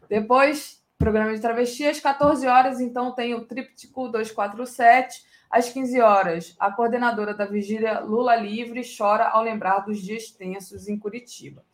depois, 0.07 0.81
programa 0.97 1.33
de 1.33 1.41
travesti, 1.41 1.85
às 1.85 1.99
14 1.99 2.47
horas, 2.47 2.79
então 2.79 3.13
tem 3.13 3.33
o 3.33 3.45
Tríptico 3.45 4.07
247. 4.07 5.27
Às 5.49 5.69
15 5.69 5.99
horas, 5.99 6.55
a 6.59 6.71
coordenadora 6.71 7.33
da 7.33 7.43
vigília 7.43 8.01
Lula 8.01 8.35
Livre 8.35 8.83
chora 8.95 9.27
ao 9.29 9.41
lembrar 9.41 9.79
dos 9.79 9.99
dias 9.99 10.29
tensos 10.29 10.87
em 10.87 10.97
Curitiba. 10.97 11.65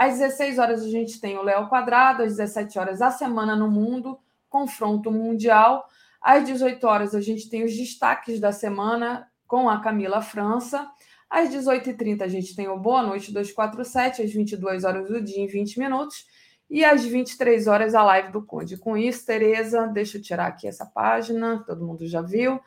Às 0.00 0.18
16 0.18 0.58
horas, 0.58 0.82
a 0.82 0.88
gente 0.88 1.20
tem 1.20 1.36
o 1.36 1.42
Léo 1.42 1.68
Quadrado, 1.68 2.22
às 2.22 2.38
17 2.38 2.78
horas, 2.78 3.02
a 3.02 3.10
Semana 3.10 3.54
no 3.54 3.70
Mundo, 3.70 4.18
confronto 4.48 5.10
mundial. 5.10 5.86
Às 6.22 6.42
18 6.42 6.82
horas, 6.86 7.14
a 7.14 7.20
gente 7.20 7.50
tem 7.50 7.64
os 7.64 7.76
destaques 7.76 8.40
da 8.40 8.50
semana 8.50 9.28
com 9.46 9.68
a 9.68 9.78
Camila 9.78 10.22
França. 10.22 10.90
Às 11.28 11.50
18h30, 11.50 12.22
a 12.22 12.28
gente 12.28 12.56
tem 12.56 12.66
o 12.66 12.78
Boa 12.78 13.02
Noite 13.02 13.30
247, 13.30 14.22
às 14.22 14.32
22 14.32 14.84
horas 14.84 15.06
do 15.06 15.20
dia, 15.20 15.44
em 15.44 15.46
20 15.46 15.78
minutos. 15.78 16.26
E 16.70 16.82
às 16.82 17.04
23 17.04 17.66
horas, 17.66 17.94
a 17.94 18.02
live 18.02 18.32
do 18.32 18.40
Conde. 18.40 18.78
Com 18.78 18.96
isso, 18.96 19.26
Tereza, 19.26 19.86
deixa 19.86 20.16
eu 20.16 20.22
tirar 20.22 20.46
aqui 20.46 20.66
essa 20.66 20.86
página, 20.86 21.62
todo 21.66 21.84
mundo 21.84 22.06
já 22.06 22.22
viu. 22.22 22.58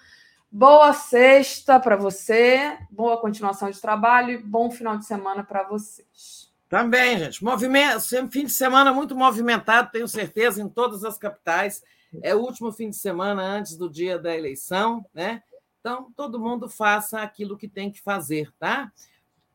Boa 0.52 0.94
sexta 0.94 1.80
para 1.80 1.96
você, 1.96 2.78
boa 2.92 3.20
continuação 3.20 3.72
de 3.72 3.82
trabalho 3.82 4.30
e 4.30 4.38
bom 4.38 4.70
final 4.70 4.98
de 4.98 5.06
semana 5.08 5.44
para 5.44 5.64
vocês. 5.64 6.53
Também, 6.74 7.20
gente. 7.20 7.44
Movimento, 7.44 8.02
fim 8.32 8.46
de 8.46 8.52
semana 8.52 8.92
muito 8.92 9.16
movimentado, 9.16 9.92
tenho 9.92 10.08
certeza, 10.08 10.60
em 10.60 10.68
todas 10.68 11.04
as 11.04 11.20
capitais. 11.20 11.84
É 12.20 12.34
o 12.34 12.40
último 12.40 12.72
fim 12.72 12.90
de 12.90 12.96
semana 12.96 13.44
antes 13.44 13.78
do 13.78 13.88
dia 13.88 14.18
da 14.18 14.36
eleição, 14.36 15.06
né? 15.14 15.44
Então, 15.80 16.12
todo 16.18 16.40
mundo 16.40 16.68
faça 16.68 17.22
aquilo 17.22 17.60
que 17.60 17.68
tem 17.68 17.92
que 17.92 18.02
fazer, 18.02 18.52
tá? 18.58 18.92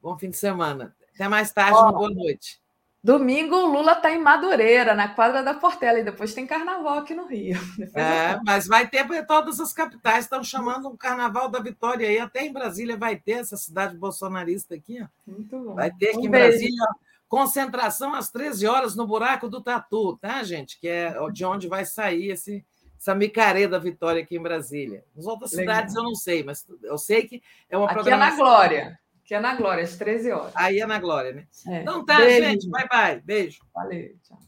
Bom 0.01 0.17
fim 0.17 0.31
de 0.31 0.37
semana. 0.37 0.95
Até 1.13 1.27
mais 1.27 1.51
tarde, 1.51 1.77
uma 1.77 1.91
boa 1.91 2.09
noite. 2.09 2.61
Domingo, 3.03 3.57
o 3.57 3.67
Lula 3.67 3.95
está 3.95 4.13
em 4.13 4.23
Madureira, 4.23 4.95
na 4.95 5.09
quadra 5.09 5.43
da 5.43 5.55
Portela, 5.55 5.99
e 5.99 6.05
depois 6.05 6.33
tem 6.33 6.47
carnaval 6.47 6.99
aqui 6.99 7.17
no 7.17 7.27
Rio. 7.27 7.59
é, 7.97 8.39
mas 8.47 8.69
vai 8.69 8.87
ter, 8.87 9.05
todas 9.27 9.59
as 9.59 9.73
capitais 9.73 10.27
estão 10.27 10.45
chamando 10.45 10.89
um 10.89 10.97
carnaval 10.97 11.49
da 11.49 11.59
Vitória 11.59 12.09
aí, 12.09 12.21
até 12.21 12.47
em 12.47 12.53
Brasília 12.53 12.97
vai 12.97 13.17
ter, 13.17 13.41
essa 13.41 13.57
cidade 13.57 13.97
bolsonarista 13.97 14.77
aqui. 14.77 15.03
Ó. 15.03 15.07
Muito 15.27 15.59
bom. 15.59 15.75
Vai 15.75 15.91
ter 15.91 16.11
aqui 16.11 16.19
um 16.19 16.27
em 16.27 16.31
Brasília 16.31 16.87
Concentração 17.29 18.15
às 18.15 18.31
13 18.31 18.67
horas 18.67 18.97
no 18.97 19.07
buraco 19.07 19.49
do 19.49 19.61
Tatu, 19.61 20.17
tá, 20.17 20.43
gente? 20.43 20.81
Que 20.81 20.89
é 20.89 21.15
de 21.31 21.45
onde 21.45 21.69
vai 21.69 21.85
sair 21.85 22.31
esse, 22.31 22.65
essa 22.99 23.15
micareta 23.15 23.73
da 23.73 23.79
Vitória 23.79 24.23
aqui 24.23 24.37
em 24.37 24.43
Brasília. 24.43 25.05
Nas 25.15 25.27
outras 25.27 25.53
Legal. 25.53 25.75
cidades 25.75 25.95
eu 25.95 26.03
não 26.03 26.15
sei, 26.15 26.43
mas 26.43 26.67
eu 26.83 26.97
sei 26.97 27.27
que 27.27 27.43
é 27.69 27.77
uma 27.77 27.87
aqui 27.87 27.95
programação. 27.95 28.33
Aqui 28.33 28.43
é 28.43 28.47
na 28.47 28.51
Glória. 28.51 29.01
Que 29.25 29.35
é 29.35 29.41
na 29.41 29.55
Glória, 29.55 29.85
às 29.85 29.97
13 29.97 30.33
horas. 30.33 30.53
Aí 30.57 30.81
é 30.81 30.87
na 30.87 30.99
Glória, 30.99 31.33
né? 31.33 31.47
É. 31.67 31.83
Então 31.83 32.03
tá, 32.03 32.17
Beijo. 32.17 32.49
gente. 32.49 32.71
Bye, 32.71 32.89
bye. 32.89 33.21
Beijo. 33.21 33.59
Valeu, 33.75 34.17
tchau. 34.23 34.39